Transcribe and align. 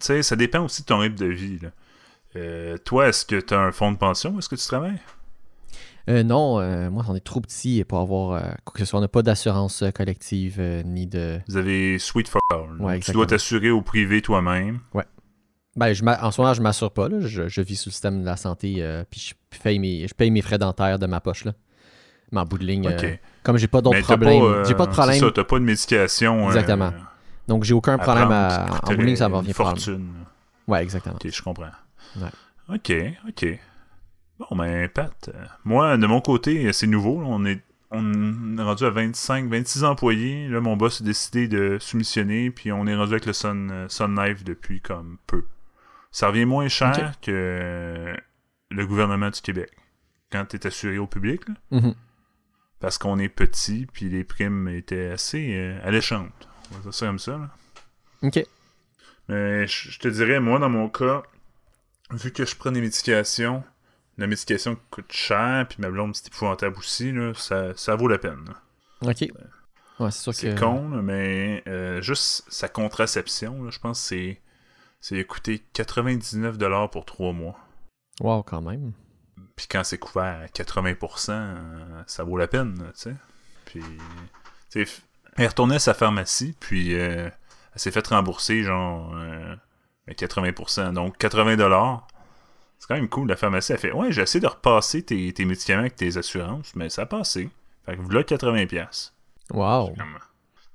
sais, 0.00 0.22
ça 0.22 0.36
dépend 0.36 0.60
aussi 0.64 0.82
de 0.82 0.86
ton 0.86 0.98
rythme 0.98 1.16
de 1.16 1.26
vie. 1.26 1.58
Là. 1.60 1.68
Euh, 2.36 2.76
toi, 2.78 3.08
est-ce 3.08 3.24
que 3.24 3.40
tu 3.40 3.54
as 3.54 3.60
un 3.60 3.72
fonds 3.72 3.92
de 3.92 3.96
pension? 3.96 4.38
Est-ce 4.38 4.48
que 4.48 4.56
tu 4.56 4.66
travailles? 4.66 5.00
Euh, 6.08 6.22
non, 6.22 6.60
euh, 6.60 6.90
moi, 6.90 7.04
on 7.08 7.16
est 7.16 7.24
trop 7.24 7.40
petit 7.40 7.82
pour 7.84 7.98
avoir 7.98 8.40
quoi 8.64 8.72
que 8.74 8.78
ce 8.80 8.84
soit. 8.84 8.98
On 8.98 9.02
n'a 9.02 9.08
pas 9.08 9.22
d'assurance 9.22 9.82
collective 9.94 10.60
ni 10.84 11.06
de. 11.06 11.40
Vous 11.48 11.56
avez 11.56 11.98
Sweet 11.98 12.28
for 12.28 12.40
All. 12.52 12.80
Ouais, 12.80 13.00
tu 13.00 13.12
dois 13.12 13.26
t'assurer 13.26 13.70
au 13.70 13.82
privé 13.82 14.22
toi-même. 14.22 14.80
Ben, 15.76 15.92
je 15.92 16.04
en 16.04 16.30
ce 16.30 16.40
moment, 16.40 16.54
je 16.54 16.62
m'assure 16.62 16.90
pas. 16.90 17.08
Là. 17.08 17.20
Je, 17.20 17.48
je 17.48 17.60
vis 17.60 17.76
sous 17.76 17.88
le 17.88 17.92
système 17.92 18.20
de 18.20 18.26
la 18.26 18.36
santé, 18.36 19.04
puis 19.10 19.20
je 19.52 19.58
paye, 19.62 19.78
mes, 19.78 20.06
je 20.06 20.14
paye 20.14 20.30
mes 20.30 20.42
frais 20.42 20.58
dentaires 20.58 20.98
de 20.98 21.06
ma 21.06 21.20
poche. 21.20 21.44
Là. 21.44 21.52
Mais 22.32 22.40
en 22.40 22.44
bout 22.44 22.58
de 22.58 22.64
ligne, 22.64 22.88
comme 23.42 23.56
j'ai 23.56 23.68
pas 23.68 23.80
d'autres 23.80 24.00
problèmes, 24.00 24.64
j'ai 24.66 24.74
pas 24.74 24.86
de 24.86 24.92
problème, 24.92 25.18
ça, 25.20 25.30
t'as 25.32 25.44
pas 25.44 25.58
de 25.58 25.64
médication. 25.64 26.44
euh, 26.44 26.48
Exactement. 26.48 26.92
Donc 27.48 27.64
j'ai 27.64 27.74
aucun 27.74 27.98
problème 27.98 28.30
à. 28.32 28.66
En 28.82 28.86
ça 28.86 29.28
va 29.28 29.34
une 29.34 29.36
revenir 29.36 29.54
fortune. 29.54 30.08
Ouais, 30.68 30.82
exactement. 30.82 31.14
Ok, 31.16 31.30
je 31.30 31.42
comprends. 31.42 31.70
Ouais. 32.16 32.28
Ok, 32.74 32.92
ok. 33.28 33.58
Bon, 34.38 34.56
ben, 34.56 34.88
Pat, 34.88 35.30
moi, 35.64 35.96
de 35.96 36.06
mon 36.06 36.20
côté, 36.20 36.72
c'est 36.72 36.86
nouveau. 36.86 37.22
On 37.24 37.44
est, 37.46 37.62
on 37.90 38.58
est 38.58 38.62
rendu 38.62 38.84
à 38.84 38.90
25, 38.90 39.48
26 39.48 39.84
employés. 39.84 40.48
Là, 40.48 40.60
mon 40.60 40.76
boss 40.76 41.00
a 41.00 41.04
décidé 41.04 41.48
de 41.48 41.78
soumissionner, 41.80 42.50
puis 42.50 42.70
on 42.72 42.86
est 42.86 42.94
rendu 42.94 43.12
avec 43.12 43.26
le 43.26 43.32
Sun, 43.32 43.86
Sun 43.88 44.14
Life 44.20 44.44
depuis 44.44 44.80
comme 44.80 45.18
peu. 45.26 45.44
Ça 46.10 46.28
revient 46.28 46.44
moins 46.44 46.68
cher 46.68 47.14
que 47.22 48.14
le 48.70 48.86
gouvernement 48.86 49.30
du 49.30 49.40
Québec. 49.40 49.70
Quand 50.32 50.44
tu 50.46 50.56
es 50.56 50.66
assuré 50.66 50.98
au 50.98 51.06
public, 51.06 51.48
là, 51.48 51.54
Mhm. 51.70 51.94
parce 52.80 52.98
qu'on 52.98 53.18
est 53.18 53.28
petit, 53.28 53.86
puis 53.92 54.08
les 54.08 54.24
primes 54.24 54.68
étaient 54.68 55.10
assez 55.10 55.52
euh, 55.54 55.78
alléchantes. 55.84 56.48
On 56.70 56.74
va 56.76 56.80
dire 56.82 56.94
ça 56.94 57.06
comme 57.06 57.18
ça. 57.18 57.32
là. 57.32 57.50
Ok. 58.22 58.44
Mais 59.28 59.66
je 59.66 59.90
je 59.90 59.98
te 59.98 60.08
dirais, 60.08 60.40
moi, 60.40 60.58
dans 60.58 60.68
mon 60.68 60.88
cas, 60.88 61.22
vu 62.12 62.32
que 62.32 62.44
je 62.44 62.54
prends 62.56 62.70
des 62.72 62.80
médications, 62.80 63.64
la 64.18 64.26
médication 64.26 64.76
coûte 64.90 65.12
cher, 65.12 65.66
puis 65.68 65.78
ma 65.80 65.90
blonde, 65.90 66.14
c'est 66.14 66.28
épouvantable 66.28 66.76
aussi, 66.78 67.12
là, 67.12 67.32
ça, 67.34 67.76
ça 67.76 67.96
vaut 67.96 68.08
la 68.08 68.18
peine. 68.18 68.44
là. 68.46 69.10
Ok. 69.10 69.28
Ouais, 69.98 70.10
c'est 70.10 70.20
sûr 70.22 70.34
C'est 70.34 70.54
que. 70.54 70.60
con, 70.60 70.90
là, 70.90 71.02
mais 71.02 71.62
euh, 71.66 72.00
juste 72.02 72.44
sa 72.48 72.68
contraception, 72.68 73.62
là, 73.64 73.70
je 73.70 73.78
pense 73.78 74.00
que 74.00 74.06
c'est 74.08 74.40
c'est 75.00 75.24
coûté 75.24 75.62
99$ 75.74 76.90
pour 76.90 77.04
3 77.04 77.32
mois. 77.32 77.58
Wow, 78.20 78.42
quand 78.42 78.60
même. 78.62 78.92
Puis 79.54 79.66
quand 79.68 79.84
c'est 79.84 79.98
couvert 79.98 80.42
à 80.42 80.46
80%, 80.46 81.30
euh, 81.30 82.02
ça 82.06 82.24
vaut 82.24 82.36
la 82.36 82.48
peine, 82.48 82.76
tu 82.94 83.00
sais. 83.00 83.14
Puis, 83.66 83.82
tu 84.70 84.84
sais, 84.84 84.84
f- 84.84 85.00
elle 85.36 85.44
est 85.44 85.48
retournée 85.48 85.76
à 85.76 85.78
sa 85.78 85.94
pharmacie, 85.94 86.54
puis 86.60 86.94
euh, 86.94 87.28
elle 87.74 87.80
s'est 87.80 87.90
fait 87.90 88.06
rembourser, 88.06 88.62
genre, 88.62 89.12
euh, 89.16 89.54
à 90.08 90.12
80%. 90.12 90.92
Donc, 90.92 91.18
80$. 91.18 92.00
C'est 92.78 92.86
quand 92.88 92.94
même 92.94 93.08
cool. 93.08 93.28
La 93.28 93.36
pharmacie 93.36 93.72
a 93.72 93.78
fait 93.78 93.92
Ouais, 93.92 94.12
j'ai 94.12 94.22
essayé 94.22 94.40
de 94.40 94.46
repasser 94.46 95.02
tes, 95.02 95.32
tes 95.32 95.44
médicaments 95.44 95.80
avec 95.80 95.96
tes 95.96 96.16
assurances, 96.16 96.74
mais 96.74 96.88
ça 96.90 97.02
a 97.02 97.06
passé. 97.06 97.48
Fait 97.86 97.96
que 97.96 98.02
voilà 98.02 98.22
80$. 98.22 99.12
Wow. 99.52 99.94
Comme, 99.96 100.18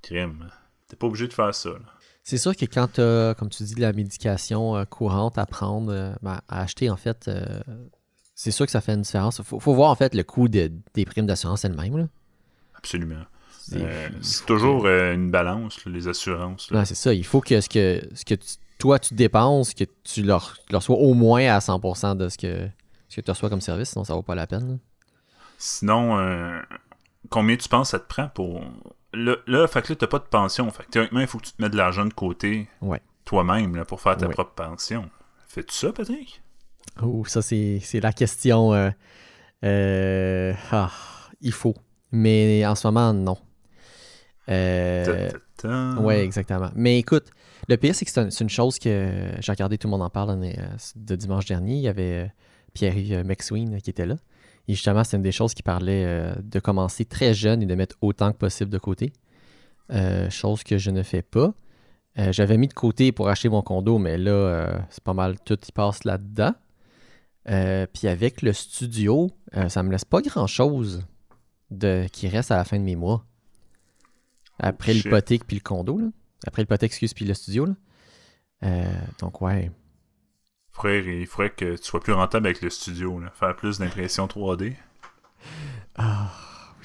crime. 0.02 0.50
T'es 0.88 0.96
pas 0.96 1.08
obligé 1.08 1.28
de 1.28 1.34
faire 1.34 1.54
ça, 1.54 1.70
là. 1.70 1.80
C'est 2.24 2.38
sûr 2.38 2.56
que 2.56 2.66
quand 2.66 2.88
tu 2.94 3.02
as, 3.02 3.34
comme 3.38 3.50
tu 3.50 3.64
dis, 3.64 3.74
de 3.74 3.82
la 3.82 3.94
médication 3.94 4.76
euh, 4.78 4.86
courante 4.86 5.40
à 5.40 5.46
prendre, 5.48 5.92
euh, 5.92 6.14
ben, 6.22 6.40
à 6.48 6.62
acheter, 6.62 6.90
en 6.92 6.96
fait, 6.98 7.28
euh, 7.28 7.62
c'est 8.36 8.52
sûr 8.52 8.66
que 8.68 8.72
ça 8.72 8.80
fait 8.80 8.94
une 8.94 9.02
différence. 9.02 9.42
Faut, 9.42 9.60
faut 9.60 9.74
voir, 9.74 9.90
en 9.90 9.96
fait, 9.96 10.14
le 10.14 10.22
coût 10.24 10.48
de- 10.48 10.72
des 10.94 11.04
primes 11.06 11.26
d'assurance 11.26 11.66
elles-mêmes. 11.66 11.98
là. 11.98 12.08
Absolument. 12.76 13.24
C'est 13.72 13.82
Euh, 13.82 14.10
toujours 14.48 14.86
euh, 14.86 15.14
une 15.14 15.32
balance, 15.32 15.84
les 15.86 16.08
assurances. 16.08 16.70
là. 16.72 16.80
Non, 16.80 16.86
c'est 16.86 16.96
ça. 16.96 17.14
Il 17.14 17.26
faut 17.26 17.42
que 17.42 17.62
ce 17.62 17.70
que, 17.70 18.02
ce 18.14 18.26
que 18.26 18.36
tu- 18.36 18.56
toi, 18.78 19.00
tu 19.00 19.14
dépenses, 19.14 19.74
que 19.74 19.86
tu 20.04 20.24
leur, 20.24 20.56
leur 20.72 20.84
sois 20.84 20.98
au 20.98 21.14
moins 21.14 21.46
à 21.48 21.60
100% 21.60 22.16
de 22.16 22.28
ce 22.30 22.38
que, 22.38 22.68
ce 23.08 23.16
que 23.18 23.22
tu 23.22 23.32
reçois 23.32 23.50
comme 23.50 23.62
service, 23.62 23.92
sinon 23.92 24.04
ça 24.04 24.14
vaut 24.14 24.24
pas 24.24 24.36
la 24.36 24.48
peine. 24.48 24.68
là. 24.72 24.76
Sinon, 25.58 26.18
euh, 26.20 26.60
combien 27.30 27.56
tu 27.56 27.70
penses 27.70 27.92
ça 27.92 28.00
te 28.00 28.08
prend 28.08 28.28
pour. 28.30 28.62
Là, 29.14 29.36
là, 29.48 29.68
fait 29.68 29.82
que 29.84 29.94
là, 29.94 29.96
t'as 29.98 30.08
pas 30.08 30.20
de 30.20 30.24
pension. 30.24 30.70
Fait 30.72 30.84
que 30.84 30.90
théoriquement, 30.90 31.20
il 31.20 31.28
faut 31.28 31.38
que 31.38 31.46
tu 31.46 31.52
te 31.54 31.62
mettes 31.62 31.72
de 31.74 31.78
l'argent 31.78 32.06
de 32.06 32.14
côté 32.14 32.68
Ouais. 32.82 33.02
toi-même 33.26 33.84
pour 33.86 34.02
faire 34.02 34.18
ta 34.18 34.28
Ouais. 34.28 34.34
propre 34.34 34.52
pension. 34.54 35.10
Fais-tu 35.48 35.74
ça, 35.76 35.92
Patrick? 35.94 36.42
Oh, 37.02 37.24
ça, 37.26 37.42
c'est 37.42 37.80
c'est 37.84 38.00
la 38.00 38.12
question. 38.14 38.74
euh, 38.74 38.90
euh, 39.64 40.54
ah, 40.72 40.92
il 41.42 41.52
faut. 41.54 41.76
Mais 42.12 42.66
en 42.66 42.76
ce 42.76 42.88
moment, 42.88 43.14
non. 43.14 43.38
Euh. 44.50 45.30
Oui, 46.00 46.16
exactement. 46.16 46.72
Mais 46.76 46.98
écoute, 46.98 47.28
le 47.68 47.78
pire, 47.78 47.94
c'est 47.94 48.06
que 48.06 48.12
c'est 48.12 48.20
un- 48.20 48.30
c'est 48.32 48.44
une 48.44 48.50
chose 48.50 48.80
que 48.80 49.32
j'ai 49.40 49.52
regardé, 49.52 49.78
tout 49.78 49.88
le 49.88 49.92
monde 49.92 50.02
en 50.02 50.10
parle 50.10 50.32
euh, 50.44 50.52
de 50.96 51.16
dimanche 51.16 51.46
dernier. 51.46 51.76
Il 51.76 51.82
y 51.82 51.88
avait 51.88 52.26
euh, 52.26 52.28
Pierre-Yves 52.74 53.24
McSween 53.26 53.80
qui 53.82 53.90
était 53.92 54.06
là. 54.06 54.16
Et 54.68 54.74
justement, 54.74 55.04
c'est 55.04 55.18
une 55.18 55.24
des 55.24 55.32
choses 55.32 55.54
qui 55.54 55.64
parlait 55.64 56.04
euh, 56.06 56.34
de 56.42 56.60
commencer 56.60 57.06
très 57.06 57.34
jeune 57.34 57.62
et 57.62 57.66
de 57.66 57.76
mettre 57.76 57.96
autant 58.02 58.32
que 58.32 58.38
possible 58.38 58.72
de 58.72 58.78
côté. 58.80 59.14
Euh, 59.92 60.30
chose 60.30 60.64
que 60.64 60.78
je 60.78 60.90
ne 60.92 61.04
fais 61.04 61.22
pas. 61.22 61.54
J'avais 62.18 62.58
mis 62.58 62.68
de 62.68 62.74
côté 62.74 63.14
pour 63.14 63.30
acheter 63.30 63.48
mon 63.48 63.62
condo, 63.62 63.98
mais 63.98 64.18
là, 64.18 64.84
c'est 64.90 65.02
pas 65.04 65.14
mal 65.14 65.40
tout 65.46 65.56
qui 65.56 65.72
passe 65.72 66.04
là-dedans. 66.04 66.54
Puis 67.46 68.08
avec 68.10 68.42
le 68.42 68.52
studio, 68.52 69.30
ça 69.70 69.82
me 69.82 69.92
laisse 69.92 70.04
pas 70.04 70.22
grand-chose 70.22 71.06
de 71.70 72.06
qui 72.12 72.28
reste 72.28 72.52
à 72.52 72.58
la 72.58 72.66
fin 72.66 72.78
de 72.78 72.84
mes 72.84 72.98
mois. 72.98 73.24
Après 74.62 74.94
l'hypothèque 74.94 75.46
puis 75.46 75.58
le 75.58 75.62
condo, 75.62 75.98
là. 76.00 76.08
Après 76.48 76.62
l'hypothèque, 76.62 76.92
excuse, 76.92 77.14
puis 77.14 77.26
le 77.26 77.34
studio, 77.34 77.66
là. 77.66 77.74
Euh, 78.64 78.92
donc, 79.20 79.42
ouais. 79.42 79.72
Frère, 80.72 81.06
il 81.06 81.26
faudrait 81.28 81.50
que 81.50 81.76
tu 81.76 81.84
sois 81.84 82.00
plus 82.00 82.14
rentable 82.14 82.48
avec 82.48 82.62
le 82.62 82.70
studio, 82.70 83.20
là. 83.20 83.30
faire 83.32 83.56
plus 83.56 83.80
d'impression 83.80 84.28
3D. 84.28 84.74
Ah, 85.96 86.32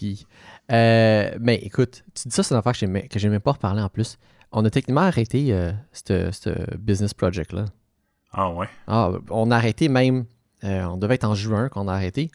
oui. 0.01 0.27
Euh, 0.73 1.31
mais 1.41 1.57
écoute, 1.57 2.03
tu 2.15 2.29
dis 2.29 2.35
ça, 2.35 2.43
c'est 2.43 2.55
une 2.55 2.59
affaire 2.59 2.73
que 2.73 3.19
j'ai 3.19 3.29
même- 3.29 3.41
pas 3.41 3.53
reparlé 3.53 3.81
en 3.83 3.89
plus. 3.89 4.19
On 4.53 4.65
a 4.65 4.71
techniquement 4.71 5.03
arrêté 5.03 5.53
euh, 5.53 5.73
ce 5.93 6.31
ce 6.33 6.77
business 6.77 7.15
project-là. 7.15 7.67
Ah 8.33 8.51
ouais. 8.51 8.69
Ah, 8.87 9.11
on 9.31 9.51
a 9.51 9.57
arrêté 9.57 9.89
même, 9.89 10.25
euh, 10.65 10.85
on 10.85 10.97
devait 10.97 11.15
être 11.15 11.25
en 11.25 11.35
juin 11.35 11.69
qu'on 11.69 11.89
a 11.89 11.93
arrêté, 11.93 12.31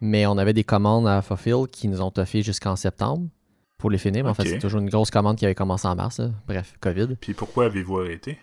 mais 0.00 0.26
on 0.26 0.36
avait 0.38 0.52
des 0.52 0.64
commandes 0.64 1.06
à 1.06 1.22
fulfill 1.22 1.66
qui 1.70 1.88
nous 1.88 2.00
ont 2.00 2.10
toffé 2.10 2.42
jusqu'en 2.42 2.76
septembre 2.76 3.28
pour 3.80 3.90
les 3.90 3.98
finir. 3.98 4.22
Mais 4.24 4.30
en 4.30 4.34
fait, 4.34 4.46
c'est 4.46 4.58
toujours 4.58 4.80
une 4.80 4.88
grosse 4.90 5.10
commande 5.10 5.36
qui 5.36 5.44
avait 5.44 5.54
commencé 5.56 5.88
en 5.88 5.96
mars. 5.96 6.20
là. 6.20 6.28
Bref, 6.46 6.74
COVID. 6.80 7.16
Puis 7.20 7.34
pourquoi 7.34 7.64
avez-vous 7.66 7.98
arrêté? 7.98 8.38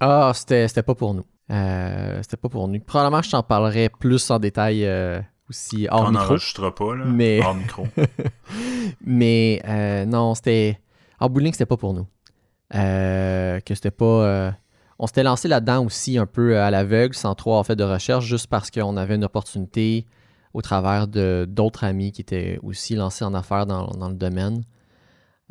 Ah, 0.00 0.32
c'était 0.34 0.82
pas 0.82 0.94
pour 0.94 1.14
nous. 1.14 1.24
Euh, 1.50 2.18
c'était 2.22 2.36
pas 2.36 2.48
pour 2.48 2.68
nous. 2.68 2.80
Probablement, 2.80 3.22
je 3.22 3.30
t'en 3.30 3.42
parlerai 3.42 3.88
plus 3.88 4.30
en 4.30 4.38
détail 4.38 4.84
euh, 4.84 5.20
aussi 5.48 5.86
hors 5.90 6.02
On 6.06 6.10
micro. 6.10 6.24
n'enregistrera 6.24 6.74
pas, 6.74 6.94
là. 6.96 7.04
Mais- 7.06 7.40
Hors 7.42 7.54
micro. 7.54 7.86
Mais 9.04 9.62
euh, 9.66 10.04
non, 10.04 10.34
c'était. 10.34 10.78
En 11.20 11.28
bowling, 11.28 11.52
c'était 11.52 11.66
pas 11.66 11.76
pour 11.76 11.94
nous. 11.94 12.06
Que 12.72 13.60
c'était 13.74 13.90
pas. 13.90 14.54
On 14.98 15.06
s'était 15.06 15.22
lancé 15.24 15.48
là-dedans 15.48 15.84
aussi 15.84 16.18
un 16.18 16.26
peu 16.26 16.58
à 16.60 16.70
l'aveugle, 16.70 17.14
sans 17.14 17.34
trop 17.34 17.54
en 17.56 17.64
fait 17.64 17.74
de 17.76 17.84
recherche, 17.84 18.24
juste 18.26 18.46
parce 18.46 18.70
qu'on 18.70 18.96
avait 18.96 19.16
une 19.16 19.24
opportunité 19.24 20.06
au 20.54 20.62
travers 20.62 21.08
de 21.08 21.46
d'autres 21.48 21.84
amis 21.84 22.12
qui 22.12 22.22
étaient 22.22 22.58
aussi 22.62 22.94
lancés 22.94 23.24
en 23.24 23.34
affaires 23.34 23.66
dans, 23.66 23.88
dans 23.88 24.08
le 24.08 24.14
domaine. 24.14 24.62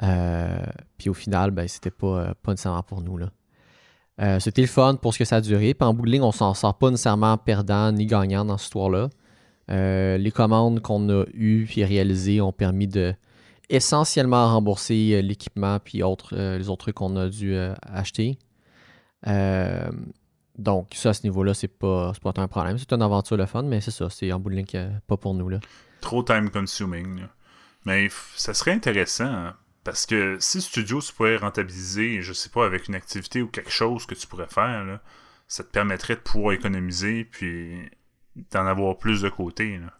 Euh, 0.01 0.57
puis 0.97 1.09
au 1.09 1.13
final, 1.13 1.51
ben, 1.51 1.67
c'était 1.67 1.91
pas, 1.91 2.07
euh, 2.07 2.33
pas 2.41 2.51
nécessairement 2.51 2.83
pour 2.83 3.01
nous. 3.01 3.17
Là. 3.17 3.29
Euh, 4.21 4.39
c'était 4.39 4.61
le 4.61 4.67
fun 4.67 4.95
pour 4.95 5.13
ce 5.13 5.19
que 5.19 5.25
ça 5.25 5.37
a 5.37 5.41
duré. 5.41 5.73
Puis 5.73 5.87
en 5.87 5.93
bout 5.93 6.05
de 6.05 6.11
ligne, 6.11 6.23
on 6.23 6.31
s'en 6.31 6.53
sort 6.53 6.77
pas 6.77 6.89
nécessairement 6.89 7.37
perdant 7.37 7.91
ni 7.91 8.05
gagnant 8.05 8.45
dans 8.45 8.57
cette 8.57 8.65
histoire-là. 8.65 9.09
Les 9.69 10.31
commandes 10.33 10.81
qu'on 10.81 11.09
a 11.09 11.25
eues 11.33 11.67
et 11.75 11.85
réalisées 11.85 12.41
ont 12.41 12.51
permis 12.51 12.87
de 12.87 13.13
essentiellement 13.69 14.53
rembourser 14.53 15.21
l'équipement 15.21 15.79
puis 15.79 16.03
autres, 16.03 16.35
les 16.35 16.69
autres 16.69 16.85
trucs 16.85 16.95
qu'on 16.95 17.15
a 17.15 17.29
dû 17.29 17.55
acheter. 17.81 18.37
Euh, 20.57 20.61
donc, 20.61 20.91
ça, 20.93 21.09
à 21.09 21.13
ce 21.13 21.23
niveau-là, 21.23 21.53
c'est 21.53 21.67
pas, 21.67 22.11
c'est 22.13 22.23
pas 22.23 22.33
un 22.35 22.47
problème. 22.47 22.77
C'est 22.77 22.93
une 22.93 23.01
aventure 23.01 23.37
le 23.37 23.45
fun, 23.45 23.63
mais 23.63 23.81
c'est 23.81 23.91
ça, 23.91 24.09
c'est 24.09 24.31
en 24.31 24.39
bout 24.39 24.49
de 24.49 24.55
ligne 24.55 24.65
que 24.65 24.89
pas 25.07 25.17
pour 25.17 25.33
nous. 25.33 25.49
Là. 25.49 25.59
Trop 26.01 26.23
time 26.23 26.49
consuming. 26.49 27.21
là. 27.21 27.29
Mais 27.85 28.09
ça 28.35 28.53
serait 28.53 28.71
intéressant 28.71 29.25
hein, 29.25 29.55
parce 29.83 30.05
que 30.05 30.37
si 30.39 30.61
Studio 30.61 31.01
se 31.01 31.11
pourrait 31.11 31.37
rentabiliser, 31.37 32.21
je 32.21 32.33
sais 32.33 32.49
pas, 32.49 32.65
avec 32.65 32.87
une 32.87 32.95
activité 32.95 33.41
ou 33.41 33.47
quelque 33.47 33.71
chose 33.71 34.05
que 34.05 34.15
tu 34.15 34.27
pourrais 34.27 34.47
faire, 34.47 34.85
là, 34.85 35.01
ça 35.47 35.63
te 35.63 35.69
permettrait 35.69 36.15
de 36.15 36.21
pouvoir 36.21 36.53
économiser 36.53 37.25
puis 37.25 37.89
d'en 38.51 38.65
avoir 38.65 38.97
plus 38.97 39.21
de 39.21 39.29
côté. 39.29 39.77
là. 39.77 39.93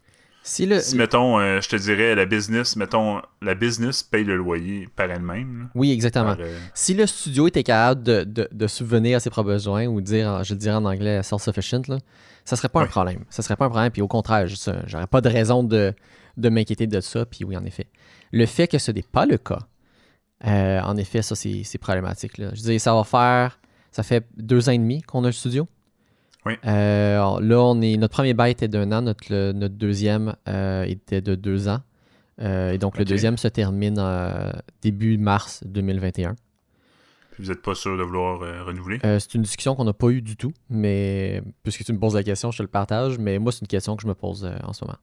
Si 0.46 0.66
le, 0.66 0.80
Si, 0.82 0.98
mettons, 0.98 1.40
euh, 1.40 1.62
je 1.62 1.70
te 1.70 1.76
dirais, 1.78 2.16
la 2.16 2.26
business, 2.26 2.76
mettons, 2.76 3.22
la 3.42 3.56
business 3.56 4.04
paye 4.04 4.26
le 4.26 4.36
loyer 4.36 4.90
par 4.96 5.10
elle-même. 5.10 5.70
oui, 5.74 5.92
exactement. 5.92 6.36
par, 6.36 6.42
euh, 6.46 6.58
Si 6.74 6.94
le 6.94 7.08
studio 7.08 7.48
était 7.48 7.64
capable 7.64 8.04
de, 8.04 8.24
de, 8.26 8.50
de 8.52 8.68
subvenir 8.68 9.18
à 9.18 9.20
ses 9.22 9.30
propres 9.30 9.52
besoins 9.52 9.86
ou 9.88 10.02
dire, 10.02 10.44
je 10.44 10.54
dirais 10.54 10.76
en 10.76 10.84
anglais 10.86 11.24
self-sufficient, 11.24 11.84
là, 11.88 11.98
ça 12.44 12.58
serait 12.58 12.68
pas 12.68 12.82
un 12.82 12.88
problème. 12.88 13.24
Ça 13.30 13.42
serait 13.42 13.56
pas 13.56 13.66
un 13.66 13.70
problème. 13.70 13.90
Puis 13.92 14.02
au 14.02 14.08
contraire, 14.10 14.46
je- 14.48 14.56
ça, 14.56 14.76
j'aurais 14.86 15.08
pas 15.08 15.22
de 15.22 15.30
raison 15.30 15.64
de, 15.64 15.94
de 16.36 16.50
m'inquiéter 16.50 16.88
de 16.88 17.00
ça. 17.00 17.26
Puis 17.26 17.46
oui, 17.46 17.56
en 17.56 17.64
effet. 17.64 17.88
Le 18.34 18.46
fait 18.46 18.68
que 18.68 18.78
ce 18.80 18.92
n'est 18.92 19.02
pas 19.02 19.26
le 19.26 19.38
cas, 19.38 19.60
euh, 20.46 20.82
en 20.82 20.98
effet, 20.98 21.22
ça 21.22 21.36
c'est, 21.36 21.62
c'est 21.64 21.78
problématique. 21.78 22.38
Là. 22.38 22.50
Je 22.54 22.62
dire, 22.62 22.82
ça 22.82 22.94
va 22.94 23.04
faire. 23.06 23.60
Ça 23.92 24.04
fait 24.04 24.26
deux 24.36 24.68
ans 24.68 24.74
et 24.74 24.78
demi 24.78 25.04
qu'on 25.04 25.24
a 25.24 25.28
le 25.28 25.32
studio. 25.34 25.68
Oui. 26.46 26.54
Euh, 26.66 27.16
alors 27.16 27.40
là, 27.42 27.62
on 27.62 27.82
est, 27.82 27.96
notre 27.98 28.14
premier 28.14 28.34
bail 28.34 28.52
était 28.52 28.68
d'un 28.68 28.92
an, 28.92 29.02
notre, 29.02 29.24
le- 29.30 29.54
notre 29.54 29.76
deuxième 29.76 30.36
euh, 30.50 30.84
était 30.84 31.22
de 31.22 31.36
deux 31.36 31.68
ans. 31.70 31.82
Euh, 32.42 32.72
et 32.72 32.78
donc, 32.78 32.98
le 32.98 33.06
deuxième 33.06 33.38
se 33.38 33.48
termine 33.48 34.02
début 34.82 35.18
mars 35.18 35.62
2021. 35.66 36.36
Puis 37.32 37.44
vous 37.44 37.50
n'êtes 37.52 37.62
pas 37.62 37.76
sûr 37.76 37.98
de 37.98 38.04
vouloir 38.04 38.40
renouveler? 38.66 39.00
C'est 39.20 39.34
une 39.36 39.42
discussion 39.44 39.76
qu'on 39.76 39.86
n'a 39.86 39.94
pas 39.94 40.10
eue 40.10 40.22
du 40.22 40.36
tout, 40.36 40.52
mais 40.70 41.42
puisque 41.64 41.84
tu 41.84 41.94
me 41.94 42.00
poses 42.00 42.16
la 42.16 42.24
question, 42.24 42.52
je 42.52 42.58
te 42.58 42.64
le 42.64 42.68
partage, 42.70 43.18
mais 43.18 43.40
moi, 43.40 43.52
c'est 43.52 43.62
une 43.62 43.68
question 43.68 43.96
que 43.96 44.04
je 44.04 44.08
me 44.08 44.14
pose 44.14 44.48
en 44.64 44.74
ce 44.74 44.84
moment. 44.86 44.98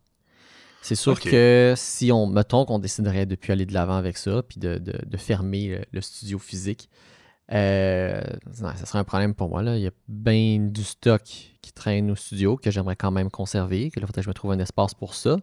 C'est 0.83 0.95
sûr 0.95 1.19
que 1.31 1.75
si 1.77 2.11
on, 2.13 2.27
mettons 2.27 2.65
qu'on 2.65 2.79
déciderait 2.79 3.27
de 3.27 3.35
plus 3.35 3.53
aller 3.53 3.67
de 3.67 3.75
l'avant 3.75 3.97
avec 3.97 4.17
ça, 4.17 4.43
puis 4.43 4.59
de, 4.61 4.79
de- 4.79 4.99
de 5.05 5.17
fermer 5.17 5.69
le, 5.69 5.81
le 5.93 6.01
studio 6.01 6.39
physique, 6.39 6.89
euh, 7.53 8.21
non, 8.61 8.71
ça 8.77 8.87
serait 8.87 8.99
un 8.99 9.05
problème 9.05 9.35
pour 9.35 9.49
moi. 9.49 9.63
Là. 9.63 9.77
Il 9.77 9.83
y 9.83 9.87
a 9.87 9.91
bien 10.09 10.59
du 10.61 10.85
stock 10.85 11.23
qui 11.25 11.73
traîne 11.73 12.11
au 12.11 12.17
studio 12.17 12.57
que 12.57 12.71
j'aimerais 12.71 12.97
quand 12.97 13.11
même 13.11 13.31
conserver, 13.31 13.91
que 13.91 13.99
là, 14.01 14.05
il 14.05 14.07
faudrait 14.07 14.21
que 14.23 14.25
je 14.25 14.29
me 14.31 14.35
trouve 14.35 14.53
un 14.53 14.59
espace 14.59 14.95
pour 14.95 15.15
ça. 15.15 15.37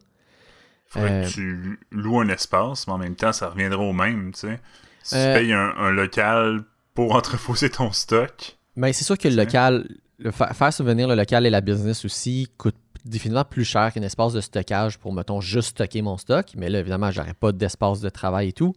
faudrait 0.88 1.12
euh, 1.12 1.24
que 1.26 1.30
tu 1.34 1.80
loues 1.92 2.20
un 2.22 2.30
espace, 2.30 2.88
mais 2.88 2.94
en 2.94 2.98
même 2.98 3.16
temps, 3.16 3.34
ça 3.34 3.50
reviendra 3.50 3.80
au 3.84 3.94
même, 3.94 4.32
tu 4.34 4.42
sais. 4.42 4.60
Si 5.04 5.16
Euh, 5.16 5.34
tu 5.36 5.40
payes 5.42 5.54
un, 5.54 5.74
un 5.78 5.92
local 5.92 6.64
pour 6.94 7.14
entreposer 7.16 7.70
ton 7.70 7.92
stock, 7.92 8.58
Mais 8.76 8.94
c'est 8.94 9.04
sûr 9.06 9.18
que 9.18 9.28
le 9.28 9.36
local, 9.36 9.88
le 10.20 10.32
fa- 10.32 10.54
faire 10.54 10.72
souvenir 10.74 11.08
le 11.08 11.16
local 11.16 11.46
et 11.46 11.50
la 11.50 11.62
business 11.62 12.06
aussi 12.06 12.48
coûte 12.58 12.76
définitivement 13.06 13.46
plus 13.46 13.64
cher 13.64 13.94
qu'un 13.94 14.02
espace 14.02 14.34
de 14.34 14.42
stockage 14.42 14.98
pour, 14.98 15.14
mettons, 15.14 15.40
juste 15.40 15.70
stocker 15.70 16.02
mon 16.02 16.18
stock. 16.18 16.48
Mais 16.58 16.70
là, 16.70 16.80
évidemment, 16.80 17.10
j'aurais 17.12 17.34
pas 17.34 17.52
d'espace 17.54 18.02
de 18.02 18.10
travail 18.10 18.50
et 18.50 18.54
tout. 18.54 18.74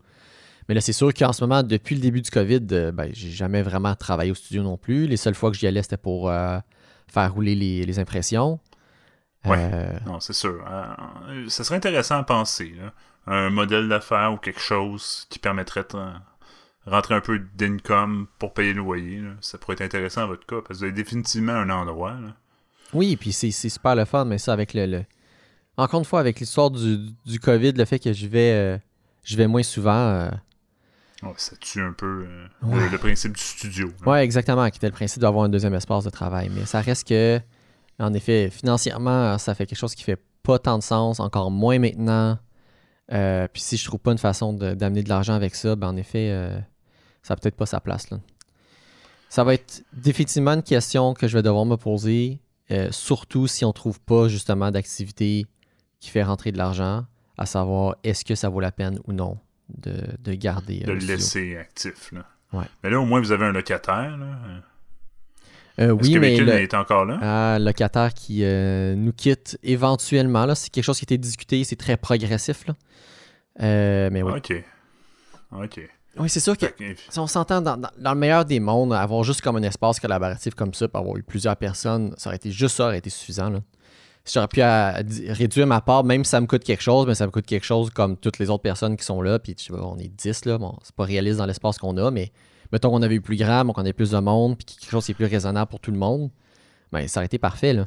Mais 0.71 0.75
là, 0.75 0.81
c'est 0.81 0.93
sûr 0.93 1.13
qu'en 1.13 1.33
ce 1.33 1.43
moment, 1.43 1.65
depuis 1.65 1.97
le 1.97 2.01
début 2.01 2.21
du 2.23 2.31
COVID, 2.31 2.65
euh, 2.71 2.93
ben, 2.93 3.11
j'ai 3.13 3.31
jamais 3.31 3.61
vraiment 3.61 3.97
travaillé 3.97 4.31
au 4.31 4.37
studio 4.37 4.63
non 4.63 4.77
plus. 4.77 5.09
Les 5.09 5.17
seules 5.17 5.35
fois 5.35 5.51
que 5.51 5.57
j'y 5.57 5.67
allais, 5.67 5.83
c'était 5.83 5.97
pour 5.97 6.31
euh, 6.31 6.61
faire 7.09 7.35
rouler 7.35 7.57
les, 7.57 7.85
les 7.85 7.99
impressions. 7.99 8.61
Ouais. 9.45 9.57
Euh, 9.59 9.99
non, 10.07 10.21
c'est 10.21 10.33
sûr. 10.33 10.65
Euh, 10.71 11.49
ça 11.49 11.65
serait 11.65 11.75
intéressant 11.75 12.19
à 12.19 12.23
penser, 12.23 12.73
là. 12.81 12.93
Un 13.27 13.51
modèle 13.51 13.89
d'affaires 13.89 14.33
ou 14.33 14.37
quelque 14.37 14.61
chose 14.61 15.27
qui 15.29 15.41
permettrait 15.41 15.85
de 15.93 15.99
rentrer 16.87 17.17
un 17.17 17.21
peu 17.21 17.41
d'income 17.57 18.29
pour 18.39 18.55
payer 18.55 18.73
le 18.73 18.79
loyer, 18.79 19.19
là. 19.19 19.31
Ça 19.41 19.59
pourrait 19.59 19.75
être 19.75 19.83
intéressant 19.83 20.23
à 20.23 20.27
votre 20.27 20.47
cas, 20.47 20.59
parce 20.65 20.69
que 20.69 20.75
vous 20.75 20.85
avez 20.85 20.93
définitivement 20.93 21.55
un 21.55 21.69
endroit, 21.71 22.13
là. 22.13 22.37
Oui, 22.95 23.17
puis 23.17 23.33
c'est 23.33 23.51
c'est 23.51 23.71
super 23.71 23.97
le 23.97 24.05
fun, 24.05 24.25
mais 24.25 24.39
ça 24.39 24.53
avec 24.53 24.73
le. 24.75 24.87
le- 24.87 25.05
Encore 25.77 25.99
une 25.99 26.07
fois, 26.07 26.21
avec 26.21 26.39
l'histoire 26.39 26.71
du, 26.71 26.97
du 27.27 27.41
COVID, 27.41 27.73
le 27.73 27.85
fait 27.87 27.99
que 27.99 28.13
je 28.13 28.29
vais, 28.29 28.53
euh, 28.53 28.79
je 29.25 29.37
vais 29.37 29.49
moins 29.49 29.65
souvent. 29.65 30.31
Ouais, 31.23 31.33
ça 31.37 31.55
tue 31.57 31.83
un 31.83 31.93
peu 31.93 32.27
euh, 32.27 32.47
Ouais. 32.63 32.85
le, 32.85 32.89
le 32.89 32.99
principe 32.99 33.35
du 33.35 33.43
studio. 33.43 33.89
là. 34.05 34.13
Ouais, 34.13 34.25
exactement, 34.25 34.69
qui 34.71 34.79
était 34.79 34.87
le 34.87 34.93
principe 34.93 35.21
d'avoir 35.21 35.45
un 35.45 35.49
deuxième 35.49 35.75
espace 35.75 36.05
de 36.05 36.11
travail. 36.11 36.51
Mais 36.55 36.65
ça 36.65 36.81
reste 36.81 37.07
que, 37.09 37.41
en 37.99 38.15
effet, 38.15 38.49
financièrement, 38.51 39.37
ça 39.39 39.55
fait 39.55 39.67
quelque 39.67 39.79
chose 39.79 39.95
qui 39.95 40.03
fait 40.03 40.21
pas 40.43 40.59
tant 40.59 40.79
de 40.79 40.83
sens, 40.83 41.21
encore 41.21 41.51
moins 41.51 41.79
maintenant. 41.79 42.39
Euh, 43.13 43.49
puis 43.53 43.61
si 43.61 43.77
je 43.77 43.85
trouve 43.85 44.01
pas 44.01 44.13
une 44.13 44.19
façon 44.19 44.53
d'amener 44.53 45.03
de, 45.03 45.09
l'argent 45.09 45.35
avec 45.35 45.55
ça, 45.55 45.77
ben 45.77 45.89
en 45.89 45.97
effet, 45.97 46.31
euh, 46.31 46.59
ça 47.23 47.35
n'a 47.35 47.37
peut-être 47.41 47.57
pas 47.57 47.67
sa 47.67 47.81
place. 47.81 48.09
Là. 48.11 48.19
Ça 49.29 49.45
va 49.45 49.55
être 49.55 49.83
définitivement 49.93 50.53
une 50.53 50.63
question 50.63 51.13
que 51.13 51.29
je 51.29 51.37
vais 51.37 51.43
devoir 51.43 51.67
me 51.67 51.77
poser, 51.77 52.41
surtout 52.91 53.49
si 53.49 53.65
on 53.65 53.73
trouve 53.73 54.01
pas 54.01 54.29
justement 54.29 54.71
d'activité 54.71 55.45
qui 55.99 56.09
fait 56.11 56.23
rentrer 56.23 56.53
de 56.53 56.59
l'argent, 56.59 57.05
à 57.37 57.47
savoir 57.47 57.97
est-ce 58.05 58.25
que 58.25 58.35
ça 58.35 58.49
vaut 58.49 58.61
la 58.61 58.73
peine 58.73 58.99
ou 59.07 59.13
non? 59.13 59.39
De, 59.79 59.95
de 60.19 60.35
garder. 60.35 60.83
euh, 60.83 60.87
de 60.87 60.93
le 60.93 60.99
laisser 60.99 61.57
actif, 61.57 62.13
là. 62.13 62.25
Ouais. 62.53 62.65
Mais 62.83 62.91
là, 62.91 63.01
au 63.01 63.05
moins, 63.05 63.21
vous 63.21 63.33
avez 63.33 63.47
un 63.47 63.53
locataire, 63.53 64.17
là. 64.17 64.27
Euh, 65.79 65.97
Est-ce 65.97 66.09
oui, 66.09 66.15
que 66.15 66.19
mais 66.19 66.37
le- 66.37 66.53
est 66.61 66.75
encore 66.75 67.05
là? 67.07 67.19
Ah, 67.23 67.59
locataire 67.59 68.13
qui 68.13 68.41
euh, 68.45 68.95
nous 68.97 69.13
quitte 69.13 69.59
éventuellement. 69.63 70.45
Là, 70.45 70.55
c'est 70.55 70.69
quelque 70.69 70.85
chose 70.85 70.99
qui 70.99 71.05
a 71.05 71.07
été 71.07 71.17
discuté, 71.19 71.63
c'est 71.65 71.77
très 71.77 71.97
progressif. 71.97 72.67
Là. 72.67 72.75
Euh, 73.63 74.11
mais 74.13 74.23
oui. 74.23 74.33
Ok. 74.37 74.53
Ok. 75.53 75.81
Oui, 76.19 76.29
c'est 76.29 76.41
sûr 76.41 76.57
que- 76.59 76.67
si 77.09 77.19
on 77.19 77.27
s'entend 77.29 77.63
dans, 77.63 77.77
dans- 77.77 77.91
dans 77.97 78.13
le 78.15 78.19
meilleur 78.19 78.45
des 78.45 78.59
mondes, 78.61 78.93
avoir 78.93 79.23
juste 79.23 79.41
comme 79.43 79.57
un 79.57 79.63
espace 79.63 80.01
collaboratif 80.01 80.55
comme 80.55 80.75
ça, 80.75 80.89
pour 80.89 81.01
avoir 81.01 81.17
eu 81.17 81.23
plusieurs 81.23 81.57
personnes, 81.57 82.13
ça 82.19 82.29
aurait 82.31 82.37
été 82.37 82.51
juste 82.51 82.77
ça, 82.77 82.87
aurait 82.87 82.99
été 82.99 83.11
suffisant. 83.11 83.49
Là. 83.49 83.61
J'aurais 84.33 84.49
pu 84.49 84.61
à- 84.61 85.03
di- 85.03 85.31
réduire 85.33 85.67
ma 85.67 85.81
part, 85.81 86.05
même 86.05 86.25
si 86.25 86.31
ça 86.31 86.41
me 86.41 86.47
coûte 86.47 86.63
quelque 86.65 86.83
chose, 86.83 87.07
mais 87.07 87.15
ça 87.15 87.27
me 87.27 87.31
coûte 87.33 87.47
quelque 87.47 87.65
chose 87.67 87.91
comme 87.91 88.17
toutes 88.17 88.39
les 88.39 88.51
autres 88.51 88.63
personnes 88.63 88.97
qui 88.97 89.05
sont 89.05 89.23
là, 89.23 89.39
puis 89.39 89.55
sais 89.59 89.73
pas, 89.73 89.81
on 89.83 89.99
est 89.99 90.09
10 90.09 90.45
là, 90.45 90.59
bon, 90.59 90.77
c'est 90.83 90.95
pas 90.95 91.05
réaliste 91.05 91.39
dans 91.39 91.47
l'espace 91.47 91.79
qu'on 91.79 91.97
a, 91.97 92.11
mais 92.11 92.31
mettons 92.73 92.91
qu'on 92.91 93.03
avait 93.03 93.17
eu 93.17 93.21
plus 93.21 93.37
grand, 93.37 93.67
qu'on 93.67 93.81
avait 93.81 93.93
plus 93.93 94.11
de 94.11 94.19
monde, 94.19 94.57
puis 94.57 94.65
quelque 94.77 94.91
chose 94.91 95.05
qui 95.05 95.13
est 95.13 95.15
plus 95.15 95.25
raisonnable 95.27 95.69
pour 95.71 95.81
tout 95.81 95.91
le 95.91 95.99
monde, 95.99 96.31
ben 96.93 97.07
ça 97.09 97.21
aurait 97.21 97.27
été 97.27 97.39
parfait, 97.39 97.73
là. 97.73 97.87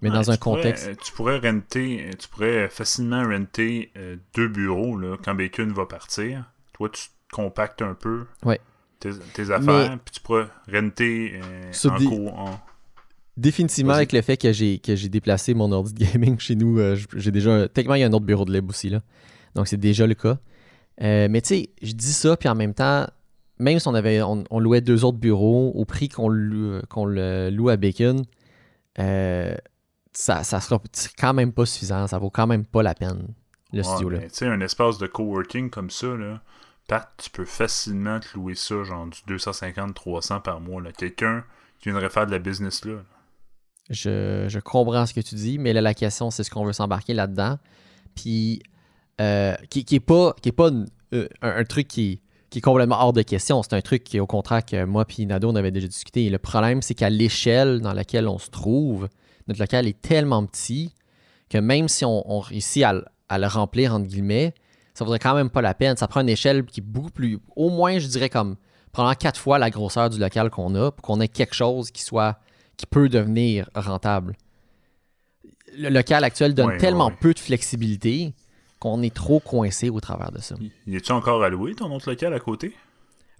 Mais 0.00 0.08
Ouais, 0.10 0.16
dans 0.16 0.30
un 0.30 0.34
tu 0.34 0.40
pourrais- 0.40 0.60
contexte... 0.62 0.88
euh, 0.88 0.94
tu 1.04 1.12
pourrais 1.12 1.38
renter, 1.38 2.10
tu 2.18 2.28
pourrais 2.28 2.68
facilement 2.68 3.22
renter 3.22 3.92
euh, 3.96 4.16
deux 4.34 4.48
bureaux 4.48 4.96
là, 4.98 5.16
quand 5.22 5.34
Bacon 5.34 5.72
va 5.72 5.86
partir. 5.86 6.44
Toi, 6.72 6.88
tu 6.88 7.02
te 7.08 7.12
compactes 7.36 7.82
un 7.82 7.94
peu 7.94 8.24
Ouais. 8.44 8.58
tes, 8.98 9.10
tes 9.34 9.50
affaires, 9.52 9.98
puis 10.04 10.12
tu 10.14 10.20
pourrais 10.20 10.46
renter 10.72 11.40
euh, 11.42 11.72
en 11.88 11.98
des- 11.98 12.04
co- 12.06 12.28
en- 12.28 12.58
Définitivement, 13.36 13.94
avec 13.94 14.12
le 14.12 14.20
fait 14.22 14.36
que 14.36 14.52
j'ai 14.52 14.78
que 14.78 14.94
j'ai 14.94 15.08
déplacé 15.08 15.54
mon 15.54 15.72
ordi 15.72 15.94
de 15.94 16.04
gaming 16.12 16.38
chez 16.38 16.54
nous, 16.54 16.78
euh, 16.78 16.96
j'ai 17.16 17.30
déjà. 17.30 17.68
Techniquement, 17.68 17.94
il 17.94 18.00
y 18.00 18.04
a 18.04 18.06
un 18.06 18.12
autre 18.12 18.26
bureau 18.26 18.44
de 18.44 18.52
lib 18.52 18.68
aussi, 18.68 18.90
là. 18.90 19.00
Donc, 19.54 19.68
c'est 19.68 19.76
déjà 19.78 20.06
le 20.06 20.14
cas. 20.14 20.38
Euh, 21.02 21.28
mais 21.30 21.40
tu 21.40 21.48
sais, 21.48 21.70
je 21.82 21.92
dis 21.92 22.12
ça, 22.12 22.36
puis 22.36 22.48
en 22.48 22.54
même 22.54 22.74
temps, 22.74 23.06
même 23.58 23.78
si 23.78 23.88
on 23.88 23.94
avait 23.94 24.20
on, 24.22 24.44
on 24.50 24.60
louait 24.60 24.82
deux 24.82 25.04
autres 25.04 25.18
bureaux 25.18 25.72
au 25.74 25.84
prix 25.86 26.08
qu'on 26.10 26.28
loue- 26.28 26.82
qu'on 26.90 27.06
le 27.06 27.48
loue 27.50 27.70
à 27.70 27.76
Bacon, 27.78 28.22
euh, 28.98 29.54
ça, 30.12 30.44
ça 30.44 30.60
sera 30.60 30.80
quand 31.18 31.32
même 31.32 31.52
pas 31.52 31.64
suffisant. 31.64 32.06
Ça 32.06 32.18
vaut 32.18 32.30
quand 32.30 32.46
même 32.46 32.66
pas 32.66 32.82
la 32.82 32.94
peine, 32.94 33.28
le 33.72 33.78
Ouais, 33.78 33.84
studio, 33.84 34.10
là. 34.10 34.18
mais 34.20 34.28
Tu 34.28 34.36
sais, 34.36 34.46
un 34.46 34.60
espace 34.60 34.98
de 34.98 35.06
coworking 35.06 35.70
comme 35.70 35.88
ça, 35.90 36.08
là, 36.08 36.42
Pat, 36.88 37.08
tu 37.16 37.30
peux 37.30 37.44
facilement 37.46 38.20
te 38.20 38.26
louer 38.36 38.54
ça, 38.54 38.82
genre 38.84 39.06
du 39.06 39.20
250-300 39.26 40.40
par 40.42 40.60
mois. 40.60 40.82
Là. 40.82 40.92
Quelqu'un 40.92 41.44
qui 41.78 41.88
viendrait 41.88 42.10
faire 42.10 42.26
de 42.26 42.32
la 42.32 42.38
business 42.38 42.84
là. 42.84 42.94
Je, 43.90 44.58
comprends 44.60 45.06
ce 45.06 45.14
que 45.14 45.20
tu 45.20 45.34
dis, 45.34 45.58
mais 45.58 45.72
là, 45.72 45.80
la 45.80 45.94
question, 45.94 46.30
c'est 46.30 46.44
ce 46.44 46.50
qu'on 46.50 46.64
veut 46.64 46.72
s'embarquer 46.72 47.14
là-dedans. 47.14 47.58
Puis, 48.14 48.62
euh, 49.20 49.54
qui, 49.70 49.84
qui 49.84 50.00
pas, 50.00 50.34
qui 50.40 50.48
est 50.48 50.60
euh, 50.60 51.28
un, 51.42 51.64
truc 51.64 51.88
qui, 51.88 52.20
qui 52.50 52.58
est 52.58 52.62
complètement 52.62 53.00
hors 53.00 53.12
de 53.12 53.22
question. 53.22 53.62
C'est 53.62 53.74
un 53.74 53.80
truc 53.80 54.04
qui, 54.04 54.20
au 54.20 54.26
contraire, 54.26 54.64
que 54.64 54.84
moi 54.84 55.04
et 55.18 55.26
Nado, 55.26 55.50
on 55.50 55.56
avait 55.56 55.70
déjà 55.70 55.88
discuté. 55.88 56.28
Le 56.30 56.38
problème, 56.38 56.82
c'est 56.82 56.94
qu'à 56.94 57.10
l'échelle 57.10 57.80
dans 57.80 57.92
laquelle 57.92 58.28
on 58.28 58.38
se 58.38 58.50
trouve, 58.50 59.08
notre 59.48 59.60
local 59.60 59.86
est 59.86 60.00
tellement 60.00 60.44
petit 60.46 60.94
que 61.48 61.58
même 61.58 61.88
si 61.88 62.04
on, 62.04 62.40
réussit 62.40 62.82
à, 62.82 62.92
le- 62.92 63.46
remplir, 63.46 63.94
entre 63.94 64.06
guillemets, 64.06 64.54
ça 64.94 65.04
vaudrait 65.04 65.18
quand 65.18 65.34
même 65.34 65.50
pas 65.50 65.60
la 65.60 65.74
peine. 65.74 65.96
Ça 65.96 66.08
prend 66.08 66.20
une 66.20 66.28
échelle 66.28 66.64
qui 66.64 66.80
est 66.80 66.84
beaucoup 66.84 67.10
plus, 67.10 67.38
au 67.56 67.68
moins, 67.68 67.98
je 67.98 68.06
dirais, 68.06 68.30
comme 68.30 68.56
probablement 68.90 69.18
quatre 69.18 69.40
fois 69.40 69.58
la 69.58 69.70
grosseur 69.70 70.08
du 70.08 70.18
local 70.18 70.50
qu'on 70.50 70.74
a 70.74 70.90
pour 70.90 71.02
qu'on 71.02 71.20
ait 71.20 71.28
quelque 71.28 71.54
chose 71.54 71.90
qui 71.90 72.02
soit 72.02 72.38
qui 72.82 72.86
peut 72.86 73.08
devenir 73.08 73.70
rentable. 73.74 74.34
Le 75.78 75.88
local 75.88 76.24
actuel 76.24 76.54
donne 76.54 76.66
Ouais, 76.66 76.78
tellement 76.78 77.06
ouais. 77.08 77.16
peu 77.20 77.32
de 77.32 77.38
flexibilité 77.38 78.34
qu'on 78.80 79.02
est 79.02 79.14
trop 79.14 79.38
coincé 79.40 79.88
au 79.88 80.00
travers 80.00 80.32
de 80.32 80.40
ça. 80.40 80.56
Y 80.86 80.96
es-tu 80.96 81.12
encore 81.12 81.42
alloué 81.44 81.74
ton 81.74 81.90
autre 81.94 82.10
local 82.10 82.34
à 82.34 82.40
côté? 82.40 82.74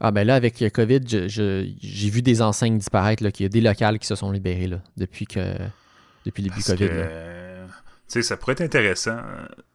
Ah 0.01 0.11
ben 0.13 0.25
là, 0.27 0.35
avec 0.37 0.61
le 0.61 0.71
COVID, 0.71 1.01
j'ai 1.29 2.11
vu 2.11 2.23
des 2.23 2.41
enseignes 2.43 2.79
disparaître, 2.79 3.29
qu'il 3.31 3.45
y 3.45 3.47
a 3.47 3.49
des 3.49 3.61
locales 3.61 3.99
qui 3.99 4.07
se 4.07 4.15
sont 4.15 4.31
libérés 4.31 4.67
là, 4.69 4.79
depuis 4.97 5.27
que 5.27 5.57
depuis 6.25 6.43
le 6.45 6.49
début 6.51 6.63
que, 6.63 6.73
COVID. 6.73 7.73
sais, 8.07 8.23
ça 8.23 8.37
pourrait 8.37 8.53
être 8.53 8.61
intéressant. 8.63 9.19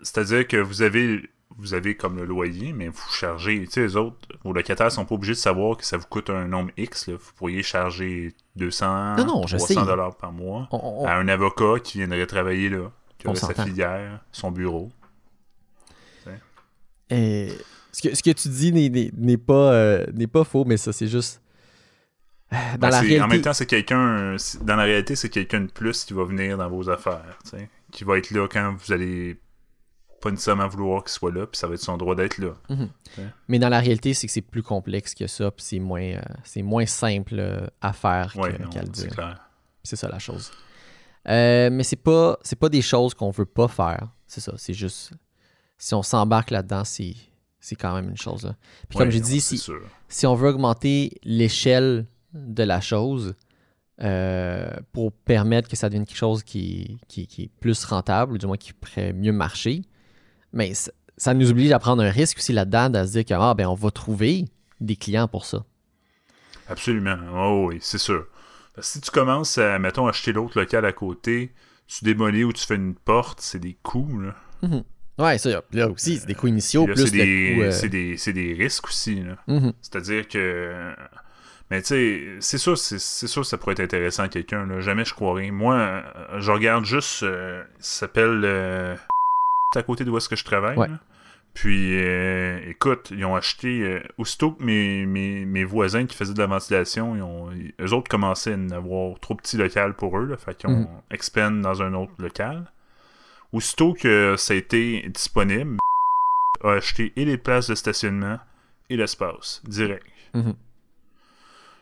C'est-à-dire 0.01 0.47
que 0.47 0.57
vous 0.57 0.81
avez 0.81 1.29
vous 1.55 1.73
avez 1.73 1.95
comme 1.95 2.17
le 2.17 2.25
loyer, 2.25 2.73
mais 2.73 2.87
vous 2.89 3.09
chargez, 3.11 3.59
tu 3.65 3.71
sais, 3.71 3.81
les 3.81 3.95
autres, 3.95 4.17
vos 4.43 4.53
locataires 4.53 4.91
sont 4.91 5.05
pas 5.05 5.15
obligés 5.15 5.33
de 5.33 5.37
savoir 5.37 5.77
que 5.77 5.85
ça 5.85 5.97
vous 5.97 6.05
coûte 6.07 6.29
un 6.29 6.47
nombre 6.47 6.71
X. 6.77 7.07
là. 7.07 7.15
Vous 7.15 7.31
pourriez 7.35 7.63
charger 7.63 8.33
200, 8.55 9.15
Non, 9.17 9.25
non, 9.25 9.47
je 9.47 9.57
300 9.57 9.79
sais. 9.81 9.85
dollars 9.87 10.15
par 10.17 10.31
mois 10.31 10.67
On- 10.71 11.03
on- 11.03 11.05
à 11.07 11.13
un 11.13 11.27
avocat 11.27 11.79
qui 11.83 11.97
viendrait 11.99 12.27
travailler 12.27 12.69
là, 12.69 12.91
qui 13.17 13.27
aurait 13.27 13.37
sa 13.37 13.53
filière, 13.53 14.19
son 14.31 14.51
bureau. 14.51 14.91
Et 17.09 17.49
ce, 17.91 18.01
que, 18.07 18.15
ce 18.15 18.21
que 18.21 18.31
tu 18.31 18.49
dis 18.49 18.71
n'est- 18.73 19.37
pas, 19.37 19.71
euh, 19.73 20.05
n'est 20.13 20.27
pas 20.27 20.43
faux, 20.43 20.65
mais 20.65 20.77
ça, 20.77 20.91
c'est 20.91 21.07
juste. 21.07 21.41
euh, 22.53 22.55
Dans 22.73 22.79
Ben, 22.79 22.89
la 22.89 22.91
c'est- 22.91 22.99
réalité. 23.07 23.21
En 23.21 23.27
même 23.27 23.41
temps, 23.41 23.53
c'est 23.53 23.65
quelqu'un. 23.65 24.35
Dans 24.61 24.75
la 24.75 24.83
réalité, 24.83 25.15
c'est 25.15 25.29
quelqu'un 25.29 25.61
de 25.61 25.71
plus 25.71 26.03
qui 26.05 26.13
va 26.13 26.23
venir 26.25 26.57
dans 26.57 26.69
vos 26.69 26.89
affaires, 26.89 27.37
tu 27.43 27.51
sais, 27.51 27.69
qui 27.91 28.03
va 28.03 28.17
être 28.17 28.31
là 28.31 28.47
quand 28.49 28.75
vous 28.77 28.91
allez 28.93 29.37
pas 30.27 30.31
nécessairement 30.31 30.67
vouloir 30.67 31.03
qu'il 31.03 31.11
soit 31.11 31.31
là, 31.31 31.47
puis 31.47 31.57
ça 31.57 31.67
va 31.67 31.75
être 31.75 31.81
son 31.81 31.95
droit 31.95 32.13
d'être 32.13 32.37
là. 32.37 32.51
Mais 33.47 33.59
dans 33.59 33.69
la 33.69 33.79
réalité, 33.79 34.13
c'est 34.13 34.27
que 34.27 34.33
c'est 34.33 34.41
plus 34.41 34.63
complexe 34.63 35.15
que 35.15 35.25
ça, 35.25 35.51
puis 35.51 35.63
c'est 35.63 35.79
moins, 35.79 36.01
euh, 36.01 36.21
c'est 36.43 36.63
moins 36.63 36.85
simple 36.85 37.35
euh, 37.39 37.65
à 37.81 37.93
faire 37.93 38.33
Ouais, 38.35 38.57
qu'à 38.69 38.81
le 38.81 38.89
dire. 38.89 39.39
C'est 39.83 39.95
ça 39.95 40.09
la 40.09 40.19
chose. 40.19 40.51
Euh, 41.29 41.69
mais 41.71 41.83
c'est 41.83 41.95
pas, 41.95 42.37
c'est 42.41 42.57
pas 42.57 42.67
des 42.67 42.81
choses 42.81 43.13
qu'on 43.13 43.31
veut 43.31 43.45
pas 43.45 43.69
faire. 43.69 44.09
C'est 44.27 44.41
ça. 44.41 44.53
C'est 44.57 44.73
juste. 44.73 45.11
Si 45.77 45.93
on 45.93 46.03
s'embarque 46.03 46.51
là-dedans, 46.51 46.83
c'est, 46.83 47.15
c'est 47.61 47.75
quand 47.75 47.93
même 47.95 48.09
une 48.09 48.17
chose. 48.17 48.43
là. 48.43 48.55
Puis 48.89 48.97
comme 48.97 49.09
j'ai 49.09 49.21
dit, 49.21 49.39
si, 49.39 49.57
sûr. 49.57 49.81
si 50.09 50.25
on 50.25 50.35
veut 50.35 50.49
augmenter 50.49 51.11
l'échelle 51.23 52.05
de 52.33 52.63
la 52.63 52.81
chose 52.81 53.35
euh, 54.01 54.69
pour 54.91 55.11
permettre 55.13 55.69
que 55.69 55.75
ça 55.77 55.87
devienne 55.87 56.05
quelque 56.05 56.17
chose 56.17 56.43
qui, 56.43 56.99
qui, 57.07 57.27
qui 57.27 57.43
est 57.43 57.51
plus 57.59 57.85
rentable, 57.85 58.33
ou 58.33 58.37
du 58.37 58.45
moins 58.45 58.57
qui 58.57 58.73
pourrait 58.73 59.13
mieux 59.13 59.31
marcher. 59.31 59.83
Mais 60.53 60.73
ça, 60.73 60.91
ça 61.17 61.33
nous 61.33 61.49
oblige 61.51 61.71
à 61.71 61.79
prendre 61.79 62.03
un 62.03 62.09
risque 62.09 62.37
aussi 62.37 62.53
là-dedans, 62.53 62.89
de 62.89 63.03
se 63.05 63.11
dire 63.11 63.25
que 63.25 63.33
ah, 63.33 63.53
ben, 63.53 63.67
on 63.67 63.73
va 63.75 63.91
trouver 63.91 64.45
des 64.79 64.95
clients 64.95 65.27
pour 65.27 65.45
ça. 65.45 65.63
Absolument. 66.69 67.17
Oh 67.33 67.67
oui, 67.69 67.77
c'est 67.81 67.97
sûr. 67.97 68.25
Parce 68.75 68.87
que 68.87 68.93
si 68.93 69.01
tu 69.01 69.11
commences 69.11 69.57
à, 69.57 69.79
mettons, 69.79 70.07
acheter 70.07 70.33
l'autre 70.33 70.59
local 70.59 70.85
à 70.85 70.91
côté, 70.91 71.51
tu 71.87 72.03
démolis 72.05 72.43
ou 72.43 72.53
tu 72.53 72.65
fais 72.65 72.75
une 72.75 72.93
porte, 72.95 73.39
c'est 73.41 73.59
des 73.59 73.77
coûts, 73.81 74.19
là. 74.19 74.35
Mhm. 74.61 74.83
Ouais, 75.17 75.37
ça, 75.39 75.63
là 75.71 75.89
aussi, 75.89 76.17
c'est 76.17 76.27
des 76.27 76.35
coûts 76.35 76.47
initiaux, 76.47 76.85
là, 76.85 76.93
plus 76.93 77.07
c'est 77.07 77.11
des, 77.11 77.57
euh, 77.59 77.71
c'est 77.71 77.89
des, 77.89 78.17
c'est 78.17 78.33
des 78.33 78.53
risques 78.53 78.87
aussi, 78.87 79.21
là. 79.23 79.35
mhm. 79.47 79.73
C'est-à-dire 79.81 80.27
que. 80.27 80.93
Mais 81.71 81.81
tu 81.81 81.87
sais, 81.87 82.23
c'est 82.39 82.57
sûr, 82.59 82.77
c'est 82.77 82.99
sûr 82.99 83.41
que 83.41 83.47
ça 83.47 83.57
pourrait 83.57 83.73
être 83.73 83.79
intéressant 83.81 84.23
à 84.23 84.29
quelqu'un. 84.29 84.65
là. 84.67 84.79
Jamais 84.79 85.03
je 85.05 85.13
croirais. 85.13 85.49
Moi, 85.51 85.75
euh, 85.75 86.01
je 86.39 86.51
regarde 86.51 86.85
juste. 86.85 87.23
euh, 87.23 87.63
ça 87.79 88.01
s'appelle. 88.01 88.41
euh, 88.45 88.95
à 89.75 89.83
côté 89.83 90.05
de 90.05 90.09
où 90.11 90.17
est-ce 90.17 90.29
que 90.29 90.35
je 90.35 90.45
travaille. 90.45 90.77
Ouais. 90.77 90.87
Puis, 91.53 91.99
euh, 92.01 92.59
écoute, 92.67 93.09
ils 93.11 93.25
ont 93.25 93.35
acheté. 93.35 93.81
euh, 93.81 93.99
aussitôt 94.17 94.51
que 94.51 94.63
mes, 94.63 95.05
mes, 95.05 95.43
mes 95.45 95.63
voisins 95.63 96.05
qui 96.05 96.15
faisaient 96.15 96.33
de 96.33 96.39
la 96.39 96.45
ventilation, 96.45 97.15
ils 97.15 97.21
ont, 97.23 97.51
ils- 97.51 97.73
eux 97.81 97.93
autres 97.93 98.09
commençaient 98.09 98.55
à 98.71 98.75
avoir 98.75 99.19
trop 99.19 99.33
petit 99.35 99.57
local 99.57 99.95
pour 99.95 100.17
eux. 100.19 100.25
Là, 100.25 100.37
fait 100.37 100.55
qu'ils 100.55 100.69
ont 100.69 100.81
Mhm. 100.81 100.87
expand 101.11 101.61
dans 101.61 101.81
un 101.81 101.93
autre 101.95 102.13
local. 102.19 102.71
Aussitôt 103.51 103.93
que 103.93 104.35
ça 104.37 104.53
a 104.53 104.57
été 104.57 105.07
disponible, 105.09 105.77
a 106.63 106.73
acheté 106.73 107.11
et 107.15 107.25
les 107.25 107.37
places 107.37 107.67
de 107.69 107.75
stationnement 107.75 108.39
et 108.89 108.97
l'espace 108.97 109.61
direct. 109.65 110.05
Mhm. 110.33 110.53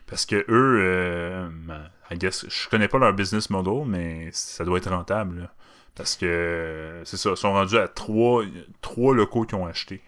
Parce 0.06 0.24
que 0.24 0.36
eux, 0.48 0.78
euh, 0.80 1.48
I 2.10 2.16
guess, 2.16 2.46
je 2.48 2.68
connais 2.68 2.88
pas 2.88 2.98
leur 2.98 3.12
business 3.12 3.50
model, 3.50 3.84
mais 3.86 4.28
ça 4.32 4.64
doit 4.64 4.78
être 4.78 4.90
rentable. 4.90 5.40
là. 5.40 5.52
Parce 5.96 6.14
que 6.16 7.00
c'est 7.04 7.16
ça, 7.16 7.30
ils 7.30 7.36
sont 7.36 7.52
rendus 7.52 7.78
à 7.78 7.88
trois, 7.88 8.44
trois 8.82 9.14
locaux 9.14 9.44
qu'ils 9.44 9.56
ont 9.58 9.66
achetés. 9.66 10.02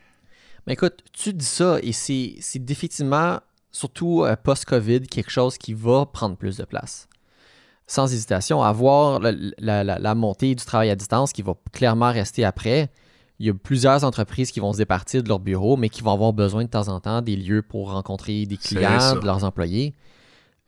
Mais 0.67 0.75
écoute, 0.75 0.99
tu 1.13 1.33
dis 1.33 1.45
ça 1.45 1.79
et 1.83 1.93
c'est 1.93 2.37
définitivement, 2.59 3.41
surtout 3.73 4.23
euh, 4.25 4.37
post-COVID, 4.37 5.07
quelque 5.07 5.31
chose 5.31 5.57
qui 5.57 5.73
va 5.73 6.05
prendre 6.07 6.37
plus 6.37 6.59
de 6.59 6.65
place. 6.65 7.09
Sans 7.87 8.13
hésitation, 8.13 8.63
avoir 8.63 9.19
la, 9.19 9.33
la- 9.59 9.83
la- 9.83 9.99
la 9.99 10.15
montée 10.15 10.55
du 10.55 10.63
travail 10.63 10.91
à 10.91 10.95
distance 10.95 11.33
qui 11.33 11.41
va 11.41 11.55
clairement 11.73 12.13
rester 12.13 12.45
après. 12.45 12.91
Il 13.39 13.47
y 13.47 13.51
a 13.51 13.55
plusieurs 13.55 14.05
entreprises 14.05 14.51
qui 14.51 14.61
vont 14.61 14.73
se 14.75 14.79
départir 14.79 15.23
de 15.23 15.29
leur 15.29 15.39
bureau, 15.39 15.79
mais 15.79 15.89
qui 15.89 16.03
vont 16.03 16.13
avoir 16.13 16.35
besoin 16.35 16.65
de 16.65 16.69
temps 16.69 16.89
en 16.89 17.01
temps 17.01 17.23
des 17.23 17.37
lieux 17.37 17.63
pour 17.63 17.93
rencontrer 17.93 18.45
des 18.45 18.57
clients, 18.59 19.15
de 19.21 19.25
leurs 19.25 19.45
employés. 19.45 19.95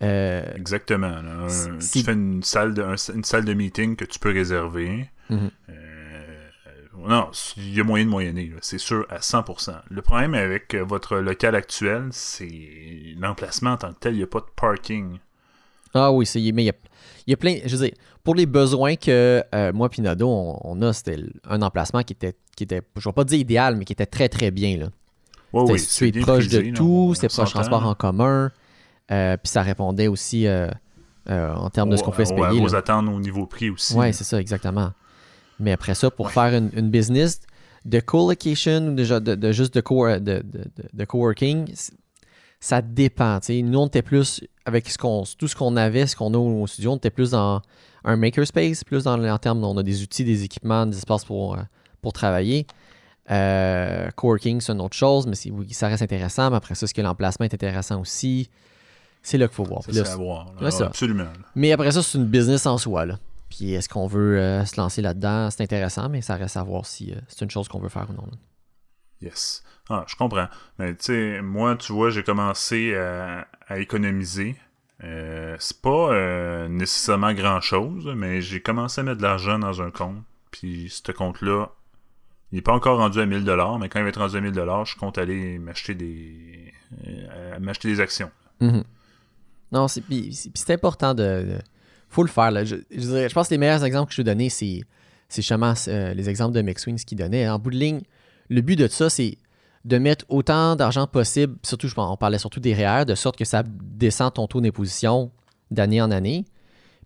Euh, 0.03 0.43
Exactement. 0.57 1.07
Un- 1.09 1.79
tu 1.79 2.03
fais 2.03 2.13
une 2.13 2.43
salle, 2.43 2.75
de, 2.75 2.83
un- 2.83 3.13
une 3.15 3.25
salle 3.25 3.45
de 3.45 3.53
meeting 3.55 3.97
que 3.97 4.05
tu 4.05 4.19
peux 4.19 4.33
réserver. 4.33 5.11
Mhm. 5.29 5.51
Euh, 5.69 5.75
non, 7.07 7.29
il 7.57 7.75
y 7.75 7.81
a 7.81 7.85
moyen 7.85 8.05
de 8.05 8.11
moyenner, 8.11 8.53
c'est 8.61 8.79
sûr, 8.79 9.07
à 9.11 9.21
100%. 9.21 9.73
Le 9.91 10.03
problème 10.03 10.35
avec 10.35 10.75
euh, 10.75 10.85
votre 10.85 11.17
local 11.17 11.55
actuel, 11.55 12.09
c'est 12.11 12.49
l'emplacement 13.19 13.73
en 13.73 13.77
tant 13.77 13.93
que 13.93 13.99
tel. 14.01 14.15
Il 14.15 14.19
n'y 14.19 14.23
a 14.23 14.27
pas 14.27 14.41
de 14.41 14.47
parking. 14.57 15.19
Ah 15.95 16.13
oui, 16.13 16.27
c'est, 16.27 16.41
mais 16.53 16.63
il 16.63 16.67
y 16.67 16.71
a, 16.71 16.75
il 17.27 17.31
y 17.31 17.35
a 17.35 17.37
plein. 17.37 17.57
Je 17.65 17.77
veux 17.77 17.87
dire, 17.87 17.95
pour 18.23 18.35
les 18.35 18.47
besoins 18.47 18.97
que 18.97 19.43
euh, 19.55 19.73
moi 19.73 19.89
et 19.97 20.03
Nado, 20.03 20.29
on, 20.29 20.59
on 20.63 20.83
a, 20.83 20.93
c'était 20.93 21.17
un 21.49 21.63
emplacement 21.63 22.03
qui 22.03 22.13
était, 22.13 22.35
qui 22.57 22.65
était, 22.65 22.83
je 22.97 23.09
vais 23.09 23.13
pas 23.13 23.25
dire 23.25 23.39
idéal, 23.39 23.77
mais 23.77 23.85
qui 23.85 23.93
était 23.93 24.07
très 24.07 24.29
très 24.29 24.51
bien. 24.51 24.77
Là. 24.77 24.87
Ouais, 25.53 25.79
C'était 25.79 26.05
oui, 26.07 26.13
bien 26.13 26.23
proche 26.23 26.47
prisé, 26.47 26.71
de 26.71 26.77
tout, 26.77 27.13
c'était 27.15 27.27
proche 27.29 27.37
s'entend, 27.49 27.51
transport 27.51 27.87
en 27.87 27.95
commun. 27.95 28.53
Euh, 29.11 29.37
puis 29.37 29.51
ça 29.51 29.63
répondait 29.63 30.09
aussi 30.09 30.47
euh, 30.47 30.69
euh, 31.29 31.53
en 31.55 31.71
termes 31.71 31.91
de 31.91 31.97
ce 31.97 32.03
qu'on 32.03 32.13
fait 32.13 32.25
se 32.27 32.35
payer. 32.35 32.61
Aux 32.61 32.75
attentes 32.75 33.09
au 33.09 33.21
niveau 33.21 33.47
prix 33.47 33.71
aussi. 33.71 33.97
Là. 33.97 34.13
c'est 34.13 34.25
ça, 34.25 34.41
exactement. 34.41 34.93
Mais 35.59 35.73
après 35.73 35.95
ça, 35.95 36.11
pour 36.11 36.27
Ouais. 36.27 36.33
faire 36.33 36.55
une, 36.55 36.71
une 36.75 36.91
business 36.91 37.41
de 37.85 38.01
co-location 38.01 38.89
ou 38.89 38.95
déjà 38.95 39.21
de, 39.21 39.35
de 39.35 39.53
juste 39.53 39.75
de, 39.75 39.81
co 39.81 40.07
de, 40.19 40.43
de, 40.93 41.05
coworking, 41.05 41.73
ça 42.61 42.83
dépend. 42.83 43.39
Nous, 43.49 43.79
on 43.79 43.87
était 43.87 44.03
plus, 44.03 44.43
avec 44.65 44.89
ce 44.89 44.97
qu'on, 44.99 45.25
tout 45.39 45.49
ce 45.49 45.57
qu'on 45.57 45.77
avait, 45.77 46.07
ce 46.07 46.15
qu'on 46.17 46.33
a 46.35 46.39
au 46.39 46.67
studio, 46.67 46.93
on 46.93 46.97
était 46.97 47.11
plus 47.11 47.31
dans 47.31 47.63
un 48.05 48.17
makerspace, 48.17 48.85
plus 48.85 49.05
dans, 49.05 49.23
en 49.23 49.39
termes, 49.39 49.65
on 49.65 49.77
a 49.77 49.83
des 49.83 50.03
outils, 50.03 50.25
des 50.25 50.45
équipements, 50.45 50.87
des 50.87 50.97
espaces 50.97 51.25
pour, 51.25 51.59
pour 52.01 52.13
travailler. 52.13 52.67
Coworking, 54.17 54.61
c'est 54.61 54.73
une 54.73 54.81
autre 54.81 54.97
chose, 54.97 55.27
mais 55.27 55.37
oui, 55.51 55.73
ça 55.73 55.89
reste 55.89 56.03
intéressant. 56.03 56.51
Mais 56.51 56.57
après 56.57 56.75
ça, 56.75 56.85
est-ce 56.85 56.95
que 56.95 57.03
l'emplacement 57.03 57.45
est 57.45 57.55
intéressant 57.55 58.01
aussi? 58.01 58.51
C'est 59.23 59.39
là 59.39 59.47
qu'il 59.49 59.57
faut 59.57 59.65
voir. 59.65 59.83
C'est 59.89 60.07
à 60.09 60.17
voir. 60.17 60.53
là. 60.61 60.71
ça. 60.71 60.87
Absolument. 60.87 61.25
là. 61.25 61.31
mais 61.55 61.73
après 61.73 61.93
ça, 61.93 62.03
c'est 62.03 62.19
une 62.19 62.27
business 62.27 62.67
en 62.67 62.79
soi. 62.79 63.07
Là. 63.07 63.19
Puis 63.51 63.73
est-ce 63.75 63.89
qu'on 63.89 64.07
veut 64.07 64.39
euh, 64.39 64.65
se 64.65 64.81
lancer 64.81 65.03
là-dedans? 65.03 65.51
C'est 65.51 65.63
intéressant, 65.63 66.09
mais 66.09 66.23
ça 66.23 66.37
reste 66.37 66.57
à 66.57 66.63
voir 66.63 66.87
si 66.87 67.13
euh, 67.13 67.17
c'est 67.29 67.45
une 67.45 67.51
chose 67.51 67.69
qu'on 67.69 67.81
veut 67.81 67.89
faire 67.89 68.07
ou 68.11 68.13
non. 68.15 68.27
là. 68.31 68.39
Yes. 69.23 69.63
Ah, 69.91 70.05
je 70.07 70.17
comprends. 70.17 70.47
Mais 70.79 70.95
tu 70.95 71.07
sais, 71.07 71.43
moi, 71.43 71.77
tu 71.77 71.93
vois, 71.93 72.11
j'ai 72.11 72.23
commencé 72.23 72.95
à, 72.95 73.47
à 73.69 73.79
économiser. 73.79 74.57
Euh, 75.03 75.57
c'est 75.59 75.81
pas 75.81 76.13
euh, 76.13 76.69
nécessairement 76.69 77.33
grand-chose, 77.33 78.11
mais 78.17 78.41
j'ai 78.41 78.61
commencé 78.61 79.01
à 79.01 79.05
mettre 79.05 79.19
de 79.19 79.23
l'argent 79.23 79.59
dans 79.59 79.83
un 79.83 79.91
compte. 79.91 80.23
Puis 80.51 80.89
ce 80.91 81.13
compte-là, 81.13 81.71
il 82.53 82.57
n'est 82.57 82.63
pas 82.63 82.73
encore 82.73 82.99
rendu 82.99 83.21
à 83.21 83.27
1000$, 83.27 83.79
mais 83.81 83.89
quand 83.89 83.99
il 83.99 84.03
va 84.03 84.09
être 84.09 84.21
rendu 84.21 84.37
à 84.37 84.41
1000$, 84.41 84.85
je 84.87 84.97
compte 84.97 85.19
aller 85.19 85.59
m'acheter 85.59 85.95
des 85.95 86.73
euh, 87.07 87.59
m'acheter 87.61 87.89
des 87.89 88.01
actions. 88.01 88.31
Mhm. 88.61 88.85
Non, 89.73 89.87
c'est, 89.89 90.03
important 90.71 91.15
de, 91.15 91.23
de- 91.23 91.59
faut 92.09 92.23
le 92.23 92.29
faire. 92.29 92.51
là. 92.51 92.65
Je, 92.65 92.77
dirais- 92.91 93.29
je 93.29 93.35
pense 93.35 93.49
que 93.49 93.55
les 93.55 93.59
meilleurs 93.59 93.85
exemples 93.85 94.09
que 94.09 94.15
je 94.15 94.21
peux 94.23 94.25
donner, 94.25 94.49
c'est, 94.49 94.81
justement 95.35 95.75
euh, 95.89 96.13
les 96.15 96.29
exemples 96.29 96.55
de 96.55 96.63
McSwing, 96.63 96.99
ce 96.99 97.07
qu'il 97.07 97.19
donnait. 97.19 97.49
En 97.49 97.59
bout 97.59 97.71
de 97.71 97.77
ligne, 97.77 98.01
le 98.49 98.61
but 98.63 98.77
de 98.77 98.89
ça, 98.89 99.09
c'est 99.11 99.39
de 99.85 99.99
mettre 99.99 100.25
autant 100.29 100.77
d'argent 100.77 101.07
possible, 101.07 101.57
surtout, 101.63 101.89
je 101.89 101.95
on 101.97 102.17
parlait 102.17 102.39
surtout 102.39 102.61
des 102.61 102.75
REER, 102.75 103.05
de 103.07 103.15
sorte 103.15 103.37
que 103.37 103.45
ça 103.47 103.63
descend 103.67 104.35
ton 104.35 104.47
taux 104.47 104.61
d'imposition 104.61 105.31
d'année 105.71 106.03
en 106.03 106.11
année. 106.11 106.45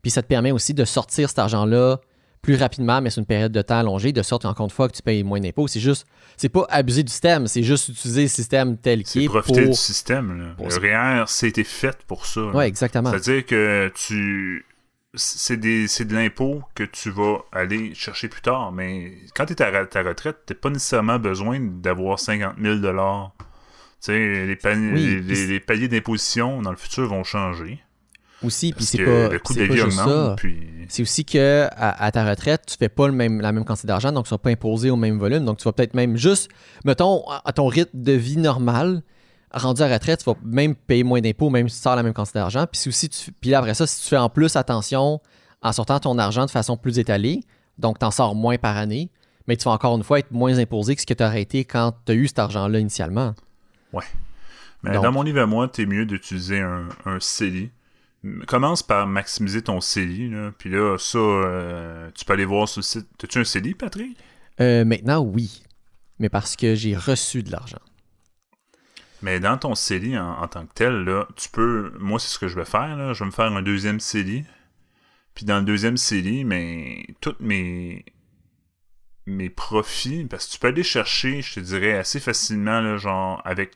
Puis 0.03 0.11
ça 0.11 0.23
te 0.23 0.27
permet 0.27 0.51
aussi 0.51 0.75
de 0.75 0.85
sortir 0.85 1.29
cet 1.29 1.39
argent-là 1.39 2.01
plus 2.45 2.57
rapidement, 2.57 3.01
mais 3.01 3.11
sur 3.11 3.21
une 3.21 3.27
période 3.27 3.51
de 3.53 3.63
temps 3.63 3.79
allongée, 3.79 4.13
de 4.13 4.23
sorte 4.23 4.43
qu'encore 4.43 4.67
une 4.67 4.71
fois 4.71 4.89
que 4.89 4.95
tu 4.95 5.03
payes 5.03 5.23
moins 5.25 5.41
d'impôts. 5.41 5.67
C'est 5.67 5.81
juste, 5.81 6.07
c'est 6.37 6.49
pas 6.49 6.67
abuser 6.71 7.03
du 7.03 7.11
système, 7.11 7.47
c'est 7.49 7.63
juste 7.63 7.89
utiliser 7.89 8.23
le 8.23 8.29
système 8.29 8.77
tel 8.79 8.99
qu'il 9.03 9.23
C'est 9.23 9.25
est 9.25 9.29
profiter 9.29 9.63
pour... 9.63 9.71
du 9.73 9.77
système. 9.77 10.39
Là. 10.39 10.55
pour 10.57 10.69
Le. 10.69 10.77
REER, 10.79 11.25
c'était 11.27 11.65
fait 11.65 11.99
pour 12.07 12.27
ça. 12.27 12.43
Ouais, 12.51 12.69
exactement. 12.69 13.11
C'est-à-dire 13.11 13.45
que 13.47 13.91
tu. 13.95 14.65
C'est 15.17 15.57
des- 15.59 15.87
c'est 15.87 16.05
de 16.07 16.15
l'impôt 16.15 16.63
que 16.75 16.83
tu 16.83 17.09
vas 17.11 17.39
aller 17.53 17.95
chercher 17.95 18.27
plus 18.29 18.41
tard, 18.43 18.73
mais 18.73 19.13
quand 19.37 19.47
tu 19.47 19.53
es 19.53 19.63
à 19.63 19.87
ta 19.87 20.03
retraite, 20.03 20.39
tu 20.45 20.55
pas 20.55 20.71
nécessairement 20.71 21.21
besoin 21.21 21.61
d'avoir 21.61 22.19
50 22.19 22.55
000 22.61 22.79
Tu 22.81 22.91
sais, 24.01 24.45
les, 24.45 24.57
paniers- 24.57 24.93
Oui, 24.93 25.07
les, 25.07 25.21
puis- 25.23 25.47
les 25.47 25.61
paliers 25.61 25.87
d'imposition 25.87 26.63
dans 26.63 26.73
le 26.73 26.77
futur 26.77 27.07
vont 27.07 27.23
changer. 27.23 27.79
Aussi, 28.45 28.73
puis 28.73 28.85
c'est 28.85 29.05
pas, 29.05 29.29
le 29.29 29.39
coût 29.39 29.55
de 29.55 29.59
c'est 29.59 29.63
la 29.63 29.69
pas 29.69 29.75
vie 29.75 29.81
juste 29.91 30.01
augmente. 30.01 30.29
ça. 30.29 30.35
Puis... 30.37 30.63
C'est 30.89 31.03
aussi 31.03 31.25
que 31.25 31.67
à, 31.73 32.05
à 32.05 32.11
ta 32.11 32.29
retraite, 32.29 32.63
tu 32.67 32.77
fais 32.77 32.89
pas 32.89 33.07
le 33.07 33.13
même, 33.13 33.41
la 33.41 33.53
même 33.53 33.65
quantité 33.65 33.87
d'argent, 33.89 34.13
donc 34.13 34.25
tu 34.27 34.31
vas 34.31 34.39
pas 34.39 34.51
imposer 34.51 34.91
au 34.91 34.97
même 34.97 35.19
volume. 35.19 35.45
Donc 35.45 35.59
tu 35.59 35.65
vas 35.65 35.73
peut-être 35.73 35.95
même 35.95 36.17
juste, 36.17 36.51
mettons, 36.85 37.25
à 37.45 37.53
ton 37.53 37.67
rythme 37.67 38.03
de 38.03 38.13
vie 38.13 38.37
normal, 38.37 39.03
rendu 39.53 39.83
à 39.83 39.89
retraite, 39.89 40.21
tu 40.21 40.25
vas 40.27 40.37
même 40.45 40.75
payer 40.75 41.05
moins 41.05 41.21
d'impôts, 41.21 41.49
même 41.51 41.69
si 41.69 41.77
tu 41.77 41.83
sors 41.83 41.97
la 41.97 42.03
même 42.03 42.13
quantité 42.13 42.39
d'argent. 42.39 42.67
Puis, 42.71 42.81
si 42.81 42.89
aussi 42.89 43.09
tu, 43.09 43.33
puis 43.33 43.51
là, 43.51 43.59
après 43.59 43.75
ça, 43.75 43.87
si 43.87 44.03
tu 44.03 44.09
fais 44.09 44.17
en 44.17 44.29
plus 44.29 44.57
attention 44.57 45.21
en 45.63 45.73
sortant 45.73 45.99
ton 46.01 46.19
argent 46.19 46.45
de 46.45 46.51
façon 46.51 46.77
plus 46.77 46.99
étalée, 46.99 47.41
donc 47.79 47.99
tu 47.99 48.05
en 48.05 48.11
sors 48.11 48.35
moins 48.35 48.59
par 48.59 48.77
année, 48.77 49.11
mais 49.47 49.57
tu 49.57 49.65
vas 49.65 49.73
encore 49.73 49.97
une 49.97 50.03
fois 50.03 50.19
être 50.19 50.31
moins 50.33 50.59
imposé 50.59 50.95
que 50.95 51.01
ce 51.01 51.07
que 51.07 51.15
tu 51.15 51.23
aurais 51.25 51.43
été 51.43 51.65
quand 51.65 51.93
tu 52.05 52.13
as 52.13 52.15
eu 52.15 52.27
cet 52.29 52.39
argent-là 52.39 52.79
initialement. 52.79 53.35
Mais 54.83 54.93
Donc- 54.93 55.05
dans 55.05 55.13
mon 55.13 55.23
livre 55.23 55.41
à 55.41 55.47
moi, 55.47 55.69
t'es 55.69 55.87
mieux 55.87 56.05
d'utiliser 56.05 56.61
un, 56.61 56.89
un 57.07 57.19
CELI. 57.21 57.71
Commence 58.47 58.83
par 58.83 59.07
maximiser 59.07 59.63
ton 59.63 59.81
CELI. 59.81 60.31
Là. 60.31 60.53
Puis 60.57 60.71
là, 60.71 60.97
ça, 60.99 61.19
euh, 61.19 62.11
tu 62.15 62.25
peux 62.25 62.33
aller 62.33 62.45
voir 62.45 62.69
sur 62.69 62.81
le 62.81 62.85
site. 62.85 63.07
T'as-tu 63.19 63.39
un 63.39 63.45
CELI, 63.45 63.75
Patrick? 63.75 64.17
Euh, 64.61 64.85
maintenant, 64.85 65.21
oui, 65.21 65.63
mais 66.19 66.29
parce 66.29 66.57
que 66.57 66.75
j'ai 66.75 66.97
reçu 66.97 67.43
de 67.43 67.51
l'argent. 67.51 67.81
Mais 69.23 69.41
dans 69.41 69.59
ton 69.59 69.75
CELI 69.75 70.19
en, 70.19 70.43
en 70.43 70.49
tant 70.49 70.67
que 70.67 70.73
tel, 70.75 71.05
là, 71.05 71.27
tu 71.37 71.49
peux. 71.49 71.93
Moi, 71.99 72.19
c'est 72.19 72.29
ce 72.29 72.39
que 72.39 72.49
je 72.49 72.57
vais 72.57 72.65
faire. 72.65 72.97
Là. 72.97 73.13
Je 73.13 73.21
vais 73.21 73.27
me 73.27 73.31
faire 73.31 73.53
un 73.53 73.63
deuxième 73.63 74.01
CELI. 74.01 74.45
Puis 75.35 75.45
dans 75.45 75.59
le 75.59 75.65
deuxième 75.65 75.97
CELI, 75.97 76.45
mais 76.45 77.07
tous 77.21 77.37
mes 77.41 78.05
mes 79.27 79.51
profits, 79.51 80.25
parce 80.25 80.47
que 80.47 80.53
tu 80.53 80.59
peux 80.59 80.69
aller 80.69 80.83
chercher, 80.83 81.43
je 81.43 81.55
te 81.55 81.61
dirais, 81.61 81.97
assez 81.97 82.21
facilement, 82.21 82.81
là, 82.81 82.97
genre, 82.97 83.41
avec 83.45 83.73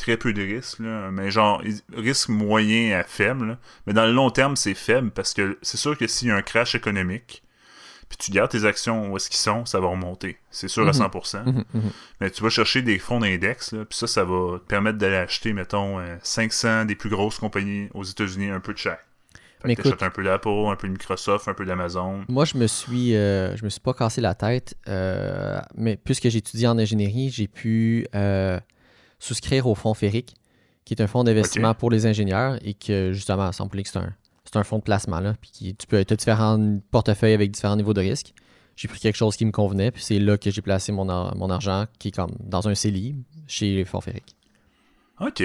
très 0.00 0.16
peu 0.16 0.32
de 0.32 0.42
risques, 0.42 0.78
là, 0.80 1.10
mais 1.10 1.30
genre, 1.30 1.62
risque 1.94 2.28
moyen 2.28 2.98
à 2.98 3.04
faible. 3.04 3.46
là. 3.48 3.58
Mais 3.86 3.92
dans 3.92 4.06
le 4.06 4.12
long 4.12 4.30
terme, 4.30 4.56
c'est 4.56 4.74
faible, 4.74 5.10
parce 5.10 5.34
que 5.34 5.58
c'est 5.62 5.76
sûr 5.76 5.96
que 5.96 6.06
s'il 6.06 6.28
y 6.28 6.30
a 6.30 6.36
un 6.36 6.42
crash 6.42 6.74
économique, 6.74 7.42
puis 8.08 8.18
tu 8.18 8.32
gardes 8.32 8.50
tes 8.50 8.64
actions 8.64 9.10
où 9.12 9.16
est-ce 9.16 9.30
qu'ils 9.30 9.38
sont, 9.38 9.64
ça 9.66 9.78
va 9.78 9.86
remonter. 9.86 10.36
C'est 10.50 10.66
sûr 10.66 10.82
à 10.82 10.86
Mhm. 10.86 10.92
100%. 10.94 11.44
Mhm, 11.44 11.64
mhm. 11.74 11.90
Mais 12.20 12.30
tu 12.30 12.42
vas 12.42 12.48
chercher 12.48 12.82
des 12.82 12.98
fonds 12.98 13.20
d'index, 13.20 13.70
puis 13.70 13.96
ça, 13.98 14.06
ça 14.08 14.24
va 14.24 14.58
te 14.58 14.64
permettre 14.66 14.98
d'aller 14.98 15.14
acheter, 15.16 15.52
mettons, 15.52 16.00
euh, 16.00 16.16
500 16.22 16.86
des 16.86 16.96
plus 16.96 17.10
grosses 17.10 17.38
compagnies 17.38 17.88
aux 17.94 18.02
États-Unis 18.02 18.50
un 18.50 18.58
peu 18.60 18.72
de 18.72 18.78
chaque. 18.78 19.04
Mais 19.64 19.74
écoute- 19.74 20.02
un 20.02 20.08
peu 20.10 20.24
d'Apple, 20.24 20.48
un 20.48 20.74
peu 20.76 20.88
de 20.88 20.92
Microsoft, 20.94 21.46
un 21.46 21.52
peu 21.54 21.66
d'Amazon. 21.66 22.24
Moi, 22.28 22.46
je 22.46 22.56
me 22.56 22.66
suis, 22.66 23.14
euh, 23.14 23.54
je 23.56 23.64
me 23.64 23.68
suis 23.68 23.80
pas 23.80 23.92
cassé 23.92 24.22
la 24.22 24.34
tête, 24.34 24.74
euh, 24.88 25.60
mais 25.76 25.96
puisque 26.02 26.28
j'ai 26.30 26.38
étudié 26.38 26.66
en 26.66 26.78
ingénierie, 26.78 27.28
j'ai 27.28 27.46
pu 27.46 28.06
euh, 28.14 28.58
souscrire 29.20 29.68
au 29.68 29.76
fonds 29.76 29.94
Ferric, 29.94 30.34
qui 30.84 30.94
est 30.94 31.00
un 31.00 31.06
fonds 31.06 31.22
d'investissement 31.22 31.74
pour 31.74 31.90
les 31.90 32.06
ingénieurs 32.06 32.58
et 32.62 32.74
que 32.74 33.12
justement, 33.12 33.52
semble 33.52 33.70
que 33.70 33.88
c'est 33.88 33.98
un, 33.98 34.12
c'est 34.44 34.56
un 34.56 34.64
fonds 34.64 34.78
de 34.78 34.82
placement 34.82 35.20
là, 35.20 35.34
puis 35.40 35.50
qui, 35.52 35.74
tu 35.76 35.86
peux 35.86 35.98
as 35.98 36.04
différents 36.04 36.80
portefeuilles 36.90 37.34
avec 37.34 37.52
différents 37.52 37.76
niveaux 37.76 37.94
de 37.94 38.00
risque. 38.00 38.34
J'ai 38.74 38.88
pris 38.88 38.98
quelque 38.98 39.16
chose 39.16 39.36
qui 39.36 39.44
me 39.44 39.52
convenait, 39.52 39.90
puis 39.90 40.02
c'est 40.02 40.18
là 40.18 40.38
que 40.38 40.50
j'ai 40.50 40.62
placé 40.62 40.90
mon, 40.90 41.04
mon 41.04 41.50
argent, 41.50 41.86
qui 41.98 42.08
est 42.08 42.12
comme 42.12 42.34
dans 42.40 42.66
un 42.66 42.74
CELI 42.74 43.14
chez 43.46 43.84
fonds 43.84 44.00
Ferric. 44.00 44.34
OK. 45.20 45.42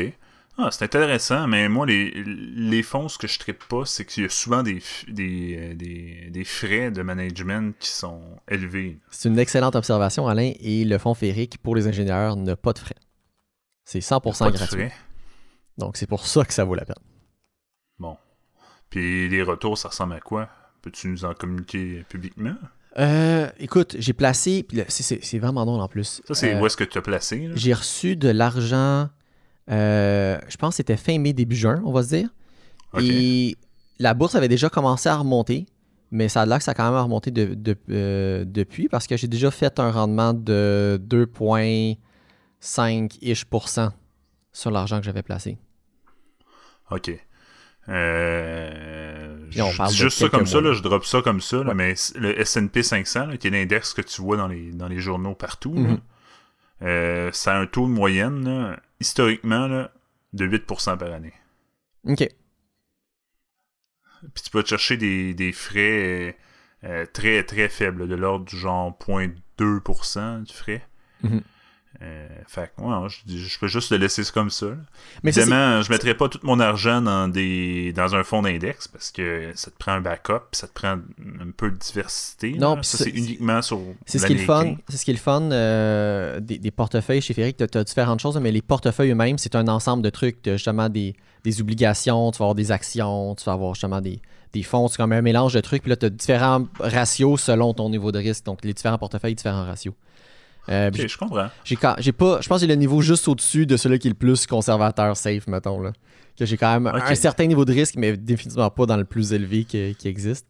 Ah, 0.57 0.69
c'est 0.71 0.85
intéressant, 0.85 1.47
mais 1.47 1.67
moi, 1.67 1.85
les, 1.85 2.13
les 2.23 2.81
fonds, 2.81 3.09
ce 3.09 3.17
que 3.17 3.27
je 3.27 3.37
ne 3.45 3.51
pas, 3.51 3.83
c'est 3.83 4.05
qu'il 4.05 4.23
y 4.23 4.25
a 4.25 4.29
souvent 4.29 4.63
des, 4.63 4.81
des, 5.09 5.57
euh, 5.57 5.73
des, 5.75 6.29
des 6.31 6.43
frais 6.45 6.91
de 6.91 7.01
management 7.01 7.75
qui 7.77 7.89
sont 7.89 8.21
élevés. 8.49 8.97
C'est 9.11 9.27
une 9.27 9.37
excellente 9.37 9.75
observation, 9.75 10.29
Alain, 10.29 10.53
et 10.61 10.85
le 10.85 10.97
fonds 10.97 11.13
Ferric 11.13 11.57
pour 11.57 11.75
les 11.75 11.87
ingénieurs 11.87 12.37
n'a 12.37 12.55
pas 12.55 12.71
de 12.71 12.79
frais. 12.79 12.95
C'est 13.85 13.99
100% 13.99 14.39
Pas 14.39 14.51
de 14.51 14.57
gratuit. 14.57 14.89
Donc 15.77 15.97
c'est 15.97 16.07
pour 16.07 16.25
ça 16.25 16.43
que 16.43 16.53
ça 16.53 16.63
vaut 16.63 16.75
la 16.75 16.85
peine. 16.85 16.95
Bon. 17.99 18.17
Puis 18.89 19.29
les 19.29 19.41
retours, 19.43 19.77
ça 19.77 19.89
ressemble 19.89 20.13
à 20.13 20.19
quoi? 20.19 20.49
Peux-tu 20.81 21.07
nous 21.07 21.25
en 21.25 21.33
communiquer 21.33 22.03
publiquement? 22.09 22.55
Euh, 22.97 23.49
écoute, 23.59 23.95
j'ai 23.99 24.13
placé. 24.13 24.65
c'est- 24.87 25.37
vraiment 25.39 25.65
drôle 25.65 25.81
en 25.81 25.87
plus. 25.87 26.21
Ça, 26.27 26.33
c'est 26.33 26.55
Euh, 26.55 26.59
où 26.61 26.65
est-ce 26.65 26.77
que 26.77 26.83
tu 26.83 26.97
as 26.97 27.01
placé? 27.01 27.49
J'ai 27.55 27.73
reçu 27.73 28.15
de 28.15 28.29
l'argent. 28.29 29.09
euh, 29.71 30.39
je 30.47 30.57
pense 30.57 30.73
que 30.73 30.75
c'était 30.77 30.95
fin 30.97 31.17
mai, 31.17 31.33
début 31.33 31.55
juin, 31.55 31.81
on 31.85 31.91
va 31.91 32.03
se 32.03 32.09
dire. 32.09 32.29
Et 33.01 33.57
la 33.99 34.13
bourse 34.13 34.35
avait 34.35 34.47
déjà 34.47 34.69
commencé 34.69 35.09
à 35.09 35.17
remonter. 35.17 35.65
Mais 36.11 36.29
ça 36.29 36.43
a 36.43 36.45
l'air 36.45 36.59
que 36.59 36.63
ça 36.63 36.71
a 36.71 36.73
quand 36.75 36.89
même 36.89 37.01
remonté 37.01 37.31
de- 37.31 37.55
de- 37.55 37.75
euh, 37.89 38.45
depuis 38.45 38.87
parce 38.87 39.07
que 39.07 39.17
j'ai 39.17 39.27
déjà 39.27 39.49
fait 39.51 39.79
un 39.79 39.89
rendement 39.91 40.33
de 40.35 41.01
2,5-ish% 42.65 43.91
sur 44.51 44.71
l'argent 44.71 44.99
que 44.99 45.05
j'avais 45.05 45.23
placé. 45.23 45.57
OK. 46.91 47.11
Euh, 47.87 49.47
Puis 49.51 49.61
on 49.61 49.69
je 49.69 49.77
parle 49.77 49.91
de 49.91 49.95
juste 49.95 50.17
ça 50.17 50.29
comme 50.29 50.45
ça, 50.47 50.59
là, 50.61 50.73
je 50.73 50.81
drop 50.81 51.05
ça 51.05 51.21
comme 51.21 51.41
ça, 51.41 51.57
là, 51.57 51.69
Ouais. 51.69 51.73
mais 51.75 51.93
le 52.15 52.39
S&P 52.39 52.81
500, 52.83 53.27
là, 53.27 53.37
qui 53.37 53.47
est 53.47 53.51
l'index 53.51 53.93
que 53.93 54.01
tu 54.01 54.21
vois 54.21 54.37
dans 54.37 54.47
les, 54.47 54.71
dans 54.71 54.87
les 54.87 54.99
journaux 54.99 55.35
partout, 55.35 55.73
Mhm. 55.73 55.99
euh, 56.81 57.31
ça 57.31 57.55
a 57.55 57.59
un 57.59 57.67
taux 57.67 57.85
de 57.87 57.91
moyenne, 57.93 58.75
historiquement, 58.99 59.67
là, 59.67 59.91
de 60.33 60.45
8% 60.45 60.97
par 60.97 61.11
année. 61.11 61.33
OK. 62.07 62.27
Puis 64.33 64.43
tu 64.43 64.49
peux 64.49 64.63
te 64.63 64.69
chercher 64.69 64.97
des, 64.97 65.33
des 65.35 65.51
frais 65.51 66.33
euh, 66.33 66.33
euh, 66.85 67.05
très, 67.13 67.43
très 67.43 67.69
faibles, 67.69 68.07
de 68.07 68.15
l'ordre 68.15 68.45
du 68.45 68.57
genre 68.57 68.97
0.2% 68.97 70.43
du 70.43 70.53
frais. 70.53 70.83
Mhm. 71.21 71.41
Euh, 72.01 72.27
fait 72.47 72.71
que, 72.75 72.81
ouais, 72.81 73.07
je, 73.27 73.59
peux 73.59 73.67
juste 73.67 73.91
le 73.91 73.97
laisser 73.97 74.23
comme 74.33 74.49
ça. 74.49 74.67
là. 74.67 74.75
Mais 75.23 75.31
Évidemment, 75.31 75.81
je 75.81 75.89
mettrai 75.91 76.13
pas 76.13 76.27
tout 76.27 76.39
mon 76.43 76.59
argent 76.59 77.01
dans 77.01 77.27
des 77.27 77.93
dans 77.93 78.15
un 78.15 78.23
fonds 78.23 78.41
d'index 78.41 78.87
parce 78.87 79.11
que 79.11 79.51
ça 79.55 79.71
te 79.71 79.77
prend 79.77 79.93
un 79.93 80.01
backup, 80.01 80.41
ça 80.51 80.67
te 80.67 80.73
prend 80.73 80.97
un 80.97 81.51
peu 81.55 81.71
de 81.71 81.77
diversité. 81.77 82.53
Non, 82.53 82.81
ça 82.83 82.97
c'est- 82.97 83.09
uniquement 83.09 83.61
sur 83.61 83.79
C'est 84.05 84.19
ce 84.19 84.25
qui 84.27 84.33
est 84.33 84.37
le 84.37 84.41
fun. 84.43 84.57
l'américain. 84.59 84.81
C'est 84.89 84.97
ce 84.97 85.05
qui 85.05 85.11
est 85.11 85.15
le 85.15 85.19
fun 85.19 85.41
euh, 85.51 86.39
des, 86.39 86.57
des 86.57 86.71
portefeuilles 86.71 87.21
chez 87.21 87.33
Ferric. 87.33 87.57
Tu 87.57 87.77
as, 87.77 87.83
différentes 87.83 88.19
choses, 88.19 88.37
mais 88.37 88.51
les 88.51 88.61
portefeuilles 88.61 89.11
eux-mêmes, 89.11 89.37
c'est 89.37 89.55
un 89.55 89.67
ensemble 89.67 90.03
de 90.03 90.09
trucs. 90.09 90.41
Tu 90.41 90.49
as 90.49 90.53
justement 90.57 90.89
des, 90.89 91.15
des 91.43 91.61
obligations, 91.61 92.31
tu 92.31 92.39
vas 92.39 92.45
avoir 92.45 92.55
des 92.55 92.71
actions, 92.71 93.35
tu 93.35 93.45
vas 93.45 93.53
avoir 93.53 93.73
justement 93.73 94.01
des, 94.01 94.19
des 94.53 94.63
fonds. 94.63 94.87
C'est 94.87 94.97
comme 94.97 95.11
un 95.13 95.21
mélange 95.21 95.53
de 95.53 95.61
trucs. 95.61 95.83
Puis 95.83 95.89
là, 95.89 95.95
tu 95.95 96.07
as 96.07 96.09
différents 96.09 96.65
ratios 96.79 97.41
selon 97.41 97.73
ton 97.73 97.89
niveau 97.89 98.11
de 98.11 98.19
risque. 98.19 98.45
Donc, 98.45 98.63
les 98.65 98.73
différents 98.73 98.97
portefeuilles, 98.97 99.35
différents 99.35 99.65
ratios. 99.65 99.93
Euh, 100.69 100.89
je 100.93 101.17
comprends. 101.17 101.49
j'ai 101.63 101.75
pas, 102.11 102.41
je 102.41 102.47
pense 102.47 102.61
que 102.61 102.61
j'ai 102.61 102.67
le 102.67 102.75
niveau 102.75 103.01
juste 103.01 103.27
au-dessus 103.27 103.65
de 103.65 103.77
celui 103.77 103.99
qui 103.99 104.07
est 104.07 104.11
le 104.11 104.15
plus 104.15 104.47
conservateur 104.47 105.15
safe, 105.15 105.47
mettons. 105.47 105.81
Là. 105.81 105.93
Que 106.37 106.45
j'ai 106.45 106.57
quand 106.57 106.79
même 106.79 106.87
un 106.87 107.15
certain 107.15 107.45
niveau 107.45 107.65
de 107.65 107.73
risque, 107.73 107.95
mais 107.97 108.17
définitivement 108.17 108.69
pas 108.69 108.85
dans 108.85 108.97
le 108.97 109.05
plus 109.05 109.33
élevé 109.33 109.63
qui, 109.63 109.95
qui 109.95 110.07
existe 110.07 110.47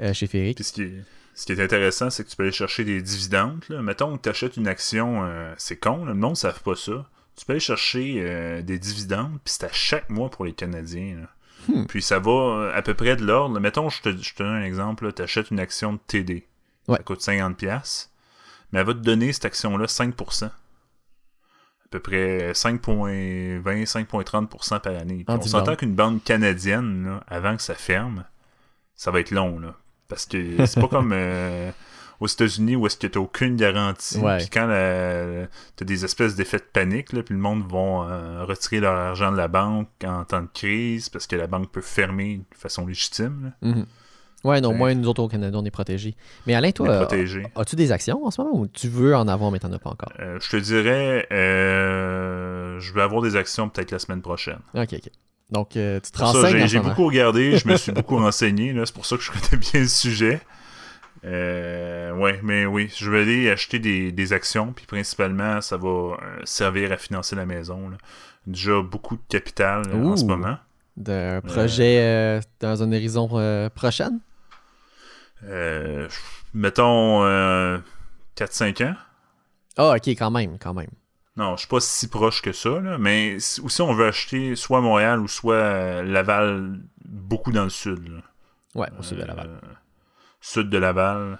euh, 0.00 0.12
chez. 0.12 0.26
Puis 0.26 0.54
ce 0.64 0.72
qui 0.72 0.82
est, 0.82 1.04
ce 1.34 1.46
qui 1.46 1.52
est 1.52 1.62
intéressant, 1.62 2.10
c'est 2.10 2.24
que 2.24 2.30
tu 2.30 2.36
peux 2.36 2.44
aller 2.44 2.52
chercher 2.52 2.84
des 2.84 3.00
dividendes. 3.02 3.64
Là. 3.68 3.82
Mettons 3.82 4.16
que 4.16 4.22
tu 4.22 4.28
achètes 4.28 4.56
une 4.56 4.66
action, 4.66 5.24
euh, 5.24 5.52
c'est 5.58 5.76
con, 5.76 6.04
là, 6.04 6.12
le 6.12 6.18
monde 6.18 6.32
ne 6.32 6.36
savent 6.36 6.62
pas 6.62 6.74
ça. 6.74 7.06
Tu 7.36 7.44
peux 7.44 7.52
aller 7.52 7.60
chercher 7.60 8.62
des 8.64 8.80
dividendes, 8.80 9.38
puis 9.44 9.54
c'est 9.56 9.64
à 9.64 9.72
chaque 9.72 10.10
mois 10.10 10.28
pour 10.28 10.44
les 10.44 10.54
Canadiens. 10.54 11.18
là. 11.20 11.28
Hmm. 11.68 11.86
Puis 11.86 12.02
ça 12.02 12.18
va 12.18 12.72
à 12.74 12.82
peu 12.82 12.94
près 12.94 13.14
de 13.14 13.24
l'ordre. 13.24 13.60
Mettons, 13.60 13.88
je 13.90 14.02
te, 14.02 14.08
je 14.10 14.34
te 14.34 14.42
donne 14.42 14.54
un 14.54 14.64
exemple. 14.64 15.12
Tu 15.12 15.22
achètes 15.22 15.52
une 15.52 15.60
action 15.60 15.92
de 15.92 15.98
TD. 16.04 16.48
Ouais. 16.88 16.96
Ça 16.96 17.02
coûte 17.04 17.20
50$. 17.20 18.08
Mais 18.72 18.80
elle 18.80 18.86
va 18.86 18.94
te 18.94 18.98
donner 18.98 19.32
cette 19.32 19.44
action-là 19.46 19.86
5%. 19.86 20.44
À 20.46 20.50
peu 21.90 22.00
près 22.00 22.52
5,20, 22.52 23.62
5,30% 23.86 24.80
par 24.80 24.94
année. 24.94 25.24
En 25.26 25.36
on 25.38 25.42
s'entend 25.42 25.74
qu'une 25.76 25.94
banque 25.94 26.22
canadienne, 26.22 27.04
là, 27.06 27.24
avant 27.28 27.56
que 27.56 27.62
ça 27.62 27.74
ferme, 27.74 28.24
ça 28.94 29.10
va 29.10 29.20
être 29.20 29.30
long. 29.30 29.58
Là, 29.58 29.74
parce 30.08 30.26
que 30.26 30.66
c'est 30.66 30.80
pas 30.80 30.88
comme 30.88 31.12
euh, 31.14 31.70
aux 32.20 32.26
États-Unis 32.26 32.76
où 32.76 32.86
est-ce 32.86 32.98
que 32.98 33.06
t'as 33.06 33.20
aucune 33.20 33.56
garantie. 33.56 34.18
Ouais. 34.18 34.36
Puis 34.36 34.50
quand 34.50 34.66
t'as 34.68 35.84
des 35.84 36.04
espèces 36.04 36.34
d'effets 36.34 36.58
de 36.58 36.64
panique, 36.70 37.12
là, 37.14 37.22
puis 37.22 37.34
le 37.34 37.40
monde 37.40 37.66
vont 37.66 38.02
euh, 38.02 38.44
retirer 38.44 38.80
leur 38.80 38.94
argent 38.94 39.32
de 39.32 39.38
la 39.38 39.48
banque 39.48 39.88
en 40.04 40.24
temps 40.24 40.42
de 40.42 40.48
crise 40.52 41.08
parce 41.08 41.26
que 41.26 41.36
la 41.36 41.46
banque 41.46 41.70
peut 41.72 41.80
fermer 41.80 42.38
de 42.50 42.56
façon 42.58 42.86
légitime. 42.86 43.54
Là, 43.62 43.68
Mhm. 43.70 43.86
Ouais, 44.44 44.60
non, 44.60 44.70
C'est- 44.70 44.76
moi, 44.76 44.94
nous 44.94 45.08
autres 45.08 45.22
au 45.22 45.28
Canada, 45.28 45.58
on 45.60 45.64
est 45.64 45.70
protégés. 45.70 46.14
Mais 46.46 46.54
Alain, 46.54 46.70
toi, 46.70 46.88
euh, 46.90 47.42
as-tu 47.56 47.74
des 47.76 47.90
actions 47.92 48.24
en 48.24 48.30
ce 48.30 48.40
moment 48.40 48.56
ou 48.56 48.66
tu 48.68 48.88
veux 48.88 49.16
en 49.16 49.26
avoir, 49.28 49.50
mais 49.50 49.58
t'en 49.58 49.72
as 49.72 49.78
pas 49.80 49.90
encore? 49.90 50.12
Euh, 50.20 50.38
je 50.40 50.48
te 50.48 50.56
dirais, 50.56 51.26
euh, 51.32 52.78
je 52.80 52.92
vais 52.92 53.02
avoir 53.02 53.22
des 53.22 53.36
actions 53.36 53.68
peut-être 53.68 53.90
la 53.90 53.98
semaine 53.98 54.22
prochaine. 54.22 54.58
Ok, 54.74 54.88
ok. 54.94 55.10
Donc, 55.50 55.76
euh, 55.76 55.98
tu 56.00 56.10
te 56.12 56.18
renseignes 56.18 56.66
j'ai- 56.66 56.78
beaucoup 56.80 57.06
regardé, 57.06 57.56
je 57.56 57.66
me 57.68 57.76
suis 57.76 57.90
beaucoup 57.92 58.16
renseigné, 58.16 58.74
c'est 58.84 58.94
pour 58.94 59.06
ça 59.06 59.16
que 59.16 59.22
je 59.22 59.30
connais 59.32 59.56
bien 59.60 59.80
le 59.80 59.88
sujet. 59.88 60.40
Euh, 61.24 62.12
ouais, 62.14 62.38
mais 62.44 62.64
oui, 62.66 62.92
je 62.96 63.10
vais 63.10 63.22
aller 63.22 63.50
acheter 63.50 63.78
des, 63.78 64.12
des 64.12 64.32
actions, 64.32 64.72
puis 64.72 64.86
principalement, 64.86 65.60
ça 65.60 65.76
va 65.76 66.16
servir 66.44 66.92
à 66.92 66.96
financer 66.96 67.34
la 67.34 67.44
maison. 67.46 67.88
là. 67.88 67.96
Déjà 68.46 68.80
beaucoup 68.82 69.16
de 69.16 69.22
capital 69.28 69.82
là, 69.88 69.96
en 69.96 70.16
ce 70.16 70.24
moment. 70.24 70.56
D'un 70.98 71.40
projet 71.40 72.00
euh, 72.02 72.40
dans 72.60 72.82
un 72.82 72.90
horizon 72.92 73.28
euh, 73.34 73.70
prochaine? 73.70 74.18
Euh, 75.44 76.08
mettons 76.52 77.24
euh, 77.24 77.78
4-5 78.36 78.84
ans. 78.84 78.94
Ah, 79.76 79.94
ok, 79.96 80.08
quand 80.08 80.30
même, 80.32 80.58
quand 80.58 80.74
même. 80.74 80.90
Non, 81.36 81.52
je 81.54 81.60
suis 81.60 81.68
pas 81.68 81.78
si 81.78 82.08
proche 82.08 82.42
que 82.42 82.50
ça, 82.52 82.80
là, 82.80 82.98
mais 82.98 83.38
si, 83.38 83.60
ou 83.60 83.68
si 83.68 83.80
on 83.80 83.94
veut 83.94 84.08
acheter 84.08 84.56
soit 84.56 84.80
Montréal 84.80 85.20
ou 85.20 85.28
soit 85.28 85.54
euh, 85.54 86.02
Laval, 86.02 86.80
beaucoup 87.04 87.52
dans 87.52 87.62
le 87.62 87.70
sud. 87.70 88.08
là. 88.08 88.20
Ouais, 88.74 88.88
au 88.98 89.02
sud 89.04 89.18
de 89.18 89.24
Laval. 89.24 89.46
Euh, 89.50 89.68
sud 90.40 90.68
de 90.68 90.78
Laval. 90.78 91.38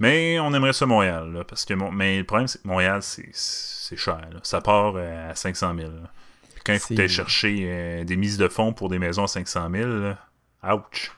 Mais 0.00 0.40
on 0.40 0.52
aimerait 0.52 0.72
ça 0.72 0.84
Montréal, 0.84 1.32
là, 1.32 1.44
parce 1.44 1.64
que 1.64 1.74
Mon- 1.74 1.92
mais 1.92 2.18
le 2.18 2.24
problème 2.24 2.48
c'est 2.48 2.60
que 2.60 2.66
Montréal 2.68 3.02
c'est 3.02 3.28
c'est 3.32 3.96
cher. 3.96 4.18
là. 4.32 4.40
Ça 4.42 4.60
part 4.60 4.94
euh, 4.96 5.30
à 5.30 5.34
500 5.36 5.74
000. 5.78 5.90
là. 5.90 6.10
Quand 6.66 6.72
il 6.74 6.78
faut 6.80 6.88
que 6.88 6.94
t'ailles 6.94 7.08
chercher 7.08 7.56
euh, 7.62 8.04
des 8.04 8.16
mises 8.16 8.36
de 8.38 8.48
fonds 8.48 8.72
pour 8.72 8.88
des 8.88 8.98
maisons 8.98 9.24
à 9.24 9.28
500 9.28 9.70
000, 9.70 9.88
là, 9.88 10.18
ouch. 10.74 11.12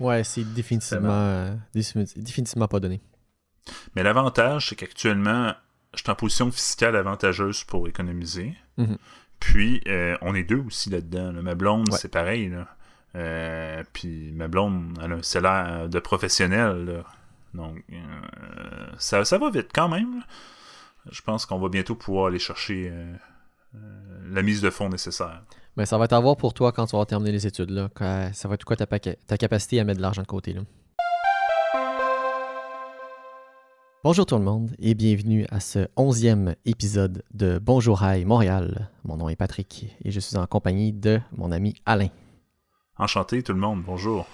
Ouais, 0.00 0.24
c'est 0.24 0.42
définitivement, 0.54 1.10
euh, 1.12 1.54
défini- 1.74 2.18
définitivement 2.18 2.66
pas 2.68 2.80
donné. 2.80 3.00
Mais 3.94 4.02
l'avantage, 4.02 4.68
c'est 4.68 4.76
qu'actuellement, 4.76 5.54
je 5.94 6.02
suis 6.02 6.10
en 6.10 6.14
position 6.14 6.50
fiscale 6.50 6.96
avantageuse 6.96 7.64
pour 7.64 7.86
économiser. 7.86 8.54
Mhm. 8.78 8.96
Puis, 9.40 9.82
euh, 9.86 10.16
on 10.22 10.34
est 10.34 10.42
deux 10.44 10.64
aussi 10.66 10.90
là-dedans. 10.90 11.32
là. 11.32 11.42
Ma 11.42 11.54
blonde, 11.54 11.90
Ouais. 11.92 11.98
c'est 11.98 12.08
pareil. 12.10 12.48
Là. 12.48 12.66
Euh, 13.16 13.82
puis, 13.92 14.32
ma 14.32 14.48
blonde, 14.48 14.98
elle 15.02 15.12
a 15.12 15.16
un 15.16 15.22
salaire 15.22 15.88
de 15.88 15.98
professionnel. 16.00 16.84
là. 16.86 17.04
Donc, 17.52 17.84
euh, 17.92 17.96
ça, 18.98 19.24
ça 19.24 19.38
va 19.38 19.50
vite 19.50 19.68
quand 19.72 19.88
même. 19.88 20.22
Je 21.10 21.20
pense 21.22 21.46
qu'on 21.46 21.58
va 21.60 21.68
bientôt 21.68 21.94
pouvoir 21.94 22.26
aller 22.26 22.38
chercher 22.38 22.90
la 24.30 24.42
mise 24.42 24.60
de 24.60 24.70
fonds 24.70 24.88
nécessaire. 24.88 25.42
Mais 25.76 25.86
ça 25.86 25.98
va 25.98 26.04
être 26.04 26.12
à 26.12 26.20
voir 26.20 26.36
pour 26.36 26.54
toi 26.54 26.72
quand 26.72 26.86
tu 26.86 26.96
vas 26.96 27.04
terminé 27.04 27.32
les 27.32 27.46
études. 27.46 27.70
Là. 27.70 27.88
Quand- 27.94 28.30
ça 28.32 28.48
va 28.48 28.54
être 28.54 28.64
quoi 28.64 28.76
ta, 28.76 28.86
ta 28.86 29.36
capacité 29.36 29.80
à 29.80 29.84
mettre 29.84 29.98
de 29.98 30.02
l'argent 30.02 30.22
de 30.22 30.26
côté. 30.26 30.52
Là? 30.52 30.60
Bonjour 34.02 34.26
tout 34.26 34.36
le 34.36 34.44
monde 34.44 34.70
et 34.78 34.94
bienvenue 34.94 35.46
à 35.50 35.60
ce 35.60 35.88
onzième 35.96 36.54
épisode 36.66 37.22
de 37.32 37.58
Bonjour 37.58 38.02
Hi 38.04 38.24
Montréal. 38.26 38.90
Mon 39.04 39.16
nom 39.16 39.30
est 39.30 39.36
Patrick 39.36 39.96
et 40.04 40.10
je 40.10 40.20
suis 40.20 40.36
en 40.36 40.46
compagnie 40.46 40.92
de 40.92 41.20
mon 41.32 41.50
ami 41.50 41.74
Alain. 41.86 42.08
Enchanté 42.98 43.42
tout 43.42 43.54
le 43.54 43.58
monde, 43.58 43.82
bonjour. 43.82 44.26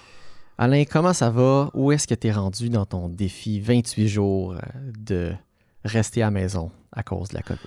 Alain, 0.57 0.83
comment 0.83 1.13
ça 1.13 1.29
va? 1.29 1.71
Où 1.73 1.91
est-ce 1.93 2.05
que 2.05 2.13
tu 2.15 2.27
es 2.27 2.31
rendu 2.31 2.69
dans 2.69 2.85
ton 2.85 3.07
défi 3.07 3.61
28 3.61 4.07
jours 4.09 4.51
euh, 4.53 4.57
de 4.99 5.31
rester 5.85 6.21
à 6.21 6.25
la 6.25 6.31
maison 6.31 6.69
à 6.91 7.01
cause 7.01 7.29
de 7.29 7.35
la 7.35 7.41
COVID? 7.41 7.59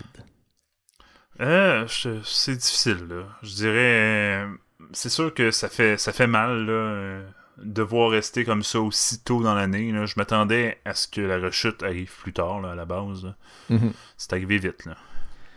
Euh, 1.40 1.86
c'est 1.88 2.56
difficile, 2.56 3.06
là. 3.08 3.24
Je 3.42 3.54
dirais. 3.54 4.46
C'est 4.92 5.08
sûr 5.08 5.32
que 5.34 5.50
ça 5.50 5.68
fait, 5.68 5.98
ça 5.98 6.12
fait 6.12 6.26
mal, 6.26 6.66
là, 6.66 7.22
devoir 7.58 8.10
rester 8.10 8.44
comme 8.44 8.62
ça 8.62 8.80
aussi 8.80 9.20
tôt 9.20 9.42
dans 9.42 9.54
l'année. 9.54 9.92
Je 10.06 10.14
m'attendais 10.16 10.78
à 10.84 10.94
ce 10.94 11.08
que 11.08 11.20
la 11.20 11.38
rechute 11.38 11.82
arrive 11.82 12.12
plus 12.22 12.32
tard, 12.32 12.60
là, 12.60 12.72
à 12.72 12.74
la 12.74 12.84
base. 12.84 13.32
Mhm. 13.70 13.92
C'est 14.16 14.32
arrivé 14.32 14.58
vite, 14.58 14.84
là. 14.84 14.96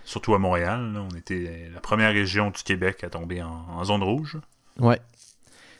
Surtout 0.03 0.33
à 0.33 0.39
Montréal, 0.39 0.93
là, 0.93 1.01
on 1.01 1.15
était 1.15 1.69
la 1.73 1.81
première 1.81 2.13
région 2.13 2.49
du 2.49 2.63
Québec 2.63 3.03
à 3.03 3.09
tomber 3.09 3.43
en, 3.43 3.65
en 3.69 3.83
zone 3.83 4.03
rouge. 4.03 4.37
Ouais. 4.79 5.01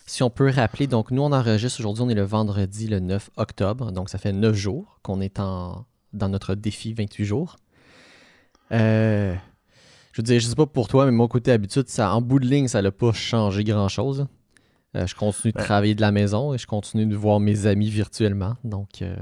Si 0.06 0.24
on 0.24 0.30
peut 0.30 0.50
rappeler, 0.50 0.88
donc 0.88 1.12
nous 1.12 1.22
on 1.22 1.32
enregistre 1.34 1.82
aujourd'hui, 1.82 2.04
on 2.04 2.10
est 2.10 2.16
le 2.16 2.24
vendredi 2.24 2.88
le 2.88 3.00
9 3.00 3.30
octobre, 3.36 3.92
donc 3.92 4.10
ça 4.10 4.18
fait 4.18 4.32
9 4.32 4.56
jours 4.56 5.00
qu'on 5.02 5.20
est 5.20 5.40
en, 5.40 5.86
dans 6.14 6.30
notre 6.30 6.56
défi 6.56 6.94
28 6.94 7.26
jours. 7.26 7.58
Euh, 8.72 9.36
je 10.18 10.24
veux 10.24 10.26
dire, 10.26 10.40
je 10.40 10.48
sais 10.48 10.56
pas 10.56 10.66
pour 10.66 10.88
toi, 10.88 11.06
mais 11.06 11.12
mon 11.12 11.28
côté 11.28 11.52
habitude, 11.52 11.88
ça, 11.90 12.12
en 12.12 12.22
bout 12.24 12.40
de 12.40 12.48
ligne, 12.48 12.68
ça 12.68 12.82
n'a 12.82 12.90
pas 12.90 13.14
changé 13.14 13.64
grand-chose. 13.64 14.26
Euh, 14.96 15.06
je 15.06 15.14
continue 15.14 15.52
de 15.52 15.58
Ben. 15.60 15.64
travailler 15.64 15.94
de 15.94 16.02
la 16.02 16.12
maison 16.12 16.56
et 16.56 16.58
je 16.58 16.66
continue 16.66 17.06
de 17.06 17.16
voir 17.16 17.40
mes 17.40 17.68
amis 17.68 17.92
virtuellement. 17.92 18.58
Donc, 18.64 19.04
euh, 19.04 19.16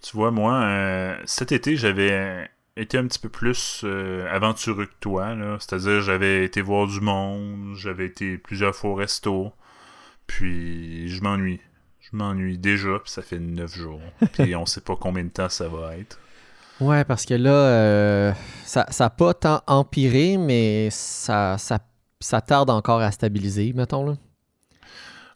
Tu 0.00 0.16
vois, 0.16 0.30
moi, 0.30 0.62
euh, 0.62 1.14
cet 1.26 1.52
été, 1.52 1.76
j'avais 1.76 2.48
été 2.74 2.96
un 2.96 3.06
petit 3.06 3.18
peu 3.18 3.28
plus 3.28 3.84
aventureux 4.30 4.86
que 4.86 4.94
toi. 5.00 5.36
C'est-à-dire, 5.60 6.00
j'avais 6.00 6.46
été 6.46 6.62
voir 6.62 6.86
du 6.86 7.02
monde, 7.02 7.74
j'avais 7.76 8.06
été 8.06 8.38
plusieurs 8.38 8.74
fois 8.74 8.92
au 8.92 8.94
resto, 8.94 9.52
puis 10.26 11.06
je 11.06 11.22
m'ennuie. 11.22 11.60
Je 12.00 12.16
m'ennuie 12.16 12.56
déjà, 12.56 12.98
puis 12.98 13.10
ça 13.12 13.20
fait 13.20 13.38
9 13.38 13.76
jours. 13.76 14.00
Puis 14.32 14.56
on 14.56 14.64
sait 14.64 14.80
pas 14.80 14.96
combien 14.96 15.24
de 15.24 15.28
temps 15.28 15.50
ça 15.50 15.68
va 15.68 15.98
être. 15.98 16.18
Ouais, 16.80 17.04
parce 17.04 17.24
que 17.26 17.34
là, 17.34 17.50
euh, 17.50 18.32
ça 18.64 18.86
n'a 18.98 19.10
pas 19.10 19.34
tant 19.34 19.62
empiré, 19.66 20.36
mais 20.38 20.88
ça, 20.90 21.56
ça, 21.58 21.78
ça 22.20 22.40
tarde 22.40 22.70
encore 22.70 23.00
à 23.00 23.10
stabiliser, 23.10 23.72
mettons. 23.72 24.06
Là. 24.06 24.14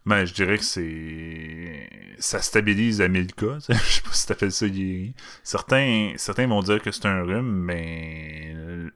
Ben, 0.07 0.24
je 0.24 0.33
dirais 0.33 0.57
que 0.59 0.64
c'est. 0.64 1.88
Ça 2.18 2.40
stabilise 2.40 3.01
à 3.03 3.09
1000 3.09 3.35
cas. 3.35 3.59
Je 3.68 3.74
sais 3.74 4.01
pas 4.03 4.12
si 4.12 4.27
t'appelles 4.27 4.53
ça 4.53 4.68
guéri. 4.68 5.14
Certains, 5.42 6.12
certains 6.16 6.46
vont 6.46 6.62
dire 6.62 6.81
que 6.81 6.90
c'est 6.90 7.07
un 7.07 7.22
rhume, 7.22 7.51
mais. 7.64 8.53
euh, 8.57 8.90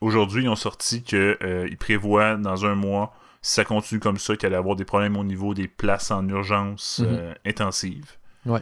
Aujourd'hui, 0.00 0.44
ils 0.44 0.48
ont 0.48 0.54
sorti 0.54 1.02
qu'ils 1.02 1.76
prévoient 1.80 2.36
dans 2.36 2.64
un 2.66 2.76
mois, 2.76 3.12
si 3.42 3.54
ça 3.54 3.64
continue 3.64 3.98
comme 3.98 4.18
ça, 4.18 4.36
qu'il 4.36 4.46
allait 4.46 4.54
avoir 4.56 4.76
des 4.76 4.84
problèmes 4.84 5.16
au 5.16 5.24
niveau 5.24 5.54
des 5.54 5.66
places 5.66 6.12
en 6.12 6.28
urgence 6.28 7.00
Mhm. 7.00 7.08
euh, 7.10 7.34
intensive. 7.44 8.04
Ouais. 8.46 8.60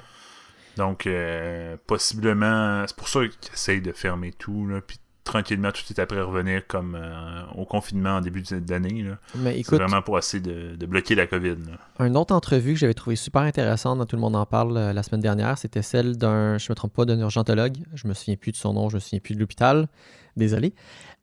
Donc, 0.76 1.06
euh, 1.06 1.76
possiblement. 1.86 2.84
C'est 2.86 2.96
pour 2.96 3.08
ça 3.08 3.20
qu'ils 3.20 3.52
essayent 3.52 3.80
de 3.82 3.92
fermer 3.92 4.32
tout, 4.32 4.66
là, 4.66 4.80
puis 4.86 4.98
tranquillement, 5.24 5.72
tout 5.72 5.82
est 5.90 5.98
après 5.98 6.20
revenir 6.20 6.66
comme 6.68 6.94
euh, 6.94 7.42
au 7.56 7.64
confinement 7.64 8.10
en 8.10 8.20
début 8.20 8.42
d'année. 8.42 9.04
C'est 9.34 9.70
vraiment 9.72 10.00
pour 10.00 10.18
essayer 10.18 10.40
de, 10.40 10.76
de 10.76 10.86
bloquer 10.86 11.16
la 11.16 11.26
COVID. 11.26 11.56
là. 11.66 12.06
Une 12.06 12.16
autre 12.16 12.32
entrevue 12.32 12.74
que 12.74 12.78
j'avais 12.78 12.94
trouvé 12.94 13.16
super 13.16 13.42
intéressante, 13.42 13.98
dont 13.98 14.06
tout 14.06 14.14
le 14.14 14.22
monde 14.22 14.36
en 14.36 14.46
parle 14.46 14.76
euh, 14.76 14.92
la 14.92 15.02
semaine 15.02 15.22
dernière, 15.22 15.58
c'était 15.58 15.82
celle 15.82 16.16
d'un, 16.16 16.58
je 16.58 16.70
me 16.70 16.74
trompe 16.76 16.92
pas, 16.92 17.04
d'un 17.04 17.18
urgentologue. 17.18 17.78
Je 17.94 18.06
me 18.06 18.14
souviens 18.14 18.36
plus 18.36 18.52
de 18.52 18.56
son 18.56 18.74
nom, 18.74 18.88
je 18.88 18.96
me 18.96 19.00
souviens 19.00 19.18
plus 19.18 19.34
de 19.34 19.40
l'hôpital. 19.40 19.88
Désolé. 20.36 20.74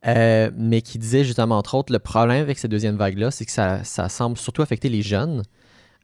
Mais 0.04 0.82
qui 0.82 0.98
disait 0.98 1.24
justement, 1.24 1.56
entre 1.56 1.76
autres, 1.76 1.92
le 1.92 1.98
problème 1.98 2.42
avec 2.42 2.58
cette 2.58 2.70
deuxième 2.70 2.96
vague-là, 2.96 3.30
c'est 3.30 3.46
que 3.46 3.52
ça, 3.52 3.84
ça 3.84 4.10
semble 4.10 4.36
surtout 4.36 4.60
affecter 4.60 4.90
les 4.90 5.00
jeunes. 5.00 5.44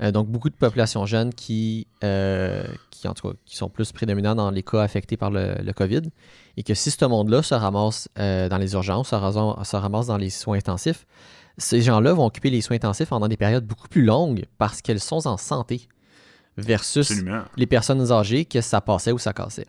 Euh, 0.02 0.12
donc, 0.12 0.28
beaucoup 0.28 0.48
de 0.48 0.54
populations 0.54 1.04
jeunes 1.04 1.32
qui, 1.34 1.86
euh, 2.04 2.64
qui, 2.90 3.06
en 3.06 3.14
tout 3.14 3.28
cas, 3.28 3.34
qui 3.44 3.56
sont 3.56 3.68
plus 3.68 3.92
prédominants 3.92 4.34
dans 4.34 4.50
les 4.50 4.62
cas 4.62 4.80
affectés 4.82 5.16
par 5.16 5.30
le, 5.30 5.54
le 5.62 5.72
COVID. 5.72 6.02
Et 6.56 6.62
que 6.62 6.74
si 6.74 6.90
ce 6.90 7.04
monde-là 7.04 7.42
se 7.42 7.54
ramasse 7.54 8.08
euh, 8.18 8.48
dans 8.48 8.58
les 8.58 8.72
urgences, 8.72 9.10
se 9.10 9.14
ramasse, 9.14 9.68
se 9.68 9.76
ramasse 9.76 10.06
dans 10.06 10.16
les 10.16 10.30
soins 10.30 10.56
intensifs, 10.56 11.06
ces 11.58 11.82
gens-là 11.82 12.14
vont 12.14 12.26
occuper 12.26 12.50
les 12.50 12.62
soins 12.62 12.76
intensifs 12.76 13.08
pendant 13.10 13.28
des 13.28 13.36
périodes 13.36 13.66
beaucoup 13.66 13.88
plus 13.88 14.02
longues 14.02 14.46
parce 14.56 14.80
qu'elles 14.80 15.00
sont 15.00 15.26
en 15.26 15.36
santé 15.36 15.88
versus 16.56 17.10
Absolument. 17.10 17.42
les 17.56 17.66
personnes 17.66 18.10
âgées 18.12 18.44
que 18.44 18.60
ça 18.60 18.80
passait 18.80 19.12
ou 19.12 19.18
ça 19.18 19.32
cassait. 19.32 19.66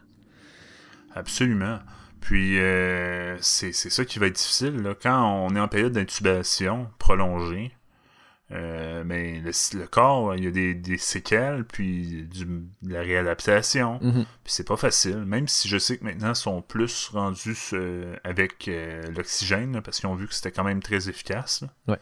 Absolument. 1.14 1.80
Puis 2.22 2.60
euh, 2.60 3.36
c'est 3.42 3.74
c'est 3.74 3.90
ça 3.90 4.06
qui 4.06 4.20
va 4.20 4.28
être 4.28 4.36
difficile 4.36 4.78
là. 4.78 4.94
quand 5.00 5.26
on 5.26 5.56
est 5.56 5.60
en 5.60 5.68
période 5.68 5.92
d'intubation 5.92 6.88
prolongée. 7.00 7.74
Euh, 8.54 9.04
mais 9.06 9.40
le, 9.40 9.52
le 9.80 9.88
corps, 9.88 10.36
il 10.36 10.44
y 10.44 10.48
a 10.48 10.52
des, 10.52 10.74
des 10.74 10.98
séquelles, 10.98 11.64
puis 11.64 12.24
du, 12.24 12.46
de 12.46 12.94
la 12.94 13.02
réadaptation. 13.02 14.00
Mhm. 14.02 14.26
Puis 14.44 14.54
c'est 14.54 14.68
pas 14.68 14.78
facile, 14.78 15.24
même 15.26 15.48
si 15.48 15.70
je 15.70 15.78
sais 15.78 15.98
que 15.98 16.04
maintenant 16.04 16.30
ils 16.30 16.36
sont 16.36 16.62
plus 16.62 17.10
rendus 17.14 17.58
euh, 17.74 18.16
avec 18.24 18.68
euh, 18.68 19.04
l'oxygène, 19.16 19.82
parce 19.82 20.00
qu'ils 20.00 20.10
ont 20.10 20.16
vu 20.16 20.28
que 20.28 20.34
c'était 20.34 20.52
quand 20.52 20.66
même 20.66 20.82
très 20.82 21.08
efficace. 21.08 21.64
Ouais. 21.88 21.98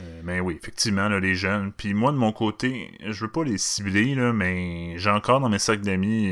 Euh, 0.00 0.20
mais 0.22 0.40
oui, 0.40 0.58
effectivement, 0.60 1.08
là, 1.08 1.18
les 1.20 1.34
jeunes. 1.34 1.72
Puis 1.72 1.94
moi, 1.94 2.12
de 2.12 2.18
mon 2.18 2.32
côté, 2.32 2.90
je 3.00 3.24
veux 3.24 3.30
pas 3.30 3.44
les 3.44 3.56
cibler, 3.56 4.14
là, 4.14 4.34
mais 4.34 4.98
j'ai 4.98 5.10
encore 5.10 5.40
dans 5.40 5.48
mes 5.48 5.58
cercles 5.58 5.84
d'amis, 5.84 6.26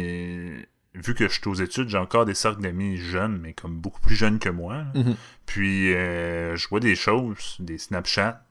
vu 0.94 1.14
que 1.14 1.28
je 1.28 1.32
suis 1.32 1.48
aux 1.48 1.54
études, 1.54 1.88
j'ai 1.88 1.96
encore 1.96 2.26
des 2.26 2.34
cercles 2.34 2.60
d'amis 2.60 2.98
jeunes, 2.98 3.38
mais 3.38 3.54
comme 3.54 3.78
beaucoup 3.78 4.00
plus 4.02 4.16
jeunes 4.16 4.38
que 4.38 4.50
moi. 4.50 4.84
Mhm. 4.94 5.16
Puis 5.46 5.92
je 5.92 6.68
vois 6.68 6.80
des 6.80 6.94
choses, 6.94 7.56
des 7.60 7.78
Snapchat 7.78 8.42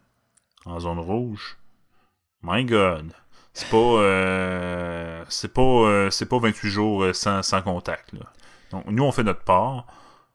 en 0.66 0.80
zone 0.80 1.00
rouge. 1.00 1.58
My 2.42 2.66
God. 2.66 3.14
C'est 3.54 3.70
pas 3.70 3.78
euh, 3.78 5.24
c'est 5.30 5.54
pas 5.54 5.62
euh, 5.62 6.10
c'est 6.10 6.26
pas 6.28 6.40
28 6.40 6.70
jours 6.70 7.04
euh, 7.04 7.14
sans, 7.14 7.42
contact 7.64 8.12
nous 8.88 9.04
on 9.04 9.12
fait 9.14 9.24
notre 9.24 9.44
part. 9.44 9.88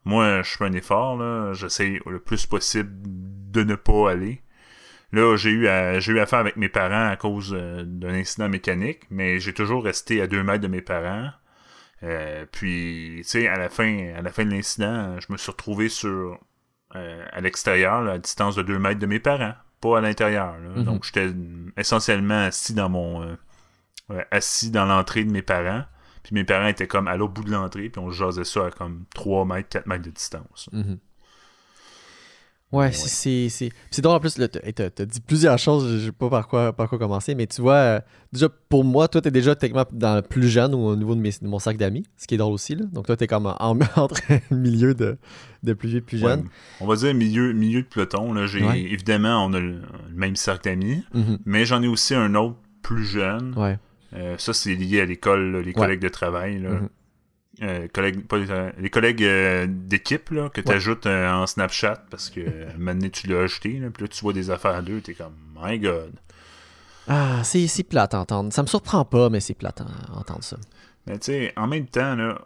Moi 0.05 0.41
je 0.43 0.57
fais 0.57 0.65
un 0.65 0.73
effort 0.73 1.19
là, 1.19 1.53
j'essaie 1.53 2.01
le 2.07 2.19
plus 2.19 2.47
possible 2.47 2.91
de 3.05 3.63
ne 3.63 3.75
pas 3.75 4.13
aller. 4.13 4.41
Là, 5.13 5.37
j'ai 5.37 5.51
eu 5.51 5.69
à, 5.69 5.99
j'ai 5.99 6.13
eu 6.13 6.21
affaire 6.21 6.39
avec 6.39 6.57
mes 6.57 6.69
parents 6.69 7.11
à 7.11 7.17
cause 7.17 7.53
d'un 7.53 8.15
incident 8.15 8.49
mécanique, 8.49 9.03
mais 9.11 9.41
j'ai 9.41 9.53
toujours 9.53 9.85
resté 9.85 10.23
à 10.23 10.29
deux 10.29 10.43
mètres 10.45 10.63
de 10.63 10.69
mes 10.69 10.83
parents. 10.83 11.31
Puis, 12.53 13.23
tu 13.29 13.47
à 13.49 13.59
la 13.59 13.69
fin, 13.69 14.15
à 14.17 14.23
la 14.23 14.31
fin 14.31 14.45
de 14.45 14.51
l'incident, 14.51 15.19
je 15.19 15.33
me 15.33 15.37
suis 15.37 15.51
retrouvé 15.51 15.89
sur 15.89 16.39
à 16.93 17.41
l'extérieur, 17.41 18.07
à 18.09 18.19
distance 18.19 18.55
de 18.55 18.63
2 18.63 18.79
mètres 18.79 19.01
de 19.01 19.07
mes 19.07 19.19
parents, 19.19 19.55
pas 19.81 19.99
à 19.99 20.01
l'intérieur. 20.01 20.57
Mhm. 20.59 20.85
Donc, 20.85 21.05
j'étais 21.05 21.31
essentiellement 21.77 22.45
assis 22.45 22.75
dans 22.75 22.89
mon 22.89 23.23
euh, 23.23 24.23
assis 24.31 24.71
dans 24.71 24.87
l'entrée 24.87 25.25
de 25.25 25.31
mes 25.31 25.43
parents. 25.43 25.85
Puis 26.23 26.35
mes 26.35 26.45
parents 26.45 26.67
étaient 26.67 26.87
comme 26.87 27.09
à 27.09 27.17
l'autre 27.17 27.33
bout 27.33 27.45
de 27.45 27.51
l'entrée, 27.51 27.89
puis 27.89 28.01
on 28.01 28.11
jasait 28.11 28.45
ça 28.45 28.67
à 28.67 28.71
comme 28.71 29.05
3 29.15 29.47
mètres, 29.47 29.69
4 29.71 29.87
mètres 29.87 30.05
de 30.05 30.11
distance. 30.11 30.69
Mhm. 30.73 30.99
Ouais, 32.73 32.93
c'est- 32.93 33.49
c'est 33.91 34.01
drôle 34.01 34.15
en 34.17 34.21
plus, 34.21 34.35
t'as 34.37 35.05
dit 35.05 35.21
plusieurs 35.21 35.59
choses, 35.59 35.99
je 35.99 36.07
sais 36.07 36.13
pas 36.13 36.31
par 36.31 36.47
quoi, 36.47 36.73
par 36.73 36.89
quoi 36.89 36.99
commencer, 37.01 37.35
mais 37.35 37.49
tu 37.49 37.61
vois, 37.63 37.75
euh, 37.75 38.01
déjà 38.33 38.49
pour 38.69 38.85
moi, 38.85 39.09
toi 39.09 39.21
t'es 39.21 39.33
déjà 39.33 39.57
techniquement 39.57 39.85
dans 39.91 40.15
le 40.15 40.23
plus 40.23 40.49
jeune 40.49 40.73
ou 40.75 40.79
au 40.87 40.95
niveau 40.95 41.17
de, 41.17 41.21
mes- 41.21 41.31
de 41.43 41.49
mon 41.49 41.59
sac 41.59 41.77
d'amis, 41.77 42.05
ce 42.17 42.29
qui 42.29 42.37
est 42.37 42.39
drôle 42.39 42.53
aussi, 42.55 42.77
là. 42.77 42.85
donc 42.93 43.07
toi 43.07 43.17
t'es 43.17 43.27
comme 43.27 43.47
en, 43.47 43.57
en- 43.61 43.77
entre 43.97 44.21
milieu 44.53 44.95
de, 44.95 45.19
de 45.65 45.73
plus 45.73 45.89
vieux 45.89 45.99
et 45.99 46.01
plus 46.01 46.23
Ouais, 46.23 46.31
jeune. 46.31 46.45
on 46.81 46.87
va 46.87 46.95
dire 46.95 47.13
milieu, 47.13 47.53
milieu 47.53 47.83
de 47.83 47.87
peloton. 47.89 48.33
Là, 48.33 48.47
j'ai, 48.47 48.63
Ouais. 48.63 48.81
Évidemment, 48.83 49.45
on 49.45 49.53
a 49.53 49.59
le, 49.59 49.73
le 49.73 50.15
même 50.15 50.37
cercle 50.37 50.65
d'amis, 50.67 51.03
Mhm. 51.13 51.39
mais 51.45 51.65
j'en 51.65 51.83
ai 51.83 51.89
aussi 51.89 52.15
un 52.15 52.37
autre 52.37 52.55
plus 52.83 53.05
jeune. 53.05 53.53
Ouais. 53.57 53.79
Euh, 54.15 54.37
ça, 54.39 54.53
c'est 54.53 54.75
lié 54.77 55.01
à 55.01 55.07
l'école, 55.07 55.63
les 55.65 55.73
collègues 55.73 56.01
de 56.01 56.09
travail. 56.09 56.61
Là. 56.61 56.71
Mhm. 56.71 56.89
Euh, 57.63 57.89
collègues, 57.93 58.27
pas 58.27 58.39
les, 58.39 58.47
les 58.79 58.91
collègues 58.91 59.23
euh, 59.23 59.67
d'équipe 59.69 60.31
que 60.53 60.61
tu 60.63 60.73
ajoutes 60.73 61.07
en 61.07 61.47
Snapchat 61.47 62.05
parce 62.11 62.31
que 62.31 62.41
euh, 62.41 62.67
maintenant 62.79 63.11
tu 63.11 63.27
l'as 63.27 63.41
ajouté, 63.41 63.79
là, 63.79 63.89
puis 63.91 64.05
là 64.05 64.09
tu 64.09 64.21
vois 64.23 64.33
des 64.33 64.51
affaires 64.51 64.75
à 64.77 64.83
deux, 64.83 65.01
t'es 65.03 65.13
comme 65.15 65.35
My 65.63 65.79
God. 65.79 66.13
Ah, 67.07 67.43
c'est 67.45 67.67
c'est 67.67 67.83
plate 67.83 68.15
à 68.15 68.21
entendre. 68.21 68.53
Ça 68.53 68.63
me 68.63 68.67
surprend 68.67 69.05
pas, 69.05 69.29
mais 69.29 69.41
c'est 69.41 69.55
plate 69.55 69.83
à 69.83 70.17
entendre 70.19 70.43
ça. 70.43 70.57
Mais 71.07 71.19
tu 71.19 71.27
sais, 71.33 71.53
en 71.57 71.67
même 71.67 71.87
temps, 71.87 72.15
là, 72.15 72.41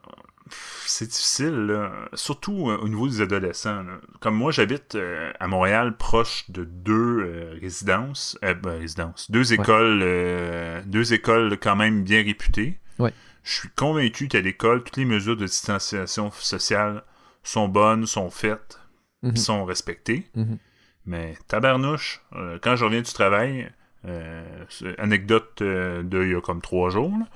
c'est 0.86 1.06
difficile, 1.08 1.66
là, 1.66 1.92
surtout 2.14 2.70
euh, 2.70 2.78
au 2.78 2.88
niveau 2.88 3.08
des 3.08 3.20
adolescents. 3.20 3.82
là. 3.82 3.98
Comme 4.20 4.34
moi, 4.36 4.52
j'habite 4.52 4.94
euh, 4.94 5.32
à 5.38 5.46
Montréal, 5.48 5.96
proche 5.96 6.50
de 6.50 6.64
deux 6.64 7.20
euh, 7.20 7.58
résidences, 7.60 8.38
euh, 8.44 8.54
ben, 8.54 8.78
résidences, 8.78 9.30
deux 9.30 9.52
écoles, 9.52 10.00
euh, 10.02 10.82
deux 10.86 11.12
écoles 11.12 11.56
quand 11.60 11.76
même 11.76 12.02
bien 12.04 12.22
réputées. 12.22 12.78
Ouais. 12.98 13.12
Je 13.44 13.52
suis 13.52 13.68
convaincu 13.70 14.26
qu'à 14.28 14.40
l'école, 14.40 14.82
toutes 14.82 14.96
les 14.96 15.04
mesures 15.04 15.36
de 15.36 15.44
distanciation 15.46 16.30
sociale 16.32 17.04
sont 17.42 17.68
bonnes, 17.68 18.06
sont 18.06 18.30
faites, 18.30 18.80
Mhm. 19.22 19.36
sont 19.36 19.64
respectées. 19.64 20.26
Mhm. 20.34 20.58
Mais 21.06 21.36
tabarnouche, 21.48 22.22
euh, 22.34 22.58
quand 22.62 22.74
je 22.76 22.84
reviens 22.86 23.02
du 23.02 23.12
travail, 23.12 23.70
euh, 24.06 24.64
anecdote 24.98 25.60
euh, 25.62 26.02
de 26.02 26.24
il 26.24 26.32
y 26.32 26.34
a 26.34 26.40
comme 26.40 26.60
trois 26.62 26.90
jours, 26.90 27.10
là, 27.18 27.26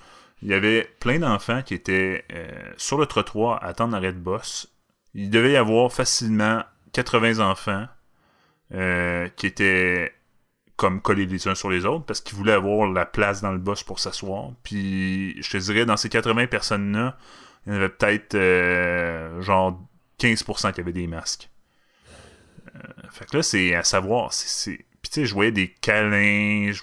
il 0.42 0.48
y 0.48 0.54
avait 0.54 0.88
plein 1.00 1.18
d'enfants 1.18 1.62
qui 1.62 1.74
étaient 1.74 2.24
euh, 2.32 2.48
sur 2.76 2.96
le 2.98 3.06
trottoir 3.06 3.62
à 3.62 3.66
attendre 3.68 3.92
l'arrêt 3.92 4.12
de 4.12 4.18
boss. 4.18 4.68
Il 5.14 5.30
devait 5.30 5.52
y 5.52 5.56
avoir 5.56 5.92
facilement 5.92 6.62
80 6.92 7.38
enfants 7.40 7.86
qui 8.70 9.46
étaient 9.46 10.12
comme 10.78 11.02
collés 11.02 11.26
les 11.26 11.48
uns 11.48 11.56
sur 11.56 11.68
les 11.70 11.84
autres 11.84 12.06
parce 12.06 12.20
qu'ils 12.20 12.38
voulaient 12.38 12.52
avoir 12.52 12.88
la 12.88 13.04
place 13.04 13.42
dans 13.42 13.50
le 13.50 13.58
bus 13.58 13.82
pour 13.82 13.98
s'asseoir. 13.98 14.52
Puis 14.62 15.34
je 15.42 15.50
te 15.50 15.56
dirais, 15.56 15.84
dans 15.84 15.96
ces 15.96 16.08
80 16.08 16.46
personnes-là, 16.46 17.18
il 17.66 17.72
y 17.72 17.76
en 17.76 17.78
avait 17.78 17.88
peut-être 17.88 18.36
euh, 18.36 19.42
genre 19.42 19.82
15% 20.20 20.72
qui 20.72 20.80
avaient 20.80 20.92
des 20.92 21.08
masques. 21.08 21.50
Euh, 22.76 22.78
fait 23.10 23.26
que 23.26 23.38
là, 23.38 23.42
c'est 23.42 23.74
à 23.74 23.82
savoir. 23.82 24.32
c'est 24.32 24.76
Puis 25.02 25.10
tu 25.10 25.20
sais, 25.20 25.26
je 25.26 25.34
voyais 25.34 25.50
des 25.50 25.68
câlins. 25.68 26.70
Je... 26.72 26.80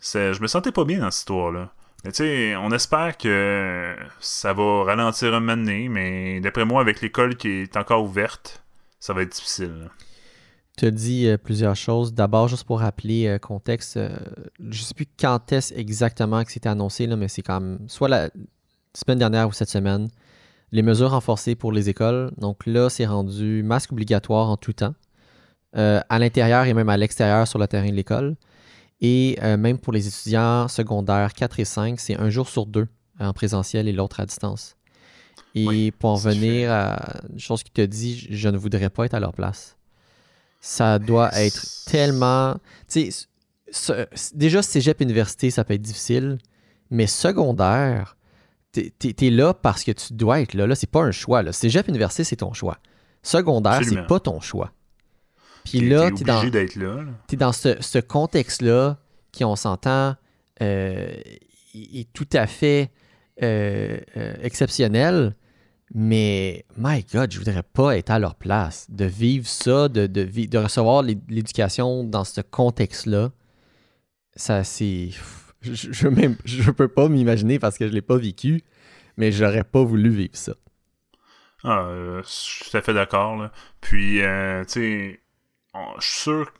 je 0.00 0.40
me 0.40 0.46
sentais 0.46 0.72
pas 0.72 0.84
bien 0.84 1.00
dans 1.00 1.10
cette 1.10 1.20
histoire-là. 1.20 1.70
Mais 2.02 2.12
tu 2.12 2.18
sais, 2.18 2.56
on 2.56 2.72
espère 2.72 3.18
que 3.18 3.94
ça 4.20 4.54
va 4.54 4.84
ralentir 4.84 5.34
un 5.34 5.40
moment 5.40 5.56
donné, 5.58 5.90
mais 5.90 6.40
d'après 6.40 6.64
moi, 6.64 6.80
avec 6.80 7.02
l'école 7.02 7.36
qui 7.36 7.48
est 7.48 7.76
encore 7.76 8.04
ouverte, 8.04 8.62
ça 9.00 9.12
va 9.12 9.20
être 9.20 9.32
difficile. 9.32 9.90
Tu 10.76 10.84
as 10.84 10.90
dit 10.90 11.26
euh, 11.26 11.38
plusieurs 11.38 11.74
choses. 11.74 12.12
D'abord, 12.12 12.48
juste 12.48 12.64
pour 12.64 12.80
rappeler 12.80 13.26
euh, 13.26 13.38
contexte, 13.38 13.96
euh, 13.96 14.14
je 14.58 14.80
ne 14.80 14.84
sais 14.84 14.92
plus 14.92 15.06
quand 15.18 15.50
est-ce 15.50 15.72
exactement 15.72 16.44
que 16.44 16.52
c'était 16.52 16.68
annoncé, 16.68 17.06
là, 17.06 17.16
mais 17.16 17.28
c'est 17.28 17.40
quand 17.40 17.60
même 17.60 17.78
soit 17.88 18.08
la 18.08 18.28
semaine 18.92 19.18
dernière 19.18 19.48
ou 19.48 19.52
cette 19.52 19.70
semaine, 19.70 20.08
les 20.72 20.82
mesures 20.82 21.12
renforcées 21.12 21.54
pour 21.54 21.72
les 21.72 21.88
écoles. 21.88 22.30
Donc 22.36 22.66
là, 22.66 22.90
c'est 22.90 23.06
rendu 23.06 23.62
masque 23.62 23.92
obligatoire 23.92 24.50
en 24.50 24.58
tout 24.58 24.74
temps, 24.74 24.94
à 25.74 26.18
l'intérieur 26.18 26.64
et 26.64 26.74
même 26.74 26.88
à 26.88 26.96
l'extérieur 26.96 27.46
sur 27.46 27.58
le 27.58 27.66
terrain 27.66 27.88
de 27.88 27.94
l'école. 27.94 28.36
Et 29.00 29.36
même 29.42 29.78
pour 29.78 29.92
les 29.92 30.08
étudiants 30.08 30.68
secondaires 30.68 31.34
4 31.34 31.60
et 31.60 31.64
5, 31.66 32.00
c'est 32.00 32.18
un 32.18 32.30
jour 32.30 32.48
sur 32.48 32.64
deux 32.66 32.88
en 33.20 33.34
présentiel 33.34 33.86
et 33.86 33.92
l'autre 33.92 34.20
à 34.20 34.26
distance. 34.26 34.76
Et 35.54 35.92
pour 35.92 36.10
en 36.10 36.16
venir 36.16 36.72
à 36.72 37.20
une 37.30 37.38
chose 37.38 37.62
qui 37.62 37.70
te 37.70 37.82
dit, 37.82 38.26
je 38.30 38.48
ne 38.48 38.56
voudrais 38.56 38.90
pas 38.90 39.04
être 39.04 39.14
à 39.14 39.20
leur 39.20 39.34
place 39.34 39.75
ça 40.66 40.98
doit 40.98 41.30
être 41.34 41.64
tellement. 41.86 42.56
Tu 42.90 43.12
sais, 43.12 44.08
déjà, 44.34 44.62
cégep 44.62 45.00
université, 45.00 45.50
ça 45.50 45.62
peut 45.62 45.74
être 45.74 45.82
difficile, 45.82 46.38
mais 46.90 47.06
secondaire, 47.06 48.16
t'es 48.72 48.92
es, 49.00 49.30
là 49.30 49.54
parce 49.54 49.84
que 49.84 49.92
tu 49.92 50.12
dois 50.14 50.40
être 50.40 50.54
là. 50.54 50.66
Là, 50.66 50.74
c'est 50.74 50.90
pas 50.90 51.02
un 51.02 51.12
choix. 51.12 51.44
Là. 51.44 51.52
Cégep 51.52 51.86
université, 51.86 52.24
c'est 52.24 52.36
ton 52.36 52.52
choix. 52.52 52.78
Secondaire, 53.22 53.80
c'est 53.84 54.06
pas 54.08 54.18
ton 54.18 54.40
choix. 54.40 54.72
Puis 55.64 55.88
là, 55.88 56.10
t'es 56.10 56.24
dans, 56.24 56.42
es 56.42 57.36
dans 57.36 57.52
ce, 57.52 57.76
ce 57.80 57.98
contexte-là 57.98 58.98
qui, 59.30 59.44
on 59.44 59.54
s'entend, 59.54 60.16
euh, 60.62 61.14
est 61.74 62.12
tout 62.12 62.28
à 62.32 62.48
fait 62.48 62.90
euh, 63.42 63.98
euh, 64.16 64.34
exceptionnel. 64.42 65.36
Mais, 65.94 66.64
my 66.76 67.04
God, 67.12 67.32
je 67.32 67.38
voudrais 67.38 67.62
pas 67.62 67.96
être 67.96 68.10
à 68.10 68.18
leur 68.18 68.34
place. 68.34 68.86
De 68.90 69.04
vivre 69.04 69.46
ça, 69.46 69.88
de, 69.88 70.06
de, 70.06 70.24
de 70.24 70.58
recevoir 70.58 71.02
l'éducation 71.02 72.04
dans 72.04 72.24
ce 72.24 72.40
contexte-là, 72.40 73.30
ça, 74.34 74.64
c'est. 74.64 75.10
Je, 75.62 75.74
je, 75.74 76.08
je 76.44 76.70
peux 76.70 76.88
pas 76.88 77.08
m'imaginer 77.08 77.58
parce 77.58 77.78
que 77.78 77.86
je 77.88 77.92
l'ai 77.92 78.02
pas 78.02 78.16
vécu, 78.16 78.62
mais 79.16 79.32
j'aurais 79.32 79.64
pas 79.64 79.82
voulu 79.82 80.10
vivre 80.10 80.36
ça. 80.36 80.54
Ah, 81.64 81.86
euh, 81.86 82.22
je 82.22 82.28
suis 82.28 82.70
tout 82.70 82.76
à 82.76 82.82
fait 82.82 82.94
d'accord. 82.94 83.48
Puis, 83.80 84.22
euh, 84.22 84.64
tu 84.64 84.72
sais, 84.72 85.20
je 85.74 86.06
suis 86.06 86.20
sûr 86.20 86.52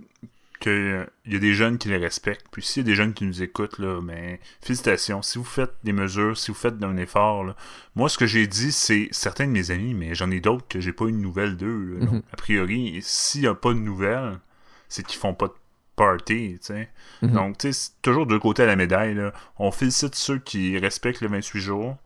qu'il 0.66 1.32
y 1.32 1.36
a 1.36 1.38
des 1.38 1.54
jeunes 1.54 1.78
qui 1.78 1.88
les 1.88 1.96
respectent. 1.96 2.46
Puis 2.50 2.62
s'il 2.62 2.82
y 2.82 2.86
a 2.86 2.90
des 2.90 2.96
jeunes 2.96 3.14
qui 3.14 3.24
nous 3.24 3.42
écoutent, 3.42 3.78
là, 3.78 4.00
ben, 4.02 4.38
félicitations. 4.60 5.22
Si 5.22 5.38
vous 5.38 5.44
faites 5.44 5.74
des 5.84 5.92
mesures, 5.92 6.36
si 6.36 6.50
vous 6.50 6.56
faites 6.56 6.82
un 6.82 6.96
effort, 6.96 7.54
moi, 7.94 8.08
ce 8.08 8.18
que 8.18 8.26
j'ai 8.26 8.46
dit, 8.46 8.72
c'est 8.72 9.08
certains 9.12 9.46
de 9.46 9.52
mes 9.52 9.70
amis, 9.70 9.94
mais 9.94 10.14
j'en 10.14 10.30
ai 10.30 10.40
d'autres 10.40 10.66
que 10.68 10.80
j'ai 10.80 10.92
pas 10.92 11.04
eu 11.06 11.12
de 11.12 11.18
nouvelles 11.18 11.56
d'eux. 11.56 11.98
Mhm. 12.00 12.22
A 12.32 12.36
priori, 12.36 12.98
s'il 13.02 13.42
n'y 13.42 13.46
a 13.46 13.54
pas 13.54 13.72
de 13.72 13.78
nouvelles, 13.78 14.40
c'est 14.88 15.06
qu'ils 15.06 15.20
font 15.20 15.34
pas 15.34 15.46
de 15.46 15.54
party, 15.94 16.58
tu 16.60 16.66
sais. 16.66 16.88
Mhm. 17.22 17.30
Donc, 17.30 17.58
tu 17.58 17.72
sais, 17.72 17.92
toujours 18.02 18.26
deux 18.26 18.40
côtés 18.40 18.64
à 18.64 18.66
la 18.66 18.76
médaille, 18.76 19.14
là. 19.14 19.32
On 19.58 19.70
félicite 19.70 20.16
ceux 20.16 20.38
qui 20.38 20.78
respectent 20.78 21.20
les 21.20 21.28
28 21.28 21.60
jours. 21.60 21.96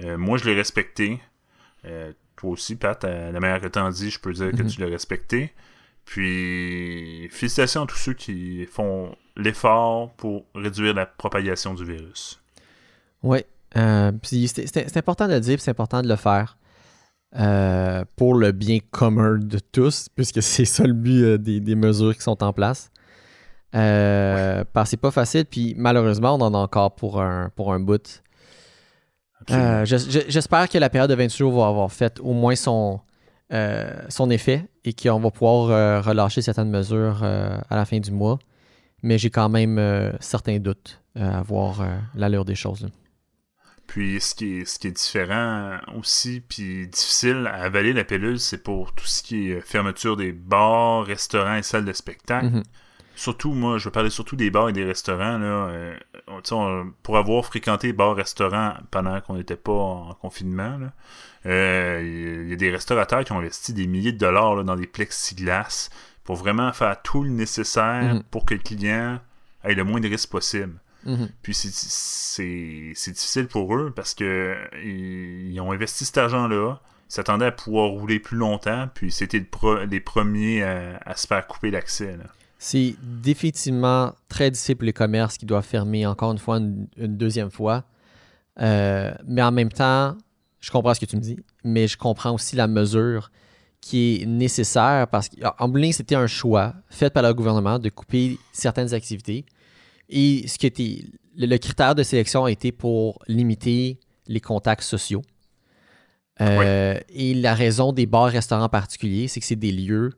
Euh, 0.00 0.16
moi, 0.16 0.38
je 0.38 0.46
l'ai 0.46 0.54
respecté. 0.54 1.20
Euh, 1.84 2.12
toi 2.36 2.50
aussi, 2.50 2.76
Pat, 2.76 3.04
la 3.04 3.38
manière 3.38 3.60
que 3.60 3.66
t'en 3.66 3.90
dis, 3.90 4.10
je 4.10 4.18
peux 4.18 4.32
dire 4.32 4.52
que 4.52 4.62
mhm. 4.62 4.68
tu 4.68 4.80
l'as 4.80 4.88
respecté. 4.88 5.52
Puis, 6.08 7.28
félicitations 7.30 7.82
à 7.82 7.86
tous 7.86 7.98
ceux 7.98 8.14
qui 8.14 8.64
font 8.64 9.14
l'effort 9.36 10.10
pour 10.16 10.46
réduire 10.54 10.94
la 10.94 11.04
propagation 11.04 11.74
du 11.74 11.84
virus. 11.84 12.40
Oui. 13.22 13.40
Euh, 13.76 14.12
c'est 14.22 14.96
important 14.96 15.28
de 15.28 15.34
le 15.34 15.40
dire, 15.40 15.60
c'est 15.60 15.70
important 15.70 16.00
de 16.00 16.08
le 16.08 16.16
faire. 16.16 16.56
Euh, 17.36 18.06
pour 18.16 18.32
le 18.32 18.52
bien 18.52 18.78
commun 18.90 19.36
de 19.38 19.58
tous, 19.58 20.08
puisque 20.16 20.42
c'est 20.42 20.64
ça 20.64 20.84
le 20.84 20.94
but 20.94 21.22
euh, 21.22 21.36
des, 21.36 21.74
mesures 21.74 22.16
qui 22.16 22.22
sont 22.22 22.42
en 22.42 22.54
place. 22.54 22.90
Parce 23.70 24.64
que 24.72 24.84
c'est 24.86 24.96
pas 24.96 25.10
facile, 25.10 25.44
puis 25.44 25.74
malheureusement, 25.76 26.36
on 26.36 26.40
en 26.40 26.54
a 26.54 26.58
encore 26.58 26.94
pour 26.94 27.20
un, 27.20 27.50
pour 27.54 27.74
un 27.74 27.80
bout. 27.80 28.22
J'espère 29.46 30.70
que 30.70 30.78
la 30.78 30.88
période 30.88 31.10
de 31.10 31.16
28 31.16 31.36
jours 31.36 31.60
va 31.60 31.68
avoir 31.68 31.92
fait 31.92 32.18
au 32.20 32.32
moins 32.32 32.56
son, 32.56 32.98
son 33.50 34.30
effet 34.30 34.64
et 34.88 34.94
qu'on 34.94 35.20
va 35.20 35.30
pouvoir 35.30 35.70
euh, 35.70 36.00
relâcher 36.00 36.40
certaines 36.40 36.70
mesures 36.70 37.20
euh, 37.22 37.58
à 37.68 37.76
la 37.76 37.84
fin 37.84 38.00
du 38.00 38.10
mois. 38.10 38.38
Mais 39.02 39.18
j'ai 39.18 39.30
quand 39.30 39.48
même 39.48 39.78
certains 40.18 40.58
doutes 40.58 41.00
à 41.14 41.40
voir 41.42 41.86
l'allure 42.16 42.44
des 42.44 42.56
choses. 42.56 42.88
Puis 43.86 44.20
ce 44.20 44.34
qui, 44.34 44.58
est, 44.58 44.64
ce 44.64 44.80
qui 44.80 44.88
est 44.88 44.90
différent 44.90 45.78
aussi, 45.96 46.40
puis 46.40 46.88
difficile 46.88 47.48
à 47.48 47.62
avaler 47.62 47.92
la 47.92 48.02
pilule, 48.02 48.40
c'est 48.40 48.60
pour 48.60 48.92
tout 48.94 49.06
ce 49.06 49.22
qui 49.22 49.52
est 49.52 49.60
fermeture 49.60 50.16
des 50.16 50.32
bars, 50.32 51.04
restaurants 51.04 51.54
et 51.54 51.62
salles 51.62 51.84
de 51.84 51.92
spectacle. 51.92 52.48
Mm-hmm. 52.48 52.64
Surtout, 53.14 53.52
moi, 53.52 53.78
je 53.78 53.84
veux 53.84 53.92
parler 53.92 54.10
surtout 54.10 54.34
des 54.34 54.50
bars 54.50 54.68
et 54.68 54.72
des 54.72 54.84
restaurants. 54.84 55.38
Là, 55.38 55.92
pour 57.04 57.16
avoir 57.16 57.44
fréquenté 57.44 57.92
bars, 57.92 58.16
restaurants 58.16 58.74
pendant 58.90 59.20
qu'on 59.20 59.36
n'était 59.36 59.56
pas 59.56 59.72
en 59.72 60.14
confinement, 60.14 60.76
là, 60.76 60.92
il 61.48 61.54
euh, 61.54 62.46
y 62.46 62.52
a 62.52 62.56
des 62.56 62.70
restaurateurs 62.70 63.24
qui 63.24 63.32
ont 63.32 63.38
investi 63.38 63.72
des 63.72 63.86
milliers 63.86 64.12
de 64.12 64.18
dollars 64.18 64.62
dans 64.64 64.76
des 64.76 64.86
plexiglas 64.86 65.88
pour 66.22 66.36
vraiment 66.36 66.70
faire 66.74 67.00
tout 67.00 67.22
le 67.22 67.30
nécessaire 67.30 68.16
mhm. 68.16 68.22
pour 68.30 68.44
que 68.44 68.52
le 68.52 68.60
client 68.60 69.18
ait 69.64 69.74
le 69.74 69.82
moins 69.82 69.98
de 69.98 70.08
risques 70.08 70.28
possible. 70.28 70.74
Mhm. 71.06 71.30
Puis 71.40 71.54
c'est 71.54 73.12
difficile 73.12 73.46
pour 73.46 73.74
eux 73.74 73.94
parce 73.96 74.12
que 74.12 74.56
ils, 74.84 75.58
ont 75.58 75.72
investi 75.72 76.04
cet 76.04 76.18
argent-là, 76.18 76.80
ils 77.08 77.12
s'attendaient 77.14 77.46
à 77.46 77.52
pouvoir 77.52 77.88
rouler 77.88 78.20
plus 78.20 78.36
longtemps, 78.36 78.90
puis 78.92 79.10
c'était 79.10 79.42
les 79.90 80.00
premiers 80.00 80.62
à, 80.62 81.16
se 81.16 81.26
faire 81.26 81.46
couper 81.46 81.70
l'accès. 81.70 82.18
C'est 82.58 82.94
définitivement 83.00 84.12
très 84.28 84.50
difficile 84.50 84.76
pour 84.76 84.84
les 84.84 84.92
commerces 84.92 85.38
qui 85.38 85.46
doivent 85.46 85.64
fermer 85.64 86.04
encore 86.04 86.32
une 86.32 86.38
fois 86.38 86.58
une, 86.58 86.88
deuxième 86.98 87.50
fois. 87.50 87.84
Euh, 88.60 89.14
mais 89.26 89.40
en 89.40 89.52
même 89.52 89.72
temps, 89.72 90.14
je 90.60 90.70
comprends 90.70 90.94
ce 90.94 91.00
que 91.00 91.06
tu 91.06 91.16
me 91.16 91.20
dis, 91.20 91.38
mais 91.64 91.86
je 91.86 91.96
comprends 91.96 92.32
aussi 92.32 92.56
la 92.56 92.66
mesure 92.66 93.30
qui 93.80 94.22
est 94.22 94.26
nécessaire 94.26 95.06
parce 95.08 95.28
qu'en 95.28 95.68
bowling, 95.68 95.92
c'était 95.92 96.16
un 96.16 96.26
choix 96.26 96.74
fait 96.88 97.10
par 97.10 97.22
le 97.22 97.32
gouvernement 97.32 97.78
de 97.78 97.88
couper 97.88 98.38
certaines 98.52 98.92
activités. 98.92 99.46
Et 100.08 100.46
ce 100.48 100.58
qui 100.58 100.66
était 100.66 101.04
le, 101.36 101.56
critère 101.58 101.94
de 101.94 102.02
sélection 102.02 102.44
a 102.44 102.50
été 102.50 102.72
pour 102.72 103.20
limiter 103.28 104.00
les 104.26 104.40
contacts 104.40 104.82
sociaux. 104.82 105.22
Euh, 106.40 106.98
et 107.08 107.34
la 107.34 107.54
raison 107.54 107.92
des 107.92 108.06
bars-restaurants 108.06 108.68
particuliers, 108.68 109.28
c'est 109.28 109.40
que 109.40 109.46
c'est 109.46 109.56
des 109.56 109.72
lieux 109.72 110.12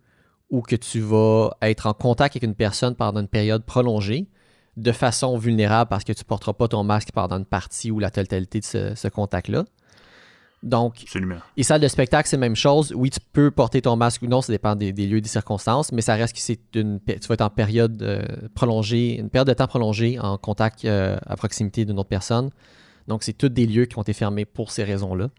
où 0.50 0.62
que 0.62 0.76
tu 0.76 1.00
vas 1.00 1.50
être 1.62 1.86
en 1.86 1.94
contact 1.94 2.36
avec 2.36 2.42
une 2.42 2.54
personne 2.54 2.94
pendant 2.94 3.20
une 3.20 3.28
période 3.28 3.64
prolongée 3.64 4.28
de 4.76 4.92
façon 4.92 5.36
vulnérable 5.38 5.88
parce 5.88 6.04
que 6.04 6.12
tu 6.12 6.22
ne 6.22 6.26
porteras 6.26 6.52
pas 6.52 6.68
ton 6.68 6.82
masque 6.82 7.10
pendant 7.12 7.38
une 7.38 7.44
partie 7.44 7.90
ou 7.90 7.98
la 7.98 8.10
totalité 8.10 8.60
de 8.60 8.94
ce 8.94 9.08
contact-là. 9.08 9.64
Donc, 10.62 11.06
et 11.56 11.62
salle 11.62 11.80
de 11.80 11.88
spectacle, 11.88 12.28
c'est 12.28 12.36
la 12.36 12.40
même 12.40 12.56
chose. 12.56 12.92
Oui, 12.94 13.08
tu 13.08 13.18
peux 13.32 13.50
porter 13.50 13.80
ton 13.80 13.96
masque 13.96 14.20
ou 14.22 14.26
non, 14.26 14.42
ça 14.42 14.52
dépend 14.52 14.76
des, 14.76 14.92
lieux 14.92 15.16
et 15.16 15.20
des 15.22 15.28
circonstances, 15.28 15.90
mais 15.90 16.02
ça 16.02 16.14
reste 16.16 16.34
que 16.34 16.40
c'est 16.40 16.60
une, 16.74 17.00
tu 17.00 17.28
vas 17.28 17.34
être 17.34 17.40
en 17.40 17.48
période 17.48 18.02
euh, 18.02 18.22
prolongée, 18.54 19.18
une 19.18 19.30
période 19.30 19.48
de 19.48 19.54
temps 19.54 19.66
prolongée 19.66 20.18
en 20.20 20.36
contact 20.36 20.84
euh, 20.84 21.16
à 21.26 21.36
proximité 21.36 21.86
d'une 21.86 21.98
autre 21.98 22.10
personne. 22.10 22.50
Donc, 23.08 23.22
c'est 23.22 23.32
tous 23.32 23.48
des 23.48 23.66
lieux 23.66 23.86
qui 23.86 23.98
ont 23.98 24.02
été 24.02 24.12
fermés 24.12 24.44
pour 24.44 24.70
ces 24.70 24.84
raisons-là. 24.84 25.30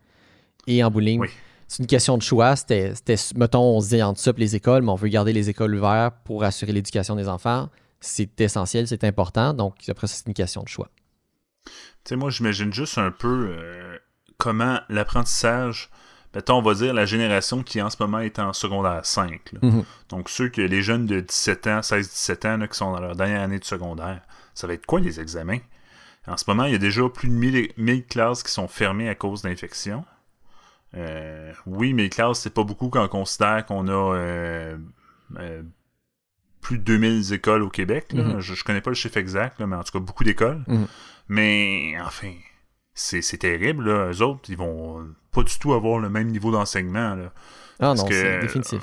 Et 0.65 0.83
en 0.83 0.89
bowling, 0.89 1.23
c'est 1.67 1.83
une 1.83 1.87
question 1.87 2.17
de 2.17 2.23
choix. 2.23 2.55
C'était, 2.55 2.93
mettons, 3.35 3.77
on 3.77 3.79
se 3.79 3.89
dit 3.89 4.01
entre 4.01 4.19
ça 4.19 4.31
les 4.35 4.55
écoles, 4.55 4.81
mais 4.81 4.91
on 4.91 4.95
veut 4.95 5.07
garder 5.07 5.33
les 5.33 5.49
écoles 5.49 5.75
ouvertes 5.75 6.15
pour 6.25 6.43
assurer 6.43 6.71
l'éducation 6.71 7.15
des 7.15 7.29
enfants. 7.29 7.69
C'est 7.99 8.41
essentiel, 8.41 8.87
c'est 8.87 9.03
important. 9.03 9.53
Donc, 9.53 9.75
après, 9.87 10.07
c'est 10.07 10.25
une 10.25 10.33
question 10.33 10.63
de 10.63 10.67
choix. 10.67 10.89
Tu 11.63 11.71
sais, 12.05 12.15
moi, 12.15 12.31
j'imagine 12.31 12.73
juste 12.73 12.97
un 12.97 13.11
peu. 13.11 13.55
Euh, 13.55 13.97
comment 14.41 14.79
l'apprentissage, 14.89 15.91
mettons, 16.33 16.57
on 16.57 16.61
va 16.63 16.73
dire 16.73 16.95
la 16.95 17.05
génération 17.05 17.61
qui 17.61 17.79
en 17.79 17.91
ce 17.91 17.97
moment 17.99 18.19
est 18.19 18.39
en 18.39 18.53
secondaire 18.53 19.05
5. 19.05 19.53
Mhm. 19.61 19.83
Donc 20.09 20.29
ceux 20.29 20.49
que 20.49 20.61
les 20.61 20.81
jeunes 20.81 21.05
de 21.05 21.19
17 21.19 21.67
ans, 21.67 21.79
16-17 21.81 22.47
ans, 22.47 22.67
qui 22.67 22.75
sont 22.75 22.91
dans 22.91 22.99
leur 22.99 23.15
dernière 23.15 23.41
année 23.41 23.59
de 23.59 23.63
secondaire, 23.63 24.21
ça 24.55 24.65
va 24.65 24.73
être 24.73 24.87
quoi 24.87 24.99
les 24.99 25.19
examens? 25.19 25.59
En 26.27 26.37
ce 26.37 26.45
moment, 26.47 26.65
il 26.65 26.71
y 26.71 26.75
a 26.75 26.79
déjà 26.79 27.07
plus 27.07 27.29
de 27.29 27.33
1000, 27.33 28.05
classes 28.07 28.41
qui 28.41 28.51
sont 28.51 28.67
fermées 28.67 29.09
à 29.09 29.15
cause 29.15 29.43
d'infections. 29.43 30.05
Euh, 30.97 31.53
oui, 31.67 31.93
1000 31.93 32.09
classes, 32.09 32.39
c'est 32.39 32.53
pas 32.53 32.63
beaucoup 32.63 32.89
quand 32.89 33.05
on 33.05 33.09
considère 33.09 33.63
qu'on 33.67 33.87
a 33.87 34.15
euh, 34.15 34.77
euh, 35.37 35.61
plus 36.61 36.79
de 36.79 36.83
2000 36.83 37.31
écoles 37.31 37.61
au 37.61 37.69
Québec. 37.69 38.11
là. 38.13 38.23
Mhm. 38.23 38.39
je, 38.39 38.55
je 38.55 38.63
connais 38.63 38.81
pas 38.81 38.89
le 38.89 38.95
chiffre 38.95 39.17
exact, 39.17 39.59
là, 39.59 39.67
mais 39.67 39.75
en 39.75 39.83
tout 39.83 39.91
cas, 39.91 39.99
beaucoup 39.99 40.23
d'écoles. 40.23 40.63
Mhm. 40.67 40.87
Mais 41.29 41.93
enfin, 42.01 42.33
c'est 42.93 43.21
c'est 43.21 43.37
terrible. 43.37 43.85
Là. 43.89 44.11
Eux 44.11 44.21
autres, 44.21 44.49
ils 44.49 44.57
vont 44.57 45.07
pas 45.31 45.43
du 45.43 45.57
tout 45.59 45.73
avoir 45.73 45.99
le 45.99 46.09
même 46.09 46.27
niveau 46.27 46.51
d'enseignement. 46.51 47.15
là. 47.15 47.31
Ah 47.79 47.93
non, 47.95 48.05
c'est 48.07 48.39
définitif. 48.41 48.81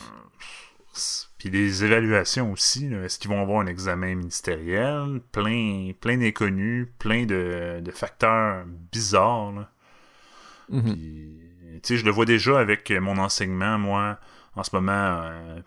c'est- 0.93 1.27
Puis 1.39 1.51
les 1.51 1.85
évaluations 1.85 2.51
aussi, 2.53 2.87
est-ce 2.87 3.19
qu'ils 3.19 3.31
vont 3.31 3.41
avoir 3.41 3.61
un 3.61 3.67
examen 3.67 4.15
ministériel, 4.17 5.21
plein, 5.31 5.93
plein 6.01 6.17
d'inconnus, 6.19 6.89
plein 6.99 7.27
de, 7.27 7.81
de 7.81 7.91
facteurs 7.93 8.65
bizarres. 8.93 9.53
là. 9.53 9.71
Mhm. 10.71 10.83
Puis, 10.83 11.41
tu 11.75 11.81
sais, 11.85 11.97
je 11.97 12.05
le 12.05 12.11
vois 12.11 12.25
déjà 12.25 12.59
avec 12.59 12.91
mon 12.91 13.19
enseignement, 13.19 13.79
moi, 13.79 14.19
en 14.57 14.65
ce 14.65 14.75
moment 14.75 14.91
euh, 15.23 15.61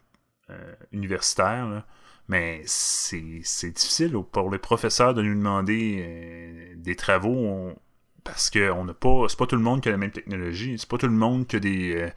euh, 0.49 0.73
universitaire. 0.91 1.67
là. 1.69 1.86
Mais 2.27 2.62
c'est 2.65 3.41
c'est 3.43 3.71
difficile 3.71 4.13
pour 4.32 4.51
les 4.51 4.58
professeurs 4.60 5.13
de 5.13 5.21
nous 5.21 5.36
demander 5.36 6.04
euh, 6.06 6.73
des 6.77 6.95
travaux 6.95 7.30
on- 7.34 7.75
parce 8.23 8.49
que 8.49 8.71
on 8.71 8.86
n'a 8.86 8.93
pas. 8.93 9.25
C'est 9.29 9.38
pas 9.38 9.47
tout 9.47 9.55
le 9.55 9.62
monde 9.62 9.81
qui 9.81 9.89
a 9.89 9.91
la 9.91 9.97
même 9.97 10.12
technologie. 10.12 10.75
C'est 10.77 10.89
pas 10.89 10.97
tout 10.97 11.07
le 11.07 11.13
monde 11.13 11.47
qui 11.47 11.55
a 11.55 11.60
des 11.60 11.95
euh, 11.95 12.10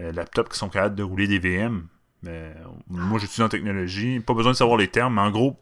euh, 0.00 0.12
laptops 0.12 0.50
qui 0.52 0.58
sont 0.58 0.68
capables 0.68 0.94
de 0.94 1.02
rouler 1.02 1.26
des 1.26 1.38
VM. 1.38 1.86
Mais, 2.22 2.54
moi, 2.88 3.18
j'étudie 3.18 3.42
en 3.42 3.48
technologie. 3.48 4.20
Pas 4.20 4.34
besoin 4.34 4.52
de 4.52 4.56
savoir 4.56 4.76
les 4.76 4.88
termes, 4.88 5.14
mais 5.14 5.22
en 5.22 5.30
gros, 5.30 5.56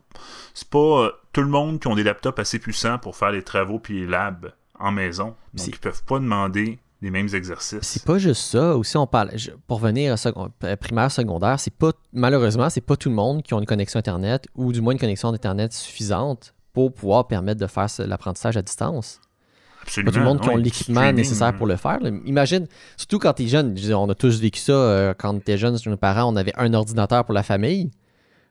c'est 0.55 0.69
pas 0.69 0.79
euh, 1.05 1.13
tout 1.33 1.43
le 1.43 1.47
monde 1.49 1.79
qui 1.81 1.87
ont 1.87 1.95
des 1.95 2.03
laptops 2.03 2.39
assez 2.41 2.59
puissants 2.59 2.99
pour 2.99 3.17
faire 3.17 3.31
les 3.31 3.43
travaux 3.45 3.79
puis 3.79 4.01
les 4.01 4.07
labs 4.07 4.53
en 4.79 4.91
maison. 4.91 5.37
Donc, 5.55 5.67
ils 5.69 5.79
peuvent 5.79 6.03
pas 6.05 6.19
demander 6.19 6.81
les 7.01 7.11
mêmes 7.13 7.29
exercices. 7.33 7.79
C'est 7.83 8.05
pas 8.05 8.19
juste 8.19 8.43
ça. 8.43 8.77
Aussi, 8.77 8.97
on 8.97 9.07
parle. 9.07 9.31
je- 9.37 9.53
pour 9.69 9.79
venir 9.79 10.13
à 10.13 10.17
second- 10.17 10.51
euh, 10.65 10.75
primaire, 10.75 11.13
secondaire, 11.13 11.61
c'est 11.61 11.73
pas 11.75 11.93
malheureusement, 12.13 12.69
c'est 12.71 12.81
pas 12.81 12.97
tout 12.97 13.09
le 13.09 13.15
monde 13.15 13.45
qui 13.45 13.55
a 13.55 13.59
une 13.59 13.67
connexion 13.67 13.99
Internet 14.01 14.49
ou 14.57 14.73
du 14.73 14.81
moins 14.81 14.95
une 14.95 14.99
connexion 14.99 15.29
Internet 15.33 15.73
suffisante 15.73 16.55
pour 16.73 16.93
pouvoir 16.93 17.29
permettre 17.29 17.61
de 17.61 17.67
faire 17.69 17.87
l'apprentissage 18.01 18.57
à 18.57 18.63
distance. 18.63 19.21
Absolument. 19.89 20.11
Pas 20.13 20.13
tout 20.13 20.19
le 20.21 20.25
monde 20.25 20.41
qui 20.41 20.49
a 20.51 20.55
Oui, 20.55 20.63
l'équipement 20.63 21.13
nécessaire 21.13 21.57
pour 21.57 21.67
le 21.67 21.77
faire. 21.77 21.99
là. 22.01 22.11
Imagine, 22.25 22.67
surtout 22.97 23.19
quand 23.19 23.33
tu 23.35 23.45
es 23.45 23.49
jeune, 23.49 23.77
on 23.95 24.09
a 24.09 24.15
tous 24.15 24.41
vécu 24.41 24.61
ça 24.61 24.73
euh, 24.73 25.15
quand 25.17 25.35
on 25.35 25.39
était 25.39 25.59
jeune, 25.59 25.79
chez 25.79 25.91
nos 25.91 25.97
parents, 25.97 26.33
on 26.33 26.37
avait 26.37 26.53
un 26.57 26.73
ordinateur 26.75 27.25
pour 27.25 27.35
la 27.35 27.43
famille. 27.43 27.91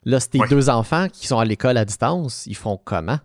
Là, 0.05 0.19
c'est 0.19 0.29
tes 0.29 0.39
Ouais. 0.39 0.47
deux 0.47 0.69
enfants 0.69 1.07
qui 1.11 1.27
sont 1.27 1.39
à 1.39 1.45
l'école 1.45 1.77
à 1.77 1.85
distance, 1.85 2.45
ils 2.47 2.55
font 2.55 2.79
comment? 2.83 3.19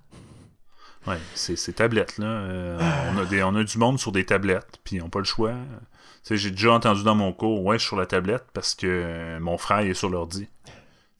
Ouais, 1.06 1.18
c'est 1.34 1.56
ces 1.56 1.72
tablettes 1.72 2.18
là. 2.18 2.26
Euh, 2.26 2.78
on, 3.14 3.18
a 3.18 3.24
des, 3.24 3.42
on 3.42 3.54
a 3.56 3.64
du 3.64 3.76
monde 3.78 3.98
sur 3.98 4.12
des 4.12 4.24
tablettes, 4.24 4.78
puis 4.84 4.96
ils 4.96 4.98
n'ont 5.00 5.08
pas 5.08 5.18
le 5.18 5.24
choix. 5.24 5.52
Tu 6.24 6.36
j'ai 6.36 6.50
déjà 6.52 6.72
entendu 6.72 7.02
dans 7.02 7.16
mon 7.16 7.32
cours, 7.32 7.64
ouais, 7.64 7.76
je 7.76 7.80
suis 7.82 7.88
sur 7.88 7.96
la 7.96 8.06
tablette 8.06 8.44
parce 8.52 8.76
que 8.76 8.86
euh, 8.86 9.40
mon 9.40 9.58
frère 9.58 9.80
est 9.80 9.94
sur 9.94 10.08
l'ordi. 10.10 10.46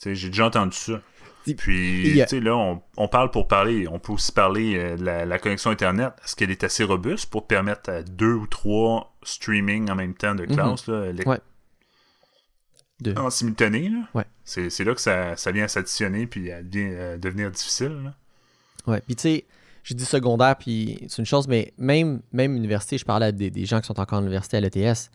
Tu 0.01 0.15
j'ai 0.15 0.29
déjà 0.29 0.47
entendu 0.47 0.77
ça. 0.77 1.01
Puis, 1.57 2.21
a- 2.23 2.27
tu 2.27 2.37
sais, 2.37 2.41
là, 2.41 2.57
on, 2.57 2.83
on 2.97 3.09
parle 3.09 3.31
pour 3.31 3.49
parler. 3.49 3.87
On 3.89 3.99
peut 3.99 4.13
aussi 4.13 4.33
parler 4.33 4.77
euh, 4.77 4.97
de 4.97 5.05
la, 5.05 5.25
la 5.25 5.39
connexion 5.39 5.71
Internet. 5.71 6.13
Est-ce 6.25 6.37
qu'elle 6.37 6.51
est 6.51 6.63
assez 6.65 6.85
robuste 6.85 7.27
pour 7.31 7.47
permettre 7.47 7.91
à 7.91 8.03
deux 8.03 8.35
ou 8.35 8.47
trois 8.47 9.15
streaming 9.23 9.91
en 9.91 9.95
même 9.95 10.15
temps 10.15 10.35
de 10.35 10.45
classe, 10.47 10.87
là, 10.87 11.13
les- 11.13 11.25
Mhm. 11.25 11.31
Ouais. 11.31 11.39
De- 13.01 13.19
en 13.19 13.31
simultané? 13.31 13.89
Là? 13.89 13.99
Ouais. 14.15 14.25
C'est 14.45 14.85
là 14.85 14.95
que 14.95 15.01
ça, 15.01 15.37
ça 15.37 15.51
vient 15.51 15.65
à 15.65 15.69
s'additionner 15.69 16.27
puis 16.27 16.53
à 16.53 16.59
à 16.59 16.63
devenir 17.17 17.51
difficile. 17.51 18.03
là. 18.05 18.15
Ouais, 18.87 19.01
puis 19.01 19.17
tu 19.17 19.23
sais, 19.23 19.45
j'ai 19.85 19.95
dit 19.95 20.05
secondaire, 20.05 20.57
puis 20.57 20.99
c'est 21.09 21.19
une 21.19 21.27
chose, 21.27 21.49
mais 21.49 21.73
même, 21.79 22.21
même 22.33 22.57
université, 22.57 22.99
je 22.99 23.05
parlais 23.05 23.27
à 23.27 23.33
des, 23.33 23.51
des 23.51 23.65
gens 23.65 23.81
qui 23.81 23.87
sont 23.87 23.99
encore 23.99 24.19
en 24.19 24.23
université 24.23 24.57
à 24.57 24.61
l'ETS, 24.61 25.11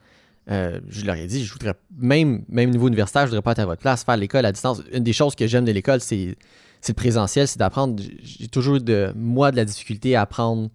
euh, 0.49 0.79
je 0.87 1.05
leur 1.05 1.15
ai 1.15 1.27
dit, 1.27 1.43
je 1.43 1.51
voudrais, 1.51 1.73
même, 1.97 2.43
même 2.47 2.69
niveau 2.69 2.87
universitaire, 2.87 3.23
je 3.23 3.27
voudrais 3.27 3.41
pas 3.41 3.51
être 3.51 3.59
à 3.59 3.65
votre 3.65 3.81
place, 3.81 4.03
faire 4.03 4.17
l'école 4.17 4.45
à 4.45 4.51
distance. 4.51 4.81
Une 4.93 5.03
des 5.03 5.13
choses 5.13 5.35
que 5.35 5.45
j'aime 5.45 5.65
de 5.65 5.71
l'école, 5.71 5.99
c'est 5.99 6.37
le 6.87 6.93
présentiel, 6.93 7.47
c'est 7.47 7.59
d'apprendre. 7.59 8.01
J'ai 8.23 8.47
toujours 8.47 8.79
de, 8.79 9.11
moi, 9.15 9.51
de 9.51 9.57
la 9.57 9.65
difficulté 9.65 10.15
à 10.15 10.21
apprendre, 10.21 10.69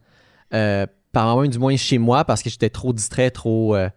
euh, 0.53 0.87
par 1.13 1.27
moment, 1.27 1.49
du 1.49 1.59
moins 1.59 1.77
chez 1.77 1.99
moi, 1.99 2.25
parce 2.25 2.43
que 2.43 2.51
j'étais 2.51 2.69
trop 2.69 2.93
distrait, 2.93 3.31
trop 3.31 3.75
euh, 3.75 3.89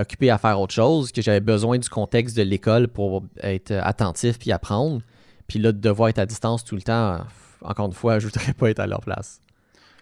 occupé 0.00 0.30
à 0.30 0.38
faire 0.38 0.60
autre 0.60 0.74
chose, 0.74 1.10
que 1.10 1.22
j'avais 1.22 1.40
besoin 1.40 1.78
du 1.78 1.88
contexte 1.88 2.36
de 2.36 2.42
l'école 2.42 2.86
pour 2.86 3.24
être 3.42 3.72
attentif 3.72 4.38
puis 4.38 4.52
apprendre. 4.52 5.00
Puis 5.48 5.58
là, 5.58 5.72
de 5.72 5.78
devoir 5.78 6.10
être 6.10 6.20
à 6.20 6.26
distance 6.26 6.64
tout 6.64 6.76
le 6.76 6.82
temps, 6.82 7.18
encore 7.62 7.86
une 7.86 7.92
fois, 7.92 8.18
je 8.20 8.26
voudrais 8.26 8.52
pas 8.52 8.70
être 8.70 8.80
à 8.80 8.86
leur 8.86 9.00
place. 9.00 9.40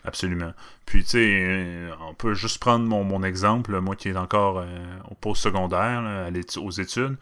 Absolument. 0.04 0.52
Puis, 0.87 1.02
tu 1.04 1.11
sais, 1.11 1.40
euh, 1.42 1.90
on 2.08 2.14
peut 2.14 2.34
juste 2.34 2.58
prendre 2.61 2.87
mon, 2.87 3.04
mon 3.04 3.22
exemple, 3.22 3.78
moi 3.80 3.96
qui 3.96 4.08
est 4.08 4.16
encore 4.16 4.58
euh, 4.61 4.66
au 5.11 5.14
post-secondaire, 5.14 6.02
là, 6.02 6.30
aux 6.62 6.70
études. 6.70 7.16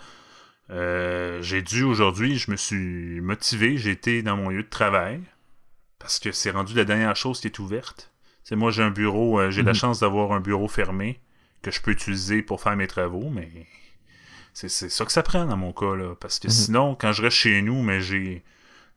Euh, 0.70 1.40
j'ai 1.42 1.62
dû 1.62 1.84
aujourd'hui, 1.84 2.36
je 2.38 2.50
me 2.50 2.56
suis 2.56 3.20
motivé, 3.20 3.76
j'ai 3.76 3.92
été 3.92 4.22
dans 4.22 4.36
mon 4.36 4.48
lieu 4.48 4.62
de 4.64 4.68
travail 4.68 5.20
parce 5.98 6.18
que 6.18 6.32
c'est 6.32 6.50
rendu 6.50 6.74
la 6.74 6.84
dernière 6.84 7.14
chose 7.16 7.40
qui 7.40 7.46
est 7.46 7.58
ouverte. 7.58 8.10
Tu 8.44 8.50
sais, 8.50 8.56
moi, 8.56 8.70
j'ai 8.70 8.82
un 8.82 8.90
bureau, 8.90 9.40
euh, 9.40 9.50
j'ai 9.50 9.62
la 9.62 9.70
Mhm. 9.72 9.76
chance 9.76 10.00
d'avoir 10.00 10.32
un 10.32 10.40
bureau 10.40 10.68
fermé 10.68 11.20
que 11.62 11.70
je 11.70 11.80
peux 11.80 11.92
utiliser 11.92 12.42
pour 12.42 12.60
faire 12.60 12.76
mes 12.76 12.86
travaux, 12.86 13.28
mais 13.30 13.48
c'est 14.54 14.68
c'est 14.68 14.88
ça 14.88 15.04
que 15.04 15.12
ça 15.12 15.22
prend 15.22 15.46
dans 15.46 15.56
mon 15.56 15.72
cas, 15.72 15.94
là. 15.96 16.14
Parce 16.20 16.38
que 16.38 16.48
Mhm. 16.48 16.52
sinon, 16.52 16.94
quand 16.94 17.12
je 17.12 17.22
reste 17.22 17.36
chez 17.36 17.62
nous, 17.62 17.82
mais 17.82 18.00
j'ai 18.00 18.42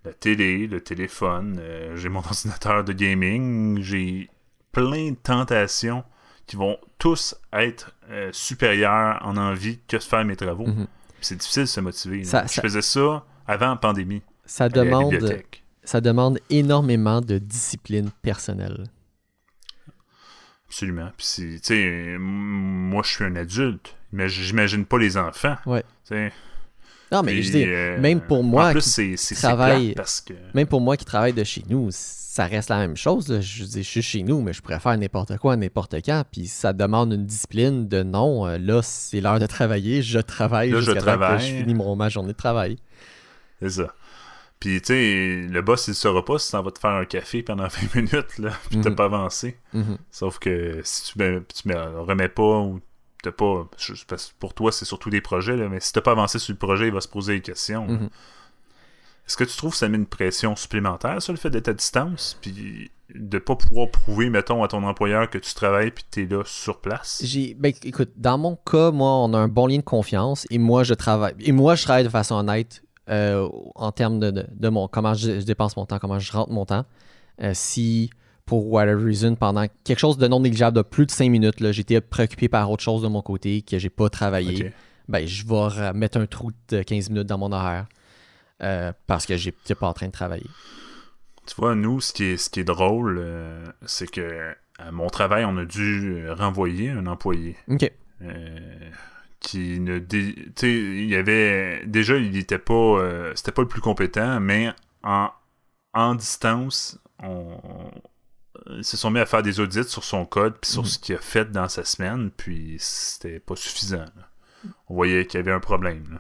la 0.06 0.14
télé, 0.14 0.68
le 0.68 0.82
téléphone, 0.82 1.58
euh, 1.62 1.96
j'ai 1.98 2.10
mon 2.10 2.20
ordinateur 2.26 2.84
de 2.84 2.94
gaming, 2.94 3.82
j'ai 3.82 4.30
plein 4.72 5.12
de 5.12 5.16
tentations 5.16 6.04
qui 6.46 6.56
vont 6.56 6.78
tous 6.98 7.36
être 7.54 7.94
euh, 8.10 8.30
supérieures 8.32 9.20
en 9.24 9.38
envie 9.38 9.80
que 9.88 9.98
de 9.98 10.02
faire 10.04 10.26
mes 10.26 10.36
travaux. 10.36 10.68
Mhm. 10.68 10.88
C'est 11.22 11.36
difficile 11.38 11.64
de 11.64 11.68
se 11.68 11.80
motiver. 11.82 12.24
Ça- 12.24 12.44
je 12.48 12.54
ça- 12.54 12.62
faisais 12.62 12.82
ça 12.82 13.26
avant 13.46 13.70
la 13.70 13.76
pandémie. 13.76 14.22
Ça 14.46 14.64
à 14.66 14.70
demande, 14.70 15.12
bibliothèque. 15.12 15.64
ça 15.84 16.02
demande 16.02 16.40
énormément 16.50 17.22
de 17.22 17.38
discipline 17.38 18.10
personnelle. 18.22 18.86
Absolument. 20.68 21.12
Puis, 21.18 21.26
tu 21.26 21.60
sais, 21.64 22.16
moi, 22.20 23.02
je 23.04 23.10
suis 23.10 23.24
un 23.26 23.36
adulte, 23.36 23.96
mais 24.12 24.30
j'imagine 24.30 24.86
pas 24.86 24.98
les 25.00 25.18
enfants. 25.18 25.58
Ouais. 25.66 25.84
Non, 27.12 27.24
mais 27.24 27.32
Puis, 27.34 27.44
je 27.44 27.52
dis, 27.52 27.64
euh, 27.66 28.00
même 28.00 28.22
pour 28.22 28.44
moi 28.44 28.68
En 28.70 28.72
plus, 28.72 28.94
qui 28.96 29.18
c'est 29.18 29.36
travaille- 29.36 29.94
plate 29.94 29.98
parce 29.98 30.22
que. 30.22 30.34
même 30.54 30.68
pour 30.68 30.80
moi 30.82 30.96
qui 30.96 31.06
travaille 31.06 31.34
de 31.34 31.44
chez 31.44 31.64
nous, 31.70 31.90
ça 31.92 32.46
reste 32.46 32.70
la 32.70 32.78
même 32.78 32.96
chose. 32.96 33.28
là. 33.30 33.42
Je 33.42 33.64
dis, 33.64 33.82
je 33.84 33.90
suis 33.90 34.02
chez 34.04 34.22
nous, 34.24 34.42
mais 34.42 34.54
je 34.54 34.62
pourrais 34.62 34.80
faire 34.80 34.96
n'importe 34.98 35.38
quoi, 35.38 35.56
n'importe 35.58 35.96
quand. 36.06 36.24
Puis 36.32 36.46
ça 36.48 36.72
demande 36.72 37.12
une 37.14 37.26
discipline 37.26 37.88
de 37.88 38.04
non, 38.04 38.46
euh, 38.48 38.58
là, 38.60 38.82
c'est 38.84 39.22
l'heure 39.22 39.40
de 39.40 39.48
travailler, 39.48 40.02
je 40.04 40.20
travaille 40.20 40.70
Là, 40.70 40.82
je 40.82 40.86
temps 40.92 40.94
que 40.94 41.00
travaille. 41.00 41.40
je 41.40 41.56
finis 41.56 41.74
mon, 41.74 41.96
ma 41.96 42.10
journée 42.10 42.34
de 42.34 42.38
travail. 42.38 42.78
C'est 43.62 43.70
ça. 43.72 43.94
Puis, 44.60 44.82
tu 44.82 44.88
sais, 44.88 45.48
le 45.50 45.62
boss, 45.62 45.88
il 45.88 45.96
saura 45.96 46.24
pas 46.24 46.38
si 46.38 46.50
ça 46.50 46.62
va 46.62 46.70
te 46.72 46.80
faire 46.80 46.92
un 46.92 47.06
café 47.06 47.42
pendant 47.44 47.68
20 47.94 47.96
minutes, 47.96 48.38
là, 48.40 48.52
puis 48.70 48.80
t'as 48.82 48.90
Mhm. 48.90 48.96
pas 48.96 49.06
avancé. 49.06 49.58
Mhm. 49.74 49.98
Sauf 50.12 50.38
que 50.38 50.82
si 50.84 51.12
tu 51.14 51.20
me, 51.20 51.44
tu 51.46 51.68
me 51.70 52.02
remets 52.02 52.28
pas 52.30 52.60
ou 52.60 52.80
t'as 53.24 53.32
pas. 53.32 53.68
parce 54.08 54.34
pour 54.40 54.54
toi, 54.54 54.72
c'est 54.72 54.86
surtout 54.86 55.10
des 55.10 55.22
projets, 55.22 55.58
là, 55.58 55.70
mais 55.70 55.80
si 55.80 55.94
t'as 55.94 56.02
pas 56.02 56.12
avancé 56.12 56.40
sur 56.40 56.54
le 56.54 56.58
projet, 56.58 56.88
il 56.88 56.94
va 56.94 57.02
se 57.02 57.08
poser 57.08 57.36
des 57.36 57.42
questions. 57.42 57.88
Mhm. 57.88 58.10
Est-ce 59.28 59.38
que 59.38 59.44
tu 59.44 59.56
trouves 59.56 59.72
que 59.72 59.78
ça 59.78 59.88
met 59.88 59.98
une 59.98 60.08
pression 60.08 60.56
supplémentaire 60.56 61.22
sur 61.22 61.34
le 61.34 61.38
fait 61.38 61.52
d'être 61.52 61.68
à 61.68 61.74
distance, 61.74 62.38
puis 62.42 62.90
de 63.14 63.38
pas 63.38 63.56
pouvoir 63.56 63.90
prouver, 63.90 64.30
mettons, 64.30 64.64
à 64.64 64.68
ton 64.68 64.84
employeur 64.84 65.30
que 65.30 65.38
tu 65.38 65.54
travailles 65.54 65.92
puis 65.92 66.04
que 66.04 66.10
t'es 66.10 66.26
là 66.26 66.44
sur 66.46 66.80
place? 66.80 67.22
J'ai, 67.24 67.54
ben, 67.54 67.74
écoute, 67.84 68.10
dans 68.18 68.38
mon 68.38 68.56
cas, 68.56 68.92
moi, 68.92 69.12
on 69.18 69.34
a 69.34 69.38
un 69.38 69.48
bon 69.48 69.68
lien 69.68 69.78
de 69.78 69.84
confiance 69.84 70.48
et 70.50 70.58
moi, 70.58 70.84
je 70.84 70.94
travaille. 70.94 71.36
Et 71.40 71.52
moi, 71.52 71.76
je 71.76 71.84
travaille 71.84 72.04
de 72.04 72.10
façon 72.10 72.36
honnête 72.36 72.84
euh, 73.10 73.48
en 73.76 73.92
termes 73.92 74.20
de, 74.20 74.32
de, 74.32 74.46
de 74.52 74.70
mon, 74.70 74.88
comment 74.88 75.14
je, 75.14 75.40
je 75.40 75.46
dépense 75.46 75.76
mon 75.78 75.86
temps, 75.86 76.00
comment 76.00 76.20
je 76.20 76.32
rentre 76.32 76.52
mon 76.52 76.66
temps. 76.66 76.86
Euh, 77.42 77.52
si, 77.54 78.10
pour 78.50 78.72
whatever 78.72 79.06
reason, 79.06 79.36
pendant 79.36 79.66
quelque 79.84 80.00
chose 80.00 80.18
de 80.18 80.28
non 80.28 80.40
négligeable 80.40 80.76
de 80.78 80.82
plus 80.82 81.06
de 81.06 81.12
5 81.12 81.30
minutes, 81.30 81.60
là, 81.60 81.72
j'étais 81.72 82.02
préoccupé 82.02 82.50
par 82.50 82.72
autre 82.72 82.82
chose 82.84 83.04
de 83.04 83.08
mon 83.08 83.22
côté, 83.22 83.62
que 83.62 83.78
j'ai 83.78 83.92
pas 83.92 84.10
travaillé, 84.10 84.56
ben, 85.08 85.26
je 85.28 85.46
vais 85.46 85.54
re- 85.54 85.94
mettre 85.94 86.18
un 86.18 86.26
trou 86.26 86.52
de 86.70 86.82
15 86.82 87.10
minutes 87.12 87.28
dans 87.28 87.38
mon 87.38 87.52
horaire 87.52 87.86
euh, 88.64 88.92
parce 89.06 89.26
que 89.28 89.38
j'étais 89.38 89.76
pas 89.76 89.88
en 89.88 89.94
train 89.94 90.08
de 90.08 90.12
travailler. 90.12 90.48
Tu 91.46 91.56
vois, 91.58 91.76
nous, 91.76 92.02
ce 92.02 92.12
qui 92.12 92.24
est, 92.24 92.38
ce 92.38 92.50
qui 92.50 92.60
est 92.60 92.64
drôle, 92.64 93.18
euh, 93.20 93.66
c'est 93.86 94.10
que 94.10 94.54
à 94.80 94.92
mon 94.92 95.08
travail, 95.10 95.46
on 95.46 95.56
a 95.58 95.66
dû 95.66 96.28
renvoyer 96.30 96.90
un 96.90 97.06
employé. 97.06 97.56
OK. 97.68 97.92
Euh, 98.24 98.90
qui 99.40 99.80
ne 99.80 100.00
dé- 100.00 100.34
tu 100.34 100.52
sais 100.58 100.74
il 100.74 101.08
y 101.10 101.16
avait 101.16 101.86
déjà 101.86 102.18
il 102.18 102.36
était 102.36 102.58
pas 102.60 102.98
c'était 103.36 103.54
pas 103.54 103.62
le 103.62 103.70
plus 103.70 103.80
compétent 103.80 104.42
mais 104.42 104.70
en 105.02 105.30
en 105.94 106.14
distance 106.16 107.00
on- 107.24 107.58
ils 108.78 108.84
se 108.84 108.98
sont 108.98 109.10
mis 109.12 109.20
à 109.20 109.26
faire 109.26 109.42
des 109.44 109.60
audits 109.60 109.84
sur 109.84 110.04
son 110.04 110.26
code 110.26 110.56
puis 110.62 110.72
sur 110.72 110.82
Mhm. 110.82 110.88
ce 110.88 111.00
qu'il 111.00 111.16
a 111.16 111.20
fait 111.20 111.52
dans 111.52 111.68
sa 111.70 111.84
semaine 111.84 112.30
puis 112.36 112.76
c'était 112.80 113.40
pas 113.40 113.56
suffisant 113.56 113.98
là. 114.00 114.30
on 114.90 114.96
voyait 114.96 115.26
qu'il 115.26 115.40
y 115.40 115.42
avait 115.42 115.52
un 115.52 115.60
problème 115.60 116.04
là. 116.12 116.20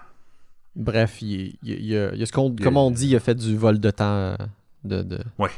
Bref, 0.75 1.21
il, 1.21 1.57
il- 1.63 1.97
a, 1.97 2.11
il 2.13 2.19
y 2.19 2.23
a 2.23 2.25
ce 2.25 2.31
qu'on, 2.31 2.55
comme 2.55 2.77
on 2.77 2.91
dit, 2.91 3.07
il 3.07 3.15
a 3.15 3.19
fait 3.19 3.35
du 3.35 3.57
vol 3.57 3.79
de 3.79 3.89
temps 3.91 4.05
euh, 4.15 4.35
de, 4.83 5.01
de, 5.01 5.19
Ouais. 5.37 5.49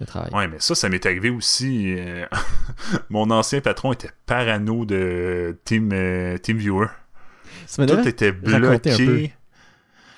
de 0.00 0.04
travail. 0.06 0.30
ouais 0.34 0.48
mais 0.48 0.58
ça 0.60 0.74
ça 0.74 0.88
m'est 0.88 1.04
arrivé 1.06 1.30
aussi 1.30 1.94
euh, 1.98 2.26
mon 3.10 3.30
ancien 3.30 3.60
patron 3.60 3.92
était 3.92 4.10
parano 4.26 4.84
de 4.84 5.56
team 5.64 5.90
euh, 5.92 6.36
TeamViewer 6.38 6.88
Ça 7.66 7.82
me 7.82 7.88
tout 7.88 8.06
était 8.06 8.32
bloqué. 8.32 9.32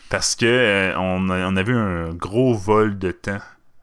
Parce 0.08 0.34
que 0.34 0.44
euh, 0.46 0.98
on, 0.98 1.28
a- 1.30 1.46
on 1.48 1.56
avait 1.56 1.72
un 1.72 2.12
gros 2.14 2.52
vol 2.54 2.98
de 2.98 3.12
temps. 3.12 3.38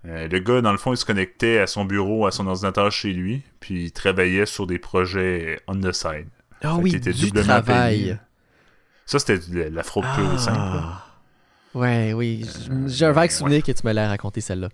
Euh, 0.08 0.28
le 0.28 0.40
gars, 0.40 0.62
dans 0.62 0.72
le 0.72 0.78
fond, 0.78 0.94
il 0.94 0.98
se 0.98 1.06
connectait 1.06 1.60
à 1.60 1.68
son 1.68 1.86
bureau, 1.86 2.26
à 2.26 2.32
son 2.32 2.48
ordinateur 2.48 2.92
chez 2.92 3.12
lui, 3.12 3.42
puis 3.60 3.86
il 3.86 3.92
travaillait 3.92 4.46
sur 4.46 4.66
des 4.66 4.80
projets 4.80 5.60
on 5.68 5.76
the 5.76 5.92
side. 5.92 6.28
Ah 6.64 6.76
Fait 6.76 6.82
oui, 6.82 6.96
était 6.96 7.14
du 7.14 7.32
travail. 7.32 7.98
payé. 8.00 8.16
Ça, 9.06 9.20
c'était 9.20 9.38
de 9.40 9.64
la, 9.64 9.84
fraude 9.84 10.06
pure 10.16 10.34
et 10.34 10.38
simple. 10.38 10.58
là. 10.58 10.84
Ah. 10.84 11.04
Ouais, 11.74 12.14
oui. 12.14 12.46
J'ai 12.88 13.06
un 13.06 13.12
vague 13.12 13.30
ouais. 13.30 13.36
souvenir 13.36 13.64
que 13.64 13.72
tu 13.72 13.86
me 13.86 13.92
l'as 13.92 14.08
raconté 14.08 14.42
celle-là. 14.42 14.70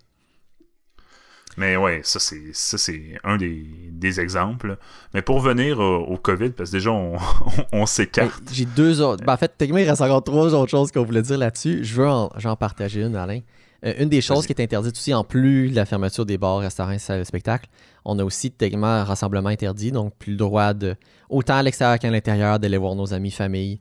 Mais 1.58 1.78
ouais, 1.78 2.02
ça 2.04 2.20
c'est 2.20 2.54
ça 2.54 2.78
c'est 2.78 3.20
un 3.24 3.38
des, 3.38 3.66
des 3.92 4.20
exemples. 4.20 4.78
Mais 5.14 5.22
pour 5.22 5.40
venir 5.40 5.80
au, 5.80 6.00
au 6.00 6.18
COVID, 6.18 6.50
parce 6.52 6.72
que 6.72 6.78
déjà 6.78 6.92
on, 6.92 7.86
s'écarte. 7.86 8.44
J'ai 8.52 8.66
deux 8.66 9.02
autres. 9.02 9.24
Ben, 9.24 9.34
en 9.34 9.38
fait, 9.38 9.52
techniquement, 9.58 9.80
il 9.80 9.90
reste 9.90 10.02
encore 10.02 10.24
trois 10.24 10.54
autres 10.54 10.72
choses 10.72 10.92
qu'on 10.92 11.04
voulait 11.04 11.22
dire 11.22 11.38
là-dessus. 11.38 11.84
Je 11.84 12.02
veux 12.02 12.08
en, 12.08 12.56
partager 12.56 13.02
une, 13.02 13.16
Alain. 13.16 13.40
Euh, 13.86 13.94
une 14.00 14.10
des 14.10 14.22
choses 14.22 14.46
qui 14.46 14.54
est 14.54 14.62
interdite 14.62 14.96
aussi, 14.96 15.14
en 15.14 15.24
plus 15.24 15.70
de 15.70 15.76
la 15.76 15.86
fermeture 15.86 16.26
des 16.26 16.38
bars, 16.38 16.60
restaurants, 16.60 16.98
salles 16.98 17.20
de 17.20 17.26
spectacle, 17.26 17.68
on 18.06 18.18
a 18.20 18.24
aussi 18.24 18.52
techniquement 18.52 18.88
un 18.88 19.04
rassemblement 19.04 19.50
interdit, 19.50 19.92
donc 19.92 20.14
plus 20.18 20.32
le 20.32 20.38
droit 20.38 20.74
de, 20.74 20.96
autant 21.30 21.56
à 21.56 21.64
l'extérieur 21.64 22.00
qu'à 22.00 22.10
l'intérieur, 22.10 22.60
d'aller 22.60 22.78
voir 22.78 22.96
nos 22.96 23.14
amis, 23.14 23.32
famille 23.32 23.80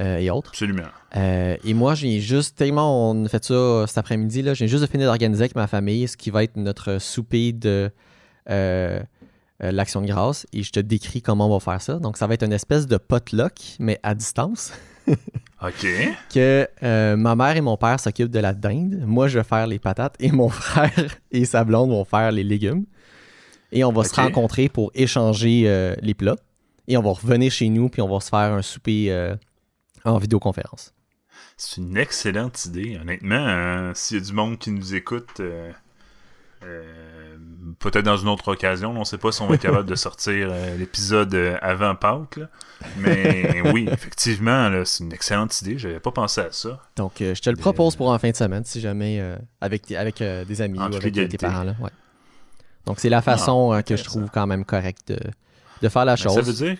euh, 0.00 0.18
et 0.18 0.28
autres. 0.28 0.50
Absolument. 0.50 0.88
Euh, 1.16 1.56
et 1.64 1.72
moi, 1.72 1.94
j'ai 1.94 2.18
juste, 2.18 2.56
tellement 2.56 3.10
on 3.10 3.26
a 3.26 3.28
fait 3.28 3.44
ça 3.44 3.86
cet 3.86 3.98
après-midi, 3.98 4.42
là, 4.42 4.52
j'ai 4.52 4.66
juste 4.66 4.82
de 4.82 4.88
finir 4.88 5.06
d'organiser 5.06 5.42
avec 5.42 5.54
ma 5.54 5.68
famille 5.68 6.08
ce 6.08 6.16
qui 6.16 6.30
va 6.30 6.42
être 6.42 6.56
notre 6.56 6.98
souper 6.98 7.52
de 7.52 7.92
euh, 8.50 9.00
l'Action 9.60 10.00
de 10.00 10.08
grâce. 10.08 10.46
Et 10.52 10.64
je 10.64 10.72
te 10.72 10.80
décris 10.80 11.22
comment 11.22 11.46
on 11.46 11.58
va 11.58 11.60
faire 11.60 11.80
ça. 11.80 12.00
Donc, 12.00 12.16
ça 12.16 12.26
va 12.26 12.34
être 12.34 12.42
une 12.42 12.52
espèce 12.52 12.88
de 12.88 12.96
potluck, 12.96 13.52
mais 13.78 14.00
à 14.02 14.16
distance. 14.16 14.72
OK. 15.62 15.86
Que 16.34 16.68
ma 17.14 17.36
mère 17.36 17.56
et 17.56 17.60
mon 17.60 17.76
père 17.76 18.00
s'occupent 18.00 18.32
de 18.32 18.40
la 18.40 18.52
dinde. 18.52 19.00
Moi, 19.06 19.28
je 19.28 19.38
vais 19.38 19.44
faire 19.44 19.68
les 19.68 19.78
patates. 19.78 20.16
Et 20.18 20.32
mon 20.32 20.48
frère 20.50 20.90
et 21.30 21.44
sa 21.44 21.62
blonde 21.62 21.90
vont 21.90 22.04
faire 22.04 22.32
les 22.32 22.42
légumes. 22.42 22.84
Et 23.70 23.84
on 23.84 23.92
va 23.92 24.02
se 24.02 24.14
rencontrer 24.14 24.68
pour 24.68 24.90
échanger 24.94 25.94
les 26.02 26.14
plats. 26.14 26.36
Et 26.88 26.96
on 26.96 27.02
va 27.02 27.10
revenir 27.10 27.52
chez 27.52 27.68
nous, 27.68 27.88
puis 27.88 28.02
on 28.02 28.08
va 28.08 28.18
se 28.20 28.28
faire 28.28 28.52
un 28.52 28.62
souper 28.62 29.36
en 30.04 30.18
vidéoconférence. 30.18 30.92
C'est 31.56 31.80
une 31.80 31.96
excellente 31.96 32.64
idée, 32.66 32.98
honnêtement. 33.00 33.36
hein. 33.36 33.92
S'il 33.94 34.18
y 34.18 34.20
a 34.20 34.24
du 34.24 34.32
monde 34.32 34.58
qui 34.58 34.70
nous 34.70 34.94
écoute, 34.94 35.40
euh, 35.40 35.70
euh, 36.64 37.36
peut-être 37.78 38.04
dans 38.04 38.16
une 38.16 38.28
autre 38.28 38.48
occasion, 38.52 38.90
on 38.92 39.00
ne 39.00 39.04
sait 39.04 39.18
pas 39.18 39.30
si 39.32 39.42
on 39.42 39.46
va 39.46 39.54
être 39.54 39.62
capable 39.62 39.88
de 39.88 39.94
sortir 39.96 40.48
euh, 40.50 40.76
l'épisode 40.76 41.34
avant 41.62 41.94
Pâques. 41.94 42.36
là. 42.36 42.48
Mais 42.98 43.62
oui, 43.72 43.86
effectivement, 43.90 44.70
c'est 44.84 45.04
une 45.04 45.12
excellente 45.12 45.60
idée. 45.62 45.78
J'avais 45.78 46.00
pas 46.00 46.10
pensé 46.12 46.40
à 46.40 46.52
ça. 46.52 46.80
Donc, 46.96 47.14
je 47.20 47.40
te 47.40 47.50
le 47.50 47.56
propose 47.56 47.96
pour 47.96 48.08
en 48.10 48.18
fin 48.18 48.30
de 48.30 48.36
semaine, 48.36 48.64
si 48.64 48.80
jamais, 48.80 49.22
avec, 49.60 49.90
avec 49.92 50.18
des 50.22 50.60
amis 50.62 50.78
ou 50.78 50.82
avec 50.82 51.12
tes 51.12 51.38
parents. 51.38 51.64
Là. 51.64 51.74
Ouais. 51.80 51.90
Donc, 52.86 53.00
c'est 53.00 53.08
la 53.08 53.22
façon 53.22 53.72
euh, 53.72 53.80
que 53.82 53.96
je 53.96 54.04
trouve 54.04 54.28
quand 54.30 54.46
même 54.46 54.64
correcte 54.64 55.08
de, 55.08 55.18
de 55.82 55.88
faire 55.88 56.04
la 56.04 56.12
Mais 56.12 56.16
chose. 56.18 56.34
ça 56.34 56.42
veut 56.42 56.52
dire, 56.52 56.76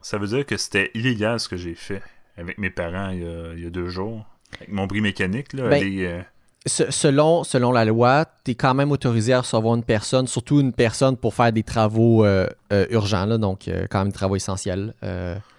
ça 0.00 0.18
veut 0.18 0.26
dire 0.26 0.46
que 0.46 0.56
c'était 0.56 0.90
illégal 0.94 1.38
ce 1.40 1.48
que 1.48 1.56
j'ai 1.56 1.74
fait 1.74 2.02
avec 2.36 2.58
mes 2.58 2.70
parents 2.70 3.10
il 3.10 3.20
y 3.22 3.24
a, 3.26 3.52
il 3.56 3.62
y 3.64 3.66
a 3.66 3.70
deux 3.70 3.88
jours. 3.88 4.24
Avec 4.56 4.70
mon 4.72 4.86
bris 4.86 5.00
mécanique, 5.00 5.52
là, 5.52 5.68
Ben, 5.68 5.82
euh, 5.98 6.22
Se- 6.66 6.90
selon, 6.90 7.44
selon 7.44 7.72
la 7.72 7.84
loi, 7.84 8.24
tu 8.44 8.52
es 8.52 8.54
quand 8.54 8.72
même 8.74 8.90
autorisé 8.92 9.32
à 9.34 9.40
recevoir 9.40 9.74
une 9.74 9.82
personne, 9.84 10.26
surtout 10.26 10.60
une 10.60 10.72
personne 10.72 11.16
pour 11.16 11.34
faire 11.34 11.52
des 11.52 11.62
travaux 11.62 12.24
euh, 12.24 12.46
euh, 12.72 12.86
urgents, 12.90 13.26
là, 13.26 13.36
donc 13.38 13.68
quand 13.90 13.98
même 13.98 14.08
des 14.08 14.14
travaux 14.14 14.36
essentiels. 14.36 14.94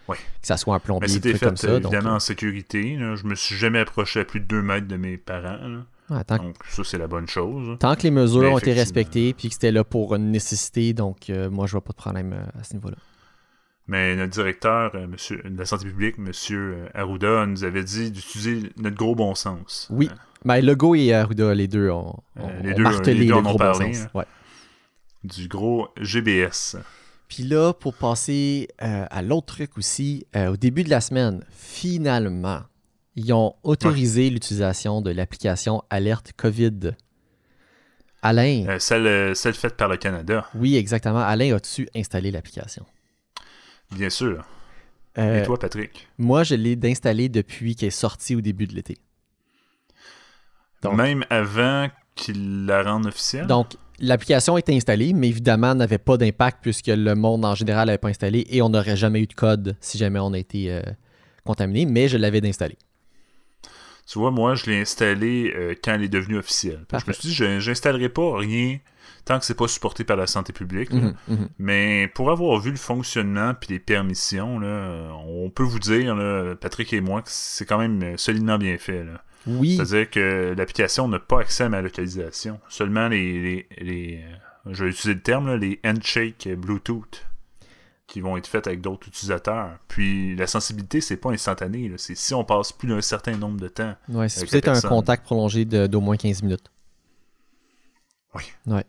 Ouais. 0.08 0.16
Que 0.18 0.48
ça 0.48 0.56
soit 0.58 0.76
un 0.76 0.80
plombier, 0.80 1.08
des 1.20 1.30
trucs 1.32 1.38
fait 1.38 1.46
comme 1.48 1.58
ça. 1.58 1.74
évidemment 1.78 2.12
en 2.12 2.20
sécurité. 2.20 2.96
là. 2.96 3.16
Je 3.16 3.26
me 3.26 3.34
suis 3.34 3.56
jamais 3.56 3.80
approché 3.80 4.20
à 4.20 4.26
plus 4.26 4.40
de 4.40 4.46
deux 4.46 4.62
mètres 4.62 4.88
de 4.88 4.98
mes 4.98 5.18
parents. 5.18 5.58
là. 5.68 5.80
ouais, 6.18 6.24
tant, 6.24 6.38
Donc 6.38 6.56
ça, 6.70 6.84
c'est 6.84 7.00
la 7.00 7.08
bonne 7.08 7.28
chose. 7.28 7.76
tant 7.80 7.96
que 7.96 8.04
les 8.04 8.12
mesures 8.12 8.42
Mais 8.44 8.50
ont 8.50 8.58
été 8.60 8.74
respectées 8.74 9.34
puis 9.34 9.48
que 9.48 9.54
c'était 9.56 9.72
là 9.72 9.84
pour 9.84 10.14
une 10.16 10.30
nécessité, 10.32 10.94
donc 10.94 11.30
euh, 11.32 11.50
moi, 11.50 11.66
je 11.66 11.72
vois 11.72 11.82
pas 11.84 11.92
de 11.94 11.98
problème 11.98 12.36
à 12.60 12.64
ce 12.64 12.76
niveau-là. 12.76 12.98
Mais 13.88 14.16
notre 14.16 14.32
directeur 14.32 14.92
euh, 14.96 15.06
monsieur, 15.08 15.42
de 15.44 15.58
la 15.58 15.66
santé 15.66 15.86
publique, 15.86 16.16
M. 16.18 16.32
Arruda, 16.96 17.46
nous 17.46 17.64
avait 17.64 17.84
dit 17.84 18.10
d'utiliser 18.12 18.72
notre 18.78 18.96
gros 18.96 19.14
bon 19.16 19.36
sens. 19.36 19.88
Oui. 19.92 20.10
Ben, 20.44 20.60
Legault 20.62 20.96
et 20.96 21.14
Arruda, 21.14 21.54
les 21.54 21.68
deux 21.68 21.90
ont, 21.90 22.16
Euh, 22.38 22.42
ont- 22.44 22.64
les 22.64 22.72
ont 22.74 22.76
deux, 22.76 22.84
martelé 22.84 23.14
les 23.20 23.26
deux 23.28 23.36
le 23.36 23.42
gros 23.42 23.52
bon 23.54 23.58
parlé, 23.58 23.94
sens. 23.94 24.06
hein. 24.06 24.10
Ouais. 24.16 24.26
Du 25.24 25.48
gros 25.48 25.90
GBS. 26.02 26.78
Puis 27.28 27.44
là, 27.44 27.74
pour 27.74 27.96
passer 27.96 28.68
euh, 28.84 29.06
à 29.10 29.22
l'autre 29.22 29.48
truc 29.56 29.78
aussi, 29.78 30.26
euh, 30.36 30.52
au 30.54 30.58
début 30.58 30.84
de 30.84 30.90
la 30.90 31.02
semaine, 31.02 31.44
finalement, 31.52 32.62
ils 33.16 33.34
ont 33.34 33.56
autorisé 33.64 34.30
l'utilisation 34.30 35.02
de 35.02 35.10
l'application 35.12 35.84
Alerte 35.90 36.34
COVID. 36.38 36.92
Alain, 38.22 38.66
Euh, 38.68 38.80
celle, 38.80 39.06
euh, 39.08 39.34
celle 39.36 39.54
faite 39.54 39.78
par 39.78 39.88
le 39.90 39.98
Canada, 39.98 40.48
oui, 40.56 40.76
exactement. 40.78 41.20
Alain, 41.20 41.56
as-tu 41.56 41.88
installé 41.96 42.32
l'application? 42.32 42.86
Bien 43.92 44.10
sûr. 44.10 44.44
Euh, 45.18 45.42
Et 45.42 45.46
toi, 45.46 45.58
Patrick? 45.58 46.08
moi, 46.18 46.44
je 46.44 46.56
l'ai 46.56 46.78
installée 46.84 47.30
depuis 47.30 47.76
qu'elle 47.76 47.88
est 47.88 47.92
sortie 47.92 48.36
au 48.36 48.42
début 48.42 48.68
de 48.68 48.74
l'été. 48.74 48.98
donc- 50.82 50.96
Même 50.98 51.24
avant 51.30 51.88
qu'il 52.16 52.66
la 52.66 52.84
rende 52.84 53.06
officielle? 53.08 53.48
Donc, 53.48 53.76
l'application 54.00 54.58
était 54.58 54.74
installée, 54.76 55.14
mais 55.14 55.30
évidemment, 55.30 55.74
n'avait 55.74 55.98
pas 55.98 56.18
d'impact 56.18 56.60
puisque 56.62 56.88
le 56.88 57.16
monde 57.16 57.46
en 57.46 57.56
général 57.56 57.88
n'avait 57.88 57.98
pas 57.98 58.10
installé 58.10 58.46
et 58.50 58.62
on 58.62 58.70
n'aurait 58.70 58.98
jamais 58.98 59.22
eu 59.22 59.28
de 59.28 59.34
code 59.34 59.76
si 59.80 59.98
jamais 59.98 60.20
on 60.20 60.34
a 60.34 60.38
été 60.38 60.72
euh, 60.72 60.82
contaminé, 61.46 61.86
mais 61.86 62.08
je 62.08 62.18
l'avais 62.18 62.46
installé. 62.48 62.78
Tu 64.08 64.20
vois, 64.20 64.30
moi, 64.32 64.54
je 64.54 64.66
l'ai 64.70 64.82
installé 64.82 65.52
euh, 65.56 65.74
quand 65.84 65.94
elle 65.94 66.04
est 66.04 66.10
devenue 66.10 66.38
officielle. 66.38 66.86
Je 66.92 66.98
me 67.08 67.14
suis 67.14 67.30
dit, 67.30 67.34
je 67.34 67.46
n'installerai 67.70 68.10
pas 68.10 68.38
rien 68.38 68.78
tant 69.26 69.40
que 69.40 69.46
c'est 69.46 69.58
pas 69.58 69.68
supporté 69.68 70.04
par 70.04 70.18
la 70.18 70.28
santé 70.28 70.54
publique. 70.54 70.92
là. 70.94 71.00
Mhm, 71.00 71.16
mhm. 71.28 71.50
Mais 71.60 72.08
pour 72.14 72.32
avoir 72.32 72.60
vu 72.60 72.72
le 72.72 72.78
fonctionnement 72.78 73.54
puis 73.54 73.74
les 73.74 73.80
permissions, 73.80 74.60
là, 74.60 75.10
on 75.28 75.50
peut 75.50 75.64
vous 75.64 75.80
dire, 75.80 76.16
là, 76.16 76.56
Patrick 76.56 76.94
et 76.94 77.02
moi, 77.02 77.22
que 77.22 77.30
c'est 77.32 77.66
quand 77.66 77.80
même 77.80 78.18
solidement 78.18 78.58
bien 78.58 78.78
fait. 78.78 79.04
là. 79.04 79.24
Oui, 79.48 79.76
C'est-à-dire 79.76 80.10
que 80.10 80.56
l'application 80.58 81.08
n'a 81.08 81.20
pas 81.20 81.42
accès 81.42 81.64
à 81.64 81.70
ma 81.70 81.82
localisation. 81.82 82.60
Seulement 82.70 83.08
les, 83.08 83.42
les, 83.42 83.68
les, 83.80 84.24
euh, 84.68 84.74
je 84.74 84.84
vais 84.86 84.90
utiliser 84.90 85.14
le 85.14 85.22
terme, 85.22 85.48
là, 85.48 85.58
les 85.58 85.80
handshakes 85.86 86.48
Bluetooth 86.58 87.26
qui 88.08 88.22
vont 88.22 88.38
être 88.38 88.48
faites 88.48 88.68
avec 88.68 88.82
d'autres 88.82 89.08
utilisateurs. 89.08 89.78
Puis 89.88 90.36
la 90.36 90.48
sensibilité, 90.48 91.02
c'est 91.02 91.18
pas 91.18 91.32
instantané. 91.32 91.92
C'est 91.98 92.16
si 92.16 92.34
on 92.34 92.44
passe 92.44 92.72
plus 92.72 92.88
d'un 92.88 93.02
certain 93.02 93.36
nombre 93.36 93.60
de 93.60 93.68
temps. 93.68 93.96
Ouais, 94.10 94.30
c'est 94.30 94.50
peut-être 94.50 94.68
un 94.70 94.82
contact 94.88 95.24
prolongé 95.24 95.66
d'au 95.66 96.02
moins 96.02 96.18
15 96.18 96.44
minutes. 96.44 96.72
Oui. 98.36 98.44
Ouais. 98.68 98.84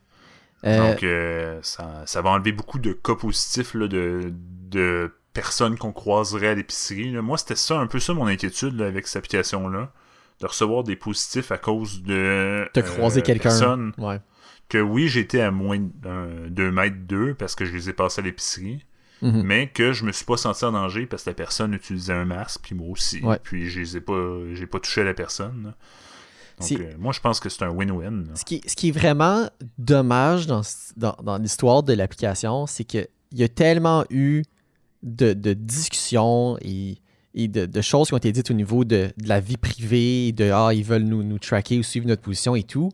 Euh, 0.66 0.90
Donc, 0.92 1.02
euh, 1.02 1.58
ça, 1.62 2.02
ça 2.06 2.20
va 2.22 2.30
enlever 2.30 2.52
beaucoup 2.52 2.78
de 2.78 2.92
cas 2.92 3.14
positifs 3.14 3.74
là, 3.74 3.86
de, 3.88 4.32
de 4.70 5.12
personnes 5.32 5.76
qu'on 5.78 5.92
croiserait 5.92 6.48
à 6.48 6.54
l'épicerie. 6.54 7.12
Moi, 7.12 7.38
c'était 7.38 7.56
ça, 7.56 7.78
un 7.78 7.86
peu 7.86 8.00
ça 8.00 8.14
mon 8.14 8.26
inquiétude 8.26 8.78
là, 8.78 8.86
avec 8.86 9.06
cette 9.06 9.16
application-là. 9.16 9.92
De 10.40 10.46
recevoir 10.46 10.84
des 10.84 10.96
positifs 10.96 11.50
à 11.50 11.56
cause 11.56 12.02
de 12.02 12.68
Te 12.74 12.80
euh, 12.80 12.82
croiser 12.82 13.22
quelqu'un. 13.22 13.44
personnes 13.44 13.92
ouais. 13.96 14.20
que 14.68 14.76
oui, 14.78 15.08
j'étais 15.08 15.40
à 15.40 15.50
moins 15.50 15.78
de 15.78 16.48
2 16.48 16.70
mètres 16.72 16.96
2 17.00 17.32
parce 17.34 17.54
que 17.54 17.64
je 17.64 17.72
les 17.72 17.88
ai 17.88 17.92
passés 17.94 18.20
à 18.20 18.24
l'épicerie, 18.24 18.84
Mhm. 19.22 19.42
mais 19.44 19.68
que 19.68 19.94
je 19.94 20.04
me 20.04 20.12
suis 20.12 20.26
pas 20.26 20.36
senti 20.36 20.62
en 20.66 20.72
danger 20.72 21.06
parce 21.06 21.22
que 21.24 21.30
la 21.30 21.34
personne 21.34 21.72
utilisait 21.72 22.12
un 22.12 22.26
masque, 22.26 22.60
puis 22.64 22.74
moi 22.74 22.88
aussi. 22.90 23.22
Ouais. 23.22 23.38
Puis 23.42 23.70
je 23.70 23.80
les 23.80 23.96
ai 23.96 24.00
pas, 24.02 24.36
j'ai 24.52 24.66
pas 24.66 24.78
touché 24.78 25.00
à 25.00 25.04
la 25.04 25.14
personne. 25.14 25.62
là. 25.64 25.74
Donc, 26.60 26.72
euh, 26.72 26.94
moi, 26.98 27.12
je 27.12 27.20
pense 27.20 27.38
que 27.40 27.48
c'est 27.48 27.62
un 27.64 27.70
win-win. 27.70 28.28
Ce 28.34 28.44
qui, 28.44 28.62
ce 28.66 28.74
qui 28.74 28.88
est 28.88 28.92
vraiment 28.92 29.48
dommage 29.78 30.46
dans, 30.46 30.62
dans, 30.96 31.16
dans 31.22 31.38
l'histoire 31.38 31.82
de 31.82 31.92
l'application, 31.92 32.66
c'est 32.66 32.84
qu'il 32.84 33.08
y 33.32 33.42
a 33.42 33.48
tellement 33.48 34.04
eu 34.10 34.42
de, 35.02 35.34
de 35.34 35.52
discussions 35.52 36.56
et, 36.62 36.98
et 37.34 37.48
de, 37.48 37.66
de 37.66 37.80
choses 37.82 38.08
qui 38.08 38.14
ont 38.14 38.18
été 38.18 38.32
dites 38.32 38.50
au 38.50 38.54
niveau 38.54 38.84
de, 38.84 39.12
de 39.16 39.28
la 39.28 39.40
vie 39.40 39.58
privée, 39.58 40.32
de 40.32 40.50
Ah, 40.50 40.70
ils 40.72 40.84
veulent 40.84 41.04
nous, 41.04 41.22
nous 41.22 41.38
tracker 41.38 41.78
ou 41.78 41.82
suivre 41.82 42.06
notre 42.06 42.22
position 42.22 42.56
et 42.56 42.62
tout, 42.62 42.90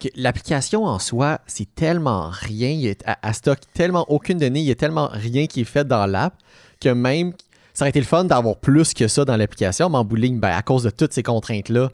que 0.00 0.08
l'application 0.16 0.84
en 0.84 0.98
soi, 0.98 1.40
c'est 1.46 1.72
tellement 1.74 2.30
rien, 2.30 2.70
il 2.70 2.80
y 2.80 2.90
a, 2.90 2.94
à, 3.04 3.28
à 3.28 3.32
stock 3.32 3.58
tellement 3.74 4.04
aucune 4.10 4.38
donnée, 4.38 4.60
il 4.60 4.66
y 4.66 4.72
a 4.72 4.76
tellement 4.76 5.08
rien 5.12 5.46
qui 5.46 5.60
est 5.60 5.64
fait 5.64 5.86
dans 5.86 6.06
l'app 6.06 6.34
que 6.80 6.88
même 6.88 7.32
ça 7.74 7.84
aurait 7.84 7.90
été 7.90 8.00
le 8.00 8.06
fun 8.06 8.24
d'avoir 8.24 8.56
plus 8.56 8.92
que 8.92 9.06
ça 9.06 9.24
dans 9.24 9.36
l'application, 9.36 9.88
mais 9.88 9.98
en 9.98 10.04
bout 10.04 10.16
de 10.16 10.22
ligne, 10.22 10.40
ben, 10.40 10.50
à 10.50 10.62
cause 10.62 10.82
de 10.82 10.90
toutes 10.90 11.12
ces 11.12 11.22
contraintes-là, 11.22 11.90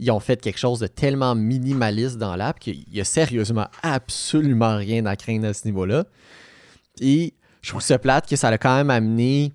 ils 0.00 0.10
ont 0.10 0.20
fait 0.20 0.40
quelque 0.40 0.58
chose 0.58 0.78
de 0.80 0.86
tellement 0.86 1.34
minimaliste 1.34 2.18
dans 2.18 2.36
l'app 2.36 2.58
qu'il 2.58 2.84
y 2.92 3.00
a 3.00 3.04
sérieusement 3.04 3.66
absolument 3.82 4.76
rien 4.76 5.04
à 5.06 5.16
craindre 5.16 5.46
à 5.48 5.54
ce 5.54 5.66
niveau-là. 5.66 6.04
Et 7.00 7.34
je 7.62 7.70
trouve 7.70 7.82
ça 7.82 7.98
plate 7.98 8.28
que 8.28 8.36
ça 8.36 8.48
a 8.48 8.58
quand 8.58 8.76
même 8.76 8.90
amené 8.90 9.52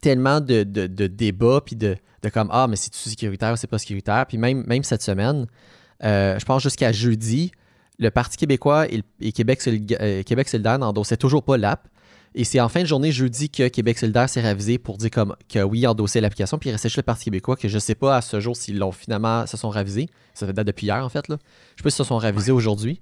tellement 0.00 0.40
de, 0.40 0.64
de, 0.64 1.06
débats, 1.06 1.60
puis 1.64 1.76
de, 1.76 1.96
de 2.22 2.28
comme 2.28 2.48
Ah, 2.52 2.66
mais 2.68 2.76
c'est-tu 2.76 2.98
sécuritaire 2.98 3.52
ou 3.52 3.56
c'est 3.56 3.66
pas 3.66 3.78
sécuritaire? 3.78 4.26
Puis 4.26 4.38
même, 4.38 4.64
même 4.66 4.82
cette 4.82 5.02
semaine, 5.02 5.46
euh, 6.02 6.38
je 6.38 6.44
pense 6.44 6.62
jusqu'à 6.62 6.92
jeudi, 6.92 7.52
le 7.98 8.10
Parti 8.10 8.36
québécois 8.36 8.88
et, 8.88 8.98
le- 8.98 9.02
et 9.20 9.32
Québec, 9.32 9.62
Solid- 9.62 9.96
euh, 10.00 10.22
solidaire 10.46 10.78
n'endossaient 10.78 11.16
toujours 11.16 11.42
pas 11.44 11.56
l'app. 11.56 11.88
Et 12.36 12.42
c'est 12.44 12.58
en 12.58 12.68
fin 12.68 12.80
de 12.82 12.86
journée 12.86 13.12
jeudi 13.12 13.48
que 13.48 13.68
Québec 13.68 13.96
solidaire 13.98 14.28
s'est 14.28 14.40
ravisé 14.40 14.78
pour 14.78 14.98
dire 14.98 15.10
comme 15.10 15.36
que 15.48 15.60
oui, 15.62 15.86
endosser 15.86 16.20
l'application, 16.20 16.58
puis 16.58 16.68
il 16.68 16.72
restait 16.72 16.88
juste 16.88 16.96
le 16.96 17.02
Parti 17.04 17.24
québécois, 17.26 17.56
que 17.56 17.68
je 17.68 17.78
sais 17.78 17.94
pas 17.94 18.16
à 18.16 18.20
ce 18.22 18.40
jour 18.40 18.56
s'ils 18.56 18.78
l'ont 18.78 18.90
finalement, 18.92 19.46
se 19.46 19.56
sont 19.56 19.70
ravisés. 19.70 20.08
Ça 20.34 20.46
fait 20.46 20.52
date 20.52 20.66
depuis 20.66 20.86
hier, 20.86 21.04
en 21.04 21.08
fait. 21.08 21.28
Là. 21.28 21.36
Je 21.76 21.80
sais 21.80 21.84
pas 21.84 21.90
s'ils 21.90 21.98
se 21.98 22.04
sont 22.04 22.18
ravisés 22.18 22.50
aujourd'hui. 22.50 23.00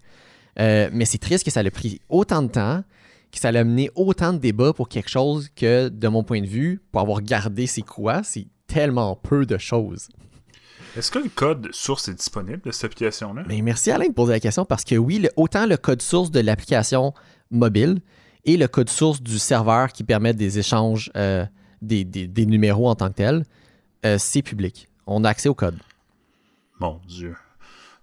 Euh, 0.61 0.91
mais 0.93 1.07
c'est 1.07 1.16
triste 1.18 1.45
que 1.45 1.51
ça 1.51 1.62
ait 1.62 1.70
pris 1.70 2.01
autant 2.11 2.43
de 2.43 2.49
temps, 2.49 2.85
que 3.33 3.39
ça 3.39 3.49
a 3.49 3.59
amené 3.59 3.91
autant 3.95 4.35
de 4.35 4.39
débats 4.39 4.74
pour 4.74 4.91
quelque 4.91 5.09
chose 5.09 5.49
que, 5.57 5.89
de 5.89 6.09
mon 6.09 6.22
point 6.24 6.43
de 6.43 6.47
vue, 6.47 6.83
pour 6.93 7.01
avoir 7.01 7.22
gardé 7.22 7.66
c'est 7.66 7.80
quoi, 7.80 8.22
c'est 8.22 8.47
tellement 8.66 9.16
peu 9.16 9.47
de 9.47 9.57
choses. 9.57 10.09
Est-ce 10.95 11.11
que 11.11 11.20
le 11.20 11.30
code 11.30 11.70
source 11.72 12.09
est 12.09 12.14
disponible 12.14 12.61
de 12.66 12.70
cette 12.70 12.85
application-là? 12.85 13.45
Mais 13.49 13.62
merci 13.62 13.91
Alain 13.91 14.09
de 14.09 14.12
poser 14.12 14.33
la 14.33 14.41
question 14.41 14.66
parce 14.66 14.85
que 14.85 14.95
oui, 14.97 15.20
le- 15.20 15.30
autant 15.37 15.64
le 15.64 15.78
code 15.78 16.03
source 16.03 16.30
de 16.30 16.41
l'application 16.41 17.14
mobile 17.51 18.03
et 18.45 18.57
le 18.57 18.68
code 18.68 18.88
source 18.88 19.22
du 19.22 19.38
serveur 19.38 19.93
qui 19.93 20.05
permet 20.05 20.34
des 20.34 20.59
échanges 20.59 21.11
euh, 21.16 21.45
des, 21.80 22.05
des- 22.05 22.26
des 22.26 22.47
numéros 22.47 22.88
en 22.88 22.95
tant 22.95 23.09
que 23.09 23.14
tel, 23.14 23.45
euh, 24.05 24.16
c'est 24.18 24.43
public. 24.43 24.88
On 25.07 25.24
a 25.24 25.28
accès 25.30 25.49
au 25.49 25.55
code. 25.55 25.78
Mon 26.80 27.01
Dieu. 27.07 27.34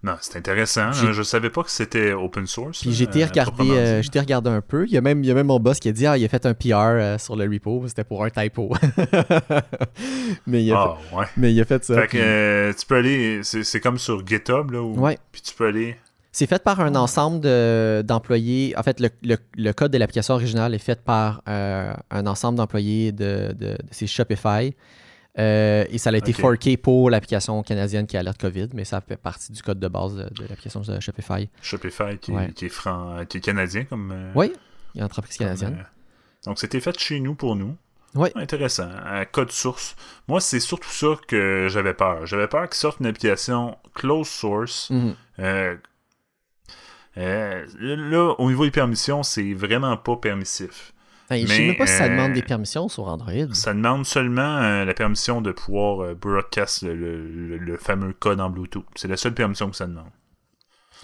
Non, 0.02 0.14
c'est 0.22 0.38
intéressant. 0.38 0.84
Hein. 0.84 1.12
Je 1.12 1.22
savais 1.24 1.50
pas 1.50 1.62
que 1.62 1.70
c'était 1.72 2.14
open 2.14 2.48
source. 2.48 2.80
Puis 2.80 2.90
là, 2.92 2.96
j'ai 2.96 3.04
été 3.04 3.22
euh, 3.22 3.28
proprement 3.28 3.74
euh, 3.74 4.02
regarder 4.16 4.50
un 4.50 4.62
peu. 4.62 4.86
Il 4.86 4.94
y, 4.94 4.98
a 4.98 5.02
même, 5.02 5.22
il 5.26 5.28
y 5.28 5.32
a 5.32 5.34
même 5.34 5.48
mon 5.48 5.60
boss 5.60 5.78
qui 5.80 5.90
a 5.90 5.92
dit 5.92 6.06
Ah, 6.08 6.18
il 6.18 6.24
a 6.24 6.30
fait 6.30 6.46
un 6.46 6.54
PR 6.54 6.76
euh, 6.78 7.18
sur 7.18 7.36
le 7.36 7.44
repo, 7.52 7.84
c'était 7.86 8.06
pour 8.06 8.24
un 8.24 8.30
typo. 8.30 8.70
mais, 10.48 10.64
il 10.64 10.72
a 10.72 10.78
Ah, 10.80 10.98
ouais. 11.18 11.26
mais 11.38 11.54
il 11.54 11.60
a 11.62 11.66
fait 11.66 11.84
ça. 11.84 11.96
Fait 11.96 12.02
que 12.08 12.08
puis- 12.12 12.20
euh, 12.22 12.74
tu 12.78 12.86
peux 12.86 12.96
aller, 12.96 13.42
c'est 13.44 13.64
c'est 13.66 13.80
comme 13.80 13.98
sur 13.98 14.26
GitHub, 14.26 14.72
là, 14.72 14.82
où, 14.82 14.98
Ouais. 15.00 15.18
puis 15.32 15.42
tu 15.42 15.54
peux 15.54 15.68
aller, 15.68 15.98
C'est 16.32 16.46
fait 16.48 16.64
par 16.64 16.80
un 16.80 16.94
ensemble 16.96 17.40
de- 17.42 18.04
d'employés. 18.06 18.74
en 18.78 18.84
fait, 18.84 19.00
le, 19.00 19.10
le- 19.24 19.38
le 19.58 19.74
code 19.74 19.92
de 19.92 19.98
l'application 19.98 20.36
originale 20.36 20.76
est 20.76 20.78
fait 20.80 21.02
par 21.04 21.42
euh, 21.48 21.94
un 22.12 22.28
ensemble 22.28 22.58
d'employés 22.58 23.12
de, 23.12 23.54
de, 23.58 23.68
de 23.72 23.78
ces 23.92 24.06
Shopify. 24.08 24.76
Euh, 25.38 25.86
et 25.90 25.98
ça 25.98 26.10
a 26.10 26.18
été 26.18 26.32
Ok. 26.32 26.40
forké 26.40 26.78
pour 26.78 27.10
l'application 27.10 27.62
canadienne 27.64 28.06
qui 28.08 28.18
alerte 28.18 28.40
COVID, 28.42 28.70
mais 28.74 28.84
ça 28.84 29.00
fait 29.02 29.16
partie 29.18 29.52
du 29.52 29.62
code 29.64 29.80
de 29.80 29.88
base 29.88 30.16
de, 30.16 30.24
l'application 30.48 30.82
de 30.82 31.00
Shopify. 31.00 31.50
Shopify, 31.62 32.18
qui, 32.20 32.32
Ouais. 32.32 32.52
qui 32.54 32.66
est, 32.66 32.70
fran- 32.70 33.26
qui 33.28 33.38
est 33.38 33.42
canadien 33.42 33.86
comme... 33.86 34.12
euh, 34.12 34.32
Oui, 34.36 34.52
il 34.94 34.98
y 34.98 35.00
a 35.00 35.02
une 35.02 35.06
entreprise 35.06 35.38
canadienne. 35.38 35.86
donc 36.46 36.60
c'était 36.60 36.80
fait 36.80 36.98
chez 37.00 37.20
nous 37.20 37.36
pour 37.36 37.56
nous. 37.56 37.76
Oui. 38.16 38.30
Intéressant. 38.36 38.90
Un 39.06 39.24
code 39.26 39.52
source. 39.52 39.96
Moi, 40.28 40.42
c'est 40.42 40.60
surtout 40.60 40.90
ça 40.90 41.10
que 41.28 41.68
j'avais 41.70 41.94
peur. 41.94 42.26
J'avais 42.26 42.48
peur 42.48 42.68
qu'ils 42.68 42.80
sortent 42.80 43.00
une 43.00 43.06
application 43.06 43.78
closed 43.94 44.26
source. 44.32 44.90
Mhm. 44.90 45.16
Euh, 45.40 45.76
euh, 47.20 47.65
là, 47.80 48.34
au 48.39 48.49
niveau 48.49 48.65
des 48.65 48.72
permissions, 48.72 49.24
c'est 49.24 49.53
vraiment 49.53 49.97
pas 49.97 50.15
permissif. 50.17 50.93
Hey, 51.30 51.45
je 51.45 51.53
sais 51.53 51.67
même 51.67 51.76
pas 51.78 51.86
si 51.86 51.93
ça 51.95 52.05
euh, 52.05 52.09
demande 52.09 52.34
des 52.34 52.41
permissions 52.41 52.88
sur 52.89 53.07
Android. 53.07 53.53
Ça 53.53 53.74
demande 53.74 54.05
seulement 54.05 54.57
euh, 54.57 54.84
la 54.86 54.93
permission 54.95 55.41
de 55.41 55.51
pouvoir 55.51 56.01
euh, 56.01 56.13
broadcast 56.15 56.82
le, 56.84 56.95
le- 56.95 57.57
le 57.57 57.78
fameux 57.78 58.13
code 58.13 58.39
en 58.41 58.49
Bluetooth. 58.49 58.86
C'est 58.95 59.07
la 59.07 59.17
seule 59.17 59.34
permission 59.36 59.70
que 59.70 59.76
ça 59.76 59.86
demande. 59.86 60.09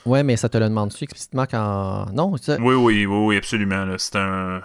Ouais, 0.06 0.24
mais 0.24 0.36
ça 0.36 0.50
te 0.50 0.58
le 0.58 0.66
demande-tu 0.68 1.04
explicitement 1.04 1.46
quand. 1.46 2.08
Non, 2.14 2.36
ça- 2.38 2.58
Oui, 2.60 2.74
oui, 2.76 3.06
oui, 3.06 3.18
oui, 3.26 3.38
absolument. 3.38 3.86
C'est 3.98 4.16
un. 4.18 4.62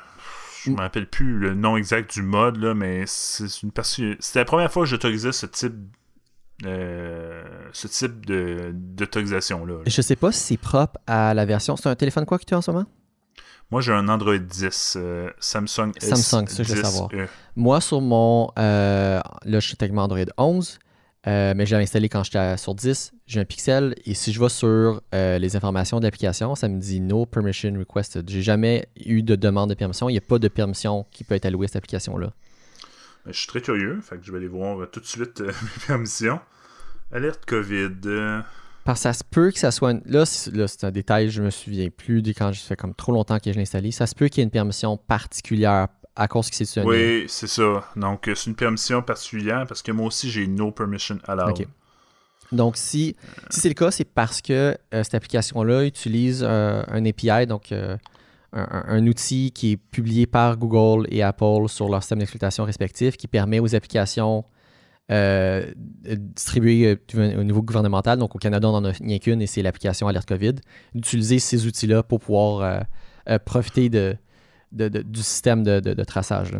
Je 0.64 0.70
me 0.70 0.76
rappelle 0.76 1.06
plus 1.08 1.38
le 1.38 1.54
nom 1.54 1.76
exact 1.78 2.12
du 2.12 2.22
mode, 2.22 2.56
là, 2.58 2.74
mais 2.74 3.04
c'est 3.06 3.62
une 3.62 3.70
partie. 3.72 4.16
C'était 4.20 4.40
la 4.40 4.44
première 4.44 4.70
fois 4.70 4.82
que 4.84 4.88
j'autorisais 4.90 5.32
ce 5.32 5.46
type. 5.46 5.74
Euh, 6.66 7.42
ce 7.72 7.88
type 7.88 8.26
de- 8.26 8.72
d'autorisation-là. 8.74 9.74
là. 9.74 9.82
je 9.86 10.02
sais 10.02 10.16
pas 10.16 10.32
si 10.32 10.40
c'est 10.40 10.56
propre 10.56 10.98
à 11.06 11.34
la 11.34 11.44
version. 11.46 11.76
C'est 11.76 11.88
un 11.88 11.94
téléphone 11.94 12.26
quoi 12.26 12.38
que 12.38 12.44
tu 12.44 12.54
as 12.54 12.58
en 12.58 12.62
ce 12.62 12.70
moment? 12.70 12.86
Moi, 13.70 13.80
j'ai 13.80 13.92
un 13.92 14.08
Android 14.08 14.36
10, 14.36 14.94
euh, 14.96 15.30
Samsung 15.38 15.92
Samsung, 16.00 16.46
ça, 16.48 16.62
je 16.64 16.72
veux 16.74 16.80
S10e. 16.80 16.84
savoir. 16.84 17.08
Moi, 17.54 17.80
sur 17.80 18.00
mon. 18.00 18.50
euh, 18.58 19.20
là, 19.44 19.60
je 19.60 19.66
suis 19.66 19.76
techniquement 19.76 20.02
Android 20.04 20.18
11, 20.38 20.78
euh, 21.28 21.54
mais 21.56 21.66
je 21.66 21.76
l'ai 21.76 21.82
installé 21.82 22.08
quand 22.08 22.24
j'étais 22.24 22.56
sur 22.56 22.74
10. 22.74 23.12
J'ai 23.28 23.38
un 23.40 23.44
Pixel 23.44 23.94
et 24.04 24.14
si 24.14 24.32
je 24.32 24.40
vais 24.40 24.48
sur 24.48 25.00
les 25.12 25.54
informations 25.54 26.00
de 26.00 26.04
l'application, 26.04 26.56
ça 26.56 26.66
me 26.68 26.80
dit 26.80 27.00
No 27.00 27.26
permission 27.26 27.72
requested. 27.78 28.28
J'ai 28.28 28.42
jamais 28.42 28.88
eu 29.06 29.22
de 29.22 29.36
demande 29.36 29.70
de 29.70 29.74
permission. 29.74 30.08
Il 30.08 30.12
n'y 30.12 30.18
a 30.18 30.22
pas 30.22 30.40
de 30.40 30.48
permission 30.48 31.06
qui 31.12 31.22
peut 31.22 31.36
être 31.36 31.46
allouée 31.46 31.66
à 31.66 31.68
cette 31.68 31.76
application-là. 31.76 32.32
Je 33.26 33.32
suis 33.32 33.46
très 33.48 33.60
curieux, 33.60 34.00
fait 34.02 34.16
que 34.18 34.24
je 34.24 34.32
vais 34.32 34.38
aller 34.38 34.48
voir 34.48 34.80
euh, 34.82 34.86
tout 34.86 35.00
de 35.00 35.06
suite 35.06 35.40
euh, 35.40 35.46
mes 35.62 35.86
permissions. 35.86 36.40
Alerte 37.12 37.44
COVID. 37.46 37.90
Parce 38.84 39.00
que 39.00 39.02
ça 39.02 39.12
se 39.12 39.24
peut 39.24 39.50
que 39.50 39.58
ça 39.58 39.70
soit. 39.70 39.90
une- 39.92 40.02
Là, 40.06 40.24
c'est 40.24 40.84
un 40.84 40.90
détail, 40.90 41.30
je 41.30 41.42
me 41.42 41.50
souviens 41.50 41.88
plus 41.90 42.22
de 42.22 42.30
quand 42.30 42.52
je 42.52 42.60
fait 42.60 42.76
comme 42.76 42.94
trop 42.94 43.12
longtemps 43.12 43.38
que 43.38 43.50
je 43.50 43.56
l'ai 43.56 43.62
installé. 43.62 43.90
Ça 43.90 44.06
se 44.06 44.14
peut 44.14 44.28
qu'il 44.28 44.38
y 44.38 44.40
ait 44.40 44.44
une 44.44 44.50
permission 44.50 44.96
particulière 44.96 45.88
à 46.16 46.28
cause 46.28 46.50
que 46.50 46.56
c'est 46.64 46.82
Oui, 46.84 47.24
c'est 47.28 47.46
ça. 47.46 47.84
Donc, 47.96 48.26
euh, 48.28 48.34
c'est 48.34 48.48
une 48.50 48.56
permission 48.56 49.02
particulière 49.02 49.66
parce 49.66 49.82
que 49.82 49.92
moi 49.92 50.06
aussi, 50.06 50.30
j'ai 50.30 50.46
no 50.46 50.70
permission 50.70 51.18
allowed. 51.26 51.60
Ok. 51.60 51.66
Donc, 52.52 52.76
si, 52.76 53.14
si 53.48 53.60
c'est 53.60 53.68
le 53.68 53.74
cas, 53.74 53.90
c'est 53.92 54.04
parce 54.04 54.40
que 54.42 54.52
euh, 54.94 55.04
cette 55.04 55.14
application-là 55.14 55.84
utilise 55.84 56.42
euh, 56.46 56.82
un 56.88 57.04
API, 57.06 57.46
donc 57.46 57.70
euh, 57.70 57.96
un, 58.52 59.06
outil 59.06 59.52
qui 59.52 59.72
est 59.72 59.76
publié 59.76 60.26
par 60.26 60.56
Google 60.56 61.06
et 61.10 61.22
Apple 61.22 61.68
sur 61.68 61.88
leur 61.88 62.02
système 62.02 62.18
d'exploitation 62.18 62.64
respectif 62.64 63.16
qui 63.16 63.28
permet 63.28 63.60
aux 63.60 63.74
applications 63.74 64.44
euh, 65.10 65.66
distribuées 66.04 66.98
euh, 67.16 67.40
au 67.40 67.42
niveau 67.42 67.62
gouvernemental, 67.62 68.18
donc 68.18 68.34
au 68.34 68.38
Canada, 68.38 68.68
on 68.68 68.80
n'en 68.80 68.90
a 68.90 69.18
qu'une 69.18 69.42
et 69.42 69.46
c'est 69.46 69.62
l'application 69.62 70.06
Alerte 70.08 70.28
COVID, 70.28 70.54
d'utiliser 70.94 71.38
ces 71.38 71.66
outils-là 71.66 72.02
pour 72.02 72.20
pouvoir 72.20 72.86
euh, 73.28 73.38
profiter 73.38 73.88
de, 73.88 74.16
du 74.72 75.22
système 75.22 75.64
de, 75.64 75.80
de- 75.80 76.04
traçage, 76.04 76.52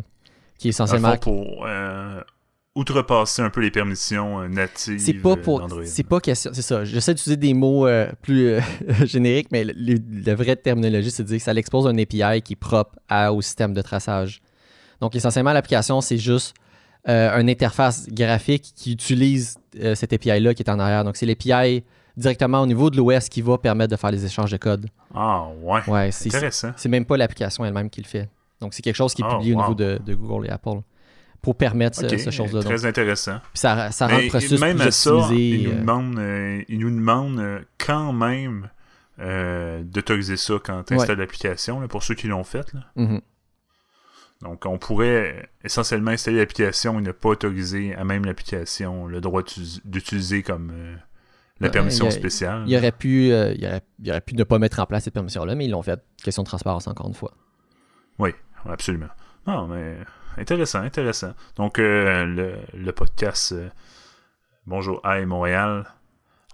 pour 1.18 1.66
outrepasser 2.81 3.43
un 3.43 3.51
peu 3.51 3.61
les 3.61 3.70
permissions 3.70 4.41
euh, 4.41 4.49
natives 4.49 4.99
C'est 4.99 5.14
pas 5.14 5.31
euh, 5.33 5.37
pour. 5.37 5.66
C'est 5.85 6.03
pas 6.03 6.20
question. 6.20 6.51
C'est 6.55 6.62
ça. 6.62 6.85
J'essaie 6.85 7.14
d'utiliser 7.14 7.37
des 7.37 7.55
mots 7.55 7.87
euh, 7.87 8.11
plus 8.22 8.49
euh, 8.49 8.61
génériques, 9.05 9.49
mais 9.53 9.64
le- 9.64 9.74
le- 9.76 10.22
la 10.26 10.35
vraie 10.35 10.57
terminologie, 10.57 11.11
c'est 11.11 11.22
de 11.22 11.28
dire 11.28 11.39
que 11.39 11.45
ça 11.45 11.53
l'expose 11.53 11.87
un 11.87 11.97
API 11.99 12.43
qui 12.43 12.55
est 12.55 12.57
propre 12.57 12.99
à- 13.09 13.33
au 13.33 13.41
système 13.43 13.74
de 13.74 13.83
traçage. 13.83 14.41
Donc, 15.01 15.14
essentiellement, 15.14 15.53
l'application, 15.53 16.01
c'est 16.01 16.18
juste 16.18 16.55
euh, 17.09 17.39
une 17.41 17.49
interface 17.49 18.07
graphique 18.11 18.72
qui 18.76 18.93
utilise 18.93 19.57
cet 19.95 20.12
API-là 20.12 20.53
qui 20.53 20.62
est 20.62 20.70
en 20.70 20.78
arrière. 20.78 21.05
Donc, 21.05 21.16
c'est 21.16 21.24
l'API 21.26 21.83
directement 22.16 22.61
au 22.61 22.66
niveau 22.66 22.91
de 22.91 22.97
l'OS 22.99 23.28
qui 23.31 23.41
va 23.41 23.57
permettre 23.57 23.91
de 23.93 23.97
faire 23.97 24.11
les 24.11 24.24
échanges 24.26 24.51
de 24.51 24.57
code. 24.59 24.87
Ah, 25.14 25.47
ouais. 25.62 25.81
Ouais, 25.87 26.11
c'est 26.11 26.26
Intéressant. 26.28 26.72
c'est 26.76 26.89
même 26.91 27.05
pas 27.07 27.16
l'application 27.16 27.64
elle-même 27.64 27.89
qui 27.89 28.03
le 28.03 28.07
fait. 28.07 28.28
Donc, 28.61 28.74
c'est 28.74 28.83
quelque 28.83 28.97
chose 28.97 29.14
qui 29.14 29.22
est 29.22 29.24
Oh, 29.26 29.37
publié 29.37 29.55
au 29.55 29.59
niveau 29.61 29.74
de, 29.74 29.99
de 30.05 30.14
Google 30.14 30.47
et 30.49 30.51
Apple 30.51 30.81
pour 31.43 31.57
permettre 31.57 31.99
ce- 31.99 32.07
Ok, 32.07 32.18
ce 32.20 32.30
chose-là. 32.30 32.61
Donc, 32.62 32.72
Très 32.72 32.84
intéressant. 32.86 33.38
puis 33.53 33.61
ça, 33.61 33.91
ça 33.91 34.07
rend 34.07 34.18
le 34.18 34.28
processus 34.28 34.61
même 34.61 34.76
plus 34.76 34.86
à 34.88 34.91
ça, 34.91 35.14
optimisé. 35.14 35.57
il 35.57 35.62
nous 35.68 35.70
euh, 35.72 35.80
demande, 35.80 36.18
euh, 36.18 36.62
il 36.68 36.78
nous 36.80 36.91
demande 36.91 37.38
euh, 37.38 37.61
quand 37.78 38.12
même 38.12 38.68
euh, 39.20 39.82
d'autoriser 39.82 40.36
ça 40.36 40.55
quand 40.62 40.82
tu 40.84 40.95
installes 40.95 41.16
l'application, 41.18 41.86
pour 41.88 42.03
ceux 42.03 42.14
qui 42.14 42.26
l'ont 42.26 42.45
fait. 42.45 42.72
là. 42.74 42.80
mhm. 42.97 43.20
Donc, 44.43 44.64
on 44.64 44.78
pourrait 44.78 45.51
essentiellement 45.64 46.12
installer 46.12 46.38
l'application 46.38 46.99
et 46.99 47.03
ne 47.03 47.12
pas 47.12 47.28
autoriser 47.28 47.95
à 47.95 48.05
même 48.05 48.24
l'application 48.24 49.07
le 49.07 49.20
droit 49.20 49.43
d'utiliser 49.84 50.43
comme 50.43 50.70
euh, 50.72 50.97
la 51.61 51.66
Ouais, 51.66 51.70
permission 51.70 52.07
il 52.07 52.09
a- 52.09 52.12
spéciale. 52.12 52.64
Il 52.66 52.74
aurait 52.74 52.93
pu, 52.93 53.32
euh, 53.32 53.53
il 53.55 53.66
aurait, 53.66 53.82
il 54.03 54.11
aurait 54.11 54.22
pu 54.22 54.34
ne 54.34 54.45
pas 54.45 54.59
mettre 54.59 54.78
en 54.80 54.86
place 54.86 55.05
cette 55.05 55.12
permission-là, 55.12 55.55
mais 55.55 55.66
ils 55.66 55.70
l'ont 55.70 55.82
fait. 55.82 56.01
Question 56.24 56.43
de 56.43 56.49
transparence, 56.49 56.86
encore 56.88 57.07
une 57.09 57.12
fois. 57.14 57.32
Oui, 58.18 58.30
absolument. 58.66 59.09
Non, 59.47 59.66
mais 59.68 59.99
intéressant, 60.41 60.80
intéressant. 60.80 61.32
Donc, 61.57 61.78
euh, 61.78 62.57
le, 62.74 62.93
podcast 62.93 63.53
euh, 63.53 63.68
Bonjour 64.66 65.01
Hi 65.05 65.24
Montréal, 65.26 65.86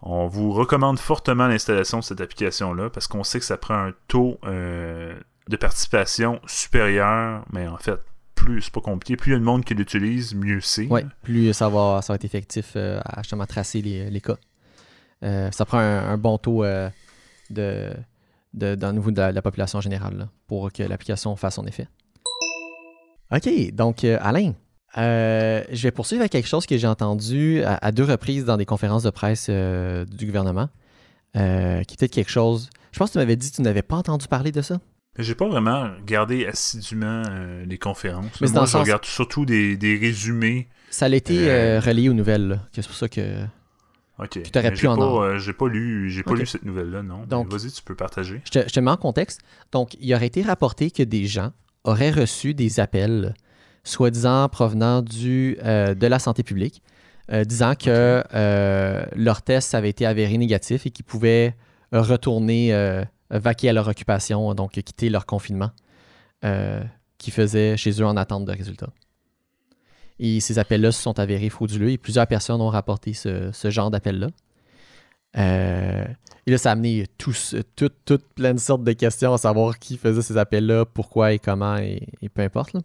on 0.03 0.26
vous 0.26 0.53
recommande 0.53 0.99
fortement 0.99 1.47
l'installation 1.47 2.01
de 2.01 2.05
cette 2.05 2.20
application-là 2.20 2.91
parce 2.91 3.07
qu'on 3.07 3.24
sait 3.24 3.39
que 3.39 3.45
ça 3.45 3.57
prend 3.57 3.74
un 3.74 3.95
taux 4.09 4.39
euh, 4.45 5.18
de 5.49 5.57
participation 5.57 6.41
supérieur, 6.47 7.45
mais 7.53 7.66
en 7.68 7.76
fait, 7.78 8.01
plus 8.34 8.62
c'est 8.62 8.72
pas 8.72 8.80
compliqué, 8.80 9.16
plus 9.16 9.30
il 9.30 9.34
y 9.34 9.37
a 9.37 9.39
de 9.39 9.45
monde 9.45 9.64
qui 9.64 9.74
l'utilise, 9.74 10.34
mieux 10.34 10.61
c'est. 10.61 10.87
Oui, 10.91 11.03
plus 11.22 11.53
ça 11.53 11.68
va, 11.68 12.01
ça 12.03 12.12
va 12.12 12.16
être 12.16 12.24
effectif 12.24 12.76
à 12.76 13.22
justement 13.22 13.47
tracer 13.47 13.82
les, 13.82 14.11
les 14.11 14.20
cas. 14.20 14.37
Ça 15.22 15.64
prend 15.64 15.78
un, 15.78 16.18
bon 16.18 16.39
taux 16.39 16.64
de, 16.64 17.93
de, 18.55 18.74
dans 18.74 18.93
de 18.93 19.20
la, 19.20 19.43
population 19.43 19.80
générale 19.80 20.28
pour 20.47 20.72
que 20.72 20.82
l'application 20.82 21.34
fasse 21.37 21.55
son 21.55 21.66
effet. 21.66 21.89
OK, 23.35 23.49
donc 23.72 24.05
euh, 24.05 24.18
Alain, 24.20 24.53
euh, 24.99 25.62
je 25.72 25.83
vais 25.83 25.91
poursuivre 25.91 26.20
avec 26.22 26.33
quelque 26.33 26.49
chose 26.49 26.66
que 26.66 26.77
j'ai 26.77 26.87
entendu 26.87 27.62
à, 27.62 27.77
à 27.83 27.93
deux 27.93 28.05
reprises 28.05 28.45
dans 28.45 28.57
des 28.57 28.64
conférences 28.66 29.03
de 29.03 29.11
presse 29.11 29.47
euh, 29.51 30.05
du 30.05 30.27
gouvernement, 30.27 30.68
euh, 31.37 31.83
qui 31.83 31.95
était 31.95 32.09
quelque 32.09 32.31
chose... 32.31 32.70
Je 32.93 32.99
pense 32.99 33.11
que 33.11 33.12
tu 33.14 33.18
m'avais 33.18 33.37
dit 33.37 33.51
que 33.51 33.57
tu 33.57 33.62
n'avais 33.62 33.83
pas 33.83 33.97
entendu 33.97 34.27
parler 34.27 34.53
de 34.53 34.62
ça. 34.62 34.79
J'ai 35.18 35.35
pas 35.35 35.49
vraiment 35.49 35.91
regardé 36.01 36.47
assidûment 36.47 37.22
les 37.66 37.79
conférences. 37.79 38.41
Mais 38.41 38.49
Moi, 38.49 38.64
je 38.64 38.70
sens- 38.70 38.83
regarde 38.83 39.05
surtout 39.05 39.45
des, 39.45 39.77
des 39.77 39.97
résumés. 39.99 40.68
Ça 40.91 41.07
a 41.07 41.09
été 41.11 41.37
relayé 41.79 42.09
aux 42.09 42.14
nouvelles, 42.14 42.61
c'est 42.72 42.87
pour 42.87 42.95
ça 42.97 43.09
que... 43.09 43.43
Ok. 44.18 44.31
Tu 44.43 44.51
t'aurais 44.51 44.70
Mais 44.70 44.77
pu 44.77 44.87
en 44.87 45.22
euh, 45.22 45.37
j'ai 45.37 45.53
pas 45.53 45.68
lu, 45.68 46.09
j'ai 46.11 46.22
pas 46.22 46.35
lu 46.35 46.47
cette 46.47 46.64
nouvelle-là, 46.64 47.03
non. 47.03 47.24
Donc- 47.27 47.53
Vas-y, 47.53 47.70
tu 47.70 47.83
peux 47.83 47.95
partager. 47.95 48.41
Je 48.47 48.51
te, 48.51 48.59
je 48.66 48.72
te 48.72 48.81
mets 48.81 48.91
en 48.91 48.97
contexte. 48.97 49.41
Donc, 49.72 49.95
il 50.01 50.14
aurait 50.14 50.27
été 50.27 50.41
rapporté 50.41 50.91
que 50.91 51.03
des 51.03 51.27
gens 51.27 51.53
auraient 51.87 52.11
reçu 52.11 52.55
des 52.55 52.80
appels, 52.80 53.34
soi-disant 53.84 54.49
provenant 54.49 55.03
du, 55.03 55.57
euh, 55.64 55.95
de 55.95 56.07
la 56.07 56.18
santé 56.18 56.43
publique, 56.43 56.82
euh, 57.32 57.45
disant 57.45 57.74
que 57.74 58.22
euh, 58.34 59.07
leur 59.14 59.43
test 59.43 59.74
avait 59.74 59.91
été 59.91 60.07
avéré 60.07 60.37
négatif 60.37 60.87
et 60.87 60.91
qu'ils 60.91 61.05
pouvaient 61.05 61.55
retourner 61.93 62.72
vaquer 63.30 63.68
à 63.68 63.72
leur 63.72 63.89
occupation, 63.89 64.55
donc 64.55 64.72
quitter 64.72 65.09
leur 65.09 65.24
confinement 65.24 65.70
qu'ils 66.43 67.32
faisaient 67.32 67.76
chez 67.76 67.91
eux 68.03 68.07
en 68.07 68.16
attente 68.16 68.45
de 68.45 68.53
résultats. 68.53 68.91
Et 70.18 70.41
ces 70.41 70.59
appels-là 70.59 70.93
se 70.93 71.01
sont 71.01 71.18
avérés 71.18 71.49
frauduleux 71.49 71.91
et 71.91 71.99
plusieurs 71.99 72.26
personnes 72.26 72.61
ont 72.61 72.68
rapporté 72.68 73.12
ce, 73.14 73.51
ce 73.53 73.70
genre 73.70 73.91
d'appels-là. 73.91 74.28
Et 76.47 76.53
là, 76.53 76.59
ça 76.59 76.71
a 76.71 76.73
amené 76.73 77.07
tous, 77.19 77.57
tout, 77.75 77.91
tout 78.05 78.21
plein 78.37 78.55
de 78.55 78.61
sortes 78.61 78.85
de 78.85 78.93
questions 78.93 79.33
à 79.35 79.39
savoir 79.39 79.79
qui 79.79 79.97
faisait 79.99 80.23
ces 80.23 80.37
appels-là, 80.37 80.85
pourquoi 80.85 81.33
et 81.33 81.39
comment 81.41 81.77
et, 81.77 82.07
et 82.23 82.29
peu 82.29 82.43
importe. 82.43 82.73
là. 82.75 82.81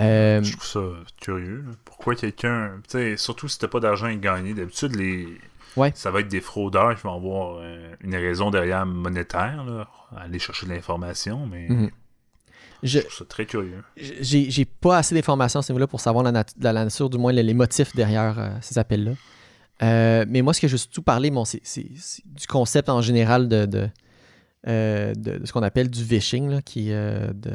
Euh, 0.00 0.42
Je 0.42 0.52
trouve 0.56 0.64
ça 0.66 0.80
curieux. 1.20 1.64
Pourquoi 1.84 2.14
quelqu'un. 2.16 2.80
Surtout 3.16 3.48
si 3.48 3.58
t'as 3.58 3.68
pas 3.68 3.80
d'argent 3.80 4.06
à 4.06 4.14
gagner, 4.14 4.54
d'habitude, 4.54 4.96
les. 4.96 5.28
Ouais. 5.76 5.92
Ça 5.94 6.10
va 6.10 6.20
être 6.20 6.28
des 6.28 6.40
fraudeurs 6.40 6.94
qui 6.96 7.02
vont 7.02 7.14
avoir 7.16 7.58
euh, 7.60 7.92
une 8.00 8.14
raison 8.14 8.50
derrière 8.50 8.86
monétaire, 8.86 9.64
là, 9.64 9.88
aller 10.16 10.38
chercher 10.38 10.66
de 10.66 10.72
l'information, 10.72 11.46
mais 11.46 11.66
Mhm. 11.68 11.90
je, 12.84 12.98
je 12.98 12.98
trouve 13.00 13.12
ça 13.18 13.24
très 13.24 13.44
curieux. 13.44 13.82
j'ai 13.96 14.64
pas 14.64 14.98
assez 14.98 15.14
d'informations 15.16 15.58
à 15.60 15.62
ce 15.64 15.72
niveau-là 15.72 15.88
pour 15.88 16.00
savoir 16.00 16.22
la, 16.24 16.30
nat- 16.30 16.44
la- 16.60 16.72
la 16.72 16.84
nature, 16.84 17.10
du 17.10 17.18
moins 17.18 17.32
les, 17.32 17.42
les 17.42 17.54
motifs 17.54 17.94
derrière 17.94 18.38
euh, 18.38 18.50
ces 18.60 18.78
appels-là. 18.78 19.12
Euh, 19.82 20.24
mais 20.28 20.42
moi, 20.42 20.54
ce 20.54 20.60
que 20.60 20.68
je 20.68 20.72
veux 20.72 20.78
surtout 20.78 21.02
parler, 21.02 21.30
bon, 21.30 21.44
c'est 21.44 21.62
du 21.84 22.46
concept 22.46 22.88
en 22.88 23.00
général 23.02 23.48
de, 23.48 23.66
de, 23.66 23.88
euh, 24.68 25.12
de- 25.14 25.38
de 25.38 25.46
ce 25.46 25.52
qu'on 25.52 25.62
appelle 25.62 25.90
du 25.90 26.02
vishing, 26.04 26.48
là, 26.48 26.62
qui 26.62 26.92
euh, 26.92 27.32
de. 27.34 27.54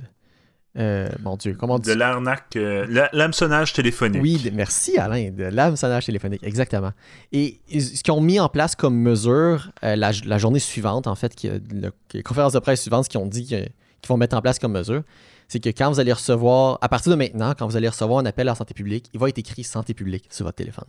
mon 1.23 1.35
Dieu, 1.37 1.55
comment 1.59 1.79
De 1.79 1.91
l'arnaque, 1.93 2.55
la- 2.55 3.09
l'hameçonnage 3.13 3.73
téléphonique. 3.73 4.21
Oui, 4.21 4.51
merci 4.53 4.97
Alain, 4.97 5.31
de 5.31 5.43
l'hameçonnage 5.45 6.05
téléphonique, 6.05 6.43
exactement. 6.43 6.91
Et 7.31 7.59
ce 7.69 8.01
qu'ils 8.03 8.13
ont 8.13 8.21
mis 8.21 8.39
en 8.39 8.49
place 8.49 8.75
comme 8.75 8.95
mesure 8.97 9.71
la, 9.81 9.95
la 9.95 10.37
journée 10.37 10.59
suivante, 10.59 11.07
en 11.07 11.15
fait, 11.15 11.33
qui, 11.35 11.47
le- 11.49 11.91
qui- 12.07 12.17
la 12.17 12.23
conférence 12.23 12.53
de 12.53 12.59
presse 12.59 12.81
suivante, 12.81 13.05
ce 13.05 13.09
qu'ils 13.09 13.19
ont 13.19 13.25
dit 13.27 13.45
qu'ils 13.45 13.69
vont 14.07 14.17
mettre 14.17 14.35
en 14.37 14.41
place 14.41 14.59
comme 14.59 14.73
mesure, 14.73 15.03
c'est 15.47 15.59
que 15.59 15.69
quand 15.69 15.89
vous 15.89 15.99
allez 15.99 16.13
recevoir, 16.13 16.77
à 16.81 16.89
partir 16.89 17.11
de 17.11 17.17
maintenant, 17.17 17.53
quand 17.57 17.65
vous 17.65 17.75
allez 17.75 17.89
recevoir 17.89 18.19
un 18.19 18.25
appel 18.25 18.47
à 18.47 18.51
la 18.51 18.55
santé 18.55 18.73
publique, 18.73 19.09
il 19.13 19.19
va 19.19 19.29
être 19.29 19.37
écrit 19.39 19.63
santé 19.63 19.93
publique 19.95 20.27
sur 20.29 20.45
votre 20.45 20.57
téléphone, 20.57 20.85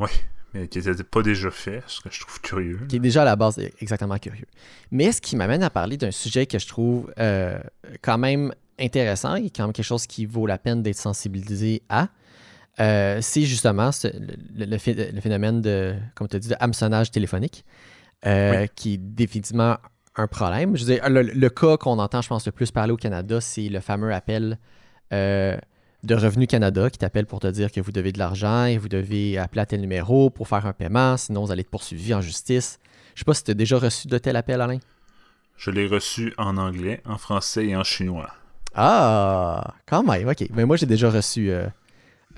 Oui, 0.00 0.08
mais 0.54 0.68
qui 0.68 0.78
n'était 0.78 1.02
pas 1.04 1.22
déjà 1.22 1.50
fait, 1.50 1.82
ce 1.86 2.00
que 2.00 2.08
je 2.10 2.20
trouve 2.20 2.40
curieux. 2.40 2.80
qui 2.88 2.96
est 2.96 3.00
déjà 3.00 3.22
à 3.22 3.24
la 3.24 3.36
base 3.36 3.58
exactement 3.80 4.18
curieux. 4.18 4.46
Mais 4.90 5.12
ce 5.12 5.20
qui 5.20 5.36
m'amène 5.36 5.62
à 5.62 5.70
parler 5.70 5.96
d'un 5.96 6.10
sujet 6.10 6.46
que 6.46 6.58
je 6.58 6.66
trouve 6.66 7.12
euh, 7.18 7.58
quand 8.02 8.18
même 8.18 8.52
intéressant 8.78 9.34
et 9.34 9.50
quand 9.50 9.64
même 9.64 9.72
quelque 9.72 9.84
chose 9.84 10.06
qui 10.06 10.24
vaut 10.26 10.46
la 10.46 10.56
peine 10.58 10.82
d'être 10.82 10.96
sensibilisé 10.96 11.82
à, 11.88 12.08
euh, 12.80 13.18
c'est 13.20 13.42
justement 13.42 13.90
ce- 13.90 14.06
le, 14.06 14.64
le 14.66 14.76
phé- 14.78 15.10
le 15.12 15.20
phénomène 15.20 15.60
de, 15.60 15.96
comme 16.14 16.28
tu 16.28 16.36
as 16.36 16.38
dit, 16.38 16.48
de 16.48 16.54
hameçonnage 16.60 17.10
téléphonique, 17.10 17.64
euh, 18.24 18.66
qui 18.76 18.94
est 18.94 18.98
définitivement 18.98 19.78
un 20.14 20.26
problème. 20.28 20.76
Je 20.76 20.84
veux 20.84 20.94
dire, 20.94 21.08
le, 21.10 21.22
le 21.22 21.50
cas 21.50 21.76
qu'on 21.76 21.98
entend, 21.98 22.22
je 22.22 22.28
pense, 22.28 22.46
le 22.46 22.52
plus 22.52 22.70
parler 22.70 22.92
au 22.92 22.96
Canada, 22.96 23.40
c'est 23.40 23.68
le 23.68 23.80
fameux 23.80 24.12
appel 24.14 24.58
euh, 25.12 25.56
de 26.08 26.14
Revenu 26.14 26.46
Canada 26.46 26.90
qui 26.90 26.98
t'appelle 26.98 27.26
pour 27.26 27.38
te 27.38 27.46
dire 27.46 27.70
que 27.70 27.80
vous 27.80 27.92
devez 27.92 28.10
de 28.12 28.18
l'argent 28.18 28.64
et 28.64 28.78
vous 28.78 28.88
devez 28.88 29.38
appeler 29.38 29.60
à 29.60 29.66
tel 29.66 29.80
numéro 29.80 30.30
pour 30.30 30.48
faire 30.48 30.66
un 30.66 30.72
paiement, 30.72 31.16
sinon 31.16 31.44
vous 31.44 31.52
allez 31.52 31.60
être 31.60 31.70
poursuivi 31.70 32.12
en 32.14 32.20
justice. 32.20 32.80
Je 33.14 33.20
sais 33.20 33.24
pas 33.24 33.34
si 33.34 33.44
tu 33.44 33.50
as 33.50 33.54
déjà 33.54 33.78
reçu 33.78 34.08
de 34.08 34.18
tel 34.18 34.34
appel, 34.36 34.60
Alain. 34.60 34.78
Je 35.56 35.70
l'ai 35.70 35.86
reçu 35.86 36.32
en 36.38 36.56
anglais, 36.56 37.02
en 37.04 37.18
français 37.18 37.66
et 37.66 37.76
en 37.76 37.84
chinois. 37.84 38.30
Ah, 38.74 39.74
quand 39.86 40.02
même, 40.02 40.28
ok. 40.28 40.46
Mais 40.54 40.64
moi, 40.64 40.76
j'ai 40.76 40.86
déjà 40.86 41.10
reçu 41.10 41.50
euh, 41.50 41.66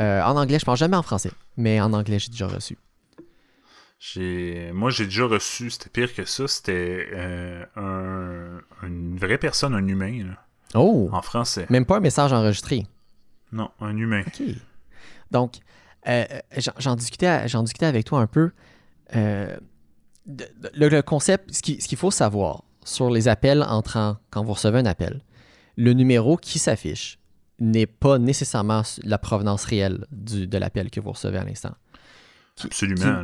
euh, 0.00 0.22
en 0.22 0.36
anglais, 0.36 0.58
je 0.58 0.64
pense 0.64 0.78
jamais 0.78 0.96
en 0.96 1.02
français, 1.02 1.30
mais 1.56 1.80
en 1.80 1.92
anglais, 1.92 2.18
j'ai 2.18 2.30
déjà 2.30 2.46
reçu. 2.48 2.76
J'ai, 3.98 4.70
moi, 4.72 4.90
j'ai 4.90 5.04
déjà 5.04 5.26
reçu, 5.26 5.70
c'était 5.70 5.90
pire 5.90 6.14
que 6.14 6.24
ça, 6.24 6.48
c'était 6.48 7.06
euh, 7.12 7.64
un- 7.76 8.86
une 8.86 9.18
vraie 9.18 9.36
personne, 9.38 9.74
un 9.74 9.86
humain, 9.86 10.24
là, 10.28 10.36
Oh, 10.74 11.10
en 11.12 11.20
français. 11.20 11.66
même 11.68 11.84
pas 11.84 11.98
un 11.98 12.00
message 12.00 12.32
enregistré. 12.32 12.86
Non, 13.52 13.70
un 13.80 13.96
humain. 13.96 14.22
OK. 14.26 14.42
Donc, 15.30 15.56
euh, 16.08 16.24
euh, 16.30 16.60
j'en- 16.78 16.94
discutais, 16.96 17.26
avec 17.86 18.04
toi 18.04 18.20
un 18.20 18.26
peu. 18.26 18.50
Euh, 19.16 19.56
de- 20.26 20.44
de- 20.60 20.70
le, 20.74 20.88
le 20.88 21.02
concept, 21.02 21.52
ce 21.52 21.62
qui- 21.62 21.80
ce 21.80 21.88
qu'il 21.88 21.98
faut 21.98 22.10
savoir 22.10 22.64
sur 22.84 23.10
les 23.10 23.28
appels 23.28 23.62
entrants, 23.62 24.16
quand 24.30 24.44
vous 24.44 24.52
recevez 24.54 24.78
un 24.78 24.86
appel, 24.86 25.20
le 25.76 25.92
numéro 25.92 26.36
qui 26.36 26.58
s'affiche 26.58 27.18
n'est 27.58 27.86
pas 27.86 28.18
nécessairement 28.18 28.82
la 29.02 29.18
provenance 29.18 29.64
réelle 29.64 30.06
du- 30.12 30.46
de 30.46 30.58
l'appel 30.58 30.90
que 30.90 31.00
vous 31.00 31.12
recevez 31.12 31.38
à 31.38 31.44
l'instant. 31.44 31.74
Absolument. 32.62 33.00
qui- 33.00 33.06
là. 33.06 33.22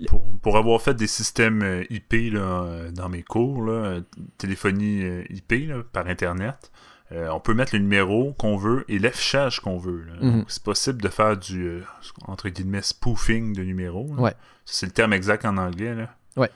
le- 0.00 0.06
Pour, 0.06 0.22
pour 0.40 0.56
avoir 0.56 0.80
fait 0.80 0.94
des 0.94 1.06
systèmes 1.06 1.84
IP 1.90 2.30
là, 2.30 2.90
dans 2.90 3.08
mes 3.10 3.22
cours, 3.22 3.62
là, 3.62 4.00
téléphonie 4.38 5.02
IP 5.30 5.70
par 5.92 6.06
Internet, 6.06 6.70
euh, 7.12 7.28
on 7.30 7.40
peut 7.40 7.54
mettre 7.54 7.74
le 7.74 7.80
numéro 7.80 8.32
qu'on 8.34 8.56
veut 8.56 8.84
et 8.88 8.98
l'affichage 8.98 9.60
qu'on 9.60 9.78
veut. 9.78 10.06
Donc, 10.20 10.44
C'est 10.48 10.62
possible 10.62 11.00
de 11.00 11.08
faire 11.08 11.36
du, 11.36 11.66
euh, 11.66 11.82
entre 12.26 12.48
guillemets, 12.48 12.82
spoofing 12.82 13.54
de 13.54 13.62
numéros. 13.62 14.06
Ouais. 14.18 14.34
C'est 14.64 14.86
le 14.86 14.92
terme 14.92 15.12
exact 15.14 15.44
en 15.44 15.56
anglais. 15.56 15.94
Là. 15.94 16.10
Ouais. 16.36 16.50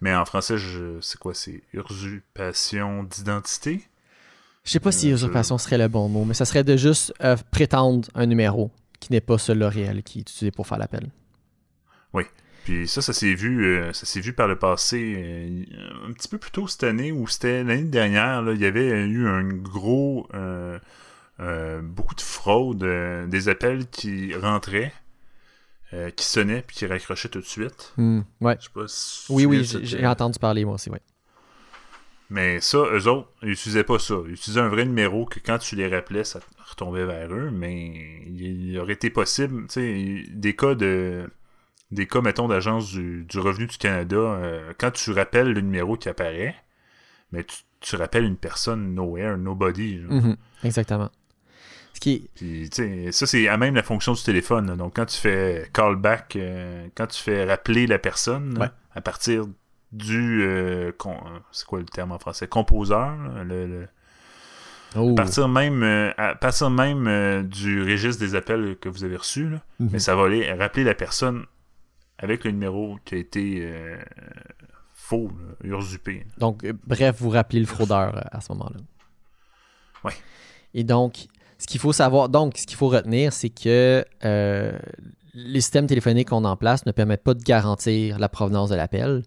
Mais 0.00 0.14
en 0.14 0.24
français, 0.24 0.58
je, 0.58 1.00
c'est 1.00 1.18
quoi? 1.18 1.34
C'est 1.34 1.62
usurpation 1.72 3.02
d'identité? 3.02 3.82
Je 4.64 4.70
sais 4.70 4.80
pas 4.80 4.92
si 4.92 5.10
Euh, 5.10 5.14
usurpation 5.14 5.58
serait 5.58 5.78
le 5.78 5.88
bon 5.88 6.08
mot, 6.08 6.24
mais 6.24 6.34
ça 6.34 6.44
serait 6.44 6.64
de 6.64 6.76
juste 6.76 7.12
prétendre 7.50 8.08
un 8.14 8.26
numéro 8.26 8.70
qui 9.00 9.12
n'est 9.12 9.20
pas 9.20 9.38
celui-là 9.38 9.68
réel 9.68 10.02
qui 10.02 10.18
est 10.18 10.22
utilisé 10.22 10.50
pour 10.50 10.66
faire 10.66 10.78
l'appel. 10.78 11.10
Puis 12.66 12.88
ça, 12.88 13.00
ça 13.00 13.12
s'est 13.12 13.34
vu, 13.34 13.64
euh, 13.64 13.92
ça 13.92 14.06
s'est 14.06 14.18
vu 14.18 14.32
par 14.32 14.48
le 14.48 14.56
passé, 14.56 15.14
euh, 15.16 16.08
un 16.08 16.12
petit 16.12 16.26
peu 16.26 16.36
plus 16.36 16.50
tôt 16.50 16.66
cette 16.66 16.82
année, 16.82 17.12
ou 17.12 17.28
c'était 17.28 17.62
l'année 17.62 17.84
dernière, 17.84 18.42
là, 18.42 18.54
il 18.54 18.60
y 18.60 18.66
avait 18.66 19.06
eu 19.06 19.28
un 19.28 19.44
gros, 19.44 20.26
euh, 20.34 20.76
euh, 21.38 21.80
beaucoup 21.80 22.16
de 22.16 22.20
fraude, 22.20 22.82
euh, 22.82 23.28
des 23.28 23.48
appels 23.48 23.86
qui 23.86 24.34
rentraient, 24.34 24.92
qui 26.16 26.24
sonnaient, 26.26 26.64
puis 26.66 26.74
qui 26.74 26.86
raccrochaient 26.86 27.28
tout 27.28 27.38
de 27.38 27.44
suite. 27.44 27.92
Hmm, 27.98 28.22
ouais. 28.40 28.56
Je 28.58 28.64
sais 28.64 28.70
pas 28.74 28.84
si 28.88 29.32
Oui, 29.32 29.46
oui, 29.46 29.62
j'ai 29.62 30.04
entendu 30.04 30.40
parler 30.40 30.64
moi 30.64 30.74
aussi, 30.74 30.90
oui. 30.90 30.98
Mais 32.30 32.60
ça, 32.60 32.78
eux 32.78 33.06
autres, 33.06 33.28
ils 33.44 33.50
utilisaient 33.50 33.84
pas 33.84 34.00
ça. 34.00 34.16
Ils 34.26 34.32
utilisaient 34.32 34.60
un 34.60 34.68
vrai 34.68 34.84
numéro 34.84 35.24
que 35.24 35.38
quand 35.38 35.58
tu 35.58 35.76
les 35.76 35.86
rappelais, 35.86 36.24
ça 36.24 36.40
retombait 36.68 37.06
vers 37.06 37.32
eux, 37.32 37.50
mais 37.52 38.24
il 38.26 38.76
aurait 38.80 38.94
été 38.94 39.08
possible, 39.08 39.68
tu 39.68 39.74
sais, 39.74 40.24
des 40.32 40.56
cas 40.56 40.74
de 40.74 41.30
des 41.90 42.06
cas, 42.06 42.20
mettons, 42.20 42.48
d'agence 42.48 42.90
du, 42.92 43.24
du 43.24 43.38
revenu 43.38 43.66
du 43.66 43.76
Canada, 43.78 44.16
euh, 44.16 44.72
quand 44.78 44.90
tu 44.90 45.12
rappelles 45.12 45.52
le 45.52 45.60
numéro 45.60 45.96
qui 45.96 46.08
apparaît, 46.08 46.54
mais 47.32 47.44
tu, 47.44 47.58
tu 47.80 47.96
rappelles 47.96 48.24
une 48.24 48.36
personne 48.36 48.94
nowhere, 48.94 49.36
nobody. 49.38 49.98
Mhm, 50.08 50.36
Exactement. 50.64 51.10
Ce 51.94 52.00
qui 52.00 52.28
Puis, 52.34 52.68
tu 52.68 52.76
sais, 52.76 53.12
ça, 53.12 53.26
c'est 53.26 53.48
à 53.48 53.56
même 53.56 53.74
la 53.74 53.82
fonction 53.82 54.12
du 54.12 54.22
téléphone. 54.22 54.66
là. 54.66 54.76
Donc, 54.76 54.96
quand 54.96 55.06
tu 55.06 55.16
fais 55.16 55.70
callback, 55.72 56.36
euh, 56.36 56.88
quand 56.94 57.06
tu 57.06 57.22
fais 57.22 57.44
rappeler 57.44 57.86
la 57.86 57.98
personne, 57.98 58.58
là, 58.58 58.74
à 58.94 59.00
partir 59.00 59.44
du. 59.92 60.42
euh, 60.42 60.92
c'est 61.52 61.66
quoi 61.66 61.78
le 61.78 61.84
terme 61.86 62.12
en 62.12 62.18
français? 62.18 62.48
Composeur. 62.48 63.16
là, 63.34 63.44
le- 63.44 63.66
le- 63.66 63.88
Oh. 64.94 65.12
à 65.12 65.14
partir 65.14 65.48
même, 65.48 65.82
euh, 65.82 66.10
à 66.16 66.34
partir 66.36 66.70
même 66.70 67.06
euh, 67.06 67.42
du 67.42 67.82
registre 67.82 68.20
des 68.24 68.34
appels 68.34 68.76
que 68.80 68.88
vous 68.88 69.04
avez 69.04 69.16
reçus, 69.16 69.48
là, 69.50 69.60
Mhm. 69.80 69.88
mais 69.92 69.98
ça 69.98 70.14
va 70.16 70.24
aller 70.24 70.50
rappeler 70.52 70.84
la 70.84 70.94
personne 70.94 71.44
avec 72.18 72.44
le 72.44 72.50
numéro 72.52 72.96
qui 73.04 73.14
a 73.14 73.18
été 73.18 73.58
euh, 73.60 73.98
faux, 74.92 75.30
là, 75.62 75.78
usurpé. 75.78 76.18
là. 76.18 76.34
Donc, 76.38 76.64
euh, 76.64 76.72
bref, 76.86 77.16
vous 77.18 77.30
rappelez 77.30 77.60
le 77.60 77.66
fraudeur 77.66 78.16
euh, 78.16 78.20
à 78.32 78.40
ce 78.40 78.52
moment-là. 78.52 78.80
Ouais. 80.04 80.12
Et 80.74 80.84
donc, 80.84 81.26
ce 81.58 81.66
qu'il 81.66 81.80
faut 81.80 81.92
savoir, 81.92 82.28
donc, 82.28 82.56
ce 82.58 82.66
qu'il 82.66 82.76
faut 82.76 82.88
retenir, 82.88 83.32
c'est 83.32 83.50
que 83.50 84.04
euh, 84.24 84.78
les 85.34 85.60
systèmes 85.60 85.86
téléphoniques 85.86 86.28
qu'on 86.28 86.44
a 86.44 86.48
en 86.48 86.56
place 86.56 86.86
ne 86.86 86.92
permettent 86.92 87.22
pas 87.24 87.34
de 87.34 87.42
garantir 87.42 88.18
la 88.18 88.28
provenance 88.28 88.70
de 88.70 88.74
l'appel. 88.74 89.22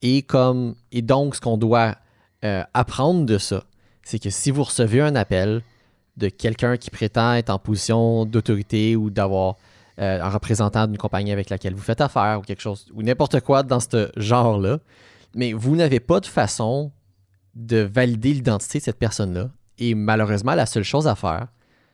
Et 0.00 0.22
comme 0.22 0.74
et 0.90 1.02
donc, 1.02 1.36
ce 1.36 1.40
qu'on 1.40 1.56
doit 1.56 1.96
euh, 2.44 2.62
apprendre 2.74 3.26
de 3.26 3.38
ça, 3.38 3.64
c'est 4.02 4.18
que 4.18 4.30
si 4.30 4.50
vous 4.50 4.64
recevez 4.64 5.00
un 5.00 5.14
appel 5.14 5.62
de 6.16 6.28
quelqu'un 6.28 6.76
qui 6.76 6.90
prétend 6.90 7.34
être 7.34 7.50
en 7.50 7.58
position 7.58 8.24
d'autorité 8.24 8.96
ou 8.96 9.10
d'avoir 9.10 9.56
euh, 9.98 10.22
un 10.22 10.28
représentant 10.28 10.86
d'une 10.86 10.98
compagnie 10.98 11.32
avec 11.32 11.50
laquelle 11.50 11.74
vous 11.74 11.82
faites 11.82 12.00
affaire 12.00 12.38
ou 12.40 12.42
quelque 12.42 12.62
chose, 12.62 12.86
ou 12.94 13.02
n'importe 13.02 13.40
quoi 13.40 13.62
dans 13.62 13.80
ce 13.80 14.10
genre-là, 14.16 14.78
mais 15.34 15.52
vous 15.52 15.76
n'avez 15.76 16.00
pas 16.00 16.20
de 16.20 16.26
façon 16.26 16.92
de 17.54 17.78
valider 17.78 18.32
l'identité 18.32 18.78
de 18.78 18.84
cette 18.84 18.98
personne-là. 18.98 19.50
Et 19.78 19.94
malheureusement, 19.94 20.54
la 20.54 20.66
seule 20.66 20.84
chose 20.84 21.06
à 21.06 21.14
faire, 21.14 21.48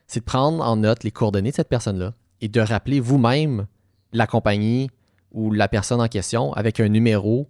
c'est 0.07 0.21
de 0.21 0.25
prendre 0.25 0.63
en 0.65 0.77
note 0.77 1.05
les 1.05 1.11
coordonnées 1.11 1.51
de 1.51 1.57
cette 1.57 1.69
personne-là 1.69 2.15
et 2.41 2.49
de 2.49 2.61
rappeler 2.61 3.01
vous-même 3.01 3.67
la 4.13 4.27
compagnie 4.27 4.91
ou 5.33 5.53
la 5.53 5.69
personne 5.69 6.01
en 6.01 6.09
question 6.09 6.53
avec 6.55 6.81
un 6.81 6.89
numéro 6.89 7.49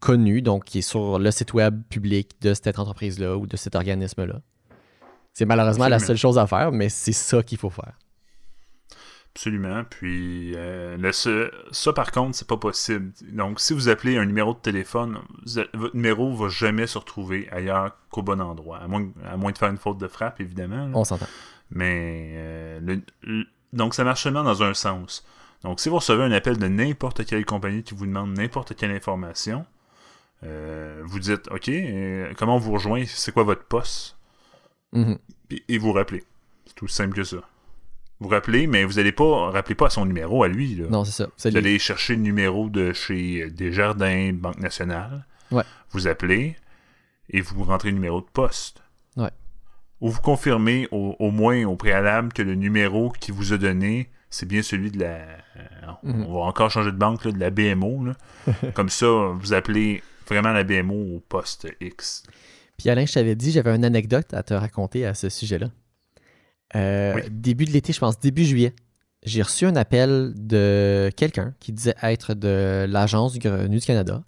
connu, 0.00 0.42
donc 0.42 0.64
qui 0.64 0.78
est 0.78 0.82
sur 0.82 1.18
le 1.18 1.30
site 1.30 1.54
web 1.54 1.82
public 1.88 2.40
de 2.40 2.54
cette 2.54 2.78
entreprise-là 2.78 3.36
ou 3.36 3.46
de 3.46 3.56
cet 3.56 3.74
organisme-là. 3.74 4.40
C'est 5.32 5.44
malheureusement 5.44 5.88
la 5.88 5.98
seule 5.98 6.16
chose 6.16 6.38
à 6.38 6.46
faire, 6.46 6.72
mais 6.72 6.88
c'est 6.88 7.12
ça 7.12 7.42
qu'il 7.42 7.58
faut 7.58 7.70
faire. 7.70 7.98
Absolument. 9.38 9.84
Puis 9.88 10.52
euh, 10.56 10.96
le 10.96 11.12
ça, 11.70 11.92
par 11.92 12.10
contre, 12.10 12.36
c'est 12.36 12.48
pas 12.48 12.56
possible. 12.56 13.12
Donc, 13.30 13.60
si 13.60 13.72
vous 13.72 13.88
appelez 13.88 14.18
un 14.18 14.24
numéro 14.26 14.52
de 14.52 14.58
téléphone, 14.58 15.20
vous 15.46 15.62
votre 15.74 15.94
numéro 15.94 16.34
va 16.34 16.48
jamais 16.48 16.88
se 16.88 16.98
retrouver 16.98 17.48
ailleurs 17.52 17.96
qu'au 18.10 18.22
bon 18.22 18.40
endroit. 18.40 18.78
À 18.78 18.88
moins, 18.88 19.06
à 19.24 19.36
moins 19.36 19.52
de 19.52 19.58
faire 19.58 19.68
une 19.68 19.76
faute 19.78 19.98
de 19.98 20.08
frappe, 20.08 20.40
évidemment. 20.40 20.86
là. 20.88 20.90
On 20.92 21.04
s'entend. 21.04 21.28
Mais 21.70 22.32
euh, 22.34 22.80
le- 22.80 23.00
le- 23.22 23.44
donc 23.72 23.94
ça 23.94 24.02
marche 24.02 24.24
seulement 24.24 24.42
dans 24.42 24.64
un 24.64 24.74
sens. 24.74 25.24
Donc 25.62 25.78
si 25.78 25.88
vous 25.88 25.96
recevez 25.96 26.24
un 26.24 26.32
appel 26.32 26.58
de 26.58 26.66
n'importe 26.66 27.24
quelle 27.24 27.44
compagnie 27.44 27.84
qui 27.84 27.94
vous 27.94 28.06
demande 28.06 28.36
n'importe 28.36 28.74
quelle 28.74 28.90
information, 28.90 29.64
euh, 30.42 31.00
vous 31.04 31.20
dites 31.20 31.48
OK, 31.52 31.70
comment 32.36 32.56
on 32.56 32.58
vous 32.58 32.72
rejoint, 32.72 33.04
c'est 33.06 33.30
quoi 33.30 33.44
votre 33.44 33.64
poste 33.64 34.16
Mhm. 34.92 35.16
Puis- 35.48 35.62
et 35.68 35.78
vous 35.78 35.92
rappelez. 35.92 36.24
C'est 36.66 36.74
tout 36.74 36.88
simple 36.88 37.14
que 37.14 37.22
ça. 37.22 37.36
Vous 38.20 38.28
rappelez, 38.28 38.66
mais 38.66 38.84
vous 38.84 38.94
n'allez 38.94 39.12
pas 39.12 39.50
rappelez 39.50 39.74
pas 39.76 39.86
à 39.86 39.90
son 39.90 40.04
numéro 40.04 40.42
à 40.42 40.48
lui. 40.48 40.74
Là. 40.74 40.86
Non, 40.90 41.04
c'est 41.04 41.12
ça. 41.12 41.26
Vous 41.26 41.50
les- 41.50 41.56
allez 41.56 41.78
chercher 41.78 42.16
le 42.16 42.22
numéro 42.22 42.68
de 42.68 42.92
chez 42.92 43.48
Desjardins, 43.50 44.32
Banque 44.32 44.58
Nationale. 44.58 45.24
Ouais. 45.52 45.62
Vous 45.92 46.08
appelez 46.08 46.56
et 47.30 47.40
vous 47.40 47.62
rentrez 47.64 47.88
le 47.90 47.94
numéro 47.94 48.20
de 48.20 48.26
poste. 48.32 48.82
Ouais. 49.16 49.30
Ou 50.00 50.10
vous 50.10 50.20
confirmez 50.20 50.88
au, 50.90 51.14
au 51.18 51.30
moins 51.30 51.64
au 51.64 51.76
préalable 51.76 52.32
que 52.32 52.42
le 52.42 52.54
numéro 52.54 53.10
qui 53.20 53.30
vous 53.30 53.52
a 53.52 53.56
donné, 53.58 54.10
c'est 54.30 54.46
bien 54.46 54.62
celui 54.62 54.90
de 54.90 55.00
la. 55.00 55.06
euh, 55.06 55.32
Mhm. 56.02 56.26
On 56.28 56.34
va 56.34 56.40
encore 56.40 56.70
changer 56.70 56.92
de 56.92 56.96
banque, 56.98 57.24
là, 57.24 57.32
de 57.32 57.38
la 57.40 57.50
BMO. 57.50 58.04
là. 58.04 58.14
Comme 58.74 58.88
ça, 58.90 59.06
vous 59.34 59.52
appelez 59.54 60.02
vraiment 60.28 60.52
la 60.52 60.62
BMO 60.64 61.16
au 61.16 61.20
poste 61.28 61.66
X. 61.80 62.22
Puis 62.76 62.90
Alain, 62.90 63.06
je 63.06 63.12
t'avais 63.14 63.34
dit, 63.34 63.50
j'avais 63.52 63.74
une 63.74 63.84
anecdote 63.84 64.34
à 64.34 64.42
te 64.42 64.54
raconter 64.54 65.06
à 65.06 65.14
ce 65.14 65.28
sujet-là. 65.28 65.68
Euh, 66.76 67.14
Oui. 67.16 67.22
Début 67.30 67.64
de 67.64 67.70
l'été, 67.70 67.92
je 67.92 67.98
pense, 67.98 68.18
début 68.18 68.44
juillet, 68.44 68.74
j'ai 69.22 69.42
reçu 69.42 69.66
un 69.66 69.76
appel 69.76 70.32
de 70.36 71.10
quelqu'un 71.16 71.54
qui 71.60 71.72
disait 71.72 71.94
être 72.02 72.34
de 72.34 72.86
l'Agence 72.88 73.32
du 73.32 73.48
Revenu 73.48 73.78
du 73.78 73.86
Canada. 73.86 74.22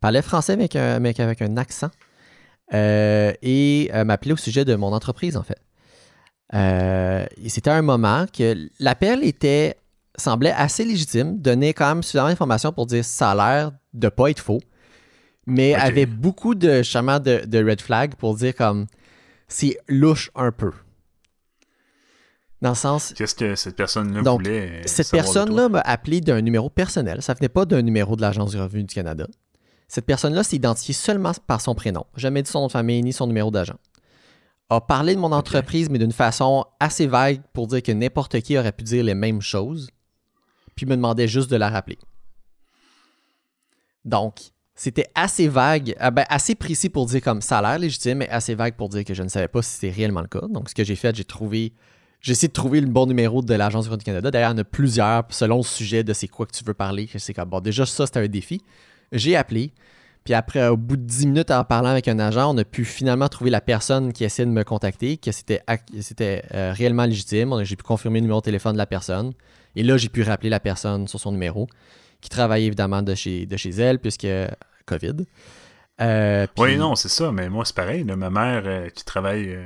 Parlait 0.00 0.22
français 0.22 0.52
avec 0.52 0.76
un, 0.76 0.96
avec, 0.96 1.20
avec 1.20 1.40
un 1.40 1.56
accent 1.56 1.90
euh, 2.74 3.32
et 3.42 3.90
euh, 3.94 4.04
m'appelait 4.04 4.32
au 4.32 4.36
sujet 4.36 4.64
de 4.64 4.74
mon 4.74 4.92
entreprise, 4.92 5.36
en 5.36 5.42
fait. 5.42 5.60
Et 6.52 7.48
c'était 7.48 7.70
un 7.70 7.82
moment 7.82 8.26
que 8.32 8.68
l'appel 8.78 9.24
était 9.24 9.76
semblait 10.16 10.52
assez 10.52 10.84
légitime, 10.84 11.38
donnait 11.40 11.72
quand 11.72 11.88
même 11.88 12.02
suffisamment 12.02 12.28
d'informations 12.28 12.72
pour 12.72 12.86
dire 12.86 13.04
ça 13.04 13.32
a 13.32 13.34
l'air 13.34 13.72
de 13.92 14.08
pas 14.08 14.30
être 14.30 14.40
faux, 14.40 14.60
mais 15.46 15.74
avait 15.74 16.06
beaucoup 16.06 16.54
de 16.54 16.82
de, 17.18 17.44
de 17.44 17.70
red 17.70 17.80
flag 17.80 18.14
pour 18.14 18.36
dire 18.36 18.54
comme 18.54 18.86
c'est 19.48 19.78
louche 19.88 20.30
un 20.34 20.52
peu. 20.52 20.72
Dans 22.64 22.70
le 22.70 22.76
sens, 22.76 23.12
Qu'est-ce 23.14 23.34
que 23.34 23.56
cette 23.56 23.76
personne-là 23.76 24.22
voulait 24.22 24.70
euh, 24.70 24.82
cette 24.86 25.10
personne-là 25.10 25.68
m'a 25.68 25.80
appelé 25.80 26.22
d'un 26.22 26.40
numéro 26.40 26.70
personnel. 26.70 27.20
Ça 27.20 27.34
venait 27.34 27.50
pas 27.50 27.66
d'un 27.66 27.82
numéro 27.82 28.16
de 28.16 28.22
l'Agence 28.22 28.52
du 28.52 28.58
revenu 28.58 28.84
du 28.84 28.94
Canada. 28.94 29.26
Cette 29.86 30.06
personne-là 30.06 30.42
s'est 30.44 30.56
identifiée 30.56 30.94
seulement 30.94 31.32
par 31.46 31.60
son 31.60 31.74
prénom. 31.74 32.06
Jamais 32.16 32.42
dit 32.42 32.50
son 32.50 32.60
nom 32.60 32.68
de 32.68 32.72
famille 32.72 33.02
ni 33.02 33.12
son 33.12 33.26
numéro 33.26 33.50
d'agent. 33.50 33.76
A 34.70 34.80
parlé 34.80 35.14
de 35.14 35.20
mon 35.20 35.30
entreprise, 35.32 35.90
mais 35.90 35.98
d'une 35.98 36.10
façon 36.10 36.64
assez 36.80 37.06
vague 37.06 37.42
pour 37.52 37.66
dire 37.66 37.82
que 37.82 37.92
n'importe 37.92 38.40
qui 38.40 38.56
aurait 38.56 38.72
pu 38.72 38.84
dire 38.84 39.04
les 39.04 39.14
mêmes 39.14 39.42
choses. 39.42 39.90
Puis 40.74 40.86
me 40.86 40.96
demandait 40.96 41.28
juste 41.28 41.50
de 41.50 41.56
la 41.56 41.68
rappeler. 41.68 41.98
Donc, 44.06 44.40
c'était 44.74 45.10
assez 45.14 45.48
vague, 45.48 45.94
ah 46.00 46.10
ben, 46.10 46.24
assez 46.30 46.54
précis 46.54 46.88
pour 46.88 47.04
dire 47.04 47.20
comme 47.20 47.42
ça 47.42 47.58
a 47.58 47.62
l'air 47.62 47.78
légitime, 47.78 48.18
mais 48.18 48.28
assez 48.30 48.54
vague 48.54 48.74
pour 48.74 48.88
dire 48.88 49.04
que 49.04 49.12
je 49.12 49.22
ne 49.22 49.28
savais 49.28 49.48
pas 49.48 49.60
si 49.60 49.72
c'était 49.72 49.90
réellement 49.90 50.22
le 50.22 50.28
cas. 50.28 50.48
Donc, 50.48 50.70
ce 50.70 50.74
que 50.74 50.82
j'ai 50.82 50.96
fait, 50.96 51.14
j'ai 51.14 51.26
trouvé 51.26 51.74
j'ai 52.24 52.32
essayé 52.32 52.48
de 52.48 52.54
trouver 52.54 52.80
le 52.80 52.86
bon 52.86 53.04
numéro 53.06 53.42
de 53.42 53.52
l'Agence 53.54 53.86
du 53.88 53.94
du 53.94 54.02
Canada. 54.02 54.30
D'ailleurs, 54.30 54.48
il 54.52 54.54
y 54.54 54.56
en 54.56 54.62
a 54.62 54.64
plusieurs 54.64 55.24
selon 55.28 55.58
le 55.58 55.62
sujet 55.62 56.02
de 56.02 56.14
c'est 56.14 56.26
quoi 56.26 56.46
que 56.46 56.52
tu 56.52 56.64
veux 56.64 56.72
parler. 56.72 57.06
C'est 57.18 57.34
comme, 57.34 57.50
bon, 57.50 57.60
déjà, 57.60 57.84
ça, 57.84 58.06
c'était 58.06 58.20
un 58.20 58.28
défi. 58.28 58.62
J'ai 59.12 59.36
appelé. 59.36 59.72
Puis 60.24 60.32
après, 60.32 60.66
au 60.68 60.78
bout 60.78 60.96
de 60.96 61.02
10 61.02 61.26
minutes 61.26 61.50
en 61.50 61.62
parlant 61.64 61.90
avec 61.90 62.08
un 62.08 62.18
agent, 62.18 62.54
on 62.54 62.56
a 62.56 62.64
pu 62.64 62.86
finalement 62.86 63.28
trouver 63.28 63.50
la 63.50 63.60
personne 63.60 64.14
qui 64.14 64.24
essayait 64.24 64.46
de 64.46 64.50
me 64.52 64.64
contacter, 64.64 65.18
que 65.18 65.32
c'était, 65.32 65.62
euh, 66.54 66.72
réellement 66.74 67.04
légitime. 67.04 67.62
J'ai 67.62 67.76
pu 67.76 67.82
confirmer 67.82 68.20
le 68.20 68.22
numéro 68.22 68.40
de 68.40 68.44
téléphone 68.46 68.72
de 68.72 68.78
la 68.78 68.86
personne. 68.86 69.34
Et 69.76 69.82
là, 69.82 69.98
j'ai 69.98 70.08
pu 70.08 70.22
rappeler 70.22 70.48
la 70.48 70.60
personne 70.60 71.06
sur 71.06 71.20
son 71.20 71.30
numéro, 71.30 71.66
qui 72.22 72.30
travaillait 72.30 72.68
évidemment 72.68 73.02
de 73.02 73.14
chez, 73.14 73.44
de 73.44 73.56
chez 73.58 73.68
elle, 73.72 73.98
puisque 73.98 74.26
COVID. 74.86 75.26
Euh, 76.00 76.46
puis- 76.54 76.64
Oui, 76.64 76.76
non, 76.78 76.94
c'est 76.94 77.10
ça, 77.10 77.30
mais 77.30 77.50
moi, 77.50 77.66
c'est 77.66 77.76
pareil. 77.76 78.02
là. 78.04 78.16
ma 78.16 78.30
mère 78.30 78.62
euh, 78.64 78.88
qui 78.88 79.04
travaille 79.04 79.58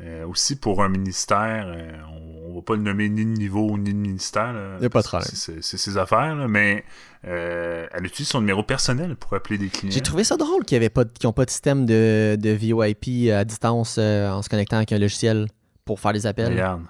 euh, 0.00 0.26
aussi 0.26 0.56
pour 0.56 0.82
un 0.82 0.88
ministère, 0.88 1.64
euh, 1.66 1.92
on, 2.12 2.50
on 2.50 2.54
va 2.56 2.62
pas 2.62 2.74
le 2.74 2.82
nommer 2.82 3.08
ni 3.08 3.24
de 3.24 3.30
niveau 3.30 3.76
ni 3.78 3.92
de 3.92 3.98
ministère. 3.98 4.52
là, 4.52 4.76
Y 4.80 4.86
a 4.86 4.90
pas 4.90 5.02
de 5.02 5.06
problème. 5.06 5.28
C'est 5.34 5.62
ses 5.62 5.96
affaires, 5.98 6.34
là, 6.34 6.48
mais 6.48 6.84
euh, 7.26 7.86
elle 7.92 8.06
utilise 8.06 8.28
son 8.28 8.40
numéro 8.40 8.62
personnel 8.62 9.14
pour 9.16 9.34
appeler 9.34 9.58
des 9.58 9.68
clients. 9.68 9.92
J'ai 9.92 10.00
trouvé 10.00 10.24
ça 10.24 10.36
drôle 10.36 10.64
qu'ils 10.64 10.80
n'ont 11.24 11.32
pas 11.32 11.44
de 11.44 11.50
système 11.50 11.86
de, 11.86 12.36
de 12.40 12.50
VoIP 12.50 13.30
à 13.32 13.44
distance 13.44 13.98
en 13.98 14.42
se 14.42 14.48
connectant 14.48 14.76
avec 14.76 14.92
un 14.92 14.98
logiciel 14.98 15.46
pour 15.84 16.00
faire 16.00 16.12
des 16.12 16.26
appels. 16.26 16.50
Regarde, 16.52 16.82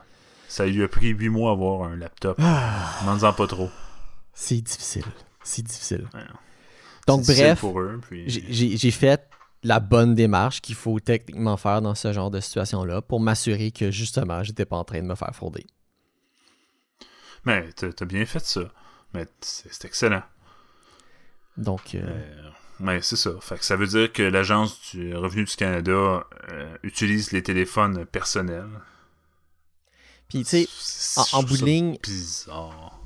ça 0.49 0.67
lui 0.67 0.83
a 0.83 0.89
pris 0.89 1.09
8 1.09 1.29
mois 1.29 1.51
à 1.51 1.53
avoir 1.53 1.83
un 1.85 1.97
laptop. 1.97 2.39
Ah, 2.41 2.99
Demande-en 3.03 3.33
pas 3.33 3.47
trop. 3.47 3.69
c'est 4.35 4.61
difficile. 4.61 5.05
C'est 5.43 5.63
difficile. 5.65 6.07
Ouais. 6.15 6.21
Donc, 7.07 7.25
bref, 7.25 7.65
puis- 8.09 8.25
j'ai 8.29 8.91
fait 8.91 9.29
la 9.63 9.79
bonne 9.81 10.15
démarche 10.15 10.61
qu'il 10.63 10.75
faut 10.75 10.99
techniquement 11.01 11.57
faire 11.57 11.83
dans 11.83 11.95
ce 11.95 12.13
genre 12.13 12.31
de 12.31 12.41
situation-là 12.41 13.03
pour 13.03 13.21
m'assurer 13.21 13.71
que 13.73 13.91
justement, 13.91 14.43
j'étais 14.43 14.65
pas 14.65 14.77
en 14.77 14.85
train 14.85 15.01
de 15.03 15.07
me 15.07 15.15
faire 15.15 15.35
frauder. 15.35 15.67
Mais 17.45 17.71
t'as 17.73 18.05
bien 18.05 18.27
fait 18.27 18.45
ça. 18.45 18.63
Mais 19.15 19.27
c'est 19.41 19.85
excellent. 19.85 20.23
Donc, 21.57 21.95
euh, 21.95 22.01
Euh, 22.07 22.51
mais 22.79 23.03
c'est 23.03 23.17
ça. 23.17 23.31
Fait 23.41 23.59
que 23.59 23.65
ça 23.65 23.77
veut 23.77 23.87
dire 23.87 24.13
que 24.13 24.23
l'Agence 24.23 24.81
du 24.93 25.15
Revenu 25.15 25.45
du 25.45 25.57
Canada 25.57 26.25
euh, 26.51 26.77
utilise 26.83 27.33
les 27.33 27.43
téléphones 27.43 28.05
personnels. 28.07 28.69
puis 30.29 30.45
tu 30.45 30.65
sais, 30.67 30.69
en- 31.35 31.43
bout 31.43 31.57
de 31.59 31.65
ligne, 31.65 31.99
Bizarre. 32.03 32.97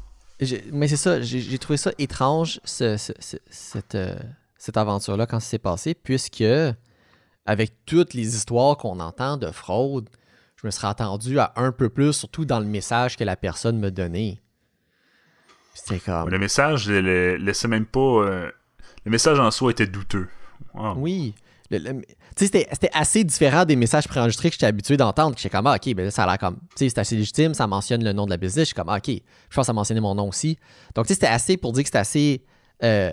Mais 0.72 0.88
c'est 0.88 0.96
ça, 0.98 1.22
j'ai 1.22 1.58
trouvé 1.58 1.78
ça 1.78 1.90
étrange, 1.96 2.60
ce- 2.64 2.98
ce- 2.98 3.12
ce- 3.18 3.38
cette, 3.48 3.94
cette 4.64 4.78
aventure-là, 4.78 5.26
quand 5.26 5.40
ça 5.40 5.46
s'est 5.50 5.58
passé, 5.58 5.92
puisque, 5.94 6.42
avec 7.44 7.84
toutes 7.84 8.14
les 8.14 8.34
histoires 8.34 8.78
qu'on 8.78 8.98
entend 8.98 9.36
de 9.36 9.50
fraude, 9.50 10.08
je 10.56 10.66
me 10.66 10.70
serais 10.70 10.88
attendu 10.88 11.38
à 11.38 11.52
un 11.56 11.70
peu 11.70 11.90
plus, 11.90 12.14
surtout 12.14 12.46
dans 12.46 12.60
le 12.60 12.64
message 12.64 13.18
que 13.18 13.24
la 13.24 13.36
personne 13.36 13.78
me 13.78 13.90
donnait. 13.90 14.38
C'était 15.74 15.98
comme. 15.98 16.30
Le 16.30 16.38
message 16.38 16.88
le, 16.88 17.00
le- 17.02 17.36
laissait 17.36 17.68
même 17.68 17.84
pas. 17.84 18.00
euh, 18.00 18.50
le 19.04 19.10
message 19.10 19.38
en 19.38 19.50
soi 19.50 19.72
était 19.72 19.86
douteux. 19.86 20.28
Wow. 20.72 20.94
Oui. 20.96 21.34
Le- 21.70 21.78
le- 21.78 22.00
Tu 22.00 22.06
sais, 22.36 22.46
c'était 22.46 22.68
c'était 22.72 22.90
assez 22.94 23.22
différent 23.24 23.64
des 23.66 23.76
messages 23.76 24.08
préenregistrés 24.08 24.48
que 24.48 24.54
j'étais 24.54 24.66
habitué 24.66 24.96
d'entendre. 24.96 25.34
que 25.34 25.40
J'étais 25.42 25.54
comme, 25.54 25.66
ah, 25.66 25.74
ok, 25.76 25.94
ben 25.94 26.04
là, 26.04 26.10
ça 26.10 26.22
a 26.24 26.26
l'air 26.26 26.38
comme. 26.38 26.56
Tu 26.70 26.76
sais, 26.76 26.88
c'est 26.88 26.98
assez 27.00 27.16
légitime, 27.16 27.52
ça 27.52 27.66
mentionne 27.66 28.02
le 28.02 28.12
nom 28.14 28.24
de 28.24 28.30
la 28.30 28.36
business. 28.38 28.62
Je 28.62 28.66
suis 28.68 28.74
comme, 28.74 28.88
ah, 28.88 28.96
ok, 28.96 29.08
je 29.08 29.54
pense 29.54 29.62
que 29.64 29.66
ça 29.66 29.72
mentionnait 29.74 30.00
mon 30.00 30.14
nom 30.14 30.28
aussi. 30.28 30.58
Donc, 30.94 31.06
tu 31.06 31.08
sais, 31.08 31.14
c'était 31.14 31.26
assez 31.26 31.56
pour 31.58 31.72
dire 31.72 31.82
que 31.82 31.88
c'était 31.88 31.98
assez 31.98 32.44
euh, 32.82 33.12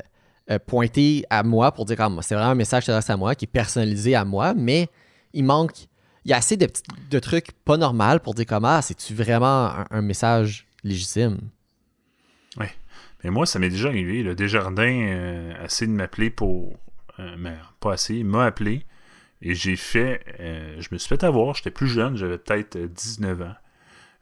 euh, 0.49 0.59
pointé 0.59 1.23
à 1.29 1.43
moi, 1.43 1.71
pour 1.71 1.85
dire 1.85 1.97
comme, 1.97 2.21
c'est 2.21 2.35
vraiment 2.35 2.51
un 2.51 2.55
message 2.55 2.83
qui 2.83 2.87
s'adresse 2.87 3.09
à 3.09 3.17
moi, 3.17 3.35
qui 3.35 3.45
est 3.45 3.47
personnalisé 3.47 4.15
à 4.15 4.25
moi, 4.25 4.53
mais 4.53 4.89
il 5.33 5.43
manque. 5.43 5.87
Il 6.23 6.31
y 6.31 6.33
a 6.33 6.37
assez 6.37 6.55
de, 6.55 7.19
trucs 7.19 7.51
pas 7.65 7.77
normaux 7.77 8.19
pour 8.23 8.33
dire 8.33 8.45
comme, 8.45 8.65
ah, 8.65 8.81
c'est-tu 8.81 9.13
vraiment 9.15 9.71
un, 9.89 10.01
message 10.01 10.67
légitime? 10.83 11.37
Mais 13.23 13.29
moi, 13.29 13.45
ça 13.45 13.59
m'est 13.59 13.69
déjà 13.69 13.89
arrivé. 13.89 14.23
Le 14.23 14.35
Desjardins 14.35 14.83
euh, 14.83 15.53
a 15.61 15.65
essayé 15.65 15.85
de 15.85 15.95
m'appeler 15.95 16.29
pour. 16.29 16.75
euh, 17.19 17.35
mais 17.37 17.55
pas 17.79 17.93
assez. 17.93 18.15
Il 18.15 18.25
m'a 18.25 18.45
appelé. 18.45 18.85
Et 19.41 19.55
j'ai 19.55 19.75
fait. 19.75 20.23
euh, 20.39 20.75
je 20.79 20.89
me 20.91 20.97
suis 20.97 21.09
fait 21.09 21.23
avoir. 21.23 21.55
J'étais 21.55 21.71
plus 21.71 21.87
jeune. 21.87 22.15
J'avais 22.17 22.37
peut-être 22.37 22.75
euh, 22.77 22.87
19 22.87 23.41
ans. 23.41 23.53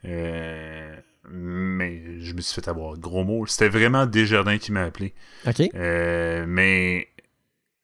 Euh, 0.05 0.95
mais 1.28 2.20
je 2.20 2.34
me 2.34 2.41
suis 2.41 2.61
fait 2.61 2.67
avoir. 2.70 2.97
Gros 2.97 3.24
mot. 3.24 3.45
C'était 3.45 3.70
vraiment 3.70 4.05
Desjardins 4.05 4.57
qui 4.57 4.72
m'a 4.72 4.84
appelé. 4.84 5.13
OK? 5.47 5.61
Euh, 5.76 6.45
mais. 6.47 7.07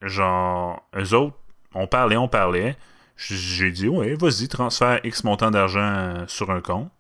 Genre. 0.02 0.88
Eux 0.96 1.14
autres, 1.14 1.38
on 1.74 1.88
parlait, 1.88 2.18
on 2.18 2.28
parlait. 2.28 2.76
J'ai 3.18 3.72
dit, 3.72 3.88
ouais, 3.88 4.14
vas-y, 4.16 4.48
transfère 4.48 5.00
X 5.06 5.24
montant 5.24 5.50
d'argent 5.50 5.80
euh, 5.80 6.28
sur 6.28 6.52
un 6.52 6.60
compte. 6.62 6.92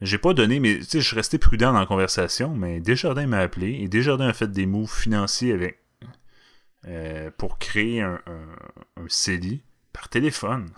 J'ai 0.00 0.18
pas 0.18 0.34
donné, 0.34 0.58
mais 0.58 0.78
tu 0.78 0.84
sais, 0.84 1.00
je 1.00 1.06
suis 1.06 1.16
resté 1.16 1.38
prudent 1.38 1.72
dans 1.72 1.78
la 1.78 1.86
conversation, 1.86 2.54
mais 2.54 2.80
Desjardins 2.80 3.26
m'a 3.26 3.38
appelé 3.38 3.78
et 3.80 3.88
Desjardins 3.88 4.28
a 4.28 4.32
fait 4.32 4.50
des 4.50 4.66
moves 4.66 4.92
financiers 4.92 5.52
avec 5.52 5.78
euh, 6.86 7.30
pour 7.38 7.58
créer 7.58 8.02
un, 8.02 8.20
un, 8.26 9.02
un 9.02 9.06
CELI 9.08 9.62
par 9.92 10.08
téléphone. 10.08 10.68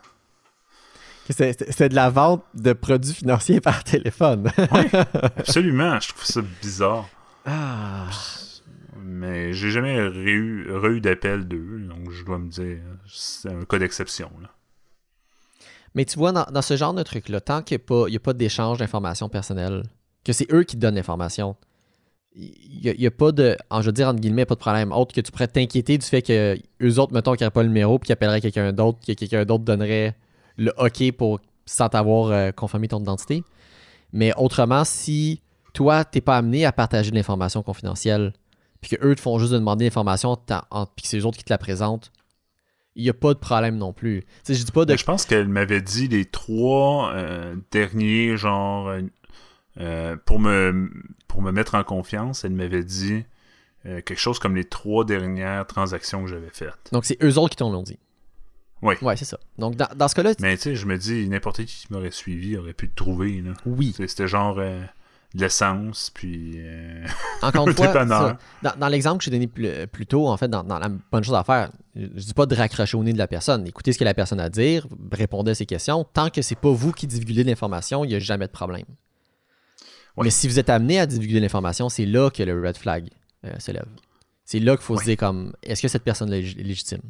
C'était 1.31 1.89
de 1.89 1.95
la 1.95 2.11
vente 2.11 2.45
de 2.55 2.73
produits 2.73 3.15
financiers 3.15 3.61
par 3.63 3.85
téléphone. 3.85 4.51
Absolument, 5.37 5.99
je 6.01 6.09
trouve 6.09 6.25
ça 6.25 6.43
bizarre. 6.63 7.09
ah. 7.45 8.09
Mais 9.09 9.53
j'ai 9.53 9.71
jamais 9.71 9.97
eu, 9.97 10.67
eu 10.69 11.01
d'appel 11.01 11.47
d'eux, 11.47 11.79
donc 11.89 12.11
je 12.11 12.25
dois 12.25 12.39
me 12.39 12.49
dire, 12.49 12.79
c'est 13.07 13.49
un 13.49 13.65
cas 13.65 13.79
d'exception. 13.79 14.31
là. 14.43 14.49
Mais 15.97 16.05
tu 16.05 16.19
vois, 16.19 16.31
dans, 16.31 16.63
ce 16.63 16.77
genre 16.77 16.93
de 16.93 17.03
truc-là, 17.03 17.41
tant 17.41 17.63
qu'il 17.63 17.81
n'y 17.89 18.17
a 18.17 18.21
pas, 18.21 18.33
d'échange 18.35 18.79
d'informations 18.79 19.31
personnelles, 19.31 19.85
que 20.25 20.33
c'est 20.35 20.53
eux 20.53 20.63
qui 20.63 20.77
donnent 20.77 20.97
l'information, 20.97 21.57
il 22.35 22.95
n'y 22.99 23.07
a, 23.07 23.11
pas 23.11 23.33
de, 23.33 23.57
en, 23.71 23.81
je 23.81 23.87
veux 23.87 23.93
dire, 23.93 24.09
entre 24.09 24.21
guillemets, 24.21 24.45
pas 24.45 24.57
de 24.57 24.61
problème. 24.61 24.93
Autre 24.93 25.15
que 25.15 25.23
tu 25.23 25.33
pourrais 25.33 25.49
t'inquiéter 25.49 25.97
du 25.97 26.05
fait 26.05 26.21
que 26.21 26.59
eux 26.83 26.99
autres, 26.99 27.15
mettons, 27.15 27.35
qui 27.35 27.45
n'auraient 27.45 27.51
pas 27.51 27.63
le 27.63 27.69
numéro, 27.69 27.99
puis 27.99 28.09
qu'ils 28.09 28.13
appelleraient 28.13 28.43
quelqu'un 28.43 28.75
d'autre, 28.75 28.99
que 29.07 29.13
quelqu'un 29.13 29.47
d'autre 29.47 29.65
donnerait 29.65 30.15
le 30.57 30.73
OK 30.79 31.13
pour, 31.13 31.41
sans 31.65 31.89
t'avoir 31.89 32.31
euh, 32.31 32.51
confirmé 32.53 32.89
ton 32.89 33.01
identité. 33.01 33.45
Mais 34.13 34.33
autrement, 34.37 34.85
si 34.85 35.43
toi, 35.73 36.05
tu 36.05 36.19
n'es 36.19 36.23
pas 36.23 36.37
amené 36.37 36.65
à 36.65 36.73
partager 36.73 37.11
de 37.11 37.17
l'information 37.17 37.63
confidentielle, 37.63 38.33
puis 38.81 38.97
qu'eux 38.97 39.15
te 39.15 39.21
font 39.21 39.39
juste 39.39 39.53
demander 39.53 39.85
l'information, 39.85 40.37
puis 40.37 41.03
que 41.03 41.09
c'est 41.09 41.19
eux 41.19 41.27
autres 41.27 41.39
qui 41.39 41.45
te 41.45 41.53
la 41.53 41.59
présentent, 41.59 42.13
il 42.95 43.03
n'y 43.03 43.11
a 43.11 43.15
pas 43.15 43.35
de 43.35 43.39
problème 43.39 43.77
non 43.77 43.93
plus. 43.93 44.25
je 44.49 44.55
dis 44.55 44.73
pas 44.73 44.87
de... 44.87 44.97
je 44.97 45.05
pense 45.05 45.27
qu'elle 45.27 45.49
m'avait 45.49 45.83
dit 45.83 46.09
les 46.09 46.25
trois 46.25 47.13
euh, 47.13 47.55
derniers, 47.71 48.39
genre, 48.39 48.91
euh, 49.79 50.17
pour, 50.25 50.41
me, 50.41 50.91
pour 51.29 51.43
me 51.43 51.53
mettre 51.53 51.75
en 51.75 51.85
confiance, 51.85 52.45
elle 52.45 52.53
m'avait 52.53 52.85
dit 52.85 53.25
quelque 53.85 54.17
chose 54.17 54.41
comme 54.41 54.57
les 54.57 54.65
trois 54.65 55.05
dernières 55.05 55.65
transactions 55.65 56.25
que 56.25 56.29
j'avais 56.29 56.51
faites. 56.53 56.91
Donc, 56.91 57.05
c'est 57.05 57.23
eux 57.23 57.39
autres 57.39 57.51
qui 57.51 57.57
t'ont 57.57 57.71
l'ont 57.71 57.85
dit. 57.85 58.01
Oui. 58.83 58.95
Ouais, 59.03 59.17
c'est 59.17 59.25
ça. 59.25 59.39
Donc, 59.59 59.77
dans, 59.77 60.09
ce 60.09 60.15
cas-là. 60.15 60.33
Mais 60.41 60.57
tu 60.57 60.65
sais, 60.65 60.77
je 60.77 60.87
me 60.87 60.99
dis, 60.99 61.29
n'importe 61.29 61.65
qui 61.65 61.77
qui 61.77 61.87
m'aurait 61.91 62.11
suivi 62.11 62.57
aurait 62.57 62.75
pu 62.75 62.89
te 62.89 62.95
trouver. 62.95 63.41
Là. 63.41 63.53
Oui. 63.65 63.95
C'était 63.97 64.29
genre 64.29 64.57
de 64.57 64.81
l'essence, 65.35 66.11
puis. 66.13 66.55
Euh, 66.57 67.07
Encore 67.43 67.69
une 67.69 67.75
fois, 67.75 68.37
dans, 68.63 68.89
l'exemple 68.89 69.19
que 69.19 69.25
j'ai 69.25 69.31
donné 69.31 69.47
plus, 69.47 70.07
tôt, 70.07 70.29
en 70.29 70.37
fait, 70.37 70.49
dans, 70.49 70.63
la 70.63 70.89
bonne 70.89 71.25
chose 71.25 71.35
à 71.35 71.45
faire, 71.45 71.71
je, 71.95 72.07
dis 72.07 72.35
pas 72.35 72.47
de 72.47 72.55
raccrocher 72.55 72.97
au 72.97 73.03
nez 73.03 73.13
de 73.13 73.19
la 73.19 73.27
personne. 73.27 73.67
Écoutez 73.67 73.93
ce 73.93 73.99
que 73.99 74.05
la 74.05 74.15
personne 74.15 74.41
a 74.41 74.45
à 74.45 74.49
dire, 74.51 74.87
répondez 75.13 75.53
à 75.53 75.55
ses 75.55 75.67
questions. 75.67 76.05
Tant 76.05 76.31
que 76.31 76.43
c'est 76.43 76.59
pas 76.59 76.71
vous 76.71 76.93
qui 76.93 77.07
divulguez 77.07 77.45
l'information, 77.45 78.05
il 78.05 78.09
n'y 78.09 78.15
a 78.15 78.19
jamais 78.19 78.47
de 78.47 78.53
problème. 78.53 78.87
Mais 80.23 80.31
si 80.31 80.49
vous 80.49 80.59
êtes 80.59 80.71
amené 80.71 80.99
à 80.99 81.07
divulguer 81.07 81.41
l'information, 81.41 81.89
c'est 81.89 82.07
là 82.07 82.31
que 82.31 82.43
le 82.43 82.59
red 82.59 82.77
flag 82.77 83.11
euh, 83.45 83.53
se 83.59 83.71
lève. 83.71 83.87
C'est 84.47 84.61
là 84.61 84.77
qu'il 84.77 84.85
faut 84.85 84.97
se 84.97 85.05
dire 85.05 85.17
comme 85.17 85.53
est-ce 85.63 85.83
que 85.83 85.89
cette 85.89 86.05
personne 86.05 86.33
est 86.33 86.57
légitime? 86.57 87.03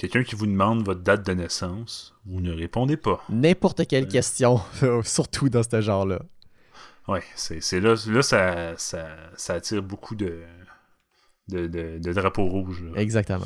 Quelqu'un 0.00 0.22
qui 0.22 0.34
vous 0.34 0.46
demande 0.46 0.82
votre 0.82 1.02
date 1.02 1.26
de 1.26 1.34
naissance, 1.34 2.14
vous 2.24 2.40
ne 2.40 2.54
répondez 2.54 2.96
pas. 2.96 3.22
N'importe 3.28 3.86
quelle 3.86 4.04
euh. 4.04 4.10
question, 4.10 4.58
surtout 5.04 5.50
dans 5.50 5.62
ce 5.62 5.82
genre-là. 5.82 6.22
Oui, 7.06 7.18
c'est 7.34 7.80
là, 7.80 7.94
là 8.06 8.22
ça, 8.22 8.78
ça, 8.78 9.54
attire 9.54 9.82
beaucoup 9.82 10.14
de, 10.14 10.42
de, 11.48 11.66
de, 11.66 12.12
drapeaux 12.14 12.46
rouges. 12.46 12.82
Exactement. 12.96 13.44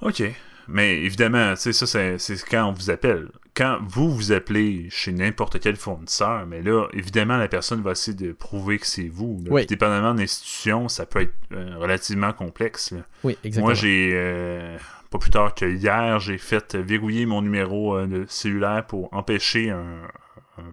OK. 0.00 0.24
Mais 0.68 0.98
évidemment, 1.02 1.56
ça, 1.56 1.72
c'est 2.18 2.44
quand 2.50 2.68
on 2.68 2.72
vous 2.72 2.90
appelle. 2.90 3.28
Quand 3.54 3.78
vous 3.86 4.10
vous 4.10 4.32
appelez 4.32 4.88
chez 4.90 5.12
n'importe 5.12 5.60
quel 5.60 5.76
fournisseur, 5.76 6.44
mais 6.46 6.60
là, 6.60 6.88
évidemment, 6.92 7.36
la 7.36 7.46
personne 7.46 7.82
va 7.82 7.92
essayer 7.92 8.16
de 8.16 8.32
prouver 8.32 8.78
que 8.78 8.86
c'est 8.86 9.08
vous. 9.08 9.44
Dépendamment 9.68 10.12
de 10.12 10.20
l'institution, 10.20 10.88
ça 10.88 11.06
peut 11.06 11.20
être 11.20 11.34
euh, 11.52 11.76
relativement 11.78 12.32
complexe. 12.32 12.94
Oui, 13.22 13.38
exactement. 13.44 13.66
Moi, 13.66 13.74
j'ai, 13.74 14.10
euh, 14.12 14.76
pas 15.08 15.18
plus 15.18 15.30
tard 15.30 15.54
que 15.54 15.66
hier, 15.66 16.18
j'ai 16.18 16.38
fait 16.38 16.74
verrouiller 16.74 17.26
mon 17.26 17.42
numéro 17.42 17.96
euh, 17.96 18.06
de 18.06 18.24
cellulaire 18.28 18.84
pour 18.88 19.12
empêcher 19.14 19.70
un 19.70 20.02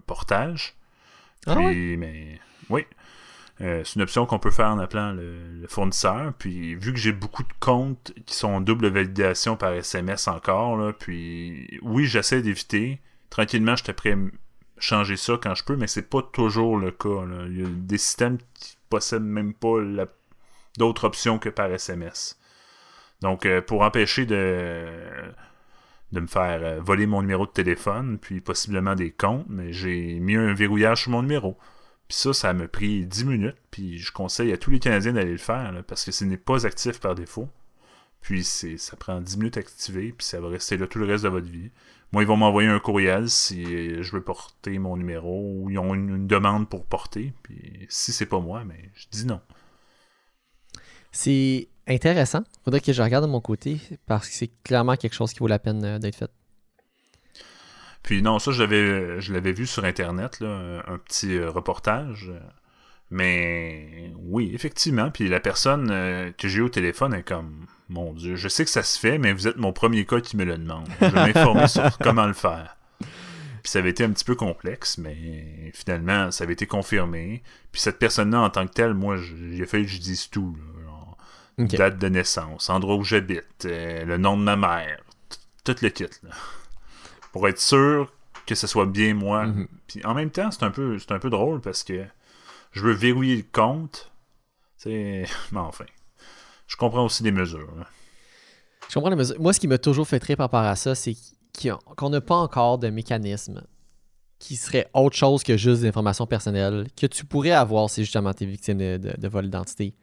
portage. 0.06 0.74
Ah 1.46 1.56
oui? 1.58 1.96
mais 1.96 2.40
oui. 2.68 2.84
Euh, 3.62 3.82
c'est 3.84 3.94
une 3.94 4.02
option 4.02 4.26
qu'on 4.26 4.38
peut 4.38 4.50
faire 4.50 4.68
en 4.68 4.78
appelant 4.78 5.12
le, 5.12 5.66
fournisseur. 5.68 6.32
Puis 6.38 6.74
vu 6.74 6.92
que 6.92 6.98
j'ai 6.98 7.12
beaucoup 7.12 7.44
de 7.44 7.52
comptes 7.60 8.12
qui 8.26 8.34
sont 8.34 8.48
en 8.48 8.60
double 8.60 8.88
validation 8.88 9.56
par 9.56 9.72
SMS 9.72 10.28
encore, 10.28 10.76
là, 10.76 10.92
puis 10.92 11.78
oui, 11.82 12.06
j'essaie 12.06 12.42
d'éviter. 12.42 13.00
Tranquillement, 13.30 13.76
je 13.76 13.90
prêt 13.92 14.12
à 14.12 14.16
changer 14.78 15.16
ça 15.16 15.38
quand 15.40 15.54
je 15.54 15.64
peux, 15.64 15.76
mais 15.76 15.86
c'est 15.86 16.10
pas 16.10 16.22
toujours 16.22 16.76
le 16.76 16.90
cas. 16.90 17.24
Il 17.46 17.60
y 17.60 17.64
a 17.64 17.68
des 17.68 17.98
systèmes 17.98 18.38
qui 18.54 18.76
possèdent 18.90 19.22
même 19.22 19.54
pas 19.54 19.78
d'autres 20.76 21.04
options 21.04 21.38
que 21.38 21.48
par 21.48 21.70
SMS. 21.70 22.38
Donc, 23.20 23.46
euh, 23.46 23.62
pour 23.62 23.82
empêcher 23.82 24.26
de 24.26 24.86
de 26.12 26.20
me 26.20 26.26
faire 26.26 26.60
euh, 26.62 26.80
voler 26.80 27.06
mon 27.06 27.22
numéro 27.22 27.46
de 27.46 27.50
téléphone, 27.50 28.18
puis 28.18 28.40
possiblement 28.40 28.94
des 28.94 29.10
comptes, 29.10 29.46
mais 29.48 29.72
j'ai 29.72 30.20
mis 30.20 30.36
un 30.36 30.52
verrouillage 30.52 31.02
sur 31.02 31.10
mon 31.10 31.22
numéro. 31.22 31.56
Puis 32.12 32.20
ça, 32.20 32.34
ça 32.34 32.52
m'a 32.52 32.68
pris 32.68 33.06
10 33.06 33.24
minutes, 33.24 33.56
puis 33.70 33.96
je 33.96 34.12
conseille 34.12 34.52
à 34.52 34.58
tous 34.58 34.68
les 34.68 34.80
Canadiens 34.80 35.14
d'aller 35.14 35.32
le 35.32 35.38
faire, 35.38 35.72
parce 35.86 36.04
que 36.04 36.12
ce 36.12 36.26
n'est 36.26 36.36
pas 36.36 36.66
actif 36.66 37.00
par 37.00 37.14
défaut. 37.14 37.48
Puis 38.20 38.44
ça 38.44 38.96
prend 38.98 39.22
10 39.22 39.38
minutes 39.38 39.56
à 39.56 39.60
activer, 39.60 40.12
puis 40.12 40.26
ça 40.26 40.38
va 40.38 40.50
rester 40.50 40.76
là 40.76 40.86
tout 40.86 40.98
le 40.98 41.06
reste 41.06 41.24
de 41.24 41.30
votre 41.30 41.46
vie. 41.46 41.70
Moi, 42.12 42.22
ils 42.22 42.26
vont 42.26 42.36
m'envoyer 42.36 42.68
un 42.68 42.80
courriel 42.80 43.30
si 43.30 43.64
je 44.02 44.12
veux 44.12 44.20
porter 44.20 44.78
mon 44.78 44.98
numéro, 44.98 45.54
ou 45.54 45.70
ils 45.70 45.78
ont 45.78 45.94
une, 45.94 46.26
demande 46.26 46.68
pour 46.68 46.84
porter, 46.84 47.32
puis 47.44 47.86
si 47.88 48.12
c'est 48.12 48.26
pas 48.26 48.40
moi, 48.40 48.62
mais 48.66 48.90
je 48.92 49.06
dis 49.10 49.24
non. 49.24 49.40
C'est 51.12 51.68
intéressant. 51.88 52.42
Faudrait 52.62 52.82
que 52.82 52.92
je 52.92 53.00
regarde 53.00 53.24
de 53.24 53.30
mon 53.30 53.40
côté 53.40 53.80
parce 54.04 54.28
que 54.28 54.34
c'est 54.34 54.50
clairement 54.64 54.96
quelque 54.96 55.14
chose 55.14 55.32
qui 55.32 55.38
vaut 55.38 55.46
la 55.46 55.58
peine 55.58 55.82
euh, 55.82 55.98
d'être 55.98 56.16
fait. 56.16 56.30
Puis 58.02 58.22
non, 58.22 58.38
ça, 58.38 58.50
je 58.50 58.62
l'avais, 58.62 59.20
je 59.20 59.32
l'avais 59.32 59.52
vu 59.52 59.66
sur 59.66 59.84
Internet, 59.84 60.40
là, 60.40 60.82
un 60.86 60.98
petit 60.98 61.36
euh, 61.36 61.50
reportage. 61.50 62.32
Mais 63.12 64.10
oui, 64.16 64.50
effectivement. 64.54 65.10
Puis 65.10 65.28
la 65.28 65.38
personne 65.38 65.90
euh, 65.90 66.32
que 66.32 66.48
j'ai 66.48 66.58
eu 66.58 66.62
au 66.62 66.68
téléphone 66.70 67.12
est 67.12 67.22
comme, 67.22 67.66
mon 67.90 68.14
Dieu, 68.14 68.36
je 68.36 68.48
sais 68.48 68.64
que 68.64 68.70
ça 68.70 68.82
se 68.82 68.98
fait, 68.98 69.18
mais 69.18 69.34
vous 69.34 69.46
êtes 69.46 69.58
mon 69.58 69.74
premier 69.74 70.06
cas 70.06 70.20
qui 70.20 70.36
me 70.36 70.44
le 70.44 70.56
demande. 70.56 70.88
Je 70.98 71.06
vais 71.06 71.26
m'informer 71.26 71.68
sur 71.68 71.98
comment 72.02 72.26
le 72.26 72.32
faire. 72.32 72.76
Puis 73.00 73.70
ça 73.70 73.80
avait 73.80 73.90
été 73.90 74.02
un 74.02 74.10
petit 74.10 74.24
peu 74.24 74.34
complexe, 74.34 74.96
mais 74.96 75.70
finalement, 75.74 76.30
ça 76.30 76.44
avait 76.44 76.54
été 76.54 76.66
confirmé. 76.66 77.42
Puis 77.70 77.82
cette 77.82 77.98
personne-là, 77.98 78.40
en 78.40 78.50
tant 78.50 78.66
que 78.66 78.72
telle, 78.72 78.94
moi, 78.94 79.18
j'ai 79.18 79.66
fallu 79.66 79.84
que 79.84 79.90
je 79.90 80.00
dise 80.00 80.30
tout. 80.30 80.56
Date 81.58 81.98
de 81.98 82.08
naissance, 82.08 82.70
endroit 82.70 82.96
où 82.96 83.04
j'habite, 83.04 83.66
euh, 83.66 84.04
le 84.04 84.16
nom 84.16 84.38
de 84.38 84.42
ma 84.42 84.56
mère, 84.56 85.02
tout 85.64 85.76
le 85.82 85.90
kit. 85.90 86.06
Pour 87.32 87.48
être 87.48 87.60
sûr 87.60 88.12
que 88.46 88.54
ce 88.54 88.66
soit 88.66 88.86
bien 88.86 89.14
moi. 89.14 89.46
Mhm. 89.46 89.68
Puis 89.86 90.04
en 90.04 90.14
même 90.14 90.30
temps, 90.30 90.50
c'est 90.50 90.62
un, 90.62 90.70
peu, 90.70 90.98
un 91.08 91.18
peu 91.18 91.30
drôle 91.30 91.60
parce 91.60 91.82
que 91.82 92.04
je 92.72 92.82
veux 92.82 92.92
verrouiller 92.92 93.36
le 93.36 93.44
compte. 93.50 94.10
Mais 94.86 95.26
enfin, 95.54 95.84
je 96.66 96.76
comprends 96.76 97.04
aussi 97.04 97.22
les 97.22 97.30
mesures. 97.30 97.72
Je 98.88 98.94
comprends 98.94 99.10
les 99.10 99.16
mesures. 99.16 99.40
Moi, 99.40 99.52
ce 99.52 99.60
qui 99.60 99.68
m'a 99.68 99.78
toujours 99.78 100.08
fait 100.08 100.18
très 100.18 100.34
par 100.34 100.46
rapport 100.46 100.68
à 100.68 100.76
ça, 100.76 100.94
c'est 100.94 101.14
qu'on 101.60 102.10
n'a 102.10 102.20
pas 102.20 102.34
encore 102.34 102.78
de 102.78 102.88
mécanisme 102.88 103.62
qui 104.38 104.56
serait 104.56 104.88
autre 104.92 105.14
chose 105.14 105.44
que 105.44 105.56
juste 105.56 105.82
des 105.82 105.88
informations 105.88 106.26
personnelles 106.26 106.88
que 106.96 107.06
tu 107.06 107.24
pourrais 107.24 107.52
avoir 107.52 107.88
si 107.88 108.02
justement 108.02 108.34
tu 108.34 108.42
es 108.42 108.46
victime 108.48 108.78
de, 108.78 109.14
de 109.16 109.28
vol 109.28 109.44
d'identité 109.44 109.94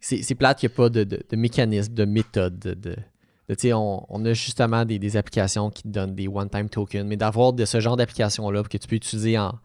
c'est 0.00 0.34
plate 0.34 0.58
qu'il 0.58 0.68
n'y 0.68 0.74
a 0.74 0.76
pas 0.76 0.88
de, 0.88 1.04
de, 1.04 1.36
mécanisme, 1.36 1.92
de 1.92 2.04
méthode. 2.04 2.58
De, 2.58 2.96
on, 3.72 4.06
on, 4.08 4.24
a 4.24 4.32
justement 4.32 4.84
des, 4.84 5.16
applications 5.16 5.70
qui 5.70 5.82
te 5.82 5.88
donnent 5.88 6.14
des 6.14 6.28
one-time 6.28 6.68
tokens, 6.68 7.06
mais 7.06 7.16
d'avoir 7.16 7.52
de 7.52 7.64
ce 7.64 7.80
genre 7.80 7.96
d'application-là 7.96 8.62
que 8.62 8.78
tu 8.78 8.86
peux 8.86 8.96
utiliser 8.96 9.38
en, 9.38 9.58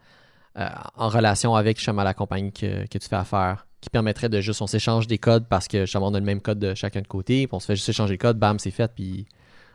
euh, 0.58 0.68
en 0.96 1.10
relation 1.10 1.56
avec 1.56 1.78
justement 1.78 2.04
la 2.04 2.14
compagnie 2.14 2.54
que, 2.54 2.88
tu 2.88 3.10
fais 3.10 3.16
affaire, 3.16 3.68
qui 3.82 3.90
permettrait 3.90 4.30
de 4.30 4.40
juste, 4.40 4.62
on 4.62 4.68
s'échange 4.68 5.06
des 5.06 5.18
codes 5.18 5.48
parce 5.50 5.68
que 5.68 5.82
justement 5.82 6.08
on 6.08 6.14
a 6.14 6.20
le 6.20 6.26
même 6.26 6.40
code 6.40 6.60
de 6.60 6.74
chacun 6.76 7.02
de 7.02 7.08
côté, 7.08 7.46
puis 7.46 7.56
on 7.56 7.60
se 7.60 7.66
fait 7.66 7.76
juste 7.76 7.90
échanger 7.90 8.14
les 8.14 8.18
codes, 8.18 8.40
bam, 8.40 8.58
c'est 8.58 8.72
fait, 8.72 8.90
puis 8.96 9.28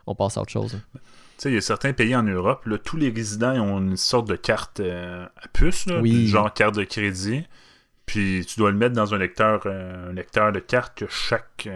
on 0.07 0.15
passe 0.15 0.39
à 0.39 0.41
autre 0.41 0.51
chose. 0.51 0.81
il 1.45 1.53
y 1.53 1.57
a 1.57 1.61
certains 1.61 1.93
pays 1.93 2.17
en 2.17 2.23
Europe, 2.23 2.65
là, 2.65 2.79
tous 2.79 2.97
les 2.97 3.11
résidents 3.11 3.55
ont 3.61 3.79
une 3.79 3.99
sorte 3.99 4.27
de 4.27 4.37
carte 4.37 4.81
euh, 4.81 5.27
à 5.37 5.49
puce, 5.49 5.87
oui. 6.01 6.27
genre 6.27 6.53
carte 6.53 6.77
de 6.77 6.85
crédit. 6.85 7.45
Puis 8.07 8.45
tu 8.49 8.59
dois 8.59 8.73
le 8.73 8.77
mettre 8.77 8.95
dans 8.95 9.15
un 9.15 9.19
lecteur, 9.19 9.61
euh, 9.67 10.11
un 10.11 10.13
lecteur 10.15 10.51
de 10.51 10.59
carte 10.59 10.99
que 10.99 11.07
chaque, 11.09 11.69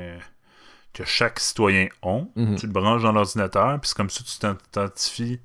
que 0.94 1.04
chaque 1.04 1.40
citoyen 1.40 1.88
a. 2.02 2.22
Mhm. 2.36 2.56
Tu 2.56 2.66
le 2.66 2.72
branches 2.72 3.02
dans 3.02 3.12
l'ordinateur, 3.12 3.78
puis 3.80 3.88
c'est 3.88 3.96
comme 3.96 4.10
ça 4.10 4.20
que 4.20 4.28
tu 4.28 4.38
t'identifies 4.38 5.40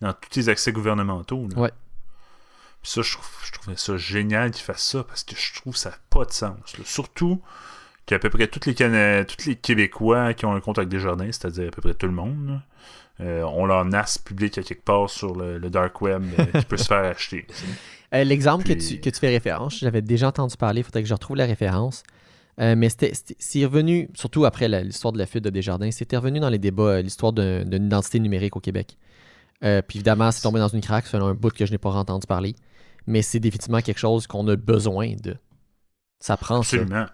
dans 0.00 0.12
tous 0.12 0.30
tes 0.30 0.48
accès 0.48 0.72
gouvernementaux. 0.72 1.48
Ouais. 1.56 1.70
Puis 2.82 2.90
ça, 2.90 3.02
je, 3.02 3.16
trouvais 3.52 3.76
ça 3.76 3.96
génial 3.96 4.50
qu'ils 4.50 4.64
fassent 4.64 4.86
ça, 4.86 5.04
parce 5.04 5.24
que 5.24 5.36
je 5.36 5.54
trouve 5.54 5.74
que 5.74 5.78
ça 5.78 5.90
n'a 5.90 5.96
pas 6.08 6.24
de 6.24 6.32
sens. 6.32 6.56
Surtout 6.84 7.40
qu'à 8.06 8.18
peu 8.18 8.30
près 8.30 8.46
tous 8.48 8.66
les, 8.66 8.74
tous 8.74 9.46
les 9.46 9.56
Québécois 9.56 10.34
qui 10.34 10.46
ont 10.46 10.54
un 10.54 10.60
compte 10.60 10.78
avec 10.78 10.88
Desjardins, 10.88 11.26
c'est-à-dire 11.26 11.68
à 11.68 11.70
peu 11.70 11.82
près 11.82 11.94
tout 11.94 12.06
le 12.06 12.12
monde, 12.12 12.60
euh, 13.20 13.42
ont 13.44 13.66
leur 13.66 13.84
NAS 13.84 14.18
public 14.24 14.58
à 14.58 14.62
quelque 14.62 14.84
part 14.84 15.10
sur 15.10 15.36
le, 15.36 15.60
dark 15.70 16.00
web 16.00 16.24
qui 16.58 16.64
peut 16.64 16.76
se 16.76 16.86
faire 16.86 17.04
acheter. 17.04 17.46
Euh, 18.14 18.24
l'exemple 18.24 18.64
que, 18.64 18.74
tu, 18.74 19.18
fais 19.18 19.30
référence, 19.30 19.78
j'avais 19.78 20.02
déjà 20.02 20.28
entendu 20.28 20.54
parler, 20.58 20.80
il 20.82 20.84
faudrait 20.84 21.00
que 21.00 21.08
je 21.08 21.14
retrouve 21.14 21.36
la 21.36 21.46
référence. 21.46 22.02
Euh, 22.60 22.74
mais 22.76 22.88
c'est 22.90 23.64
revenu, 23.64 24.10
surtout 24.14 24.44
après 24.44 24.68
l'histoire 24.68 25.12
de 25.12 25.18
la 25.18 25.26
fuite 25.26 25.44
de 25.44 25.50
Desjardins, 25.50 25.90
c'était 25.90 26.16
revenu 26.16 26.38
dans 26.38 26.50
les 26.50 26.58
débats 26.58 26.82
euh, 26.82 27.02
l'histoire 27.02 27.32
d'une 27.32 27.86
identité 27.86 28.20
numérique 28.20 28.56
au 28.56 28.60
Québec. 28.60 28.98
puis 29.60 29.98
évidemment, 29.98 30.30
c'est 30.30 30.42
tombé 30.42 30.60
dans 30.60 30.68
une 30.68 30.82
craque, 30.82 31.06
c'est 31.06 31.16
un 31.16 31.34
bout 31.34 31.52
que 31.52 31.64
je 31.64 31.72
n'ai 31.72 31.78
pas 31.78 31.90
entendu 31.90 32.26
parler. 32.26 32.54
Mais 33.06 33.22
c'est 33.22 33.40
définitivement 33.40 33.80
quelque 33.80 33.98
chose 33.98 34.26
qu'on 34.26 34.46
a 34.48 34.56
besoin 34.56 35.14
de. 35.20 35.36
Ça 36.20 36.36
prend 36.36 36.58
Absolument. 36.58 37.06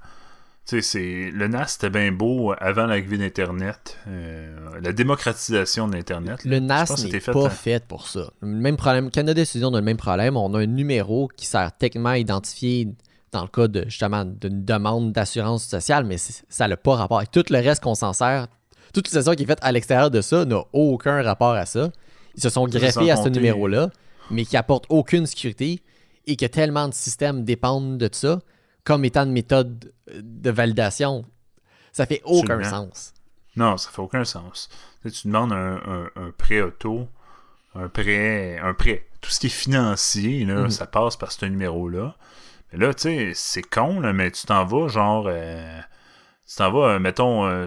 Tu 0.68 0.82
sais, 0.82 1.30
le 1.32 1.48
NAS 1.48 1.68
c'était 1.68 1.88
bien 1.88 2.12
beau 2.12 2.52
avant 2.58 2.84
l'arrivée 2.84 3.16
d'Internet, 3.16 3.96
euh, 4.06 4.78
la 4.82 4.92
démocratisation 4.92 5.88
d'Internet. 5.88 6.44
Le 6.44 6.58
NAS 6.58 7.06
n'est 7.10 7.20
pas 7.20 7.48
fait 7.48 7.82
pour 7.86 8.06
ça. 8.06 8.30
Le 8.42 8.48
même 8.48 8.76
problème, 8.76 9.10
Canada 9.10 9.32
Décision 9.32 9.72
a 9.72 9.78
le 9.78 9.82
même 9.82 9.96
problème. 9.96 10.36
On 10.36 10.52
a 10.52 10.58
un 10.58 10.66
numéro 10.66 11.30
qui 11.34 11.46
sert 11.46 11.72
techniquement 11.78 12.10
à 12.10 12.18
identifier 12.18 12.88
dans 13.32 13.42
le 13.42 13.48
cas 13.48 13.68
de 13.68 13.84
justement 13.84 14.24
d'une 14.24 14.64
demande 14.64 15.12
d'assurance 15.12 15.64
sociale, 15.64 16.04
mais 16.04 16.16
ça 16.18 16.68
n'a 16.68 16.76
pas 16.76 16.96
rapport. 16.96 17.22
Et 17.22 17.26
tout 17.26 17.44
le 17.50 17.58
reste 17.58 17.82
qu'on 17.82 17.94
s'en 17.94 18.12
sert, 18.12 18.48
toute 18.92 19.06
l'utilisation 19.06 19.34
qui 19.34 19.42
est 19.42 19.46
faite 19.46 19.58
à 19.62 19.72
l'extérieur 19.72 20.10
de 20.10 20.20
ça 20.20 20.44
n'a 20.44 20.62
aucun 20.72 21.22
rapport 21.22 21.52
à 21.52 21.66
ça. 21.66 21.90
Ils 22.34 22.42
se 22.42 22.48
sont 22.50 22.66
greffés 22.66 23.10
à 23.10 23.16
ce 23.16 23.28
numéro-là, 23.28 23.90
mais 24.30 24.44
qui 24.44 24.56
apporte 24.56 24.86
aucune 24.88 25.26
sécurité 25.26 25.82
et 26.26 26.36
que 26.36 26.46
tellement 26.46 26.88
de 26.88 26.94
systèmes 26.94 27.44
dépendent 27.44 27.98
de 27.98 28.08
ça 28.12 28.40
comme 28.84 29.04
étant 29.04 29.24
une 29.24 29.32
méthode 29.32 29.92
de 30.14 30.50
validation. 30.50 31.24
Ça 31.92 32.06
fait 32.06 32.22
aucun 32.24 32.62
sens. 32.62 33.12
Non, 33.56 33.76
ça 33.76 33.90
fait 33.90 34.00
aucun 34.00 34.24
sens. 34.24 34.68
Tu, 35.02 35.26
demandes 35.26 35.52
un, 35.52 36.08
prêt 36.38 36.60
auto, 36.60 37.08
un 37.74 37.88
prêt, 37.88 38.58
un 38.58 38.72
prêt. 38.72 39.06
Tout 39.20 39.30
ce 39.30 39.40
qui 39.40 39.46
est 39.46 39.50
financier, 39.50 40.44
mhm. 40.44 40.70
ça 40.70 40.86
passe 40.86 41.16
par 41.16 41.32
ce 41.32 41.44
numéro-là. 41.44 42.16
Mais 42.72 42.78
là, 42.78 42.92
tu 42.92 43.02
sais, 43.02 43.32
c'est 43.34 43.62
con, 43.62 44.00
mais 44.12 44.30
tu 44.30 44.46
t'en 44.46 44.64
vas, 44.64 44.88
genre, 44.88 45.26
euh, 45.28 45.80
tu 46.46 46.56
t'en 46.56 46.70
vas, 46.70 46.94
euh, 46.94 46.98
mettons, 46.98 47.46
euh, 47.46 47.66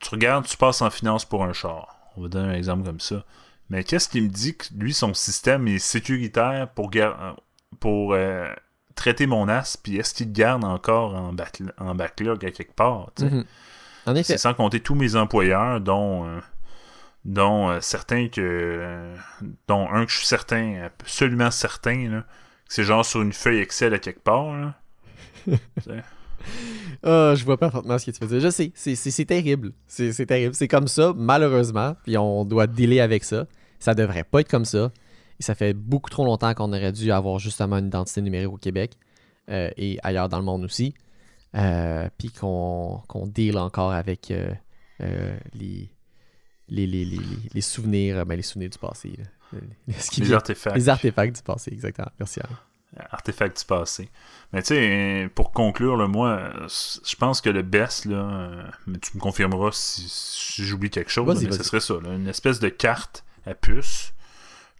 tu 0.00 0.10
regardes, 0.10 0.46
tu 0.46 0.56
passes 0.56 0.82
en 0.82 0.90
finance 0.90 1.24
pour 1.24 1.44
un 1.44 1.52
char. 1.52 1.96
On 2.16 2.22
va 2.22 2.28
donner 2.28 2.54
un 2.54 2.56
exemple 2.56 2.84
comme 2.84 3.00
ça. 3.00 3.24
Mais 3.68 3.84
qu'est-ce 3.84 4.08
qui 4.08 4.20
me 4.20 4.28
dit 4.28 4.56
que 4.56 4.66
lui, 4.76 4.92
son 4.92 5.14
système 5.14 5.68
est 5.68 5.78
sécuritaire 5.78 6.68
pour, 6.70 6.90
pour 7.78 8.16
traiter 8.96 9.26
mon 9.26 9.48
as, 9.48 9.78
puis 9.80 9.96
est-ce 9.96 10.12
qu'il 10.12 10.32
garde 10.32 10.64
encore 10.64 11.14
en, 11.14 11.36
en 11.78 11.94
backlog 11.94 12.44
à 12.44 12.50
quelque 12.50 12.74
part? 12.74 13.10
Mhm. 13.20 13.44
En 14.06 14.16
effet. 14.16 14.32
C'est 14.32 14.38
sans 14.38 14.54
compter 14.54 14.80
tous 14.80 14.96
mes 14.96 15.14
employeurs, 15.14 15.80
dont, 15.80 16.40
dont 17.24 17.80
certains 17.80 18.26
que. 18.26 19.14
dont 19.68 19.88
un 19.88 20.04
que 20.04 20.10
je 20.10 20.16
suis 20.16 20.26
certain, 20.26 20.82
absolument 20.86 21.52
certain, 21.52 22.24
c'est 22.70 22.84
genre 22.84 23.04
sur 23.04 23.20
une 23.20 23.32
feuille 23.32 23.58
Excel 23.58 23.92
à 23.92 23.98
quelque 23.98 24.20
part. 24.20 24.56
Là. 24.56 24.74
oh, 27.02 27.34
je 27.34 27.44
vois 27.44 27.58
parfaitement 27.58 27.98
ce 27.98 28.06
que 28.06 28.16
tu 28.16 28.24
veux 28.24 28.38
dire. 28.38 28.40
Je 28.40 28.70
sais, 28.72 28.94
c'est 28.94 29.24
terrible. 29.24 29.72
C'est 29.88 30.24
terrible. 30.24 30.54
C'est 30.54 30.68
comme 30.68 30.86
ça, 30.86 31.12
malheureusement. 31.16 31.96
Puis 32.04 32.16
on 32.16 32.44
doit 32.44 32.68
dealer 32.68 33.00
avec 33.00 33.24
ça. 33.24 33.46
Ça 33.80 33.94
devrait 33.94 34.22
pas 34.22 34.42
être 34.42 34.48
comme 34.48 34.64
ça. 34.64 34.92
Et 35.40 35.42
ça 35.42 35.56
fait 35.56 35.74
beaucoup 35.74 36.10
trop 36.10 36.24
longtemps 36.24 36.54
qu'on 36.54 36.72
aurait 36.72 36.92
dû 36.92 37.10
avoir 37.10 37.40
justement 37.40 37.78
une 37.78 37.88
identité 37.88 38.22
numérique 38.22 38.52
au 38.52 38.56
Québec 38.56 38.92
euh, 39.50 39.70
et 39.76 39.98
ailleurs 40.04 40.28
dans 40.28 40.38
le 40.38 40.44
monde 40.44 40.62
aussi. 40.62 40.94
Euh, 41.56 42.08
puis 42.18 42.30
qu'on 42.30 43.02
deal 43.26 43.58
encore 43.58 43.90
avec 43.90 44.30
euh, 44.30 44.54
les, 45.54 45.90
les, 46.68 46.86
les, 46.86 47.04
les, 47.52 47.60
souvenirs, 47.60 48.24
ben, 48.26 48.36
les 48.36 48.42
souvenirs 48.42 48.70
du 48.70 48.78
passé. 48.78 49.08
Là 49.18 49.24
les 50.18 50.32
artefacts. 50.32 50.76
Les 50.76 50.88
artefacts 50.88 51.36
du 51.36 51.42
passé, 51.42 51.72
exactement. 51.72 52.10
Merci. 52.18 52.40
Artefacts 53.10 53.60
du 53.60 53.64
passé. 53.64 54.10
Mais 54.52 54.62
tu 54.62 54.68
sais, 54.68 55.30
pour 55.34 55.52
conclure, 55.52 56.08
moi, 56.08 56.52
je 56.68 57.16
pense 57.16 57.40
que 57.40 57.50
le 57.50 57.62
best, 57.62 58.04
là, 58.04 58.50
mais 58.86 58.98
tu 58.98 59.16
me 59.16 59.20
confirmeras 59.20 59.70
si, 59.72 60.64
j'oublie 60.64 60.90
quelque 60.90 61.10
chose, 61.10 61.44
mais 61.44 61.52
ce 61.52 61.62
serait 61.62 61.80
ça, 61.80 61.94
une 62.04 62.26
espèce 62.26 62.58
de 62.58 62.68
carte 62.68 63.24
à 63.46 63.54
puce, 63.54 64.12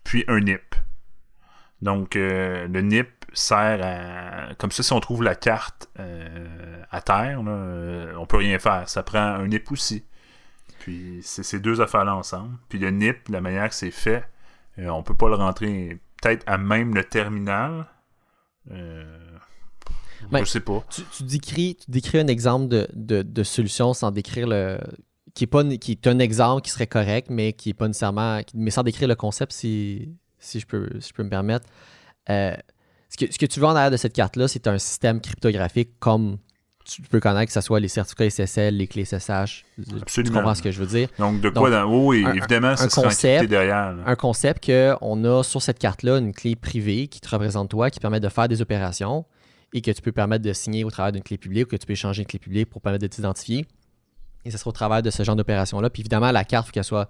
puis 0.05 0.25
un 0.29 0.41
NIP. 0.41 0.75
Donc, 1.83 2.17
euh, 2.17 2.69
le 2.69 2.83
NIP 2.83 3.09
sert 3.33 3.81
à. 3.83 4.55
Comme 4.57 4.71
ça, 4.71 4.83
si 4.83 4.93
on 4.93 5.01
trouve 5.01 5.23
la 5.23 5.35
carte 5.35 5.89
euh, 5.99 6.83
à 6.91 7.01
terre, 7.01 7.43
là, 7.43 7.53
euh, 7.53 8.15
on 8.17 8.27
peut 8.27 8.37
rien 8.37 8.59
faire. 8.59 8.89
Ça 8.89 9.03
prend 9.03 9.19
un 9.19 9.47
NIP 9.47 9.73
aussi. 9.73 10.05
Puis, 10.81 11.21
c'est 11.23 11.43
ces 11.43 11.59
deux 11.59 11.81
affaires-là 11.81 12.15
ensemble. 12.15 12.57
Puis, 12.69 12.79
le 12.79 12.91
NIP, 12.91 13.29
la 13.29 13.41
manière 13.41 13.69
que 13.69 13.75
c'est 13.75 13.91
fait, 13.91 14.25
on 14.81 14.83
euh, 14.83 14.91
on 14.91 15.03
peut 15.03 15.17
pas 15.17 15.29
le 15.29 15.35
rentrer 15.35 16.01
peut-être 16.21 16.45
à 16.47 16.59
même 16.59 16.95
le 16.95 17.05
terminal. 17.05 17.87
Euh, 18.71 19.05
ben, 20.31 20.45
je 20.45 20.51
sais 20.51 20.61
pas. 20.61 20.85
Tu, 20.91 21.23
décris, 21.23 21.77
tu 21.77 21.91
décris 21.91 22.19
un 22.19 22.27
exemple 22.27 22.87
de, 22.93 23.43
solution 23.43 23.95
sans 23.95 24.11
décrire 24.11 24.47
le. 24.47 24.79
Qui 25.35 25.45
est, 25.45 25.47
pas, 25.47 25.65
qui 25.65 25.93
est 25.93 26.07
un 26.09 26.19
exemple 26.19 26.63
qui 26.63 26.71
serait 26.71 26.89
correct, 26.89 27.29
mais 27.31 27.53
qui 27.53 27.71
est 27.71 27.75
pas 27.75 27.87
nécessairement. 27.87 28.41
Mais 28.55 28.71
sans 28.71 28.83
décrire 28.83 29.09
le 29.09 29.15
concept, 29.15 29.53
si, 29.53 30.13
si, 30.39 30.59
je, 30.59 30.67
peux, 30.67 30.89
je 30.93 31.13
peux 31.13 31.23
me 31.23 31.31
permettre. 31.31 31.67
Euh, 32.29 32.55
ce, 33.09 33.17
que, 33.17 33.33
ce 33.33 33.39
que 33.39 33.47
tu 33.47 33.61
veux 33.61 33.67
en 33.67 33.77
arrière 33.77 33.93
de 33.93 33.97
cette 33.97 34.13
carte-là, 34.13 34.49
c'est 34.49 34.67
un 34.67 34.79
système 34.79 35.21
cryptographique 35.21 35.99
comme 36.01 36.39
tu 36.85 37.03
peux 37.03 37.21
connaître 37.21 37.47
que 37.47 37.53
ce 37.53 37.61
soit 37.61 37.79
les 37.79 37.89
certificats 37.89 38.31
SSL, 38.31 38.77
les 38.77 38.87
clés 38.87 39.05
SSH. 39.05 39.65
Absolument. 40.01 40.07
Tu 40.07 40.23
comprends 40.33 40.55
ce 40.55 40.63
que 40.63 40.71
je 40.71 40.81
veux 40.81 40.87
dire? 40.87 41.09
Donc, 41.19 41.41
de 41.41 41.51
quoi 41.51 41.71
dans... 41.71 41.85
Oui, 41.85 42.25
évidemment, 42.35 42.75
c'est 42.77 42.85
un 42.85 43.03
concept, 43.03 43.49
derrière. 43.49 43.95
Un 44.05 44.17
concept 44.17 44.67
qu'on 44.67 45.25
a 45.25 45.43
sur 45.43 45.63
cette 45.63 45.79
carte-là 45.79 46.19
une 46.19 46.33
clé 46.33 46.57
privée 46.57 47.09
qui 47.09 47.21
te 47.21 47.29
représente 47.29 47.71
toi, 47.71 47.91
qui 47.91 48.01
permet 48.01 48.21
de 48.21 48.29
faire 48.29 48.49
des 48.49 48.63
opérations 48.63 49.25
et 49.73 49.83
que 49.83 49.91
tu 49.91 50.03
peux 50.03 50.13
permettre 50.13 50.45
de 50.45 50.53
signer 50.53 50.85
au 50.85 50.91
travers 50.91 51.13
d'une 51.13 51.23
clé 51.23 51.39
publique 51.39 51.67
ou 51.69 51.71
que 51.71 51.77
tu 51.77 51.87
peux 51.87 51.93
échanger 51.93 52.23
une 52.23 52.29
clé 52.29 52.39
publique 52.39 52.69
pour 52.69 52.81
permettre 52.81 53.03
de 53.03 53.09
t'identifier. 53.09 53.67
Et 54.45 54.51
ce 54.51 54.59
sera 54.59 54.71
au 54.71 54.73
travers 54.73 55.03
de 55.03 55.11
ce 55.11 55.23
genre 55.23 55.37
d'opération-là. 55.37 55.91
Puis 55.91 56.01
évidemment, 56.01 56.33
la 56.33 56.45
carte, 56.45 56.67
il 56.67 56.69
faut 56.69 56.73
qu'elle 56.73 56.85
soit 56.85 57.09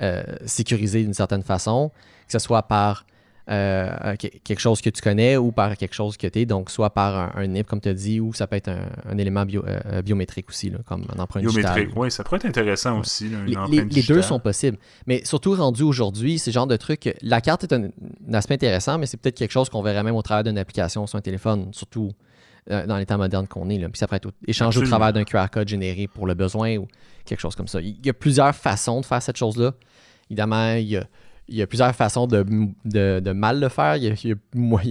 euh, 0.00 0.22
sécurisée 0.46 1.02
d'une 1.02 1.14
certaine 1.14 1.42
façon, 1.42 1.90
que 2.26 2.32
ce 2.32 2.38
soit 2.38 2.62
par 2.62 3.04
euh, 3.50 4.14
quelque 4.16 4.58
chose 4.58 4.82
que 4.82 4.90
tu 4.90 5.00
connais 5.00 5.38
ou 5.38 5.52
par 5.52 5.76
quelque 5.78 5.94
chose 5.94 6.18
que 6.18 6.26
tu 6.26 6.40
es, 6.40 6.46
donc 6.46 6.70
soit 6.70 6.90
par 6.90 7.34
un, 7.34 7.46
NIP, 7.46 7.66
comme 7.66 7.80
tu 7.80 7.88
as 7.88 7.94
dit, 7.94 8.20
ou 8.20 8.34
ça 8.34 8.46
peut 8.46 8.56
être 8.56 8.70
un, 9.08 9.16
élément 9.16 9.44
euh, 9.48 10.02
biométrique 10.02 10.50
aussi, 10.50 10.70
comme 10.86 11.06
un 11.14 11.18
empreinte 11.18 11.44
biométrique, 11.44 11.90
oui, 11.96 12.10
ça 12.10 12.24
pourrait 12.24 12.36
être 12.36 12.46
intéressant 12.46 13.00
aussi. 13.00 13.30
les, 13.46 14.02
deux 14.02 14.20
sont 14.20 14.38
possibles. 14.38 14.76
Mais 15.06 15.24
surtout 15.24 15.54
rendu 15.54 15.82
aujourd'hui, 15.82 16.38
c'est 16.38 16.52
genre 16.52 16.66
de 16.66 16.76
truc. 16.76 17.14
La 17.22 17.40
carte 17.40 17.64
est 17.64 17.72
un, 17.72 17.88
aspect 18.34 18.54
intéressant, 18.54 18.98
mais 18.98 19.06
c'est 19.06 19.16
peut-être 19.16 19.38
quelque 19.38 19.52
chose 19.52 19.70
qu'on 19.70 19.82
verrait 19.82 20.02
même 20.02 20.16
au 20.16 20.22
travers 20.22 20.44
d'une 20.44 20.58
application 20.58 21.06
sur 21.06 21.18
un 21.18 21.22
téléphone, 21.22 21.68
surtout 21.72 22.12
euh, 22.70 22.86
dans 22.86 22.98
l'état 22.98 23.16
moderne 23.16 23.46
qu'on 23.48 23.70
est. 23.70 23.78
Là. 23.78 23.88
Puis 23.88 23.98
ça 23.98 24.06
pourrait 24.06 24.18
être 24.18 24.30
échangé 24.46 24.78
au 24.78 24.84
travers 24.84 25.14
d'un 25.14 25.24
QR 25.24 25.46
code 25.50 25.68
généré 25.68 26.06
pour 26.06 26.26
le 26.26 26.34
besoin 26.34 26.76
ou 26.76 26.86
quelque 27.24 27.40
chose 27.40 27.54
comme 27.54 27.68
ça. 27.68 27.80
Il 27.80 27.96
y 28.04 28.10
a 28.10 28.12
plusieurs 28.12 28.54
façons 28.54 29.00
de 29.00 29.06
faire 29.06 29.22
cette 29.22 29.38
chose-là. 29.38 29.72
Évidemment, 30.28 30.74
il 30.74 30.88
y 30.88 30.96
a 30.98 31.06
il 31.48 31.56
y 31.56 31.62
a 31.62 31.66
plusieurs 31.66 31.94
façons 31.94 32.26
de, 32.26 32.44
de, 32.84 33.32
mal 33.32 33.58
le 33.60 33.68
faire. 33.68 33.96
Il 33.96 34.04
y 34.04 34.32
a, 34.32 34.36
moins, 34.54 34.82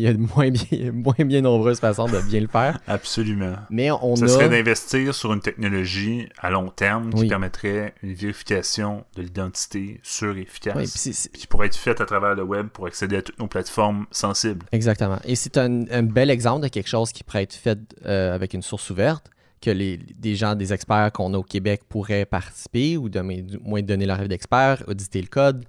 bien, 0.50 0.92
moins 0.92 1.26
bien 1.26 1.42
nombreuses 1.42 1.80
façons 1.80 2.08
de 2.08 2.20
bien 2.30 2.42
le 2.42 2.48
faire. 2.48 2.80
Absolument. 2.88 3.54
Mais 3.70 3.92
on 3.92 4.16
Ce 4.16 4.28
serait 4.28 4.50
d'investir 4.50 5.14
sur 5.14 5.34
une 5.34 5.42
technologie 5.42 6.28
à 6.40 6.50
long 6.50 6.70
terme 6.70 7.14
qui 7.14 7.28
permettrait 7.28 7.94
une 8.02 8.14
vérification 8.14 9.06
de 9.16 9.22
l'identité 9.22 10.00
sûre 10.04 10.38
et 10.38 10.42
efficace. 10.42 11.30
qui 11.34 11.48
pourrait 11.48 11.68
être 11.68 11.78
faite 11.78 12.02
à 12.02 12.06
travers 12.06 12.36
le 12.36 12.44
web 12.44 12.68
pour 12.68 12.88
accéder 12.88 13.18
à 13.18 13.22
toutes 13.22 13.40
nos 13.40 13.48
plateformes 13.48 14.06
sensibles. 14.12 14.66
Exactement. 14.72 15.20
Et 15.26 15.36
c'est 15.36 15.58
un, 15.58 16.04
bel 16.04 16.30
exemple 16.30 16.64
de 16.64 16.68
quelque 16.70 16.88
chose 16.88 17.12
qui 17.12 17.24
pourrait 17.24 17.44
être 17.44 17.54
fait 17.54 17.78
euh, 18.06 18.34
avec 18.34 18.54
une 18.54 18.62
source 18.62 18.90
ouverte 18.90 19.30
que 19.62 19.70
les, 19.70 19.98
des 19.98 20.36
gens, 20.36 20.56
des 20.56 20.74
experts 20.74 21.12
qu'on 21.12 21.34
a 21.34 21.38
au 21.38 21.44
Québec 21.44 21.82
pourraient 21.90 22.26
participer 22.26 22.98
ou 22.98 23.10
de, 23.10 23.22
moins 23.64 23.82
donner 23.82 24.06
leur 24.06 24.20
avis 24.20 24.28
d'expert, 24.28 24.84
auditer 24.88 25.22
le 25.22 25.28
code, 25.28 25.66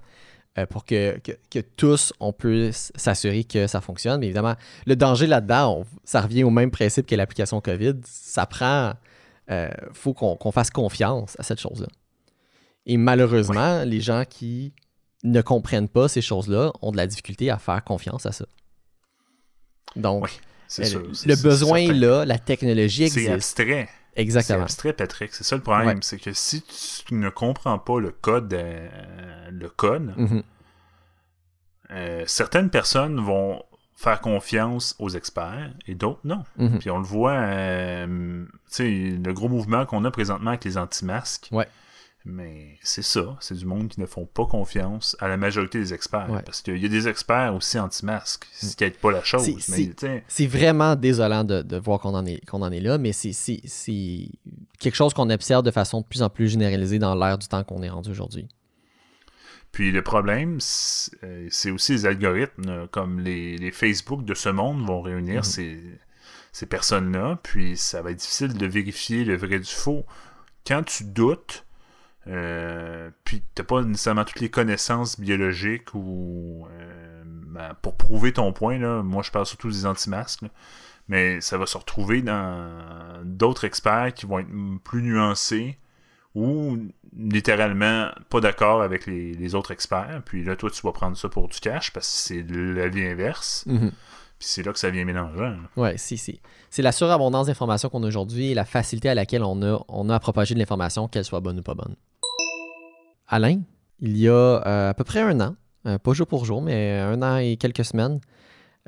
euh, 0.59 0.67
pour 0.67 0.85
que, 0.85 1.21
tous, 1.77 2.13
on 2.21 2.33
puisse 2.33 2.93
s'assurer 2.97 3.45
que 3.45 3.67
ça 3.67 3.81
fonctionne. 3.81 4.21
Mais 4.21 4.27
évidemment, 4.27 4.55
le 4.87 4.97
danger 4.97 5.27
là-dedans, 5.27 5.85
ça 6.05 6.21
revient 6.21 6.45
au 6.45 6.51
même 6.51 6.71
principe 6.71 7.07
que 7.07 7.15
l'application 7.15 7.61
COVID. 7.61 7.95
Ça 8.05 8.47
prend... 8.47 8.95
Il 9.49 9.55
euh, 9.55 9.71
faut 9.95 10.13
qu'on 10.13 10.53
fasse 10.53 10.71
confiance 10.71 11.35
à 11.39 11.43
cette 11.43 11.61
chose-là. 11.61 11.87
Et 12.85 12.99
malheureusement, 12.99 13.83
les 13.85 14.01
gens 14.01 14.25
qui 14.29 14.75
ne 15.25 15.41
comprennent 15.41 15.89
pas 15.89 16.09
ces 16.09 16.21
choses-là 16.21 16.73
ont 16.83 16.93
de 16.93 16.99
la 16.99 17.07
difficulté 17.07 17.51
à 17.51 17.59
faire 17.59 17.83
confiance 17.83 18.27
à 18.27 18.33
ça. 18.33 18.45
Donc, 19.97 20.29
euh, 20.79 20.85
le 21.25 21.43
besoin 21.43 21.79
est 21.79 21.95
là, 21.95 22.27
la 22.27 22.39
technologie 22.39 23.05
existe. 23.05 23.27
C'est 23.27 23.33
abstrait. 23.33 23.89
Exactement. 24.17 24.59
C'est 24.59 24.63
abstrait, 24.63 24.93
Patrick. 24.93 25.33
C'est 25.33 25.45
ça 25.45 25.57
le 25.57 25.63
problème. 25.63 26.03
C'est 26.03 26.19
que 26.19 26.33
si 26.33 26.63
tu 26.63 27.15
ne 27.15 27.31
comprends 27.31 27.79
pas 27.79 28.01
le 28.01 28.11
code, 28.11 28.53
euh, 28.53 28.89
le 29.51 29.69
code, 29.69 30.15
mhm. 30.17 30.43
euh, 31.91 32.25
certaines 32.27 32.71
personnes 32.71 33.21
vont 33.21 33.63
faire 33.95 34.21
confiance 34.21 34.95
aux 35.01 35.09
experts 35.09 35.73
et 35.87 35.95
d'autres 35.95 36.21
non. 36.25 36.45
Mhm. 36.57 36.79
Puis 36.79 36.91
on 36.91 36.99
le 36.99 37.05
voit, 37.05 37.33
euh, 37.33 38.45
tu 38.47 38.53
sais, 38.69 38.91
le 38.91 39.33
gros 39.33 39.49
mouvement 39.49 39.87
qu'on 39.87 40.05
a 40.05 40.11
présentement 40.11 40.51
avec 40.51 40.65
les 40.65 40.79
anti-masques. 40.79 41.49
Ouais. 41.51 41.67
Mais 42.31 42.77
c'est 42.83 43.03
ça, 43.03 43.37
c'est 43.41 43.55
du 43.55 43.65
monde 43.65 43.89
qui 43.89 44.01
ne 44.01 44.07
font 44.07 44.27
pas 44.27 44.45
confiance 44.45 45.17
à 45.19 45.29
la 45.29 45.39
majorité 45.39 45.79
des 45.79 45.95
experts. 45.95 46.29
Parce 46.45 46.61
qu'il 46.61 46.77
y 46.77 46.85
a 46.85 46.89
des 46.89 47.09
experts 47.09 47.55
aussi 47.55 47.79
anti-masques, 47.79 48.47
ce 48.53 48.77
qui 48.77 48.85
n'aide 48.85 48.99
pas 48.99 49.11
la 49.11 49.25
chose. 49.25 49.49
C'est 50.29 50.47
vraiment 50.47 50.95
désolant 50.95 51.45
de, 51.45 51.77
voir 51.79 52.01
qu'on 52.01 52.15
en, 52.15 52.27
est, 52.27 52.45
qu'on 52.47 52.63
en 52.63 52.71
est 52.71 52.81
là, 52.81 52.99
mais 52.99 53.13
c'est 53.13 53.33
quelque 54.79 54.95
chose 54.95 55.15
qu'on 55.15 55.31
observe 55.31 55.63
de 55.63 55.71
façon 55.71 56.03
de 56.03 56.07
plus 56.07 56.23
en 56.23 56.29
plus 56.29 56.49
généralisée 56.49 56.99
dans 56.99 57.15
l'ère 57.15 57.39
du 57.39 57.49
temps 57.49 57.65
qu'on 57.65 57.83
est 57.83 57.89
rendu 57.89 58.11
aujourd'hui. 58.11 58.47
Puis 59.73 59.91
le 59.91 60.03
problème, 60.03 60.59
c'est 60.61 61.71
aussi 61.71 61.93
les 61.93 62.07
algorithmes, 62.07 62.89
comme 62.89 63.21
les, 63.21 63.71
Facebook 63.73 64.25
de 64.25 64.35
ce 64.35 64.49
monde 64.49 64.87
vont 64.87 65.01
réunir 65.01 65.45
ces 65.45 65.83
ces 66.53 66.67
personnes-là, 66.67 67.39
puis 67.43 67.77
ça 67.77 68.03
va 68.03 68.11
être 68.11 68.19
difficile 68.19 68.55
de 68.55 68.67
vérifier 68.67 69.25
le 69.25 69.37
vrai 69.37 69.61
du 69.61 69.71
faux. 69.71 70.05
Quand 70.67 70.83
tu 70.83 71.05
doutes, 71.05 71.65
euh, 72.29 73.11
puis 73.25 73.43
t'as 73.55 73.63
pas 73.63 73.83
nécessairement 73.83 74.25
toutes 74.25 74.41
les 74.41 74.51
connaissances 74.51 75.19
biologiques 75.19 75.95
ou 75.95 76.67
euh, 76.71 77.23
ben, 77.25 77.75
pour 77.81 77.97
prouver 77.97 78.33
ton 78.33 78.53
point, 78.53 78.79
là, 78.79 79.03
moi 79.03 79.23
je 79.23 79.31
parle 79.31 79.47
surtout 79.47 79.71
des 79.71 79.87
anti-masques, 79.87 80.45
mais 81.09 81.41
ça 81.41 81.57
va 81.57 81.67
se 81.67 81.79
retrouver 81.79 82.21
dans 82.23 82.71
d'autres 83.25 83.65
experts 83.65 84.13
qui 84.15 84.27
vont 84.27 84.41
être 84.41 84.49
plus 84.85 85.03
nuancés 85.03 85.79
ou 86.35 86.79
littéralement 87.17 88.11
pas 88.29 88.41
d'accord 88.41 88.83
avec 88.83 89.07
les, 89.07 89.55
autres 89.55 89.71
experts. 89.71 90.23
Puis 90.25 90.45
là, 90.45 90.57
toi, 90.57 90.71
tu 90.71 90.83
vas 90.83 90.93
prendre 90.93 91.17
ça 91.17 91.29
pour 91.29 91.49
du 91.49 91.59
cash 91.59 91.93
parce 91.93 92.07
que 92.07 92.13
c'est 92.13 92.47
la 92.51 92.89
vie 92.89 93.05
inverse. 93.05 93.65
Mhm. 93.67 93.91
Puis 94.39 94.47
c'est 94.49 94.63
là 94.63 94.73
que 94.73 94.79
ça 94.79 94.91
vient 94.91 95.05
mélanger. 95.05 95.57
Oui, 95.77 95.91
si, 95.97 96.17
si. 96.17 96.41
C'est 96.71 96.83
la 96.83 96.93
surabondance 96.93 97.49
d'informations 97.49 97.89
qu'on 97.89 98.05
a 98.05 98.07
aujourd'hui 98.07 98.53
et 98.53 98.55
la 98.55 98.65
facilité 98.65 99.09
à 99.09 99.15
laquelle 99.15 99.43
on 99.43 99.63
a, 99.63 99.83
on 99.89 100.09
a 100.11 100.15
à 100.15 100.21
propager 100.21 100.55
de 100.55 100.61
l'information, 100.61 101.09
qu'elle 101.09 101.25
soit 101.25 101.41
bonne 101.41 101.59
ou 101.59 101.63
pas 101.63 101.75
bonne. 101.75 101.97
Alain, 103.29 103.61
il 104.01 104.17
y 104.17 104.27
a 104.27 104.33
euh, 104.33 104.91
à 104.91 104.95
peu 104.95 105.05
près 105.05 105.21
un 105.21 105.39
an, 105.41 105.57
euh, 105.87 105.99
pas 105.99 106.15
jour 106.15 106.27
pour 106.27 106.47
jour, 106.47 106.63
mais 106.63 106.99
un 106.99 107.21
an 107.21 107.37
et 107.37 107.59
quelques 107.59 107.85
semaines, 107.85 108.21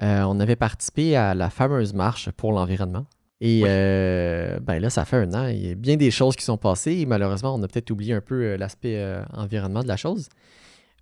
euh, 0.02 0.22
on 0.22 0.40
avait 0.40 0.56
participé 0.56 1.14
à 1.14 1.34
la 1.34 1.50
fameuse 1.50 1.92
marche 1.92 2.30
pour 2.30 2.52
l'environnement. 2.52 3.04
Et 3.42 3.62
ben 3.62 4.78
là, 4.80 4.90
ça 4.90 5.06
fait 5.06 5.16
un 5.16 5.32
an, 5.32 5.46
il 5.46 5.66
y 5.66 5.70
a 5.70 5.74
bien 5.74 5.96
des 5.96 6.10
choses 6.10 6.36
qui 6.36 6.44
sont 6.44 6.58
passées. 6.58 6.98
Et 6.98 7.06
malheureusement, 7.06 7.54
on 7.54 7.62
a 7.62 7.68
peut-être 7.68 7.90
oublié 7.90 8.12
un 8.12 8.20
peu 8.20 8.56
l'aspect 8.56 9.02
environnement 9.32 9.82
de 9.82 9.88
la 9.88 9.96
chose. 9.96 10.28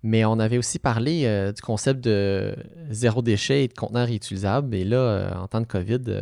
Mais 0.03 0.23
on 0.23 0.39
avait 0.39 0.57
aussi 0.57 0.79
parlé 0.79 1.51
du 1.53 1.61
concept 1.61 2.01
de 2.01 2.55
zéro 2.91 3.21
déchet 3.21 3.65
et 3.65 3.67
de 3.67 3.73
conteneurs 3.73 4.07
réutilisables. 4.07 4.73
Et 4.73 4.85
là, 4.85 5.37
en 5.37 5.47
temps 5.47 5.59
de 5.59 5.65
COVID, 5.65 6.21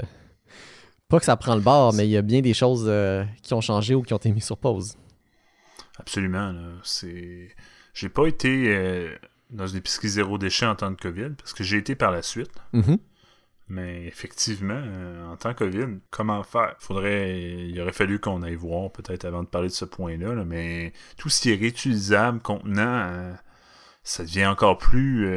pas 1.08 1.20
que 1.20 1.26
ça 1.26 1.38
prend 1.38 1.54
le 1.54 1.62
bord, 1.62 1.94
mais 1.94 2.08
il 2.08 2.12
y 2.12 2.18
a 2.18 2.24
bien 2.24 2.42
des 2.42 2.56
choses 2.56 2.92
qui 3.44 3.54
ont 3.54 3.62
changé 3.62 3.94
ou 3.94 4.02
qui 4.02 4.16
ont 4.16 4.18
été 4.18 4.32
mises 4.32 4.46
sur 4.46 4.58
pause. 4.58 4.96
Absolument. 6.00 6.54
C'est. 6.84 7.50
J'ai 7.94 8.10
pas 8.10 8.28
été 8.28 8.76
euh, 8.76 9.16
dans 9.50 9.66
une 9.66 9.78
épicerie 9.78 10.10
zéro 10.10 10.38
déchet 10.38 10.66
en 10.66 10.76
temps 10.76 10.92
de 10.92 10.98
COVID, 10.98 11.32
parce 11.38 11.54
que 11.54 11.64
j'ai 11.64 11.78
été 11.78 11.96
par 11.96 12.12
la 12.12 12.22
suite. 12.22 12.52
Mm-hmm. 12.74 13.00
Mais 13.70 14.06
effectivement, 14.06 14.80
euh, 14.82 15.26
en 15.28 15.36
temps 15.36 15.54
COVID, 15.54 16.00
comment 16.10 16.44
faire? 16.44 16.76
Faudrait, 16.80 17.68
il 17.68 17.82
aurait 17.82 17.92
fallu 17.92 18.20
qu'on 18.20 18.44
aille 18.44 18.56
voir 18.56 18.92
peut-être 18.92 19.26
avant 19.26 19.44
de 19.44 19.48
parler 19.48 19.68
de 19.68 19.74
ce 19.74 19.84
point-là. 19.84 20.46
mais 20.46 20.94
tout 21.18 21.30
ce 21.30 21.42
qui 21.42 21.52
est 21.52 21.56
réutilisable, 21.56 22.40
contenant, 22.40 23.10
euh, 23.10 23.34
ça 24.04 24.24
devient 24.24 24.46
encore 24.46 24.78
plus, 24.78 25.28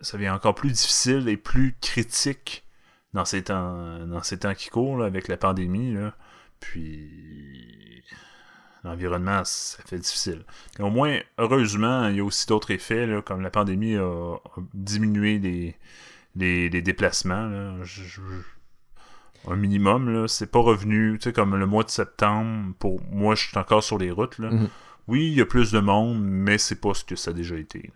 ça 0.00 0.16
devient 0.16 0.30
encore 0.30 0.54
plus 0.54 0.70
difficile 0.70 1.28
et 1.28 1.36
plus 1.36 1.76
critique 1.80 2.64
dans 3.12 3.24
ces 3.24 3.44
temps, 3.44 4.06
dans 4.06 4.22
ces 4.22 4.38
temps 4.38 4.54
qui 4.54 4.70
courent 4.70 5.02
avec 5.02 5.28
la 5.28 5.36
pandémie. 5.36 5.92
Là. 5.92 6.14
Puis 6.60 8.02
l'environnement, 8.84 9.42
ça 9.44 9.82
fait 9.84 9.98
difficile. 9.98 10.44
au 10.78 10.90
moins, 10.90 11.18
heureusement, 11.38 12.08
il 12.08 12.16
y 12.16 12.20
a 12.20 12.24
aussi 12.24 12.46
d'autres 12.46 12.70
effets, 12.70 13.08
comme 13.24 13.40
la 13.40 13.50
pandémie 13.50 13.96
a, 13.96 14.36
diminué 14.74 15.38
les, 15.38 15.76
les, 16.68 16.82
déplacements. 16.82 17.50
un 19.48 19.56
minimum, 19.56 20.10
là, 20.10 20.28
c'est 20.28 20.50
pas 20.50 20.60
revenu, 20.60 21.18
tu 21.18 21.24
sais, 21.24 21.32
comme 21.32 21.56
le 21.56 21.66
mois 21.66 21.84
de 21.84 21.90
septembre, 21.90 22.74
pour 22.78 23.00
moi, 23.10 23.34
je 23.34 23.48
suis 23.48 23.58
encore 23.58 23.82
sur 23.82 23.98
les 23.98 24.10
routes. 24.10 24.38
Là. 24.38 24.50
Mhm. 24.50 24.68
Oui, 25.06 25.26
il 25.26 25.34
y 25.34 25.40
a 25.40 25.46
plus 25.46 25.70
de 25.70 25.80
monde, 25.80 26.18
mais 26.22 26.58
c'est 26.58 26.80
pas 26.80 26.94
ce 26.94 27.04
que 27.04 27.16
ça 27.16 27.30
a 27.30 27.34
déjà 27.34 27.56
été. 27.56 27.90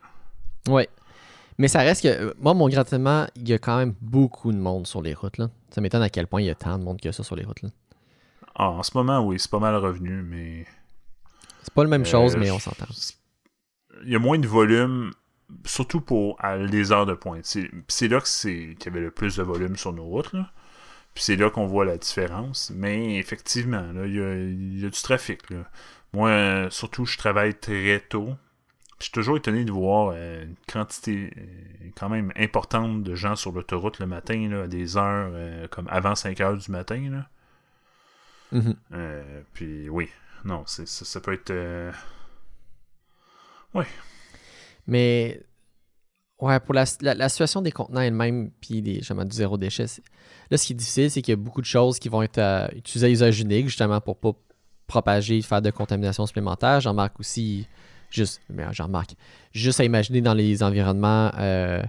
Oui. 0.68 0.86
Mais 1.56 1.68
ça 1.68 1.80
reste 1.80 2.02
que, 2.02 2.34
moi, 2.38 2.54
mon 2.54 2.68
grattement, 2.68 3.26
il 3.34 3.48
y 3.48 3.52
a 3.52 3.58
quand 3.58 3.78
même 3.78 3.94
beaucoup 4.00 4.52
de 4.52 4.58
monde 4.58 4.86
sur 4.86 5.02
les 5.02 5.14
routes. 5.14 5.38
Là. 5.38 5.50
Ça 5.70 5.80
m'étonne 5.80 6.02
à 6.02 6.10
quel 6.10 6.26
point 6.26 6.40
il 6.40 6.46
y 6.46 6.50
a 6.50 6.54
tant 6.54 6.78
de 6.78 6.84
monde 6.84 6.98
a 7.04 7.12
ça 7.12 7.24
sur 7.24 7.34
les 7.34 7.44
routes. 7.44 7.62
Là. 7.62 7.70
Ah, 8.54 8.70
en 8.70 8.82
ce 8.82 8.90
moment, 8.94 9.20
oui, 9.20 9.38
c'est 9.38 9.50
pas 9.50 9.58
mal 9.58 9.74
revenu, 9.76 10.22
mais 10.22 10.66
c'est 11.68 11.74
pas 11.74 11.82
la 11.82 11.90
même 11.90 12.06
chose, 12.06 12.34
euh, 12.34 12.38
mais 12.38 12.50
on 12.50 12.58
s'entend. 12.58 12.86
Il 14.02 14.10
y 14.10 14.16
a 14.16 14.18
moins 14.18 14.38
de 14.38 14.46
volume, 14.46 15.12
surtout 15.66 16.00
pour 16.00 16.38
les 16.58 16.92
heures 16.92 17.04
de 17.04 17.12
pointe. 17.12 17.44
C'est 17.44 18.08
là 18.08 18.22
qu'il 18.22 18.70
y 18.72 18.88
avait 18.88 19.00
le 19.00 19.10
plus 19.10 19.36
de 19.36 19.42
volume 19.42 19.76
sur 19.76 19.92
nos 19.92 20.04
routes. 20.04 20.30
Puis 21.12 21.24
c'est 21.24 21.36
là 21.36 21.50
qu'on 21.50 21.66
voit 21.66 21.84
la 21.84 21.98
différence. 21.98 22.72
Mais 22.74 23.18
effectivement, 23.18 23.84
il 24.02 24.14
y, 24.80 24.84
a, 24.84 24.88
du 24.88 25.02
trafic. 25.02 25.42
Moi, 26.14 26.70
surtout, 26.70 27.04
je 27.04 27.18
travaille 27.18 27.54
très 27.54 28.00
tôt. 28.00 28.30
Je 28.98 29.04
suis 29.04 29.12
toujours 29.12 29.36
étonné 29.36 29.64
de 29.66 29.70
voir 29.70 30.12
euh, 30.14 30.44
une 30.44 30.56
quantité 30.72 31.30
euh, 31.36 31.90
quand 31.96 32.08
même 32.08 32.32
importante 32.34 33.04
de 33.04 33.14
gens 33.14 33.36
sur 33.36 33.52
l'autoroute 33.52 33.98
le 33.98 34.06
matin, 34.06 34.50
à 34.64 34.66
des 34.66 34.96
heures 34.96 35.30
comme 35.70 35.86
avant 35.88 36.14
5 36.14 36.40
heures 36.40 36.56
du 36.56 36.70
matin. 36.70 37.24
Mm-hmm. 38.54 38.74
puis 39.52 39.88
oui, 39.90 40.08
non, 40.44 40.64
ça, 40.66 40.84
ça, 40.86 41.20
peut 41.20 41.32
être. 41.32 41.50
Euh... 41.50 41.92
Ouais. 43.74 43.86
Mais. 44.86 45.42
Ouais, 46.40 46.60
pour 46.60 46.72
la, 46.72 46.86
situation 46.86 47.62
des 47.62 47.72
contenants 47.72 48.00
elle-même, 48.00 48.52
puis 48.60 48.80
des, 48.80 49.00
du 49.00 49.36
zéro 49.36 49.58
déchet, 49.58 49.86
là, 50.52 50.56
ce 50.56 50.66
qui 50.66 50.72
est 50.72 50.76
difficile, 50.76 51.10
c'est 51.10 51.20
qu'il 51.20 51.32
y 51.32 51.34
a 51.34 51.36
beaucoup 51.36 51.60
de 51.60 51.66
choses 51.66 51.98
qui 51.98 52.08
vont 52.08 52.22
être 52.22 52.38
euh, 52.38 52.68
utilisées 52.76 53.06
à 53.08 53.10
usage 53.10 53.40
unique, 53.40 53.66
justement, 53.66 54.00
pour 54.00 54.16
pas 54.16 54.34
propager, 54.86 55.42
faire 55.42 55.60
de 55.60 55.70
contamination 55.70 56.26
supplémentaire. 56.26 56.80
J'en 56.80 56.94
marque 56.94 57.18
aussi, 57.18 57.66
juste, 58.08 58.40
mais 58.48 58.64
j'en 58.70 58.84
remarque, 58.84 59.16
juste 59.52 59.80
à 59.80 59.84
imaginer 59.84 60.20
dans 60.20 60.34
les 60.34 60.62
environnements 60.62 61.32
euh, 61.38 61.82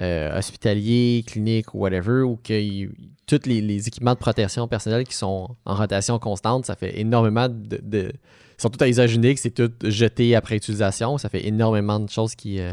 euh, 0.00 0.38
hospitaliers, 0.38 1.22
cliniques 1.26 1.74
whatever, 1.74 2.22
ou 2.22 2.36
que 2.36 2.88
tous 3.26 3.40
les, 3.44 3.86
équipements 3.86 4.14
de 4.14 4.18
protection 4.18 4.66
personnelle 4.66 5.04
qui 5.06 5.14
sont 5.14 5.54
en 5.66 5.74
rotation 5.74 6.18
constante, 6.18 6.64
ça 6.64 6.76
fait 6.76 6.98
énormément 6.98 7.48
de. 7.48 7.78
de 7.82 8.12
sont 8.56 8.70
tous 8.70 8.82
à 8.82 8.88
usage 8.88 9.14
unique, 9.14 9.38
c'est 9.38 9.50
tout 9.50 9.70
jeté 9.84 10.34
après 10.34 10.56
utilisation. 10.56 11.18
Ça 11.18 11.28
fait 11.28 11.46
énormément 11.46 12.00
de 12.00 12.08
choses 12.08 12.34
qui. 12.34 12.58
Euh, 12.58 12.72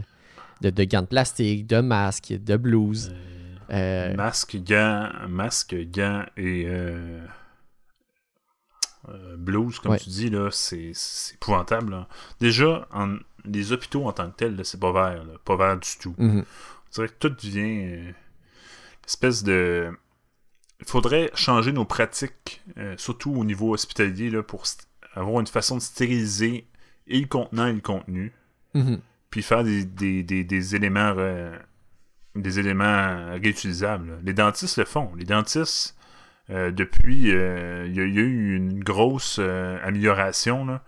de, 0.62 0.84
gants 0.84 1.02
de 1.02 1.08
plastique, 1.08 1.68
de 1.68 1.82
masques, 1.82 2.34
de 2.34 2.58
blouses. 2.58 3.14
Euh, 3.70 4.14
masques, 4.16 4.58
gants, 4.64 5.10
masques, 5.28 5.76
gants 5.92 6.26
et. 6.38 6.68
blues, 9.38 9.80
comme 9.80 9.98
tu 9.98 10.10
dis, 10.10 10.30
là, 10.30 10.50
c'est, 10.52 10.94
épouvantable. 11.34 12.06
Déjà, 12.40 12.88
en, 12.94 13.18
les 13.46 13.72
hôpitaux 13.72 14.06
en 14.06 14.14
tant 14.14 14.30
que 14.32 14.36
tels, 14.38 14.60
c'est 14.64 14.80
pas 14.80 14.92
vert, 14.92 15.24
pas 15.44 15.56
vert 15.58 15.78
du 15.78 15.98
tout. 16.00 16.16
Mm-hmm. 16.20 16.44
C'est 16.90 17.02
vrai 17.02 17.10
que 17.10 17.28
tout 17.28 17.30
devient 17.30 17.86
euh, 17.86 18.12
espèce 19.06 19.44
de. 19.44 19.92
Il 20.80 20.86
faudrait 20.86 21.30
changer 21.34 21.72
nos 21.72 21.86
pratiques, 21.86 22.62
euh, 22.78 22.96
surtout 22.98 23.32
au 23.32 23.44
niveau 23.44 23.74
hospitalier, 23.74 24.30
là, 24.30 24.44
pour 24.44 24.64
avoir 25.14 25.42
une 25.42 25.48
façon 25.48 25.76
de 25.76 25.82
stériliser 25.82 26.68
et 27.08 27.20
le 27.20 27.28
contenant 27.28 27.68
et 27.68 27.74
le 27.74 27.82
contenu. 27.82 28.32
Mm-hmm. 28.76 29.00
Puis 29.30 29.44
faire 29.44 29.64
des, 29.64 29.84
des, 29.84 30.76
éléments 30.76 31.16
des 32.36 32.60
éléments 32.60 33.32
réutilisables. 33.34 34.20
Les 34.24 34.34
dentistes 34.34 34.78
le 34.78 34.86
font. 34.86 35.12
Les 35.16 35.26
dentistes, 35.26 35.98
euh, 36.50 36.72
depuis, 36.72 37.24
il 37.24 37.28
y, 37.28 38.00
a 38.00 38.04
eu 38.04 38.56
une 38.56 38.82
grosse 38.84 39.38
amélioration. 39.40 40.66
Là, 40.66 40.82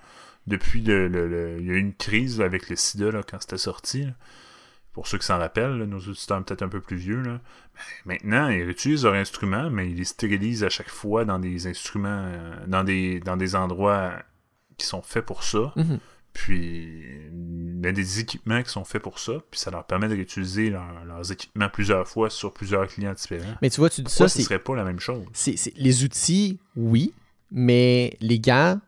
depuis 0.47 0.82
le, 0.82 1.57
Il 1.60 1.68
y 1.68 1.72
a 1.72 1.73
eu 1.73 1.80
une 1.80 1.94
crise 1.94 2.40
avec 2.40 2.69
le 2.69 2.76
sida 2.78 3.11
là, 3.11 3.22
quand 3.30 3.41
c'était 3.41 3.57
sorti 3.57 4.07
pour 4.93 5.07
ceux 5.07 5.18
qui 5.18 5.26
s'en 5.26 5.38
rappellent, 5.38 5.84
nos 5.84 5.99
auditeurs 5.99 6.43
peut-être 6.43 6.63
un 6.63 6.68
peu 6.68 6.81
plus 6.81 6.97
vieux, 6.97 7.22
là, 7.22 7.39
ben, 8.05 8.18
maintenant, 8.23 8.49
ils 8.49 8.69
utilisent 8.69 9.03
leurs 9.03 9.13
instruments, 9.13 9.69
mais 9.69 9.89
ils 9.89 9.95
les 9.95 10.05
stérilisent 10.05 10.63
à 10.63 10.69
chaque 10.69 10.89
fois 10.89 11.23
dans 11.26 11.39
des 11.39 11.68
instruments, 11.68 12.26
euh, 12.26 12.55
dans, 12.68 12.84
des, 12.84 13.19
dans 13.22 13.38
des 13.38 13.55
endroits 13.55 14.13
qui 14.77 14.85
sont 14.85 15.01
faits 15.01 15.26
pour 15.26 15.43
ça. 15.43 15.73
Mhm. 15.76 15.99
Puis, 16.34 17.03
ben, 17.31 17.93
des 17.93 18.19
équipements 18.19 18.63
qui 18.63 18.69
sont 18.69 18.85
faits 18.85 19.01
pour 19.01 19.19
ça, 19.19 19.34
puis 19.49 19.59
ça 19.59 19.69
leur 19.69 19.85
permet 19.85 20.07
de 20.07 20.15
réutiliser 20.15 20.69
leurs 20.69 21.31
équipements 21.31 21.68
plusieurs 21.68 22.07
fois 22.07 22.30
sur 22.30 22.53
plusieurs 22.53 22.88
clients 22.88 23.13
différents. 23.13 23.55
Mais 23.61 23.69
tu 23.69 23.81
vois, 23.81 23.89
tu 23.89 24.01
dis 24.01 24.11
ça, 24.11 24.30
ce 24.30 24.41
serait 24.41 24.59
pas 24.59 24.76
la 24.76 24.85
même 24.85 24.99
chose? 24.99 25.26
Les 25.76 26.03
outils, 26.03 26.59
oui, 26.77 27.13
mais 27.51 28.15
les 28.22 28.39
gants, 28.39 28.80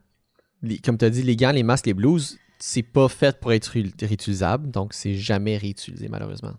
comme 0.85 0.97
tu 0.97 1.05
as 1.05 1.09
dit, 1.09 1.23
les 1.23 1.35
gants, 1.35 1.51
les 1.51 1.63
masques, 1.63 1.85
les 1.85 1.93
blouses, 1.93 2.37
c'est 2.65 2.81
pas 2.81 3.09
fait 3.09 3.41
pour 3.41 3.51
être 3.51 3.67
réutilisable, 3.67 4.71
donc 4.71 4.93
c'est 4.93 5.15
jamais 5.15 5.57
réutilisé 5.57 6.07
malheureusement. 6.07 6.53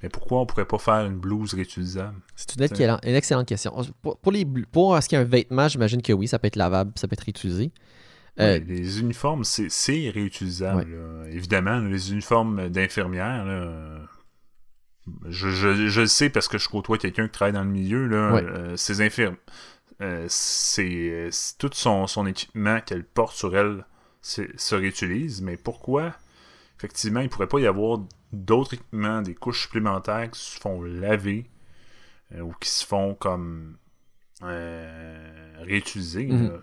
Mais 0.00 0.08
pourquoi 0.08 0.40
on 0.40 0.46
pourrait 0.46 0.64
pas 0.64 0.78
faire 0.78 1.04
une 1.06 1.18
blouse 1.18 1.54
réutilisable? 1.54 2.20
C'est 2.36 2.54
une, 2.54 2.62
excellente 3.16 3.48
question. 3.48 3.74
Pour, 4.00 4.30
les, 4.30 4.44
pour 4.44 5.02
ce 5.02 5.08
qui 5.08 5.16
est 5.16 5.18
un 5.18 5.24
vêtement, 5.24 5.66
j'imagine 5.66 6.02
que 6.02 6.12
oui, 6.12 6.28
ça 6.28 6.38
peut 6.38 6.46
être 6.46 6.54
lavable, 6.54 6.92
ça 6.94 7.08
peut 7.08 7.14
être 7.14 7.24
réutilisé. 7.24 7.72
Euh, 8.38 8.60
les 8.60 9.00
uniformes, 9.00 9.42
c'est 9.42 10.08
réutilisable. 10.08 10.86
Évidemment, 11.32 11.80
les 11.80 12.12
uniformes 12.12 12.68
d'infirmière, 12.68 13.44
je, 15.26 15.50
je, 15.50 16.00
le 16.00 16.06
sais 16.06 16.30
parce 16.30 16.46
que 16.46 16.58
je 16.58 16.68
côtoie 16.68 16.96
quelqu'un 16.96 17.26
qui 17.26 17.32
travaille 17.32 17.54
dans 17.54 17.64
le 17.64 17.70
milieu. 17.70 18.06
Là, 18.06 18.36
euh, 18.36 18.76
ces 18.76 19.00
infirmes, 19.00 19.36
euh, 20.00 20.26
c'est 20.28 21.30
tout 21.58 21.70
son, 21.72 22.06
son 22.06 22.24
équipement 22.24 22.80
qu'elle 22.80 23.04
porte 23.04 23.34
sur 23.34 23.56
elle 23.56 23.84
se 24.22 24.74
réutilisent, 24.74 25.42
mais 25.42 25.56
pourquoi? 25.56 26.14
Effectivement 26.78 27.20
il 27.20 27.24
ne 27.24 27.28
pourrait 27.28 27.48
pas 27.48 27.60
y 27.60 27.66
avoir 27.66 28.00
d'autres 28.32 28.74
équipements, 28.74 29.20
des 29.22 29.34
couches 29.34 29.62
supplémentaires 29.62 30.30
qui 30.30 30.40
se 30.40 30.58
font 30.58 30.82
laver 30.82 31.50
ou 32.40 32.52
qui 32.60 32.70
se 32.70 32.86
font 32.86 33.14
comme 33.14 33.76
réutiliser. 34.40 36.26
Mhm. 36.26 36.60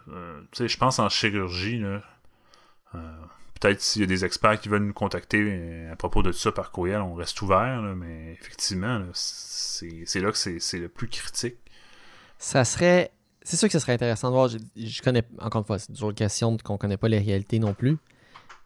je 0.59 0.77
pense 0.77 0.99
en 0.99 1.09
chirurgie. 1.09 1.83
Peut-être 3.59 3.81
s'il 3.81 4.01
y 4.01 4.05
a 4.05 4.07
des 4.07 4.23
experts 4.25 4.59
qui 4.59 4.69
veulent 4.69 4.85
nous 4.85 4.93
contacter 4.93 5.87
à 5.91 5.95
propos 5.95 6.23
de 6.23 6.31
ça 6.31 6.51
par 6.51 6.71
courriel, 6.71 7.01
on 7.01 7.13
reste 7.13 7.41
ouvert, 7.41 7.81
mais 7.81 8.33
effectivement, 8.39 9.05
c'est 9.13 10.19
là 10.21 10.31
que 10.31 10.37
c'est 10.37 10.79
le 10.79 10.89
plus 10.89 11.07
critique. 11.07 11.57
Ça 12.37 12.63
serait 12.63 13.11
c'est 13.49 13.57
sûr 13.57 13.67
que 13.67 13.71
ce 13.71 13.79
serait 13.79 13.93
intéressant 13.93 14.27
de 14.27 14.33
voir. 14.33 14.47
Je, 14.47 15.01
connais, 15.01 15.23
encore 15.39 15.61
une 15.61 15.65
fois, 15.65 15.79
c'est 15.79 15.91
toujours 15.91 16.11
une 16.11 16.15
question 16.15 16.55
qu'on 16.63 16.73
ne 16.73 16.77
connaît 16.77 16.97
pas 16.97 17.07
les 17.07 17.17
réalités 17.17 17.57
non 17.57 17.73
plus. 17.73 17.97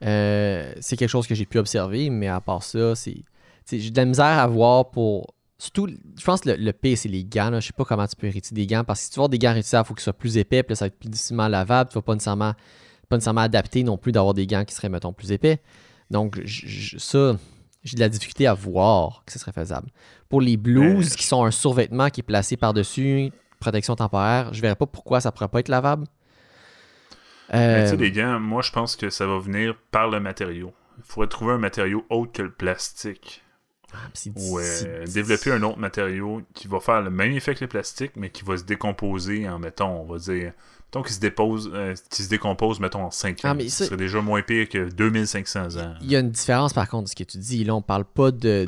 Euh, 0.04 0.74
c'est 0.82 0.98
quelque 0.98 1.10
chose 1.10 1.26
que 1.26 1.34
j'ai 1.36 1.46
pu 1.46 1.58
observer, 1.58 2.10
mais 2.10 2.28
à 2.28 2.42
part 2.42 2.64
ça, 2.64 2.94
c'est. 2.94 3.24
J'ai 3.72 3.92
de 3.92 3.96
la 3.96 4.04
misère 4.04 4.26
à 4.26 4.46
voir 4.46 4.92
pour. 4.92 5.36
Surtout, 5.58 5.88
je 5.88 6.26
pense 6.26 6.42
que 6.42 6.50
le, 6.50 6.56
le 6.58 6.74
P, 6.74 6.98
c'est 6.98 7.08
les 7.08 7.24
gants. 7.24 7.50
Là. 7.50 7.62
Je 7.62 7.68
sais 7.68 7.74
pas 7.74 7.86
comment 7.86 8.06
tu 8.06 8.18
peux 8.18 8.28
hériter 8.28 8.54
des 8.54 8.68
gants. 8.68 8.84
Parce 8.84 9.00
que 9.00 9.06
si 9.06 9.12
tu 9.12 9.20
avoir 9.20 9.30
des 9.30 9.40
gants 9.40 9.54
réutilisables, 9.54 9.86
il 9.86 9.88
faut 9.88 9.94
qu'ils 9.94 10.04
soient 10.04 10.12
plus 10.12 10.36
épais. 10.36 10.64
Puis 10.64 10.74
là, 10.74 10.76
ça 10.76 10.86
va 10.86 10.88
être 10.88 11.00
plus 11.00 11.10
difficilement 11.10 11.48
lavable. 11.48 11.90
Tu 11.90 11.96
vas 11.96 12.02
pas 12.02 12.16
nécessairement, 12.16 12.54
pas 13.08 13.16
nécessairement 13.16 13.42
adapter 13.42 13.84
non 13.84 13.98
plus 13.98 14.12
d'avoir 14.12 14.34
des 14.34 14.46
gants 14.48 14.66
qui 14.66 14.76
seraient, 14.76 14.90
mettons, 14.90 15.14
plus 15.14 15.32
épais. 15.32 15.62
Donc, 16.12 16.42
ça, 16.98 17.38
j'ai 17.84 17.96
de 17.96 18.02
la 18.02 18.10
difficulté 18.10 18.48
à 18.48 18.54
voir 18.54 19.24
que 19.26 19.32
ce 19.32 19.40
serait 19.40 19.54
faisable. 19.54 19.90
Pour 20.28 20.42
les 20.42 20.58
blues, 20.58 21.16
qui 21.16 21.26
sont 21.26 21.46
un 21.46 21.52
survêtement 21.52 22.10
qui 22.10 22.20
est 22.20 22.24
placé 22.24 22.58
par-dessus, 22.58 23.32
protection 23.64 23.96
temporaire, 23.96 24.54
je 24.54 24.62
verrais 24.62 24.76
pas 24.76 24.86
pourquoi 24.86 25.22
ça 25.22 25.32
pourrait 25.32 25.48
pas 25.48 25.60
être 25.60 25.70
lavable. 25.70 26.06
Euh... 27.54 27.84
Tu 27.84 27.90
sais, 27.90 27.98
les 27.98 28.12
gants, 28.12 28.40
moi, 28.40 28.62
je 28.62 28.72
pense 28.72 28.96
que 28.96 29.10
ça 29.10 29.26
va 29.26 29.40
venir 29.40 29.76
par 29.92 30.10
le 30.10 30.20
matériau. 30.20 30.74
Il 30.98 31.04
faudrait 31.06 31.28
trouver 31.28 31.54
un 31.54 31.58
matériau 31.58 32.06
autre 32.10 32.32
que 32.32 32.42
le 32.42 32.52
plastique. 32.52 33.42
Ah, 33.94 33.98
Ou 34.36 34.60
euh, 34.60 35.06
développer 35.06 35.52
un 35.52 35.62
autre 35.62 35.78
matériau 35.78 36.42
qui 36.56 36.68
va 36.68 36.80
faire 36.80 37.02
le 37.02 37.12
même 37.12 37.32
effet 37.34 37.54
que 37.54 37.64
le 37.64 37.68
plastique, 37.68 38.14
mais 38.16 38.32
qui 38.32 38.44
va 38.44 38.58
se 38.58 38.64
décomposer 38.64 39.48
en, 39.48 39.60
mettons, 39.60 40.02
on 40.02 40.06
va 40.06 40.18
dire, 40.18 40.52
mettons 40.86 41.04
qu'il 41.04 41.14
se, 41.14 41.20
dépose, 41.20 41.70
euh, 41.74 41.94
se 42.10 42.28
décompose, 42.28 42.80
mettons, 42.80 43.04
en 43.04 43.12
5 43.12 43.42
ah, 43.44 43.54
ans. 43.54 43.58
ce 43.60 43.86
serait 43.86 43.98
déjà 43.98 44.20
moins 44.22 44.42
pire 44.42 44.68
que 44.68 44.90
2500 44.90 45.78
ans. 45.78 45.94
Il 46.02 46.10
y 46.10 46.16
a 46.16 46.20
une 46.20 46.32
différence, 46.32 46.74
par 46.74 46.90
contre, 46.90 47.04
de 47.04 47.10
ce 47.10 47.16
que 47.16 47.24
tu 47.24 47.38
dis. 47.38 47.64
Là, 47.64 47.76
on 47.76 47.84
parle 47.84 48.06
pas 48.06 48.32
de, 48.32 48.66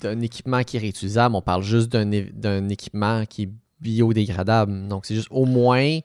d'un 0.00 0.20
équipement 0.20 0.62
qui 0.62 0.76
est 0.76 0.80
réutilisable, 0.80 1.34
on 1.34 1.42
parle 1.42 1.64
juste 1.64 1.90
d'un, 1.90 2.06
d'un 2.06 2.68
équipement 2.68 3.26
qui 3.26 3.44
est 3.44 3.50
biodégradable. 3.82 4.88
Donc, 4.88 5.06
c'est 5.06 5.14
juste 5.14 5.28
au 5.30 5.44
moins. 5.44 5.98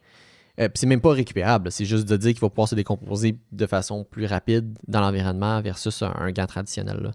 Euh, 0.60 0.70
c'est 0.74 0.88
même 0.88 1.02
pas 1.02 1.12
récupérable. 1.12 1.72
C'est 1.72 1.86
juste 1.86 2.08
de 2.08 2.18
dire 2.18 2.32
qu'il 2.32 2.41
va 2.41 2.49
pouvoir 2.49 2.68
se 2.68 2.76
décomposer 2.76 3.38
de 3.52 3.66
façon 3.68 4.04
plus 4.04 4.26
rapide 4.26 4.78
dans 4.88 5.02
l'environnement 5.02 5.62
versus 5.62 6.02
un, 6.02 6.32
gant 6.32 6.48
traditionnel. 6.48 6.98
Là. 7.02 7.12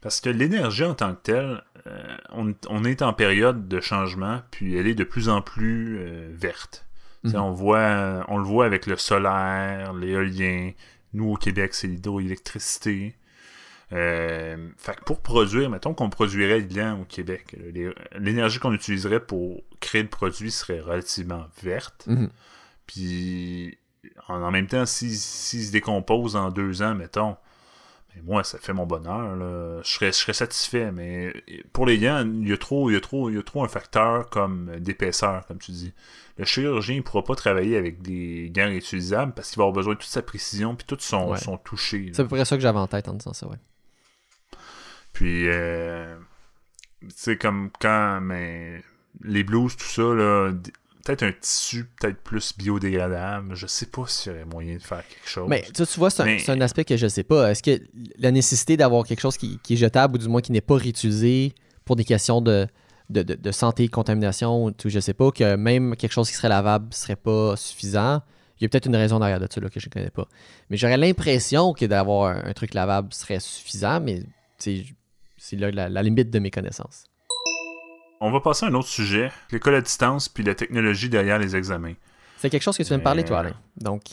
Parce 0.00 0.20
que 0.20 0.30
l'énergie 0.30 0.84
en 0.84 0.94
tant 0.94 1.14
que 1.14 1.22
telle, 1.22 1.62
euh, 1.86 2.16
on, 2.68 2.84
est 2.84 3.02
en 3.02 3.12
période 3.12 3.66
de 3.66 3.80
changement, 3.80 4.40
puis 4.50 4.76
elle 4.76 4.86
est 4.86 4.94
de 4.94 5.04
plus 5.04 5.28
en 5.28 5.42
plus 5.42 5.98
euh, 5.98 6.30
verte. 6.32 6.86
Mhm. 7.24 7.36
On, 7.36 7.50
voit, 7.50 8.24
on 8.28 8.38
le 8.38 8.44
voit 8.44 8.66
avec 8.66 8.86
le 8.86 8.96
solaire, 8.96 9.92
l'éolien. 9.92 10.70
Nous, 11.12 11.32
au 11.32 11.36
Québec, 11.36 11.74
c'est 11.74 11.86
l'hydroélectricité. 11.86 13.16
Euh, 13.94 14.56
fait 14.76 14.98
pour 15.06 15.20
produire, 15.20 15.70
mettons 15.70 15.94
qu'on 15.94 16.10
produirait 16.10 16.62
de 16.62 16.74
gants 16.74 17.00
au 17.00 17.04
Québec, 17.04 17.56
l'énergie 18.18 18.58
qu'on 18.58 18.72
utiliserait 18.72 19.20
pour 19.20 19.62
créer 19.80 20.02
le 20.02 20.08
produit 20.08 20.50
serait 20.50 20.80
relativement 20.80 21.44
verte. 21.62 22.04
Mhm. 22.08 22.28
Puis 22.86 23.78
en, 24.28 24.50
même 24.50 24.66
temps, 24.66 24.84
s'il 24.84 25.14
si, 25.14 25.66
se 25.66 25.72
décompose 25.72 26.34
en 26.34 26.50
deux 26.50 26.82
ans, 26.82 26.94
mettons, 26.94 27.36
ben, 28.14 28.22
moi, 28.24 28.42
ça 28.42 28.58
fait 28.58 28.72
mon 28.72 28.84
bonheur. 28.84 29.36
Je, 29.82 29.88
serais, 29.88 30.08
je 30.08 30.18
serais 30.18 30.32
satisfait. 30.32 30.90
Mais 30.90 31.32
pour 31.72 31.86
les 31.86 31.98
gants, 31.98 32.24
il 32.26 32.48
y 32.48 32.52
a 32.52 32.58
trop, 32.58 32.90
il 32.90 32.94
y 32.94 32.96
a 32.96 33.00
trop, 33.00 33.30
il 33.30 33.36
y 33.36 33.38
a 33.38 33.42
trop 33.42 33.64
un 33.64 33.68
facteur 33.68 34.28
comme 34.28 34.72
d'épaisseur, 34.80 35.46
comme 35.46 35.58
tu 35.58 35.70
dis. 35.70 35.92
Le 36.36 36.44
chirurgien 36.44 36.96
ne 36.96 37.02
pourra 37.02 37.22
pas 37.22 37.36
travailler 37.36 37.76
avec 37.76 38.02
des 38.02 38.50
gants 38.52 38.66
réutilisables 38.66 39.32
parce 39.34 39.50
qu'il 39.50 39.58
va 39.58 39.64
avoir 39.64 39.74
besoin 39.74 39.94
de 39.94 40.00
toute 40.00 40.10
sa 40.10 40.22
précision 40.22 40.74
puis 40.74 40.84
tout 40.84 40.96
son, 40.98 41.36
son 41.36 41.58
toucher. 41.58 42.10
C'est 42.12 42.22
à 42.22 42.24
peu 42.24 42.36
près 42.36 42.44
ça 42.44 42.56
que 42.56 42.62
j'avais 42.62 42.78
en 42.80 42.88
tête 42.88 43.08
en 43.08 43.14
disant 43.14 43.32
ça, 43.32 43.46
ouais. 43.46 43.56
Puis, 45.14 45.48
euh, 45.48 46.16
tu 47.00 47.08
sais, 47.14 47.38
comme 47.38 47.70
quand 47.80 48.20
mais, 48.20 48.82
les 49.22 49.44
blues, 49.44 49.74
tout 49.76 49.86
ça, 49.86 50.02
là, 50.02 50.52
peut-être 51.04 51.22
un 51.22 51.32
tissu 51.32 51.84
peut-être 51.84 52.18
plus 52.22 52.52
biodégradable. 52.58 53.54
Je 53.54 53.66
sais 53.66 53.86
pas 53.86 54.04
s'il 54.06 54.32
y 54.32 54.34
aurait 54.34 54.44
moyen 54.44 54.76
de 54.76 54.82
faire 54.82 55.06
quelque 55.06 55.28
chose. 55.28 55.48
Mais 55.48 55.64
tu, 55.72 55.84
vois, 55.98 56.10
c'est 56.10 56.50
un, 56.50 56.60
aspect 56.60 56.84
que 56.84 56.96
je 56.96 57.06
sais 57.06 57.22
pas. 57.22 57.50
Est-ce 57.50 57.62
que 57.62 57.82
la 58.18 58.32
nécessité 58.32 58.76
d'avoir 58.76 59.06
quelque 59.06 59.20
chose 59.20 59.36
qui, 59.36 59.60
est 59.70 59.76
jetable 59.76 60.16
ou 60.16 60.18
du 60.18 60.28
moins 60.28 60.40
qui 60.40 60.52
n'est 60.52 60.60
pas 60.60 60.76
réutilisé 60.76 61.54
pour 61.84 61.94
des 61.94 62.04
questions 62.04 62.40
de, 62.40 62.66
de, 63.08 63.22
de, 63.22 63.52
santé, 63.52 63.86
contamination, 63.88 64.72
tout, 64.72 64.88
je 64.88 64.98
sais 64.98 65.14
pas, 65.14 65.30
que 65.30 65.54
même 65.54 65.94
quelque 65.94 66.12
chose 66.12 66.28
qui 66.28 66.34
serait 66.34 66.48
lavable 66.48 66.92
serait 66.92 67.16
pas 67.16 67.54
suffisant? 67.56 68.20
Il 68.58 68.64
y 68.64 68.66
a 68.66 68.68
peut-être 68.68 68.86
une 68.86 68.96
raison 68.96 69.18
derrière 69.20 69.40
de 69.40 69.48
ça 69.50 69.60
là, 69.60 69.68
que 69.68 69.78
je 69.78 69.88
ne 69.88 69.92
connais 69.92 70.10
pas. 70.10 70.26
Mais 70.70 70.76
j'aurais 70.76 70.96
l'impression 70.96 71.72
que 71.72 71.84
d'avoir 71.84 72.36
un, 72.36 72.48
un, 72.48 72.52
truc 72.52 72.72
lavable 72.72 73.12
serait 73.12 73.40
suffisant, 73.40 74.00
mais 74.00 74.22
c'est 75.44 75.56
là 75.56 75.70
la, 75.70 76.02
limite 76.02 76.30
de 76.30 76.38
mes 76.38 76.50
connaissances. 76.50 77.04
On 78.20 78.30
va 78.30 78.40
passer 78.40 78.64
à 78.64 78.70
un 78.70 78.74
autre 78.74 78.88
sujet, 78.88 79.30
l'école 79.50 79.74
à 79.74 79.82
distance 79.82 80.28
puis 80.28 80.42
la 80.42 80.54
technologie 80.54 81.10
derrière 81.10 81.38
les 81.38 81.54
examens. 81.54 81.92
C'est 82.38 82.48
quelque 82.48 82.62
chose 82.62 82.78
que 82.78 82.82
tu 82.82 82.88
viens 82.88 82.98
de 82.98 83.02
parler, 83.02 83.24
toi, 83.24 83.40
Alain. 83.40 83.54
Donc... 83.76 84.04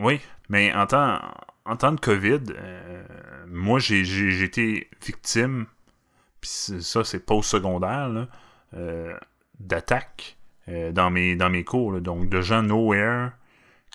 Oui, 0.00 0.20
mais 0.48 0.72
en 0.74 0.86
temps, 0.86 1.20
en 1.64 1.76
temps 1.76 1.92
de 1.92 2.00
COVID, 2.00 2.40
euh, 2.56 3.04
moi, 3.46 3.78
j'ai 3.78 4.42
été 4.42 4.88
victime, 5.04 5.66
puis 6.40 6.50
ça, 6.50 7.04
c'est 7.04 7.20
post-secondaire, 7.20 8.26
euh, 8.74 9.14
d'attaques 9.60 10.38
euh, 10.68 10.90
dans, 10.90 11.10
mes, 11.10 11.36
dans 11.36 11.50
mes 11.50 11.62
cours. 11.62 12.00
donc, 12.00 12.28
de 12.28 12.40
gens 12.40 12.62
nowhere 12.62 13.30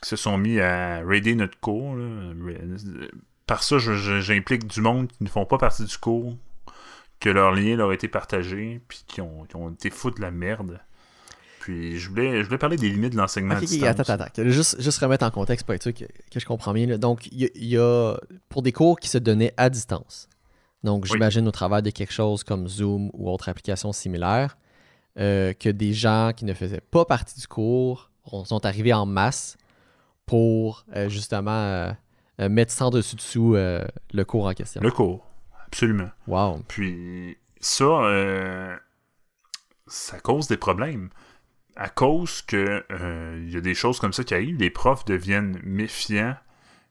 qui 0.01 0.09
se 0.09 0.15
sont 0.15 0.37
mis 0.37 0.59
à 0.61 1.01
raider 1.05 1.35
notre 1.35 1.59
cours. 1.59 1.97
Par 3.47 3.63
ça, 3.63 3.79
j'implique 3.79 4.67
du 4.67 4.79
monde 4.79 5.07
qui 5.07 5.23
ne 5.23 5.29
font 5.29 5.45
pas 5.45 5.57
partie 5.57 5.83
du 5.83 5.97
cours, 5.97 6.37
que 7.19 7.29
leur 7.29 7.51
lien 7.51 7.75
leur 7.75 7.89
a 7.89 7.93
été 7.93 8.07
partagé, 8.07 8.81
puis 8.87 9.03
qui 9.07 9.21
ont, 9.21 9.45
été 9.71 9.89
fous 9.89 10.11
de 10.11 10.21
la 10.21 10.31
merde. 10.31 10.79
Puis 11.59 11.97
je 11.97 12.09
voulais, 12.09 12.41
je 12.41 12.45
voulais 12.45 12.59
parler 12.59 12.77
des 12.77 12.89
limites 12.89 13.13
de 13.13 13.17
l'enseignement 13.17 13.55
okay, 13.55 13.63
à 13.63 13.93
distance. 13.93 14.09
Attends, 14.09 14.23
attends, 14.23 14.49
Juste, 14.49 14.79
juste 14.79 14.99
remettre 14.99 15.25
en 15.25 15.31
contexte 15.31 15.65
pour 15.65 15.73
être 15.73 15.81
sûr 15.81 15.93
que, 15.93 16.05
je 16.35 16.45
comprends 16.45 16.73
bien. 16.73 16.97
Donc, 16.97 17.27
il 17.31 17.49
y, 17.55 17.77
a 17.77 18.15
pour 18.49 18.61
des 18.61 18.71
cours 18.71 18.99
qui 18.99 19.09
se 19.09 19.17
donnaient 19.17 19.53
à 19.57 19.69
distance. 19.69 20.29
Donc, 20.83 21.05
j'imagine 21.05 21.47
au 21.47 21.51
travers 21.51 21.81
de 21.81 21.89
quelque 21.89 22.13
chose 22.13 22.43
comme 22.43 22.67
Zoom 22.67 23.09
ou 23.13 23.31
autre 23.31 23.49
application 23.49 23.91
similaire, 23.91 24.57
euh, 25.17 25.53
que 25.53 25.69
des 25.69 25.93
gens 25.93 26.31
qui 26.35 26.45
ne 26.45 26.53
faisaient 26.53 26.81
pas 26.81 27.05
partie 27.05 27.39
du 27.39 27.47
cours 27.47 28.11
sont 28.43 28.65
arrivés 28.65 28.93
en 28.93 29.05
masse 29.05 29.57
pour 30.25 30.85
euh, 30.95 31.09
justement 31.09 31.51
euh, 32.39 32.49
mettre 32.49 32.71
sans 32.71 32.91
dessus-dessous 32.91 33.55
le 33.55 34.23
cours 34.23 34.45
en 34.45 34.53
question. 34.53 34.81
Le 34.81 34.91
cours. 34.91 35.25
Absolument. 35.67 36.09
Wow. 36.27 36.63
Puis 36.67 37.37
ça, 37.59 37.83
euh, 37.83 38.75
ça 39.87 40.19
cause 40.19 40.47
des 40.47 40.57
problèmes. 40.57 41.09
À 41.75 41.89
cause 41.89 42.41
que 42.41 42.85
euh, 42.91 43.43
il 43.45 43.53
y 43.53 43.57
a 43.57 43.61
des 43.61 43.73
choses 43.75 43.99
comme 43.99 44.13
ça 44.13 44.23
qui 44.23 44.33
arrivent, 44.33 44.57
les 44.57 44.69
profs 44.69 45.03
deviennent 45.05 45.59
méfiants 45.63 46.35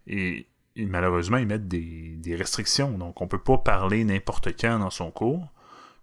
et, 0.07 0.47
malheureusement 0.77 1.39
ils 1.39 1.47
mettent 1.47 1.69
des, 1.69 2.37
restrictions. 2.37 2.99
Donc 2.99 3.21
on 3.21 3.29
peut 3.29 3.43
pas 3.43 3.59
parler 3.59 4.05
n'importe 4.05 4.61
quand 4.61 4.79
dans 4.79 4.91
son 4.91 5.11
cours. 5.11 5.49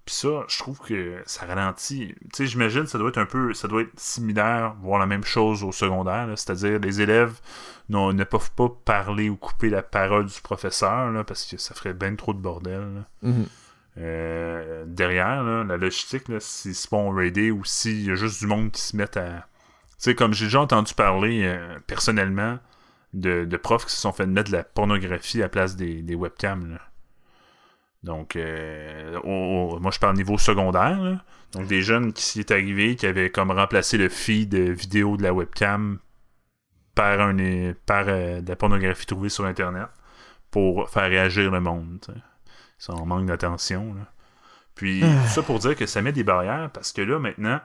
Puis 0.06 0.15
ça, 0.15 0.45
je 0.48 0.57
trouve 0.57 0.80
que 0.80 1.22
ça 1.26 1.45
ralentit. 1.45 2.15
Tu 2.22 2.30
sais, 2.34 2.45
j'imagine 2.48 2.88
ça 2.88 2.98
doit 2.98 3.10
être 3.10 3.19
un 3.19 3.26
peu, 3.26 3.53
ça 3.53 3.68
doit 3.68 3.84
être 3.84 3.99
similaire, 3.99 4.76
voire 4.82 4.99
la 4.99 5.06
même 5.06 5.23
chose 5.23 5.64
au 5.64 5.72
secondaire. 5.72 6.28
C'est-à-dire 6.36 6.80
les 6.80 7.02
élèves 7.02 7.40
ne 7.90 8.23
peuvent 8.23 8.52
pas 8.52 8.69
parler 8.86 9.30
ou 9.30 9.36
couper 9.36 9.69
la 9.69 9.84
parole 9.84 10.26
du 10.26 10.41
professeur 10.41 11.11
là, 11.11 11.23
parce 11.23 11.45
que 11.45 11.57
ça 11.57 11.76
ferait 11.76 11.94
bien 11.94 12.15
trop 12.15 12.34
de 12.34 12.40
bordel. 12.40 13.06
Mhm. 13.22 13.45
Euh, 13.98 14.86
derrière, 14.88 15.44
la 15.44 15.78
logistique, 15.78 16.23
s'ils 16.40 16.76
se 16.76 16.88
font 16.88 17.10
raider 17.11 17.52
ou 17.52 17.65
s'il 17.65 18.06
y 18.06 18.11
a 18.11 18.15
juste 18.15 18.40
du 18.40 18.48
monde 18.48 18.72
qui 18.72 18.82
se 18.82 18.95
met 18.95 19.18
à. 19.18 19.48
Tu 19.98 20.06
sais, 20.06 20.15
comme 20.15 20.34
j'ai 20.34 20.45
déjà 20.45 20.61
entendu 20.61 20.94
parler 20.94 21.44
euh, 21.44 21.78
personnellement 21.86 22.57
de, 23.14 23.45
profs 23.57 23.86
qui 23.86 23.91
se 23.91 24.02
sont 24.02 24.14
fait 24.14 24.26
mettre 24.26 24.49
de 24.49 24.57
la 24.57 24.64
pornographie 24.64 25.40
à 25.40 25.45
la 25.45 25.49
place 25.49 25.76
des, 25.76 26.02
des 26.02 26.15
webcams. 26.15 26.80
Donc, 28.03 28.36
euh, 28.36 29.19
moi 29.80 29.91
je 29.91 29.99
parle 29.99 30.15
niveau 30.15 30.38
secondaire. 30.38 31.23
Donc, 31.53 31.68
des 31.68 31.82
jeunes 31.82 32.14
qui 32.14 32.23
s'y 32.23 32.40
est 32.40 32.52
arrivé, 32.52 32.95
qui 32.95 33.06
avaient 33.06 33.30
comme 33.30 33.52
remplacé 33.52 33.98
le 33.98 34.10
feed 34.10 34.56
vidéo 34.56 35.18
de 35.18 35.23
la 35.23 35.34
webcam 35.34 35.99
par, 36.95 37.19
un, 37.19 37.73
par 37.86 38.06
euh, 38.07 38.41
de 38.41 38.49
la 38.49 38.56
pornographie 38.56 39.06
trouvée 39.06 39.30
sur 39.30 39.45
Internet 39.45 39.88
pour 40.49 40.90
faire 40.90 41.10
réagir 41.10 41.52
le 41.52 41.61
monde. 41.61 41.99
Ça 42.78 42.94
en 42.94 43.06
manque 43.06 43.28
d'attention. 43.28 43.95
Puis, 44.76 45.03
ah. 45.03 45.28
ça 45.28 45.44
pour 45.44 45.60
dire 45.60 45.76
que 45.76 45.86
ça 45.86 46.02
met 46.02 46.11
des 46.11 46.23
barrières 46.23 46.72
parce 46.73 46.91
que 46.91 47.02
là, 47.02 47.19
maintenant, 47.19 47.60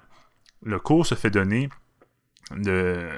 le 0.63 0.79
cours 0.79 1.07
se 1.07 1.15
fait 1.15 1.31
donner 1.31 1.71
de 2.55 3.09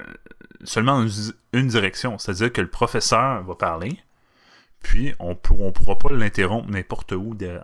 seulement 0.65 1.05
une 1.53 1.67
direction. 1.67 2.19
C'est-à-dire 2.19 2.53
que 2.53 2.61
le 2.61 2.71
professeur 2.71 3.43
va 3.43 3.55
parler 3.55 3.99
puis, 4.81 5.13
on 5.19 5.31
ne 5.31 5.35
pourra 5.71 5.99
pas 5.99 6.13
l'interrompre 6.13 6.69
n'importe 6.71 7.13
où, 7.13 7.37
euh, 7.43 7.61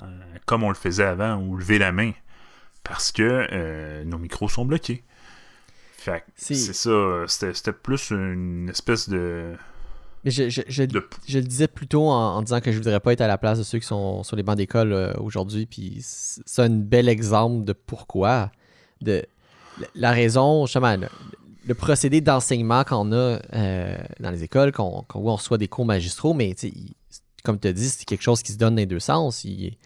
comme 0.47 0.63
on 0.63 0.69
le 0.69 0.75
faisait 0.75 1.05
avant, 1.05 1.37
ou 1.37 1.57
lever 1.57 1.79
la 1.79 1.93
main. 1.93 2.13
parce 2.83 3.13
que 3.13 4.03
nos 4.05 4.19
micros 4.19 4.49
sont 4.49 4.65
bloqués. 4.65 5.05
Fait 5.97 6.23
c'est 6.37 6.55
ça, 6.55 7.25
c'était 7.27 7.73
plus 7.73 8.11
une 8.11 8.69
espèce 8.69 9.09
de 9.09 9.57
mais 10.25 10.31
je, 10.31 10.49
je, 10.49 10.63
je, 10.69 10.83
le 10.83 11.45
disais 11.45 11.69
plutôt 11.69 12.09
en, 12.09 12.41
disant 12.41 12.61
que 12.61 12.73
je 12.73 12.79
voudrais 12.79 13.01
pas 13.01 13.13
être 13.13 13.21
à 13.21 13.27
la 13.27 13.37
place 13.37 13.59
de 13.59 13.63
ceux 13.63 13.79
qui 13.79 13.87
sont 13.87 14.23
sur 14.23 14.37
les 14.37 14.43
bancs 14.43 14.57
d'école 14.57 14.93
euh, 14.93 15.13
aujourd'hui. 15.19 15.67
Puis 15.67 15.99
c'est 16.01 16.63
un 16.63 16.71
bel 16.71 17.11
exemple 17.11 17.65
de 17.65 17.75
pourquoi. 17.75 18.51
De, 19.03 19.25
la 19.95 20.13
raison, 20.13 20.65
justement, 20.65 20.97
le, 21.67 21.75
procédé 21.75 22.21
d'enseignement 22.21 22.85
qu'on 22.85 23.13
a 23.13 23.41
euh, 23.55 23.97
dans 24.21 24.31
les 24.31 24.45
écoles, 24.45 24.73
qu'on 24.73 25.05
on 25.15 25.37
reçoit 25.37 25.59
des 25.59 25.69
cours 25.69 25.87
magistraux, 25.87 26.35
mais 26.35 26.55
comme 27.45 27.61
tu 27.61 27.69
as 27.69 27.73
dit, 27.73 27.89
c'est 27.89 28.05
quelque 28.05 28.23
chose 28.23 28.43
qui 28.43 28.53
se 28.53 28.59
donne 28.59 28.75
dans 28.75 28.81
les 28.81 28.87
deux 28.87 29.01
sens. 29.01 29.45
Il, 29.45 29.77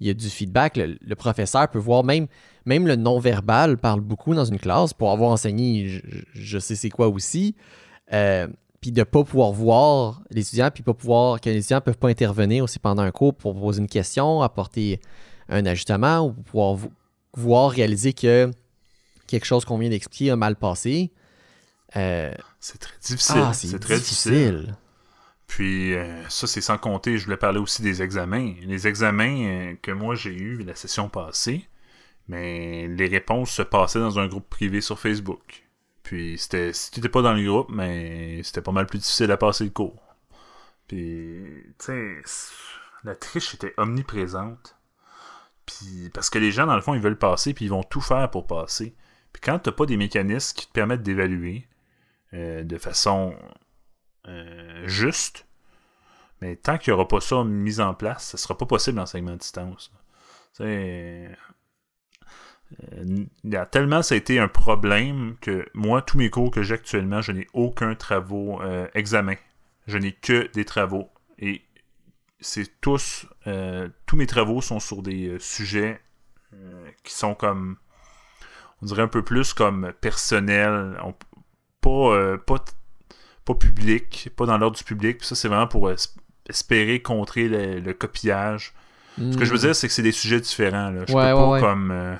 y 0.00 0.10
a 0.10 0.14
du 0.14 0.28
feedback. 0.28 0.76
Le, 0.76 1.14
professeur 1.14 1.68
peut 1.68 1.78
voir 1.78 2.04
même, 2.04 2.26
même 2.66 2.86
le 2.86 2.96
non-verbal 2.96 3.78
parle 3.78 4.00
beaucoup 4.00 4.34
dans 4.34 4.44
une 4.44 4.58
classe. 4.58 4.92
Pour 4.92 5.10
avoir 5.12 5.30
enseigné, 5.30 6.02
je, 6.34 6.58
sais 6.58 6.74
c'est 6.74 6.90
quoi 6.90 7.08
aussi. 7.08 7.54
Euh, 8.12 8.48
puis 8.80 8.92
de 8.92 9.00
ne 9.00 9.04
pas 9.04 9.24
pouvoir 9.24 9.52
voir 9.52 10.22
les 10.30 10.42
étudiants, 10.42 10.70
puis 10.72 10.82
pas 10.82 10.92
pouvoir 10.92 11.40
que 11.40 11.48
les 11.48 11.58
étudiants 11.58 11.78
ne 11.78 11.84
peuvent 11.84 11.96
pas 11.96 12.10
intervenir 12.10 12.64
aussi 12.64 12.78
pendant 12.78 13.02
un 13.02 13.12
cours 13.12 13.34
pour 13.34 13.58
poser 13.58 13.80
une 13.80 13.88
question, 13.88 14.42
apporter 14.42 15.00
un 15.48 15.64
ajustement 15.64 16.20
ou 16.26 16.32
pouvoir 16.32 16.76
voir 17.36 17.70
réaliser 17.70 18.12
que 18.12 18.50
quelque 19.26 19.46
chose 19.46 19.64
qu'on 19.64 19.78
vient 19.78 19.90
d'expliquer 19.90 20.30
a 20.30 20.36
mal 20.36 20.56
passé. 20.56 21.12
Euh, 21.96 22.34
c'est 22.60 22.78
très 22.78 22.98
difficile. 23.00 23.42
Ah, 23.44 23.52
c'est 23.52 23.78
très 23.78 23.98
difficile. 23.98 24.76
Puis 25.46 25.94
euh, 25.94 26.28
ça, 26.28 26.46
c'est 26.46 26.60
sans 26.60 26.78
compter, 26.78 27.18
je 27.18 27.24
voulais 27.24 27.36
parler 27.36 27.58
aussi 27.58 27.82
des 27.82 28.02
examens. 28.02 28.54
Les 28.62 28.86
examens 28.88 29.46
euh, 29.46 29.74
que 29.80 29.92
moi 29.92 30.14
j'ai 30.14 30.34
eus 30.34 30.62
la 30.64 30.74
session 30.74 31.08
passée, 31.08 31.68
mais 32.28 32.88
les 32.88 33.06
réponses 33.06 33.50
se 33.50 33.62
passaient 33.62 34.00
dans 34.00 34.18
un 34.18 34.26
groupe 34.26 34.48
privé 34.48 34.80
sur 34.80 34.98
Facebook. 34.98 35.64
Puis 36.02 36.38
c'était 36.38 36.72
si 36.72 36.90
tu 36.90 37.00
n'étais 37.00 37.08
pas 37.08 37.22
dans 37.22 37.34
le 37.34 37.44
groupe, 37.44 37.68
mais 37.70 38.42
c'était 38.42 38.62
pas 38.62 38.72
mal 38.72 38.86
plus 38.86 38.98
difficile 38.98 39.30
à 39.30 39.36
passer 39.36 39.64
le 39.64 39.70
cours. 39.70 40.02
Puis, 40.88 41.44
tu 41.78 41.86
sais, 41.86 42.22
la 43.04 43.14
triche 43.14 43.54
était 43.54 43.74
omniprésente. 43.76 44.76
Puis, 45.66 46.10
parce 46.12 46.28
que 46.28 46.38
les 46.38 46.52
gens, 46.52 46.66
dans 46.66 46.76
le 46.76 46.82
fond, 46.82 46.94
ils 46.94 47.00
veulent 47.00 47.18
passer, 47.18 47.54
puis 47.54 47.64
ils 47.66 47.70
vont 47.70 47.82
tout 47.82 48.02
faire 48.02 48.30
pour 48.30 48.46
passer. 48.46 48.94
Puis 49.32 49.40
quand 49.42 49.58
t'as 49.58 49.72
pas 49.72 49.86
des 49.86 49.96
mécanismes 49.96 50.54
qui 50.56 50.66
te 50.66 50.72
permettent 50.72 51.02
d'évaluer 51.02 51.66
de 52.34 52.78
façon 52.78 53.36
euh, 54.28 54.82
juste, 54.86 55.46
mais 56.40 56.56
tant 56.56 56.78
qu'il 56.78 56.92
n'y 56.92 56.94
aura 56.94 57.08
pas 57.08 57.20
ça 57.20 57.44
mis 57.44 57.80
en 57.80 57.94
place, 57.94 58.24
ça 58.24 58.36
sera 58.36 58.56
pas 58.56 58.66
possible 58.66 58.98
l'enseignement 58.98 59.32
à 59.32 59.36
distance. 59.36 59.92
Sais, 60.52 61.36
il 63.44 63.56
a 63.56 63.66
tellement 63.66 64.02
ça 64.02 64.14
a 64.14 64.18
été 64.18 64.38
un 64.38 64.48
problème 64.48 65.36
que 65.40 65.66
moi, 65.74 66.02
tous 66.02 66.18
mes 66.18 66.30
cours 66.30 66.50
que 66.50 66.62
j'ai 66.62 66.74
actuellement, 66.74 67.20
je 67.20 67.32
n'ai 67.32 67.46
aucun 67.52 67.94
travaux 67.94 68.60
euh, 68.62 68.88
examen. 68.94 69.36
Je 69.86 69.98
n'ai 69.98 70.12
que 70.12 70.50
des 70.52 70.64
travaux. 70.64 71.10
Et 71.38 71.62
c'est 72.40 72.80
tous, 72.80 73.26
euh, 73.46 73.88
tous 74.06 74.16
mes 74.16 74.26
travaux 74.26 74.60
sont 74.60 74.80
sur 74.80 75.02
des 75.02 75.28
euh, 75.28 75.38
sujets 75.38 76.00
qui 77.02 77.12
sont 77.12 77.34
comme, 77.34 77.78
on 78.80 78.86
dirait 78.86 79.02
un 79.02 79.08
peu 79.08 79.24
plus 79.24 79.52
comme 79.52 79.92
personnels, 80.00 80.96
pas, 81.84 82.38
pas, 82.38 82.64
pas 83.44 83.54
public, 83.54 84.30
pas 84.36 84.46
dans 84.46 84.58
l'ordre 84.58 84.76
du 84.76 84.84
public. 84.84 85.18
Puis 85.18 85.26
ça, 85.26 85.34
c'est 85.34 85.48
vraiment 85.48 85.66
pour 85.66 85.90
espérer 86.48 87.02
contrer 87.02 87.48
le, 87.48 87.92
copillage. 87.92 88.72
Ce 89.16 89.36
que 89.36 89.44
je 89.44 89.50
veux 89.50 89.58
hmm. 89.58 89.60
dire, 89.60 89.76
c'est 89.76 89.86
que 89.86 89.92
c'est 89.92 90.02
des 90.02 90.12
sujets 90.12 90.40
différents. 90.40 90.90
Là. 90.90 91.04
Je 91.06 91.12
peux 91.12 91.18
pas 91.18 91.60
comme 91.60 92.18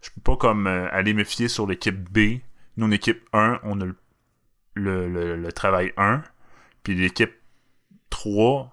je 0.00 0.10
peux 0.10 0.20
pas 0.20 0.36
comme 0.36 0.66
euh, 0.66 0.88
aller 0.92 1.14
me 1.14 1.24
fier 1.24 1.48
sur 1.48 1.66
l'équipe 1.66 2.10
B. 2.10 2.40
Nous, 2.76 2.86
en 2.86 2.90
équipe 2.90 3.22
1, 3.32 3.60
on 3.64 3.80
a 3.80 3.84
le, 4.74 5.36
le, 5.36 5.52
travail 5.52 5.92
1. 5.96 6.22
Puis 6.82 6.94
l'équipe 6.94 7.32
3 8.08 8.72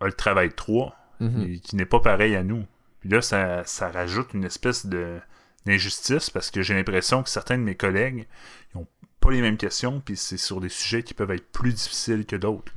a 0.00 0.06
le 0.06 0.12
travail 0.12 0.52
3, 0.52 0.96
mhm. 1.20 1.60
qui 1.60 1.76
n'est 1.76 1.84
pas 1.84 2.00
pareil 2.00 2.34
à 2.34 2.42
nous. 2.42 2.64
Puis 3.00 3.08
là, 3.10 3.22
ça, 3.22 3.64
ça 3.64 3.90
rajoute 3.90 4.34
une 4.34 4.44
espèce 4.44 4.86
de 4.86 5.20
d'injustice 5.66 6.28
parce 6.28 6.50
que 6.50 6.60
j'ai 6.60 6.74
l'impression 6.74 7.22
que 7.22 7.30
certains 7.30 7.56
de 7.56 7.62
mes 7.62 7.74
collègues 7.74 8.26
n'ont 8.74 8.86
pas 9.24 9.30
les 9.30 9.40
mêmes 9.40 9.56
questions, 9.56 10.00
puis 10.04 10.16
c'est 10.16 10.36
sur 10.36 10.60
des 10.60 10.68
sujets 10.68 11.02
qui 11.02 11.14
peuvent 11.14 11.30
être 11.30 11.50
plus 11.50 11.72
difficiles 11.72 12.26
que 12.26 12.36
d'autres. 12.36 12.72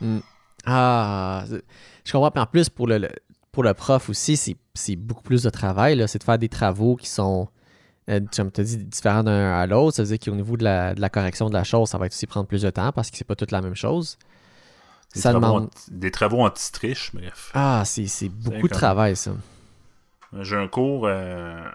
Mm. 0.00 0.18
Ah, 0.64 1.44
je 2.04 2.12
comprends. 2.12 2.40
En 2.40 2.46
plus, 2.46 2.68
pour 2.68 2.86
le, 2.86 3.08
pour 3.52 3.62
le 3.62 3.74
prof 3.74 4.08
aussi, 4.08 4.36
c'est 4.74 4.96
beaucoup 4.96 5.22
plus 5.22 5.42
de 5.42 5.50
travail. 5.50 6.02
C'est 6.08 6.18
de 6.18 6.24
faire 6.24 6.38
des 6.38 6.48
travaux 6.48 6.96
qui 6.96 7.08
sont, 7.08 7.48
euh, 8.08 8.20
comme 8.34 8.50
tu 8.50 8.60
as 8.60 8.64
dit, 8.64 8.78
différents 8.78 9.22
d'un 9.22 9.52
à 9.52 9.66
l'autre. 9.66 9.96
Ça 9.96 10.02
veut 10.02 10.08
dire 10.08 10.18
qu'au 10.18 10.36
niveau 10.36 10.56
de 10.56 10.64
la, 10.64 10.94
de 10.94 11.00
la, 11.00 11.10
correction 11.10 11.48
de 11.48 11.54
la 11.54 11.64
chose, 11.64 11.88
ça 11.88 11.98
va 11.98 12.06
aussi 12.06 12.26
prendre 12.26 12.46
plus 12.46 12.62
de 12.62 12.70
temps 12.70 12.92
parce 12.92 13.10
que 13.10 13.16
c'est 13.16 13.26
pas 13.26 13.36
toute 13.36 13.52
la 13.52 13.60
même 13.60 13.76
chose. 13.76 14.18
Des, 15.14 15.20
ça 15.20 15.30
travaux, 15.30 15.46
demande... 15.46 15.70
des 15.90 16.10
travaux 16.10 16.42
anti-triche, 16.42 17.14
bref. 17.14 17.50
Ah, 17.54 17.82
c'est 17.84 18.28
beaucoup 18.28 18.68
de 18.68 18.72
travail, 18.74 19.16
ça. 19.16 19.32
J'ai 20.40 20.56
un 20.56 20.68
cours, 20.68 21.06
euh, 21.06 21.68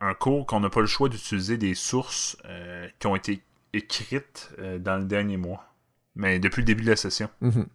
un 0.00 0.14
cours 0.14 0.46
qu'on 0.46 0.60
n'a 0.60 0.70
pas 0.70 0.80
le 0.80 0.86
choix 0.86 1.08
d'utiliser 1.08 1.56
des 1.56 1.74
sources 1.74 2.36
euh, 2.44 2.86
qui 3.00 3.08
ont 3.08 3.16
été 3.16 3.42
écrites 3.72 4.50
dans 4.80 4.96
le 4.98 5.04
dernier 5.04 5.36
mois. 5.36 5.64
Mais 6.14 6.38
depuis 6.38 6.62
le 6.62 6.66
début 6.66 6.84
de 6.84 6.90
la 6.90 6.96
session. 6.96 7.28
Mm-hmm. 7.42 7.66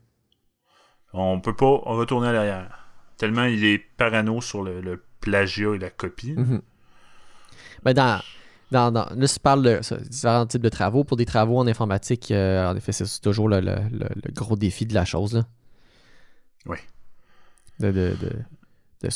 On 1.13 1.39
peut 1.39 1.55
pas 1.55 1.67
retourner 1.67 2.29
à 2.29 2.33
l'arrière. 2.33 2.87
Tellement 3.17 3.43
il 3.43 3.63
est 3.63 3.77
parano 3.77 4.41
sur 4.41 4.63
le, 4.63 5.03
plagiat 5.21 5.75
et 5.75 5.77
la 5.77 5.89
copie. 5.89 6.33
Mhm. 6.33 6.61
Ben, 7.83 7.93
dans, 7.93 8.21
dans, 8.71 8.91
dans, 8.91 9.05
là, 9.15 9.27
tu 9.27 9.39
parles 9.39 9.63
de 9.63 9.79
différents 10.09 10.45
types 10.45 10.61
de 10.61 10.69
travaux. 10.69 11.05
Pour 11.05 11.15
des 11.15 11.25
travaux 11.25 11.59
en 11.59 11.67
informatique, 11.67 12.29
euh, 12.31 12.67
en 12.67 12.75
effet, 12.75 12.91
c'est 12.91 13.21
toujours 13.21 13.47
le, 13.47 13.61
gros 14.33 14.57
défi 14.57 14.85
de 14.85 14.93
la 14.93 15.05
chose. 15.05 15.35
Là. 15.35 15.45
Oui. 16.65 16.77
De, 17.79 17.91
de, 17.91 18.17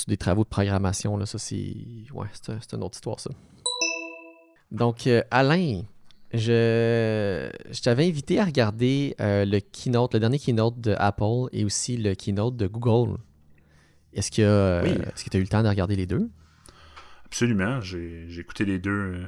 des 0.07 0.17
travaux 0.17 0.43
de 0.43 0.49
programmation, 0.49 1.17
là, 1.17 1.25
ça, 1.25 1.39
c'est. 1.39 1.75
Ouais, 2.13 2.27
c'est 2.33 2.73
une 2.73 2.83
autre 2.83 2.95
histoire, 2.95 3.19
ça. 3.19 3.31
Donc, 4.71 5.07
euh, 5.07 5.23
Alain, 5.31 5.81
je, 6.33 7.49
je 7.71 7.81
t'avais 7.81 8.07
invité 8.07 8.39
à 8.39 8.45
regarder 8.45 9.15
euh, 9.21 9.45
le 9.45 9.59
keynote, 9.59 10.13
le 10.13 10.19
dernier 10.19 10.39
keynote 10.39 10.79
de 10.79 10.95
Apple 10.97 11.49
et 11.51 11.63
aussi 11.63 11.97
le 11.97 12.15
keynote 12.15 12.57
de 12.57 12.67
Google. 12.67 13.17
Est-ce 14.13 14.31
que 14.31 14.85
est 14.85 15.29
tu 15.29 15.37
as 15.37 15.39
eu 15.39 15.43
le 15.43 15.47
temps 15.47 15.63
de 15.63 15.69
regarder 15.69 15.95
les 15.95 16.05
deux? 16.05 16.29
Absolument. 17.27 17.81
J'ai 17.81 18.39
écouté 18.39 18.65
les 18.65 18.79
deux. 18.79 18.91
Euh. 18.91 19.25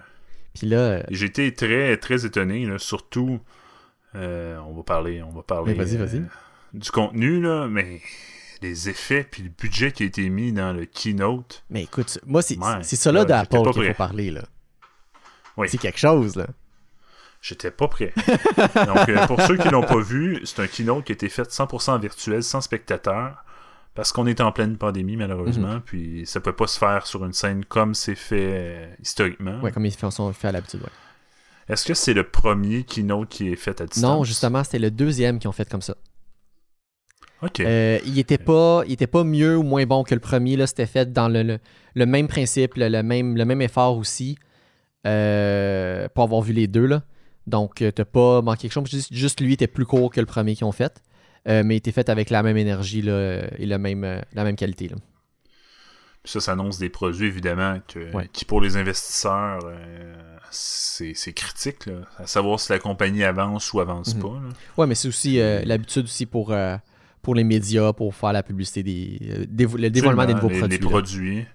Puis 0.54 0.68
là. 0.68 0.78
Euh, 0.78 1.04
j'ai 1.10 1.26
été 1.26 1.54
très, 1.54 1.98
très 1.98 2.26
étonné, 2.26 2.68
surtout. 2.78 3.40
Euh, 4.16 4.58
on 4.66 4.74
va 4.74 4.84
parler, 4.84 5.22
on 5.22 5.30
va 5.30 5.44
parler 5.44 5.76
du 6.74 6.92
contenu, 6.92 7.42
là, 7.42 7.68
mais 7.68 8.02
les 8.62 8.90
effets 8.90 9.24
puis 9.30 9.44
le 9.44 9.50
budget 9.50 9.92
qui 9.92 10.04
a 10.04 10.06
été 10.06 10.30
mis 10.30 10.52
dans 10.52 10.74
le 10.74 10.86
keynote. 10.86 11.64
Mais 11.70 11.84
écoute, 11.84 12.20
moi, 12.26 12.42
c'est 12.42 12.96
ça 12.96 13.12
là 13.12 13.26
d'Apple 13.26 13.72
qu'il 13.72 13.88
faut 13.88 13.94
parler. 13.94 14.32
là. 14.32 14.44
C'est 15.68 15.78
quelque 15.78 16.00
chose, 16.00 16.36
là. 16.36 16.48
J'étais 17.42 17.72
pas 17.72 17.88
prêt. 17.88 18.14
Donc, 18.58 19.28
pour 19.28 19.42
ceux 19.42 19.58
qui 19.58 19.70
l'ont 19.70 19.84
pas 19.84 20.00
vu, 20.00 20.42
c'est 20.44 20.62
un 20.62 20.68
keynote 20.68 21.06
qui 21.06 21.12
a 21.12 21.16
été 21.16 21.30
fait 21.30 21.50
100% 21.50 22.00
virtuel, 22.00 22.44
sans 22.44 22.62
spectateurs. 22.62 23.44
Parce 23.96 24.12
qu'on 24.12 24.28
est 24.28 24.40
en 24.40 24.52
pleine 24.52 24.78
pandémie, 24.78 25.18
malheureusement, 25.18 25.76
mhm. 25.76 25.82
puis 25.82 26.26
ça 26.26 26.40
peut 26.40 26.54
pas 26.54 26.68
se 26.68 26.78
faire 26.78 27.08
sur 27.08 27.26
une 27.26 27.34
scène 27.34 27.66
comme 27.66 27.96
c'est 27.96 28.16
fait 28.16 28.38
euh, 28.40 28.94
historiquement. 29.02 29.60
Oui, 29.64 29.72
comme 29.72 29.86
ils 29.86 29.92
sont 29.92 30.32
fait 30.32 30.48
à 30.48 30.52
l'habitude, 30.52 30.82
ouais. 30.82 30.90
Est-ce 31.68 31.86
que 31.86 31.94
c'est 31.94 32.14
le 32.14 32.24
premier 32.24 32.84
keynote 32.84 33.30
qui 33.30 33.50
est 33.50 33.56
fait 33.56 33.82
à 33.82 33.86
distance? 33.86 34.02
Non, 34.02 34.24
justement, 34.24 34.64
c'était 34.64 34.80
le 34.80 34.90
deuxième 34.90 35.38
qui 35.38 35.48
ont 35.48 35.52
fait 35.52 35.70
comme 35.70 35.82
ça. 35.82 35.96
OK. 37.42 37.60
Euh, 37.60 38.00
il 38.06 38.18
était 38.20 38.38
pas, 38.38 38.84
il 38.88 38.94
était 38.94 39.08
pas 39.08 39.24
mieux 39.24 39.56
ou 39.56 39.64
moins 39.64 39.86
bon 39.86 40.04
que 40.04 40.14
le 40.14 40.20
premier. 40.20 40.56
Là, 40.56 40.66
c'était 40.66 40.88
fait 40.88 41.14
dans 41.14 41.28
le, 41.28 41.60
le, 41.94 42.06
même 42.06 42.28
principe, 42.28 42.74
le, 42.76 43.02
même, 43.04 43.38
le 43.38 43.46
même 43.46 43.62
effort 43.62 43.98
aussi. 43.98 44.38
Euh, 45.08 46.10
pour 46.14 46.26
avoir 46.26 46.42
vu 46.42 46.54
les 46.54 46.68
deux. 46.68 46.86
Là. 46.86 47.04
Donc, 47.48 47.84
t'as 47.96 48.06
pas 48.06 48.42
manqué 48.42 48.70
quelque 48.70 48.74
chose. 48.74 49.08
Juste, 49.12 49.42
lui 49.42 49.54
était 49.54 49.68
plus 49.68 49.86
court 49.86 50.12
que 50.12 50.20
le 50.20 50.26
premier 50.26 50.56
qu'ils 50.56 50.66
ont 50.66 50.72
fait. 50.72 51.02
Euh, 51.48 51.64
mais 51.66 51.78
était 51.78 51.92
fait 51.92 52.10
avec 52.10 52.30
la 52.30 52.44
même 52.44 52.58
énergie 52.58 53.02
là, 53.02 53.44
et 53.58 53.66
la 53.66 53.78
même, 53.78 54.04
euh, 54.04 54.20
la 54.34 54.44
même 54.44 54.56
qualité. 54.56 54.90
Là. 54.90 54.98
Ça, 56.26 56.42
ça 56.42 56.52
annonce 56.52 56.78
des 56.80 56.90
produits, 56.90 57.28
évidemment, 57.28 57.80
qui 58.34 58.46
pour 58.46 58.62
les 58.62 58.76
investisseurs, 58.76 59.62
euh, 59.64 60.16
c'est 60.52 61.34
critique, 61.34 61.86
là, 61.86 62.02
à 62.18 62.28
savoir 62.28 62.60
si 62.60 62.72
la 62.72 62.80
compagnie 62.80 63.24
avance 63.24 63.72
ou 63.72 63.80
avance 63.80 64.16
mhm. 64.16 64.22
pas. 64.22 64.42
Oui, 64.78 64.88
mais 64.88 64.96
c'est 64.96 65.08
aussi 65.08 65.38
l'habitude 65.38 66.04
aussi 66.04 66.26
pour, 66.26 66.54
pour 67.22 67.36
les 67.36 67.46
médias, 67.46 67.94
pour 67.94 68.14
faire 68.14 68.34
la 68.34 68.44
publicité, 68.44 68.84
des, 68.84 69.48
le 69.66 69.90
développement 69.90 70.26
des 70.26 70.34
nouveaux 70.34 70.50
produits. 70.50 70.68
Les 70.68 70.78
produits. 70.78 71.46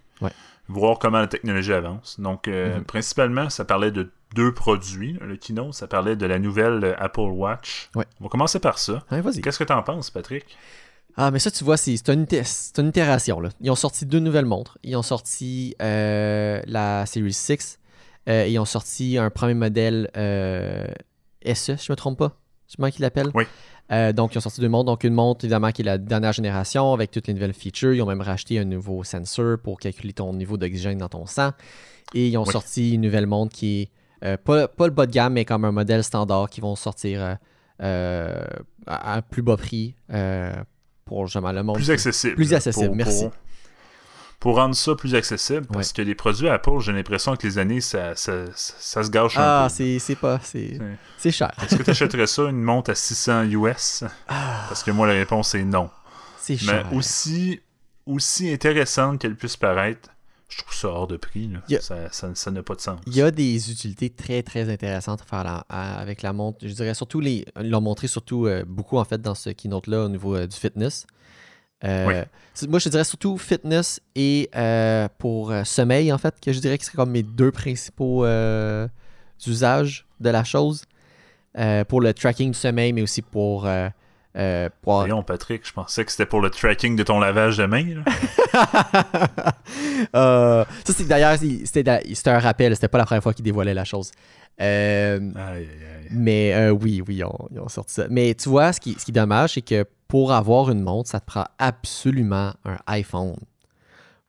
Voir 0.67 0.99
comment 0.99 1.19
la 1.19 1.27
technologie 1.27 1.75
avance. 1.75 2.19
Donc, 2.19 2.49
mhm. 2.49 2.85
principalement, 2.85 3.51
ça 3.51 3.67
parlait 3.67 3.93
de 3.93 4.11
deux 4.35 4.53
produits. 4.53 5.19
Le 5.21 5.37
keynote, 5.37 5.75
ça 5.75 5.87
parlait 5.87 6.17
de 6.17 6.27
la 6.27 6.39
nouvelle 6.39 6.95
Apple 6.99 7.21
Watch. 7.21 7.91
On 7.95 8.01
va 8.01 8.29
commencer 8.29 8.59
par 8.59 8.79
ça. 8.79 9.05
Qu'est-ce 9.11 9.59
que 9.59 9.65
tu 9.65 9.73
en 9.73 9.83
penses, 9.83 10.11
Patrick? 10.11 10.57
Ah, 11.17 11.31
mais 11.31 11.39
ça, 11.39 11.51
tu 11.51 11.63
vois, 11.63 11.77
c'est 11.77 12.09
une, 12.09 12.27
une, 12.79 12.89
itération. 12.89 13.41
Là. 13.41 13.51
Ils 13.61 13.71
ont 13.71 13.77
sorti 13.77 14.05
deux 14.05 14.19
nouvelles 14.19 14.47
montres. 14.47 14.79
Ils 14.83 14.97
ont 14.97 15.03
sorti 15.03 15.77
euh, 15.81 16.61
la 16.67 17.07
Series 17.07 17.33
6. 17.33 17.79
Euh, 18.29 18.47
ils 18.49 18.59
ont 18.59 18.65
sorti 18.65 19.19
un 19.19 19.31
premier 19.31 19.55
modèle 19.55 20.11
euh, 20.17 20.87
SE, 21.45 21.77
je 21.77 21.91
ne 21.91 21.93
me 21.93 21.97
trompe 21.97 22.19
pas. 22.19 22.41
C'est 22.67 22.79
moi 22.79 22.91
qui 22.91 23.03
l'appelle? 23.03 23.31
Oui. 23.35 23.45
Euh, 23.93 24.13
donc, 24.13 24.35
ils 24.35 24.39
ont 24.39 24.41
sorti 24.41 24.61
deux 24.61 24.69
montres. 24.69 24.87
Donc, 24.87 25.05
une 25.05 25.15
montre, 25.15 25.45
évidemment, 25.45 25.71
qui 25.71 25.83
est 25.83 25.85
la 25.85 25.99
dernière 25.99 26.33
génération 26.33 26.93
avec 26.93 27.11
toutes 27.11 27.27
les 27.29 27.35
nouvelles 27.35 27.53
features. 27.53 27.95
Ils 27.95 28.03
ont 28.03 28.07
même 28.07 28.23
racheté 28.23 28.59
un 28.59 28.65
nouveau 28.65 29.05
sensor 29.05 29.59
pour 29.63 29.79
calculer 29.79 30.15
ton 30.15 30.33
niveau 30.33 30.57
d'oxygène 30.57 30.99
dans 30.99 31.09
ton 31.09 31.27
sang. 31.27 31.51
Et 32.15 32.29
ils 32.29 32.37
ont 32.39 32.45
sorti 32.45 32.95
une 32.95 33.03
nouvelle 33.03 33.27
montre 33.27 33.55
qui 33.55 33.83
est 33.83 33.91
pas, 34.21 34.69
pas, 34.69 34.87
le 34.87 34.93
bas 34.93 35.07
de 35.07 35.13
gamme, 35.13 35.35
mais 35.35 35.45
comme 35.45 35.65
un 35.65 35.73
modèle 35.73 36.05
standard 36.05 36.49
qui 36.51 36.61
vont 36.61 36.77
sortir 36.77 37.39
à 37.81 39.17
un 39.17 39.23
plus 39.23 39.43
bas 39.43 39.57
prix 39.57 39.95
pour 41.05 41.27
jamais 41.27 41.53
le 41.53 41.63
monde. 41.63 41.77
Plus 41.77 41.91
accessible. 41.91 42.35
Plus 42.35 42.55
accessible, 42.55 42.95
merci. 42.95 43.29
Pour, 44.41 44.57
rendre 44.57 44.75
ça 44.75 44.95
plus 44.95 45.15
accessible, 45.15 45.67
parce 45.73 45.93
que 45.95 46.03
les 46.03 46.15
produits 46.15 46.49
Apple, 46.49 46.79
j'ai 46.81 46.93
l'impression 46.93 47.35
que 47.35 47.47
les 47.47 47.57
années, 47.57 47.81
ça, 47.81 48.15
ça, 48.15 48.45
ça, 48.55 49.03
se 49.03 49.11
gâche 49.11 49.37
ah, 49.39 49.65
un 49.65 49.69
peu. 49.69 49.75
Ah, 49.85 49.99
c'est 49.99 50.17
pas. 50.17 50.39
C'est 50.43 51.31
cher. 51.31 51.51
Est-ce 51.63 51.77
que 51.77 51.83
tu 51.83 51.91
achèterais 51.91 52.27
ça, 52.27 52.43
une 52.43 52.63
montre 52.63 52.91
à 52.91 52.95
600 52.95 53.45
US 53.45 54.05
ah. 54.29 54.67
Parce 54.69 54.83
que 54.83 54.91
moi, 54.91 55.07
la 55.07 55.15
réponse 55.15 55.55
est 55.55 55.65
non. 55.65 55.89
C'est 56.39 56.59
cher. 56.59 56.87
Mais 56.91 56.97
aussi, 56.97 57.61
aussi 58.05 58.53
intéressante 58.53 59.19
qu'elle 59.19 59.37
puisse 59.37 59.57
paraître, 59.57 60.11
je 60.55 60.63
trouve 60.63 60.75
ça 60.75 60.89
hors 60.89 61.07
de 61.09 61.17
prix. 61.17 61.51
Ça 61.81 62.51
n'a 62.51 62.63
pas 62.63 62.75
de 62.75 62.81
sens. 62.81 63.01
Il 63.07 63.17
y 63.17 63.23
a 63.23 63.31
des 63.31 63.73
utilités 63.73 64.11
très, 64.11 64.43
très 64.43 64.71
intéressantes 64.71 65.23
à 65.23 65.25
faire 65.25 65.65
avec 65.69 66.23
la 66.23 66.33
montre. 66.33 66.59
Je 66.63 66.73
dirais 66.73 66.95
surtout, 66.95 67.19
les, 67.19 67.45
ils 67.61 67.71
l'ont 67.71 67.81
montré 67.81 68.07
surtout 68.07 68.47
euh, 68.47 68.65
beaucoup 68.65 68.99
en 68.99 69.05
fait 69.05 69.21
dans 69.21 69.35
ce 69.35 69.51
keynote-là 69.51 70.05
au 70.05 70.09
niveau 70.09 70.37
euh, 70.37 70.47
du 70.47 70.57
fitness. 70.57 71.07
Euh, 71.83 72.25
moi, 72.69 72.79
je 72.79 72.89
dirais 72.89 73.05
surtout 73.05 73.37
fitness 73.37 74.01
et 74.15 74.49
pour 75.19 75.53
sommeil, 75.65 76.13
en 76.13 76.19
fait, 76.19 76.35
que 76.41 76.53
je 76.53 76.61
dirais 76.61 76.79
que 76.79 76.85
c'est 76.85 76.95
comme 76.95 77.11
mes 77.11 77.25
deux 77.25 77.51
principaux 77.51 78.25
usages 79.47 80.07
de 80.21 80.31
la 80.31 80.45
chose. 80.45 80.85
pour 81.89 82.01
le 82.01 82.15
tracking 82.15 82.53
du 82.53 82.59
sommeil, 82.59 82.93
mais 82.93 83.03
aussi 83.03 83.23
pour 83.23 83.69
euh, 84.37 84.69
Voyons, 84.83 85.23
Patrick, 85.23 85.67
je 85.67 85.73
pensais 85.73 86.05
que 86.05 86.11
c'était 86.11 86.27
pour 86.27 86.41
le 86.41 86.51
tracking 86.51 86.97
de 86.97 87.03
ton 87.03 87.21
lavage 87.21 87.57
de 87.57 87.67
main. 87.67 88.03
euh, 90.17 90.65
ça, 90.85 90.93
c'est 90.93 91.07
d'ailleurs, 91.07 91.39
c'était 91.39 92.31
un 92.31 92.39
rappel, 92.39 92.75
c'était 92.75 92.89
pas 92.89 92.99
la 92.99 93.05
première 93.05 93.23
fois 93.23 93.33
qu'il 93.33 93.45
dévoilait 93.45 93.75
la 93.75 93.85
chose. 93.85 94.11
Euh, 94.61 95.19
aïe, 95.37 95.37
aïe, 95.37 95.69
aïe. 95.69 96.09
Mais 96.11 96.53
euh, 96.55 96.71
oui, 96.71 97.03
oui, 97.07 97.17
ils 97.17 97.25
ont, 97.25 97.69
sorti 97.69 97.95
ça. 97.95 98.07
Mais 98.11 98.35
tu 98.35 98.49
vois, 98.49 98.73
ce 98.73 98.81
qui, 98.81 98.97
ce 98.99 99.05
qui 99.05 99.11
est 99.11 99.15
dommage, 99.15 99.55
c'est 99.55 99.63
que 99.63 99.85
pour 100.09 100.33
avoir 100.33 100.71
une 100.71 100.83
montre, 100.83 101.11
ça 101.11 101.21
te 101.21 101.27
prend 101.27 101.47
absolument 101.59 102.53
un 102.65 102.77
iPhone. 102.87 103.37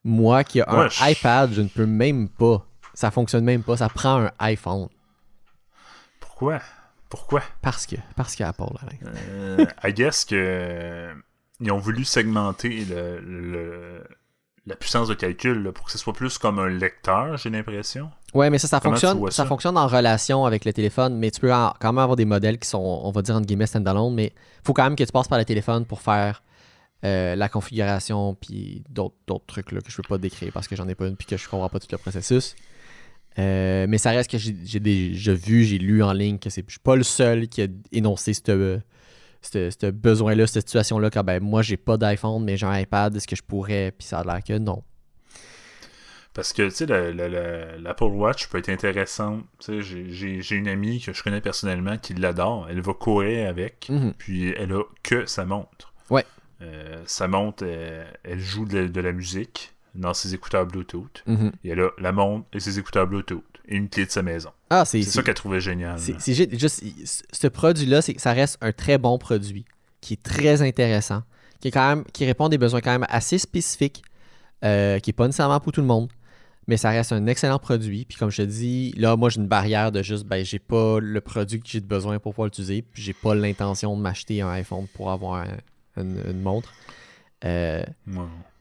Moi 0.03 0.43
qui 0.43 0.59
ai 0.59 0.63
un 0.67 0.87
iPad, 1.01 1.51
je 1.51 1.61
ne 1.61 1.67
peux 1.67 1.85
même 1.85 2.29
pas. 2.29 2.65
Ça 2.93 3.11
fonctionne 3.11 3.43
même 3.43 3.63
pas. 3.63 3.77
Ça 3.77 3.89
prend 3.89 4.25
un 4.25 4.31
iPhone. 4.39 4.87
Pourquoi? 6.19 6.61
Pourquoi? 7.09 7.41
Parce 7.61 7.85
que. 7.85 7.95
Parce 8.15 8.35
qu'Apple. 8.35 8.63
euh, 9.29 9.65
I 9.83 9.93
guess 9.93 10.25
que. 10.25 11.13
Ils 11.61 11.71
ont 11.71 11.79
voulu 11.79 12.03
segmenter 12.03 12.83
le, 12.83 14.03
la 14.65 14.75
puissance 14.75 15.07
de 15.07 15.13
calcul 15.13 15.71
pour 15.73 15.85
que 15.85 15.91
ce 15.91 15.97
soit 15.97 16.13
plus 16.13 16.37
comme 16.37 16.59
un 16.59 16.67
lecteur, 16.67 17.37
j'ai 17.37 17.49
l'impression. 17.49 18.11
Ouais, 18.33 18.49
mais 18.49 18.57
ça, 18.57 18.67
ça 18.67 18.81
fonctionne, 18.81 19.31
ça, 19.31 19.45
fonctionne 19.45 19.77
en 19.77 19.87
relation 19.87 20.45
avec 20.45 20.65
le 20.65 20.73
téléphone, 20.73 21.17
mais 21.17 21.31
tu 21.31 21.39
peux 21.39 21.49
quand 21.49 21.75
même 21.83 21.99
avoir 21.99 22.15
des 22.17 22.25
modèles 22.25 22.59
qui 22.59 22.67
sont, 22.67 22.79
on 22.79 23.11
va 23.11 23.21
dire, 23.21 23.35
entre 23.35 23.45
guillemets, 23.45 23.67
standalone, 23.67 24.13
mais 24.13 24.33
il 24.35 24.65
faut 24.65 24.73
quand 24.73 24.83
même 24.83 24.97
que 24.97 25.03
tu 25.03 25.11
passes 25.11 25.27
par 25.29 25.37
le 25.37 25.45
téléphone 25.45 25.85
pour 25.85 26.01
faire 26.01 26.43
euh, 27.03 27.35
la 27.35 27.47
configuration 27.49 28.35
puis 28.35 28.83
d'autres 28.89 29.45
trucs 29.45 29.71
là, 29.71 29.79
que 29.81 29.91
je 29.91 29.95
peux 29.97 30.07
pas 30.07 30.17
décrire 30.17 30.51
parce 30.51 30.67
que 30.67 30.75
j'en 30.75 30.87
ai 30.87 30.95
pas 30.95 31.07
une 31.07 31.15
puis 31.15 31.27
que 31.27 31.37
je 31.37 31.47
comprends 31.47 31.69
pas 31.69 31.79
tout 31.79 31.87
le 31.91 31.97
processus. 31.97 32.55
Euh, 33.37 33.85
mais 33.89 33.97
ça 33.97 34.11
reste 34.11 34.31
que 34.31 34.37
j'ai 34.37 34.79
déjà 34.79 35.33
vu, 35.33 35.63
j'ai 35.63 35.77
lu 35.77 36.01
en 36.03 36.13
ligne 36.13 36.39
que 36.39 36.49
je 36.49 36.61
suis 36.67 36.79
pas 36.81 36.95
le 36.95 37.03
seul 37.03 37.47
qui 37.47 37.61
a 37.61 37.67
énoncé 37.91 38.33
ce 38.33 39.89
besoin-là, 39.91 40.47
cette 40.47 40.67
situation-là, 40.67 41.09
quand 41.09 41.23
ben, 41.23 41.43
moi 41.43 41.61
j'ai 41.61 41.77
pas 41.77 41.97
d'iPhone, 41.97 42.43
mais 42.43 42.55
j'ai 42.55 42.65
un 42.65 42.79
iPad, 42.79 43.15
est-ce 43.15 43.27
que 43.27 43.35
je 43.35 43.43
pourrais, 43.43 43.91
puis 43.97 44.07
ça 44.07 44.19
a 44.19 44.23
l'air 44.23 44.43
que 44.43 44.57
non. 44.57 44.83
Parce 46.33 46.51
que, 46.51 46.63
tu 46.63 46.85
sais, 46.85 46.85
l'Apple 47.79 48.03
Watch 48.03 48.47
peut 48.49 48.57
être 48.57 48.67
intéressante. 48.67 49.45
J'ai 49.69 50.55
une 50.55 50.67
amie 50.67 50.99
que 50.99 51.13
je 51.13 51.23
connais 51.23 51.39
personnellement 51.39 51.97
qui 51.97 52.13
l'adore. 52.13 52.67
Elle 52.69 52.81
va 52.81 52.93
courir 52.93 53.47
avec, 53.49 53.87
mm-hmm. 53.89 54.13
puis 54.17 54.49
elle 54.49 54.73
a 54.73 54.83
que 55.01 55.25
sa 55.27 55.45
montre. 55.45 55.93
Ouais. 56.09 56.25
Euh, 56.61 57.01
sa 57.05 57.29
montre, 57.29 57.63
elle, 57.63 58.39
joue 58.39 58.65
de 58.65 58.99
la 58.99 59.13
musique 59.13 59.74
dans 59.95 60.13
ses 60.13 60.33
écouteurs 60.33 60.65
Bluetooth. 60.65 61.23
Mm 61.25 61.49
Et 61.63 61.69
elle 61.69 61.79
a 61.81 61.89
la 61.97 62.11
montre 62.11 62.45
et 62.53 62.59
ses 62.59 62.79
écouteurs 62.79 63.07
Bluetooth 63.07 63.43
et 63.67 63.75
une 63.77 63.89
clé 63.89 64.05
de 64.05 64.11
sa 64.11 64.21
maison. 64.21 64.51
Ah, 64.69 64.85
c'est 64.85 65.01
ça 65.03 65.23
qu'elle 65.23 65.33
trouvait 65.33 65.59
génial. 65.59 65.97
C'est 65.99 66.33
juste, 66.33 66.83
ce 67.31 67.47
produit-là, 67.47 68.01
ça 68.01 68.33
reste 68.33 68.57
un 68.61 68.71
très 68.71 68.97
bon 68.97 69.17
produit 69.17 69.65
qui 70.01 70.13
est 70.13 70.23
très 70.23 70.61
intéressant, 70.61 71.23
qui 71.59 71.69
est 71.69 71.71
quand 71.71 71.87
même, 71.87 72.03
qui 72.13 72.25
répond 72.25 72.45
à 72.45 72.49
des 72.49 72.57
besoins 72.57 72.81
quand 72.81 72.91
même 72.91 73.07
assez 73.09 73.37
spécifiques, 73.37 74.03
euh, 74.63 74.99
qui 74.99 75.09
n'est 75.09 75.13
pas 75.13 75.25
nécessairement 75.25 75.59
pour 75.59 75.71
tout 75.71 75.81
le 75.81 75.87
monde. 75.87 76.09
Mais 76.67 76.77
ça 76.77 76.89
reste 76.89 77.11
un 77.11 77.27
excellent 77.27 77.59
produit. 77.59 78.05
Puis 78.05 78.17
comme 78.17 78.31
je 78.31 78.37
te 78.37 78.47
dis, 78.47 78.91
là, 78.97 79.15
moi, 79.15 79.29
j'ai 79.29 79.39
une 79.39 79.47
barrière 79.47 79.91
de 79.91 80.01
juste, 80.01 80.25
ben, 80.25 80.43
j'ai 80.43 80.57
pas 80.57 80.99
le 80.99 81.21
produit 81.21 81.59
que 81.59 81.67
j'ai 81.67 81.79
besoin 81.79 82.17
pour 82.17 82.33
pouvoir 82.33 82.45
l'utiliser. 82.45 82.81
Puis 82.81 83.03
j'ai 83.03 83.13
pas 83.13 83.35
l'intention 83.35 83.95
de 83.95 84.01
m'acheter 84.01 84.41
un 84.41 84.49
iPhone 84.49 84.87
pour 84.95 85.11
avoir 85.11 85.45
une, 85.95 86.41
montre. 86.41 86.73
Euh, 87.43 87.83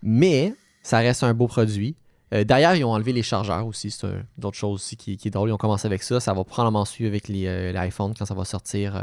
mais 0.03 0.55
ça 0.85 0.99
reste 0.99 1.25
un 1.25 1.35
beau 1.35 1.49
produit. 1.49 1.97
Euh, 2.33 2.45
d'ailleurs, 2.45 2.75
ils 2.75 2.85
ont 2.85 2.93
enlevé 2.93 3.13
les 3.13 3.23
chargeurs 3.23 3.67
aussi. 3.67 3.91
C'est 3.91 4.07
d'autres 4.39 4.57
choses 4.57 4.75
aussi 4.75 4.97
qui, 4.97 5.17
qui, 5.17 5.29
est 5.29 5.31
drôle. 5.31 5.49
Ils 5.49 5.53
ont 5.53 5.59
commencé 5.59 5.87
avec 5.87 6.03
ça. 6.03 6.21
Ça 6.21 6.33
va 6.35 6.45
probablement 6.45 6.85
suivre 6.85 7.09
avec 7.09 7.29
euh, 7.31 7.73
l'iPhone 7.73 8.15
quand 8.17 8.27
ça 8.27 8.35
va 8.35 8.45
sortir 8.45 8.95
euh, 8.95 9.03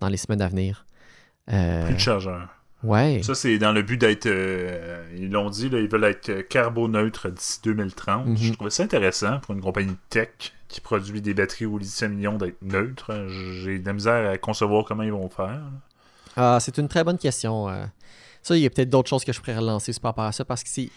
dans 0.00 0.08
les 0.08 0.16
semaines 0.16 0.40
à 0.40 0.48
venir. 0.48 0.86
Plus 1.46 1.94
de 1.94 1.98
chargeurs. 1.98 2.48
Ouais. 2.84 3.20
Ça, 3.24 3.34
c'est 3.34 3.58
dans 3.58 3.72
le 3.72 3.82
but 3.82 3.98
d'être. 3.98 4.26
ils 5.16 5.30
l'ont 5.30 5.50
dit, 5.50 5.66
ils 5.66 5.88
veulent 5.88 6.04
être 6.04 6.42
carboneutres 6.42 7.30
d'ici 7.32 7.60
2030. 7.64 8.26
Mhm. 8.26 8.36
Je 8.36 8.52
trouvais 8.52 8.70
ça 8.70 8.84
intéressant 8.84 9.40
pour 9.40 9.54
une 9.54 9.60
compagnie 9.60 9.96
tech 10.10 10.28
qui 10.68 10.80
produit 10.80 11.20
des 11.20 11.34
batteries 11.34 11.66
au 11.66 11.78
lithium-ion 11.78 12.36
d'être 12.36 12.62
neutre. 12.62 13.26
J'ai 13.62 13.78
de 13.78 13.86
la 13.86 13.94
misère 13.94 14.30
à 14.30 14.38
concevoir 14.38 14.84
comment 14.84 15.02
ils 15.02 15.10
vont 15.10 15.28
faire. 15.30 15.62
Ah, 16.36 16.58
c'est 16.60 16.78
une 16.78 16.86
très 16.86 17.02
bonne 17.02 17.18
question. 17.18 17.68
Ça, 18.48 18.56
il 18.56 18.62
y 18.62 18.66
a 18.66 18.70
peut-être 18.70 18.88
d'autres 18.88 19.10
choses 19.10 19.24
que 19.24 19.32
je 19.32 19.40
pourrais 19.40 19.58
relancer 19.58 19.92
par 20.00 20.10
rapport 20.10 20.24
à 20.24 20.32
ça 20.32 20.44
parce 20.44 20.62
que 20.62 20.70
c'est. 20.70 20.90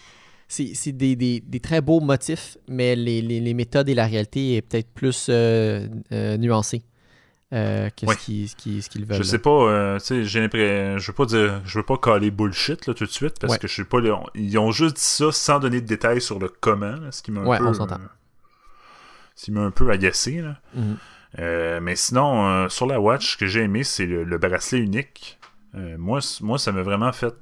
C'est 0.48 0.92
des, 0.92 1.16
des, 1.16 1.40
des, 1.40 1.60
très 1.60 1.80
beaux 1.80 2.00
motifs, 2.00 2.58
mais 2.68 2.94
les, 2.94 3.22
les, 3.22 3.40
les, 3.40 3.54
méthodes 3.54 3.88
et 3.88 3.94
la 3.94 4.04
réalité 4.04 4.56
est 4.56 4.60
peut-être 4.60 4.92
plus 4.92 5.28
euh, 5.30 5.86
euh, 6.12 6.36
euh, 7.54 7.88
que 7.88 8.06
ce 8.06 8.54
qu'ils 8.54 8.82
qu'ils 8.82 9.06
veulent. 9.06 9.16
Je 9.16 9.22
sais 9.22 9.38
pas, 9.38 9.98
tu 9.98 10.04
sais, 10.04 10.24
j'ai 10.24 10.40
l'impression. 10.40 10.98
Je 10.98 11.06
veux 11.06 11.14
pas 11.14 11.24
dire. 11.24 11.62
Je 11.64 11.78
veux 11.78 11.84
pas 11.84 11.96
caler 11.96 12.30
bullshit 12.30 12.86
là, 12.86 12.92
tout 12.92 13.06
de 13.06 13.10
suite 13.10 13.38
parce 13.40 13.56
que 13.56 13.66
je 13.66 13.76
sais 13.76 13.84
pas. 13.84 13.98
Ils 14.34 14.58
ont 14.58 14.72
juste 14.72 14.96
dit 14.96 15.02
ça 15.02 15.32
sans 15.32 15.58
donner 15.58 15.80
de 15.80 15.86
détails 15.86 16.20
sur 16.20 16.38
le 16.38 16.48
comment, 16.48 16.96
ce 17.10 17.22
qui 17.22 17.30
m'a 17.30 17.40
un 17.40 17.58
peu. 17.58 17.66
On 17.66 17.72
s'entend. 17.72 17.96
ce 19.34 19.46
qui 19.46 19.52
m'a 19.52 19.62
un 19.62 19.70
peu 19.70 19.90
agacé. 19.90 20.42
Là. 20.42 20.58
Mm-hmm. 20.76 21.80
mais 21.80 21.96
sinon, 21.96 22.68
sur 22.68 22.84
la 22.86 23.00
Watch, 23.00 23.32
ce 23.32 23.36
que 23.38 23.46
j'ai 23.46 23.60
aimé, 23.60 23.84
c'est 23.84 24.06
le, 24.06 24.36
bracelet 24.36 24.80
unique. 24.80 25.38
Euh, 25.74 25.96
moi, 25.98 26.20
moi, 26.40 26.58
ça 26.58 26.72
m'a 26.72 26.82
vraiment 26.82 27.12
fait. 27.12 27.34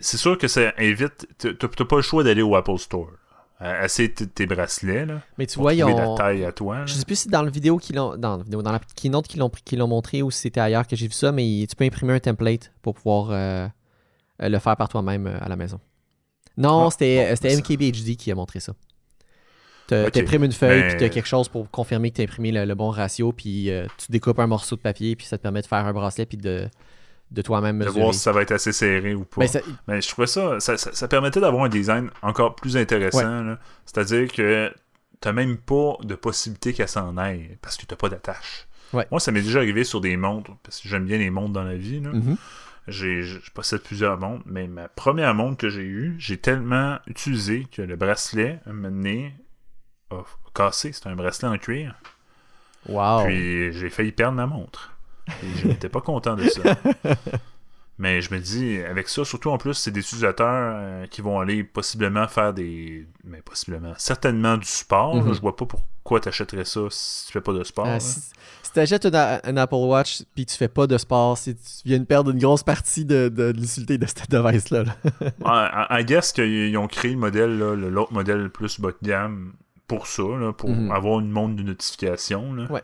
C'est 0.00 0.16
sûr 0.16 0.38
que 0.38 0.48
ça 0.48 0.72
invite. 0.78 1.26
T'as 1.38 1.84
pas 1.84 1.96
le 1.96 2.02
choix 2.02 2.22
d'aller 2.22 2.42
au 2.42 2.54
Apple 2.54 2.78
Store. 2.78 3.10
Assez 3.58 4.10
tes 4.10 4.46
bracelets, 4.46 5.04
là. 5.04 5.20
Mais 5.36 5.46
tu 5.46 5.58
vois, 5.58 5.74
ils 5.74 5.84
ont. 5.84 5.94
la 5.94 6.14
taille 6.16 6.44
à 6.44 6.52
toi. 6.52 6.86
Je 6.86 6.94
sais 6.94 7.04
plus 7.04 7.16
si 7.16 7.28
dans 7.28 7.42
la 7.42 7.50
vidéo 7.50 7.76
qu'ils 7.76 7.96
l'ont. 7.96 8.16
Dans, 8.16 8.38
dans 8.38 8.72
la 8.72 8.80
keynote 8.96 9.28
qu'ils 9.28 9.40
l'ont, 9.40 9.50
qu'ils 9.50 9.78
l'ont 9.78 9.86
montré 9.86 10.22
ou 10.22 10.30
si 10.30 10.40
c'était 10.40 10.60
ailleurs 10.60 10.86
que 10.86 10.96
j'ai 10.96 11.06
vu 11.06 11.12
ça, 11.12 11.30
mais 11.30 11.66
tu 11.68 11.76
peux 11.76 11.84
imprimer 11.84 12.14
un 12.14 12.20
template 12.20 12.72
pour 12.80 12.94
pouvoir 12.94 13.28
euh, 13.30 13.68
le 14.38 14.58
faire 14.58 14.76
par 14.76 14.88
toi-même 14.88 15.26
euh, 15.26 15.38
à 15.40 15.48
la 15.48 15.56
maison. 15.56 15.78
Non, 16.56 16.86
ah, 16.86 16.90
c'était, 16.90 17.36
c'était 17.36 17.56
MKBHD 17.56 18.16
qui 18.16 18.30
a 18.30 18.34
montré 18.34 18.60
ça. 18.60 18.72
Tu 20.12 20.20
imprimes 20.20 20.44
une 20.44 20.52
feuille, 20.52 20.88
puis 20.88 20.96
tu 20.98 21.04
as 21.04 21.08
quelque 21.08 21.28
chose 21.28 21.48
pour 21.48 21.70
confirmer 21.70 22.10
que 22.10 22.16
tu 22.16 22.22
as 22.22 22.24
imprimé 22.24 22.52
le, 22.52 22.74
bon 22.74 22.90
ratio, 22.90 23.32
puis 23.32 23.70
tu 23.98 24.12
découpes 24.12 24.38
un 24.38 24.46
morceau 24.46 24.76
de 24.76 24.80
papier, 24.80 25.16
puis 25.16 25.26
ça 25.26 25.38
te 25.38 25.42
permet 25.42 25.62
de 25.62 25.66
faire 25.66 25.86
un 25.86 25.92
bracelet, 25.92 26.26
puis 26.26 26.38
de, 26.38 26.68
de 27.30 27.42
toi-même 27.42 27.76
mesurer. 27.76 27.94
De 27.94 28.00
voir 28.00 28.14
si 28.14 28.20
ça 28.20 28.32
va 28.32 28.42
être 28.42 28.52
assez 28.52 28.72
serré 28.72 29.14
ou 29.14 29.24
pas. 29.24 29.46
Ben, 29.46 29.62
Mais, 29.86 30.00
je 30.00 30.08
trouvais 30.08 30.26
ça, 30.26 30.58
ça, 30.60 31.08
permettait 31.08 31.40
d'avoir 31.40 31.64
un 31.64 31.68
design 31.68 32.10
encore 32.22 32.54
plus 32.54 32.76
intéressant. 32.76 33.56
C'est-à-dire 33.86 34.32
que 34.32 34.72
t'as 35.20 35.32
même 35.32 35.58
pas 35.58 35.96
de 36.02 36.14
possibilité 36.14 36.72
qu'elle 36.72 36.88
s'en 36.88 37.16
aille 37.16 37.58
parce 37.62 37.76
que 37.76 37.86
t'as 37.86 37.96
pas 37.96 38.08
d'attache. 38.08 38.66
Moi, 38.92 39.20
ça 39.20 39.30
m'est 39.30 39.42
déjà 39.42 39.60
arrivé 39.60 39.84
sur 39.84 40.00
des 40.00 40.16
montres, 40.16 40.50
parce 40.64 40.80
que 40.80 40.88
j'aime 40.88 41.04
bien 41.04 41.18
les 41.18 41.30
montres 41.30 41.52
dans 41.52 41.62
la 41.62 41.76
vie. 41.76 42.00
Là. 42.00 42.10
Mm-hmm. 42.10 42.36
J'ai, 42.88 43.22
possède 43.54 43.82
plusieurs 43.82 44.18
montres, 44.18 44.42
mais 44.46 44.66
ma 44.66 44.88
première 44.88 45.32
montre 45.34 45.58
que 45.58 45.68
j'ai 45.68 45.84
eue, 45.84 46.16
j'ai 46.18 46.38
tellement 46.38 46.98
utilisé 47.06 47.66
que 47.70 47.82
le 47.82 47.94
bracelet, 47.94 48.58
un 48.66 48.72
moment 48.72 48.90
donné, 48.90 49.32
a 50.10 50.22
cassé. 50.54 50.92
C'était 50.92 51.08
un 51.08 51.16
bracelet 51.16 51.48
en 51.48 51.58
cuir. 51.58 51.94
Wow. 52.88 53.24
Puis 53.24 53.72
j'ai 53.72 53.90
failli 53.90 54.12
perdre 54.12 54.36
ma 54.36 54.46
montre. 54.46 54.92
Et 55.28 55.58
je 55.62 55.68
n'étais 55.68 55.88
pas 55.88 56.00
content 56.00 56.34
de 56.34 56.48
ça. 56.48 56.62
Mais 57.98 58.22
je 58.22 58.32
me 58.32 58.40
dis, 58.40 58.78
avec 58.78 59.10
ça, 59.10 59.26
surtout 59.26 59.50
en 59.50 59.58
plus, 59.58 59.74
c'est 59.74 59.90
des 59.90 60.00
utilisateurs 60.00 60.72
euh, 60.74 61.06
qui 61.06 61.20
vont 61.20 61.38
aller 61.38 61.62
possiblement 61.64 62.26
faire 62.28 62.54
des. 62.54 63.06
Mais 63.24 63.42
possiblement. 63.42 63.92
Certainement 63.98 64.56
du 64.56 64.66
sport. 64.66 65.16
Mhm. 65.16 65.34
Je 65.34 65.40
vois 65.42 65.54
pas 65.54 65.66
pourquoi 65.66 66.18
tu 66.18 66.28
achèterais 66.28 66.64
ça 66.64 66.80
si 66.88 67.26
tu 67.26 67.32
fais 67.32 67.42
pas 67.42 67.52
de 67.52 67.62
sport. 67.62 67.86
Euh, 67.86 67.92
là. 67.92 68.00
si 68.00 68.20
si 68.62 68.72
tu 68.72 68.78
achètes 68.80 69.04
un 69.14 69.56
Apple 69.58 69.74
Watch 69.74 70.22
puis 70.34 70.46
tu 70.46 70.56
fais 70.56 70.68
pas 70.68 70.86
de 70.86 70.96
sport, 70.96 71.36
c'est- 71.36 71.54
tu 71.54 71.82
viens 71.88 71.98
de 71.98 72.04
perdre 72.04 72.30
une 72.30 72.38
grosse 72.38 72.62
partie 72.62 73.04
de, 73.04 73.28
de, 73.28 73.50
de 73.52 73.60
l'utilité 73.60 73.98
de 73.98 74.06
ce 74.06 74.14
device-là. 74.30 74.84
là. 74.84 74.96
I, 75.90 76.00
I- 76.00 76.04
guess 76.04 76.32
qu'ils 76.32 76.76
ont 76.78 76.86
créé 76.86 77.10
le 77.12 77.18
modèle, 77.18 77.58
l'autre 77.58 78.12
modèle 78.12 78.48
plus 78.48 78.80
bas 78.80 78.90
de 78.92 79.06
gamme 79.06 79.52
pour 79.90 80.06
ça, 80.06 80.22
là, 80.22 80.52
pour 80.52 80.70
Mhm. 80.70 80.90
avoir 80.90 81.20
une 81.20 81.30
montre 81.30 81.56
de 81.56 81.62
notification. 81.64 82.52
Là. 82.54 82.66
Ouais. 82.70 82.82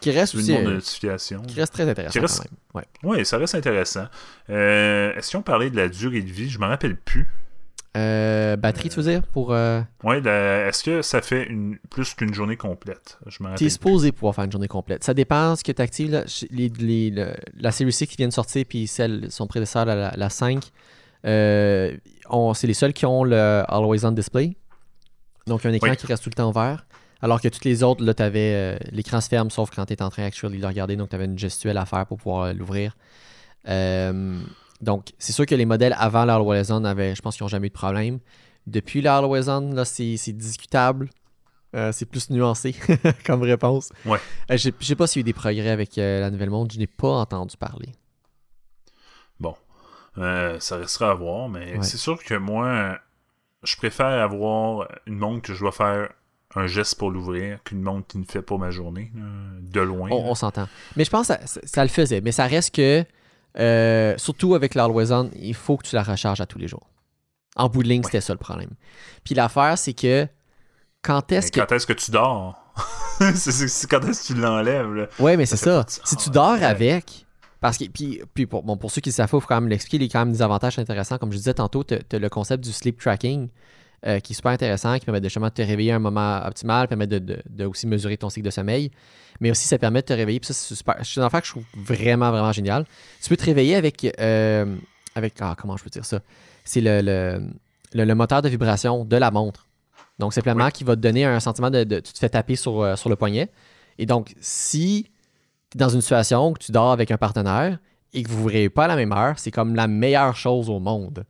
Qui 0.00 0.10
reste 0.10 0.34
Une 0.34 0.40
aussi. 0.40 0.52
montre 0.52 0.64
de 0.64 0.70
euh, 0.70 0.74
notification. 0.74 1.42
qui 1.42 1.58
reste 1.60 1.72
très 1.72 1.88
intéressant 1.88 2.12
Qui 2.12 2.18
reste- 2.18 2.38
quand 2.42 2.44
même. 2.44 2.84
Ouais. 3.04 3.18
Oui, 3.18 3.24
ça 3.24 3.38
reste 3.38 3.54
intéressant. 3.54 4.06
Euh, 4.50 5.14
Est-ce 5.14 5.36
qu'on 5.36 5.42
parlait 5.42 5.70
de 5.70 5.76
la 5.76 5.88
durée 5.88 6.20
de 6.22 6.30
vie? 6.30 6.50
Je 6.50 6.58
me 6.58 6.66
rappelle 6.66 6.96
plus. 6.96 7.26
Euh, 7.96 8.56
batterie, 8.56 8.88
tu 8.88 8.96
veux 9.00 9.08
dire 9.08 9.22
pour. 9.22 9.52
euh, 9.54 9.80
Ouais, 10.02 10.20
la- 10.20 10.66
est-ce 10.66 10.82
que 10.82 11.00
ça 11.02 11.22
fait 11.22 11.44
une, 11.46 11.78
plus 11.90 12.12
qu'une 12.14 12.34
journée 12.34 12.56
complète? 12.56 13.18
Tu 13.56 13.64
es 13.66 13.68
supposé 13.70 14.10
pouvoir 14.10 14.34
faire 14.34 14.44
une 14.44 14.50
journée 14.52 14.66
complète. 14.66 15.04
Ça 15.04 15.14
dépend 15.14 15.54
ce 15.54 15.62
que 15.62 15.70
tu 15.70 15.80
actives. 15.80 16.24
Les, 16.50 16.68
les- 16.80 17.10
le- 17.10 17.34
la 17.56 17.70
série 17.70 17.92
6 17.92 18.08
qui 18.08 18.16
vient 18.16 18.26
de 18.28 18.32
sortir, 18.32 18.64
puis 18.68 18.88
celle, 18.88 19.30
son 19.30 19.46
prédécesseur, 19.46 19.84
la, 19.84 20.12
la 20.16 20.28
5, 20.28 20.64
euh, 21.24 21.96
c'est 22.54 22.66
les 22.66 22.74
seuls 22.74 22.92
qui 22.92 23.06
ont 23.06 23.22
le 23.24 23.62
Always 23.68 24.04
On 24.04 24.10
Display. 24.12 24.56
Donc, 25.46 25.66
un 25.66 25.72
écran 25.72 25.90
Oui. 25.90 25.96
qui 25.96 26.06
reste 26.06 26.22
tout 26.24 26.30
le 26.30 26.34
temps 26.34 26.48
ouvert. 26.48 26.86
Alors 27.22 27.40
que 27.40 27.48
toutes 27.48 27.64
les 27.64 27.82
autres, 27.82 28.04
là, 28.04 28.12
tu 28.14 28.22
avais 28.22 28.78
l'écran 28.92 29.20
se 29.20 29.28
ferme, 29.28 29.50
sauf 29.50 29.70
quand 29.74 29.86
tu 29.86 29.92
es 29.94 30.02
en 30.02 30.10
train 30.10 30.24
actually 30.24 30.56
de 30.56 30.62
le 30.62 30.68
regarder. 30.68 30.96
Donc, 30.96 31.08
tu 31.10 31.14
avais 31.14 31.24
une 31.24 31.38
gestuelle 31.38 31.78
à 31.78 31.86
faire 31.86 32.06
pour 32.06 32.18
pouvoir 32.18 32.42
euh, 32.44 32.52
l'ouvrir. 32.52 32.96
Euh, 33.68 34.40
donc, 34.80 35.12
c'est 35.18 35.32
sûr 35.32 35.46
que 35.46 35.54
les 35.54 35.64
modèles 35.64 35.94
avant 35.98 36.24
l'Always 36.26 36.70
On 36.70 36.84
avaient, 36.84 37.14
je 37.14 37.22
pense 37.22 37.36
qu'ils 37.36 37.44
n'ont 37.44 37.48
jamais 37.48 37.68
eu 37.68 37.70
de 37.70 37.74
problème. 37.74 38.18
Depuis 38.66 39.06
On, 39.08 39.72
là, 39.72 39.84
c'est 39.84 40.32
discutable. 40.32 41.08
Euh, 41.74 41.90
c'est 41.92 42.04
plus 42.06 42.30
nuancé 42.30 42.74
comme 43.26 43.42
réponse. 43.42 43.90
Ouais. 44.06 44.18
Euh, 44.50 44.56
je 44.56 44.70
sais 44.80 44.94
pas 44.94 45.06
s'il 45.06 45.20
y 45.20 45.20
a 45.20 45.22
eu 45.22 45.24
des 45.24 45.32
progrès 45.32 45.70
avec 45.70 45.98
euh, 45.98 46.20
la 46.20 46.30
nouvelle 46.30 46.50
montre. 46.50 46.72
Je 46.74 46.78
n'ai 46.78 46.86
pas 46.86 47.08
entendu 47.08 47.56
parler. 47.56 47.88
Bon, 49.40 49.54
Euh, 50.18 50.60
ça 50.60 50.76
restera 50.76 51.10
à 51.10 51.14
voir, 51.14 51.48
mais 51.48 51.76
Ouais. 51.78 51.82
c'est 51.82 51.96
sûr 51.96 52.22
que 52.22 52.34
moi, 52.34 52.98
je 53.64 53.76
préfère 53.76 54.06
avoir 54.06 54.88
une 55.06 55.18
montre 55.18 55.42
que 55.42 55.54
je 55.54 55.60
dois 55.60 55.72
faire 55.72 56.08
un 56.56 56.66
geste 56.66 56.98
pour 56.98 57.10
l'ouvrir 57.10 57.62
qu'une 57.64 57.82
montre 57.82 58.06
qui 58.06 58.18
ne 58.18 58.24
fait 58.24 58.42
pas 58.42 58.56
ma 58.56 58.70
journée, 58.70 59.10
de 59.60 59.80
loin. 59.80 60.08
On, 60.12 60.34
s'entend. 60.34 60.68
Mais 60.96 61.04
je 61.04 61.10
pense 61.10 61.28
que 61.28 61.34
ça, 61.64 61.82
le 61.82 61.88
faisait. 61.88 62.20
Mais 62.20 62.32
ça 62.32 62.46
reste 62.46 62.74
que, 62.74 63.04
euh, 63.58 64.14
surtout 64.18 64.54
avec 64.54 64.74
On, 64.76 65.30
il 65.34 65.54
faut 65.54 65.76
que 65.76 65.86
tu 65.86 65.94
la 65.96 66.02
recharges 66.02 66.40
à 66.40 66.46
tous 66.46 66.58
les 66.58 66.68
jours. 66.68 66.88
En 67.56 67.68
bout 67.68 67.82
de 67.82 67.88
ligne, 67.88 68.00
Ouais. 68.00 68.06
c'était 68.06 68.20
ça 68.20 68.32
le 68.32 68.38
problème. 68.38 68.70
Puis 69.24 69.34
l'affaire, 69.34 69.78
c'est 69.78 69.94
que 69.94 70.26
quand 71.02 71.30
est-ce 71.32 71.50
que. 71.52 71.60
Quand 71.60 71.72
est-ce 71.72 71.86
que 71.86 71.92
tu 71.92 72.10
dors? 72.10 72.60
C'est, 73.34 73.88
quand 73.88 74.00
est-ce 74.08 74.28
que 74.28 74.34
tu 74.34 74.40
l'enlèves? 74.40 75.08
Ouais, 75.20 75.36
mais 75.36 75.46
c'est 75.46 75.56
Ça. 75.56 75.84
Si 75.86 76.16
tu 76.16 76.30
dors 76.30 76.54
Ouais. 76.54 76.64
avec. 76.64 77.23
Parce 77.64 77.78
que, 77.78 77.84
puis, 77.86 78.20
puis 78.34 78.44
pour, 78.44 78.62
bon, 78.62 78.76
pour 78.76 78.90
ceux 78.90 79.00
qui 79.00 79.08
le 79.08 79.14
savent, 79.14 79.26
il 79.28 79.30
faut 79.30 79.40
quand 79.40 79.58
même 79.58 79.70
l'expliquer. 79.70 79.96
Il 79.96 80.06
y 80.06 80.10
a 80.10 80.12
quand 80.12 80.26
même 80.26 80.32
des 80.34 80.42
avantages 80.42 80.78
intéressants. 80.78 81.16
Comme 81.16 81.32
je 81.32 81.38
disais 81.38 81.54
tantôt, 81.54 81.82
tu 81.82 81.94
as 81.94 82.18
le 82.18 82.28
concept 82.28 82.62
du 82.62 82.70
sleep 82.72 83.00
tracking 83.00 83.48
euh, 84.06 84.20
qui 84.20 84.34
est 84.34 84.36
super 84.36 84.52
intéressant, 84.52 84.98
qui 84.98 85.06
permet 85.06 85.22
de, 85.22 85.24
justement 85.30 85.48
de 85.48 85.52
te 85.54 85.62
réveiller 85.62 85.92
à 85.92 85.96
un 85.96 85.98
moment 85.98 86.42
optimal, 86.44 86.88
permet 86.88 87.06
de, 87.06 87.18
de- 87.18 87.42
de 87.48 87.64
aussi 87.64 87.86
mesurer 87.86 88.18
ton 88.18 88.28
cycle 88.28 88.44
de 88.44 88.50
sommeil. 88.50 88.90
Mais 89.40 89.50
aussi, 89.50 89.66
ça 89.66 89.78
permet 89.78 90.02
de 90.02 90.06
te 90.06 90.12
réveiller. 90.12 90.40
Puis 90.40 90.48
ça, 90.48 90.52
c'est 90.52 90.74
super. 90.74 90.96
C'est 91.02 91.16
une 91.16 91.22
affaire 91.22 91.40
que 91.40 91.46
je 91.46 91.52
trouve 91.52 91.64
vraiment, 91.74 92.30
vraiment 92.30 92.52
génial. 92.52 92.84
Tu 93.22 93.30
peux 93.30 93.36
te 93.38 93.44
réveiller 93.46 93.76
avec. 93.76 94.04
euh, 94.20 94.76
avec 95.14 95.34
ah, 95.40 95.56
comment 95.58 95.78
je 95.78 95.84
peux 95.84 95.88
dire 95.90 96.04
ça? 96.04 96.20
C'est 96.64 96.82
le, 96.82 97.00
le, 97.00 97.40
le- 97.94 98.04
le 98.04 98.14
moteur 98.14 98.42
de 98.42 98.48
vibration 98.50 99.06
de 99.06 99.16
la 99.16 99.30
montre. 99.30 99.68
Donc, 100.18 100.34
simplement, 100.34 100.68
qui 100.68 100.84
va 100.84 100.96
te 100.96 101.00
donner 101.00 101.24
un 101.24 101.40
sentiment 101.40 101.70
de. 101.70 101.82
tu 101.84 102.12
te 102.12 102.18
fais 102.18 102.28
taper 102.28 102.56
sur, 102.56 102.82
euh, 102.82 102.94
sur 102.96 103.08
le 103.08 103.16
poignet. 103.16 103.50
Et 103.96 104.04
donc, 104.04 104.34
si 104.38 105.08
dans 105.74 105.88
une 105.88 106.00
situation 106.00 106.50
où 106.50 106.54
tu 106.58 106.72
dors 106.72 106.92
avec 106.92 107.10
un 107.10 107.16
partenaire 107.16 107.78
et 108.12 108.22
que 108.22 108.28
vous 108.28 108.36
ne 108.36 108.40
vous 108.42 108.46
réveillez 108.48 108.70
pas 108.70 108.84
à 108.84 108.88
la 108.88 108.96
même 108.96 109.12
heure, 109.12 109.38
c'est 109.38 109.50
comme 109.50 109.74
la 109.74 109.88
meilleure 109.88 110.36
chose 110.36 110.70
au 110.70 110.78
monde. 110.78 111.24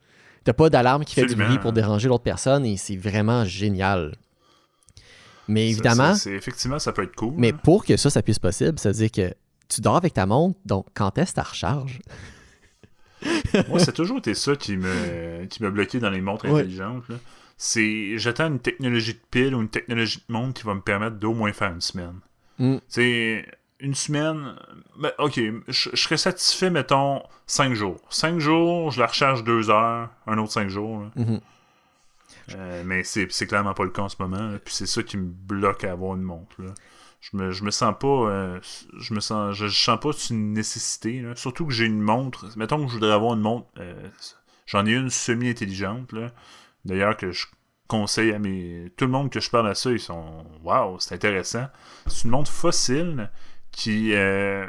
Tu 0.44 0.52
pas 0.52 0.68
d'alarme 0.68 1.04
qui 1.04 1.14
fait 1.14 1.24
du 1.26 1.34
bruit 1.36 1.58
pour 1.58 1.72
déranger 1.72 2.08
l'autre 2.08 2.22
personne 2.24 2.66
et 2.66 2.76
c'est 2.76 2.96
vraiment 2.96 3.44
génial. 3.44 4.14
Mais 5.48 5.70
évidemment, 5.70 6.14
effectivement, 6.26 6.78
ça 6.78 6.92
peut 6.92 7.02
être 7.02 7.14
cool. 7.16 7.34
mais 7.36 7.52
là. 7.52 7.58
pour 7.62 7.84
que 7.84 7.96
ça, 7.96 8.10
ça 8.10 8.22
puisse 8.22 8.38
possible, 8.38 8.78
ça 8.78 8.90
veut 8.90 8.94
dire 8.94 9.10
que 9.10 9.34
tu 9.68 9.80
dors 9.80 9.96
avec 9.96 10.14
ta 10.14 10.26
montre, 10.26 10.58
donc 10.64 10.86
quand 10.94 11.16
est-ce 11.18 11.34
que 11.34 11.40
tu 11.40 11.46
recharges? 11.46 12.00
Moi, 13.68 13.78
c'est 13.78 13.92
toujours 13.92 14.18
été 14.18 14.34
ça 14.34 14.56
qui 14.56 14.76
me, 14.76 15.44
qui 15.46 15.62
m'a 15.62 15.70
bloqué 15.70 15.98
dans 15.98 16.10
les 16.10 16.20
montres 16.20 16.44
Ouais. 16.46 16.60
intelligentes. 16.60 17.04
C'est 17.56 18.18
j'attends 18.18 18.48
une 18.48 18.58
technologie 18.58 19.14
de 19.14 19.20
pile 19.30 19.54
ou 19.54 19.60
une 19.62 19.68
technologie 19.68 20.22
de 20.28 20.32
montre 20.32 20.54
qui 20.60 20.66
va 20.66 20.74
me 20.74 20.80
permettre 20.80 21.16
d'au 21.16 21.32
moins 21.32 21.52
faire 21.52 21.72
une 21.72 21.80
semaine. 21.80 22.16
Mm. 22.58 22.76
C'est 22.88 23.46
une 23.84 23.94
semaine. 23.94 24.54
ben, 24.98 25.12
ok, 25.18 25.34
je, 25.68 25.90
je 25.92 25.96
serais 26.02 26.16
satisfait, 26.16 26.70
mettons, 26.70 27.22
5 27.46 27.74
jours. 27.74 28.00
5 28.10 28.38
jours, 28.38 28.90
je 28.90 29.00
la 29.00 29.06
recharge 29.06 29.44
2 29.44 29.70
heures, 29.70 30.08
un 30.26 30.38
autre 30.38 30.52
5 30.52 30.68
jours. 30.68 31.00
là. 31.02 31.10
Mhm. 31.16 31.40
Euh, 32.56 32.82
mais 32.84 33.02
c'est 33.04 33.26
clairement 33.46 33.74
pas 33.74 33.84
le 33.84 33.90
cas 33.90 34.02
en 34.02 34.08
ce 34.08 34.16
moment. 34.18 34.36
là. 34.50 34.58
Puis 34.58 34.74
c'est 34.74 34.86
ça 34.86 35.02
qui 35.02 35.16
me 35.16 35.24
bloque 35.26 35.84
à 35.84 35.92
avoir 35.92 36.14
une 36.16 36.22
montre. 36.22 36.60
là. 36.60 36.72
Je 37.20 37.36
me, 37.38 37.50
je 37.52 37.64
me 37.64 37.70
sens 37.70 37.94
pas. 37.98 38.06
euh, 38.06 38.60
je 38.98 39.14
me 39.14 39.20
sens. 39.20 39.54
Je, 39.56 39.66
je 39.66 39.82
sens 39.82 39.98
pas 39.98 40.10
une 40.30 40.52
nécessité. 40.52 41.20
là. 41.22 41.34
Surtout 41.36 41.66
que 41.66 41.72
j'ai 41.72 41.86
une 41.86 42.02
montre. 42.02 42.46
Mettons 42.56 42.82
que 42.84 42.88
je 42.88 42.94
voudrais 42.94 43.12
avoir 43.12 43.34
une 43.34 43.40
montre. 43.40 43.66
euh, 43.78 44.08
J'en 44.66 44.84
ai 44.86 44.92
une 44.92 45.10
semi-intelligente. 45.10 46.14
D'ailleurs, 46.84 47.16
que 47.16 47.32
je 47.32 47.46
conseille 47.88 48.32
à 48.32 48.38
mes. 48.38 48.92
Tout 48.96 49.06
le 49.06 49.10
monde 49.10 49.30
que 49.30 49.40
je 49.40 49.48
parle 49.48 49.68
à 49.68 49.74
ça, 49.74 49.90
ils 49.90 50.00
sont. 50.00 50.44
Waouh, 50.62 50.98
c'est 51.00 51.14
intéressant. 51.14 51.66
C'est 52.06 52.24
une 52.24 52.30
montre 52.30 52.50
fossile 52.50 53.30
qui 53.74 54.12
euh, 54.14 54.66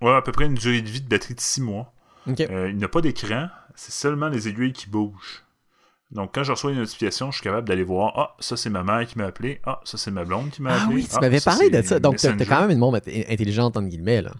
a 0.00 0.16
à 0.16 0.22
peu 0.22 0.32
près 0.32 0.46
une 0.46 0.54
durée 0.54 0.82
de 0.82 0.88
vie 0.88 1.00
de 1.00 1.08
batterie 1.08 1.34
de 1.34 1.40
6 1.40 1.60
mois. 1.60 1.92
Euh, 2.28 2.70
il 2.70 2.78
n'a 2.78 2.88
pas 2.88 3.00
d'écran, 3.00 3.48
c'est 3.74 3.92
seulement 3.92 4.28
les 4.28 4.48
aiguilles 4.48 4.72
qui 4.72 4.88
bougent. 4.88 5.42
Donc, 6.10 6.30
quand 6.34 6.44
je 6.44 6.52
reçois 6.52 6.70
une 6.70 6.78
notification, 6.78 7.30
je 7.30 7.36
suis 7.38 7.42
capable 7.44 7.66
d'aller 7.66 7.82
voir 7.82 8.12
Ah, 8.16 8.36
ça 8.38 8.56
c'est 8.56 8.70
ma 8.70 8.84
mère 8.84 9.04
qui 9.06 9.18
m'a 9.18 9.24
appelé. 9.26 9.60
Ah, 9.64 9.80
ça 9.84 9.98
c'est 9.98 10.10
ma 10.12 10.24
blonde 10.24 10.50
qui 10.50 10.62
m'a 10.62 10.72
Ah 10.74 10.82
appelé. 10.84 10.94
oui, 10.96 11.04
tu 11.04 11.10
Ah, 11.16 11.20
m'avais 11.20 11.40
parlé 11.40 11.70
de 11.70 11.82
ça. 11.82 11.98
Donc, 11.98 12.12
Messenger. 12.14 12.46
quand 12.46 12.60
même 12.60 12.70
une 12.70 12.78
montre 12.78 12.98
int- 12.98 13.32
intelligente, 13.32 13.76
entre 13.76 13.88
guillemets. 13.88 14.22
Là. 14.22 14.30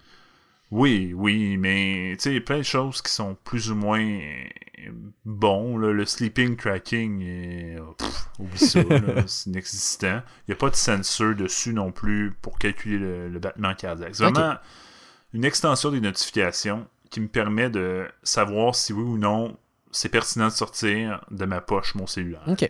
Oui, 0.71 1.13
oui, 1.15 1.57
mais 1.57 2.15
tu 2.19 2.35
sais, 2.35 2.41
plein 2.41 2.59
de 2.59 2.63
choses 2.63 3.01
qui 3.03 3.13
sont 3.13 3.37
plus 3.45 3.71
ou 3.71 3.75
moins 3.75 4.01
euh, 4.03 4.91
bons. 5.25 5.79
là. 5.79 5.93
Le 5.93 6.05
sleeping 6.05 6.57
tracking, 6.57 7.23
est... 7.23 7.79
pff, 7.99 8.29
oublie 8.39 8.59
ça, 8.59 8.81
c'est 9.27 9.51
inexistant. 9.51 10.23
Il 10.47 10.51
n'y 10.51 10.55
a 10.55 10.57
pas 10.57 10.71
de 10.71 10.77
sensor 10.77 11.35
dessus 11.35 11.73
non 11.73 11.93
plus 11.93 12.33
pour 12.43 12.59
calculer 12.59 12.99
le, 12.99 13.29
le 13.29 13.39
battement 13.39 13.75
cardiaque. 13.75 14.15
C'est 14.15 14.25
vraiment 14.25 14.57
une 15.33 15.45
extension 15.45 15.91
des 15.91 16.01
notifications 16.01 16.87
qui 17.11 17.21
me 17.21 17.29
permet 17.29 17.71
de 17.71 18.07
savoir 18.23 18.75
si 18.75 18.93
oui 18.93 19.03
ou 19.03 19.19
non 19.19 19.57
c'est 19.95 20.09
pertinent 20.09 20.47
de 20.47 20.53
sortir 20.53 21.25
de 21.31 21.45
ma 21.45 21.61
poche 21.61 21.95
mon 21.95 22.07
cellulaire. 22.07 22.43
Ok. 22.49 22.69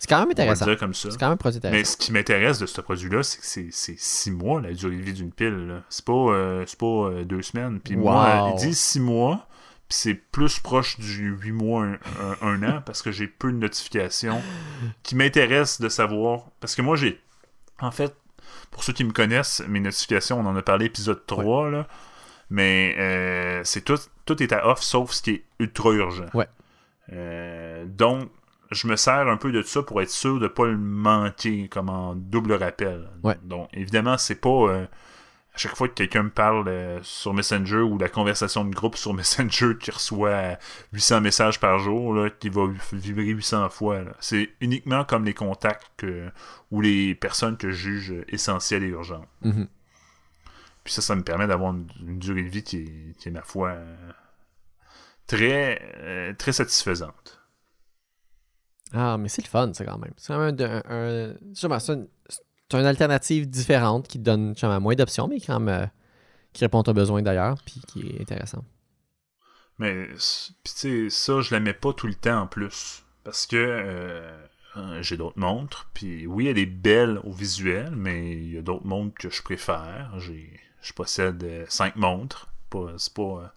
C'est 0.00 0.08
quand 0.08 0.16
même 0.18 0.28
On 0.28 0.28
va 0.30 0.34
le 0.34 0.40
intéressant. 0.50 0.64
dire 0.64 0.78
comme 0.78 0.94
ça. 0.94 1.10
C'est 1.10 1.20
quand 1.20 1.28
même 1.28 1.36
produit 1.38 1.60
Mais 1.62 1.68
intéressant. 1.68 1.92
ce 1.92 1.96
qui 1.98 2.12
m'intéresse 2.12 2.58
de 2.58 2.64
ce 2.66 2.80
produit-là, 2.80 3.22
c'est 3.22 3.38
que 3.38 3.44
c'est- 3.46 3.68
c'est 3.70 3.98
six 3.98 4.30
mois 4.30 4.60
la 4.62 4.72
durée 4.72 4.96
de 4.96 5.02
vie 5.02 5.12
d'une 5.12 5.30
pile. 5.30 5.82
C'est 5.90 6.04
pas, 6.04 6.12
euh, 6.12 6.64
pas 6.78 6.86
euh, 6.86 7.24
deux 7.24 7.42
semaines. 7.42 7.80
Puis 7.80 7.96
moi, 7.96 8.50
ils 8.54 8.58
disent 8.60 8.80
six 8.80 8.98
mois, 8.98 9.46
puis 9.88 9.98
c'est 9.98 10.14
plus 10.14 10.58
proche 10.58 10.98
du 10.98 11.30
huit 11.42 11.52
mois, 11.52 11.84
un, 11.84 11.92
un- 11.92 12.36
un 12.40 12.62
an, 12.68 12.82
parce 12.84 13.02
que 13.02 13.12
j'ai 13.12 13.26
peu 13.28 13.52
de 13.52 13.58
notifications 13.58 14.40
qui 15.02 15.14
m'intéressent 15.16 15.80
de 15.82 15.88
savoir. 15.90 16.46
Parce 16.60 16.74
que 16.74 16.80
moi, 16.82 16.96
j'ai. 16.96 17.20
En 17.80 17.90
fait, 17.90 18.14
pour 18.70 18.82
ceux 18.84 18.94
qui 18.94 19.04
me 19.04 19.12
connaissent, 19.12 19.62
mes 19.68 19.80
notifications, 19.80 20.40
on 20.40 20.46
en 20.46 20.56
a 20.56 20.62
parlé 20.62 20.86
épisode 20.86 21.26
3, 21.26 21.70
là. 21.70 21.86
Mais 22.48 22.96
euh, 22.98 23.60
c'est 23.64 23.82
tout, 23.82 23.98
tout 24.24 24.42
est 24.42 24.52
à 24.52 24.66
off 24.66 24.80
sauf 24.82 25.12
ce 25.12 25.20
qui 25.22 25.30
est 25.32 25.44
ultra 25.60 25.90
urgent. 25.92 26.26
Ouais. 26.34 26.48
Euh, 27.12 27.84
donc, 27.86 28.28
je 28.70 28.86
me 28.86 28.96
sers 28.96 29.28
un 29.28 29.36
peu 29.36 29.52
de 29.52 29.62
ça 29.62 29.82
pour 29.82 30.00
être 30.02 30.10
sûr 30.10 30.38
de 30.38 30.48
pas 30.48 30.66
le 30.66 30.76
manquer 30.78 31.68
comme 31.68 31.88
en 31.88 32.14
double 32.14 32.52
rappel. 32.52 33.08
Ouais. 33.22 33.36
Donc, 33.42 33.68
évidemment, 33.72 34.16
c'est 34.18 34.34
pas 34.40 34.48
euh, 34.68 34.84
à 35.54 35.58
chaque 35.58 35.74
fois 35.76 35.88
que 35.88 35.94
quelqu'un 35.94 36.22
me 36.22 36.30
parle 36.30 36.68
euh, 36.68 37.00
sur 37.02 37.34
Messenger 37.34 37.78
ou 37.80 37.98
la 37.98 38.08
conversation 38.08 38.64
de 38.64 38.74
groupe 38.74 38.96
sur 38.96 39.12
Messenger 39.14 39.76
qui 39.78 39.90
reçoit 39.90 40.56
800 40.92 41.20
messages 41.20 41.58
par 41.58 41.78
jour, 41.80 42.14
là, 42.14 42.30
qui 42.30 42.48
va 42.48 42.62
vibrer 42.92 43.24
800 43.26 43.68
fois. 43.70 44.02
C'est 44.20 44.50
uniquement 44.60 45.04
comme 45.04 45.24
les 45.24 45.34
contacts 45.34 45.90
que- 45.96 46.30
ou 46.70 46.80
les 46.80 47.14
personnes 47.16 47.56
que 47.56 47.70
je 47.70 47.76
juge 47.76 48.14
essentielles 48.28 48.84
et 48.84 48.88
urgentes. 48.88 49.26
Mhm. 49.42 49.66
Puis 50.84 50.94
ça, 50.94 51.02
ça 51.02 51.14
me 51.16 51.22
permet 51.22 51.46
d'avoir 51.46 51.72
une, 51.72 51.88
une 52.06 52.18
durée 52.18 52.42
de 52.44 52.48
vie 52.48 52.62
qui 52.62 52.78
est, 52.78 53.16
qui 53.18 53.28
est, 53.28 53.32
ma 53.32 53.42
foi, 53.42 53.70
euh, 53.70 53.96
très, 55.26 55.80
euh, 55.98 56.32
très 56.34 56.52
satisfaisante. 56.52 57.39
Ah, 58.92 59.16
mais 59.18 59.28
c'est 59.28 59.42
le 59.42 59.48
fun, 59.48 59.72
ça, 59.72 59.84
quand 59.84 59.98
même. 59.98 60.12
C'est 60.16 60.32
quand 60.32 60.40
même 60.40 60.56
un, 60.60 60.82
un- 60.88 61.34
c'est 61.54 61.66
une, 62.76 62.86
alternative 62.86 63.48
différente 63.48 64.08
qui 64.08 64.18
te 64.18 64.24
donne 64.24 64.50
justement, 64.50 64.80
moins 64.80 64.94
d'options, 64.94 65.28
mais 65.28 65.40
quand 65.40 65.60
même, 65.60 65.82
euh, 65.82 65.86
qui 66.52 66.64
répond 66.64 66.80
à 66.80 66.84
ton 66.84 66.92
besoin 66.92 67.22
d'ailleurs, 67.22 67.58
puis 67.64 67.80
qui 67.86 68.08
est 68.08 68.20
intéressant. 68.20 68.64
Mais, 69.78 70.08
tu 70.14 70.52
sais, 70.64 71.10
ça, 71.10 71.40
je 71.40 71.54
la 71.54 71.60
mets 71.60 71.74
pas 71.74 71.92
tout 71.92 72.06
le 72.06 72.14
temps 72.14 72.42
en 72.42 72.46
plus. 72.46 73.04
Parce 73.24 73.46
que 73.46 73.56
euh, 73.56 75.02
j'ai 75.02 75.16
d'autres 75.16 75.38
montres. 75.38 75.88
Puis 75.94 76.26
oui, 76.26 76.48
elle 76.48 76.58
est 76.58 76.66
belle 76.66 77.20
au 77.24 77.32
visuel, 77.32 77.94
mais 77.96 78.32
il 78.32 78.52
y 78.52 78.58
a 78.58 78.62
d'autres 78.62 78.86
montres 78.86 79.14
que 79.18 79.30
je 79.30 79.42
préfère. 79.42 80.12
Je 80.18 80.92
possède 80.92 81.42
euh, 81.44 81.64
cinq 81.68 81.96
montres. 81.96 82.48
c'est 82.98 83.14
pas, 83.14 83.54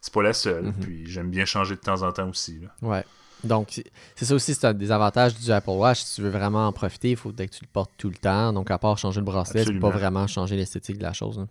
c'est 0.00 0.12
pas 0.12 0.22
la 0.22 0.32
seule. 0.32 0.68
Mm-hmm. 0.68 0.80
Puis 0.80 1.06
j'aime 1.06 1.30
bien 1.30 1.44
changer 1.44 1.74
de 1.74 1.80
temps 1.80 2.02
en 2.02 2.12
temps 2.12 2.28
aussi. 2.28 2.60
Là. 2.60 2.68
Ouais. 2.82 3.04
Donc, 3.44 3.82
c'est 4.14 4.24
ça 4.24 4.34
aussi, 4.34 4.54
c'est 4.54 4.66
un 4.66 4.74
des 4.74 4.90
avantages 4.90 5.34
du 5.34 5.50
Apple 5.50 5.70
Watch. 5.70 6.02
Si 6.02 6.16
tu 6.16 6.22
veux 6.22 6.30
vraiment 6.30 6.66
en 6.66 6.72
profiter, 6.72 7.10
il 7.10 7.16
faut 7.16 7.30
que 7.30 7.42
tu 7.42 7.62
le 7.62 7.68
portes 7.72 7.92
tout 7.98 8.08
le 8.08 8.16
temps. 8.16 8.52
Donc, 8.52 8.70
à 8.70 8.78
part 8.78 8.98
changer 8.98 9.20
le 9.20 9.26
bracelet, 9.26 9.64
tu 9.64 9.74
peux 9.74 9.80
pas 9.80 9.90
vraiment 9.90 10.26
changer 10.26 10.56
l'esthétique 10.56 10.98
de 10.98 11.02
la 11.02 11.12
chose. 11.12 11.46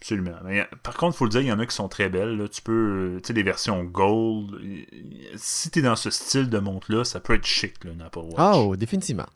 Absolument. 0.00 0.36
par 0.82 0.98
contre, 0.98 1.14
il 1.14 1.18
faut 1.18 1.24
le 1.24 1.30
dire, 1.30 1.40
il 1.40 1.46
y 1.46 1.52
en 1.52 1.58
a 1.58 1.66
qui 1.66 1.74
sont 1.74 1.88
très 1.88 2.10
belles. 2.10 2.46
Tu 2.52 2.60
peux, 2.60 3.20
tu 3.22 3.28
sais, 3.28 3.32
les 3.32 3.42
versions 3.42 3.82
gold. 3.84 4.60
Si 5.36 5.70
tu 5.70 5.78
es 5.78 5.82
dans 5.82 5.96
ce 5.96 6.10
style 6.10 6.50
de 6.50 6.58
montre-là, 6.58 7.04
ça 7.04 7.20
peut 7.20 7.34
être 7.34 7.46
chic, 7.46 7.82
là, 7.84 7.92
Apple 8.04 8.18
Watch. 8.18 8.56
Oh, 8.56 8.76
définitivement. 8.76 9.26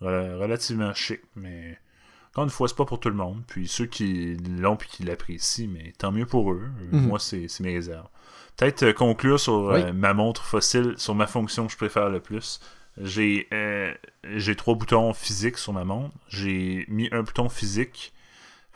relativement 0.00 0.94
chic, 0.94 1.20
mais 1.36 1.78
encore 2.32 2.44
une 2.44 2.50
fois, 2.50 2.66
c'est 2.66 2.76
pas 2.76 2.86
pour 2.86 2.98
tout 2.98 3.10
le 3.10 3.14
monde. 3.14 3.42
Puis 3.46 3.68
ceux 3.68 3.84
qui 3.84 4.36
l'ont 4.36 4.76
et 4.76 4.86
qui 4.86 5.02
l'apprécient, 5.02 5.68
mais 5.68 5.92
tant 5.98 6.10
mieux 6.10 6.24
pour 6.24 6.50
eux. 6.52 6.62
Mhm. 6.90 7.06
Moi, 7.08 7.18
c'est 7.18 7.46
mes 7.60 7.74
réserves. 7.74 8.08
Peut-être 8.62 8.82
euh, 8.84 8.92
conclure 8.92 9.40
sur 9.40 9.70
euh, 9.70 9.92
ma 9.92 10.14
montre 10.14 10.44
fossile, 10.44 10.94
sur 10.96 11.16
ma 11.16 11.26
fonction 11.26 11.66
que 11.66 11.72
je 11.72 11.76
préfère 11.76 12.10
le 12.10 12.20
plus. 12.20 12.60
J'ai 12.96 13.48
euh, 13.52 13.92
j'ai 14.36 14.54
trois 14.54 14.76
boutons 14.76 15.12
physiques 15.14 15.58
sur 15.58 15.72
ma 15.72 15.84
montre. 15.84 16.14
J'ai 16.28 16.84
mis 16.88 17.08
un 17.10 17.22
bouton 17.22 17.48
physique. 17.48 18.12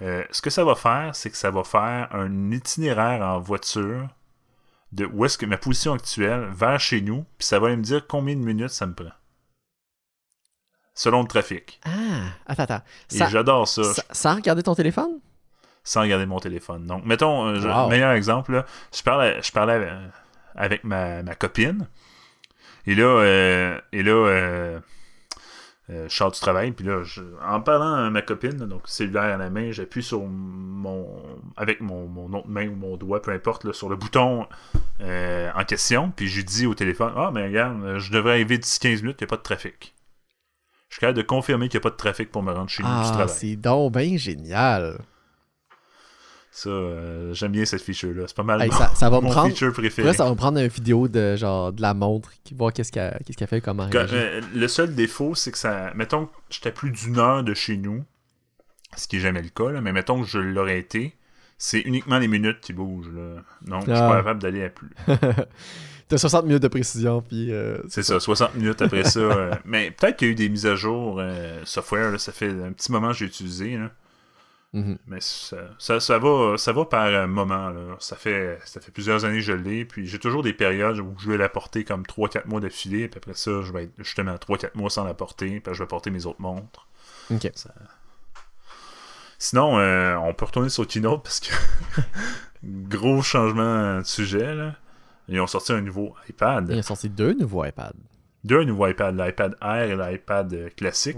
ce 0.01 0.43
que 0.43 0.51
ça 0.51 0.65
va 0.65 0.75
faire, 0.75 1.15
c'est 1.15 1.31
que 1.31 1.37
ça 1.37 1.53
va 1.53 1.63
faire 1.63 2.09
un 2.11 2.51
itinéraire 2.51 3.23
en 3.23 3.39
voiture 3.39 4.09
de 4.91 5.05
où 5.07 5.25
est-ce 5.25 5.39
que 5.39 5.47
ma 5.47 5.57
position 5.57 5.93
actuelle 5.93 6.49
vers 6.53 6.81
chez 6.81 7.01
nous, 7.01 7.25
puis 7.39 7.47
ça 7.47 7.61
va 7.61 7.75
me 7.77 7.83
dire 7.83 8.07
combien 8.09 8.35
de 8.35 8.41
minutes 8.41 8.71
ça 8.71 8.87
me 8.87 8.95
prend. 8.95 9.13
Selon 10.95 11.23
le 11.23 11.29
trafic. 11.29 11.79
Ah, 11.85 12.31
attends, 12.47 12.63
attends. 12.65 12.83
Et 13.13 13.19
j'adore 13.29 13.69
ça. 13.69 13.83
Sans 14.11 14.35
regarder 14.35 14.63
ton 14.65 14.75
téléphone? 14.75 15.21
Sans 15.87 16.03
regarder 16.03 16.27
mon 16.27 16.41
téléphone. 16.41 16.85
Donc, 16.87 17.07
mettons, 17.07 17.47
un 17.47 17.89
meilleur 17.89 18.13
exemple, 18.13 18.65
je 18.95 19.03
parlais, 19.03 19.41
je 19.41 19.53
parlais 19.53 19.89
avec 20.57 20.85
ma, 20.85 21.23
copine, 21.39 21.87
et 22.87 22.95
là, 22.95 23.05
euh, 23.05 23.81
et 23.93 24.03
là 24.03 24.13
euh, 24.13 24.81
euh, 25.91 26.09
je 26.09 26.15
sors 26.15 26.33
du 26.33 26.41
travail, 26.41 26.73
puis 26.73 26.85
là, 26.85 27.03
en 27.47 27.61
parlant 27.61 27.95
à 27.95 28.11
ma 28.11 28.21
copine, 28.21 28.59
donc 28.67 28.83
cellulaire 28.87 29.23
à 29.23 29.37
la 29.37 29.49
main, 29.49 29.71
j'appuie 29.71 30.03
sur 30.03 30.23
mon. 30.23 31.07
avec 31.57 31.81
mon, 31.81 32.35
autre 32.35 32.49
main 32.49 32.67
ou 32.67 32.75
mon 32.75 32.97
doigt, 32.97 33.23
peu 33.23 33.31
importe, 33.31 33.71
sur 33.73 33.89
le 33.89 33.95
bouton 33.95 34.47
en 35.01 35.65
question, 35.65 36.11
puis 36.11 36.27
je 36.27 36.39
lui 36.39 36.45
dis 36.45 36.67
au 36.67 36.75
téléphone 36.75 37.13
Ah, 37.17 37.31
mais 37.33 37.47
regarde, 37.47 37.99
je 37.99 38.11
devrais 38.11 38.33
arriver 38.33 38.59
d'ici 38.59 38.81
15 38.81 39.03
minutes, 39.03 39.21
il 39.21 39.25
n'y 39.25 39.29
a 39.29 39.31
pas 39.31 39.37
de 39.37 39.43
trafic. 39.43 39.95
Je 40.89 40.97
suis 40.97 41.01
capable 41.01 41.19
de 41.19 41.23
confirmer 41.23 41.69
qu'il 41.69 41.79
n'y 41.79 41.83
a 41.83 41.89
pas 41.89 41.91
de 41.91 41.97
trafic 41.97 42.33
pour 42.33 42.43
me 42.43 42.53
rendre 42.53 42.71
chez 42.71 42.83
nous 42.83 42.89
du 42.89 42.95
ah, 42.97 43.11
travail. 43.13 43.29
C'est 43.29 43.57
donc 43.57 43.93
bien 43.93 44.17
génial. 44.17 44.99
Ça, 46.57 46.71
euh, 46.71 47.35
j'aime 47.35 47.53
bien 47.53 47.67
cette 47.67 47.83
feature-là. 47.83 48.23
C'est 48.29 48.35
pas 48.35 48.43
mal 48.43 48.73
ça, 48.73 48.91
ça 48.95 49.11
va 49.11 49.21
mon 49.21 49.29
prendre, 49.29 49.51
feature 49.51 49.75
préféré. 49.75 50.15
ça 50.15 50.25
va 50.25 50.31
me 50.31 50.37
prendre 50.37 50.59
une 50.59 50.69
vidéo 50.69 51.07
de 51.07 51.37
genre 51.37 51.71
de 51.71 51.83
la 51.83 51.93
montre, 51.93 52.33
qui 52.45 52.55
voir 52.55 52.73
qu'est-ce 52.73 52.91
qu'elle 52.91 53.21
qu 53.27 53.47
fait, 53.47 53.61
comment 53.61 53.87
euh, 53.95 54.41
Le 54.55 54.67
seul 54.67 54.95
défaut, 54.95 55.35
c'est 55.35 55.53
que 55.53 55.59
ça. 55.59 55.93
Mettons 55.95 56.25
que 56.25 56.33
j'étais 56.49 56.73
plus 56.73 56.91
d'une 56.93 57.19
heure 57.19 57.45
de 57.45 57.53
chez 57.53 57.77
nous, 57.77 58.05
ce 58.97 59.07
qui 59.07 59.17
est 59.17 59.21
jamais 59.21 59.43
le 59.43 59.51
cas, 59.51 59.71
là, 59.71 59.83
mais 59.83 59.93
mettons 59.93 60.23
que 60.23 60.27
je 60.27 60.39
l'aurais 60.39 60.79
été, 60.79 61.15
c'est 61.59 61.81
uniquement 61.81 62.19
les 62.19 62.27
minutes 62.27 62.61
qui 62.63 62.73
bougent. 62.73 63.13
Là. 63.13 63.43
Donc, 63.67 63.83
je 63.83 63.93
suis 63.93 64.01
pas 64.01 64.15
ah. 64.15 64.17
capable 64.17 64.41
d'aller 64.41 64.65
à 64.65 64.71
plus. 64.71 64.89
T'as 66.09 66.17
60 66.17 66.47
minutes 66.47 66.63
de 66.63 66.69
précision, 66.69 67.21
puis... 67.21 67.53
Euh, 67.53 67.77
c'est 67.91 68.03
ça, 68.03 68.19
60 68.19 68.55
minutes 68.55 68.81
après 68.81 69.05
ça. 69.05 69.61
mais 69.67 69.91
peut-être 69.91 70.17
qu'il 70.17 70.29
y 70.29 70.31
a 70.31 70.33
eu 70.33 70.37
des 70.37 70.49
mises 70.49 70.65
à 70.65 70.75
jour 70.75 71.21
software, 71.65 72.13
là, 72.13 72.19
ça 72.19 72.33
fait 72.33 72.49
un 72.49 72.73
petit 72.73 72.91
moment 72.91 73.09
que 73.09 73.19
j'ai 73.19 73.27
utilisé. 73.27 73.77
Là. 73.77 73.91
Mhm. 74.73 74.99
Mais 75.07 75.21
ça, 75.21 75.57
ça, 75.79 76.19
va, 76.19 76.59
ça 76.59 76.73
va 76.73 76.85
par 76.85 77.29
moment. 77.29 77.71
Là. 77.71 77.97
Ça, 77.99 78.17
fait, 78.17 78.59
ça 78.65 78.81
fait 78.81 78.93
plusieurs 78.93 79.25
années 79.25 79.39
que 79.39 79.45
je 79.45 79.53
l'ai. 79.53 79.85
Puis 79.85 80.07
j'ai 80.07 80.19
toujours 80.19 80.43
des 80.43 80.53
périodes 80.53 80.99
où 80.99 81.15
je 81.19 81.31
vais 81.31 81.39
la 81.39 81.49
porter 81.49 81.85
comme 81.85 82.03
3-4 82.03 82.47
mois 82.47 82.61
d'affilée. 82.61 83.09
Puis 83.09 83.19
après 83.19 83.35
ça, 83.35 83.63
je 83.63 83.73
vais 83.73 83.85
être 83.85 83.95
justement 83.99 84.35
3-4 84.35 84.71
mois 84.75 84.91
sans 84.91 85.05
la 85.05 85.15
porter. 85.15 85.61
Puis 85.61 85.75
je 85.75 85.83
vais 85.83 85.87
porter 85.87 86.11
mes 86.11 86.27
autres 86.27 86.41
montres. 86.41 86.87
Sinon, 89.39 89.79
euh, 89.79 90.17
on 90.17 90.33
peut 90.35 90.47
retourner 90.47 90.69
sur 90.69 90.87
Keynote 90.87 91.23
parce 91.23 91.41
que 91.41 91.55
gros 92.65 93.23
changement 93.23 93.99
de 93.99 94.05
sujet. 94.05 94.55
Là. 94.55 94.75
Ils 95.29 95.41
ont 95.41 95.47
sorti 95.47 95.73
un 95.73 95.81
nouveau 95.81 96.15
iPad. 96.29 96.69
Ils 96.71 96.79
ont 96.79 96.83
sorti 96.83 97.09
deux 97.09 97.35
nouveaux 97.35 97.65
iPads. 97.65 97.93
Deux 98.45 98.65
nouveaux 98.65 98.87
iPads, 98.87 99.13
l'iPad 99.13 99.57
Air 99.61 99.91
et 99.91 99.97
l'iPad 99.97 100.75
classique. 100.77 101.17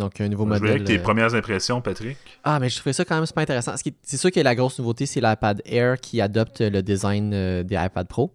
Donc, 0.00 0.18
un 0.18 0.28
nouveau 0.28 0.46
modèle. 0.46 0.66
Je 0.66 0.72
avec 0.72 0.84
tes 0.84 0.98
euh, 0.98 1.02
premières 1.02 1.34
impressions, 1.34 1.82
Patrick. 1.82 2.16
Ah, 2.42 2.58
mais 2.58 2.70
je 2.70 2.78
trouvais 2.78 2.94
ça 2.94 3.04
quand 3.04 3.16
même 3.16 3.26
super 3.26 3.42
intéressant. 3.42 3.74
C'est 4.02 4.16
sûr 4.16 4.30
que 4.30 4.40
la 4.40 4.54
grosse 4.54 4.78
nouveauté, 4.78 5.04
c'est 5.04 5.20
l'iPad 5.20 5.60
Air 5.66 6.00
qui 6.00 6.22
adopte 6.22 6.62
le 6.62 6.82
design 6.82 7.32
euh, 7.34 7.62
des 7.62 7.76
iPad 7.76 8.08
Pro. 8.08 8.32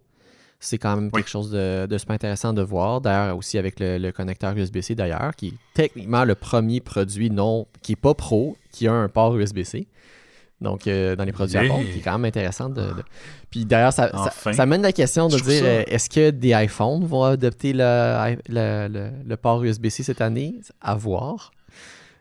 C'est 0.60 0.78
quand 0.78 0.94
même 0.94 1.10
quelque 1.10 1.28
chose 1.28 1.50
de, 1.50 1.98
super 1.98 2.14
intéressant 2.14 2.52
de 2.52 2.62
voir. 2.62 3.00
D'ailleurs, 3.00 3.36
aussi 3.36 3.58
avec 3.58 3.80
le, 3.80 4.10
connecteur 4.12 4.56
USB-C, 4.56 4.94
d'ailleurs, 4.94 5.34
qui 5.36 5.48
est 5.48 5.54
techniquement 5.74 6.24
le 6.24 6.36
premier 6.36 6.80
produit 6.80 7.30
non, 7.30 7.66
qui 7.82 7.92
n'est 7.92 7.96
pas 7.96 8.14
pro, 8.14 8.56
qui 8.70 8.86
a 8.86 8.92
un 8.92 9.08
port 9.08 9.36
USB-C. 9.36 9.88
Donc, 10.60 10.86
euh, 10.86 11.16
dans 11.16 11.24
les 11.24 11.32
produits 11.32 11.58
Apple, 11.58 11.84
qui 11.92 11.98
est 11.98 12.02
quand 12.02 12.12
même 12.12 12.24
intéressant. 12.24 12.68
De, 12.70 12.90
Puis 13.50 13.66
d'ailleurs, 13.66 13.92
ça, 13.92 14.10
ça, 14.52 14.66
mène 14.66 14.82
la 14.82 14.92
question 14.92 15.28
de 15.28 15.36
dire 15.36 15.64
est-ce 15.66 16.08
que 16.08 16.30
des 16.30 16.50
iPhones 16.50 17.04
vont 17.04 17.24
adopter 17.24 17.72
le, 17.74 18.36
le, 18.48 19.10
le 19.26 19.36
port 19.36 19.62
USB-C 19.64 20.04
cette 20.04 20.20
année? 20.20 20.60
À 20.80 20.94
voir. 20.94 21.50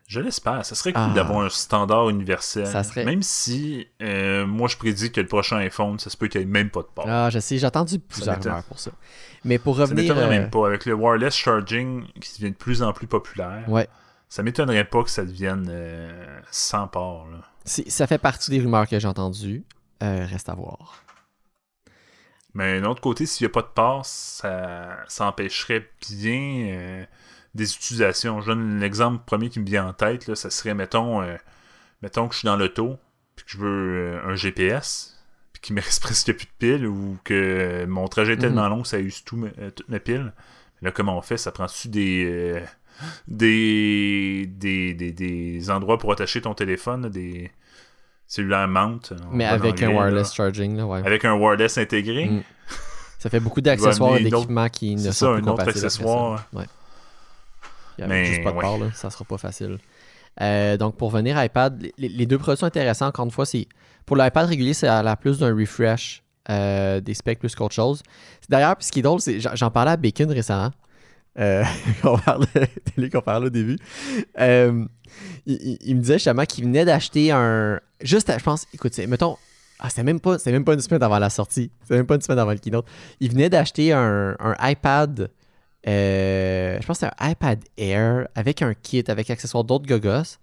Je 0.07 0.19
l'espère. 0.19 0.63
Ça 0.65 0.75
serait 0.75 0.93
cool 0.93 1.13
d'avoir 1.13 1.41
ah. 1.41 1.45
un 1.45 1.49
standard 1.49 2.09
universel. 2.09 2.67
Même 2.97 3.23
si 3.23 3.87
euh, 4.01 4.45
moi 4.45 4.67
je 4.67 4.77
prédis 4.77 5.11
que 5.11 5.19
le 5.19 5.27
prochain 5.27 5.57
iPhone, 5.57 5.97
ça 5.97 6.09
se 6.09 6.17
peut 6.17 6.27
qu'il 6.27 6.41
n'y 6.41 6.47
ait 6.47 6.49
même 6.49 6.69
pas 6.69 6.81
de 6.81 6.87
port. 6.93 7.05
Ah, 7.07 7.29
je 7.31 7.39
sais, 7.39 7.57
j'ai 7.57 7.65
attendu 7.65 7.97
plusieurs 7.97 8.45
heures 8.47 8.63
pour 8.63 8.79
ça. 8.79 8.91
Mais 9.43 9.57
pour 9.57 9.77
revenir. 9.77 10.07
Ça 10.07 10.13
m'étonnerait 10.13 10.39
même 10.39 10.49
pas. 10.49 10.67
Avec 10.67 10.85
le 10.85 10.93
wireless 10.93 11.35
charging 11.35 12.05
qui 12.21 12.39
devient 12.39 12.51
de 12.51 12.57
plus 12.57 12.83
en 12.83 12.93
plus 12.93 13.07
populaire, 13.07 13.63
ouais. 13.67 13.87
ça 14.29 14.43
m'étonnerait 14.43 14.85
pas 14.85 15.03
que 15.03 15.09
ça 15.09 15.25
devienne 15.25 15.67
euh, 15.69 16.39
sans 16.51 16.87
port. 16.87 17.27
Ça 17.65 18.05
fait 18.05 18.19
partie 18.19 18.51
des 18.51 18.59
rumeurs 18.59 18.87
que 18.87 18.99
j'ai 18.99 19.07
entendues. 19.07 19.63
Euh, 20.03 20.25
reste 20.29 20.49
à 20.49 20.53
voir. 20.53 21.03
Mais 22.53 22.79
d'un 22.79 22.89
autre 22.89 23.01
côté, 23.01 23.25
s'il 23.25 23.45
n'y 23.45 23.51
a 23.51 23.53
pas 23.53 23.63
de 23.63 23.73
port, 23.73 24.05
ça, 24.05 24.97
ça 25.07 25.25
empêcherait 25.25 25.89
bien 26.09 27.05
des 27.55 27.73
utilisations. 27.73 28.41
Je 28.41 28.47
donne 28.47 28.79
l'exemple 28.79 29.23
premier 29.25 29.49
qui 29.49 29.59
me 29.59 29.65
vient 29.65 29.87
en 29.87 29.93
tête, 29.93 30.27
là, 30.27 30.35
ça 30.35 30.49
serait, 30.49 30.75
mettons, 30.75 31.21
euh, 31.21 31.35
mettons 32.01 32.27
que 32.27 32.33
je 32.33 32.39
suis 32.39 32.45
dans 32.45 32.57
l'auto, 32.57 32.97
puis 33.35 33.45
que 33.45 33.51
je 33.51 33.57
veux 33.57 34.17
euh, 34.17 34.27
un 34.27 34.35
GPS, 34.35 35.17
puis 35.53 35.61
qu'il 35.61 35.75
me 35.75 35.81
reste 35.81 36.01
presque 36.03 36.33
plus 36.33 36.45
de 36.45 36.51
piles, 36.59 36.85
ou 36.85 37.17
que 37.23 37.85
mon 37.85 38.07
trajet 38.07 38.33
est 38.33 38.37
tellement 38.37 38.65
mhm. 38.65 38.69
long 38.69 38.81
que 38.83 38.89
ça 38.89 38.99
use 38.99 39.23
tout, 39.23 39.41
euh, 39.57 39.71
toutes 39.71 39.89
mes 39.89 39.99
piles. 39.99 40.33
Là, 40.81 40.91
comment 40.91 41.17
on 41.17 41.21
fait? 41.21 41.37
Ça 41.37 41.51
prend-tu 41.51 41.87
des, 41.87 42.61
des, 43.27 44.45
des, 44.45 44.93
des, 44.93 45.71
endroits 45.71 45.97
pour 45.97 46.11
attacher 46.11 46.41
ton 46.41 46.53
téléphone, 46.53 47.09
des 47.09 47.49
cellulaires 48.27 48.67
mount. 48.67 49.13
Mais 49.31 49.45
avec 49.45 49.81
un 49.81 49.89
wireless 49.89 50.33
charging, 50.33 50.75
là, 50.75 50.85
ouais. 50.85 51.01
Avec 51.05 51.23
un 51.23 51.33
wireless 51.33 51.77
intégré? 51.77 52.25
Mm. 52.25 52.43
Ça 53.19 53.29
fait 53.29 53.39
beaucoup 53.39 53.61
d'accessoires 53.61 54.17
et 54.17 54.23
d'équipements 54.23 54.67
qui 54.67 54.95
ne 54.97 55.11
sont 55.11 55.25
pas 55.25 55.41
compatibles. 55.41 55.49
un 55.49 55.53
autre 55.53 55.69
accessoire. 55.69 56.47
Ouais. 56.51 56.65
Il 57.97 58.05
n'y 58.05 58.11
a 58.11 58.23
juste 58.23 58.43
pas 58.43 58.51
de 58.51 58.59
part, 58.59 58.77
là, 58.77 58.87
ça 58.93 59.09
sera 59.09 59.25
pas 59.25 59.37
facile. 59.37 59.77
Euh, 60.41 60.77
donc, 60.77 60.97
pour 60.97 61.09
venir 61.09 61.37
à 61.37 61.45
iPad, 61.45 61.81
les, 61.97 62.25
deux 62.25 62.37
produits 62.37 62.59
sont 62.59 62.65
intéressants. 62.65 63.07
Encore 63.07 63.25
une 63.25 63.31
fois, 63.31 63.45
c'est 63.45 63.67
pour 64.05 64.17
l'iPad 64.17 64.47
régulier, 64.47 64.73
c'est 64.73 64.87
à 64.87 65.01
la 65.01 65.15
plus 65.15 65.39
d'un 65.39 65.55
refresh 65.55 66.23
euh, 66.49 66.99
des 67.01 67.13
specs 67.13 67.39
plus 67.39 67.55
qu'autre 67.55 67.73
chose. 67.73 68.03
D'ailleurs, 68.49 68.75
ce 68.79 68.91
qui 68.91 68.99
est 68.99 69.01
drôle, 69.01 69.19
c'est 69.19 69.39
j'en 69.39 69.71
parlais 69.71 69.91
à 69.91 69.97
Bacon 69.97 70.29
récemment. 70.31 70.71
Euh, 71.39 71.63
on 72.03 72.17
parlait 72.17 73.09
qu'on 73.11 73.21
parlait 73.21 73.47
au 73.47 73.49
début. 73.49 73.77
Euh, 74.39 74.85
il, 75.45 75.95
me 75.95 76.01
disait 76.01 76.15
justement 76.15 76.45
qu'il 76.45 76.65
venait 76.65 76.85
d'acheter 76.85 77.31
un. 77.31 77.79
Juste, 78.01 78.31
je 78.37 78.43
pense, 78.43 78.67
écoute, 78.73 78.97
mettons. 79.07 79.37
Ah, 79.79 79.89
c'était 79.89 80.03
même 80.03 80.21
pas, 80.21 80.37
même 80.45 80.63
pas 80.63 80.73
une 80.73 80.79
semaine 80.79 81.03
avant 81.03 81.19
la 81.19 81.29
sortie. 81.29 81.69
C'était 81.81 81.97
même 81.97 82.05
pas 82.05 82.15
une 82.15 82.21
semaine 82.21 82.39
avant 82.39 82.51
le 82.51 82.57
keynote. 82.57 82.85
Il 83.19 83.31
venait 83.31 83.49
d'acheter 83.49 83.91
un, 83.91 84.35
un 84.39 84.55
iPad 84.61 85.29
euh, 85.87 86.77
je 86.81 86.85
pense 86.85 86.99
que 86.99 87.05
c'est 87.05 87.23
un 87.23 87.29
iPad 87.29 87.63
Air 87.77 88.27
avec 88.35 88.61
un 88.61 88.73
kit, 88.73 89.03
avec 89.07 89.29
accessoires 89.29 89.63
d'autres 89.63 89.85
gogos. 89.85 90.37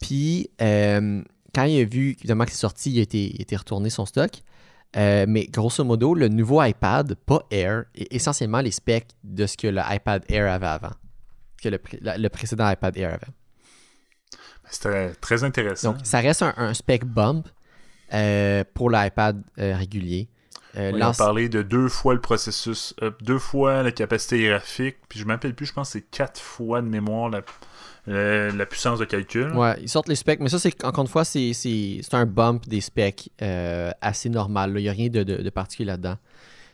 Puis, 0.00 0.50
euh, 0.62 1.22
quand 1.54 1.64
il 1.64 1.80
a 1.80 1.84
vu 1.84 2.10
évidemment 2.18 2.44
que 2.44 2.52
c'est 2.52 2.58
sorti, 2.58 2.92
il 2.92 2.98
a 3.00 3.02
été, 3.02 3.56
retourné 3.56 3.90
son 3.90 4.06
stock. 4.06 4.30
Euh, 4.96 5.26
mais 5.28 5.46
grosso 5.46 5.84
modo, 5.84 6.14
le 6.14 6.28
nouveau 6.28 6.62
iPad, 6.62 7.14
pas 7.26 7.42
Air, 7.50 7.84
est 7.94 8.12
essentiellement 8.12 8.60
les 8.60 8.70
specs 8.70 9.08
de 9.24 9.46
ce 9.46 9.56
que 9.56 9.66
le 9.66 9.82
iPad 9.90 10.24
Air 10.28 10.50
avait 10.50 10.66
avant. 10.66 10.92
Que 11.60 11.68
le, 11.68 12.28
précédent 12.28 12.70
iPad 12.70 12.96
Air 12.96 13.14
avait. 13.14 13.32
C'était 14.70 15.10
très 15.14 15.44
intéressant. 15.44 15.92
Donc, 15.92 16.06
ça 16.06 16.20
reste 16.20 16.42
un, 16.42 16.74
spec 16.74 17.04
bump 17.04 17.48
pour 18.74 18.90
l'iPad 18.90 19.42
régulier. 19.56 20.28
Euh, 20.76 20.90
On 20.92 20.96
a 20.96 20.98
lance- 20.98 21.16
parlé 21.16 21.48
de 21.48 21.62
deux 21.62 21.88
fois 21.88 22.14
le 22.14 22.20
processus, 22.20 22.94
euh, 23.02 23.10
deux 23.22 23.38
fois 23.38 23.82
la 23.82 23.90
capacité 23.90 24.46
graphique, 24.46 24.96
puis 25.08 25.18
je 25.18 25.24
m'appelle 25.24 25.54
plus, 25.54 25.66
je 25.66 25.72
pense 25.72 25.88
que 25.88 25.92
c'est 25.98 26.10
quatre 26.10 26.40
fois 26.40 26.82
de 26.82 26.86
mémoire 26.86 27.30
la, 27.30 27.40
la, 28.06 28.50
la 28.50 28.66
puissance 28.66 28.98
de 28.98 29.04
calcul. 29.06 29.50
Ouais, 29.54 29.76
ils 29.80 29.88
sortent 29.88 30.08
les 30.08 30.14
specs, 30.14 30.40
mais 30.40 30.48
ça, 30.50 30.58
c'est 30.58 30.84
encore 30.84 31.02
une 31.02 31.08
fois, 31.08 31.24
c'est 31.24 31.52
un 32.12 32.26
bump 32.26 32.68
des 32.68 32.80
specs 32.82 33.30
euh, 33.42 33.90
assez 34.00 34.28
normal. 34.28 34.74
là. 34.74 34.80
Il 34.80 34.82
n'y 34.82 34.88
a 34.88 34.92
rien 34.92 35.08
de, 35.08 35.22
de- 35.22 35.42
de 35.42 35.50
particulier 35.50 35.86
là-dedans. 35.86 36.16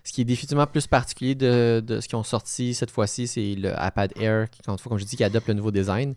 Ce 0.03 0.13
qui 0.13 0.21
est 0.21 0.25
définitivement 0.25 0.67
plus 0.67 0.87
particulier 0.87 1.35
de, 1.35 1.81
de 1.81 2.01
ce 2.01 2.09
qu'ils 2.09 2.17
ont 2.17 2.25
sorti 2.25 2.75
cette 2.75 2.91
fois-ci, 2.91 3.27
c'est 3.27 3.55
le 3.55 3.71
iPad 3.81 4.13
Air, 4.21 4.51
qui, 4.51 4.61
encore 4.63 4.75
une 4.75 4.79
fois, 4.79 4.91
comme 4.91 4.99
je 4.99 5.05
dis, 5.05 5.17
qui 5.17 5.25
adopte 5.25 5.49
le 5.49 5.55
nouveau 5.55 5.71
design. 5.71 6.15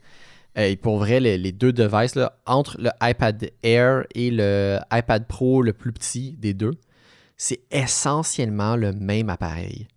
Euh, 0.58 0.66
et 0.66 0.76
pour 0.76 0.98
vrai, 0.98 1.20
les, 1.20 1.38
les 1.38 1.52
deux 1.54 1.72
devices, 1.72 2.16
là, 2.16 2.34
entre 2.45 2.76
le 2.82 2.90
iPad 3.02 3.49
Air 3.64 4.04
et 4.14 4.30
le 4.32 4.80
iPad 4.91 5.26
Pro 5.28 5.62
le 5.62 5.72
plus 5.74 5.94
petit 5.94 6.32
des 6.38 6.54
deux, 6.54 6.72
c'est 7.38 7.61
essentiellement 7.72 8.76
le 8.76 8.91
même 8.93 9.30
appareil. 9.30 9.88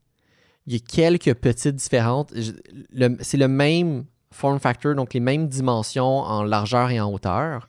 Il 0.66 0.74
y 0.74 0.76
a 0.76 0.80
quelques 0.80 1.34
petites 1.34 1.76
différences. 1.76 2.26
C'est 3.20 3.36
le 3.38 3.48
même 3.48 4.04
form 4.30 4.60
factor, 4.60 4.94
donc 4.94 5.14
les 5.14 5.20
mêmes 5.20 5.48
dimensions 5.48 6.04
en 6.20 6.42
largeur 6.44 6.90
et 6.90 7.00
en 7.00 7.12
hauteur. 7.12 7.68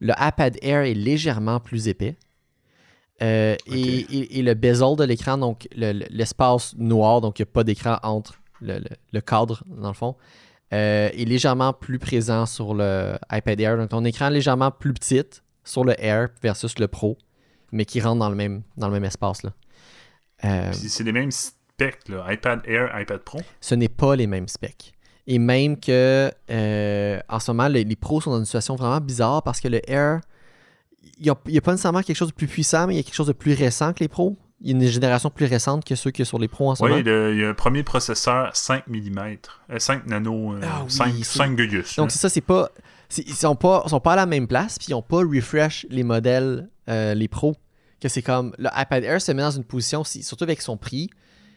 Le 0.00 0.14
iPad 0.18 0.56
Air 0.62 0.82
est 0.82 0.94
légèrement 0.94 1.60
plus 1.60 1.88
épais. 1.88 2.16
Euh, 3.20 3.54
et, 3.66 3.80
et- 3.80 4.38
et 4.38 4.42
le 4.42 4.54
bezel 4.54 4.96
de 4.96 5.04
l'écran, 5.04 5.38
donc 5.38 5.68
le- 5.76 5.92
le- 5.92 6.06
l'espace 6.10 6.74
noir, 6.76 7.20
donc 7.20 7.38
il 7.38 7.42
n'y 7.42 7.48
a 7.48 7.52
pas 7.52 7.62
d'écran 7.62 7.98
entre 8.02 8.34
le, 8.60 8.78
le- 8.78 8.84
le 9.12 9.20
cadre, 9.20 9.62
dans 9.68 9.88
le 9.88 9.94
fond, 9.94 10.16
euh, 10.72 11.08
est 11.12 11.24
légèrement 11.28 11.72
plus 11.72 11.98
présent 11.98 12.46
sur 12.46 12.74
le 12.74 13.16
iPad 13.30 13.60
Air. 13.60 13.76
Donc 13.76 13.90
ton 13.90 14.04
écran 14.04 14.28
est 14.28 14.30
légèrement 14.32 14.70
plus 14.70 14.92
petit 14.94 15.22
sur 15.62 15.84
le 15.84 15.94
Air 16.02 16.30
versus 16.42 16.78
le 16.78 16.88
Pro, 16.88 17.16
mais 17.72 17.84
qui 17.84 18.00
rentre 18.00 18.18
dans 18.20 18.30
le 18.30 18.36
même, 18.36 18.62
dans 18.76 18.86
le 18.88 18.92
même 18.92 19.04
espace. 19.04 19.42
Là. 19.42 19.52
Euh, 20.44 20.72
c'est 20.72 21.04
les 21.04 21.12
mêmes 21.12 21.30
specs, 21.30 22.08
là. 22.08 22.24
iPad 22.32 22.60
Air, 22.66 22.90
iPad 23.00 23.20
Pro? 23.20 23.40
ce 23.60 23.74
n'est 23.74 23.88
pas 23.88 24.16
les 24.16 24.26
mêmes 24.26 24.48
specs. 24.48 24.92
Et 25.26 25.38
même 25.38 25.78
que 25.78 26.32
euh, 26.50 27.20
en 27.28 27.38
ce 27.38 27.50
moment, 27.52 27.68
les, 27.68 27.84
les 27.84 27.96
pros 27.96 28.20
sont 28.20 28.30
dans 28.32 28.38
une 28.38 28.44
situation 28.44 28.74
vraiment 28.74 29.00
bizarre 29.00 29.42
parce 29.42 29.60
que 29.60 29.68
le 29.68 29.80
Air, 29.88 30.20
il 31.18 31.22
n'y 31.46 31.58
a, 31.58 31.60
pas 31.60 31.70
nécessairement 31.72 32.02
quelque 32.02 32.16
chose 32.16 32.28
de 32.30 32.34
plus 32.34 32.48
puissant, 32.48 32.86
mais 32.88 32.94
il 32.94 32.96
y 32.96 33.00
a 33.00 33.02
quelque 33.04 33.14
chose 33.14 33.28
de 33.28 33.32
plus 33.32 33.54
récent 33.54 33.92
que 33.92 34.00
les 34.00 34.08
pros. 34.08 34.36
Il 34.60 34.70
y 34.70 34.74
a 34.74 34.76
une 34.76 34.86
génération 34.88 35.30
plus 35.30 35.46
récente 35.46 35.84
que 35.84 35.94
ceux 35.94 36.10
qui 36.10 36.24
sont 36.24 36.30
sur 36.30 36.38
les 36.38 36.48
pros 36.48 36.70
en 36.70 36.74
ce 36.74 36.82
moment. 36.82 36.94
Oui, 36.96 37.02
il 37.04 37.38
y 37.40 37.44
a 37.44 37.48
un 37.48 37.54
premier 37.54 37.82
processeur 37.82 38.54
5 38.54 38.86
mm, 38.86 39.36
5 39.78 40.06
nano, 40.06 40.54
euh, 40.54 40.60
Ah 40.62 40.82
oui, 40.84 40.90
5, 40.90 41.14
c'est- 41.18 41.24
5 41.38 41.56
Gugus. 41.56 41.96
Donc 41.96 42.10
c'est 42.10 42.18
ça, 42.18 42.28
c'est 42.28 42.40
pas. 42.40 42.70
Ils 43.16 43.34
sont 43.34 43.56
pas, 43.56 43.84
sont 43.88 44.00
pas 44.00 44.14
à 44.14 44.16
la 44.16 44.26
même 44.26 44.46
place, 44.48 44.78
puis 44.78 44.88
ils 44.88 44.92
n'ont 44.92 45.02
pas 45.02 45.18
refresh 45.18 45.86
les 45.90 46.02
modèles, 46.02 46.68
euh, 46.88 47.14
les 47.14 47.28
pros. 47.28 47.54
Que 48.00 48.08
c'est 48.08 48.22
comme. 48.22 48.54
Le 48.58 48.68
iPad 48.76 49.04
Air 49.04 49.20
se 49.22 49.30
met 49.32 49.42
dans 49.42 49.50
une 49.52 49.64
position, 49.64 50.02
si- 50.04 50.22
surtout 50.22 50.44
avec 50.44 50.60
son 50.62 50.76
prix, 50.76 51.08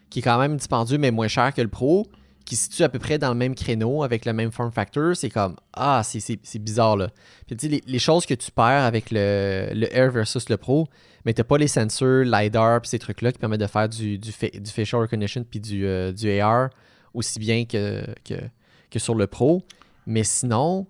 qui 0.09 0.19
est 0.19 0.21
quand 0.21 0.37
même 0.37 0.57
dispendieux, 0.57 0.97
mais 0.99 1.09
moins 1.11 1.27
cher 1.27 1.53
que 1.53 1.61
le 1.61 1.67
Pro, 1.67 2.05
qui 2.45 2.55
se 2.55 2.65
situe 2.65 2.83
à 2.83 2.89
peu 2.89 2.99
près 2.99 3.17
dans 3.17 3.29
le 3.29 3.35
même 3.35 3.55
créneau 3.55 4.03
avec 4.03 4.25
le 4.25 4.33
même 4.33 4.51
form 4.51 4.71
factor. 4.71 5.15
C'est 5.15 5.31
comme. 5.31 5.55
Ah, 5.73 6.01
c'est- 6.03 6.59
bizarre 6.59 6.97
là. 6.97 7.09
Puis 7.47 7.57
tu 7.57 7.67
les, 7.67 7.99
choses 7.99 8.25
que 8.27 8.35
tu 8.35 8.51
perds 8.51 8.83
avec 8.83 9.09
le, 9.09 9.69
le 9.73 9.91
Air 9.95 10.11
versus 10.11 10.47
le 10.49 10.57
Pro, 10.57 10.87
mais 11.25 11.33
t'as 11.33 11.43
pas 11.43 11.57
les 11.57 11.67
sensors, 11.67 12.23
LiDAR, 12.23 12.81
puis 12.81 12.89
ces 12.89 12.99
trucs-là 12.99 13.31
qui 13.31 13.39
permettent 13.39 13.61
de 13.61 13.65
faire 13.67 13.89
du, 13.89 14.19
du, 14.19 14.31
fa- 14.31 14.49
du 14.49 14.69
facial 14.69 15.01
recognition 15.01 15.43
puis 15.49 15.59
du, 15.59 15.83
euh, 15.87 16.13
AR 16.43 16.69
aussi 17.15 17.39
bien 17.39 17.65
que 17.65 18.99
sur 18.99 19.15
le 19.15 19.25
Pro. 19.27 19.63
Mais 20.05 20.23
sinon, 20.23 20.85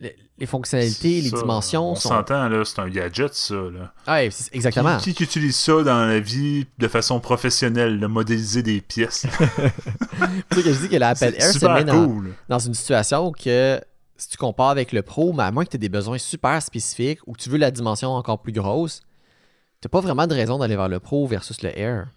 le- 0.00 0.10
les 0.38 0.46
fonctionnalités, 0.46 1.20
les 1.20 1.30
Ça, 1.30 1.38
dimensions 1.38 1.90
On 1.90 1.94
sont. 1.96 2.08
s'entend, 2.10 2.48
là, 2.48 2.64
c'est 2.64 2.78
un 2.80 2.88
gadget, 2.88 3.34
ça. 3.34 3.54
Là. 3.54 3.92
Ah, 4.06 4.18
c'est- 4.30 4.54
exactement. 4.54 4.96
Qui, 4.98 5.12
qui 5.14 5.24
utilise 5.24 5.56
ça 5.56 5.82
dans 5.82 6.06
la 6.06 6.20
vie 6.20 6.66
de 6.78 6.86
façon 6.88 7.18
professionnelle, 7.20 7.98
de 7.98 8.06
modéliser 8.06 8.62
des 8.62 8.80
pièces? 8.80 9.26
C'est 9.28 9.30
pour 10.48 10.58
ça 10.58 10.62
que 10.62 10.72
je 10.72 10.80
dis 10.80 10.88
que 10.88 10.98
C'est 11.16 11.36
Air 11.40 11.52
se 11.52 11.66
met 11.66 11.84
dans, 11.84 12.06
cool. 12.06 12.34
dans 12.48 12.58
une 12.60 12.74
situation 12.74 13.32
que 13.32 13.80
si 14.16 14.28
tu 14.28 14.36
compares 14.36 14.70
avec 14.70 14.92
le 14.92 15.02
Pro, 15.02 15.32
mais 15.32 15.42
à 15.44 15.50
moins 15.52 15.64
que 15.64 15.70
tu 15.70 15.76
aies 15.76 15.80
des 15.80 15.88
besoins 15.88 16.18
super 16.18 16.60
spécifiques 16.62 17.20
ou 17.26 17.32
que 17.32 17.40
tu 17.40 17.50
veux 17.50 17.58
la 17.58 17.70
dimension 17.70 18.10
encore 18.12 18.40
plus 18.42 18.52
grosse, 18.52 19.00
t'as 19.80 19.88
pas 19.88 20.00
vraiment 20.00 20.26
de 20.26 20.34
raison 20.34 20.58
d'aller 20.58 20.76
vers 20.76 20.88
le 20.88 21.00
Pro 21.00 21.26
versus 21.26 21.62
le 21.62 21.76
Air. 21.78 22.08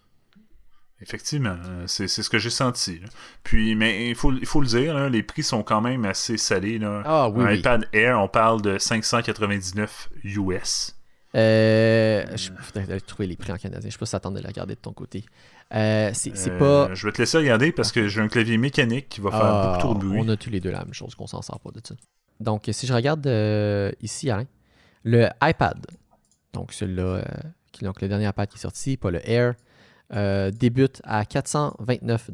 Effectivement, 1.02 1.56
euh, 1.66 1.84
c'est 1.86 2.06
ce 2.08 2.28
que 2.30 2.38
j'ai 2.38 2.48
senti. 2.50 3.00
là. 3.00 3.08
Puis, 3.42 3.74
mais 3.74 4.08
il 4.08 4.14
faut, 4.14 4.32
il 4.32 4.46
faut 4.46 4.60
le 4.60 4.66
dire, 4.68 4.94
là, 4.94 5.08
les 5.08 5.22
prix 5.22 5.42
sont 5.42 5.62
quand 5.62 5.80
même 5.80 6.04
assez 6.04 6.36
salés. 6.38 6.78
Là. 6.78 7.02
Ah 7.04 7.28
oui, 7.28 7.42
Un 7.44 7.46
oui. 7.48 7.58
iPad 7.58 7.88
Air, 7.92 8.20
on 8.20 8.28
parle 8.28 8.62
de 8.62 8.78
599 8.78 10.08
US. 10.24 10.96
Euh, 11.34 12.24
je 12.36 12.50
faudrait 12.60 12.90
aller 12.92 13.00
trouver 13.00 13.26
les 13.26 13.36
prix 13.36 13.52
en 13.52 13.56
canadien. 13.56 13.88
Je 13.88 13.94
sais 13.94 13.98
pas 13.98 14.06
si 14.06 14.12
t'attends 14.12 14.30
de 14.32 14.40
la 14.40 14.48
regarder 14.48 14.74
de 14.74 14.80
ton 14.80 14.92
côté. 14.92 15.24
Euh, 15.74 16.10
c'est 16.12 16.32
Euh, 16.48 16.58
pas. 16.58 16.94
Je 16.94 17.06
vais 17.06 17.12
te 17.12 17.18
laisser 17.22 17.38
regarder 17.38 17.72
parce 17.72 17.90
que 17.90 18.06
j'ai 18.06 18.20
un 18.20 18.28
clavier 18.28 18.58
mécanique 18.58 19.08
qui 19.08 19.20
va 19.22 19.30
faire 19.30 19.40
Ah, 19.42 19.66
beaucoup 19.68 19.80
trop 19.80 19.94
de 19.94 20.06
bruit. 20.06 20.18
On 20.22 20.28
a 20.28 20.36
tous 20.36 20.50
les 20.50 20.60
deux 20.60 20.70
la 20.70 20.84
même 20.84 20.92
chose, 20.94 21.14
qu'on 21.14 21.26
s'en 21.26 21.40
sort 21.42 21.58
pas 21.60 21.70
de 21.70 21.80
ça. 21.82 21.94
Donc, 22.40 22.68
si 22.70 22.86
je 22.86 22.92
regarde 22.92 23.26
euh, 23.26 23.90
ici, 24.02 24.30
Alain, 24.30 24.44
le 25.04 25.28
iPad, 25.42 25.78
donc 26.52 26.72
celui-là, 26.74 27.02
euh, 27.02 27.22
donc 27.80 28.02
le 28.02 28.08
dernier 28.08 28.28
iPad 28.28 28.48
qui 28.48 28.56
est 28.56 28.60
sorti, 28.60 28.96
pas 28.98 29.10
le 29.10 29.26
Air, 29.28 29.54
euh, 30.14 30.50
débute 30.50 31.00
à 31.04 31.24
429 31.24 32.30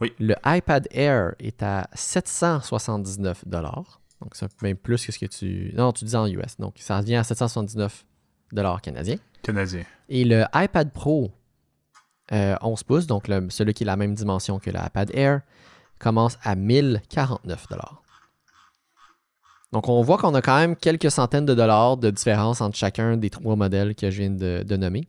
Oui. 0.00 0.12
Le 0.18 0.34
iPad 0.44 0.88
Air 0.90 1.34
est 1.38 1.62
à 1.62 1.88
779 1.94 3.44
Donc, 3.46 4.34
c'est 4.34 4.62
même 4.62 4.76
plus 4.76 5.04
que 5.06 5.12
ce 5.12 5.18
que 5.18 5.26
tu. 5.26 5.72
Non, 5.76 5.92
tu 5.92 6.04
dis 6.04 6.16
en 6.16 6.26
US. 6.26 6.58
Donc, 6.58 6.74
ça 6.78 6.98
revient 6.98 7.16
à 7.16 7.24
779 7.24 8.04
canadiens. 8.82 9.16
Canadien. 9.42 9.82
Et 10.08 10.24
le 10.24 10.44
iPad 10.54 10.90
Pro 10.92 11.32
euh, 12.32 12.56
11 12.62 12.82
pouces, 12.84 13.06
donc 13.06 13.28
le- 13.28 13.48
celui 13.50 13.74
qui 13.74 13.82
est 13.82 13.86
la 13.86 13.96
même 13.96 14.14
dimension 14.14 14.58
que 14.58 14.70
l'iPad 14.70 15.10
Air, 15.14 15.40
commence 15.98 16.38
à 16.42 16.54
1049 16.56 17.66
Donc 19.72 19.88
on 19.88 20.02
voit 20.02 20.18
qu'on 20.18 20.34
a 20.34 20.42
quand 20.42 20.58
même 20.58 20.76
quelques 20.76 21.10
centaines 21.10 21.46
de 21.46 21.54
dollars 21.54 21.96
de 21.96 22.10
différence 22.10 22.60
entre 22.60 22.76
chacun 22.76 23.16
des 23.16 23.30
trois 23.30 23.56
modèles 23.56 23.94
que 23.94 24.10
je 24.10 24.18
viens 24.22 24.30
de, 24.30 24.62
de 24.66 24.76
nommer. 24.76 25.06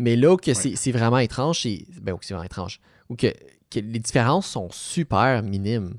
Mais 0.00 0.16
là 0.16 0.32
où 0.32 0.36
que 0.38 0.54
c'est 0.54 0.76
c'est 0.76 0.92
vraiment 0.92 1.18
étrange, 1.18 1.60
c'est 1.60 1.84
ben, 2.00 2.14
où 2.14 2.18
c'est 2.22 2.32
vraiment 2.32 2.46
étrange, 2.46 2.80
ou 3.10 3.16
que, 3.16 3.26
que 3.70 3.80
les 3.80 3.98
différences 3.98 4.46
sont 4.46 4.70
super 4.70 5.42
minimes. 5.42 5.98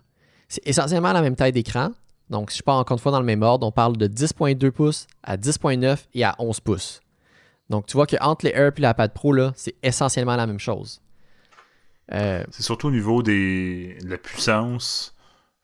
C'est 0.50 0.68
essentiellement 0.68 1.14
la 1.14 1.22
même 1.22 1.36
taille 1.36 1.52
d'écran. 1.52 1.92
Donc, 2.32 2.50
si 2.50 2.58
je 2.58 2.64
pars 2.64 2.78
encore 2.78 2.98
une 2.98 3.02
fois 3.02 3.12
dans 3.12 3.20
le 3.20 3.26
même 3.26 3.44
ordre, 3.44 3.68
on 3.68 3.72
parle 3.72 3.98
de 3.98 4.08
10.2 4.08 4.72
pouces 4.72 5.06
à 5.22 5.38
10.9 5.38 5.98
et 6.16 6.24
à 6.24 6.36
11 6.40 6.62
pouces. 6.62 7.00
Donc, 7.70 7.86
tu 7.86 7.94
vois 7.94 8.08
qu'entre 8.08 8.44
les 8.44 8.52
Air 8.52 8.72
et 8.76 8.82
l'iPad 8.82 9.14
Pro, 9.14 9.34
là, 9.34 9.54
c'est 9.56 9.76
essentiellement 9.84 10.36
la 10.36 10.48
même 10.48 10.60
chose. 10.60 11.00
Euh, 12.12 12.44
C'est 12.50 12.64
surtout 12.64 12.88
au 12.88 12.92
niveau 12.92 13.22
des, 13.22 14.00
de 14.02 14.10
la 14.10 14.18
puissance 14.18 15.16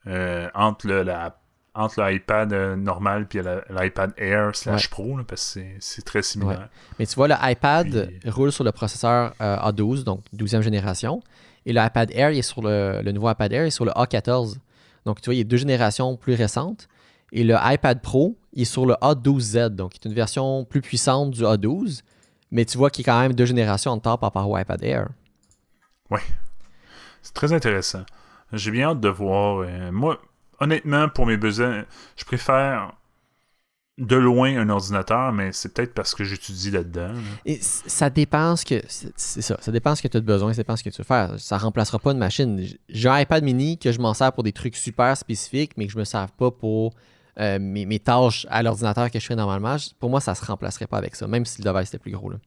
euh, 0.06 0.48
entre 0.54 0.88
le, 0.88 1.02
la, 1.02 1.40
entre 1.78 2.02
l'iPad 2.02 2.52
euh, 2.54 2.76
normal 2.76 3.28
et 3.34 3.42
la- 3.42 3.64
l'iPad 3.70 4.12
Air 4.18 4.56
slash 4.56 4.90
Pro, 4.90 5.18
là, 5.18 5.24
parce 5.28 5.54
que 5.54 5.62
c'est- 5.80 6.02
très 6.02 6.22
similaire. 6.24 6.70
mais 7.00 7.06
tu 7.06 7.16
vois, 7.16 7.28
le 7.28 7.36
iPad 7.42 8.10
Puis- 8.22 8.30
roule 8.30 8.52
sur 8.52 8.64
le 8.64 8.72
processeur 8.72 9.34
euh, 9.42 9.56
A12, 9.58 10.04
donc 10.04 10.22
12e 10.34 10.62
génération. 10.62 11.22
Et 11.66 11.74
le 11.74 11.82
iPad 11.86 12.10
Air, 12.14 12.32
il 12.32 12.40
est 12.40 12.42
sur 12.42 12.62
le, 12.62 13.02
le 13.04 13.12
nouveau 13.12 13.30
iPad 13.30 13.52
Air, 13.54 13.64
il 13.64 13.68
est 13.68 13.72
sur 13.72 13.86
le 13.86 13.92
A14. 13.92 14.58
Donc, 15.06 15.22
tu 15.22 15.26
vois, 15.26 15.36
il 15.36 15.38
y 15.38 15.42
a 15.42 15.44
deux 15.44 15.58
générations 15.58 16.18
plus 16.18 16.34
récentes. 16.34 16.88
Et 17.32 17.44
le 17.44 17.56
iPad 17.62 18.02
Pro, 18.02 18.38
il 18.54 18.62
est 18.62 18.66
sur 18.66 18.86
le 18.86 18.94
A12Z, 19.02 19.70
donc 19.76 19.96
il 19.96 20.00
est 20.00 20.10
une 20.10 20.16
version 20.16 20.64
plus 20.66 20.82
puissante 20.82 21.32
du 21.32 21.44
A12. 21.44 22.02
Mais 22.52 22.64
tu 22.66 22.78
vois 22.78 22.90
qu'il 22.90 23.06
y 23.06 23.10
a 23.10 23.14
quand 23.14 23.20
même 23.22 23.34
deux 23.34 23.46
générations 23.46 23.92
en 23.92 23.96
retard 23.96 24.18
par 24.18 24.28
rapport 24.34 24.50
au 24.50 24.58
iPad 24.58 24.82
Air. 24.84 25.08
C'est 27.22 27.34
très 27.34 27.52
intéressant. 27.54 28.04
J'ai 28.54 28.72
bien 28.72 28.90
hâte 28.92 29.02
de 29.02 29.10
voir. 29.10 29.60
euh, 29.60 29.92
moi, 29.92 30.20
honnêtement, 30.60 31.10
pour 31.10 31.26
mes 31.26 31.38
besoins, 31.38 31.86
je 32.18 32.26
préfère 32.26 32.94
de 33.98 34.16
loin 34.16 34.56
un 34.56 34.70
ordinateur, 34.70 35.34
mais 35.34 35.52
c'est 35.54 35.74
peut-être 35.74 35.94
parce 35.96 36.14
que 36.14 36.24
j'étudie 36.24 36.70
là-dedans. 36.70 37.14
là. 37.14 37.20
Et 37.46 37.56
c- 37.56 37.84
ça 37.88 38.12
dépend 38.12 38.56
ce 38.56 38.64
que. 38.64 38.82
C'est 38.88 39.42
ça. 39.42 39.58
Ça 39.60 39.72
dépend 39.72 39.96
ce 39.96 40.04
que 40.04 40.08
tu 40.08 40.18
as 40.18 40.22
besoin, 40.22 40.54
ça 40.54 40.58
dépend 40.58 40.76
ce 40.76 40.84
que 40.84 40.90
tu 40.90 41.00
veux 41.00 41.04
faire. 41.04 41.34
Ça 41.40 41.58
remplacera 41.58 41.98
pas 41.98 42.12
une 42.12 42.20
machine. 42.20 42.64
J'ai 42.90 43.10
un 43.10 43.20
iPad 43.20 43.44
mini 43.44 43.80
que 43.80 43.92
je 43.92 44.00
m'en 44.00 44.14
sers 44.14 44.32
pour 44.34 44.44
des 44.44 44.52
trucs 44.54 44.76
super 44.76 45.18
spécifiques, 45.18 45.72
mais 45.78 45.88
que 45.88 45.94
je 45.94 45.98
me 45.98 46.04
sers 46.04 46.30
pas 46.32 46.52
pour 46.52 46.94
euh, 47.40 47.58
mes, 47.60 47.88
mes 47.88 48.00
tâches 48.00 48.46
à 48.52 48.62
l'ordinateur 48.62 49.10
que 49.10 49.20
je 49.20 49.26
fais 49.26 49.36
normalement. 49.36 49.78
Pour 50.00 50.12
moi, 50.12 50.22
ça 50.22 50.36
se 50.36 50.46
remplacerait 50.46 50.86
pas 50.88 50.98
avec 51.00 51.16
ça, 51.16 51.26
même 51.28 51.46
si 51.46 51.64
le 51.64 51.72
device 51.74 51.90
était 51.90 51.98
plus 51.98 52.12
gros. 52.12 52.30
Là. 52.30 52.38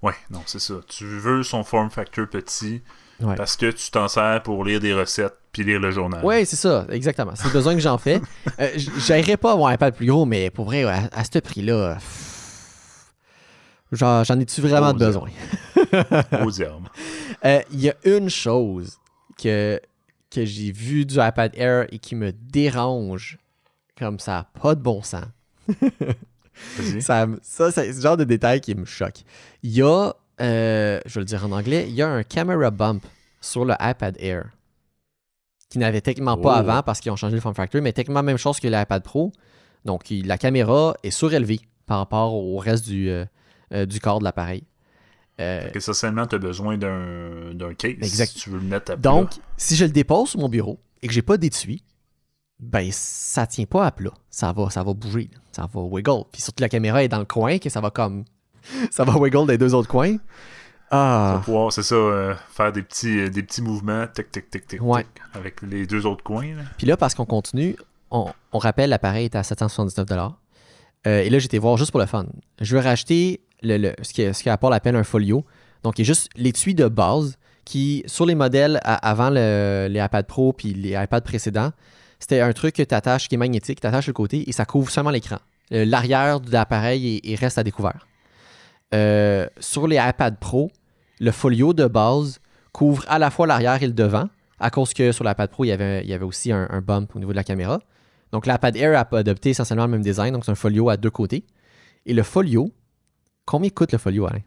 Ouais, 0.00 0.14
non, 0.30 0.42
c'est 0.46 0.60
ça. 0.60 0.74
Tu 0.86 1.04
veux 1.06 1.42
son 1.42 1.64
form 1.64 1.90
factor 1.90 2.28
petit 2.28 2.82
Ouais. 3.20 3.34
parce 3.34 3.56
que 3.56 3.70
tu 3.72 3.90
t'en 3.90 4.06
sers 4.06 4.42
pour 4.44 4.64
lire 4.64 4.78
des 4.80 4.94
recettes 4.94 5.34
puis 5.52 5.64
lire 5.64 5.80
le 5.80 5.90
journal. 5.90 6.20
Oui, 6.24 6.46
c'est 6.46 6.54
ça, 6.56 6.86
exactement. 6.90 7.32
C'est 7.34 7.46
le 7.48 7.52
besoin 7.52 7.74
que 7.74 7.80
j'en 7.80 7.98
fais. 7.98 8.20
Euh, 8.60 8.70
J'aimerais 8.98 9.36
pas 9.36 9.52
avoir 9.52 9.70
un 9.70 9.74
iPad 9.74 9.94
plus 9.94 10.06
gros, 10.06 10.24
mais 10.24 10.50
pour 10.50 10.66
vrai, 10.66 10.84
à, 10.84 11.08
à 11.12 11.24
ce 11.24 11.38
prix-là, 11.38 11.98
j'en 13.92 14.22
ai-tu 14.40 14.60
vraiment 14.60 14.92
de 14.92 14.98
besoin? 14.98 15.28
Diable. 16.50 16.90
Euh, 17.44 17.60
Il 17.72 17.80
y 17.80 17.88
a 17.90 17.94
une 18.04 18.28
chose 18.28 18.98
que, 19.40 19.80
que 20.30 20.44
j'ai 20.44 20.72
vue 20.72 21.06
du 21.06 21.14
iPad 21.20 21.52
Air 21.56 21.86
et 21.92 21.98
qui 22.00 22.16
me 22.16 22.32
dérange 22.32 23.38
comme 23.96 24.18
ça, 24.18 24.46
pas 24.60 24.74
de 24.74 24.80
bon 24.80 25.02
sens. 25.02 25.24
ça, 27.00 27.26
ça, 27.42 27.70
c'est 27.70 27.92
le 27.92 28.00
genre 28.00 28.16
de 28.16 28.24
détail 28.24 28.60
qui 28.60 28.74
me 28.74 28.84
choque. 28.84 29.20
Il 29.62 29.70
y 29.70 29.82
a, 29.82 30.12
euh, 30.40 31.00
je 31.06 31.14
vais 31.14 31.20
le 31.20 31.24
dire 31.26 31.44
en 31.46 31.52
anglais, 31.52 31.86
il 31.88 31.94
y 31.94 32.02
a 32.02 32.08
un 32.08 32.22
camera 32.22 32.70
bump 32.70 33.04
sur 33.40 33.64
le 33.64 33.74
iPad 33.80 34.16
Air 34.20 34.50
qui 35.70 35.78
n'avait 35.78 36.00
techniquement 36.00 36.36
pas 36.36 36.54
Oh. 36.56 36.60
avant 36.60 36.82
parce 36.82 37.00
qu'ils 37.00 37.12
ont 37.12 37.16
changé 37.16 37.34
le 37.34 37.40
form 37.40 37.54
factor, 37.54 37.82
mais 37.82 37.92
techniquement 37.92 38.22
même 38.22 38.38
chose 38.38 38.58
que 38.58 38.68
l'iPad 38.68 39.02
Pro. 39.02 39.32
Donc 39.84 40.10
il- 40.10 40.26
la 40.26 40.38
caméra 40.38 40.94
est 41.02 41.10
surélevée 41.10 41.60
par 41.86 41.98
rapport 41.98 42.34
au 42.34 42.56
reste 42.58 42.84
du, 42.86 43.10
euh, 43.10 43.24
euh, 43.72 43.84
du 43.86 44.00
corps 44.00 44.18
de 44.18 44.24
l'appareil. 44.24 44.64
Euh, 45.40 45.68
que 45.70 45.78
essentiellement, 45.78 46.26
tu 46.26 46.34
as 46.34 46.38
besoin 46.38 46.76
d'un 46.78 47.74
case 47.76 47.92
Exact. 48.00 48.32
si 48.32 48.38
tu 48.40 48.50
veux 48.50 48.58
le 48.58 48.64
mettre 48.64 48.92
à 48.92 48.96
plat. 48.96 49.10
donc, 49.10 49.30
si 49.56 49.76
je 49.76 49.84
le 49.84 49.90
dépose 49.92 50.30
sur 50.30 50.40
mon 50.40 50.48
bureau 50.48 50.80
et 51.00 51.06
que 51.06 51.12
j'ai 51.12 51.22
pas 51.22 51.36
d'étui, 51.36 51.84
ben 52.58 52.88
ça 52.90 53.46
tient 53.46 53.66
pas 53.66 53.86
à 53.86 53.92
plat. 53.92 54.10
Ça 54.30 54.52
va, 54.52 54.68
ça 54.70 54.82
va 54.82 54.92
bouger. 54.94 55.30
Ça 55.52 55.68
va 55.72 55.80
wiggle. 55.80 56.24
Puis 56.32 56.42
surtout 56.42 56.60
la 56.62 56.68
caméra 56.68 57.04
est 57.04 57.08
dans 57.08 57.20
le 57.20 57.24
coin, 57.24 57.58
que 57.58 57.68
ça 57.70 57.80
va 57.80 57.90
comme. 57.90 58.24
Ça 58.90 59.04
va 59.04 59.14
wiggle 59.18 59.46
des 59.46 59.58
deux 59.58 59.74
autres 59.74 59.88
coins. 59.88 60.16
Ah. 60.90 61.32
Pour 61.36 61.44
pouvoir, 61.44 61.72
c'est 61.72 61.82
ça, 61.82 61.94
euh, 61.94 62.34
faire 62.50 62.72
des 62.72 62.82
petits, 62.82 63.18
euh, 63.20 63.28
des 63.28 63.42
petits 63.42 63.60
mouvements, 63.60 64.06
tic, 64.06 64.30
tic, 64.30 64.50
tic, 64.50 64.66
tic, 64.66 64.80
Ouais. 64.82 65.02
tic, 65.02 65.22
avec 65.34 65.60
les 65.62 65.86
deux 65.86 66.06
autres 66.06 66.24
coins. 66.24 66.54
là. 66.54 66.62
Puis 66.78 66.86
là, 66.86 66.96
parce 66.96 67.14
qu'on 67.14 67.26
continue, 67.26 67.76
on, 68.10 68.26
on 68.52 68.58
rappelle, 68.58 68.88
l'appareil 68.90 69.26
est 69.26 69.36
à 69.36 69.42
779 69.42 70.32
euh, 71.06 71.20
Et 71.20 71.28
là, 71.30 71.38
j'étais 71.38 71.58
voir 71.58 71.76
juste 71.76 71.90
pour 71.90 72.00
le 72.00 72.06
fun. 72.06 72.24
Je 72.60 72.74
veux 72.74 72.82
racheter 72.82 73.40
le, 73.62 73.76
le- 73.76 73.94
ce 74.02 74.14
que- 74.14 74.32
ce 74.32 74.42
qu'Apple 74.42 74.72
appelle 74.72 74.96
un 74.96 75.04
folio. 75.04 75.44
Donc, 75.82 75.98
il 75.98 76.02
y 76.02 76.04
a 76.04 76.06
juste 76.06 76.30
l'étui 76.36 76.74
de 76.74 76.88
base 76.88 77.36
qui, 77.66 78.02
sur 78.06 78.24
les 78.24 78.34
modèles 78.34 78.80
à- 78.82 78.94
avant 79.10 79.28
le- 79.28 79.88
les 79.90 80.00
iPad 80.00 80.26
Pro 80.26 80.54
puis 80.54 80.72
les 80.72 80.92
iPads 80.92 81.20
précédents, 81.20 81.70
c'était 82.18 82.40
un 82.40 82.52
truc 82.54 82.74
que 82.76 82.82
tu 82.82 82.94
attaches 82.94 83.28
qui 83.28 83.34
est 83.34 83.38
magnétique, 83.38 83.80
tu 83.80 83.86
attaches 83.86 84.06
le 84.06 84.12
côté 84.14 84.48
et 84.48 84.52
ça 84.52 84.64
couvre 84.64 84.90
seulement 84.90 85.10
l'écran. 85.10 85.36
Euh, 85.72 85.84
L'arrière 85.84 86.40
de 86.40 86.50
l'appareil 86.50 87.16
est- 87.22 87.30
est- 87.30 87.34
reste 87.34 87.58
à 87.58 87.62
découvert. 87.62 88.06
Euh, 88.94 89.46
sur 89.58 89.86
les 89.86 89.96
iPad 89.96 90.38
Pro, 90.38 90.70
le 91.20 91.30
folio 91.30 91.74
de 91.74 91.86
base 91.86 92.40
couvre 92.72 93.04
à 93.08 93.18
la 93.18 93.30
fois 93.30 93.46
l'arrière 93.46 93.82
et 93.82 93.86
le 93.86 93.92
devant, 93.92 94.28
à 94.58 94.70
cause 94.70 94.94
que 94.94 95.12
sur 95.12 95.24
l'iPad 95.24 95.50
Pro, 95.50 95.64
il 95.64 95.68
y 95.68 95.72
avait, 95.72 96.02
il 96.02 96.08
y 96.08 96.14
avait 96.14 96.24
aussi 96.24 96.52
un, 96.52 96.66
un 96.70 96.80
bump 96.80 97.14
au 97.14 97.18
niveau 97.18 97.32
de 97.32 97.36
la 97.36 97.44
caméra. 97.44 97.80
Donc 98.32 98.46
l'iPad 98.46 98.76
Air 98.76 98.98
a 98.98 99.16
adopté 99.16 99.50
essentiellement 99.50 99.86
le 99.86 99.92
même 99.92 100.02
design, 100.02 100.32
donc 100.32 100.44
c'est 100.44 100.50
un 100.50 100.56
folio 100.56 100.88
à 100.88 100.96
deux 100.96 101.10
côtés. 101.10 101.44
Et 102.06 102.14
le 102.14 102.22
folio, 102.22 102.70
combien 103.44 103.70
coûte 103.70 103.92
le 103.92 103.98
folio, 103.98 104.26
Alain? 104.26 104.42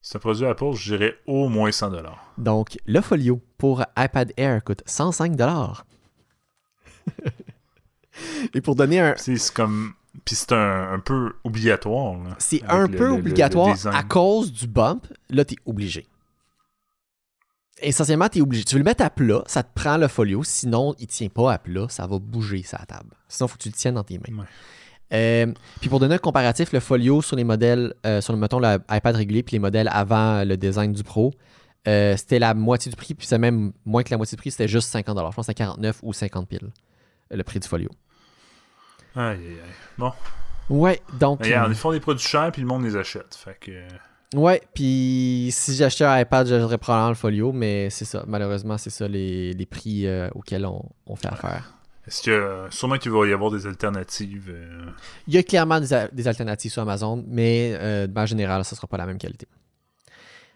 C'est 0.00 0.16
un 0.16 0.20
produit 0.20 0.46
Apple, 0.46 0.72
je 0.74 0.96
dirais 0.96 1.14
au 1.26 1.48
moins 1.48 1.70
100$. 1.70 2.02
Donc 2.36 2.76
le 2.86 3.00
folio 3.00 3.40
pour 3.56 3.84
iPad 3.96 4.32
Air 4.36 4.64
coûte 4.64 4.82
105 4.84 5.40
Et 8.54 8.60
pour 8.60 8.74
donner 8.74 9.00
un... 9.00 9.14
C'est 9.16 9.38
comme. 9.54 9.94
Puis 10.24 10.34
c'est 10.36 10.52
un, 10.52 10.92
un 10.92 10.98
peu 11.00 11.32
obligatoire. 11.44 12.16
C'est 12.38 12.62
un 12.68 12.86
le- 12.86 12.96
peu 12.96 13.04
le- 13.04 13.08
le- 13.10 13.14
le 13.16 13.20
obligatoire 13.20 13.76
à 13.86 14.02
cause 14.02 14.52
du 14.52 14.66
bump. 14.66 15.06
Là, 15.30 15.44
tu 15.44 15.54
es 15.54 15.56
obligé. 15.66 16.06
Essentiellement, 17.80 18.28
tu 18.28 18.38
es 18.38 18.42
obligé. 18.42 18.64
Tu 18.64 18.74
veux 18.74 18.78
le 18.80 18.84
mettre 18.84 19.02
à 19.02 19.10
plat, 19.10 19.42
ça 19.46 19.62
te 19.62 19.70
prend 19.74 19.96
le 19.96 20.06
folio. 20.08 20.44
Sinon, 20.44 20.94
il 20.98 21.06
tient 21.08 21.28
pas 21.28 21.52
à 21.54 21.58
plat, 21.58 21.86
ça 21.88 22.06
va 22.06 22.18
bouger 22.18 22.62
sa 22.62 22.78
table. 22.78 23.10
Sinon, 23.28 23.46
il 23.46 23.50
faut 23.50 23.56
que 23.56 23.62
tu 23.62 23.68
le 23.70 23.74
tiennes 23.74 23.94
dans 23.94 24.04
tes 24.04 24.18
mains. 24.18 24.38
Ouais. 24.38 24.44
Euh, 25.14 25.52
puis 25.80 25.90
pour 25.90 25.98
donner 25.98 26.14
un 26.14 26.18
comparatif, 26.18 26.72
le 26.72 26.80
folio 26.80 27.20
sur 27.22 27.36
les 27.36 27.44
modèles, 27.44 27.92
euh, 28.06 28.20
sur 28.20 28.32
le 28.32 28.38
mettons 28.38 28.60
l'iPad 28.60 29.16
régulier, 29.16 29.42
puis 29.42 29.54
les 29.54 29.58
modèles 29.58 29.88
avant 29.92 30.44
le 30.44 30.56
design 30.56 30.92
du 30.92 31.02
Pro, 31.02 31.32
euh, 31.88 32.16
c'était 32.16 32.38
la 32.38 32.54
moitié 32.54 32.88
du 32.90 32.96
prix, 32.96 33.14
puis 33.14 33.26
c'est 33.26 33.36
même 33.38 33.72
moins 33.84 34.02
que 34.04 34.10
la 34.10 34.16
moitié 34.16 34.36
du 34.36 34.40
prix, 34.40 34.52
c'était 34.52 34.68
juste 34.68 34.88
50 34.90 35.18
Je 35.18 35.22
pense 35.22 35.34
que 35.34 35.42
c'était 35.42 35.54
49 35.54 35.98
ou 36.02 36.12
50 36.12 36.48
piles, 36.48 36.70
le 37.30 37.42
prix 37.42 37.58
du 37.60 37.66
folio. 37.68 37.90
Aïe, 39.16 39.38
aïe, 39.38 39.46
aïe. 39.46 39.74
Bon, 39.98 40.12
Ouais, 40.70 41.02
donc. 41.18 41.40
Mais 41.40 41.46
regarde, 41.48 41.70
euh, 41.70 41.74
ils 41.74 41.78
font 41.78 41.92
des 41.92 42.00
produits 42.00 42.26
chers, 42.26 42.50
puis 42.52 42.62
le 42.62 42.68
monde 42.68 42.84
les 42.84 42.96
achète. 42.96 43.34
Fait 43.34 43.56
que. 43.60 43.72
Ouais, 44.34 44.62
puis 44.74 45.50
si 45.52 45.74
j'achetais 45.74 46.04
un 46.04 46.18
iPad, 46.20 46.46
j'achèterais 46.46 46.78
probablement 46.78 47.10
le 47.10 47.14
folio, 47.14 47.52
mais 47.52 47.90
c'est 47.90 48.06
ça. 48.06 48.24
Malheureusement, 48.26 48.78
c'est 48.78 48.88
ça 48.90 49.06
les, 49.06 49.52
les 49.52 49.66
prix 49.66 50.06
euh, 50.06 50.30
auxquels 50.34 50.64
on, 50.64 50.82
on 51.06 51.16
fait 51.16 51.28
affaire. 51.28 51.74
Est-ce 52.06 52.22
que. 52.22 52.66
Sûrement 52.70 52.96
qu'il 52.96 53.10
va 53.12 53.26
y 53.26 53.32
avoir 53.32 53.50
des 53.50 53.66
alternatives. 53.66 54.48
euh, 54.48 54.86
Il 55.26 55.34
y 55.34 55.38
a 55.38 55.42
clairement 55.42 55.78
des, 55.80 56.06
des 56.12 56.28
alternatives 56.28 56.72
sur 56.72 56.82
Amazon, 56.82 57.22
mais 57.28 57.74
euh, 57.78 58.06
de 58.06 58.12
manière 58.12 58.26
générale, 58.26 58.64
ça 58.64 58.74
sera 58.76 58.86
pas 58.86 58.96
la 58.96 59.06
même 59.06 59.18
qualité. 59.18 59.46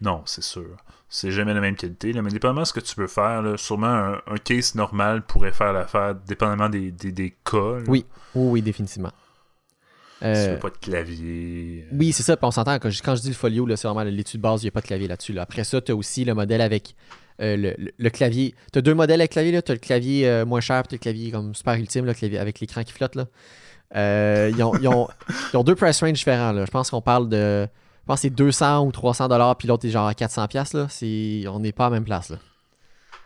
Non, 0.01 0.23
c'est 0.25 0.43
sûr. 0.43 0.77
C'est 1.09 1.31
jamais 1.31 1.53
la 1.53 1.61
même 1.61 1.75
qualité. 1.75 2.11
Là, 2.11 2.21
mais 2.21 2.31
dépendamment 2.31 2.61
de 2.63 2.67
ce 2.67 2.73
que 2.73 2.79
tu 2.81 2.93
veux 2.99 3.07
faire, 3.07 3.41
là, 3.41 3.55
sûrement 3.57 3.87
un, 3.87 4.21
un 4.27 4.37
case 4.43 4.75
normal 4.75 5.21
pourrait 5.25 5.53
faire 5.53 5.71
l'affaire, 5.73 6.15
dépendamment 6.15 6.67
des, 6.69 6.91
des, 6.91 7.11
des 7.13 7.33
cas. 7.45 7.57
là. 7.77 7.83
Oui. 7.87 8.05
Oui, 8.35 8.49
oui, 8.51 8.61
définitivement. 8.61 9.11
Si 10.19 10.23
tu 10.23 10.25
Euh, 10.27 10.53
veux 10.53 10.59
pas 10.59 10.69
de 10.69 10.77
clavier. 10.77 11.85
euh, 11.91 11.95
oui, 11.97 12.11
c'est 12.11 12.23
ça. 12.23 12.35
Puis 12.35 12.45
on 12.45 12.51
s'entend, 12.51 12.77
quand 12.79 12.89
je, 12.89 13.01
quand 13.03 13.15
je 13.15 13.21
dis 13.21 13.29
le 13.29 13.35
folio, 13.35 13.65
là, 13.65 13.77
c'est 13.77 13.87
vraiment 13.87 14.03
l'étude 14.03 14.41
de 14.41 14.43
base, 14.43 14.63
il 14.63 14.65
n'y 14.65 14.69
a 14.69 14.71
pas 14.71 14.81
de 14.81 14.87
clavier 14.87 15.07
là-dessus. 15.07 15.31
là. 15.33 15.43
Après 15.43 15.63
ça, 15.63 15.79
tu 15.79 15.91
as 15.91 15.95
aussi 15.95 16.25
le 16.25 16.33
modèle 16.33 16.59
avec 16.61 16.95
euh, 17.39 17.55
le, 17.55 17.75
le- 17.77 17.91
le 17.97 18.09
clavier. 18.09 18.55
Tu 18.73 18.79
as 18.79 18.81
deux 18.81 18.95
modèles 18.95 19.21
avec 19.21 19.31
clavier. 19.31 19.61
Tu 19.61 19.71
as 19.71 19.75
le 19.75 19.79
clavier 19.79 20.27
euh, 20.27 20.43
moins 20.45 20.59
cher, 20.59 20.81
puis 20.83 20.89
tu 20.89 20.95
as 20.95 20.97
le 20.97 21.01
clavier 21.13 21.31
comme 21.31 21.53
super 21.55 21.75
ultime, 21.75 22.03
le 22.05 22.13
clavier 22.15 22.39
avec 22.39 22.59
l'écran 22.59 22.83
qui 22.83 22.91
flotte. 22.93 23.13
Là. 23.15 23.27
Euh, 23.95 24.51
ils, 24.53 24.61
ont, 24.63 24.73
ils 24.81 24.87
ont- 24.87 25.07
ils 25.53 25.57
ont 25.57 25.63
deux 25.63 25.75
price 25.75 26.01
range 26.01 26.13
différents. 26.13 26.51
Là. 26.51 26.65
Je 26.65 26.71
pense 26.71 26.89
qu'on 26.89 27.01
parle 27.01 27.29
de. 27.29 27.67
Je 28.07 28.13
pense 28.13 28.19
que 28.19 28.29
c'est 28.29 28.35
200 28.35 28.85
ou 28.85 28.91
300 28.93 29.27
dollars, 29.27 29.57
puis 29.57 29.67
l'autre 29.67 29.85
est 29.85 29.89
genre 29.89 30.07
à 30.07 30.13
400 30.13 30.47
pièces 30.47 30.71
là. 30.71 30.87
C'est, 30.89 31.43
on 31.49 31.59
n'est 31.59 31.73
pas 31.73 31.87
à 31.87 31.89
la 31.89 31.95
même 31.95 32.05
place 32.05 32.29
là. 32.29 32.37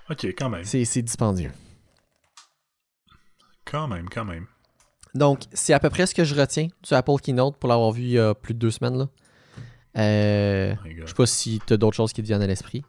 Ok, 0.10 0.26
quand 0.36 0.50
même. 0.50 0.64
C'est, 0.64 0.86
c'est 0.86 1.04
dispendieux. 1.04 1.52
Quand 3.64 3.88
même, 3.88 4.10
quand 4.10 4.26
même. 4.26 4.48
Donc, 5.14 5.42
c'est 5.54 5.74
à 5.74 5.80
peu 5.80 5.92
près 5.92 6.08
ce 6.08 6.16
que 6.16 6.24
je 6.24 6.34
retiens 6.34 6.68
du 6.82 6.94
Apple 6.96 7.18
Keynote 7.22 7.58
pour 7.58 7.70
l'avoir 7.70 7.92
vu 7.92 8.02
il 8.02 8.10
y 8.10 8.18
a 8.18 8.34
plus 8.34 8.56
de 8.56 8.60
deux 8.60 8.72
semaines. 8.72 8.98
Là. 8.98 9.08
Euh, 9.98 10.74
God. 10.74 11.02
je 11.02 11.06
sais 11.06 11.14
pas 11.14 11.26
si 11.28 11.62
tu 11.68 11.74
as 11.74 11.78
d'autres 11.78 11.96
choses 11.96 12.12
qui 12.12 12.24
te 12.24 12.26
viennent 12.26 12.42
à 12.42 12.48
l'esprit. 12.48 12.84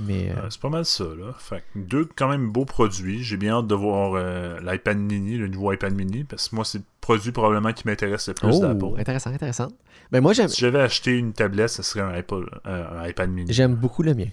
Mais 0.00 0.30
euh, 0.30 0.34
Euh, 0.36 0.46
c'est 0.50 0.60
pas 0.60 0.68
mal 0.68 0.84
ça, 0.84 1.04
là. 1.04 1.34
Fait 1.38 1.62
que 1.74 1.78
deux 1.78 2.06
quand 2.16 2.28
même 2.28 2.50
beaux 2.50 2.64
produits. 2.64 3.22
J'ai 3.22 3.36
bien 3.36 3.58
hâte 3.58 3.66
de 3.66 3.74
voir 3.74 4.12
euh, 4.14 4.58
l'iPad 4.60 4.98
mini, 4.98 5.36
le 5.36 5.48
nouveau 5.48 5.72
iPad 5.72 5.94
mini, 5.94 6.24
parce 6.24 6.48
que 6.48 6.56
moi, 6.56 6.64
c'est 6.64 6.78
le 6.78 6.84
produit 7.00 7.32
probablement 7.32 7.72
qui 7.72 7.86
m'intéresse 7.86 8.28
le 8.28 8.34
plus 8.34 8.48
oh, 8.56 8.60
d'Apple. 8.60 8.98
intéressant, 9.00 9.30
intéressant. 9.30 9.68
Ben 10.10 10.20
moi, 10.20 10.32
j'aime, 10.32 10.48
Si 10.48 10.60
j'avais 10.60 10.80
acheté 10.80 11.16
une 11.16 11.32
tablette, 11.32 11.70
ce 11.70 11.82
serait 11.82 12.00
un, 12.00 12.12
Apple, 12.14 12.46
un 12.64 13.06
iPad 13.06 13.30
mini. 13.30 13.52
j'aime 13.52 13.74
beaucoup 13.74 14.02
le 14.02 14.14
mien. 14.14 14.28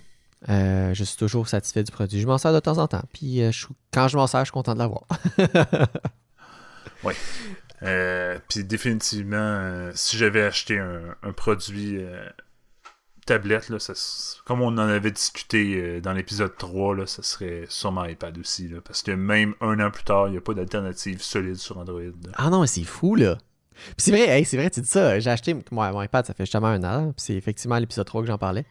Euh, 0.50 0.94
je 0.94 1.04
suis 1.04 1.18
toujours 1.18 1.48
satisfait 1.48 1.84
du 1.84 1.92
produit. 1.92 2.22
Je 2.22 2.28
m'en 2.28 2.38
sers 2.38 2.54
de 2.54 2.60
temps 2.60 2.78
en 2.78 2.88
temps. 2.88 3.04
Puis 3.12 3.42
euh, 3.42 3.52
je 3.52 3.66
quand 3.92 4.08
je 4.08 4.18
m'en 4.18 4.28
sers, 4.28 4.42
je 4.42 4.46
suis 4.46 4.52
content 4.54 4.74
de 4.74 4.80
l'avoir. 4.80 5.04
Euh, 7.84 8.40
Puis 8.50 8.64
définitivement, 8.64 9.92
si 9.94 10.18
j'avais 10.18 10.42
acheté 10.42 10.80
un, 10.80 11.16
un 11.22 11.32
produit 11.32 12.00
tablette, 13.28 13.70
là, 13.70 13.78
comme 14.46 14.62
on 14.62 14.70
en 14.70 14.78
avait 14.78 15.12
discuté 15.12 15.76
euh, 15.76 16.02
dans 16.02 16.14
l'épisode 16.14 16.56
3, 16.58 16.96
là, 16.96 17.06
ça 17.06 17.22
serait 17.22 17.66
sûrement 17.70 18.06
iPad 18.06 18.38
aussi. 18.38 18.70
Parce 18.84 19.04
que 19.04 19.12
même 19.12 19.54
un 19.62 19.80
an 19.80 19.92
plus 19.92 20.04
tard, 20.04 20.28
il 20.28 20.32
n'y 20.32 20.38
a 20.38 20.42
pas 20.42 20.54
d'alternative 20.54 21.22
solide 21.22 21.58
sur 21.58 21.78
Android. 21.78 22.02
ah 22.34 22.50
non, 22.50 22.66
c'est 22.66 22.84
fou, 22.84 23.16
là. 23.16 23.38
Puis 23.74 23.94
c'est 23.98 24.12
vrai, 24.12 24.28
hey, 24.28 24.44
c'est 24.44 24.58
vrai, 24.58 24.70
tu 24.70 24.82
dis 24.82 24.88
ça. 24.88 25.20
J'ai 25.20 25.30
acheté 25.30 25.56
mon 25.72 26.02
iPad, 26.02 26.26
ça 26.26 26.34
fait 26.34 26.46
justement 26.46 26.68
un 26.68 26.84
an. 26.84 27.14
Puis 27.16 27.26
c'est 27.26 27.36
effectivement 27.36 27.78
l'épisode 27.78 28.06
3 28.06 28.22
que 28.22 28.28
j'en 28.28 28.38
parlais. 28.38 28.66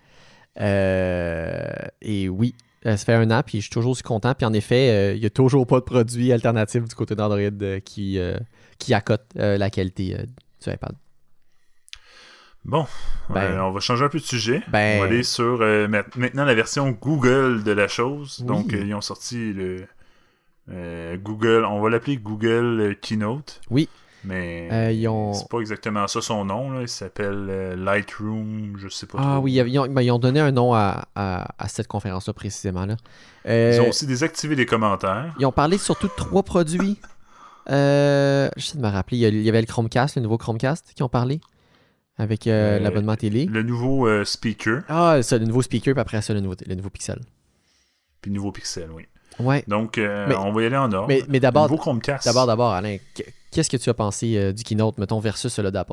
Euh, 0.60 1.68
et 2.02 2.28
oui, 2.28 2.54
euh, 2.86 2.96
ça 2.96 3.04
fait 3.04 3.14
un 3.14 3.30
an, 3.30 3.42
puis 3.44 3.58
je 3.58 3.64
suis 3.64 3.70
toujours 3.70 3.96
content. 4.02 4.34
Puis 4.34 4.46
en 4.46 4.52
effet, 4.52 4.90
euh, 4.90 5.14
il 5.14 5.20
n'y 5.20 5.26
a 5.26 5.30
toujours 5.30 5.66
pas 5.66 5.80
de 5.80 5.84
produit 5.84 6.32
alternatif 6.32 6.84
du 6.84 6.94
côté 6.94 7.14
d'Android 7.14 7.38
euh, 7.40 7.80
qui, 7.80 8.18
euh, 8.18 8.36
qui 8.78 8.94
accote 8.94 9.24
euh, 9.36 9.58
la 9.58 9.70
qualité 9.70 10.16
euh, 10.18 10.24
du 10.64 10.72
iPad. 10.72 10.94
Bon, 12.66 12.84
Ben- 13.30 13.42
euh, 13.42 13.62
on 13.62 13.70
va 13.70 13.80
changer 13.80 14.04
un 14.04 14.08
peu 14.08 14.18
de 14.18 14.24
sujet. 14.24 14.60
Ben- 14.68 14.96
On 14.96 15.00
va 15.00 15.06
aller 15.06 15.22
sur 15.22 15.58
euh, 15.62 15.86
ma- 15.88 16.02
maintenant 16.16 16.44
la 16.44 16.54
version 16.54 16.90
Google 16.90 17.62
de 17.62 17.70
la 17.72 17.86
chose. 17.88 18.38
Oui. 18.40 18.46
Donc, 18.46 18.74
euh, 18.74 18.84
ils 18.84 18.92
ont 18.94 19.00
sorti 19.00 19.52
le 19.52 19.86
Google, 21.16 21.64
on 21.64 21.80
va 21.80 21.90
l'appeler 21.90 22.16
Google 22.16 22.96
Keynote. 23.00 23.60
Oui. 23.70 23.88
Mais 24.24 24.92
ils 24.96 25.06
ont- 25.06 25.32
c'est 25.34 25.48
pas 25.48 25.60
exactement 25.60 26.08
ça 26.08 26.20
son 26.20 26.44
nom. 26.44 26.70
Là. 26.72 26.80
Il 26.82 26.88
s'appelle 26.88 27.74
Lightroom, 27.76 28.72
je 28.76 28.88
sais 28.88 29.06
pas 29.06 29.18
Ah 29.20 29.34
trop. 29.36 29.44
oui, 29.44 29.52
ils, 29.54 29.68
ils 29.68 29.78
ont, 29.78 29.86
ben, 29.86 30.02
ils 30.02 30.10
ont 30.10 30.18
donné 30.18 30.40
un 30.40 30.50
nom 30.50 30.74
à, 30.74 31.04
à- 31.14 31.46
à 31.58 31.68
cette 31.68 31.86
conférence-là 31.86 32.32
précisément. 32.32 32.84
Là. 32.86 32.96
Ils 33.46 33.80
ont 33.80 33.88
aussi 33.90 34.06
désactivé 34.06 34.56
les 34.56 34.66
commentaires. 34.66 35.32
Ils 35.38 35.46
ont 35.46 35.52
parlé 35.52 35.78
surtout 35.78 36.08
de 36.08 36.12
trois 36.16 36.42
produits. 36.42 36.98
Euh, 37.70 38.48
J'essaie 38.56 38.78
de 38.78 38.82
me 38.82 38.88
rappeler. 38.90 39.18
Il 39.18 39.42
y 39.42 39.48
avait 39.48 39.60
le 39.60 39.66
Chromecast, 39.66 40.16
le 40.16 40.22
nouveau 40.22 40.38
Chromecast, 40.38 40.92
qui 40.96 41.04
ont 41.04 41.08
parlé. 41.08 41.40
Avec 42.18 42.46
euh, 42.46 42.76
Euh, 42.76 42.78
l'abonnement 42.80 43.16
télé. 43.16 43.44
Le 43.46 43.62
nouveau 43.62 44.06
euh, 44.08 44.24
speaker, 44.24 44.82
Ah, 44.88 45.22
ça, 45.22 45.36
le 45.38 45.44
nouveau 45.44 45.62
speaker, 45.62 45.92
puis 45.94 46.00
après 46.00 46.22
ça, 46.22 46.32
le 46.32 46.40
nouveau, 46.40 46.54
le 46.66 46.74
nouveau 46.74 46.90
Pixel. 46.90 47.20
puis 48.22 48.30
le 48.30 48.36
nouveau 48.36 48.52
Pixel, 48.52 48.90
oui. 48.90 49.06
Ouais. 49.38 49.62
Donc, 49.68 49.98
euh, 49.98 50.26
Mais- 50.28 50.34
on 50.34 50.50
va 50.52 50.62
y 50.62 50.66
aller 50.66 50.78
en 50.78 50.90
ordre. 50.92 51.08
Mais, 51.28 51.40
d'abord, 51.40 51.68
d'abord, 52.24 52.46
d'abord, 52.46 52.72
Alain, 52.72 52.96
qu- 53.14 53.22
qu'est-ce 53.50 53.68
que 53.68 53.76
tu 53.76 53.90
as 53.90 53.94
pensé 53.94 54.52
du 54.54 54.64
keynote, 54.64 54.96
mettons, 54.96 55.20
versus 55.20 55.52
celui 55.52 55.70
d'Apple? 55.70 55.92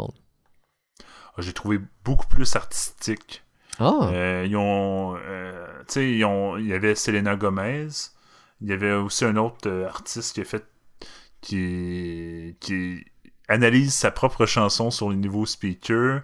Ah, 1.36 1.40
J'ai 1.42 1.52
trouvé 1.52 1.80
beaucoup 2.06 2.28
plus 2.28 2.56
artistique. 2.56 3.44
Ah, 3.80 4.12
ils 4.46 4.56
ont, 4.56 5.16
tu 5.88 5.94
sais, 5.94 6.12
ils 6.12 6.24
ont, 6.24 6.58
il 6.58 6.68
y 6.68 6.74
avait 6.74 6.96
Selena 6.96 7.36
Gomez. 7.36 7.88
Il 8.62 8.70
y 8.70 8.72
avait 8.72 8.94
aussi 8.94 9.26
un 9.26 9.36
autre 9.36 9.70
artiste 9.90 10.36
qui 10.36 10.42
a 10.42 10.46
fait, 10.46 10.64
qui, 11.42 12.56
qui 12.62 13.04
analyse 13.54 13.94
sa 13.94 14.12
propre 14.12 14.46
chanson 14.46 14.92
sur 14.92 15.10
le 15.10 15.16
niveau 15.16 15.46
speaker. 15.46 16.22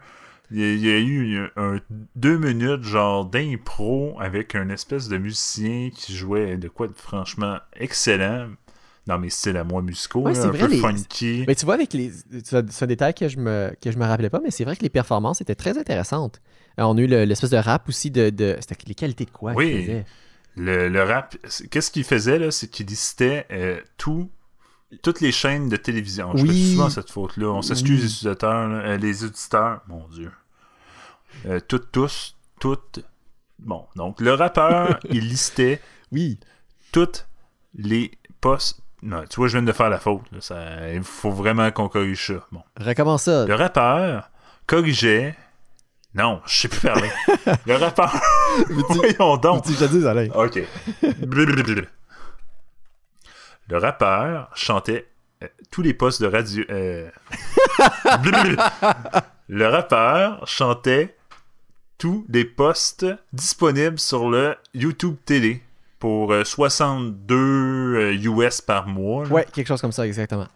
Il 0.51 0.59
y, 0.83 0.89
a, 0.89 0.97
eu 0.99 1.47
un, 1.57 1.79
deux 2.15 2.37
minutes 2.39 2.81
genre 2.83 3.23
d'impro 3.25 4.17
avec 4.19 4.55
un 4.55 4.69
espèce 4.69 5.07
de 5.07 5.17
musicien 5.19 5.91
qui 5.93 6.15
jouait 6.15 6.57
de 6.57 6.67
quoi 6.67 6.87
de 6.87 6.93
franchement 6.93 7.57
excellent 7.75 8.47
dans 9.05 9.19
mes 9.19 9.29
styles 9.29 9.57
à 9.57 9.63
moi 9.63 9.81
musicaux, 9.83 10.21
Ouais, 10.21 10.33
là, 10.33 10.43
un 10.45 10.47
vrai, 10.47 10.59
peu 10.59 10.67
les- 10.67 10.77
funky. 10.79 11.43
Mais 11.47 11.53
tu 11.55 11.65
vois, 11.65 11.75
avec 11.75 11.93
les. 11.93 12.11
C'est 12.43 12.83
un 12.83 12.87
détail 12.87 13.13
que 13.13 13.27
je 13.27 13.37
me, 13.37 13.71
que 13.81 13.91
je 13.91 13.97
me 13.99 14.05
rappelais 14.05 14.29
pas, 14.31 14.39
mais 14.43 14.49
c'est 14.51 14.63
vrai 14.63 14.75
que 14.75 14.81
les 14.81 14.89
performances 14.89 15.39
étaient 15.41 15.55
très 15.55 15.77
intéressantes. 15.77 16.41
Euh, 16.79 16.83
on 16.83 16.97
a 16.97 17.01
eu 17.01 17.07
le- 17.07 17.25
l'espèce 17.25 17.49
de 17.51 17.57
rap 17.57 17.87
aussi 17.87 18.09
de. 18.11 18.29
de 18.31 18.57
C'était 18.59 18.75
les 18.87 18.95
qualités 18.95 19.25
de 19.25 19.31
quoi 19.31 19.53
Oui. 19.53 20.01
Le, 20.55 20.89
le 20.89 21.03
rap, 21.03 21.37
qu'est-ce 21.71 21.91
qu'il 21.91 22.03
faisait 22.03 22.37
là, 22.39 22.49
c'est 22.51 22.67
qu'il 22.69 22.87
listait 22.87 23.45
euh, 23.51 23.79
tout, 23.97 24.29
toutes 25.03 25.21
les 25.21 25.31
chaînes 25.31 25.69
de 25.69 25.75
télévision. 25.77 26.35
Je 26.35 26.43
Oui. 26.43 26.49
fais 26.49 26.71
souvent 26.75 26.89
cette 26.89 27.11
faute-là. 27.11 27.47
On 27.47 27.61
s'excuse 27.61 27.91
Oui. 27.91 27.97
les 28.05 28.05
utilisateurs, 28.13 28.67
là, 28.67 28.75
euh, 28.79 28.97
les 28.97 29.23
auditeurs, 29.23 29.81
mon 29.87 30.07
Dieu. 30.09 30.31
Euh, 31.45 31.59
toutes, 31.67 31.91
tous, 31.91 32.35
toutes. 32.59 32.99
Bon, 33.59 33.85
donc 33.95 34.19
le 34.21 34.33
rappeur, 34.33 34.99
il 35.09 35.27
listait 35.27 35.81
Oui. 36.11 36.39
toutes 36.91 37.27
les 37.75 38.11
postes. 38.41 38.81
Non, 39.01 39.23
tu 39.29 39.37
vois, 39.37 39.47
je 39.47 39.57
viens 39.57 39.65
de 39.65 39.71
faire 39.71 39.89
la 39.89 39.99
faute. 39.99 40.23
là. 40.31 40.41
Ça, 40.41 40.91
il 40.93 41.03
faut 41.03 41.31
vraiment 41.31 41.69
qu'on 41.71 41.87
corrige 41.87 42.27
ça. 42.27 42.45
Bon. 42.51 42.61
Recommence 42.77 43.23
ça. 43.23 43.45
Le 43.45 43.55
rappeur 43.55 44.29
corrigeait. 44.65 45.35
Non, 46.15 46.41
je 46.47 46.61
sais 46.61 46.67
plus 46.67 46.81
parler. 46.81 47.09
le 47.67 47.75
rappeur. 47.75 48.13
Voyons 48.89 49.37
donc. 49.37 49.63
Tu 49.63 49.73
je 49.73 49.85
dis. 49.85 50.31
Ok. 50.33 50.63
Le 53.69 53.77
rappeur 53.77 54.49
chantait 54.55 55.07
euh, 55.43 55.47
tous 55.71 55.81
les 55.81 55.93
postes 55.93 56.21
de 56.21 56.27
radio. 56.27 56.63
euh. 56.69 57.09
Le 59.47 59.65
rappeur 59.67 60.45
chantait 60.47 61.15
tous 61.97 62.25
les 62.29 62.45
postes 62.45 63.05
disponibles 63.33 63.99
sur 63.99 64.29
le 64.29 64.55
YouTube 64.73 65.15
télé 65.25 65.61
pour 65.99 66.31
euh, 66.31 66.43
62 66.43 67.35
euh, 67.35 68.13
US 68.13 68.61
par 68.61 68.87
mois. 68.87 69.25
là. 69.25 69.31
Ouais, 69.31 69.45
quelque 69.51 69.67
chose 69.67 69.81
comme 69.81 69.91
ça, 69.91 70.05
exactement. 70.07 70.47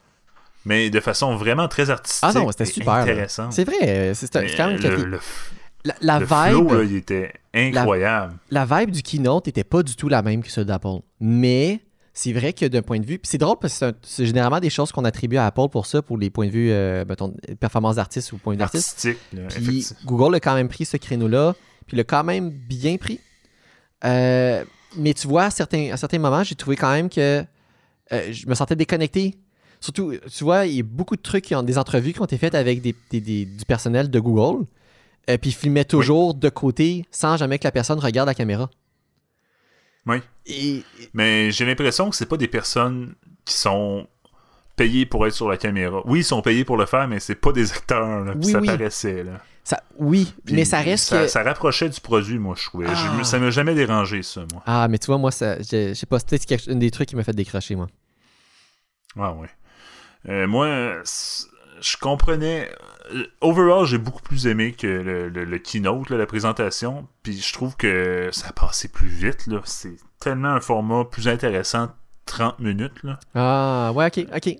Mais 0.65 0.89
de 0.89 0.99
façon 0.99 1.35
vraiment 1.35 1.67
très 1.67 1.89
artistique. 1.89 2.23
Ah 2.23 2.33
non, 2.33 2.49
c'était 2.51 2.63
et 2.63 2.67
super. 2.67 2.93
là. 2.95 3.01
Intéressant. 3.01 3.51
C'est 3.51 3.65
vrai, 3.65 3.77
euh, 3.81 4.13
c'est 4.13 4.31
c'est 4.31 4.55
quand 4.55 4.67
même 4.69 4.79
le, 4.79 4.95
le, 5.03 5.19
La, 5.83 5.95
la 6.01 6.19
le 6.19 6.25
vibe, 6.25 6.67
flow, 6.67 6.77
là, 6.77 6.83
il 6.83 6.95
était 6.95 7.33
incroyable. 7.53 8.33
la 8.49 8.65
vibe 8.65 8.91
du 8.91 9.01
keynote 9.01 9.47
était 9.49 9.65
pas 9.65 9.83
du 9.83 9.95
tout 9.97 10.07
la 10.07 10.21
même 10.21 10.41
que 10.41 10.49
celle 10.49 10.65
d'Apple. 10.65 10.99
Mais 11.19 11.81
c'est 12.13 12.31
vrai 12.33 12.53
que 12.53 12.65
d'un 12.65 12.81
point 12.83 12.99
de 12.99 13.05
vue. 13.05 13.19
C'est 13.23 13.39
drôle 13.39 13.57
parce 13.59 13.79
que 13.79 13.93
c'est 14.03 14.25
généralement 14.25 14.59
des 14.59 14.69
choses 14.69 14.91
qu'on 14.91 15.03
attribue 15.05 15.37
à 15.37 15.47
Apple 15.47 15.67
pour 15.71 15.85
ça, 15.87 16.01
pour 16.01 16.17
les 16.17 16.29
points 16.29 16.45
de 16.47 16.51
vue, 16.51 16.69
euh, 16.71 17.03
mettons, 17.07 17.33
performance 17.59 17.95
d'artiste 17.95 18.31
ou 18.33 18.37
point 18.37 18.53
de 18.53 18.57
vue 18.57 18.59
d'artiste. 18.59 19.07
Puis. 19.49 19.81
Google 20.05 20.35
a 20.35 20.39
quand 20.39 20.53
même 20.53 20.69
pris 20.69 20.85
ce 20.85 20.97
créneau-là, 20.97 21.55
puis 21.87 21.97
l'a 21.97 22.03
quand 22.03 22.23
même 22.23 22.49
bien 22.51 22.97
pris. 22.97 23.19
Euh, 24.05 24.63
mais 24.97 25.13
tu 25.13 25.27
vois, 25.27 25.45
à 25.45 25.49
certains, 25.49 25.91
à 25.91 25.97
certains 25.97 26.19
moments, 26.19 26.43
j'ai 26.43 26.55
trouvé 26.55 26.75
quand 26.75 26.91
même 26.91 27.09
que 27.09 27.43
euh, 28.11 28.31
je 28.31 28.47
me 28.47 28.53
sentais 28.53 28.75
déconnecté. 28.75 29.35
Surtout, 29.79 30.13
tu 30.31 30.43
vois, 30.43 30.65
il 30.65 30.75
y 30.75 30.79
a 30.79 30.83
beaucoup 30.83 31.15
de 31.15 31.21
trucs, 31.21 31.45
qui 31.45 31.55
ont, 31.55 31.63
des 31.63 31.77
entrevues 31.77 32.13
qui 32.13 32.21
ont 32.21 32.25
été 32.25 32.37
faites 32.37 32.55
avec 32.55 32.81
des, 32.81 32.95
des- 33.09 33.21
des- 33.21 33.45
du 33.45 33.65
personnel 33.65 34.09
de 34.09 34.19
Google, 34.19 34.65
puis 35.27 35.49
ils 35.49 35.53
filmaient 35.53 35.83
toujours 35.85 36.33
de 36.35 36.49
côté 36.49 37.05
sans 37.11 37.37
jamais 37.37 37.57
que 37.59 37.63
la 37.65 37.71
personne 37.71 37.99
regarde 37.99 38.27
la 38.27 38.35
caméra. 38.35 38.69
Oui. 40.05 40.17
Et, 40.45 40.83
Mais 41.13 41.51
j'ai 41.51 41.65
l'impression 41.65 42.09
que 42.09 42.15
c'est 42.15 42.25
pas 42.25 42.37
des 42.37 42.47
personnes 42.47 43.15
qui 43.45 43.53
sont 43.53 44.07
payées 44.75 45.05
pour 45.05 45.25
être 45.27 45.33
sur 45.33 45.47
la 45.49 45.57
caméra. 45.57 46.01
Oui, 46.05 46.19
ils 46.19 46.23
sont 46.25 46.41
payés 46.41 46.65
pour 46.65 46.77
le 46.77 46.85
faire, 46.85 47.07
mais 47.07 47.19
c'est 47.19 47.35
pas 47.35 47.51
des 47.51 47.71
acteurs. 47.71 48.23
Là, 48.25 48.33
Oui, 48.35 48.51
ça 48.51 48.59
oui. 48.59 48.67
paraissait. 48.67 49.23
Là. 49.23 49.39
ça, 49.63 49.81
oui, 49.97 50.33
Puis 50.45 50.55
mais 50.55 50.65
ça 50.65 50.79
reste 50.79 51.05
ça, 51.05 51.21
que... 51.21 51.27
ça 51.27 51.43
rapprochait 51.43 51.89
du 51.89 52.01
produit, 52.01 52.39
moi, 52.39 52.55
je 52.57 52.65
trouvais. 52.65 52.87
Ah. 52.89 53.23
ça 53.23 53.39
m'a 53.39 53.51
jamais 53.51 53.75
dérangé, 53.75 54.23
ça, 54.23 54.41
moi. 54.51 54.63
Ah, 54.65 54.87
mais 54.89 54.97
tu 54.97 55.07
vois, 55.07 55.17
moi, 55.17 55.31
ça, 55.31 55.57
je, 55.59 55.93
sais 55.93 56.05
pas, 56.05 56.19
c'était 56.19 56.57
un 56.69 56.75
des 56.75 56.91
trucs 56.91 57.09
qui 57.09 57.15
m'a 57.15 57.23
fait 57.23 57.33
décrocher, 57.33 57.75
moi. 57.75 57.87
Ah 59.17 59.31
ouais. 59.33 59.49
Euh, 60.29 60.47
moi, 60.47 61.01
je 61.83 61.97
comprenais. 61.97 62.69
euh, 63.13 63.25
Overall, 63.41 63.85
j'ai 63.85 63.97
beaucoup 63.97 64.21
plus 64.21 64.47
aimé 64.47 64.71
que 64.73 64.87
le, 64.87 65.29
le- 65.29 65.43
le 65.45 65.57
keynote, 65.59 66.09
là, 66.09 66.17
la 66.17 66.25
présentation. 66.25 67.07
Puis 67.21 67.39
je 67.41 67.53
trouve 67.53 67.75
que 67.75 68.29
ça 68.31 68.47
a 68.49 68.53
passé 68.53 68.87
plus 68.87 69.07
vite. 69.07 69.47
là. 69.47 69.61
C'est 69.65 69.97
tellement 70.19 70.49
un 70.49 70.61
format 70.61 71.03
plus 71.05 71.27
intéressant, 71.27 71.89
30 72.25 72.59
minutes. 72.59 73.03
Là. 73.03 73.19
Ah, 73.35 73.91
ouais, 73.93 74.07
ok, 74.07 74.25
ok. 74.35 74.55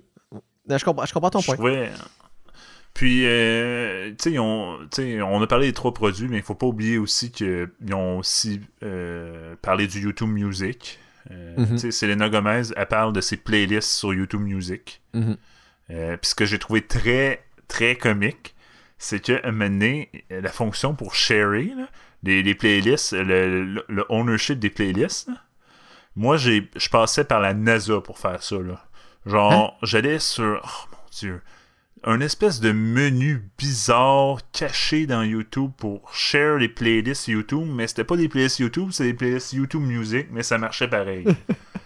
Non, 0.68 0.78
Je 0.78 0.84
comprends, 0.84 1.06
je 1.06 1.12
comprends 1.14 1.30
ton 1.30 1.42
point. 1.42 1.56
Puis, 2.94 3.26
euh, 3.26 4.10
tu 4.10 4.30
sais, 4.36 4.36
sais, 4.92 5.22
on 5.22 5.42
a 5.42 5.46
parlé 5.48 5.66
des 5.66 5.72
trois 5.72 5.92
produits, 5.92 6.28
mais 6.28 6.36
il 6.36 6.42
faut 6.44 6.54
pas 6.54 6.66
oublier 6.66 6.96
aussi 6.96 7.32
qu'ils 7.32 7.68
ont 7.92 8.18
aussi 8.18 8.60
euh, 8.84 9.56
parlé 9.62 9.88
du 9.88 10.00
YouTube 10.00 10.28
Music. 10.28 11.00
Euh, 11.32 11.54
Mhm. 11.58 11.66
tu 11.70 11.78
sais, 11.78 11.90
Selena 11.90 12.28
Gomez, 12.28 12.62
elle 12.76 12.86
parle 12.86 13.12
de 13.12 13.20
ses 13.20 13.36
playlists 13.36 13.90
sur 13.90 14.14
YouTube 14.14 14.42
Music. 14.42 15.02
Mhm. 15.12 15.36
Euh, 15.90 16.16
puis 16.16 16.30
ce 16.30 16.34
que 16.34 16.44
j'ai 16.46 16.58
trouvé 16.58 16.82
très, 16.82 17.44
très 17.68 17.96
comique, 17.96 18.54
c'est 18.98 19.20
que 19.20 19.32
à 19.44 19.48
un 19.48 19.52
moment 19.52 19.66
donné, 19.70 20.10
la 20.30 20.50
fonction 20.50 20.94
pour 20.94 21.14
sharer 21.14 21.72
là, 21.76 21.88
les, 22.22 22.42
les 22.42 22.54
playlists, 22.54 23.12
le, 23.12 23.64
le- 23.64 23.84
le 23.88 24.04
ownership 24.08 24.58
des 24.58 24.70
playlists, 24.70 25.28
là, 25.28 25.34
moi, 26.16 26.36
j'ai, 26.36 26.70
je 26.76 26.88
passais 26.88 27.24
par 27.24 27.40
la 27.40 27.54
NASA 27.54 28.00
pour 28.00 28.18
faire 28.20 28.40
ça. 28.42 28.56
Là. 28.60 28.84
Genre, 29.26 29.76
j'allais 29.82 30.20
sur. 30.20 30.60
Oh 30.64 30.88
mon 30.92 31.08
dieu. 31.10 31.42
Un 32.06 32.20
espèce 32.20 32.60
de 32.60 32.70
menu 32.70 33.42
bizarre 33.58 34.38
caché 34.52 35.06
dans 35.06 35.22
YouTube 35.22 35.70
pour 35.76 36.14
share 36.14 36.58
les 36.58 36.68
playlists 36.68 37.28
YouTube, 37.28 37.66
mais 37.66 37.86
c'était 37.88 38.04
pas 38.04 38.16
des 38.16 38.28
playlists 38.28 38.58
YouTube, 38.60 38.90
c'était 38.92 39.10
des 39.12 39.14
playlists 39.14 39.54
YouTube 39.54 39.82
Music, 39.82 40.26
mais 40.30 40.42
ça 40.42 40.56
marchait 40.58 40.86
pareil. 40.88 41.24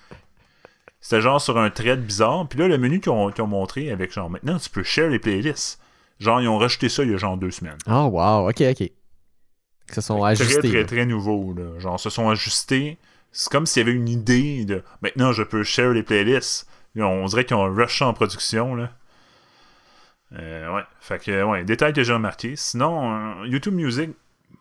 C'était 1.09 1.23
genre 1.23 1.41
sur 1.41 1.57
un 1.57 1.71
thread 1.71 2.05
bizarre. 2.05 2.47
Puis 2.47 2.59
là, 2.59 2.69
le 2.69 2.77
menu 2.77 3.01
qu'ils 3.01 3.13
ont, 3.13 3.33
ont 3.39 3.47
montré 3.47 3.91
avec 3.91 4.13
genre 4.13 4.29
maintenant, 4.29 4.59
tu 4.59 4.69
peux 4.69 4.83
share 4.83 5.09
les 5.09 5.19
playlists. 5.19 5.81
Genre, 6.21 6.43
ils 6.43 6.49
ont 6.49 6.59
rajouté 6.59 6.91
ça 6.91 7.03
il 7.03 7.13
y 7.13 7.15
a 7.15 7.17
genre 7.17 7.39
deux 7.39 7.51
semaines. 7.51 7.79
Oh, 7.87 8.11
wow, 8.13 8.51
ok, 8.51 8.61
ok. 8.61 8.81
Ils 8.81 8.93
se 9.91 10.03
sont 10.03 10.19
Très, 10.21 10.33
ajustés. 10.33 10.69
très, 10.69 10.81
là. 10.81 10.85
très 10.85 11.07
nouveau. 11.07 11.55
Là. 11.57 11.79
Genre, 11.79 11.99
se 11.99 12.11
sont 12.11 12.29
ajustés. 12.29 12.99
C'est 13.33 13.51
comme 13.51 13.65
s'il 13.65 13.87
y 13.87 13.89
avait 13.89 13.97
une 13.97 14.07
idée 14.11 14.67
de 14.67 14.83
maintenant, 15.01 15.33
je 15.33 15.43
peux 15.45 15.63
share 15.65 15.95
les 15.95 16.03
playlists. 16.03 16.69
On 16.95 17.25
dirait 17.25 17.47
qu'ils 17.47 17.57
ont 17.57 17.75
rush 17.75 18.03
en 18.03 18.13
production. 18.13 18.75
Là. 18.75 18.91
Euh, 20.39 20.75
ouais. 20.75 20.83
Fait 21.01 21.19
que, 21.25 21.43
ouais, 21.43 21.65
détail 21.65 21.95
que 21.95 22.03
j'ai 22.03 22.13
remarqué. 22.13 22.55
Sinon, 22.55 23.41
euh, 23.45 23.47
YouTube 23.47 23.73
Music, 23.73 24.11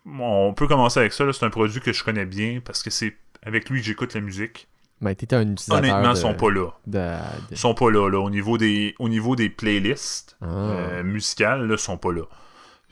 on 0.05 0.53
peut 0.53 0.67
commencer 0.69 1.01
avec 1.01 1.11
ça. 1.11 1.25
C'est 1.33 1.45
un 1.45 1.49
produit 1.49 1.81
que 1.81 1.91
je 1.91 2.05
connais 2.05 2.25
bien 2.25 2.61
parce 2.63 2.83
que 2.83 2.89
c'est 2.89 3.17
avec 3.43 3.69
lui 3.69 3.81
que 3.81 3.85
j'écoute 3.87 4.13
la 4.13 4.21
musique. 4.21 4.69
Mais 5.01 5.13
t'étais 5.15 5.35
un 5.35 5.43
utilisateur 5.51 5.77
Honnêtement, 5.77 6.11
de, 6.13 6.17
ils 6.17 6.21
sont 6.21 6.33
pas 6.33 6.49
là. 6.51 6.69
de- 6.87 7.51
de- 7.51 7.55
sont 7.55 7.73
pas 7.75 7.91
là, 7.91 8.09
là. 8.09 8.19
Au 8.19 8.29
niveau 8.29 8.57
des, 8.57 8.95
au 8.99 9.09
niveau 9.09 9.35
des 9.35 9.49
playlists 9.49 10.35
Ah. 10.41 10.45
euh, 10.47 11.03
musicales, 11.03 11.67
là, 11.67 11.75
ils 11.75 11.79
sont 11.79 11.97
pas 11.97 12.11
là. 12.11 12.23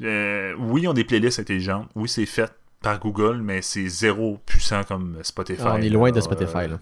Euh, 0.03 0.53
oui, 0.59 0.83
ils 0.83 0.87
ont 0.87 0.93
des 0.93 1.03
playlists 1.05 1.39
intelligentes. 1.39 1.89
Oui, 1.95 2.07
c'est 2.09 2.25
fait 2.25 2.51
par 2.81 2.99
Google, 2.99 3.37
mais 3.41 3.61
c'est 3.63 3.87
zéro 3.87 4.39
puissant 4.45 4.83
comme 4.83 5.17
Spotify. 5.23 5.63
Ah, 5.65 5.73
on 5.77 5.81
est 5.81 5.89
loin 5.89 6.09
là. 6.09 6.15
de 6.15 6.21
Spotify, 6.21 6.67
là. 6.67 6.79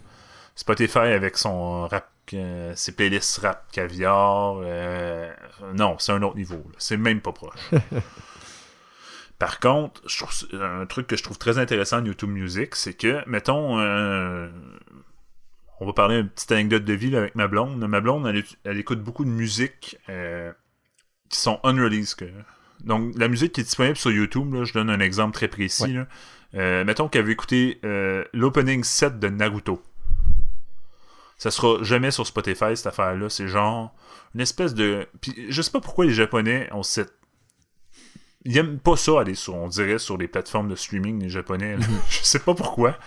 Spotify 0.56 1.00
avec 1.00 1.38
son 1.38 1.88
rap, 1.88 2.10
euh, 2.34 2.74
ses 2.76 2.92
playlists 2.92 3.38
rap 3.40 3.72
caviar. 3.72 4.58
euh, 4.64 5.32
non, 5.74 5.96
c'est 6.00 6.12
un 6.12 6.22
autre 6.24 6.36
niveau. 6.36 6.62
C'est 6.78 6.98
même 6.98 7.22
pas 7.22 7.32
proche. 7.32 7.72
Par 9.40 9.60
contre, 9.60 10.02
je 10.08 10.18
trouve, 10.18 10.62
un 10.62 10.86
truc 10.86 11.08
que 11.08 11.16
je 11.18 11.24
trouve 11.24 11.38
très 11.38 11.58
intéressant 11.58 11.98
en 12.00 12.06
YouTube 12.06 12.30
Music, 12.30 12.76
c'est 12.76 12.94
que, 12.94 13.28
mettons, 13.28 13.78
euh, 13.80 14.48
on 15.80 15.86
va 15.86 15.94
parler 15.94 16.18
une 16.20 16.30
petite 16.30 16.52
anecdote 16.52 16.86
de 16.86 16.94
vie 16.94 17.10
là, 17.10 17.20
avec 17.20 17.36
ma 17.36 17.48
blonde. 17.48 17.78
Ma 17.88 18.00
blonde, 18.02 18.26
elle, 18.28 18.44
elle 18.64 18.78
écoute 18.78 19.02
beaucoup 19.04 19.26
de 19.26 19.30
musique 19.30 19.98
euh, 20.10 20.52
qui 21.30 21.40
sont 21.40 21.60
unreleased. 21.64 22.16
que- 22.16 22.26
Donc, 22.84 23.14
la 23.18 23.28
musique 23.28 23.54
qui 23.54 23.62
est 23.62 23.66
disponible 23.66 23.98
sur 23.98 24.12
YouTube, 24.12 24.54
là, 24.54 24.64
je 24.64 24.74
donne 24.74 24.90
un 24.90 25.00
exemple 25.00 25.34
très 25.34 25.48
précis. 25.48 25.84
Ouais. 25.84 25.94
là. 25.94 26.08
Euh, 26.56 26.84
mettons 26.86 27.08
qu'elle 27.08 27.26
veut 27.26 27.32
écouter 27.32 27.80
euh, 27.84 28.24
l'opening 28.34 28.84
set 28.84 29.20
de 29.20 29.28
Naruto. 29.28 29.82
Ça 31.38 31.52
sera 31.52 31.84
jamais 31.84 32.12
sur 32.12 32.26
Spotify, 32.28 32.76
cette 32.78 32.88
affaire-là. 32.88 33.30
C'est 33.30 33.48
genre 33.48 33.94
une 34.36 34.42
espèce 34.42 34.74
de. 34.76 35.08
Puis 35.20 35.34
je 35.50 35.62
sais 35.62 35.72
pas 35.72 35.82
pourquoi 35.82 36.06
les 36.06 36.14
Japonais 36.14 36.70
ont 36.72 36.84
cette. 36.84 37.14
Ils 38.46 38.58
aiment 38.58 38.78
pas 38.80 38.96
ça 38.98 39.22
aller 39.22 39.36
sur, 39.36 39.56
on 39.56 39.68
dirait, 39.68 40.00
sur 40.00 40.18
les 40.18 40.28
plateformes 40.28 40.68
de 40.70 40.76
streaming, 40.76 41.22
les 41.22 41.30
Japonais. 41.30 41.78
je 42.10 42.20
sais 42.24 42.40
pas 42.40 42.54
pourquoi. 42.54 42.98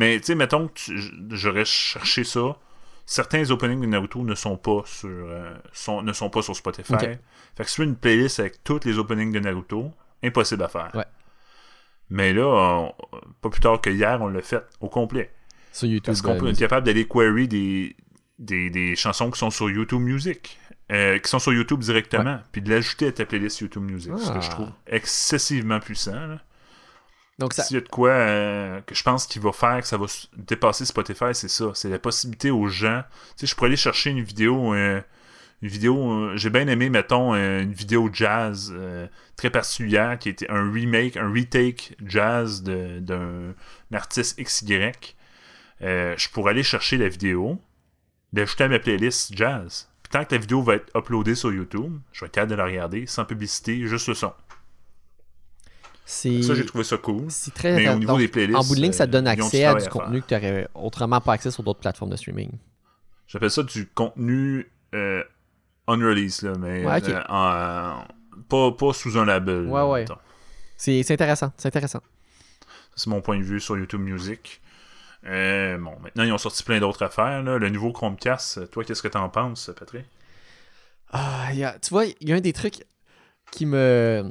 Mais 0.00 0.18
tu 0.18 0.26
sais, 0.26 0.34
mettons 0.34 0.68
que 0.68 0.80
j'aurais 1.30 1.64
cherché 1.66 2.24
ça. 2.24 2.56
Certains 3.04 3.50
openings 3.50 3.80
de 3.80 3.86
Naruto 3.86 4.22
ne 4.22 4.34
sont 4.34 4.56
pas 4.56 4.82
sur, 4.86 5.08
euh, 5.10 5.52
sont, 5.72 6.00
ne 6.02 6.12
sont 6.12 6.30
pas 6.30 6.42
sur 6.42 6.56
Spotify. 6.56 6.94
Ok. 6.94 7.00
Fait 7.56 7.64
que 7.64 7.68
si 7.68 7.74
tu 7.74 7.80
veux 7.82 7.86
une 7.88 7.96
playlist 7.96 8.40
avec 8.40 8.64
tous 8.64 8.80
les 8.84 8.98
openings 8.98 9.30
de 9.32 9.40
Naruto, 9.40 9.90
impossible 10.22 10.62
à 10.62 10.68
faire. 10.68 10.90
Ouais. 10.94 11.04
Mais 12.08 12.32
là, 12.32 12.46
on- 12.46 12.94
pas 13.42 13.50
plus 13.50 13.60
tard 13.60 13.80
que 13.80 13.90
hier, 13.90 14.20
on 14.22 14.28
l'a 14.28 14.40
fait 14.42 14.62
au 14.80 14.88
complet. 14.88 15.32
Sur 15.72 15.86
YouTube. 15.88 16.06
Parce 16.06 16.22
qu'on 16.22 16.34
euh, 16.34 16.38
peut 16.38 16.48
être 16.48 16.58
capable 16.58 16.86
d'aller 16.86 17.06
query 17.06 17.46
des, 17.46 17.96
des, 18.38 18.70
des 18.70 18.96
chansons 18.96 19.30
qui 19.30 19.38
sont 19.38 19.50
sur 19.50 19.68
YouTube 19.70 20.00
Music. 20.00 20.58
euh, 20.92 21.18
qui 21.18 21.28
sont 21.30 21.38
sur 21.38 21.52
YouTube 21.52 21.78
directement, 21.80 22.40
puis 22.50 22.62
de 22.62 22.70
l'ajouter 22.70 23.06
à 23.08 23.12
ta 23.12 23.24
playlist 23.24 23.60
YouTube 23.60 23.84
Music, 23.84 24.12
ce 24.18 24.32
que 24.32 24.40
je 24.40 24.46
Ah. 24.46 24.54
trouve 24.54 24.70
excessivement 24.88 25.78
puissant. 25.78 26.26
là. 26.26 26.40
Donc, 27.40 27.54
ça, 27.54 27.64
S'il 27.64 27.74
y 27.76 27.78
a 27.78 27.80
de 27.80 27.88
quoi 27.88 28.10
euh, 28.10 28.80
que 28.82 28.94
je 28.94 29.02
pense 29.02 29.26
qu'il 29.26 29.40
va 29.42 29.50
faire 29.52 29.80
que 29.80 29.86
ça 29.86 29.96
va 29.96 30.06
dépasser 30.36 30.84
Spotify, 30.84 31.32
c'est 31.32 31.48
ça. 31.48 31.72
C'est 31.74 31.88
la 31.88 31.98
possibilité 31.98 32.50
aux 32.50 32.68
gens. 32.68 33.02
Tu 33.36 33.40
sais, 33.40 33.46
je 33.46 33.54
pourrais 33.56 33.68
aller 33.68 33.76
chercher 33.76 34.10
une 34.10 34.22
vidéo. 34.22 34.74
euh, 34.74 35.00
une 35.62 35.68
vidéo. 35.68 36.12
euh, 36.12 36.36
J'ai 36.36 36.50
bien 36.50 36.68
aimé, 36.68 36.90
mettons, 36.90 37.34
une 37.34 37.72
vidéo 37.72 38.08
jazz 38.12 38.72
très 39.36 39.50
particulière 39.50 40.18
qui 40.18 40.28
était 40.28 40.50
un 40.50 40.70
remake, 40.72 41.16
un 41.16 41.32
retake 41.32 41.96
jazz 42.06 42.62
d'un 42.62 43.54
artiste 43.92 44.38
XY. 44.40 44.92
Je 45.80 46.28
pourrais 46.30 46.50
aller 46.52 46.62
chercher 46.62 46.98
la 46.98 47.08
vidéo, 47.08 47.58
l'ajouter 48.32 48.64
à 48.64 48.68
ma 48.68 48.78
playlist 48.78 49.34
jazz. 49.34 49.88
Puis 50.02 50.10
tant 50.10 50.24
que 50.24 50.34
la 50.34 50.40
vidéo 50.40 50.62
va 50.62 50.74
être 50.76 50.90
uploadée 50.96 51.34
sur 51.34 51.52
YouTube, 51.52 51.98
je 52.12 52.20
vais 52.20 52.26
être 52.26 52.32
capable 52.32 52.50
de 52.52 52.56
la 52.56 52.64
regarder 52.64 53.06
sans 53.06 53.24
publicité, 53.24 53.86
juste 53.86 54.08
le 54.08 54.14
son. 54.14 54.32
Ça, 56.10 56.54
j'ai 56.54 56.66
trouvé 56.66 56.82
ça 56.84 56.96
cool. 56.98 57.26
C'est 57.28 57.54
très 57.54 57.76
Mais 57.76 57.88
au 57.88 57.94
niveau 57.98 58.12
Donc, 58.12 58.18
des 58.20 58.28
playlists, 58.28 58.58
En 58.58 58.64
bout 58.64 58.74
de 58.74 58.80
ligne, 58.80 58.92
ça 58.92 59.06
donne 59.06 59.26
euh, 59.28 59.30
ont 59.30 59.32
accès 59.46 59.64
à 59.64 59.74
du 59.74 59.84
à 59.84 59.88
contenu 59.88 60.20
que 60.22 60.26
tu 60.26 60.34
n'aurais 60.34 60.68
autrement 60.74 61.20
pas 61.20 61.34
accès 61.34 61.50
sur 61.50 61.62
d'autres 61.62 61.78
plateformes 61.80 62.10
de 62.10 62.16
streaming. 62.16 62.50
J'appelle 63.28 63.50
ça 63.50 63.62
du 63.62 63.86
contenu 63.86 64.68
euh, 64.94 65.22
unreleased, 65.86 66.42
là, 66.48 66.58
mais 66.58 66.84
Ouais, 66.84 67.00
euh, 67.08 67.22
en- 67.28 68.04
pas, 68.48 68.72
pas 68.72 68.92
sous 68.92 69.16
un 69.18 69.24
label. 69.24 69.66
Ouais, 69.66 69.82
ouais. 69.82 70.04
C'est 70.76 71.08
intéressant. 71.10 71.52
C'est 71.56 71.68
intéressant. 71.68 72.00
C'est 72.96 73.08
mon 73.08 73.20
point 73.20 73.38
de 73.38 73.44
vue 73.44 73.60
sur 73.60 73.78
YouTube 73.78 74.00
Music. 74.00 74.60
Euh, 75.26 75.78
bon, 75.78 75.92
maintenant, 76.02 76.24
ils 76.24 76.32
ont 76.32 76.38
sorti 76.38 76.64
plein 76.64 76.80
d'autres 76.80 77.02
affaires. 77.04 77.42
là. 77.42 77.56
Le 77.58 77.68
nouveau 77.68 77.92
Chromecast, 77.92 78.68
toi, 78.70 78.82
qu'est-ce 78.84 79.02
que 79.02 79.08
t'en 79.08 79.28
penses, 79.28 79.70
Patrick? 79.78 80.06
Ah, 81.12 81.48
il 81.52 81.58
y 81.58 81.64
a- 81.64 81.78
tu 81.78 81.90
vois, 81.90 82.06
il 82.06 82.28
y 82.28 82.32
a 82.32 82.36
un 82.36 82.40
des 82.40 82.52
trucs 82.52 82.84
qui 83.52 83.66
me 83.66 84.24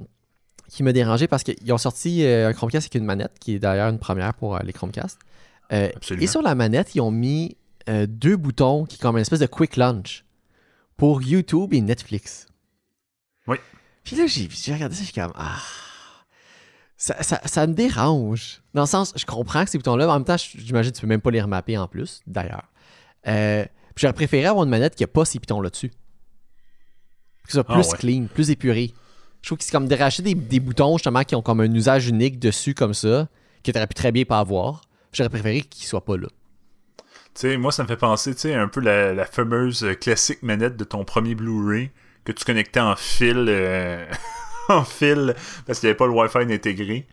qui 0.70 0.84
me 0.84 0.94
dérangeait 0.94 1.28
parce 1.28 1.44
qu'ils 1.44 1.74
ont 1.74 1.78
sorti 1.78 2.24
euh, 2.24 2.50
un 2.50 2.54
Chromecast 2.54 2.86
avec 2.86 2.96
une 2.96 3.06
manette, 3.06 3.34
qui 3.40 3.56
est 3.56 3.60
d'ailleurs 3.60 3.90
une 3.90 4.00
première 4.00 4.34
pour 4.34 4.56
euh, 4.56 4.60
les 4.64 4.74
Chromecast. 4.74 5.20
Euh, 5.72 5.90
Absolument. 5.96 6.24
et 6.24 6.28
sur 6.28 6.41
la 6.41 6.56
manette, 6.56 6.96
ils 6.96 7.02
ont 7.02 7.12
mis 7.12 7.58
euh, 7.90 8.06
deux 8.08 8.38
boutons 8.38 8.86
qui 8.86 8.96
sont 8.98 9.02
comme 9.02 9.18
une 9.18 9.22
espèce 9.22 9.40
de 9.40 9.46
quick 9.46 9.78
launch 9.78 10.26
pour 10.98 11.22
YouTube 11.22 11.74
et 11.74 11.82
Netflix. 11.82 12.48
Oui. 13.48 13.58
Puis 14.04 14.16
là, 14.16 14.26
j'ai 14.28 14.74
regardé 14.74 14.96
ça, 14.96 15.02
je 15.02 15.06
suis 15.06 15.14
comme 15.14 15.34
ah. 15.36 15.58
Ça, 16.98 17.24
ça, 17.24 17.40
ça 17.46 17.66
me 17.66 17.74
dérange. 17.74 18.62
Dans 18.74 18.82
le 18.82 18.88
sens, 18.88 19.14
je 19.16 19.26
comprends 19.26 19.64
que 19.64 19.70
ces 19.70 19.78
boutons-là, 19.78 20.06
mais 20.06 20.12
en 20.12 20.16
même 20.16 20.26
temps, 20.26 20.36
j'imagine 20.38 20.91
que 20.91 20.98
tu 20.98 21.02
peux 21.02 21.08
même 21.08 21.22
pas 21.22 21.32
les 21.32 21.41
remapper 21.41 21.78
en 21.78 21.88
plus, 21.88 22.20
d'ailleurs. 22.28 22.66
Euh, 23.28 23.64
puis 23.96 24.02
j'aurais 24.02 24.14
préféré 24.14 24.46
avoir 24.46 24.66
une 24.66 24.70
manette 24.70 24.96
qui 24.96 25.06
a 25.06 25.08
pas 25.08 25.24
ces 25.24 25.40
pitons 25.40 25.62
là-dessus. 25.62 25.90
Que 25.90 25.96
ce 27.48 27.54
soit 27.54 27.66
Ah 27.70 27.74
plus 27.74 27.88
ouais. 27.90 27.98
clean, 27.98 28.26
plus 28.34 28.50
épuré. 28.52 28.94
Je 29.41 29.48
trouve 29.49 29.57
que 29.57 29.64
c'est 29.64 29.72
comme 29.72 29.88
de 29.88 29.95
racheter 29.95 30.24
des, 30.24 30.36
des 30.36 30.60
boutons 30.60 30.98
justement 30.98 31.24
qui 31.24 31.36
ont 31.36 31.41
comme 31.41 31.61
un 31.61 31.74
usage 31.74 32.07
unique 32.07 32.40
dessus 32.40 32.74
comme 32.74 32.94
ça, 32.94 33.28
que 33.64 33.72
tu 33.72 33.78
aurais 33.78 33.88
pu 33.88 33.94
très 33.94 34.11
bien 34.11 34.26
pas 34.26 34.40
avoir. 34.40 34.82
J'aurais 35.14 35.30
préféré 35.30 35.61
qu'ils 35.61 35.86
soient 35.88 36.03
pas 36.06 36.18
là. 36.18 36.28
Tu 37.36 37.41
sais, 37.41 37.57
moi, 37.57 37.72
ça 37.72 37.84
me 37.84 37.88
fait 37.88 37.95
penser, 37.95 38.34
tu 38.36 38.41
sais, 38.41 38.53
un 38.53 38.68
peu 38.68 38.82
la, 38.82 39.14
la 39.14 39.26
fameuse 39.26 39.84
euh, 39.84 39.94
classique 39.94 40.44
manette 40.44 40.76
de 40.78 40.84
ton 40.84 41.06
premier 41.06 41.36
Blu-ray 41.36 41.91
que 42.26 42.32
tu 42.32 42.44
connectais 42.44 42.80
en 42.82 42.95
fil, 42.95 43.45
euh, 43.48 44.06
en 44.70 44.84
fil, 44.84 45.36
parce 45.66 45.80
qu'il 45.80 45.88
n'y 45.88 45.91
avait 45.91 45.98
pas 45.98 46.07
le 46.07 46.11
Wi-Fi 46.14 46.53
intégré, 46.53 47.07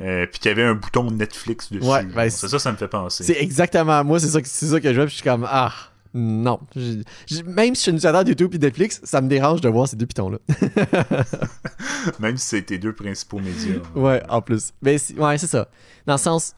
euh, 0.00 0.26
puis 0.26 0.38
qu'il 0.38 0.50
y 0.50 0.52
avait 0.52 0.62
un 0.64 0.74
bouton 0.74 1.10
Netflix 1.10 1.72
dessus. 1.72 1.84
Ouais, 1.84 2.02
genre. 2.02 2.10
ben, 2.14 2.30
c'est 2.30 2.48
ça, 2.48 2.58
ça 2.58 2.70
me 2.72 2.76
fait 2.76 2.88
penser. 2.88 3.24
C'est 3.24 3.40
exactement 3.42 4.04
moi, 4.04 4.20
c'est 4.20 4.28
ça, 4.28 4.40
que- 4.40 4.48
c'est 4.48 4.66
ça 4.66 4.80
que 4.80 4.88
je 4.90 4.94
vois, 4.94 5.06
puis 5.06 5.12
je 5.16 5.20
suis 5.22 5.24
comme 5.28 5.46
ah 5.50 5.72
non. 6.14 6.60
Je- 6.76 7.02
je- 7.28 7.42
même 7.42 7.74
si 7.74 7.80
je 7.80 7.80
suis 7.82 7.90
une 7.90 7.96
utilisateur 7.96 8.24
de 8.24 8.28
YouTube 8.30 8.54
et 8.54 8.58
Netflix, 8.58 9.00
ça 9.04 9.20
me 9.20 9.28
dérange 9.28 9.60
de 9.60 9.68
voir 9.68 9.88
ces 9.88 9.96
deux 9.96 10.06
pitons 10.06 10.30
là. 10.30 10.38
Même 12.20 12.36
si 12.36 12.46
c'est 12.46 12.62
tes 12.62 12.78
deux 12.78 12.92
principaux 12.92 13.38
médias. 13.40 13.80
ouais, 13.94 14.22
en 14.28 14.40
plus. 14.42 14.72
Mais 14.82 14.96
ouais, 15.16 15.38
c'est 15.38 15.46
ça. 15.46 15.68
Dans 16.06 16.14
le 16.14 16.18
sens, 16.18 16.54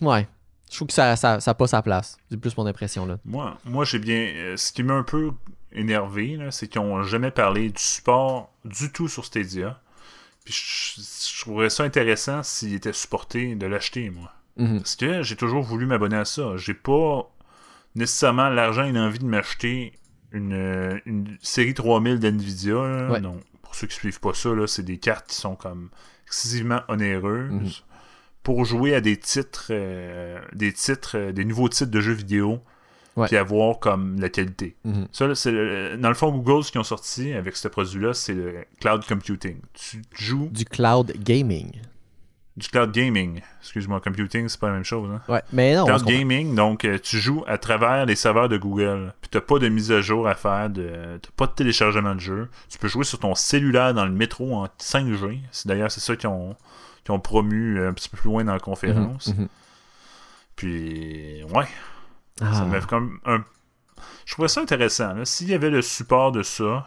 ouais, 0.00 0.26
je 0.70 0.76
trouve 0.76 0.88
que 0.88 0.94
ça, 0.94 1.16
ça, 1.16 1.40
ça 1.40 1.50
a 1.52 1.54
pas 1.54 1.66
sa 1.66 1.82
place. 1.82 2.16
C'est 2.30 2.36
plus 2.36 2.56
mon 2.56 2.66
impression 2.66 3.06
là. 3.06 3.18
Moi, 3.24 3.58
moi 3.64 3.84
j'ai 3.84 3.98
bien. 3.98 4.32
euh, 4.36 4.56
ce 4.56 4.72
qui 4.72 4.82
m'a 4.82 4.94
un 4.94 5.02
peu 5.02 5.30
énervé, 5.72 6.38
c'est 6.50 6.66
qu'ils 6.68 6.80
n'ont 6.82 7.02
jamais 7.02 7.30
parlé 7.30 7.68
du 7.70 7.80
support 7.82 8.52
du 8.64 8.90
tout 8.90 9.08
sur 9.08 9.24
Stadia. 9.24 9.80
Puis 10.44 10.54
je, 10.54 11.00
je 11.36 11.40
trouverais 11.42 11.70
ça 11.70 11.84
intéressant 11.84 12.42
s'il 12.42 12.74
était 12.74 12.92
supporté 12.92 13.54
de 13.54 13.66
l'acheter, 13.66 14.10
moi. 14.10 14.32
Mhm. 14.56 14.78
Parce 14.78 14.96
que 14.96 15.22
j'ai 15.22 15.36
toujours 15.36 15.62
voulu 15.62 15.86
m'abonner 15.86 16.16
à 16.16 16.24
ça. 16.24 16.56
J'ai 16.56 16.74
pas 16.74 17.30
nécessairement 17.94 18.48
l'argent 18.48 18.84
et 18.84 18.92
l'envie 18.92 19.18
de 19.18 19.24
m'acheter 19.26 19.92
une, 20.32 20.52
euh, 20.52 20.98
une 21.06 21.36
série 21.42 21.74
3000 21.74 22.18
d'NVIDIA. 22.18 22.74
là. 22.74 23.10
Ouais. 23.10 23.20
Non, 23.20 23.38
pour 23.62 23.74
ceux 23.74 23.86
qui 23.86 23.94
suivent 23.96 24.20
pas 24.20 24.34
ça, 24.34 24.54
là, 24.54 24.66
c'est 24.66 24.84
des 24.84 24.98
cartes 24.98 25.28
qui 25.28 25.36
sont 25.36 25.56
comme 25.56 25.90
excessivement 26.26 26.80
onéreuses. 26.88 27.50
Mhm. 27.50 27.70
Pour 28.42 28.64
jouer 28.64 28.94
à 28.94 29.00
des 29.00 29.16
titres, 29.18 29.66
euh, 29.70 30.40
des 30.54 30.72
titres, 30.72 31.16
euh, 31.18 31.32
des 31.32 31.44
nouveaux 31.44 31.68
titres 31.68 31.90
de 31.90 32.00
jeux 32.00 32.12
vidéo, 32.14 32.60
Ouais. 33.16 33.26
puis 33.26 33.36
avoir 33.36 33.80
comme 33.80 34.18
la 34.20 34.28
qualité. 34.28 34.76
Mhm. 34.84 35.08
Ça, 35.12 35.26
là, 35.26 35.34
c'est 35.34 35.50
le- 35.50 35.96
dans 35.98 36.08
le 36.08 36.14
fond, 36.14 36.30
Google, 36.30 36.62
ce 36.64 36.70
qu'ils 36.70 36.80
ont 36.80 36.84
sorti 36.84 37.32
avec 37.32 37.56
ce 37.56 37.66
produit-là, 37.68 38.14
c'est 38.14 38.32
le 38.34 38.64
cloud 38.80 39.04
computing. 39.04 39.56
Tu 39.74 40.00
joues 40.14 40.48
Du 40.52 40.64
cloud 40.64 41.12
gaming. 41.18 41.72
Du 42.60 42.68
cloud 42.68 42.92
gaming. 42.92 43.40
Excuse-moi, 43.60 44.00
computing, 44.00 44.48
c'est 44.48 44.60
pas 44.60 44.68
la 44.68 44.74
même 44.74 44.84
chose. 44.84 45.10
Hein? 45.12 45.20
Ouais, 45.28 45.42
mais 45.52 45.74
non. 45.74 45.86
Cloud 45.86 46.04
gaming, 46.04 46.54
donc 46.54 46.84
euh, 46.84 46.98
tu 46.98 47.18
joues 47.18 47.42
à 47.48 47.58
travers 47.58 48.06
les 48.06 48.14
serveurs 48.14 48.48
de 48.48 48.56
Google. 48.56 49.12
Puis 49.20 49.30
t'as 49.30 49.40
pas 49.40 49.58
de 49.58 49.68
mise 49.68 49.90
à 49.90 50.00
jour 50.00 50.28
à 50.28 50.34
faire, 50.34 50.70
de... 50.70 51.18
t'as 51.20 51.30
pas 51.36 51.46
de 51.46 51.52
téléchargement 51.52 52.14
de 52.14 52.20
jeu. 52.20 52.48
Tu 52.68 52.78
peux 52.78 52.88
jouer 52.88 53.04
sur 53.04 53.18
ton 53.18 53.34
cellulaire 53.34 53.94
dans 53.94 54.04
le 54.04 54.12
métro 54.12 54.54
en 54.54 54.66
5G. 54.78 55.40
C'est 55.50 55.66
d'ailleurs 55.66 55.90
c'est 55.90 56.00
ça 56.00 56.14
qu'ils 56.16 56.28
ont, 56.28 56.54
ont 57.08 57.20
promu 57.20 57.78
euh, 57.78 57.88
un 57.88 57.92
petit 57.92 58.08
peu 58.08 58.16
plus 58.16 58.28
loin 58.28 58.44
dans 58.44 58.52
la 58.52 58.60
conférence. 58.60 59.28
Mhm, 59.28 59.40
mhm. 59.42 59.48
Puis 60.56 61.42
ouais, 61.52 61.66
Ah. 62.40 62.52
ça 62.54 62.64
m'a 62.64 62.80
comme 62.80 63.18
un. 63.24 63.44
Je 64.26 64.32
trouvais 64.34 64.48
ça 64.48 64.60
intéressant. 64.60 65.14
S'il 65.24 65.48
y 65.48 65.54
avait 65.54 65.70
le 65.70 65.82
support 65.82 66.32
de 66.32 66.42
ça, 66.42 66.86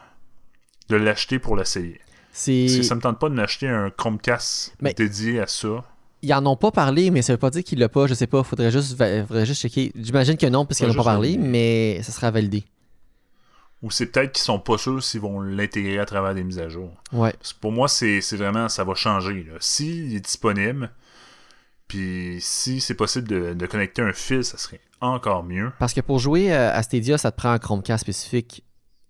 de 0.88 0.96
l'acheter 0.96 1.38
pour 1.38 1.56
l'essayer. 1.56 2.00
C'est. 2.36 2.64
Parce 2.66 2.76
que 2.78 2.82
ça 2.82 2.94
me 2.96 3.00
tente 3.00 3.20
pas 3.20 3.28
de 3.28 3.34
m'acheter 3.34 3.68
un 3.68 3.90
Chromecast 3.90 4.74
Mais- 4.80 4.92
dédié 4.92 5.40
à 5.40 5.46
ça. 5.46 5.84
Ils 6.20 6.34
en 6.34 6.44
ont 6.46 6.56
pas 6.56 6.70
parlé, 6.72 7.10
mais 7.10 7.22
ça 7.22 7.32
veut 7.34 7.38
pas 7.38 7.50
dire 7.50 7.62
qu'il 7.62 7.78
l'a 7.78 7.88
pas. 7.88 8.06
Je 8.06 8.14
sais 8.14 8.26
pas. 8.26 8.42
Faudrait 8.42 8.70
juste, 8.70 8.96
faudrait 8.96 9.46
juste 9.46 9.60
checker. 9.62 9.92
J'imagine 9.94 10.36
que 10.36 10.46
non, 10.46 10.64
parce 10.66 10.78
qu'ils 10.78 10.86
Faudrait 10.88 10.96
n'en 10.96 11.02
ont 11.02 11.04
pas 11.04 11.10
parlé, 11.12 11.36
mais 11.38 12.02
ça 12.02 12.12
sera 12.12 12.30
validé. 12.30 12.64
Ou 13.82 13.90
c'est 13.90 14.06
peut-être 14.06 14.32
qu'ils 14.32 14.42
sont 14.42 14.58
pas 14.58 14.78
sûrs 14.78 15.02
s'ils 15.04 15.20
vont 15.20 15.40
l'intégrer 15.42 15.98
à 15.98 16.06
travers 16.06 16.34
des 16.34 16.42
mises 16.42 16.58
à 16.58 16.68
jour. 16.70 16.90
Ouais. 17.12 17.32
Parce 17.34 17.52
que 17.52 17.60
pour 17.60 17.70
moi, 17.70 17.86
c'est 17.88 18.20
vraiment, 18.32 18.68
ça 18.70 18.82
va 18.82 18.94
changer. 18.94 19.46
S'il 19.60 20.16
est 20.16 20.20
disponible, 20.20 20.90
puis 21.86 22.38
si 22.40 22.80
c'est 22.80 22.94
possible 22.94 23.28
de, 23.28 23.52
de 23.52 23.66
connecter 23.66 24.00
un 24.02 24.14
fil, 24.14 24.42
ça 24.42 24.56
serait 24.56 24.80
encore 25.02 25.44
mieux. 25.44 25.70
Parce 25.78 25.92
que 25.92 26.00
pour 26.00 26.18
jouer 26.18 26.52
euh, 26.54 26.72
à 26.72 26.82
Stadia, 26.82 27.18
ça 27.18 27.30
te 27.30 27.36
prend 27.36 27.50
un 27.50 27.58
Chromecast 27.58 28.02
spécifique. 28.02 28.64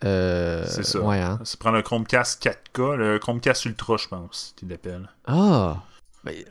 Euh, 0.05 0.64
C'est 0.68 0.85
ça. 0.85 1.01
Ouais, 1.01 1.20
hein. 1.20 1.39
Ça 1.44 1.56
prend 1.59 1.70
le 1.70 1.82
Chromecast 1.82 2.43
4K, 2.44 2.97
le 2.97 3.18
Chromecast 3.18 3.64
Ultra, 3.64 3.97
je 3.97 4.09
pense, 4.09 4.52
qu'il 4.56 4.68
l'appelle. 4.68 5.09
Ah! 5.26 5.82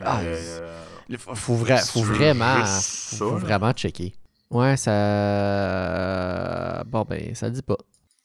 Ah, 0.02 0.20
Euh, 0.22 0.84
il 1.10 1.18
faut, 1.18 1.56
vra- 1.56 2.04
vraiment, 2.04 2.64
faut, 2.66 3.36
vraiment 3.38 3.72
checker. 3.74 4.14
Ouais, 4.52 4.78
ça. 4.78 6.84
Bon, 6.86 7.06
ben, 7.10 7.34
ça 7.36 7.50
dit 7.50 7.62
pas. 7.62 7.78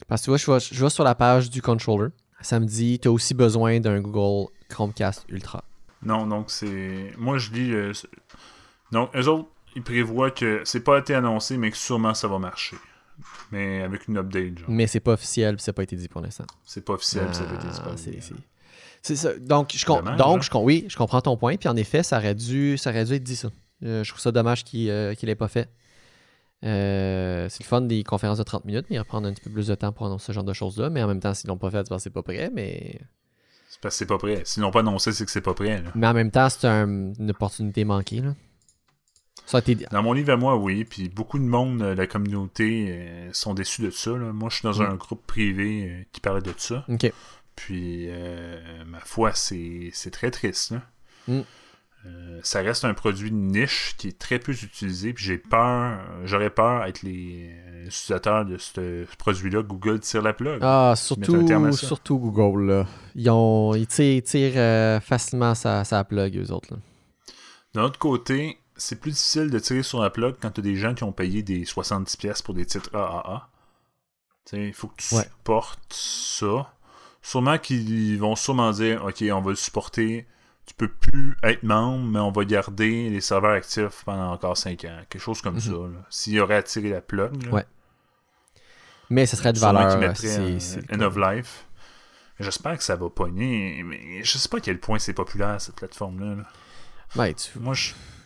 Parce 0.06 0.22
que 0.22 0.24
tu 0.26 0.30
vois, 0.30 0.38
je 0.38 0.46
vois, 0.46 0.58
je 0.58 0.78
vois 0.78 0.90
sur 0.90 1.04
la 1.04 1.14
page 1.14 1.50
du 1.50 1.60
controller, 1.62 2.10
ça 2.40 2.60
me 2.60 2.66
dit 2.66 2.98
tu 2.98 3.08
as 3.08 3.12
aussi 3.12 3.34
besoin 3.34 3.80
d'un 3.80 4.00
Google 4.00 4.50
Chromecast 4.68 5.24
Ultra. 5.28 5.64
Non, 6.02 6.26
donc 6.26 6.50
c'est. 6.50 7.12
Moi, 7.18 7.38
je 7.38 7.50
dis. 7.50 7.72
euh, 7.72 7.92
c'est- 7.92 8.08
Donc, 8.92 9.10
eux 9.16 9.26
autres, 9.28 9.48
ils 9.74 9.82
prévoient 9.82 10.30
que 10.30 10.62
c'est 10.64 10.80
pas 10.80 10.98
été 10.98 11.14
annoncé, 11.14 11.56
mais 11.56 11.70
que 11.70 11.76
sûrement 11.76 12.14
ça 12.14 12.28
va 12.28 12.38
marcher. 12.38 12.76
Mais 13.52 13.82
avec 13.82 14.06
une 14.08 14.16
update, 14.18 14.58
genre. 14.58 14.70
Mais 14.70 14.86
c'est 14.86 15.00
pas 15.00 15.12
officiel, 15.12 15.58
ça 15.60 15.70
n'a 15.70 15.74
pas 15.74 15.82
été 15.82 15.96
dit 15.96 16.08
pour 16.08 16.20
l'instant. 16.20 16.44
C'est 16.64 16.84
pas 16.84 16.94
officiel, 16.94 17.26
puis 17.26 17.34
ça 17.36 17.44
va 17.44 17.54
être 17.54 17.64
Ah, 17.64 17.68
disponible. 17.70 17.98
c'est- 17.98 18.20
c'est- 18.20 18.34
C'est 19.00 19.16
ça. 19.16 19.30
Donc, 19.38 19.72
je, 19.74 19.84
com- 19.86 19.98
Dommage, 19.98 20.18
donc 20.18 20.38
hein? 20.42 20.48
je, 20.52 20.58
oui, 20.58 20.84
je 20.88 20.96
comprends 20.96 21.20
ton 21.20 21.36
point. 21.36 21.56
Puis 21.56 21.68
en 21.68 21.76
effet, 21.76 22.02
ça 22.02 22.18
aurait 22.18 22.34
dû, 22.34 22.76
ça 22.78 22.90
aurait 22.90 23.04
dû 23.04 23.14
être 23.14 23.22
dit 23.22 23.36
ça. 23.36 23.48
Euh, 23.84 24.02
je 24.02 24.10
trouve 24.10 24.20
ça 24.20 24.32
dommage 24.32 24.64
qu'il 24.64 24.90
euh, 24.90 25.14
qu'il 25.14 25.28
l'ait 25.28 25.36
pas 25.36 25.46
fait. 25.48 25.68
Euh, 26.64 27.48
c'est 27.48 27.62
le 27.62 27.68
fun 27.68 27.80
des 27.82 28.02
conférences 28.02 28.38
de 28.38 28.42
30 28.42 28.64
minutes, 28.64 28.86
mais 28.90 28.96
il 28.96 28.98
va 28.98 29.04
prendre 29.04 29.28
un 29.28 29.32
petit 29.32 29.42
peu 29.42 29.50
plus 29.50 29.68
de 29.68 29.74
temps 29.76 29.92
pour 29.92 30.06
annoncer 30.06 30.26
ce 30.26 30.32
genre 30.32 30.42
de 30.44 30.52
choses-là. 30.52 30.90
Mais 30.90 31.02
en 31.02 31.06
même 31.06 31.20
temps, 31.20 31.32
s'ils 31.34 31.48
l'ont 31.48 31.56
pas 31.56 31.70
fait, 31.70 31.78
c'est 31.84 31.88
parce 31.88 32.00
que 32.00 32.04
c'est 32.04 32.10
pas 32.10 32.22
prêt. 32.22 32.50
Mais, 32.52 33.00
C'est 33.68 33.80
parce 33.80 33.94
que 33.94 33.98
c'est 34.00 34.06
pas 34.06 34.18
prêt. 34.18 34.42
S'ils 34.44 34.62
n'ont 34.62 34.72
pas 34.72 34.80
annoncé, 34.80 35.12
c'est 35.12 35.24
que 35.24 35.30
c'est 35.30 35.40
pas 35.40 35.54
prêt. 35.54 35.80
là. 35.82 35.90
mais 35.94 36.06
en 36.08 36.14
même 36.14 36.32
temps, 36.32 36.48
c'est 36.48 36.66
un- 36.66 37.12
une 37.14 37.30
opportunité 37.30 37.84
manquée. 37.84 38.20
Là. 38.20 38.34
Ça 39.48 39.58
a 39.58 39.60
été. 39.60 39.76
Dans 39.90 40.02
mon 40.02 40.12
livre 40.12 40.30
à 40.32 40.36
moi, 40.36 40.56
oui. 40.56 40.84
Puis 40.84 41.08
beaucoup 41.08 41.38
de 41.38 41.44
monde 41.44 41.80
euh, 41.80 41.94
la 41.94 42.06
communauté 42.06 42.86
euh, 42.90 43.30
sont 43.32 43.54
déçus 43.54 43.80
de 43.80 43.90
ça. 43.90 44.10
là. 44.10 44.30
Moi, 44.32 44.50
je 44.50 44.56
suis 44.56 44.64
dans 44.64 44.78
Mm. 44.78 44.90
un 44.92 44.94
groupe 44.96 45.26
privé 45.26 45.84
euh, 45.88 46.02
qui 46.12 46.20
parlait 46.20 46.42
de 46.42 46.52
ça. 46.56 46.84
Ok. 46.88 47.10
Puis, 47.56 48.06
euh, 48.10 48.60
ma 48.86 49.00
foi, 49.00 49.30
c'est 49.34 49.90
très 50.12 50.30
triste. 50.30 50.72
là. 50.72 50.82
Mm. 51.28 51.40
Ça 52.42 52.60
reste 52.60 52.84
un 52.84 52.94
produit 52.94 53.30
de 53.30 53.36
niche 53.36 53.94
qui 53.98 54.08
est 54.08 54.18
très 54.18 54.38
peu 54.38 54.52
utilisé. 54.52 55.12
Puis 55.12 55.24
j'ai 55.24 55.36
peur, 55.38 55.98
j'aurais 56.24 56.48
peur 56.50 56.84
être 56.84 57.02
les 57.02 57.50
utilisateurs 57.86 58.44
de 58.46 58.56
ce 58.56 59.04
produit-là. 59.18 59.62
Google 59.62 60.00
tire 60.00 60.22
la 60.22 60.32
plug. 60.32 60.58
Ah, 60.62 60.94
surtout, 60.96 61.44
surtout 61.72 62.18
Google. 62.18 62.66
Là. 62.70 62.86
Ils, 63.14 63.28
ont, 63.30 63.74
ils 63.74 63.86
tirent, 63.86 65.02
facilement 65.02 65.54
sa, 65.54 65.84
sa 65.84 66.04
plug, 66.04 66.36
eux 66.38 66.52
autres. 66.52 66.74
D'un 67.74 67.82
autre 67.82 67.98
côté, 67.98 68.58
c'est 68.78 69.00
plus 69.00 69.10
difficile 69.10 69.50
de 69.50 69.58
tirer 69.58 69.82
sur 69.82 70.00
la 70.00 70.10
plug 70.10 70.36
quand 70.40 70.50
tu 70.50 70.60
as 70.60 70.62
des 70.62 70.76
gens 70.76 70.94
qui 70.94 71.04
ont 71.04 71.12
payé 71.12 71.42
des 71.42 71.64
70$ 71.64 72.42
pour 72.42 72.54
des 72.54 72.64
titres 72.64 72.94
AAA. 72.94 73.48
Il 74.52 74.72
faut 74.72 74.88
que 74.88 74.96
tu 74.96 75.14
supportes 75.14 75.92
ça. 75.92 76.72
Sûrement 77.20 77.58
qu'ils 77.58 78.18
vont 78.18 78.36
sûrement 78.36 78.70
dire 78.70 79.04
Ok, 79.04 79.22
on 79.30 79.40
va 79.40 79.50
le 79.50 79.56
supporter. 79.56 80.26
Tu 80.64 80.74
peux 80.74 80.88
plus 80.88 81.36
être 81.42 81.62
membre, 81.62 82.04
mais 82.04 82.18
on 82.18 82.30
va 82.30 82.44
garder 82.44 83.10
les 83.10 83.20
serveurs 83.20 83.52
actifs 83.52 84.04
pendant 84.04 84.32
encore 84.32 84.56
5 84.56 84.84
ans. 84.84 85.00
Quelque 85.08 85.20
chose 85.20 85.42
comme 85.42 85.54
mhm. 85.54 85.60
ça. 85.60 85.72
S'il 86.08 86.34
y 86.34 86.40
aurait 86.40 86.56
à 86.56 86.62
tirer 86.62 86.90
la 86.90 87.00
plug. 87.00 87.52
ouais. 87.52 87.66
Mais 89.10 89.26
ce 89.26 89.36
serait 89.36 89.52
de 89.52 89.58
valeur. 89.58 90.16
C'est 90.16 90.92
end 90.92 91.00
of 91.00 91.16
life. 91.16 91.64
J'espère 92.40 92.76
que 92.76 92.84
ça 92.84 92.96
va 92.96 93.10
pogner. 93.10 93.82
Mais 93.84 94.22
je 94.22 94.38
sais 94.38 94.48
pas 94.48 94.58
à 94.58 94.60
quel 94.60 94.78
point 94.78 94.98
c'est 94.98 95.12
populaire 95.14 95.60
cette 95.60 95.76
plateforme-là. 95.76 96.44
Ouais, 97.16 97.34
Moi, 97.56 97.74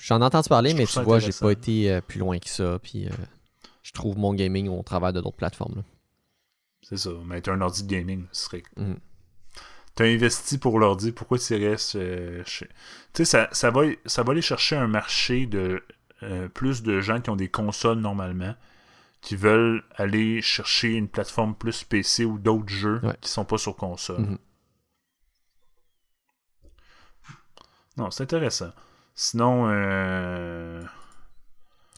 j'en 0.03 0.21
ai 0.21 0.25
entendu 0.25 0.49
parler, 0.49 0.75
mais 0.75 0.87
tu 0.87 1.01
vois, 1.01 1.19
j'ai 1.19 1.33
pas 1.33 1.51
été 1.51 1.91
euh, 1.91 2.01
plus 2.01 2.19
loin 2.19 2.39
que 2.39 2.49
ça. 2.49 2.79
Puis 2.83 3.07
euh, 3.07 3.13
je 3.83 3.93
trouve 3.93 4.19
mon 4.19 4.35
gaming 4.35 4.69
au 4.69 4.83
travers 4.83 5.13
de 5.13 5.21
d'autres 5.21 5.37
plateformes. 5.37 5.83
C'est 6.83 6.99
ça. 6.99 7.11
Mais 7.25 7.41
t'as 7.41 7.53
un 7.53 7.61
ordi 7.61 7.85
de 7.85 7.89
gaming, 7.89 8.27
ce 8.33 8.45
serait. 8.45 8.63
Mm. 8.77 8.95
T'as 9.95 10.07
investi 10.07 10.59
pour 10.59 10.79
l'ordi, 10.79 11.13
pourquoi 11.13 11.39
tu 11.39 11.55
restes 11.55 11.97
euh, 11.97 12.43
Tu 12.45 12.67
sais, 13.13 13.25
ça, 13.25 13.49
ça, 13.53 13.71
va, 13.71 13.83
ça 14.07 14.23
va 14.23 14.33
aller 14.33 14.43
chercher 14.43 14.75
un 14.75 14.89
marché 14.89 15.47
de 15.47 15.83
euh, 16.23 16.49
plus 16.49 16.83
de 16.83 17.01
gens 17.01 17.21
qui 17.21 17.29
ont 17.31 17.37
des 17.37 17.51
consoles 17.51 17.99
normalement, 17.99 18.55
qui 19.21 19.37
veulent 19.37 19.85
aller 19.97 20.41
chercher 20.41 20.93
une 20.95 21.09
plateforme 21.09 21.55
plus 21.55 21.85
PC 21.85 22.25
ou 22.25 22.39
d'autres 22.39 22.69
jeux 22.69 23.03
qui 23.21 23.31
sont 23.31 23.45
pas 23.45 23.59
sur 23.59 23.77
console. 23.77 24.23
Mm-hmm. 24.23 24.39
Non, 27.99 28.11
c'est 28.11 28.23
intéressant. 28.23 28.71
Sinon, 29.15 29.67
euh... 29.69 30.83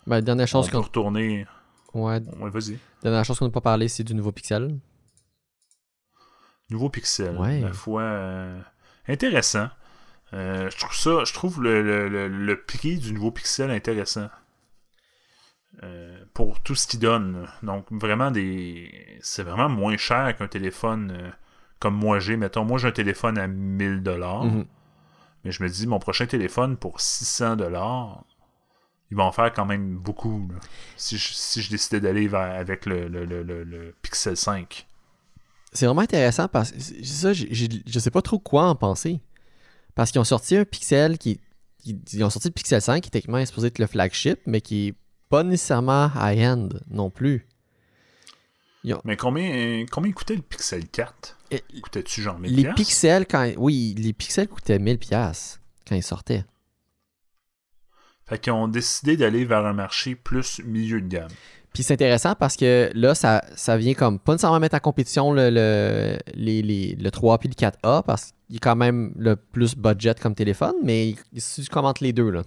ben, 0.07 0.21
dernière 0.21 0.49
chose 0.49 0.67
on 0.69 0.71
peut 0.71 0.79
retourner. 0.79 1.47
Ouais. 1.95 2.21
ouais 2.41 2.51
vas-y. 2.51 2.79
Dernière 3.03 3.25
chose 3.25 3.39
qu'on 3.39 3.47
n'a 3.47 3.53
pas 3.53 3.61
parlé, 3.61 3.89
c'est 3.89 4.05
du 4.05 4.15
nouveau 4.15 4.33
Pixel. 4.33 4.79
Nouveau 6.71 6.89
Pixel. 6.89 7.37
Ouais. 7.37 7.61
La 7.61 7.73
fois 7.73 8.03
euh, 8.03 8.61
intéressant. 9.07 9.69
Euh, 10.33 10.69
je 10.71 10.77
trouve 10.79 10.95
ça, 10.95 11.25
je 11.25 11.33
trouve 11.33 11.63
le, 11.63 12.63
prix 12.67 12.99
du 12.99 13.13
nouveau 13.13 13.31
Pixel 13.31 13.71
intéressant. 13.71 14.29
Euh, 15.83 16.25
pour 16.35 16.61
tout 16.61 16.75
ce 16.75 16.87
qu'il 16.87 17.01
donne. 17.01 17.49
Donc 17.63 17.87
vraiment 17.91 18.31
des. 18.31 19.19
C'est 19.21 19.43
vraiment 19.43 19.69
moins 19.69 19.97
cher 19.97 20.37
qu'un 20.37 20.49
téléphone 20.49 21.33
comme 21.79 21.95
moi 21.95 22.19
j'ai. 22.19 22.37
Mettons, 22.37 22.65
moi 22.65 22.79
j'ai 22.79 22.89
un 22.89 22.93
téléphone 22.93 23.39
à 23.39 23.47
1000$. 23.47 24.01
dollars 24.01 24.45
mhm. 24.45 24.67
Mais 25.45 25.51
je 25.51 25.63
me 25.63 25.69
dis, 25.69 25.87
mon 25.87 25.99
prochain 25.99 26.27
téléphone 26.27 26.77
pour 26.77 26.99
600$, 26.99 27.57
dollars 27.57 28.25
il 29.11 29.17
va 29.17 29.25
en 29.25 29.33
faire 29.33 29.53
quand 29.53 29.65
même 29.65 29.97
beaucoup. 29.97 30.49
Si, 30.97 31.17
je, 31.17 31.33
si, 31.33 31.63
je, 31.63 31.71
décidais 31.71 32.01
d'aller 32.01 32.33
avec 32.35 32.87
le, 32.87 33.07
le, 33.07 33.95
Pixel 34.03 34.37
5. 34.37 34.87
C'est 35.73 35.87
vraiment 35.87 36.01
intéressant 36.01 36.49
parce 36.49 36.73
que 36.73 36.81
ça, 37.05 37.33
je 37.33 37.99
sais 37.99 38.11
pas 38.11 38.23
trop 38.23 38.39
quoi 38.39 38.65
en 38.65 38.75
penser. 38.75 39.21
Parce 39.95 40.11
qu'ils 40.11 40.21
ont 40.21 40.25
sorti 40.25 40.57
un 40.57 40.65
Pixel 40.65 41.19
qui. 41.19 41.41
Ils 41.85 42.25
ont 42.25 42.31
sorti 42.31 42.49
le 42.49 42.55
Pixel 42.55 42.81
5 42.81 43.03
qui 43.03 43.11
techniquement 43.11 43.39
est 43.39 43.47
supposé 43.47 43.67
être 43.67 43.79
le 43.79 43.87
flagship, 43.87 44.41
mais 44.47 44.63
qui 44.63 44.89
est 44.89 44.95
pas 45.29 45.43
nécessairement 45.43 46.11
high-end 46.17 46.71
non 46.89 47.11
plus. 47.11 47.47
Mais 49.05 49.17
combien, 49.17 49.85
combien 49.91 50.11
coûtait 50.13 50.37
le 50.37 50.43
Pixel 50.43 50.89
4 50.89 51.39
Coûtait-tu 51.83 52.23
genre 52.23 52.39
1000 52.39 52.55
Les 52.55 52.73
pixels, 52.73 53.27
quand, 53.27 53.51
oui, 53.57 53.95
les 53.99 54.13
pixels 54.13 54.49
coûtaient 54.49 54.79
1000$ 54.79 55.59
quand 55.87 55.95
ils 55.95 56.03
sortaient. 56.03 56.45
Fait 58.27 58.39
qu'ils 58.39 58.53
ont 58.53 58.69
décidé 58.69 59.17
d'aller 59.17 59.45
vers 59.45 59.67
un 59.67 59.75
marché 59.75 60.15
plus 60.15 60.61
milieu 60.65 61.01
de 61.01 61.09
gamme. 61.09 61.31
Puis 61.75 61.83
c'est 61.83 61.95
intéressant 61.95 62.35
parce 62.37 62.57
que 62.57 62.91
là, 62.95 63.15
ça, 63.15 63.45
ça 63.57 63.77
vient 63.77 63.95
comme 63.95 64.21
pas 64.21 64.33
nécessairement 64.33 64.61
mettre 64.61 64.77
en 64.77 64.81
compétition 64.81 65.33
le, 65.33 65.51
le, 65.51 66.19
le 67.03 67.11
3 67.11 67.39
puis 67.39 67.49
le 67.49 67.55
4A 67.55 68.05
parce 68.05 68.33
qu'il 68.47 68.57
est 68.57 68.61
quand 68.61 68.77
même 68.77 69.13
le 69.19 69.35
plus 69.35 69.77
budget 69.77 70.15
comme 70.15 70.37
téléphone, 70.37 70.75
mais 70.85 71.17
si 71.37 71.63
tu 71.63 71.69
commentes 71.69 72.01
les 72.01 72.13
deux, 72.13 72.31
là. 72.31 72.43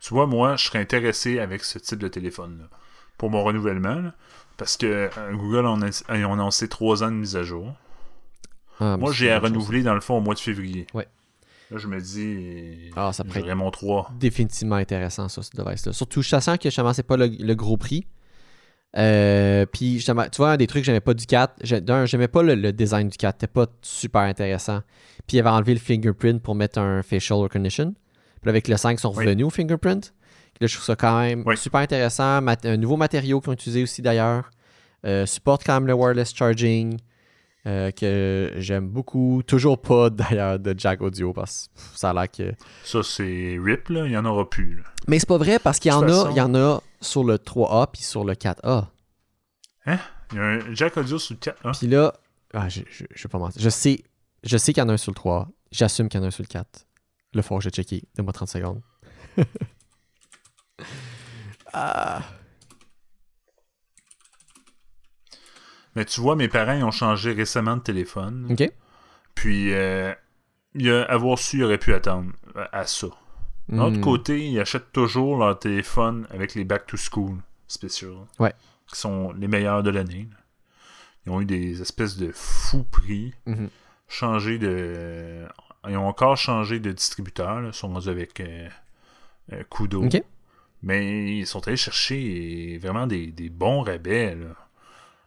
Tu 0.00 0.14
vois, 0.14 0.26
moi, 0.26 0.56
je 0.56 0.66
serais 0.66 0.78
intéressé 0.78 1.40
avec 1.40 1.64
ce 1.64 1.78
type 1.78 1.98
de 1.98 2.08
téléphone-là 2.08 2.68
pour 3.18 3.30
mon 3.30 3.42
renouvellement. 3.42 4.10
Parce 4.62 4.76
que 4.76 4.86
euh, 4.86 5.32
Google 5.32 5.66
on 5.66 5.82
a, 5.82 5.90
annoncé 6.08 6.68
3 6.68 7.02
ans 7.02 7.10
de 7.10 7.16
mise 7.16 7.34
à 7.34 7.42
jour. 7.42 7.74
Ah, 8.78 8.96
moi, 8.96 9.10
j'ai 9.12 9.28
à 9.32 9.40
renouveler 9.40 9.82
dans 9.82 9.94
le 9.94 10.00
fond 10.00 10.18
au 10.18 10.20
mois 10.20 10.34
de 10.34 10.38
février. 10.38 10.86
Ouais. 10.94 11.08
Là, 11.72 11.78
je 11.78 11.88
me 11.88 12.00
dis, 12.00 12.92
ah, 12.94 13.12
ça 13.12 13.24
pourrait 13.24 13.56
mon 13.56 13.72
3. 13.72 14.12
Définitivement 14.20 14.76
intéressant, 14.76 15.28
ça, 15.28 15.42
ce 15.42 15.50
device-là. 15.56 15.92
Surtout, 15.92 16.22
je 16.22 16.28
sens 16.28 16.58
que 16.58 16.68
justement, 16.68 16.92
c'est 16.92 17.02
pas 17.02 17.16
le, 17.16 17.54
gros 17.54 17.76
prix. 17.76 18.06
Euh, 18.96 19.66
puis, 19.66 20.00
tu 20.04 20.12
vois, 20.36 20.52
un 20.52 20.56
des 20.56 20.68
trucs 20.68 20.82
que 20.82 20.86
j'aimais 20.86 21.00
pas 21.00 21.14
du 21.14 21.26
4, 21.26 21.80
d'un, 21.80 22.06
j'aimais 22.06 22.28
pas 22.28 22.44
le, 22.44 22.72
design 22.72 23.08
du 23.08 23.16
4, 23.16 23.34
c'était 23.34 23.52
pas 23.52 23.66
super 23.80 24.22
intéressant. 24.22 24.82
Puis, 25.26 25.38
il 25.38 25.40
avait 25.40 25.50
enlevé 25.50 25.74
le 25.74 25.80
fingerprint 25.80 26.40
pour 26.40 26.54
mettre 26.54 26.78
un 26.78 27.02
facial 27.02 27.40
recognition. 27.40 27.96
Puis, 28.42 28.48
avec 28.48 28.68
le 28.68 28.76
5, 28.76 28.92
ils 28.92 29.00
sont 29.00 29.10
revenus 29.10 29.44
au 29.44 29.50
fingerprint. 29.50 30.14
Là, 30.62 30.68
je 30.68 30.74
trouve 30.74 30.84
ça 30.84 30.94
quand 30.94 31.18
même 31.18 31.44
super 31.56 31.80
intéressant. 31.80 32.40
un 32.46 32.76
nouveau 32.76 32.96
matériau 32.96 33.40
qu'ils 33.40 33.50
ont 33.50 33.54
utilisé 33.54 33.82
aussi 33.82 34.00
d'ailleurs. 34.00 34.48
Euh, 35.04 35.26
supporte 35.26 35.64
quand 35.66 35.74
même 35.74 35.88
le 35.88 35.92
wireless 35.92 36.32
charging. 36.32 37.00
Euh, 37.66 37.90
que 37.90 38.52
j'aime 38.58 38.88
beaucoup. 38.88 39.42
Toujours 39.44 39.82
pas 39.82 40.08
d'ailleurs 40.10 40.60
de 40.60 40.72
jack 40.78 41.00
audio 41.00 41.32
parce 41.32 41.68
que 41.74 41.98
ça 41.98 42.10
a 42.10 42.12
l'air 42.12 42.30
que. 42.30 42.52
Ça, 42.84 43.02
c'est 43.02 43.58
RIP, 43.60 43.88
là. 43.88 44.06
Il 44.06 44.10
n'y 44.10 44.16
en 44.16 44.24
aura 44.24 44.48
plus. 44.48 44.84
Mais 45.08 45.18
c'est 45.18 45.28
pas 45.28 45.36
vrai 45.36 45.58
parce 45.58 45.80
qu'il 45.80 45.90
y, 45.90 45.94
en 45.94 46.08
a, 46.08 46.30
il 46.30 46.36
y 46.36 46.40
en 46.40 46.54
a 46.54 46.80
sur 47.00 47.24
le 47.24 47.38
3A 47.38 47.88
puis 47.92 48.02
sur 48.02 48.22
le 48.22 48.34
4A. 48.34 48.86
Hein? 49.86 49.98
Il 50.30 50.36
y 50.36 50.40
a 50.40 50.44
un 50.44 50.74
jack 50.74 50.96
audio 50.96 51.18
sur 51.18 51.34
le 51.34 51.40
4A. 51.40 51.76
Puis 51.76 51.88
là, 51.88 52.12
ah, 52.54 52.68
je, 52.68 52.82
je, 52.88 53.04
je 53.12 53.22
vais 53.24 53.28
pas 53.28 53.38
mentir. 53.38 53.60
Je 53.60 53.68
sais, 53.68 54.04
je 54.44 54.56
sais 54.56 54.72
qu'il 54.72 54.80
y 54.80 54.86
en 54.86 54.88
a 54.88 54.92
un 54.92 54.96
sur 54.96 55.10
le 55.10 55.16
3A. 55.16 55.48
J'assume 55.72 56.08
qu'il 56.08 56.20
y 56.20 56.22
en 56.22 56.24
a 56.24 56.28
un 56.28 56.32
sur 56.32 56.44
le 56.44 56.48
4. 56.48 56.86
Le 57.34 57.42
que 57.42 57.60
je 57.60 57.70
checker. 57.70 58.04
Donne-moi 58.14 58.32
30 58.32 58.48
secondes. 58.48 58.80
ah. 61.72 62.22
Mais 65.94 66.04
tu 66.04 66.20
vois, 66.20 66.36
mes 66.36 66.48
parents 66.48 66.72
ils 66.72 66.84
ont 66.84 66.90
changé 66.90 67.32
récemment 67.32 67.76
de 67.76 67.82
téléphone. 67.82 68.48
OK. 68.50 68.70
Puis, 69.34 69.72
euh, 69.72 70.14
avoir 71.08 71.38
su, 71.38 71.58
ils 71.58 71.64
auraient 71.64 71.78
pu 71.78 71.94
attendre 71.94 72.32
à, 72.72 72.86
ça. 72.86 73.08
D'un 73.68 73.84
autre 73.84 73.98
hmm. 73.98 74.02
côté, 74.02 74.48
ils 74.48 74.60
achètent 74.60 74.92
toujours 74.92 75.38
leur 75.38 75.58
téléphone 75.58 76.26
avec 76.30 76.54
les 76.54 76.64
back 76.64 76.86
to 76.86 76.96
school 76.96 77.36
spéciaux. 77.68 78.26
Ouais. 78.38 78.52
Qui 78.86 78.98
sont 78.98 79.32
les 79.32 79.48
meilleurs 79.48 79.82
de 79.82 79.90
l'année. 79.90 80.28
Ils 81.26 81.32
ont 81.32 81.40
eu 81.40 81.44
des 81.44 81.80
espèces 81.80 82.16
de 82.16 82.32
fous 82.32 82.84
prix. 82.84 83.32
Mhm. 83.46 83.68
Changé 84.08 84.58
de. 84.58 85.46
Ils 85.88 85.96
ont 85.96 86.06
encore 86.06 86.36
changé 86.36 86.80
de 86.80 86.92
distributeur. 86.92 87.62
Ils 87.64 87.72
sont 87.72 87.88
rendus 87.88 88.08
avec 88.08 88.40
euh, 88.40 88.68
euh 89.52 89.62
Kudo. 89.70 90.04
Mais 90.82 91.38
ils 91.38 91.46
sont 91.46 91.66
allés 91.68 91.76
chercher 91.76 92.78
vraiment 92.82 93.06
des, 93.06 93.28
des 93.28 93.50
bons 93.50 93.82
rabais. 93.82 94.34
Là. 94.34 94.56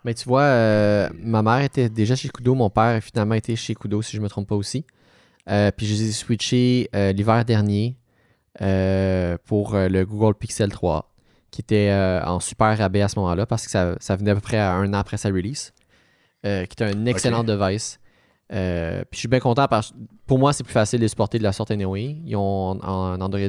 Mais 0.06 0.14
tu 0.14 0.30
vois, 0.30 0.44
euh, 0.44 1.10
ma 1.18 1.42
mère 1.42 1.62
était 1.62 1.90
déjà 1.90 2.16
chez 2.16 2.30
Kudo, 2.30 2.54
mon 2.54 2.70
père 2.70 2.84
a 2.84 3.02
finalement 3.02 3.34
été 3.34 3.56
chez 3.56 3.74
Kudo, 3.74 4.04
si 4.04 4.12
je 4.16 4.20
ne 4.20 4.24
me 4.24 4.30
trompe 4.30 4.48
pas 4.48 4.56
aussi. 4.56 4.86
Euh, 5.50 5.72
puis 5.76 5.88
je 5.88 5.94
les 5.94 6.10
ai 6.10 6.12
switchés 6.12 6.90
euh, 6.96 7.12
l'hiver 7.12 7.44
dernier 7.44 7.98
pour 9.46 9.76
le 9.76 10.04
Google 10.06 10.36
Pixel 10.36 10.70
3, 10.72 11.12
qui 11.52 11.62
était 11.62 11.92
en 12.24 12.40
super 12.40 12.78
rabais 12.78 13.02
à 13.02 13.10
ce 13.10 13.20
moment-là, 13.20 13.46
parce 13.46 13.66
que 13.66 13.72
ça, 13.72 14.16
venait 14.16 14.32
à 14.32 14.36
peu 14.36 14.42
près 14.42 14.58
à 14.58 14.74
un 14.74 14.94
an 14.94 15.00
après 15.00 15.18
sa 15.18 15.28
release, 15.30 15.74
qui 16.44 16.50
était 16.50 16.86
un 16.86 17.06
excellent 17.06 17.44
device. 17.44 18.00
Puis 18.50 18.58
je 19.12 19.20
suis 19.20 19.28
bien 19.28 19.40
content 19.40 19.68
parce 19.68 19.92
que 19.92 19.98
pour 20.28 20.40
moi, 20.40 20.54
c'est 20.54 20.64
plus 20.64 20.74
facile 20.74 21.00
de 21.00 21.08
supporter 21.08 21.38
de 21.38 21.44
la 21.44 21.52
sorte 21.54 21.72
anyway. 21.72 22.18
Ils 22.26 22.36
ont 22.36 22.82
un 22.84 23.20
Android 23.22 23.40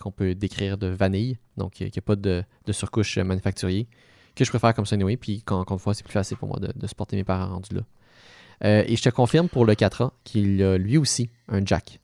qu'on 0.00 0.12
peut 0.12 0.34
décrire 0.34 0.78
de 0.78 0.88
vanille, 0.88 1.38
donc 1.56 1.80
il 1.80 1.86
n'y 1.86 1.98
a 1.98 2.02
pas 2.02 2.16
de, 2.16 2.44
de 2.66 2.72
surcouche 2.72 3.18
manufacturier 3.18 3.88
que 4.34 4.44
je 4.44 4.50
préfère 4.50 4.74
comme 4.74 4.86
ça 4.86 4.94
anyway. 4.94 5.16
Puis 5.16 5.42
encore 5.48 5.76
une 5.76 5.78
fois, 5.78 5.94
c'est 5.94 6.04
plus 6.04 6.12
facile 6.12 6.36
pour 6.36 6.48
moi 6.48 6.58
de, 6.58 6.72
de 6.74 6.86
supporter 6.86 7.16
mes 7.16 7.24
parents 7.24 7.48
rendus 7.48 7.74
là. 7.74 7.82
Euh, 8.64 8.84
et 8.86 8.96
je 8.96 9.02
te 9.02 9.08
confirme 9.08 9.48
pour 9.48 9.64
le 9.64 9.74
4A 9.74 10.10
qu'il 10.24 10.62
a 10.62 10.78
lui 10.78 10.96
aussi 10.96 11.30
un 11.48 11.64
jack. 11.64 11.98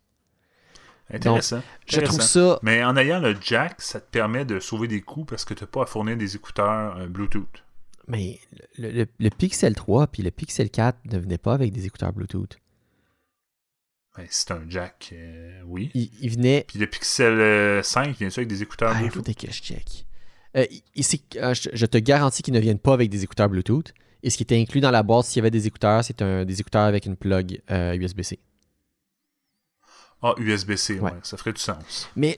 Intéressant. 1.10 1.62
je 1.86 2.00
trouve 2.00 2.20
ça. 2.20 2.58
Mais 2.62 2.84
en 2.84 2.96
ayant 2.96 3.20
le 3.20 3.34
jack, 3.40 3.80
ça 3.80 4.00
te 4.00 4.10
permet 4.10 4.44
de 4.44 4.60
sauver 4.60 4.88
des 4.88 5.00
coûts 5.00 5.24
parce 5.24 5.44
que 5.44 5.54
tu 5.54 5.62
n'as 5.62 5.68
pas 5.68 5.84
à 5.84 5.86
fournir 5.86 6.16
des 6.16 6.36
écouteurs 6.36 6.96
euh, 6.98 7.06
Bluetooth. 7.06 7.64
Mais 8.08 8.40
le, 8.78 9.28
Pixel 9.28 9.74
3 9.74 10.06
puis 10.08 10.22
le 10.22 10.30
Pixel 10.30 10.70
4 10.70 10.98
ne 11.12 11.18
venaient 11.18 11.38
pas 11.38 11.54
avec 11.54 11.72
des 11.72 11.86
écouteurs 11.86 12.12
Bluetooth. 12.12 12.58
Ben, 14.16 14.26
c'est 14.30 14.50
un 14.50 14.64
jack, 14.68 15.10
euh, 15.12 15.62
oui. 15.66 15.90
Il, 15.94 16.30
venait. 16.30 16.64
Puis 16.66 16.78
le 16.78 16.86
Pixel 16.86 17.84
5, 17.84 18.16
vient 18.16 18.30
ça 18.30 18.40
avec 18.40 18.48
des 18.48 18.62
écouteurs 18.62 18.92
ah, 18.94 18.98
Bluetooth? 18.98 19.28
Il 19.28 19.34
faut 19.34 19.46
que 19.46 19.52
je 19.52 19.62
check. 19.62 20.06
Euh, 20.56 20.64
je 20.94 21.86
te 21.86 21.98
garantis 21.98 22.42
qu'ils 22.42 22.54
ne 22.54 22.60
viennent 22.60 22.80
pas 22.80 22.94
avec 22.94 23.10
des 23.10 23.22
écouteurs 23.22 23.48
Bluetooth. 23.48 23.92
Et 24.22 24.30
ce 24.30 24.36
qui 24.36 24.42
était 24.42 24.58
inclus 24.58 24.80
dans 24.80 24.90
la 24.90 25.04
boîte, 25.04 25.26
s'il 25.26 25.36
y 25.36 25.40
avait 25.40 25.50
des 25.50 25.68
écouteurs, 25.68 26.02
c'est 26.02 26.22
un, 26.22 26.44
des 26.44 26.60
écouteurs 26.60 26.82
avec 26.82 27.06
une 27.06 27.16
plug 27.16 27.62
USB-C. 27.70 28.40
Ah, 30.22 30.34
USB-C, 30.38 30.98
ouais. 30.98 31.12
ça 31.22 31.36
ferait 31.36 31.52
du 31.52 31.60
sens. 31.60 32.08
Mais 32.16 32.36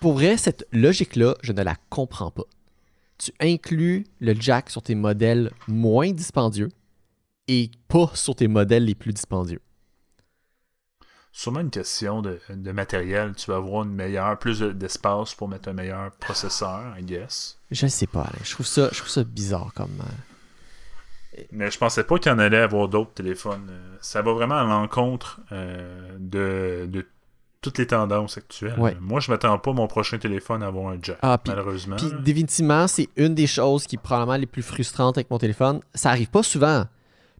pour 0.00 0.14
vrai, 0.14 0.36
cette 0.36 0.66
logique-là, 0.72 1.36
je 1.42 1.52
ne 1.52 1.62
la 1.62 1.76
comprends 1.90 2.30
pas. 2.30 2.44
Tu 3.18 3.32
inclus 3.40 4.04
le 4.20 4.34
jack 4.34 4.70
sur 4.70 4.82
tes 4.82 4.94
modèles 4.94 5.50
moins 5.68 6.10
dispendieux 6.10 6.70
et 7.48 7.70
pas 7.88 8.10
sur 8.14 8.34
tes 8.34 8.48
modèles 8.48 8.84
les 8.84 8.94
plus 8.94 9.12
dispendieux. 9.12 9.60
Sûrement 11.36 11.60
une 11.60 11.70
question 11.70 12.22
de, 12.22 12.38
matériel. 12.70 13.34
Tu 13.34 13.50
vas 13.50 13.56
avoir 13.56 13.82
une 13.82 13.92
meilleure, 13.92 14.38
plus 14.38 14.60
d'espace 14.60 15.34
pour 15.34 15.48
mettre 15.48 15.68
un 15.68 15.72
meilleur 15.72 16.12
processeur, 16.12 16.96
I 16.96 17.02
guess. 17.02 17.58
Je 17.72 17.86
ne 17.86 17.90
sais 17.90 18.06
pas, 18.06 18.30
Je 18.44 18.52
trouve 18.52 18.66
ça, 18.66 18.88
je 18.92 18.98
trouve 18.98 19.10
ça 19.10 19.24
bizarre 19.24 19.72
comme. 19.74 20.00
Euh, 20.00 21.42
Mais 21.50 21.72
je 21.72 21.78
pensais 21.78 22.04
pas 22.04 22.20
qu'il 22.20 22.30
y 22.30 22.34
en 22.34 22.38
allait 22.38 22.58
avoir 22.58 22.86
d'autres 22.86 23.14
téléphones. 23.14 23.66
Euh, 23.68 23.96
ça 24.00 24.22
va 24.22 24.32
vraiment 24.32 24.58
à 24.58 24.62
l'encontre 24.62 25.40
euh, 25.50 26.16
de, 26.20 26.86
de 26.86 27.04
toutes 27.64 27.78
les 27.78 27.86
tendances 27.86 28.36
actuelles. 28.36 28.76
Moi, 29.00 29.20
je 29.20 29.30
m'attends 29.30 29.58
pas 29.58 29.72
mon 29.72 29.86
prochain 29.86 30.18
téléphone 30.18 30.62
à 30.62 30.66
avoir 30.66 30.92
un 30.92 30.98
jack, 31.00 31.16
ah, 31.22 31.40
malheureusement. 31.46 31.96
Puis 31.96 32.10
définitivement, 32.22 32.86
c'est 32.86 33.08
une 33.16 33.34
des 33.34 33.46
choses 33.46 33.86
qui 33.86 33.96
est 33.96 33.98
probablement 34.02 34.36
les 34.36 34.44
plus 34.44 34.60
frustrantes 34.60 35.16
avec 35.16 35.30
mon 35.30 35.38
téléphone. 35.38 35.80
Ça 35.94 36.10
arrive 36.10 36.28
pas 36.28 36.42
souvent. 36.42 36.84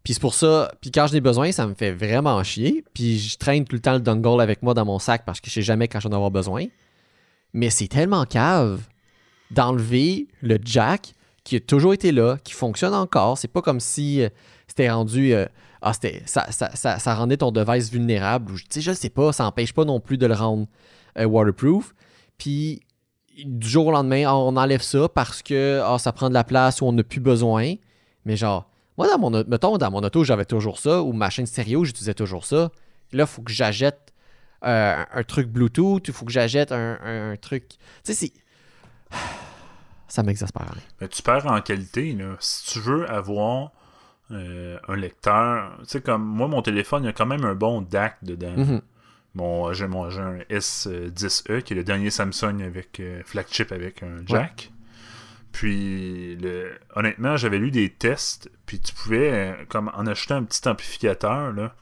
Puis 0.03 0.15
c'est 0.15 0.19
pour 0.19 0.33
ça, 0.33 0.71
puis 0.81 0.89
quand 0.89 1.05
j'en 1.05 1.15
ai 1.17 1.21
besoin, 1.21 1.51
ça 1.51 1.67
me 1.67 1.75
fait 1.75 1.91
vraiment 1.91 2.43
chier. 2.43 2.83
Puis 2.95 3.19
je 3.19 3.37
traîne 3.37 3.65
tout 3.65 3.75
le 3.75 3.81
temps 3.81 3.93
le 3.93 3.99
dongle 3.99 4.41
avec 4.41 4.63
moi 4.63 4.73
dans 4.73 4.83
mon 4.83 4.97
sac 4.97 5.25
parce 5.25 5.39
que 5.39 5.47
je 5.47 5.53
sais 5.53 5.61
jamais 5.61 5.87
quand 5.87 5.99
j'en 5.99 6.11
avoir 6.11 6.31
besoin. 6.31 6.65
Mais 7.53 7.69
c'est 7.69 7.87
tellement 7.87 8.25
cave 8.25 8.81
d'enlever 9.51 10.27
le 10.41 10.57
jack 10.63 11.13
qui 11.43 11.57
a 11.57 11.59
toujours 11.59 11.93
été 11.93 12.11
là, 12.11 12.37
qui 12.43 12.53
fonctionne 12.53 12.95
encore. 12.95 13.37
C'est 13.37 13.47
pas 13.47 13.61
comme 13.61 13.79
si 13.79 14.23
euh, 14.23 14.29
c'était 14.67 14.89
rendu. 14.89 15.33
Euh, 15.33 15.45
ah, 15.81 15.93
c'était, 15.93 16.23
ça, 16.25 16.49
ça, 16.51 17.15
rendait 17.15 17.37
ton 17.37 17.51
device 17.51 17.91
vulnérable. 17.91 18.53
Sais, 18.69 18.81
je 18.81 18.91
sais 18.91 19.09
pas, 19.09 19.31
ça 19.31 19.43
n'empêche 19.43 19.73
pas 19.73 19.85
non 19.85 19.99
plus 19.99 20.17
de 20.17 20.25
le 20.25 20.33
rendre 20.33 20.67
euh, 21.19 21.25
waterproof. 21.25 21.93
Puis 22.37 22.81
du 23.43 23.67
jour 23.67 23.87
au 23.87 23.91
lendemain, 23.91 24.31
on 24.31 24.55
enlève 24.57 24.81
ça 24.81 25.07
parce 25.09 25.43
que 25.43 25.81
ah, 25.83 25.99
ça 25.99 26.11
prend 26.11 26.29
de 26.29 26.33
la 26.33 26.43
place 26.43 26.81
ou 26.81 26.85
on 26.85 26.93
n'a 26.93 27.03
plus 27.03 27.19
besoin. 27.19 27.75
Mais 28.25 28.35
genre, 28.35 28.69
moi, 28.97 29.07
dans 29.07 29.19
mon, 29.19 29.43
mettons, 29.47 29.77
dans 29.77 29.91
mon 29.91 30.01
auto, 30.01 30.23
j'avais 30.23 30.45
toujours 30.45 30.79
ça, 30.79 31.03
ou 31.03 31.11
ma 31.11 31.29
chaîne 31.29 31.45
stéréo, 31.45 31.83
j'utilisais 31.83 32.13
toujours 32.13 32.45
ça. 32.45 32.71
Là, 33.11 33.23
il 33.23 33.27
faut 33.27 33.41
que 33.41 33.51
j'achète 33.51 34.13
euh, 34.63 35.03
un 35.13 35.23
truc 35.23 35.49
Bluetooth, 35.49 36.07
il 36.07 36.13
faut 36.13 36.25
que 36.25 36.31
j'achète 36.31 36.71
un, 36.71 37.35
truc. 37.39 37.67
Tu 37.69 37.77
sais, 38.03 38.13
c'est. 38.13 38.33
Ça 40.07 40.21
m'exaspère. 40.21 40.71
Mais 41.01 41.07
tu 41.07 41.23
perds 41.23 41.47
en 41.47 41.59
qualité, 41.61 42.13
là. 42.13 42.35
Si 42.39 42.71
tu 42.71 42.79
veux 42.79 43.09
avoir 43.09 43.71
euh, 44.31 44.77
un 44.87 44.95
lecteur, 44.95 45.77
tu 45.79 45.85
sais, 45.85 46.01
comme 46.01 46.23
moi, 46.23 46.47
mon 46.47 46.61
téléphone, 46.61 47.03
il 47.03 47.07
y 47.07 47.09
a 47.09 47.13
quand 47.13 47.25
même 47.25 47.45
un 47.45 47.55
bon 47.55 47.81
DAC 47.81 48.17
dedans. 48.23 48.55
Mhm. 48.55 48.81
Bon, 49.35 49.73
j'ai 49.73 49.83
un 49.83 50.37
S10e 50.49 51.61
qui 51.61 51.73
est 51.73 51.75
le 51.75 51.83
dernier 51.83 52.09
Samsung 52.09 52.61
avec 52.61 53.01
euh, 53.01 53.21
flagship 53.25 53.73
avec 53.73 54.01
un 54.01 54.25
jack. 54.25 54.71
Puis, 55.51 56.37
le... 56.37 56.71
honnêtement, 56.95 57.35
j'avais 57.35 57.57
lu 57.57 57.69
des 57.69 57.89
tests, 57.89 58.49
puis 58.65 58.79
tu 58.79 58.93
pouvais, 58.93 59.31
euh, 59.31 59.53
comme 59.67 59.91
en 59.93 60.07
achetant 60.07 60.35
un 60.35 60.43
petit 60.43 60.67
amplificateur, 60.67 61.51
là, 61.51 61.75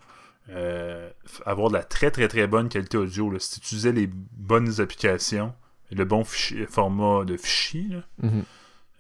euh, 0.50 1.10
avoir 1.46 1.70
de 1.70 1.76
la 1.76 1.84
très 1.84 2.12
très 2.12 2.28
très 2.28 2.48
bonne 2.48 2.70
qualité 2.70 2.98
audio. 2.98 3.30
Là. 3.30 3.40
Si 3.40 3.60
tu 3.60 3.68
utilisais 3.68 3.92
les 3.92 4.08
bonnes 4.08 4.82
applications, 4.82 5.54
le 5.92 6.06
bon 6.06 6.24
format 6.24 7.24
de 7.24 7.38
fichier, 7.38 7.88
mhm. 8.22 8.44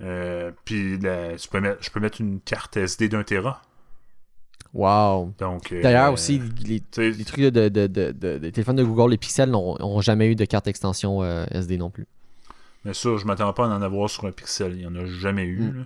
Euh, 0.03 0.51
puis 0.65 0.99
je 1.01 1.89
peux 1.89 1.99
mettre 1.99 2.21
une 2.21 2.39
carte 2.41 2.77
SD 2.77 3.09
d'un 3.09 3.23
Tera. 3.23 3.61
Wow. 4.73 5.34
D'ailleurs 5.84 6.13
aussi, 6.13 6.41
les, 6.65 6.81
trucs 7.25 7.41
de, 7.41 7.69
de, 7.69 8.49
téléphones 8.49 8.75
de 8.75 8.84
Google, 8.84 9.11
les 9.11 9.17
Pixels 9.17 9.49
n'ont 9.49 10.01
jamais 10.01 10.27
eu 10.27 10.35
de 10.35 10.45
carte 10.45 10.67
extension 10.67 11.23
SD 11.23 11.77
non 11.77 11.89
plus. 11.89 12.07
Mais 12.85 12.93
ça, 12.93 13.15
je 13.17 13.25
m'attends 13.25 13.53
pas 13.53 13.65
à 13.65 13.69
en 13.69 13.81
avoir 13.81 14.09
sur 14.09 14.25
un 14.25 14.31
Pixel. 14.31 14.73
Il 14.73 14.80
n'y 14.80 14.85
en 14.85 14.95
a 14.95 15.05
jamais 15.05 15.45
eu. 15.45 15.61
Mm. 15.61 15.85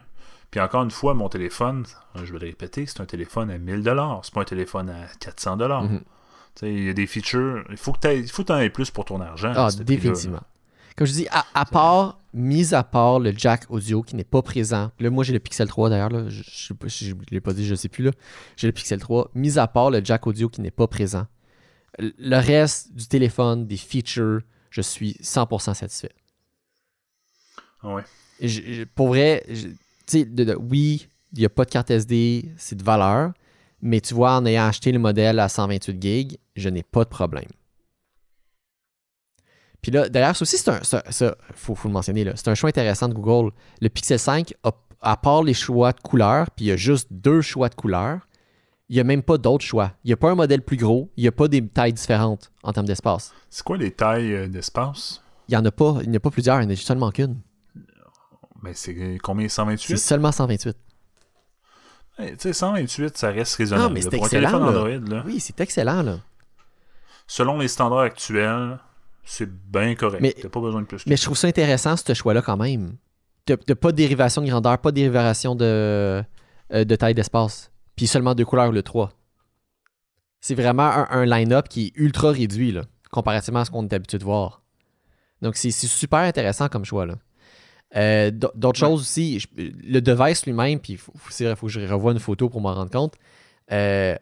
Puis 0.52 0.60
encore 0.60 0.84
une 0.84 0.92
fois, 0.92 1.14
mon 1.14 1.30
téléphone, 1.30 1.86
je 2.16 2.32
vais 2.32 2.40
le 2.40 2.48
répéter, 2.48 2.86
c'est 2.86 3.02
un 3.02 3.06
téléphone 3.06 3.52
à 3.52 3.58
1000$. 3.58 4.20
C'est 4.24 4.34
pas 4.34 4.42
un 4.42 4.46
téléphone 4.46 4.90
à 4.90 5.06
400$. 5.20 5.58
Mm-hmm. 5.58 6.02
Il 6.64 6.86
y 6.86 6.90
a 6.90 6.94
des 6.94 7.06
features. 7.06 7.64
Il 7.70 7.78
faut 7.78 7.92
que 7.94 8.00
tu 8.00 8.52
en 8.52 8.58
aies 8.58 8.70
plus 8.70 8.90
pour 8.90 9.06
ton 9.06 9.22
argent. 9.22 9.54
Ah, 9.56 9.70
définitivement. 9.84 10.42
Comme 10.98 11.06
je 11.06 11.14
dis, 11.14 11.28
à, 11.30 11.66
part, 11.66 12.20
mis 12.34 12.74
à 12.74 12.84
part 12.84 13.20
le 13.20 13.32
jack 13.32 13.66
audio 13.70 14.02
qui 14.02 14.16
n'est 14.16 14.24
pas 14.24 14.42
présent. 14.42 14.92
Là, 15.00 15.12
moi, 15.12 15.24
j'ai 15.24 15.32
le 15.32 15.40
Pixel 15.40 15.68
3 15.68 15.92
d'ailleurs. 15.92 16.10
Je 16.30 16.74
ne 16.74 17.14
l'ai 17.30 17.40
pas 17.40 17.54
dit, 17.54 17.66
je 17.66 17.72
ne 17.72 17.76
sais 17.76 17.88
plus. 17.88 18.04
là. 18.04 18.12
J'ai 18.56 18.66
le 18.66 18.74
Pixel 18.74 19.00
3. 19.00 19.30
Mis 19.36 19.60
à 19.60 19.68
part 19.68 19.92
le 19.92 20.04
jack 20.04 20.26
audio 20.26 20.50
qui 20.50 20.60
n'est 20.60 20.72
pas 20.72 20.88
présent. 20.88 21.28
Le 22.00 22.38
reste 22.38 22.96
du 22.96 23.08
téléphone, 23.08 23.68
des 23.68 23.78
features, 23.78 24.42
je 24.72 24.82
suis 24.82 25.12
100% 25.22 25.76
satisfait. 25.76 26.14
Ouais. 27.84 28.04
pour 28.96 29.10
vrai, 29.10 29.46
oui, 30.60 31.08
il 31.34 31.40
n'y 31.40 31.46
a 31.46 31.50
pas 31.50 31.66
de 31.66 31.70
carte 31.70 31.92
SD, 31.92 32.54
c'est 32.58 32.76
de 32.76 32.84
valeur. 32.84 33.34
Mais 33.84 34.02
tu 34.02 34.16
vois, 34.16 34.36
en 34.38 34.46
ayant 34.48 34.66
acheté 34.66 34.92
le 34.92 34.98
modèle 34.98 35.40
à 35.40 35.48
128 35.48 36.02
GB, 36.02 36.40
je 36.56 36.70
n'ai 36.70 36.82
pas 36.82 37.04
de 37.04 37.10
problème. 37.10 37.50
Puis 39.82 39.92
là, 39.92 40.10
d'ailleurs, 40.10 40.36
ça 40.36 40.44
aussi, 40.44 40.58
c'est 40.58 40.70
un. 40.70 40.84
Ça, 40.84 41.36
faut, 41.54 41.78
le 41.86 41.90
mentionner, 41.92 42.24
là. 42.24 42.34
C'est 42.36 42.50
un 42.50 42.56
choix 42.56 42.70
intéressant 42.70 43.08
de 43.08 43.14
Google. 43.14 43.52
Le 43.82 43.90
Pixel 43.90 44.20
5, 44.20 44.54
à 45.02 45.18
part 45.18 45.44
les 45.44 45.54
choix 45.54 45.94
de 45.94 46.00
couleurs, 46.00 46.50
puis 46.52 46.66
il 46.66 46.68
y 46.70 46.72
a 46.72 46.78
juste 46.78 47.08
deux 47.12 47.42
choix 47.42 47.70
de 47.70 47.76
couleurs, 47.76 48.28
il 48.90 48.96
n'y 48.96 49.00
a 49.00 49.04
même 49.04 49.22
pas 49.22 49.38
d'autres 49.38 49.66
choix. 49.66 49.92
Il 50.04 50.08
n'y 50.08 50.14
a 50.14 50.18
pas 50.18 50.32
un 50.32 50.36
modèle 50.36 50.62
plus 50.62 50.78
gros, 50.78 51.12
il 51.18 51.22
n'y 51.22 51.28
a 51.28 51.32
pas 51.32 51.48
des 51.48 51.66
tailles 51.66 51.94
différentes 51.94 52.52
en 52.64 52.74
termes 52.74 52.86
d'espace. 52.86 53.34
C'est 53.50 53.64
quoi 53.64 53.78
les 53.78 53.92
tailles 53.92 54.34
euh, 54.34 54.48
d'espace? 54.48 55.22
Il 55.48 55.52
n'y 55.52 55.58
en 55.58 55.66
a 55.66 55.72
pas. 55.72 55.98
Il 56.04 56.10
n'y 56.10 56.18
a 56.18 56.20
pas 56.20 56.32
plusieurs, 56.32 56.62
il 56.62 56.68
n'y 56.68 56.74
en 56.74 56.76
a 56.76 56.78
seulement 56.78 57.12
qu'une. 57.12 57.40
Mais 58.64 58.74
c'est 58.74 59.18
combien 59.22 59.48
128 59.48 59.88
C'est 59.88 59.98
seulement 59.98 60.32
128. 60.32 60.78
tu 62.18 62.36
sais, 62.38 62.54
128, 62.54 63.18
ça 63.18 63.30
reste 63.30 63.56
raisonnable. 63.56 63.88
Non, 63.88 63.94
mais 63.94 64.02
c'est 64.02 64.14
excellent. 64.14 64.54
Android, 64.54 64.90
là. 64.90 65.24
Oui, 65.26 65.40
c'est 65.40 65.60
excellent. 65.62 66.02
Là. 66.02 66.20
Selon 67.28 67.60
les 67.60 67.68
standards 67.68 68.00
actuels, 68.00 68.80
c'est 69.28 69.50
bien 69.50 69.94
correct. 69.96 70.22
Mais, 70.22 70.34
T'as 70.34 70.50
pas 70.50 70.62
besoin 70.62 70.82
de 70.82 70.88
plus. 70.88 71.06
mais 71.06 71.18
je 71.18 71.24
trouve 71.24 71.38
ça 71.38 71.48
intéressant, 71.48 71.96
ce 71.98 72.14
choix-là, 72.14 72.42
quand 72.42 72.58
même. 72.58 72.96
De, 73.46 73.56
pas 73.56 73.92
de 73.92 73.98
dérivation 73.98 74.42
de 74.42 74.48
grandeur, 74.48 74.78
pas 74.80 74.92
de 74.92 74.96
dérivation 74.96 75.56
de, 75.56 76.24
euh, 76.74 76.84
de 76.84 76.96
taille 76.96 77.14
d'espace. 77.14 77.72
Puis 77.96 78.08
seulement 78.08 78.36
deux 78.36 78.46
couleurs, 78.46 78.72
le 78.72 78.84
3. 78.84 79.12
C'est 80.40 80.56
vraiment 80.56 81.06
un, 81.10 81.26
line-up 81.26 81.68
qui 81.68 81.88
est 81.88 81.92
ultra 81.96 82.32
réduit, 82.32 82.72
là, 82.72 82.84
comparativement 83.12 83.60
à 83.60 83.66
ce 83.66 83.72
qu'on 83.72 83.84
est 83.86 83.94
habitué 83.94 84.18
de 84.18 84.24
voir. 84.24 84.62
Donc, 85.42 85.56
c'est 85.58 85.72
super 85.72 86.20
intéressant 86.20 86.70
comme 86.70 86.86
choix, 86.86 87.06
là. 87.06 87.16
Euh, 87.96 88.32
d'autres 88.32 88.80
choses 88.80 89.02
aussi, 89.02 89.42
le 89.56 90.02
device 90.02 90.46
lui-même, 90.46 90.80
puis 90.80 90.94
il 90.94 90.98
faut, 90.98 91.14
que 91.14 91.68
je 91.68 91.80
revoie 91.88 92.12
une 92.12 92.20
photo 92.20 92.50
pour 92.50 92.60
m'en 92.60 92.74
rendre 92.74 92.92
compte. 92.92 93.16
Euh, 93.72 94.16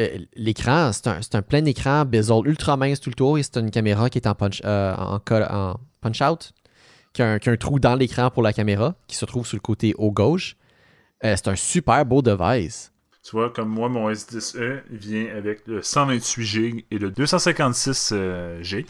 euh, 0.00 0.18
l'écran, 0.34 0.90
c'est 0.92 1.34
un, 1.34 1.42
plein 1.42 1.64
écran 1.64 2.04
bezel 2.04 2.42
ultra 2.46 2.76
mince 2.76 3.00
tout 3.00 3.10
le 3.10 3.14
tour 3.14 3.38
et 3.38 3.42
c'est 3.42 3.56
une 3.58 3.70
caméra 3.70 4.08
qui 4.10 4.18
est 4.18 4.26
en 4.26 4.34
punch, 4.34 4.62
en, 4.64 5.20
punch 6.00 6.22
out, 6.22 6.52
qui 7.12 7.22
a, 7.22 7.32
un, 7.44 7.56
trou 7.56 7.78
dans 7.78 7.94
l'écran 7.94 8.30
pour 8.30 8.42
la 8.42 8.52
caméra 8.52 8.94
qui 9.06 9.16
se 9.16 9.24
trouve 9.24 9.46
sur 9.46 9.56
le 9.56 9.60
côté 9.60 9.94
haut 9.98 10.10
gauche. 10.10 10.56
c'est 11.22 11.48
un 11.48 11.56
super 11.56 12.04
beau 12.06 12.22
device. 12.22 12.90
Tu 13.22 13.36
vois, 13.36 13.50
comme 13.50 13.68
moi, 13.68 13.88
mon 13.88 14.10
S10e 14.10 14.80
vient 14.90 15.26
avec 15.36 15.64
le 15.66 15.80
128 15.80 16.42
GB 16.44 16.84
et 16.90 16.98
le 16.98 17.10
256 17.12 18.14
GB. 18.62 18.86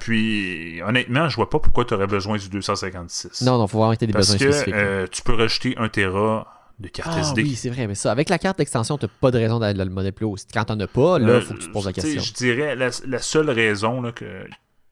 Puis, 0.00 0.80
honnêtement, 0.82 1.28
je 1.28 1.36
vois 1.36 1.50
pas 1.50 1.58
pourquoi 1.58 1.84
tu 1.84 1.94
aurais 1.94 2.06
besoin 2.06 2.36
du 2.36 2.48
256. 2.48 3.42
Non, 3.42 3.58
non, 3.58 3.66
faut 3.66 3.78
voir 3.78 3.92
que 3.92 3.98
tu 3.98 4.06
des 4.06 4.12
besoins 4.12 4.36
que, 4.36 4.44
spécifiques. 4.44 4.74
Euh, 4.74 5.06
tu 5.10 5.22
peux 5.22 5.34
rajouter 5.34 5.74
un 5.78 5.88
Tera 5.88 6.46
de 6.78 6.88
carte 6.88 7.10
ah, 7.12 7.20
SD. 7.20 7.42
Oui, 7.42 7.54
c'est 7.54 7.70
vrai, 7.70 7.86
mais 7.86 7.94
ça, 7.94 8.10
avec 8.10 8.28
la 8.28 8.38
carte 8.38 8.58
d'extension, 8.58 8.98
tu 8.98 9.04
n'as 9.04 9.10
pas 9.20 9.30
de 9.30 9.38
raison 9.38 9.58
d'aller 9.58 9.84
le 9.84 9.90
modèle 9.90 10.12
plus 10.12 10.26
haut. 10.26 10.36
Quand 10.52 10.64
tu 10.64 10.72
n'en 10.72 10.80
as 10.80 10.86
pas, 10.86 11.18
là, 11.18 11.26
il 11.26 11.30
euh, 11.30 11.40
faut 11.40 11.54
que 11.54 11.60
tu 11.60 11.68
te 11.68 11.72
poses 11.72 11.86
la 11.86 11.92
question. 11.92 12.20
Je 12.20 12.32
dirais, 12.32 12.76
la, 12.76 13.18
seule 13.20 13.50
raison 13.50 14.00
là, 14.00 14.12
que, 14.12 14.46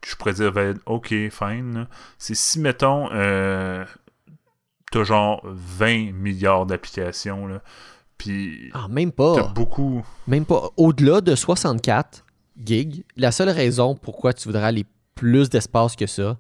je 0.06 0.14
pourrais 0.16 0.34
dire, 0.34 0.52
va 0.52 0.62
être 0.62 0.80
OK, 0.86 1.08
fine, 1.08 1.86
c'est 2.18 2.34
si, 2.34 2.60
mettons, 2.60 3.08
euh, 3.12 3.84
tu 4.90 4.98
as 4.98 5.04
genre 5.04 5.42
20 5.44 6.12
milliards 6.12 6.66
d'applications, 6.66 7.60
puis. 8.16 8.70
Ah, 8.74 8.86
même 8.88 9.10
pas. 9.12 9.34
T'as 9.34 9.48
beaucoup. 9.48 10.06
Même 10.28 10.44
pas. 10.44 10.70
Au-delà 10.76 11.20
de 11.20 11.34
64 11.34 12.24
gigs, 12.56 13.04
la 13.16 13.32
seule 13.32 13.48
raison 13.48 13.96
pourquoi 13.96 14.32
tu 14.32 14.48
voudrais 14.48 14.66
aller 14.66 14.86
plus 15.14 15.50
d'espace 15.50 15.96
que 15.96 16.06
ça, 16.06 16.38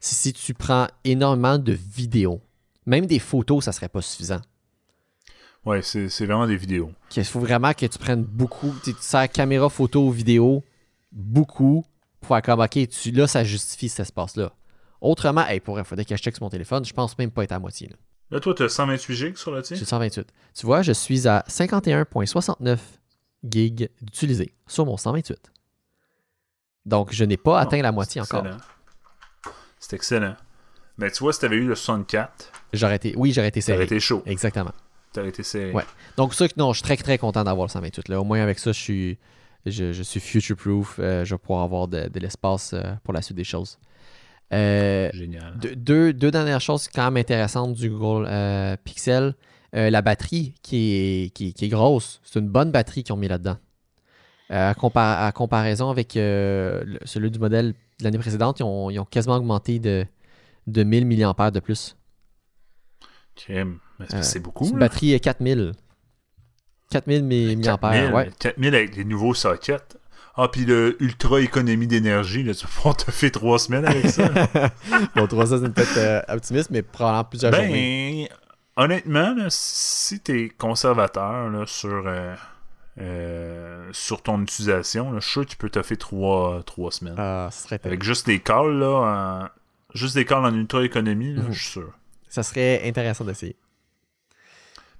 c'est 0.00 0.14
si 0.14 0.32
tu 0.32 0.54
prends 0.54 0.86
énormément 1.04 1.58
de 1.58 1.72
vidéos. 1.72 2.40
Même 2.86 3.06
des 3.06 3.18
photos, 3.18 3.64
ça 3.64 3.72
serait 3.72 3.88
pas 3.88 4.00
suffisant. 4.00 4.40
Ouais, 5.64 5.82
c'est 5.82 6.24
vraiment 6.24 6.46
des 6.46 6.56
vidéos. 6.56 6.90
Il 7.14 7.24
faut 7.24 7.40
vraiment 7.40 7.72
que 7.74 7.86
tu 7.86 7.98
prennes 7.98 8.24
beaucoup. 8.24 8.74
Tu 8.82 8.94
sais, 9.00 9.28
caméra, 9.28 9.68
photo, 9.68 10.10
vidéo, 10.10 10.64
beaucoup 11.12 11.84
pour 12.20 12.28
faire 12.28 12.42
comme, 12.42 12.60
OK, 12.60 12.88
tu, 12.88 13.10
là, 13.10 13.26
ça 13.26 13.44
justifie 13.44 13.88
cet 13.88 14.00
espace-là. 14.00 14.52
Autrement, 15.00 15.46
hey, 15.46 15.60
pour, 15.60 15.78
il 15.78 15.84
faudrait 15.84 16.04
que 16.04 16.16
je 16.16 16.22
check 16.22 16.34
sur 16.34 16.44
mon 16.44 16.50
téléphone, 16.50 16.84
je 16.84 16.92
pense 16.92 17.16
même 17.18 17.30
pas 17.30 17.44
être 17.44 17.52
à 17.52 17.58
moitié. 17.58 17.88
Là, 17.88 17.96
là 18.30 18.40
toi, 18.40 18.54
tu 18.54 18.62
as 18.62 18.68
128 18.68 19.14
gigs 19.14 19.36
sur 19.36 19.50
le 19.50 19.62
tien? 19.62 19.76
J'ai 19.76 19.84
128. 19.84 20.26
Tu 20.54 20.66
vois, 20.66 20.82
je 20.82 20.92
suis 20.92 21.26
à 21.26 21.44
51,69 21.48 22.78
gigs 23.44 23.88
d'utilisés 24.02 24.54
sur 24.66 24.84
mon 24.84 24.96
128. 24.96 25.50
Donc, 26.86 27.12
je 27.12 27.24
n'ai 27.24 27.36
pas 27.36 27.60
atteint 27.60 27.80
la 27.82 27.92
moitié 27.92 28.20
encore. 28.20 28.44
C'est 29.78 29.96
excellent. 29.96 30.36
Mais 30.98 31.10
tu 31.10 31.20
vois, 31.20 31.32
si 31.32 31.40
tu 31.40 31.46
avais 31.46 31.56
eu 31.56 31.66
le 31.66 31.74
64, 31.74 32.52
j'aurais 32.74 32.96
été, 32.96 33.14
oui, 33.16 33.32
j'aurais 33.32 33.48
été 33.48 33.62
serré. 33.62 33.78
T'aurais 33.78 33.86
été 33.86 34.00
chaud. 34.00 34.22
Exactement. 34.26 34.72
T'aurais 35.12 35.30
été 35.30 35.42
serré. 35.42 35.72
Ouais. 35.72 35.84
Donc, 36.16 36.34
ça, 36.34 36.46
non, 36.56 36.72
je 36.72 36.78
suis 36.78 36.84
très, 36.84 36.96
très 36.96 37.18
content 37.18 37.42
d'avoir 37.42 37.66
le 37.66 37.70
128. 37.70 38.08
Là. 38.08 38.20
Au 38.20 38.24
moins, 38.24 38.40
avec 38.40 38.58
ça, 38.58 38.72
je 38.72 38.78
suis, 38.78 39.18
je, 39.66 40.02
suis 40.02 40.20
future-proof. 40.20 40.98
Euh, 40.98 41.24
je 41.24 41.34
vais 41.34 41.38
pouvoir 41.38 41.62
avoir 41.62 41.88
de, 41.88 42.08
l'espace 42.18 42.72
euh, 42.72 42.82
pour 43.02 43.12
la 43.12 43.22
suite 43.22 43.36
des 43.36 43.44
choses. 43.44 43.78
Euh, 44.52 45.10
Génial. 45.12 45.56
Deux, 45.58 46.12
deux, 46.12 46.30
dernières 46.30 46.60
choses 46.60 46.88
quand 46.88 47.04
même 47.04 47.16
intéressantes 47.16 47.74
du 47.74 47.90
Google 47.90 48.28
Pixel. 48.84 49.34
la 49.72 50.02
batterie 50.02 50.54
qui 50.62 50.94
est, 50.94 51.30
qui, 51.34 51.54
est 51.60 51.68
grosse. 51.68 52.20
C'est 52.24 52.38
une 52.38 52.48
bonne 52.48 52.70
batterie 52.70 53.02
qu'ils 53.02 53.12
ont 53.12 53.18
mis 53.18 53.28
là-dedans. 53.28 53.58
à, 54.48 55.32
comparaison 55.34 55.90
avec 55.90 56.12
celui 56.12 57.30
du 57.30 57.38
modèle 57.38 57.74
de 57.98 58.04
l'année 58.04 58.18
précédente, 58.18 58.60
ils 58.60 58.64
ont, 58.64 58.90
ils 58.90 58.98
ont, 58.98 59.04
quasiment 59.04 59.36
augmenté 59.36 59.78
de, 59.78 60.04
de 60.66 60.82
1000 60.82 61.06
mAh 61.06 61.50
de 61.50 61.60
plus. 61.60 61.96
C'est 64.22 64.40
beaucoup. 64.40 64.68
Une 64.68 64.78
batterie 64.78 65.18
4000. 65.20 65.72
4000 66.90 67.24
mAh. 67.24 68.10
Ouais. 68.12 68.30
4000 68.38 68.74
avec 68.74 68.96
les 68.96 69.04
nouveaux 69.04 69.34
sockets. 69.34 69.96
Ah, 70.36 70.48
puis 70.48 70.64
le 70.64 70.96
ultra 71.02 71.40
économie 71.40 71.86
d'énergie, 71.86 72.42
là, 72.42 72.54
tu 72.54 72.66
vas 72.82 72.94
te 72.94 73.10
faire 73.10 73.30
trois 73.32 73.58
semaines 73.58 73.84
avec 73.84 74.06
ça. 74.08 74.28
bon, 75.16 75.26
trois 75.26 75.46
semaines, 75.46 75.72
c'est 75.76 75.84
peut-être 75.84 75.98
euh, 75.98 76.34
optimiste, 76.34 76.70
mais 76.70 76.82
probablement 76.82 77.24
plusieurs 77.24 77.52
ben, 77.52 77.66
journées. 77.66 78.28
Honnêtement, 78.76 79.34
si 79.48 80.20
tu 80.20 80.44
es 80.44 80.48
conservateur 80.48 81.50
là, 81.50 81.64
sur, 81.66 82.04
euh, 82.06 82.34
euh, 83.00 83.88
sur 83.92 84.22
ton 84.22 84.40
utilisation, 84.40 85.12
je 85.14 85.20
suis 85.20 85.32
sûr 85.32 85.44
que 85.44 85.50
tu 85.50 85.56
peux 85.56 85.68
te 85.68 85.82
faire 85.82 85.98
trois, 85.98 86.62
trois 86.64 86.90
semaines. 86.90 87.16
Ah, 87.18 87.48
ce 87.52 87.64
serait 87.64 87.80
Avec 87.84 88.02
juste 88.02 88.26
des 88.26 88.38
calls, 88.38 88.78
là, 88.78 89.50
juste 89.94 90.14
des 90.14 90.24
calls 90.24 90.44
en 90.44 90.54
ultra 90.54 90.84
économie, 90.84 91.34
mhm. 91.34 91.48
je 91.50 91.58
suis 91.58 91.70
sûr. 91.72 91.92
Ça 92.28 92.42
serait 92.42 92.88
intéressant 92.88 93.24
d'essayer. 93.24 93.56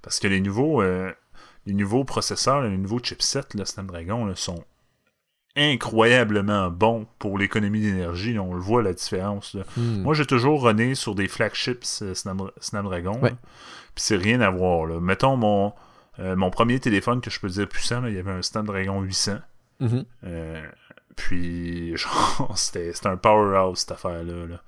Parce 0.01 0.19
que 0.19 0.27
les 0.27 0.41
nouveaux, 0.41 0.81
les 0.81 1.73
nouveaux 1.73 2.03
processeurs, 2.03 2.61
les 2.61 2.77
nouveaux 2.77 2.99
chipsets, 2.99 3.55
le 3.55 3.65
Snapdragon, 3.65 4.33
sont 4.35 4.63
incroyablement 5.55 6.69
bons 6.69 7.07
pour 7.19 7.37
l'économie 7.37 7.81
d'énergie. 7.81 8.39
On 8.39 8.53
le 8.53 8.59
voit 8.59 8.81
la 8.81 8.93
différence. 8.93 9.55
Hmm. 9.75 10.01
Moi, 10.01 10.13
j'ai 10.13 10.25
toujours 10.25 10.63
runné 10.63 10.95
sur 10.95 11.15
des 11.15 11.27
flagships 11.27 12.01
euh, 12.01 12.13
Snapdragon. 12.59 13.19
Puis 13.21 13.33
c'est 13.97 14.15
rien 14.15 14.41
à 14.41 14.49
voir. 14.49 14.87
Mettons 15.01 15.35
mon, 15.35 15.73
euh, 16.19 16.35
mon 16.35 16.49
premier 16.49 16.79
téléphone 16.79 17.21
que 17.21 17.29
je 17.29 17.39
peux 17.39 17.49
dire 17.49 17.67
puissant, 17.67 18.05
il 18.05 18.13
y 18.13 18.19
avait 18.19 18.31
un 18.31 18.41
Snapdragon 18.41 19.01
800. 19.01 19.39
Mm-hmm. 19.81 20.05
Euh, 20.25 20.65
puis, 21.15 21.95
c'était 22.55 22.93
un 23.05 23.17
powerhouse 23.17 23.79
cette 23.79 23.91
affaire-là. 23.91 24.61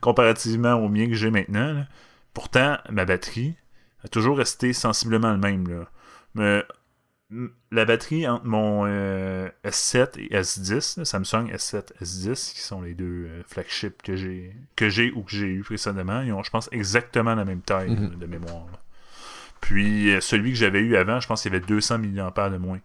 comparativement 0.00 0.74
au 0.74 0.88
mien 0.88 1.06
que 1.06 1.14
j'ai 1.14 1.30
maintenant. 1.30 1.84
Pourtant, 2.32 2.78
ma 2.90 3.04
batterie, 3.04 3.54
a 4.06 4.08
toujours 4.08 4.38
resté 4.38 4.72
sensiblement 4.72 5.32
le 5.32 5.38
même. 5.38 5.68
Là. 5.68 5.86
Mais 6.34 6.64
la 7.72 7.84
batterie 7.84 8.26
entre 8.28 8.44
mon 8.46 8.84
euh, 8.86 9.48
S7 9.64 10.18
et 10.18 10.28
S10, 10.28 11.04
Samsung 11.04 11.50
S7 11.52 11.92
S10, 12.00 12.54
qui 12.54 12.60
sont 12.60 12.80
les 12.80 12.94
deux 12.94 13.26
euh, 13.28 13.42
flagships 13.48 14.00
que 14.02 14.14
j'ai 14.14 14.54
que 14.76 14.88
j'ai 14.88 15.10
ou 15.10 15.22
que 15.22 15.32
j'ai 15.32 15.48
eu 15.48 15.62
précédemment, 15.62 16.22
ils 16.22 16.32
ont, 16.32 16.42
je 16.42 16.50
pense, 16.50 16.68
exactement 16.70 17.34
la 17.34 17.44
même 17.44 17.62
taille 17.62 17.90
mhm. 17.90 18.16
de 18.16 18.26
mémoire. 18.26 18.66
Puis 19.60 20.14
euh, 20.14 20.20
celui 20.20 20.52
que 20.52 20.58
j'avais 20.58 20.80
eu 20.80 20.96
avant, 20.96 21.18
je 21.18 21.26
pense 21.26 21.42
qu'il 21.42 21.52
y 21.52 21.56
avait 21.56 21.66
200 21.66 21.98
mAh 21.98 22.50
de 22.50 22.58
moins. 22.58 22.80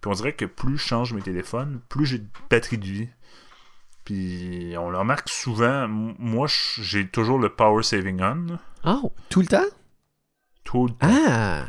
Puis 0.00 0.10
on 0.10 0.14
dirait 0.14 0.34
que 0.34 0.44
plus 0.44 0.78
je 0.78 0.86
change 0.86 1.12
mes 1.12 1.22
téléphones, 1.22 1.80
plus 1.88 2.06
j'ai 2.06 2.18
de 2.18 2.28
batterie 2.48 2.78
de 2.78 2.86
vie. 2.86 3.08
Puis 4.04 4.74
on 4.78 4.90
le 4.90 4.98
remarque 4.98 5.28
souvent, 5.28 5.88
moi 5.88 6.46
j'ai 6.48 7.08
toujours 7.08 7.38
le 7.38 7.48
power 7.48 7.82
saving 7.82 8.20
on. 8.22 8.58
Oh, 8.84 9.12
tout 9.28 9.40
le 9.40 9.46
temps? 9.46 9.66
Tout 10.64 10.86
le 10.86 10.92
temps. 10.92 11.08
Ah! 11.10 11.64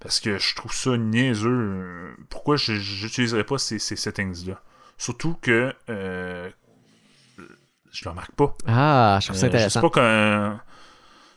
Parce 0.00 0.20
que 0.20 0.38
je 0.38 0.54
trouve 0.54 0.74
ça 0.74 0.98
niaiseux. 0.98 2.14
Pourquoi 2.28 2.56
je 2.56 2.72
n'utiliserais 2.72 3.44
pas 3.44 3.56
ces, 3.56 3.78
settings-là? 3.78 4.60
Surtout 4.98 5.34
que 5.40 5.74
euh, 5.88 6.50
je 7.94 8.04
le 8.04 8.10
remarque 8.10 8.32
pas. 8.32 8.54
Ah, 8.66 9.18
je 9.22 9.28
trouve 9.28 9.38
ça 9.38 9.46
intéressant. 9.46 9.80
Euh, 9.80 9.82
je 9.82 9.88
sais 9.88 10.00
pas 10.00 10.64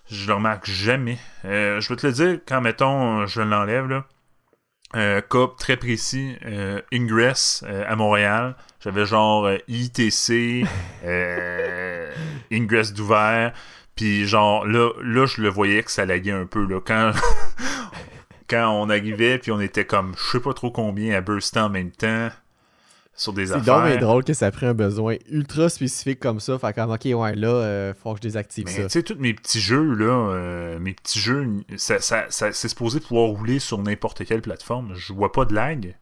je 0.09 0.27
le 0.27 0.33
remarque 0.33 0.69
jamais. 0.69 1.17
Euh, 1.45 1.79
je 1.79 1.89
vais 1.89 1.95
te 1.95 2.07
le 2.07 2.13
dire 2.13 2.39
quand, 2.47 2.61
mettons, 2.61 3.25
je 3.25 3.41
l'enlève, 3.41 3.87
là. 3.87 4.05
Euh, 4.95 5.21
cas 5.21 5.47
très 5.57 5.75
précis, 5.77 6.37
Ingress 6.93 7.63
à 7.87 7.95
Montréal. 7.95 8.55
J'avais 8.79 9.05
genre 9.05 9.49
ITC, 9.67 10.65
Ingress 12.51 12.93
d'ouvert. 12.93 13.53
Puis 13.97 14.25
genre, 14.25 14.65
là, 14.65 14.91
là, 15.03 15.25
je 15.25 15.41
le 15.41 15.49
voyais 15.49 15.83
que 15.83 15.91
ça 15.91 16.05
laguait 16.05 16.31
un 16.31 16.45
peu. 16.45 16.65
Là. 16.65 16.79
Quand, 16.85 17.11
quand 18.49 18.71
on 18.71 18.89
arrivait, 18.89 19.39
puis 19.39 19.51
on 19.51 19.59
était 19.59 19.85
comme, 19.85 20.13
je 20.15 20.31
sais 20.31 20.39
pas 20.39 20.53
trop 20.53 20.71
combien 20.71 21.17
à 21.17 21.21
burster 21.21 21.59
en 21.59 21.69
même 21.69 21.91
temps 21.91 22.29
sur 23.15 23.33
des 23.33 23.51
affaires. 23.51 23.87
C'est 23.87 23.97
drôle 23.97 24.23
que 24.23 24.33
ça 24.33 24.51
pris 24.51 24.67
un 24.67 24.75
besoin 24.75 25.15
ultra 25.29 25.67
spécifique 25.69 26.19
comme 26.19 26.39
ça. 26.39 26.57
Fait 26.59 26.73
comme, 26.73 26.91
ok, 26.91 27.05
ouais, 27.05 27.35
là, 27.35 27.47
euh, 27.47 27.93
faut 28.01 28.11
que 28.11 28.17
je 28.17 28.21
désactive 28.21 28.67
ça. 28.67 28.83
Tu 28.83 28.89
sais, 28.89 29.03
tous 29.03 29.15
mes 29.15 29.33
petits 29.33 29.59
jeux, 29.59 29.95
là, 29.95 30.05
euh, 30.05 30.79
mes 30.79 30.93
petits 30.93 31.19
jeux, 31.19 31.47
ça, 31.75 31.99
ça, 31.99 32.27
c'est 32.29 32.67
supposé 32.67 32.99
pouvoir 32.99 33.29
rouler 33.29 33.57
sur 33.57 33.79
n'importe 33.79 34.23
quelle 34.25 34.41
plateforme. 34.41 34.93
Je 34.93 35.11
vois 35.11 35.31
pas 35.31 35.45
de 35.45 35.55
lag. 35.55 35.95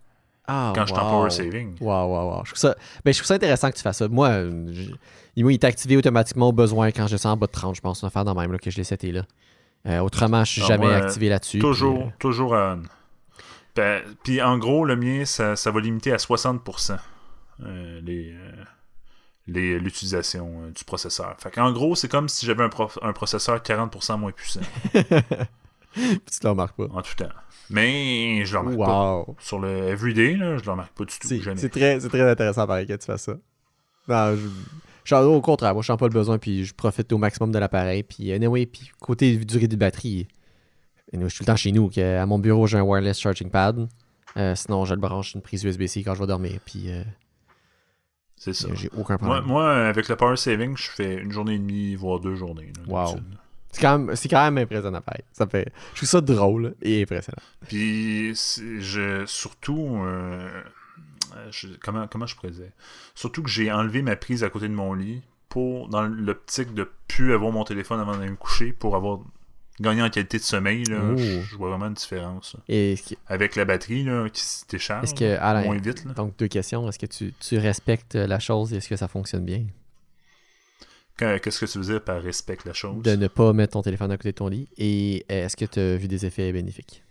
Ah, 0.48 0.74
quand 0.76 0.86
je 0.86 0.94
suis 0.94 1.02
en 1.02 1.10
power 1.10 1.30
saving. 1.30 1.76
Waouh, 1.80 2.12
waouh, 2.12 2.30
waouh. 2.30 2.46
Je 2.46 2.52
trouve 2.52 2.60
ça, 2.60 2.76
ben, 3.04 3.12
je 3.12 3.18
trouve 3.18 3.28
ça 3.28 3.34
intéressant 3.36 3.72
que 3.72 3.78
tu 3.78 3.82
fasses 3.82 3.98
ça. 3.98 4.08
Moi, 4.10 4.44
il 5.36 5.50
est 5.52 5.64
activé 5.64 5.98
automatiquement 5.98 6.50
au 6.50 6.54
besoin 6.54 6.92
quand 6.92 7.08
je 7.08 7.18
sens 7.18 7.34
en 7.34 7.38
bas 7.38 7.48
de 7.48 7.52
30, 7.52 7.76
je 7.76 7.82
pense. 7.82 8.04
On 8.04 8.08
va 8.08 8.12
faire 8.12 8.26
dans 8.26 8.36
même 8.36 8.52
là, 8.52 8.58
que 8.58 8.72
je 8.72 8.78
l'ai 8.78 8.84
seté 8.84 9.12
là. 9.12 9.24
Euh, 9.88 10.00
autrement, 10.00 10.44
je 10.44 10.52
suis 10.52 10.62
ah, 10.64 10.68
jamais 10.68 10.94
activé 10.94 11.30
là-dessus. 11.30 11.60
Toujours, 11.60 12.08
euh, 12.08 12.12
toujours 12.20 12.54
on. 12.54 12.82
Ben, 13.76 14.02
puis 14.24 14.42
en 14.42 14.58
gros, 14.58 14.86
le 14.86 14.96
mien, 14.96 15.26
ça, 15.26 15.56
ça 15.56 15.70
va 15.70 15.82
limiter 15.82 16.12
à 16.14 16.16
60% 16.16 16.98
euh, 17.66 18.02
l'utilisation 19.48 20.70
du 20.76 20.84
processeur. 20.86 21.36
Fait 21.40 21.60
en 21.60 21.72
gros, 21.74 21.94
c'est 21.96 22.08
comme 22.08 22.30
si 22.30 22.46
j'avais 22.46 22.64
un, 22.64 22.70
un, 23.02 23.14
processeur 23.14 23.58
40% 23.58 24.18
moins 24.18 24.32
puissant. 24.32 24.62
tu 24.94 25.00
le 26.44 26.50
remarques 26.50 26.78
pas. 26.78 26.88
En 26.92 27.02
tout 27.02 27.16
temps. 27.16 27.30
Mais 27.70 28.46
je 28.46 28.54
le 28.54 28.60
remarque 28.60 28.78
pas. 28.78 29.26
Sur 29.40 29.60
le 29.60 29.90
everyday, 29.90 30.36
là, 30.36 30.58
je 30.58 30.64
le 30.64 30.72
remarque 30.72 30.94
pas 30.94 31.04
du 31.04 31.20
tout. 31.20 31.28
C'est 31.28 31.70
très, 31.70 32.00
très 32.00 32.30
intéressant 32.30 32.66
pareil 32.66 32.88
que 32.88 32.94
tu 32.94 33.06
fasses 33.06 33.24
ça. 33.24 33.36
Non, 34.08 34.36
je... 34.36 34.48
Au 35.12 35.42
contraire, 35.42 35.74
moi, 35.74 35.82
je 35.82 35.88
sens 35.88 35.98
pas 35.98 36.08
le 36.08 36.14
besoin, 36.14 36.38
puis 36.38 36.66
je 36.66 36.74
profite 36.74 37.12
au 37.14 37.18
maximum 37.18 37.52
de 37.52 37.60
l'appareil. 37.60 38.04
Puis, 38.04 38.32
anyway, 38.32 38.66
puis 38.66 38.92
côté 39.00 39.38
durée 39.38 39.68
de 39.68 39.76
batterie, 39.76 40.28
je 41.14 41.28
suis 41.28 41.38
tout 41.38 41.44
le 41.44 41.48
temps 41.48 41.56
chez 41.56 41.72
nous. 41.72 41.90
à 41.98 42.26
mon 42.26 42.40
bureau, 42.40 42.68
j'ai 42.68 42.78
un 42.78 42.84
wireless 42.84 43.20
charging 43.20 43.50
pad. 43.50 43.88
Euh, 44.38 44.56
sinon, 44.56 44.86
je 44.86 44.94
le 44.94 45.00
branche 45.00 45.34
une 45.34 45.42
prise 45.42 45.64
USB-C 45.64 46.04
quand 46.04 46.14
je 46.14 46.20
vais 46.20 46.28
dormir. 46.28 46.60
Puis, 46.66 46.92
euh, 46.92 47.04
c'est 48.36 48.54
ça. 48.54 48.68
J'ai 48.74 48.90
aucun 48.98 49.18
problème. 49.18 49.46
Moi, 49.46 49.88
avec 49.88 50.10
le 50.10 50.16
power 50.16 50.36
saving, 50.36 50.76
je 50.76 50.90
fais 50.90 51.16
une 51.16 51.32
journée 51.32 51.56
et 51.56 51.60
demie, 51.60 51.96
voire 51.96 52.20
deux 52.20 52.36
journées. 52.36 52.72
wow. 52.88 53.16
C'est 53.72 53.82
quand, 53.82 54.00
même, 54.00 54.16
quand 54.16 54.44
même 54.52 54.58
impressionnant, 54.58 55.02
pareil. 55.02 55.24
Ça 55.34 55.46
fait, 55.48 55.68
je 55.92 55.98
trouve 55.98 56.10
ça 56.10 56.22
drôle 56.22 56.76
et 56.82 57.02
impressionnant. 57.02 57.42
Puis, 57.68 58.34
je, 58.34 59.26
surtout, 59.26 59.98
euh, 60.02 60.48
euh, 61.36 61.78
comment, 61.84 62.08
comment 62.08 62.26
je 62.26 62.36
pourrais 62.36 62.52
dire? 62.52 62.72
Surtout 63.14 63.44
que 63.44 63.50
j'ai 63.50 63.72
enlevé 63.72 64.02
ma 64.02 64.16
prise 64.16 64.44
à 64.44 64.50
côté 64.50 64.68
de 64.68 64.74
mon 64.74 64.94
lit 64.94 65.22
pour 65.50 65.90
dans 65.90 66.04
l'optique 66.04 66.74
de 66.74 66.90
plus 67.08 67.34
avoir 67.34 67.52
mon 67.52 67.64
téléphone 67.64 68.00
avant 68.00 68.18
d'aller 68.18 68.32
me 68.32 68.36
coucher 68.36 68.74
pour 68.74 68.96
avoir 68.96 69.20
gagné 69.80 70.02
en 70.02 70.10
qualité 70.10 70.38
de 70.38 70.44
sommeil. 70.44 70.84
Là, 70.86 71.16
je, 71.16 71.56
vois 71.56 71.70
vraiment 71.70 71.88
une 71.88 71.94
différence. 71.94 72.56
Avec 73.28 73.56
la 73.56 73.66
batterie 73.66 74.04
là, 74.04 74.30
qui 74.30 74.42
s'écharge 74.42 75.14
moins 75.20 75.78
vite. 75.78 76.08
Donc, 76.16 76.38
deux 76.38 76.48
questions. 76.48 76.88
Est-ce 76.90 77.00
que 77.00 77.06
tu, 77.06 77.34
tu, 77.40 77.58
respectes 77.58 78.16
la 78.16 78.40
chose 78.40 78.74
et 78.74 78.78
est-ce 78.78 78.90
que 78.90 78.96
ça 78.96 79.08
fonctionne 79.08 79.46
bien? 79.46 79.66
Qu'est-ce 81.18 81.62
que 81.62 81.66
tu 81.66 81.78
veux 81.78 81.86
dire 81.86 82.04
par 82.04 82.22
respecte 82.22 82.66
la 82.66 82.74
chose? 82.74 83.02
De 83.02 83.16
ne 83.16 83.28
pas 83.28 83.54
mettre 83.54 83.74
ton 83.74 83.82
téléphone 83.82 84.12
à 84.12 84.18
côté 84.18 84.32
de 84.32 84.38
ton 84.38 84.50
lit. 84.50 84.68
Et 84.78 85.26
est-ce 85.30 85.56
que 85.56 85.66
tu 85.66 85.80
as 85.80 85.96
vu 85.96 86.08
des 86.08 86.26
effets 86.26 86.52
bénéfiques? 86.52 87.05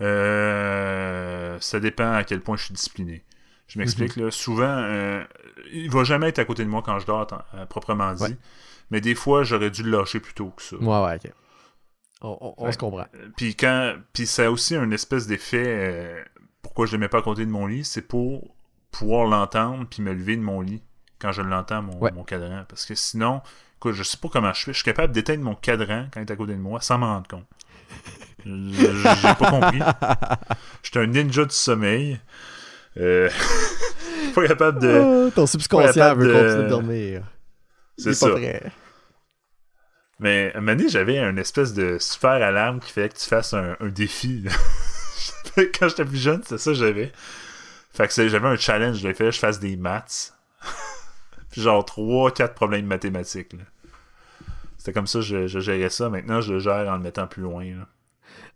Euh, 0.00 1.58
ça 1.60 1.80
dépend 1.80 2.12
à 2.12 2.24
quel 2.24 2.40
point 2.40 2.56
je 2.56 2.64
suis 2.64 2.74
discipliné. 2.74 3.24
Je 3.68 3.78
m'explique. 3.78 4.16
Là 4.16 4.30
Souvent, 4.30 4.64
euh, 4.64 5.24
il 5.72 5.90
va 5.90 6.04
jamais 6.04 6.28
être 6.28 6.38
à 6.38 6.44
côté 6.44 6.64
de 6.64 6.68
moi 6.68 6.82
quand 6.82 6.98
je 6.98 7.06
dors, 7.06 7.26
euh, 7.54 7.66
proprement 7.66 8.12
dit. 8.12 8.36
Mais 8.90 9.00
des 9.00 9.14
fois, 9.14 9.44
j'aurais 9.44 9.70
dû 9.70 9.82
le 9.82 9.90
lâcher 9.90 10.20
plus 10.20 10.34
tôt 10.34 10.50
que 10.50 10.62
ça. 10.62 10.76
Ouais, 10.76 11.04
ouais, 11.04 11.16
ok. 11.16 11.32
On, 12.20 12.72
se 12.72 12.78
comprend. 12.78 13.06
Puis 13.36 13.54
quand, 13.54 13.96
puis 14.14 14.26
ça 14.26 14.46
a 14.46 14.50
aussi 14.50 14.74
un 14.76 14.90
espèce 14.90 15.26
d'effet. 15.26 16.24
pourquoi 16.62 16.86
je 16.86 16.92
le 16.92 16.98
mets 16.98 17.08
pas 17.08 17.18
à 17.18 17.22
côté 17.22 17.44
de 17.44 17.50
mon 17.50 17.66
lit, 17.66 17.84
c'est 17.84 18.02
pour 18.02 18.54
pouvoir 18.90 19.26
l'entendre 19.26 19.86
puis 19.90 20.02
me 20.02 20.12
lever 20.14 20.36
de 20.36 20.40
mon 20.40 20.62
lit 20.62 20.82
quand 21.18 21.32
je 21.32 21.42
l'entends, 21.42 21.82
mon, 21.82 22.24
cadran. 22.24 22.64
Parce 22.66 22.86
que 22.86 22.94
sinon, 22.94 23.42
écoute, 23.76 23.92
je 23.92 24.02
sais 24.02 24.16
pas 24.16 24.28
comment 24.28 24.52
je 24.54 24.64
fais. 24.64 24.72
Je 24.72 24.78
suis 24.78 24.84
capable 24.84 25.12
d'éteindre 25.12 25.44
mon 25.44 25.54
cadran 25.54 26.06
quand 26.12 26.20
il 26.20 26.26
est 26.26 26.30
à 26.30 26.36
côté 26.36 26.52
de 26.52 26.58
moi 26.58 26.80
sans 26.80 26.96
m'en 26.96 27.14
rendre 27.14 27.28
compte. 27.28 27.46
J'ai 28.44 29.34
pas 29.34 29.50
compris. 29.50 29.80
J'étais 30.82 30.98
un 30.98 31.06
ninja 31.06 31.44
du 31.44 31.54
sommeil. 31.54 32.20
Euh... 32.96 33.28
pas 34.34 34.46
capable 34.46 34.80
de. 34.80 35.00
Oh, 35.02 35.30
ton 35.34 35.46
subconscient 35.46 36.14
veut 36.14 36.32
continuer 36.32 36.62
de 36.64 36.68
dormir. 36.68 37.22
C'est 37.96 38.14
ça. 38.14 38.28
Mais 40.20 40.52
à 40.54 40.58
un 40.58 40.60
moment 40.60 40.76
donné, 40.76 40.88
j'avais 40.88 41.18
une 41.18 41.38
espèce 41.38 41.74
de 41.74 41.98
super 41.98 42.30
alarme 42.30 42.80
qui 42.80 42.92
fait 42.92 43.12
que 43.12 43.18
tu 43.18 43.26
fasses 43.26 43.52
un, 43.52 43.76
défi. 43.82 44.44
Quand 45.56 45.88
j'étais 45.88 46.04
plus 46.04 46.18
jeune, 46.18 46.42
c'était 46.42 46.58
ça 46.58 46.70
que 46.70 46.76
j'avais. 46.76 47.12
Fait 47.92 48.08
que 48.08 48.28
j'avais 48.28 48.48
un 48.48 48.56
challenge, 48.56 48.96
je 48.98 49.12
fait, 49.12 49.32
je 49.32 49.38
fasse 49.38 49.60
des 49.60 49.76
maths. 49.76 50.34
Puis 51.50 51.62
genre 51.62 51.84
3-4 51.84 52.54
problèmes 52.54 52.86
mathématiques. 52.86 53.54
C'était 54.78 54.92
comme 54.92 55.06
ça 55.06 55.20
je, 55.20 55.46
je, 55.46 55.60
gérais 55.60 55.90
ça. 55.90 56.10
Maintenant, 56.10 56.40
je 56.40 56.54
le 56.54 56.58
gère 56.58 56.88
en 56.88 56.96
le 56.96 57.02
mettant 57.02 57.26
plus 57.26 57.42
loin. 57.42 57.64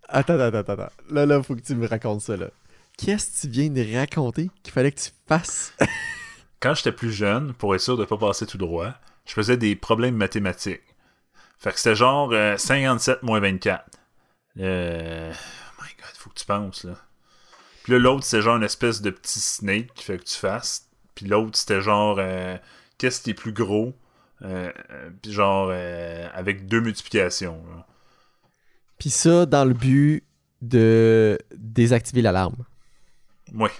Attends, 0.08 0.40
attends, 0.40 0.58
attends, 0.58 0.72
attends. 0.72 0.92
Là, 1.10 1.26
là, 1.26 1.42
faut 1.42 1.54
que 1.54 1.60
tu 1.60 1.74
me 1.74 1.86
racontes 1.86 2.22
ça, 2.22 2.36
là. 2.36 2.48
Qu'est-ce 2.96 3.42
que 3.42 3.46
tu 3.46 3.48
viens 3.48 3.68
de 3.68 3.96
raconter 3.96 4.50
qu'il 4.62 4.72
fallait 4.72 4.90
que 4.90 5.00
tu 5.00 5.10
fasses? 5.26 5.74
Quand 6.60 6.74
j'étais 6.74 6.92
plus 6.92 7.12
jeune, 7.12 7.52
pour 7.52 7.74
être 7.74 7.80
sûr 7.80 7.96
de 7.96 8.04
pas 8.04 8.16
passer 8.16 8.46
tout 8.46 8.58
droit, 8.58 8.94
je 9.26 9.34
faisais 9.34 9.56
des 9.56 9.76
problèmes 9.76 10.16
mathématiques. 10.16 10.82
Fait 11.58 11.72
que 11.72 11.78
c'était 11.78 11.94
genre 11.94 12.32
57 12.32 13.16
euh, 13.16 13.26
moins 13.26 13.40
24. 13.40 13.84
Euh... 14.60 15.32
Oh 15.32 15.82
my 15.82 15.88
god, 15.96 16.16
faut 16.16 16.30
que 16.30 16.38
tu 16.38 16.46
penses, 16.46 16.84
là. 16.84 16.94
Puis 17.82 17.92
là, 17.92 17.98
l'autre, 17.98 18.24
c'est 18.24 18.40
genre 18.40 18.56
une 18.56 18.64
espèce 18.64 19.02
de 19.02 19.10
petit 19.10 19.40
snake 19.40 19.92
qui 19.94 20.04
fait 20.04 20.18
que 20.18 20.24
tu 20.24 20.36
fasses. 20.36 20.88
Puis 21.14 21.26
l'autre, 21.26 21.56
c'était 21.56 21.80
genre 21.80 22.16
euh, 22.18 22.56
qu'est-ce 22.96 23.20
qui 23.20 23.30
est 23.30 23.34
plus 23.34 23.52
gros. 23.52 23.94
Euh, 24.42 24.72
puis 25.22 25.32
genre 25.32 25.70
avec 26.32 26.66
deux 26.66 26.80
multiplications. 26.80 27.62
Puis 28.98 29.10
ça, 29.10 29.46
dans 29.46 29.64
le 29.64 29.74
but 29.74 30.24
de 30.60 31.38
désactiver 31.56 32.22
l'alarme. 32.22 32.64
Oui. 33.54 33.70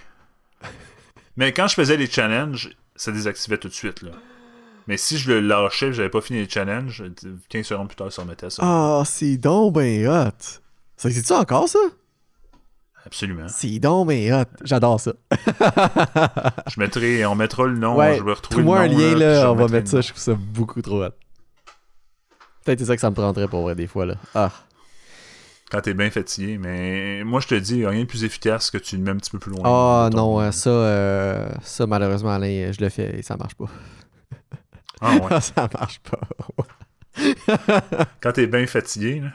Mais 1.35 1.53
quand 1.53 1.67
je 1.67 1.75
faisais 1.75 1.97
les 1.97 2.07
challenges, 2.07 2.69
ça 2.95 3.11
désactivait 3.11 3.57
tout 3.57 3.67
de 3.67 3.73
suite, 3.73 4.01
là. 4.01 4.11
Mais 4.87 4.97
si 4.97 5.19
je 5.19 5.31
le 5.31 5.39
lâchais 5.39 5.93
j'avais 5.93 6.09
pas 6.09 6.19
fini 6.19 6.39
les 6.39 6.49
challenges, 6.49 7.03
15 7.49 7.65
secondes 7.65 7.87
plus 7.87 7.95
tard, 7.95 8.11
ça 8.11 8.23
remettait 8.23 8.49
ça. 8.49 8.63
Ah, 8.65 9.03
c'est 9.05 9.37
donc 9.37 9.75
ben 9.75 10.07
hot. 10.07 10.59
Ça 10.97 11.09
existe 11.09 11.31
encore, 11.31 11.69
ça? 11.69 11.79
Absolument. 13.05 13.47
C'est 13.47 13.77
donc 13.79 14.07
ben 14.07 14.33
hot. 14.33 14.49
J'adore 14.63 14.99
ça. 14.99 15.13
je 15.31 16.79
mettrai, 16.79 17.25
on 17.25 17.35
mettra 17.35 17.67
le 17.67 17.77
nom, 17.77 18.01
je 18.01 18.23
vais 18.23 18.33
retrouver 18.33 18.63
moi 18.63 18.79
un 18.79 18.87
lien, 18.87 19.15
là, 19.15 19.51
on 19.51 19.55
va 19.55 19.67
mettre 19.67 19.89
ça, 19.89 20.01
je 20.01 20.09
trouve 20.09 20.21
ça 20.21 20.33
beaucoup 20.33 20.81
trop 20.81 21.03
hot. 21.03 21.11
Peut-être 22.65 22.79
c'est 22.79 22.85
ça 22.85 22.95
que 22.95 23.01
ça 23.01 23.11
me 23.11 23.15
prendrait 23.15 23.47
pour 23.47 23.61
vrai, 23.61 23.75
des 23.75 23.87
fois, 23.87 24.05
là. 24.05 24.15
Ah 24.33 24.51
quand 25.69 25.81
t'es 25.81 25.93
bien 25.93 26.09
fatigué. 26.09 26.57
Mais 26.57 27.23
moi, 27.23 27.39
je 27.39 27.47
te 27.47 27.55
dis, 27.55 27.85
rien 27.85 28.01
de 28.01 28.05
plus 28.05 28.23
efficace 28.23 28.71
que 28.71 28.77
tu 28.77 28.97
le 28.97 29.03
mets 29.03 29.11
un 29.11 29.17
petit 29.17 29.31
peu 29.31 29.39
plus 29.39 29.51
loin. 29.51 29.61
Ah 29.63 30.09
non, 30.11 30.51
ça, 30.51 30.69
euh, 30.69 31.49
ça, 31.61 31.87
malheureusement, 31.87 32.31
Alain, 32.31 32.71
je 32.71 32.81
le 32.81 32.89
fais 32.89 33.19
et 33.19 33.21
ça 33.21 33.37
marche 33.37 33.55
pas. 33.55 33.69
Ah 35.01 35.15
ouais. 35.15 35.41
ça 35.41 35.69
marche 35.73 35.99
pas. 35.99 36.19
quand 38.21 38.31
t'es 38.31 38.47
bien 38.47 38.65
fatigué. 38.67 39.21
Là. 39.21 39.31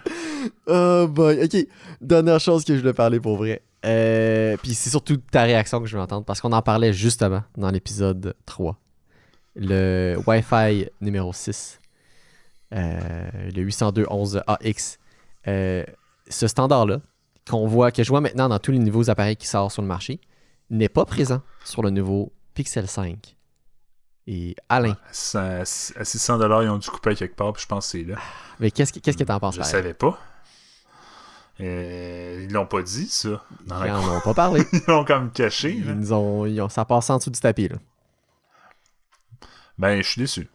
Oh 0.67 1.09
boy, 1.09 1.43
ok. 1.45 1.67
Dernière 2.01 2.41
chose 2.41 2.65
que 2.65 2.75
je 2.75 2.81
voulais 2.81 2.93
parler 2.93 3.21
pour 3.21 3.37
vrai. 3.37 3.63
Euh, 3.85 4.57
puis 4.63 4.75
c'est 4.75 4.91
surtout 4.91 5.17
ta 5.17 5.43
réaction 5.43 5.81
que 5.81 5.87
je 5.87 5.97
veux 5.97 6.03
entendre 6.03 6.25
parce 6.25 6.41
qu'on 6.41 6.53
en 6.53 6.63
parlait 6.63 6.93
justement 6.93 7.43
dans 7.57 7.71
l'épisode 7.71 8.35
3. 8.47 8.79
Le 9.57 10.17
Wi-Fi 10.27 10.89
numéro 11.01 11.33
6. 11.33 11.81
Euh, 12.73 13.29
le 13.55 13.63
802.11ax. 13.63 14.99
Euh, 15.47 15.85
ce 16.29 16.47
standard-là, 16.47 17.01
qu'on 17.49 17.67
voit, 17.67 17.93
que 17.93 18.03
je 18.03 18.09
vois 18.09 18.21
maintenant 18.21 18.49
dans 18.49 18.59
tous 18.59 18.73
les 18.73 18.79
nouveaux 18.79 19.11
appareils 19.11 19.37
qui 19.37 19.47
sortent 19.47 19.73
sur 19.73 19.83
le 19.83 19.89
marché, 19.89 20.21
n'est 20.71 20.89
pas 20.89 21.05
présent 21.05 21.43
sur 21.65 21.83
le 21.83 21.91
nouveau 21.91 22.33
Pixel 22.55 22.89
5. 22.89 23.37
Et 24.27 24.57
Alain. 24.71 24.97
à 25.35 25.65
600 25.65 26.39
dollars, 26.39 26.63
ils 26.63 26.71
ont 26.71 26.79
dû 26.79 26.89
couper 26.89 27.15
quelque 27.15 27.37
part, 27.37 27.53
puis 27.53 27.63
je 27.63 27.69
pense 27.69 27.87
que 27.87 27.99
c'est 27.99 28.05
là. 28.05 28.17
Mais 28.59 28.71
qu'est-ce 28.71 28.93
que 28.93 28.99
tu 28.99 29.33
en 29.33 29.41
penses? 29.41 29.57
Je 29.57 29.63
savais 29.63 29.93
pas. 29.93 30.19
Euh, 31.61 32.47
ils 32.49 32.53
l'ont 32.53 32.67
pas 32.67 32.83
dit, 32.83 33.07
ça. 33.07 33.45
ils 33.67 33.69
n'en 33.69 34.17
ont 34.17 34.21
pas 34.21 34.35
parlé. 34.35 34.65
ils 34.73 34.83
l'ont 34.89 35.05
comme 35.05 35.31
caché. 35.31 35.71
Ils, 35.71 36.13
ont, 36.13 36.47
ils 36.47 36.61
ont, 36.61 36.69
ça 36.69 36.85
passe 36.85 37.11
en 37.11 37.19
dessous 37.19 37.31
du 37.31 37.39
tapis. 37.39 37.69
Là. 37.69 37.77
Ben, 39.79 40.03
je 40.03 40.09
suis 40.09 40.21
déçu. 40.21 40.49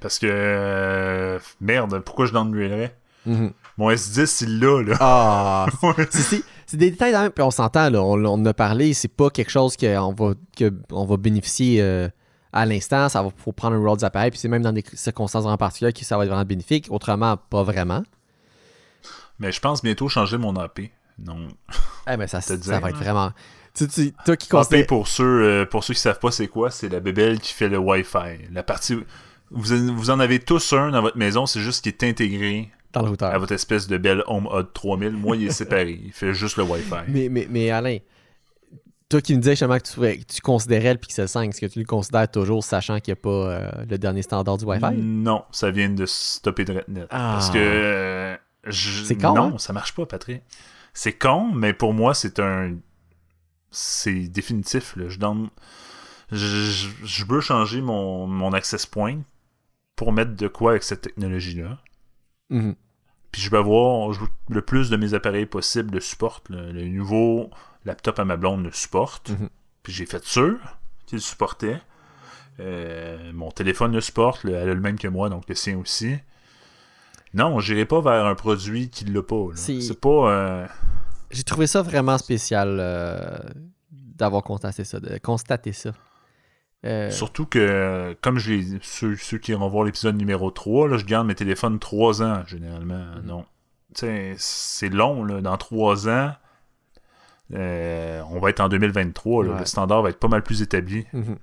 Parce 0.00 0.18
que... 0.18 0.26
Euh, 0.26 1.38
merde, 1.60 2.00
pourquoi 2.00 2.26
je 2.26 2.32
downgraderais? 2.32 2.96
Mm 3.26 3.48
mon 3.80 3.90
S10, 3.90 4.44
il 4.44 4.60
l'a, 4.60 4.82
là. 4.82 4.96
Ah, 5.00 5.66
c'est 6.66 6.76
des 6.76 6.90
détails, 6.90 7.30
puis 7.30 7.42
on 7.42 7.50
s'entend, 7.50 7.88
là, 7.88 8.02
on, 8.02 8.44
a 8.44 8.54
parlé, 8.54 8.92
c'est 8.92 9.08
pas 9.08 9.30
quelque 9.30 9.50
chose 9.50 9.76
qu'on 9.78 10.12
va, 10.12 10.34
que 10.54 10.70
on 10.92 11.06
va 11.06 11.16
bénéficier 11.16 11.80
euh, 11.80 12.08
à 12.52 12.66
l'instant, 12.66 13.08
ça 13.08 13.22
va 13.22 13.30
faut 13.34 13.52
prendre 13.52 13.76
un 13.76 13.78
rôle 13.78 13.98
d'appareil, 13.98 14.30
puis 14.30 14.38
c'est 14.38 14.48
même 14.48 14.62
dans 14.62 14.72
des 14.72 14.84
circonstances 14.92 15.46
en 15.46 15.56
particulier 15.56 15.94
que 15.94 16.04
ça 16.04 16.18
va 16.18 16.24
être 16.24 16.28
vraiment 16.28 16.44
bénéfique, 16.44 16.88
autrement, 16.90 17.38
pas 17.38 17.62
vraiment. 17.62 18.02
Mais 19.38 19.50
je 19.50 19.60
pense 19.60 19.82
bientôt 19.82 20.10
changer 20.10 20.36
mon 20.36 20.54
AP. 20.56 20.80
Non. 21.18 21.48
Eh 22.06 22.18
ben 22.18 22.26
ça, 22.26 22.40
ça 22.42 22.80
va 22.80 22.90
être 22.90 22.98
vraiment... 22.98 23.32
Tu, 23.72 24.12
toi 24.26 24.36
qui 24.36 24.54
AP, 24.54 24.86
pour 24.86 25.08
ceux, 25.08 25.24
euh, 25.24 25.64
pour 25.64 25.84
ceux 25.84 25.94
qui 25.94 26.00
savent 26.00 26.18
pas 26.18 26.30
c'est 26.30 26.48
quoi, 26.48 26.70
c'est 26.70 26.88
la 26.90 27.00
bébelle 27.00 27.40
qui 27.40 27.54
fait 27.54 27.68
le 27.68 27.78
Wi-Fi. 27.78 28.52
La 28.52 28.62
partie... 28.62 28.98
Vous, 29.52 29.94
vous 29.94 30.10
en 30.10 30.20
avez 30.20 30.38
tous 30.38 30.74
un 30.74 30.90
dans 30.90 31.00
votre 31.00 31.16
maison, 31.16 31.46
c'est 31.46 31.60
juste 31.60 31.82
qu'il 31.82 31.92
est 31.92 32.04
intégré 32.04 32.70
dans 32.92 33.02
le 33.02 33.10
routeur. 33.10 33.32
À 33.32 33.38
votre 33.38 33.52
espèce 33.52 33.86
de 33.86 33.98
belle 33.98 34.22
Home 34.26 34.48
Hub 34.52 34.66
3000. 34.72 35.12
Moi, 35.12 35.36
il 35.36 35.46
est 35.46 35.50
séparé. 35.50 36.00
Il 36.04 36.12
fait 36.12 36.34
juste 36.34 36.56
le 36.56 36.64
Wi-Fi. 36.64 37.08
Mais, 37.08 37.28
mais, 37.28 37.46
mais 37.50 37.70
Alain, 37.70 37.98
toi 39.10 39.20
qui 39.20 39.34
me 39.34 39.40
disais 39.40 39.52
justement 39.52 39.78
que 39.78 40.14
tu, 40.14 40.24
tu 40.24 40.40
considérais 40.40 40.92
le 40.92 40.98
Pixel 40.98 41.28
5, 41.28 41.50
est-ce 41.50 41.60
que 41.60 41.66
tu 41.66 41.80
le 41.80 41.84
considères 41.84 42.30
toujours 42.30 42.64
sachant 42.64 43.00
qu'il 43.00 43.12
n'y 43.12 43.18
a 43.18 43.22
pas 43.22 43.30
euh, 43.30 43.70
le 43.88 43.98
dernier 43.98 44.22
standard 44.22 44.56
du 44.56 44.64
Wi-Fi? 44.64 44.96
Non, 44.96 45.44
ça 45.50 45.70
vient 45.70 45.90
de 45.90 46.06
stopper 46.06 46.64
de 46.64 46.84
net. 46.88 47.06
Ah. 47.10 47.34
Parce 47.34 47.50
que. 47.50 47.58
Euh, 47.58 48.36
c'est 48.70 49.16
con. 49.16 49.34
Non, 49.34 49.54
hein? 49.54 49.58
ça 49.58 49.72
marche 49.72 49.94
pas, 49.94 50.06
Patrick. 50.06 50.42
C'est 50.94 51.12
con, 51.12 51.50
mais 51.52 51.72
pour 51.72 51.92
moi, 51.92 52.14
c'est 52.14 52.38
un. 52.38 52.76
C'est 53.72 54.28
définitif. 54.28 54.96
Là. 54.96 55.08
Je, 55.08 55.18
donne... 55.18 55.48
je, 56.32 56.88
je, 57.04 57.24
veux 57.24 57.40
changer 57.40 57.80
mon, 57.80 58.26
mon 58.26 58.52
access 58.52 58.84
point 58.84 59.20
pour 59.94 60.12
mettre 60.12 60.34
de 60.34 60.48
quoi 60.48 60.72
avec 60.72 60.82
cette 60.82 61.02
technologie-là. 61.02 61.78
Mhm. 62.50 62.74
Puis 63.32 63.42
je 63.42 63.50
vais 63.50 63.58
avoir 63.58 64.10
le 64.48 64.62
plus 64.62 64.90
de 64.90 64.96
mes 64.96 65.14
appareils 65.14 65.46
possible 65.46 65.94
le 65.94 66.00
supportent. 66.00 66.48
Le, 66.48 66.88
nouveau 66.88 67.50
laptop 67.84 68.18
à 68.18 68.24
ma 68.24 68.36
blonde 68.36 68.64
le 68.64 68.72
supporte. 68.72 69.30
Mhm. 69.30 69.48
Puis 69.82 69.92
j'ai 69.92 70.06
fait 70.06 70.24
sûr 70.24 70.58
qu'il 71.06 71.16
le 71.16 71.22
supportait. 71.22 71.80
Euh, 72.58 73.32
mon 73.32 73.50
téléphone 73.50 73.92
le 73.92 74.00
supporte, 74.00 74.44
elle 74.44 74.56
a 74.56 74.74
le 74.74 74.80
même 74.80 74.98
que 74.98 75.08
moi, 75.08 75.30
donc 75.30 75.48
le 75.48 75.54
sien 75.54 75.78
aussi. 75.78 76.16
Non, 77.32 77.60
j'irai 77.60 77.86
pas 77.86 78.00
vers 78.00 78.26
un 78.26 78.34
produit 78.34 78.90
qui 78.90 79.04
l'a 79.04 79.22
pas. 79.22 79.46
C'est 79.54 80.00
pas. 80.00 80.30
Euh, 80.30 80.66
j'ai 81.30 81.44
trouvé 81.44 81.66
ça 81.66 81.80
vraiment 81.80 82.18
spécial 82.18 82.78
euh, 82.80 83.38
d'avoir 83.90 84.42
constaté 84.42 84.84
ça, 84.84 84.98
de 84.98 85.16
constater 85.18 85.72
ça. 85.72 85.92
Euh, 86.86 87.10
Surtout 87.10 87.44
que, 87.46 88.16
comme 88.22 88.38
je 88.38 88.78
ceux, 88.80 89.14
ceux 89.16 89.38
qui 89.38 89.52
iront 89.52 89.68
voir 89.68 89.84
l'épisode 89.84 90.16
numéro 90.16 90.50
3, 90.50 90.88
là, 90.88 90.96
je 90.96 91.04
garde 91.04 91.26
mes 91.26 91.34
téléphones 91.34 91.78
3 91.78 92.22
ans, 92.22 92.42
généralement. 92.46 93.04
Mhm. 93.16 93.26
Non. 93.26 93.44
C'est 93.94 94.88
long, 94.88 95.24
là. 95.24 95.40
Dans 95.40 95.56
3 95.56 96.08
ans, 96.08 96.32
euh, 97.54 98.22
on 98.30 98.38
va 98.38 98.50
être 98.50 98.60
en 98.60 98.68
2023. 98.68 99.44
Le 99.44 99.64
standard 99.64 100.02
va 100.02 100.10
être 100.10 100.18
pas 100.20 100.28
mal 100.28 100.42
plus 100.42 100.62
établi. 100.62 101.06
Mhm. 101.12 101.36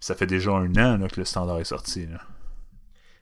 Ça 0.00 0.14
fait 0.14 0.26
déjà 0.26 0.52
un 0.52 0.76
an 0.76 1.06
que 1.08 1.20
le 1.20 1.24
standard 1.24 1.60
est 1.60 1.64
sorti. 1.64 2.08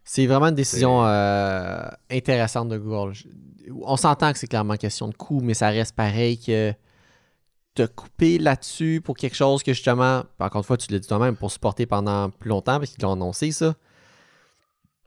C'est 0.04 0.26
vraiment 0.26 0.46
une 0.46 0.54
décision 0.54 1.04
euh, 1.04 1.86
intéressante 2.10 2.68
de 2.68 2.78
Google. 2.78 3.12
On 3.82 3.96
s'entend 3.96 4.32
que 4.32 4.38
c'est 4.38 4.46
clairement 4.46 4.76
question 4.76 5.08
de 5.08 5.14
coût, 5.14 5.40
mais 5.42 5.54
ça 5.54 5.68
reste 5.68 5.94
pareil 5.94 6.38
que 6.38 6.72
te 7.74 7.86
couper 7.86 8.38
là-dessus 8.38 9.00
pour 9.02 9.16
quelque 9.16 9.36
chose 9.36 9.62
que 9.62 9.72
justement, 9.72 10.24
encore 10.38 10.60
une 10.60 10.64
fois, 10.64 10.76
tu 10.76 10.92
l'as 10.92 10.98
dit 10.98 11.06
toi-même, 11.06 11.36
pour 11.36 11.50
supporter 11.50 11.86
pendant 11.86 12.30
plus 12.30 12.48
longtemps 12.48 12.78
parce 12.78 12.90
qu'ils 12.90 13.02
l'ont 13.02 13.12
annoncé, 13.12 13.52
ça. 13.52 13.74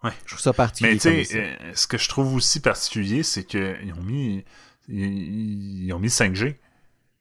Ouais. 0.03 0.11
Je 0.25 0.31
trouve 0.31 0.41
ça 0.41 0.53
particulier. 0.53 0.93
Mais 0.93 0.99
tu 0.99 1.25
sais, 1.25 1.39
euh, 1.39 1.71
ce 1.73 1.87
que 1.87 1.97
je 1.97 2.09
trouve 2.09 2.35
aussi 2.35 2.59
particulier, 2.59 3.23
c'est 3.23 3.45
qu'ils 3.45 3.93
ont 3.97 4.03
mis. 4.03 4.43
Ils, 4.89 5.93
ont 5.93 5.99
mis 5.99 6.09
5G. 6.09 6.57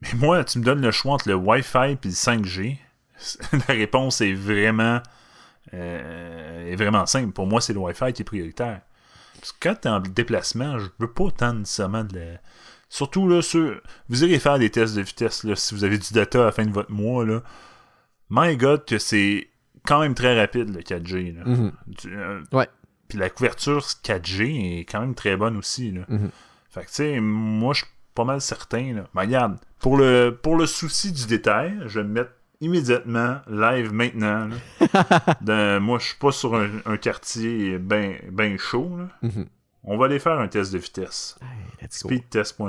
Mais 0.00 0.14
moi, 0.14 0.42
tu 0.42 0.58
me 0.58 0.64
donnes 0.64 0.80
le 0.80 0.90
choix 0.90 1.14
entre 1.14 1.28
le 1.28 1.36
Wi-Fi 1.36 1.92
et 1.92 1.98
le 2.02 2.10
5G. 2.10 2.78
La 3.68 3.74
réponse 3.74 4.20
est 4.20 4.34
vraiment. 4.34 5.00
Euh, 5.74 6.72
est 6.72 6.74
vraiment 6.74 7.06
simple. 7.06 7.32
Pour 7.32 7.46
moi, 7.46 7.60
c'est 7.60 7.72
le 7.72 7.78
Wi-Fi 7.78 8.12
qui 8.12 8.22
est 8.22 8.24
prioritaire. 8.24 8.80
Parce 9.38 9.52
que 9.52 9.58
quand 9.60 9.76
tu 9.82 9.88
es 9.88 9.90
en 9.90 10.00
déplacement, 10.00 10.78
je 10.80 10.88
veux 10.98 11.12
pas 11.12 11.30
tant 11.30 11.54
nécessairement 11.54 12.02
de 12.02 12.18
la 12.18 12.38
Surtout, 12.92 13.26
là, 13.26 13.40
sur... 13.40 13.80
vous 14.10 14.22
irez 14.22 14.38
faire 14.38 14.58
des 14.58 14.68
tests 14.68 14.94
de 14.94 15.00
vitesse, 15.00 15.44
là, 15.44 15.56
si 15.56 15.74
vous 15.74 15.82
avez 15.82 15.96
du 15.96 16.12
data 16.12 16.42
à 16.42 16.44
la 16.44 16.52
fin 16.52 16.66
de 16.66 16.72
votre 16.72 16.90
mois, 16.92 17.24
là. 17.24 17.42
My 18.28 18.54
God, 18.58 18.84
que 18.84 18.98
c'est 18.98 19.48
quand 19.86 20.00
même 20.02 20.14
très 20.14 20.38
rapide, 20.38 20.74
le 20.76 20.82
4G, 20.82 21.34
là. 21.38 21.42
Mhm. 21.46 21.72
Euh, 22.08 22.42
Ouais. 22.52 22.68
Puis 23.08 23.16
la 23.18 23.30
couverture 23.30 23.80
4G 24.04 24.80
est 24.80 24.84
quand 24.84 25.00
même 25.00 25.14
très 25.14 25.38
bonne 25.38 25.56
aussi, 25.56 25.90
là. 25.90 26.02
Mhm. 26.06 26.28
Fait 26.68 26.82
que, 26.82 26.88
tu 26.88 26.92
sais, 26.96 27.18
moi, 27.20 27.72
je 27.72 27.78
suis 27.84 27.90
pas 28.14 28.24
mal 28.24 28.42
certain, 28.42 28.92
là. 28.92 29.04
Mais 29.14 29.22
regarde, 29.22 29.56
pour 29.78 29.96
le, 29.96 30.38
pour 30.42 30.56
le 30.56 30.66
souci 30.66 31.12
du 31.12 31.24
détail, 31.26 31.74
je 31.86 31.98
vais 32.00 32.06
me 32.06 32.12
mettre 32.12 32.32
immédiatement, 32.60 33.38
live 33.48 33.90
maintenant, 33.94 34.50
là. 35.40 35.80
Moi, 35.80 35.98
je 35.98 36.08
suis 36.08 36.18
pas 36.18 36.30
sur 36.30 36.54
un, 36.56 36.68
un 36.84 36.98
quartier 36.98 37.78
ben, 37.78 38.16
ben 38.30 38.58
chaud, 38.58 38.98
là. 38.98 39.08
Mhm. 39.22 39.46
On 39.84 39.96
va 39.96 40.06
aller 40.06 40.18
faire 40.18 40.38
un 40.38 40.48
test 40.48 40.72
de 40.72 40.78
vitesse. 40.78 41.38
Hey. 41.42 41.88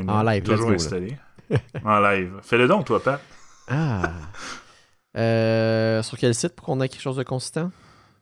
En 0.10 0.23
live, 0.23 0.44
Toujours 0.44 0.68
go, 0.69 0.73
installé. 0.73 1.18
en 1.85 1.99
live. 1.99 2.40
Fais-le 2.41 2.68
donc, 2.68 2.85
toi, 2.85 3.02
Pat. 3.02 3.22
Ah. 3.68 4.11
Euh, 5.15 6.02
sur 6.02 6.18
quel 6.18 6.34
site 6.34 6.56
pour 6.56 6.65
qu'on 6.65 6.81
ait 6.81 6.90
quelque 6.90 7.02
chose 7.02 7.18
de 7.18 7.23
consistant? 7.23 7.72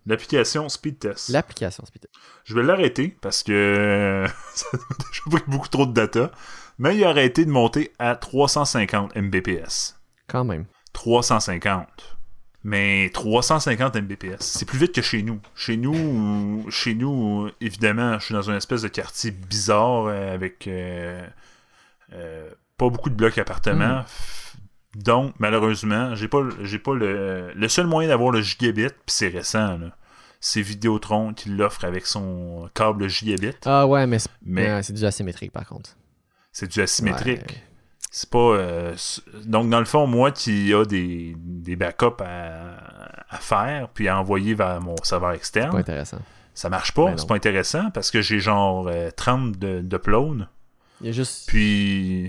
L'application 0.06 0.68
Speedtest. 0.68 1.30
L'application 1.30 1.86
Speed. 1.86 2.08
Je 2.44 2.56
vais 2.56 2.64
l'arrêter 2.64 3.16
parce 3.22 3.44
que 3.44 4.26
ça 4.54 4.66
a 4.74 4.78
déjà 4.78 5.22
pris 5.30 5.44
beaucoup 5.48 5.70
trop 5.70 5.86
de 5.86 5.94
data. 5.94 6.32
Mais 6.78 6.96
il 6.98 7.04
a 7.04 7.10
arrêté 7.10 7.46
de 7.46 7.52
monter 7.52 7.94
à 8.00 8.16
350 8.16 9.16
Mbps. 9.16 9.96
Quand 10.28 10.44
même. 10.44 10.66
350. 10.94 12.18
Mais 12.64 13.10
350 13.14 13.96
Mbps, 13.96 14.36
c'est 14.40 14.66
plus 14.66 14.78
vite 14.78 14.94
que 14.94 15.02
chez 15.02 15.24
nous. 15.24 15.40
Chez 15.56 15.78
nous, 15.78 16.66
chez 16.70 16.94
nous, 16.94 17.50
évidemment, 17.60 18.20
je 18.20 18.26
suis 18.26 18.34
dans 18.36 18.44
une 18.44 18.56
espèce 18.56 18.84
de 18.84 18.88
quartier 18.88 19.32
bizarre 19.32 20.08
avec 20.08 20.68
euh, 20.68 21.26
euh, 22.14 22.50
pas 22.78 22.90
beaucoup 22.90 23.10
de 23.10 23.16
blocs 23.16 23.38
appartements. 23.40 24.04
Donc, 24.96 25.34
malheureusement, 25.40 26.14
j'ai 26.16 26.28
pas, 26.28 26.42
j'ai 26.62 26.78
pas 26.78 26.94
le, 26.94 27.52
le 27.56 27.68
seul 27.70 27.88
moyen 27.88 28.10
d'avoir 28.10 28.30
le 28.32 28.42
gigabit, 28.42 28.90
puis 28.90 28.96
c'est 29.08 29.30
récent, 29.30 29.78
là. 29.78 29.96
C'est 30.44 30.62
Vidéotron 30.62 31.34
qui 31.34 31.50
l'offre 31.50 31.86
avec 31.86 32.06
son 32.08 32.68
câble 32.74 33.08
gigabit, 33.08 33.54
Ah 33.66 33.86
ouais, 33.88 34.06
mais 34.08 34.18
c'est 34.20 34.30
mais 34.44 34.82
c'est 34.84 34.94
du 34.94 35.06
asymétrique 35.06 35.52
par 35.52 35.68
contre. 35.68 35.96
c'est 36.52 36.68
du 36.68 36.82
asymétrique. 36.82 37.42
Ouais. 37.42 37.64
C'est 38.14 38.30
pas. 38.30 38.38
euh, 38.40 38.94
donc, 39.46 39.70
dans 39.70 39.80
le 39.80 39.86
fond, 39.86 40.06
moi 40.06 40.32
qui 40.32 40.74
a 40.74 40.84
des, 40.84 41.34
des 41.38 41.76
backups 41.78 42.22
à, 42.22 43.24
à 43.30 43.38
faire, 43.38 43.88
puis 43.90 44.10
à 44.10 44.20
envoyer 44.20 44.54
vers 44.54 44.82
mon 44.82 44.96
serveur 45.02 45.30
Pas 45.30 45.36
externe, 45.36 45.76
intéressant. 45.78 46.20
ça 46.54 46.68
marche 46.70 46.94
pas. 46.94 47.06
Ben 47.06 47.18
c'est 47.18 47.28
pas 47.28 47.36
intéressant 47.36 47.90
parce 47.92 48.12
que 48.12 48.22
j'ai 48.22 48.40
genre 48.42 48.88
euh, 48.90 49.10
30 49.16 49.58
de- 49.58 49.80
d'upload. 49.80 50.48
Il 51.00 51.08
y 51.08 51.10
a 51.10 51.14
juste, 51.14 51.48
Puis. 51.48 52.26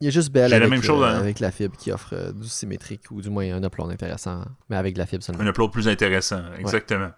il 0.00 0.04
y 0.04 0.06
a 0.06 0.10
juste 0.10 0.30
Bell 0.30 0.44
J'ai 0.44 0.50
la 0.50 0.56
avec, 0.66 0.70
même 0.70 0.82
chose, 0.84 1.02
euh, 1.02 1.06
hein. 1.08 1.18
avec 1.18 1.40
la 1.40 1.50
fibre 1.50 1.76
qui 1.76 1.90
offre 1.90 2.14
euh, 2.14 2.30
du 2.32 2.46
symétrique 2.48 3.10
ou 3.10 3.20
du 3.20 3.28
moins 3.28 3.44
un 3.52 3.62
upload 3.64 3.90
intéressant, 3.90 4.44
mais 4.70 4.76
avec 4.76 4.94
de 4.94 5.00
la 5.00 5.06
fibre 5.06 5.24
seulement. 5.24 5.42
Un 5.42 5.46
upload 5.48 5.72
plus 5.72 5.88
intéressant, 5.88 6.42
exactement. 6.58 7.10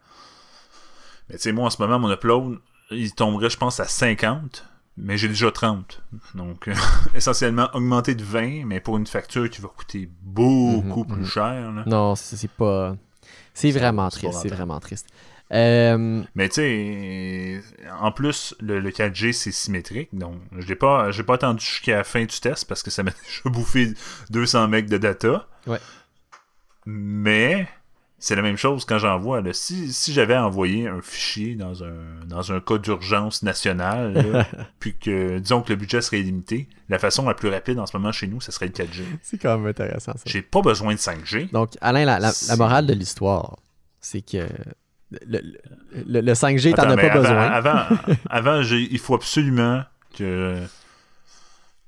Mais 1.28 1.36
tu 1.36 1.42
sais, 1.42 1.52
moi 1.52 1.66
en 1.66 1.70
ce 1.70 1.80
moment, 1.82 1.98
mon 1.98 2.10
upload, 2.10 2.56
il 2.90 3.14
tomberait, 3.14 3.50
je 3.50 3.58
pense, 3.58 3.78
à 3.78 3.84
50, 3.84 4.64
mais 5.00 5.16
j'ai 5.16 5.28
déjà 5.28 5.50
30. 5.50 6.02
Donc, 6.34 6.68
euh, 6.68 6.74
essentiellement, 7.14 7.68
augmenté 7.74 8.14
de 8.14 8.22
20, 8.22 8.64
mais 8.66 8.80
pour 8.80 8.96
une 8.96 9.06
facture 9.06 9.48
qui 9.50 9.60
va 9.60 9.68
coûter 9.68 10.08
beaucoup 10.22 11.00
Mhm, 11.04 11.06
plus 11.06 11.20
mhm. 11.22 11.26
cher. 11.26 11.72
là. 11.72 11.82
Non, 11.86 12.14
c'est 12.16 12.50
pas. 12.50 12.96
C'est 13.54 13.70
vraiment 13.72 14.08
triste. 14.10 14.38
C'est 14.42 14.48
vraiment 14.48 14.78
triste. 14.80 15.06
Euh, 15.52 16.22
Mais 16.36 16.48
tu 16.48 16.54
sais, 16.56 17.60
en 18.00 18.12
plus, 18.12 18.54
le, 18.60 18.78
le 18.78 18.90
4G, 18.90 19.32
c'est 19.32 19.50
symétrique. 19.50 20.10
Donc, 20.12 20.36
j'ai 20.58 20.76
pas, 20.76 21.10
pas 21.26 21.34
attendu 21.34 21.64
jusqu'à 21.64 21.96
la 21.96 22.04
fin 22.04 22.20
du 22.24 22.38
test 22.40 22.66
parce 22.68 22.84
que 22.84 22.90
ça 22.90 23.02
m'a 23.02 23.10
déjà 23.26 23.50
bouffé 23.50 23.92
200 24.30 24.68
megs 24.68 24.88
de 24.88 24.96
data. 24.98 25.48
Ouais. 25.66 25.80
Mais 26.86 27.68
c'est 28.20 28.36
la 28.36 28.42
même 28.42 28.56
chose 28.58 28.84
quand 28.84 28.98
j'envoie. 28.98 29.42
Si, 29.52 29.92
si 29.92 30.12
j'avais 30.12 30.36
envoyé 30.36 30.86
un 30.86 31.00
fichier 31.02 31.54
dans 31.56 31.82
un, 31.82 31.94
dans 32.28 32.52
un 32.52 32.60
cas 32.60 32.78
d'urgence 32.78 33.42
nationale, 33.42 34.12
là, 34.12 34.46
puis 34.78 34.94
que, 34.96 35.38
disons 35.38 35.62
que 35.62 35.70
le 35.70 35.76
budget 35.76 36.00
serait 36.02 36.18
limité, 36.20 36.68
la 36.88 36.98
façon 36.98 37.26
la 37.26 37.34
plus 37.34 37.48
rapide 37.48 37.78
en 37.78 37.86
ce 37.86 37.96
moment 37.96 38.12
chez 38.12 38.26
nous, 38.28 38.40
ce 38.40 38.52
serait 38.52 38.66
le 38.66 38.72
4G. 38.72 39.02
c'est 39.22 39.38
quand 39.38 39.56
même 39.58 39.66
intéressant 39.66 40.12
ça. 40.12 40.22
J'ai 40.26 40.42
pas 40.42 40.60
besoin 40.60 40.92
de 40.94 40.98
5G. 40.98 41.50
Donc, 41.50 41.70
Alain, 41.80 42.04
la, 42.04 42.18
la- 42.18 42.28
la 42.28 42.32
C'est- 42.32 42.56
morale 42.56 42.86
de 42.86 42.92
l'histoire, 42.94 43.56
c'est 44.00 44.20
que 44.22 44.46
le, 45.10 45.18
le- 45.26 45.58
le- 46.06 46.20
le 46.20 46.32
5G, 46.34 46.74
t'en 46.74 46.84
as 46.90 46.96
pas 46.96 47.06
avant, 47.10 47.20
besoin. 47.20 47.42
Avant, 47.48 47.82
avant, 48.30 48.60
il 48.62 48.98
faut 48.98 49.14
absolument 49.14 49.82
que. 50.16 50.56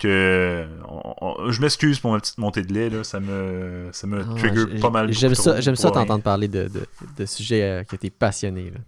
Que 0.03 0.67
on- 0.89 1.15
on- 1.21 1.51
je 1.51 1.61
m'excuse 1.61 1.99
pour 2.01 2.13
ma 2.13 2.19
petite 2.21 2.39
montée 2.39 2.63
de 2.63 2.73
lait, 2.73 2.91
là, 2.91 3.05
ça 3.05 3.21
me, 3.21 3.89
ça 3.93 4.07
me 4.07 4.21
Ah, 4.21 4.35
trigger 4.37 4.81
pas 4.81 4.91
mal. 4.91 5.13
J'aime 5.13 5.35
ça, 5.35 5.61
j'aime 5.61 5.77
ça 5.77 5.91
t'entendre 5.91 6.23
parler 6.23 6.49
de, 6.49 6.69
de, 6.69 6.87
de 7.17 7.27
sujets 7.27 7.63
euh, 7.63 7.85
que 7.85 7.97
t'es 7.97 8.11
passionné. 8.11 8.71
Là. 8.71 8.81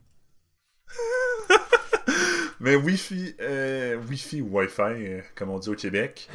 Mais 2.61 2.77
Wi-Fi, 2.77 3.35
euh, 3.41 3.97
Wi-Fi 4.09 4.41
ou 4.43 4.59
Wi-Fi, 4.59 4.83
euh, 4.83 5.21
comme 5.35 5.51
on 5.51 5.59
dit 5.59 5.69
au 5.69 5.75
Québec, 5.75 6.29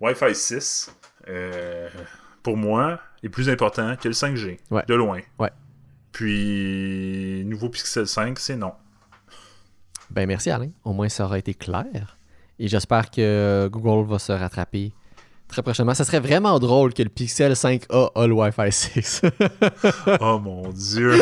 Wi-Fi 0.00 0.34
6, 0.34 0.92
euh, 1.28 1.88
pour 2.42 2.56
moi, 2.56 3.00
est 3.22 3.28
plus 3.28 3.48
important 3.48 3.96
que 3.96 4.08
le 4.08 4.14
5G. 4.14 4.58
Ouais. 4.70 4.82
De 4.86 4.94
loin. 4.94 5.20
Ouais. 5.38 5.50
Puis, 6.12 7.42
nouveau 7.46 7.68
Pixel 7.68 8.06
5, 8.06 8.38
c'est 8.38 8.56
non. 8.56 8.72
Ben 10.10 10.26
merci 10.26 10.50
Alain, 10.50 10.70
au 10.84 10.92
moins 10.92 11.08
ça 11.08 11.24
aura 11.24 11.38
été 11.38 11.54
clair. 11.54 12.18
Et 12.62 12.68
j'espère 12.68 13.10
que 13.10 13.68
Google 13.72 14.08
va 14.08 14.20
se 14.20 14.30
rattraper 14.30 14.92
très 15.48 15.64
prochainement. 15.64 15.94
Ça 15.94 16.04
serait 16.04 16.20
vraiment 16.20 16.60
drôle 16.60 16.94
que 16.94 17.02
le 17.02 17.08
Pixel 17.08 17.54
5a 17.54 18.12
a 18.14 18.26
le 18.28 18.32
Wi-Fi 18.34 18.70
6. 18.70 19.22
oh 20.20 20.38
mon 20.38 20.68
dieu. 20.68 21.20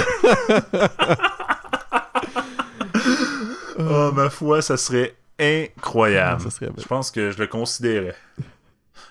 oh 3.78 4.12
ma 4.12 4.28
foi, 4.28 4.60
ça 4.60 4.76
serait 4.76 5.14
incroyable. 5.38 6.42
ça 6.42 6.50
serait 6.50 6.70
Je 6.76 6.84
pense 6.86 7.10
que 7.10 7.30
je 7.30 7.38
le 7.38 7.46
considérais. 7.46 8.16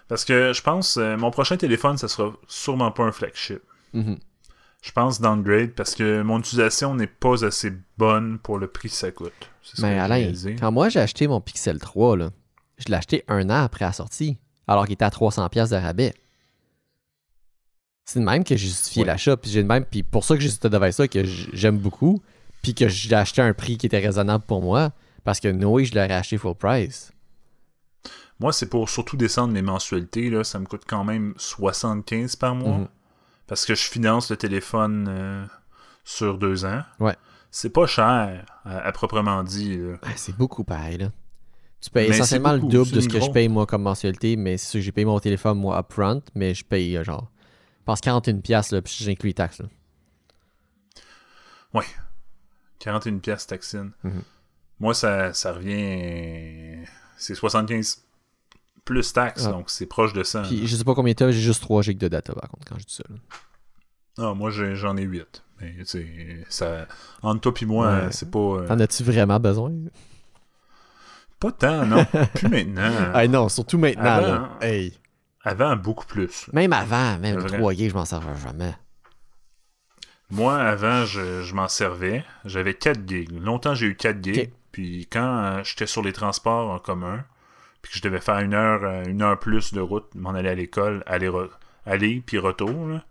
Parce 0.08 0.24
que 0.24 0.54
je 0.54 0.62
pense, 0.62 0.98
euh, 0.98 1.18
mon 1.18 1.32
prochain 1.32 1.58
téléphone, 1.58 1.98
ça 1.98 2.08
sera 2.08 2.32
sûrement 2.48 2.92
pas 2.92 3.06
un 3.06 3.12
flagship. 3.12 3.64
Mhm. 3.94 4.20
Je 4.82 4.92
pense 4.92 5.20
downgrade 5.20 5.72
parce 5.72 5.94
que 5.94 6.22
mon 6.22 6.40
utilisation 6.40 6.96
n'est 6.96 7.08
pas 7.08 7.44
assez 7.46 7.74
bonne 7.98 8.40
pour 8.40 8.58
le 8.58 8.68
prix 8.68 8.90
que 8.90 8.96
ça 8.96 9.12
coûte. 9.12 9.34
Mais 9.80 9.96
que 9.96 10.00
Alain, 10.00 10.34
quand 10.60 10.72
moi 10.72 10.88
j'ai 10.90 11.00
acheté 11.02 11.28
mon 11.28 11.42
Pixel 11.42 11.80
3, 11.80 12.16
là, 12.18 12.30
je 12.78 12.86
l'ai 12.86 12.96
acheté 12.96 13.24
un 13.28 13.50
an 13.50 13.64
après 13.64 13.84
la 13.86 13.92
sortie, 13.94 14.38
alors 14.68 14.86
qu'il 14.86 14.94
était 14.94 15.04
à 15.06 15.10
300$ 15.10 15.50
piastres 15.50 15.76
de 15.76 15.82
rabais. 15.82 16.14
C'est 18.06 18.20
de 18.20 18.26
même 18.26 18.44
que 18.44 18.56
j'ai 18.56 18.68
justifié 18.68 19.02
Ouais. 19.04 19.08
l'achat, 19.08 19.38
puis 19.38 19.52
j'ai 19.52 19.64
même, 19.64 19.86
puis 19.86 20.02
pour 20.02 20.24
ça 20.24 20.36
que 20.36 20.42
j'ai 20.42 20.50
ce 20.50 20.68
device-là 20.68 21.08
que 21.08 21.24
j- 21.26 21.50
j'aime 21.54 21.78
beaucoup, 21.78 22.22
puis 22.64 22.74
que 22.74 22.88
j'ai 22.88 23.14
acheté 23.14 23.42
à 23.42 23.46
un 23.46 23.54
prix 23.54 23.78
qui 23.78 23.86
était 23.86 24.00
raisonnable 24.00 24.44
pour 24.46 24.62
moi, 24.64 24.92
parce 25.24 25.40
que 25.40 25.50
Noé, 25.50 25.86
je 25.86 25.94
l'aurais 25.94 26.14
acheté 26.14 26.38
full 26.38 26.56
price. 26.56 27.12
Moi, 28.40 28.54
c'est 28.54 28.68
pour 28.70 28.90
surtout 28.90 29.18
descendre 29.18 29.54
mes 29.54 29.62
mensualités. 29.62 30.30
Là, 30.30 30.46
ça 30.46 30.58
me 30.60 30.66
coûte 30.66 30.84
quand 30.88 31.04
même 31.04 31.34
75 31.38 32.38
par 32.38 32.56
mois. 32.56 32.78
Mhm. 32.78 32.88
Parce 33.50 33.66
que 33.66 33.76
je 33.76 33.84
finance 33.90 34.30
le 34.30 34.38
téléphone 34.38 35.08
euh, 35.10 35.46
sur 36.04 36.38
deux 36.38 36.66
ans. 36.66 36.84
Ouais. 37.00 37.16
C'est 37.52 37.72
pas 37.72 37.88
cher, 37.88 38.46
à, 38.64 38.78
à 38.78 38.92
proprement 38.92 39.44
dit. 39.44 39.80
Ah, 40.04 40.10
c'est 40.16 40.38
beaucoup 40.38 40.64
pareil, 40.64 41.00
là. 41.00 41.12
Tu 41.82 41.90
payes 41.90 42.10
Mais 42.10 42.16
essentiellement 42.16 42.54
le 42.54 42.60
double 42.60 42.92
de 42.92 43.02
ce 43.02 43.08
que 43.08 43.20
je 43.20 43.32
paye 43.32 43.48
moi 43.48 43.66
comme 43.66 43.84
mensualité, 43.84 44.36
mais 44.36 44.58
c'est 44.58 44.68
sûr 44.68 44.80
que 44.80 44.84
j'ai 44.84 44.92
payé 44.92 45.06
mon 45.06 45.20
téléphone 45.20 45.58
moi 45.58 45.80
upfront, 45.80 46.22
mais 46.36 46.54
je 46.54 46.64
paye 46.64 46.96
euh, 46.98 47.04
genre, 47.04 47.32
je 47.80 47.86
pense 47.86 48.02
41$, 48.02 48.42
piastres, 48.42 48.76
là, 48.76 48.82
puis 48.82 48.94
j'inclus 49.00 49.30
les 49.30 49.34
taxes. 49.34 49.60
Là. 49.60 49.68
41 52.80 53.20
pièces 53.20 53.48
taxine. 53.48 53.92
Mhm. 54.04 54.24
Moi, 54.80 54.94
ça, 54.94 55.34
ça 55.34 55.54
revient... 55.54 56.86
C'est 57.18 57.36
75 57.36 58.06
plus 58.90 59.14
taxes, 59.14 59.46
Ah. 59.48 59.52
donc 59.52 59.70
c'est 59.70 59.86
proche 59.86 60.14
de 60.14 60.24
ça. 60.24 60.42
Puis 60.42 60.66
je 60.68 60.76
sais 60.76 60.84
pas 60.84 60.96
combien 60.96 61.14
t'as, 61.14 61.30
j'ai 61.32 61.40
juste 61.40 61.62
3 61.62 61.84
gigs 61.84 61.98
de 62.00 62.08
data 62.08 62.34
par 62.34 62.50
contre 62.50 62.66
quand 62.68 62.80
je 62.80 62.86
dis 62.86 62.94
ça. 62.96 63.04
là. 63.10 63.16
Ah, 64.18 64.34
moi, 64.34 64.50
j'en 64.52 64.98
ai 64.98 65.04
8. 65.04 65.44
Mais, 65.62 65.76
ça... 66.50 66.88
Entre 67.22 67.42
toi 67.42 67.54
et 67.62 67.66
moi, 67.66 67.88
Ouais. 67.88 67.94
euh, 67.94 68.08
c'est 68.12 68.30
pas... 68.32 68.40
euh, 68.40 68.68
T'en 68.68 68.80
as-tu 68.80 69.04
vraiment 69.04 69.40
besoin? 69.40 69.72
Pas 71.40 71.52
tant, 71.54 71.86
non. 71.86 72.04
Plus 72.36 72.50
maintenant. 72.50 72.92
Ah 73.14 73.28
non, 73.28 73.48
surtout 73.48 73.78
maintenant. 73.78 74.04
Avant, 74.04 74.28
là. 74.28 74.58
Hey. 74.62 74.94
Avant, 75.44 75.76
beaucoup 75.78 76.06
plus. 76.06 76.50
Même 76.52 76.74
avant, 76.74 77.18
même 77.20 77.40
C'est 77.40 77.48
vrai. 77.48 77.58
3 77.60 77.74
gigs, 77.74 77.90
je 77.92 77.96
m'en 77.96 78.06
servais 78.06 78.38
jamais. 78.44 78.74
Moi, 80.32 80.58
avant, 80.58 81.06
je, 81.06 81.44
je 81.44 81.54
m'en 81.56 81.68
servais. 81.68 82.24
J'avais 82.46 82.74
4 82.74 83.08
gigs. 83.08 83.32
Longtemps, 83.32 83.74
j'ai 83.74 83.86
eu 83.88 83.96
4 83.96 84.22
gigs. 84.24 84.52
Puis 84.72 85.08
quand 85.12 85.38
euh, 85.44 85.64
j'étais 85.64 85.88
sur 85.88 86.02
les 86.04 86.14
transports 86.14 86.70
en 86.72 86.80
commun, 86.80 87.24
puis 87.82 87.92
que 87.92 87.98
je 87.98 88.02
devais 88.04 88.20
faire 88.22 88.40
une 88.40 88.54
heure, 88.54 88.84
euh, 88.84 89.04
une 89.06 89.22
heure 89.22 89.40
plus 89.40 89.74
de 89.74 89.80
route, 89.82 90.14
m'en 90.16 90.32
aller 90.32 90.50
à 90.50 90.56
l'école, 90.56 91.04
aller, 91.06 91.28
re- 91.30 91.50
aller 91.86 92.22
puis 92.26 92.38
retour, 92.38 92.88
là. 92.88 93.04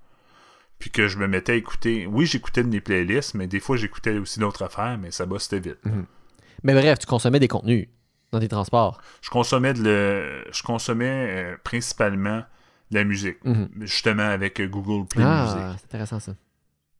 puis 0.78 0.90
que 0.90 1.08
je 1.08 1.18
me 1.18 1.26
mettais 1.26 1.52
à 1.52 1.54
écouter. 1.56 2.06
Oui, 2.06 2.26
j'écoutais 2.26 2.62
de 2.62 2.68
mes 2.68 2.80
playlists, 2.80 3.34
mais 3.34 3.46
des 3.46 3.60
fois, 3.60 3.76
j'écoutais 3.76 4.18
aussi 4.18 4.38
d'autres 4.40 4.62
affaires, 4.64 4.98
mais 4.98 5.10
ça 5.10 5.26
bossait 5.26 5.58
vite. 5.60 5.78
Mais 6.62 6.74
bref, 6.74 6.98
tu 6.98 7.06
consommais 7.06 7.40
des 7.40 7.48
contenus. 7.48 7.88
Dans 8.30 8.40
tes 8.40 8.48
transports. 8.48 9.00
Je 9.22 9.30
consommais 9.30 9.72
de 9.72 9.82
le... 9.82 10.44
je 10.52 10.62
consommais 10.62 11.06
euh, 11.30 11.56
principalement 11.64 12.42
de 12.90 12.98
la 12.98 13.04
musique. 13.04 13.42
Mhm. 13.44 13.68
Justement 13.80 14.28
avec 14.28 14.60
Google 14.68 15.06
Play 15.08 15.24
Ah, 15.26 15.44
Music. 15.44 15.78
c'est 15.78 15.84
intéressant 15.86 16.20
ça. 16.20 16.32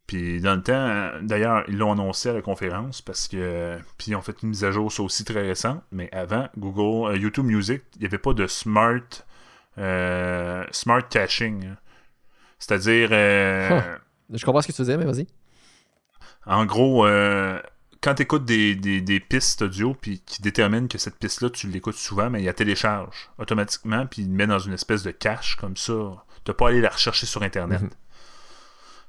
Puis 0.08 0.40
dans 0.40 0.56
le 0.56 0.62
temps, 0.62 1.12
d'ailleurs, 1.22 1.62
ils 1.68 1.76
l'ont 1.78 1.92
annoncé 1.92 2.30
à 2.30 2.32
la 2.32 2.42
conférence 2.42 3.00
parce 3.02 3.28
que. 3.28 3.78
Puis 3.98 4.10
ils 4.10 4.16
ont 4.16 4.22
fait 4.22 4.34
une 4.42 4.48
mise 4.48 4.64
à 4.64 4.72
jour, 4.72 4.90
ça 4.90 5.02
aussi 5.04 5.24
très 5.24 5.42
récente. 5.42 5.82
Mais 5.92 6.08
avant, 6.12 6.48
Google, 6.58 7.12
euh, 7.12 7.16
YouTube 7.16 7.44
Music, 7.44 7.82
il 7.96 8.00
n'y 8.00 8.06
avait 8.06 8.18
pas 8.18 8.32
de 8.32 8.46
smart. 8.48 9.00
euh, 9.78 10.64
smart 10.72 11.06
caching. 11.08 11.66
hein. 11.66 11.76
C'est-à-dire. 12.58 13.10
euh, 13.12 13.80
Je 14.32 14.44
comprends 14.44 14.62
ce 14.62 14.66
que 14.66 14.72
tu 14.72 14.78
faisais, 14.78 14.96
mais 14.96 15.04
vas-y. 15.04 15.26
En 16.46 16.64
gros, 16.64 17.04
quand 18.00 18.14
tu 18.14 18.22
écoutes 18.22 18.44
des, 18.44 18.74
des, 18.74 19.00
des 19.00 19.20
pistes 19.20 19.62
audio 19.62 19.92
puis 19.94 20.20
qui 20.24 20.40
déterminent 20.40 20.86
que 20.88 20.98
cette 20.98 21.16
piste-là, 21.18 21.50
tu 21.50 21.66
l'écoutes 21.68 21.96
souvent, 21.96 22.30
mais 22.30 22.40
il 22.42 22.46
la 22.46 22.54
télécharge 22.54 23.28
automatiquement 23.38 24.06
puis 24.06 24.22
il 24.22 24.30
met 24.30 24.46
dans 24.46 24.58
une 24.58 24.72
espèce 24.72 25.02
de 25.02 25.10
cache 25.10 25.56
comme 25.56 25.76
ça. 25.76 26.24
Tu 26.44 26.52
pas 26.54 26.66
à 26.66 26.68
aller 26.70 26.80
la 26.80 26.88
rechercher 26.88 27.26
sur 27.26 27.42
Internet. 27.42 27.82
Mhm. 27.82 27.90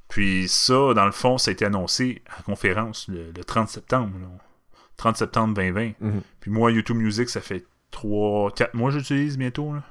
Puis 0.10 0.48
ça, 0.50 0.94
dans 0.94 1.06
le 1.06 1.12
fond, 1.12 1.38
ça 1.38 1.50
a 1.50 1.54
été 1.54 1.64
annoncé 1.66 2.22
à 2.28 2.38
la 2.38 2.44
conférence 2.44 3.08
le, 3.08 3.32
le 3.32 3.44
30 3.44 3.70
septembre. 3.70 4.20
là. 4.20 4.28
30 4.98 5.16
septembre 5.18 5.54
2020. 5.54 5.94
Mhm. 6.02 6.22
Puis 6.42 6.52
moi, 6.52 6.72
YouTube 6.72 6.98
Music, 6.98 7.30
ça 7.30 7.40
fait 7.40 7.66
3, 7.92 8.52
4 8.52 8.74
mois 8.74 8.92
que 8.92 8.98
j'utilise 9.00 9.38
bientôt. 9.38 9.74
Là. 9.74 9.84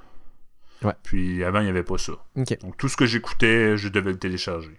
Ouais. 0.83 0.93
Puis 1.03 1.43
avant, 1.45 1.61
il 1.61 1.65
n'y 1.65 1.71
avait 1.71 1.83
pas 1.83 1.99
ça. 1.99 2.13
Donc 2.37 2.77
tout 2.77 2.89
ce 2.89 2.97
que 2.97 3.07
j'écoutais, 3.07 3.77
je 3.77 3.89
devais 3.89 4.13
le 4.13 4.19
télécharger. 4.19 4.79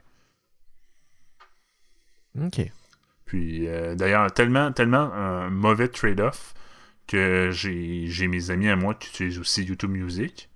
Ok. 2.40 2.61
Puis 3.26 3.68
euh, 3.68 3.95
d'ailleurs, 3.95 4.32
tellement, 4.32 4.72
tellement 4.72 5.11
un 5.14 5.50
mauvais 5.50 5.88
trade-off 5.88 6.53
que 7.08 7.50
j'ai 7.51 8.06
j'ai 8.08 8.27
mes 8.27 8.51
amis 8.51 8.69
à 8.69 8.76
moi 8.76 8.93
qui 8.93 9.09
utilisent 9.09 9.40
aussi 9.40 9.64
YouTube 9.64 9.92
Music. 9.92 10.50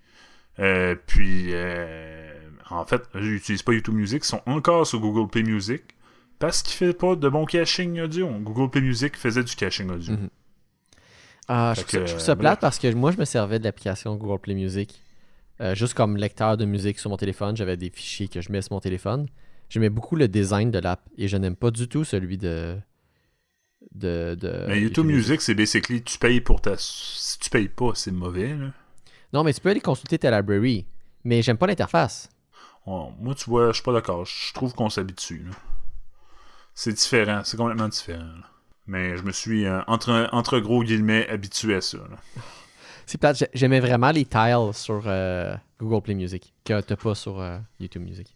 Euh, 0.60 0.96
puis 1.08 1.50
euh, 1.54 2.23
en 2.74 2.86
fait, 2.86 3.02
n'utilisent 3.16 3.64
pas 3.64 3.74
YouTube 3.74 3.96
Music, 3.96 4.24
ils 4.24 4.28
sont 4.28 4.42
encore 4.46 4.86
sur 4.88 5.00
Google 5.00 5.30
Play 5.30 5.44
Music 5.44 5.84
parce 6.40 6.62
qu'ils 6.62 6.88
ne 6.88 6.92
fait 6.92 6.98
pas 6.98 7.16
de 7.16 7.30
bon 7.30 7.46
caching 7.46 8.00
audio. 8.02 8.28
Google 8.40 8.70
Play 8.70 8.82
Music 8.82 9.16
faisait 9.16 9.44
du 9.44 9.56
caching 9.56 9.90
audio. 9.90 10.14
Mhm. 10.14 10.30
Ah, 11.48 11.74
je, 11.76 11.82
trouve 11.82 11.92
ça, 11.92 11.98
que, 11.98 12.06
je 12.06 12.12
trouve 12.12 12.24
ça 12.24 12.36
plate 12.36 12.60
parce 12.60 12.80
que 12.80 12.94
moi, 12.94 13.12
je 13.12 13.18
me 13.18 13.26
servais 13.26 13.60
de 13.60 13.64
l'application 13.66 14.16
Google 14.16 14.40
Play 14.42 14.56
Music. 14.56 15.02
euh, 15.62 15.76
juste 15.76 15.94
comme 15.94 16.18
lecteur 16.18 16.58
de 16.58 16.66
musique 16.66 17.00
sur 17.00 17.10
mon 17.10 17.18
téléphone, 17.18 17.56
j'avais 17.56 17.78
des 17.78 17.90
fichiers 17.90 18.28
que 18.28 18.42
je 18.42 18.52
mets 18.52 18.62
sur 18.62 18.74
mon 18.74 18.80
téléphone. 18.80 19.28
J'aimais 19.70 19.90
beaucoup 19.90 20.16
le 20.16 20.28
design 20.28 20.72
de 20.72 20.80
l'app 20.80 21.02
et 21.18 21.28
je 21.28 21.38
n'aime 21.38 21.56
pas 21.56 21.72
du 21.72 21.88
tout 21.88 22.04
celui 22.04 22.38
de. 22.38 22.78
de, 23.94 24.36
de 24.40 24.66
Mais 24.68 24.82
YouTube 24.82 25.06
Music, 25.06 25.42
c'est 25.42 25.56
basically 25.56 26.02
tu 26.02 26.18
payes 26.18 26.42
pour 26.42 26.62
ta. 26.62 26.76
Si 26.78 27.40
tu 27.40 27.50
payes 27.50 27.70
pas, 27.70 27.92
c'est 27.96 28.12
mauvais. 28.12 28.56
Là. 28.56 28.72
Non, 29.34 29.44
mais 29.44 29.54
tu 29.54 29.62
peux 29.62 29.70
aller 29.70 29.82
consulter 29.82 30.18
ta 30.20 30.38
library. 30.38 30.86
Mais 31.24 31.42
j'aime 31.42 31.58
pas 31.58 31.68
l'interface. 31.68 32.30
Moi, 32.86 33.36
tu 33.36 33.50
vois, 33.50 33.68
je 33.68 33.74
suis 33.74 33.84
pas 33.84 33.94
d'accord. 33.94 34.26
Je 34.26 34.54
trouve 34.54 34.74
qu'on 34.74 34.90
s'habitue. 34.90 35.46
C'est 36.76 36.94
différent, 36.94 37.42
c'est 37.44 37.58
complètement 37.58 37.88
différent. 37.88 38.26
Mais 38.88 39.16
je 39.18 39.24
me 39.24 39.32
suis, 39.32 39.66
euh, 39.66 39.82
entre, 39.88 40.28
entre 40.34 40.60
gros 40.60 40.84
guillemets, 40.84 41.28
habitué 41.30 41.76
à 41.76 41.82
ça. 41.82 42.00
C'est 43.06 43.18
plate. 43.20 43.38
j'ai- 43.38 43.50
J'aimais 43.54 43.80
vraiment 43.80 44.12
les 44.12 44.26
tiles 44.26 44.72
sur 44.74 45.04
euh, 45.06 45.56
Google 45.80 46.02
Play 46.02 46.16
Music 46.16 46.54
que 46.66 46.82
t'as 46.82 46.96
pas 46.98 47.16
sur 47.16 47.40
euh, 47.40 47.58
YouTube 47.80 48.02
Music. 48.04 48.36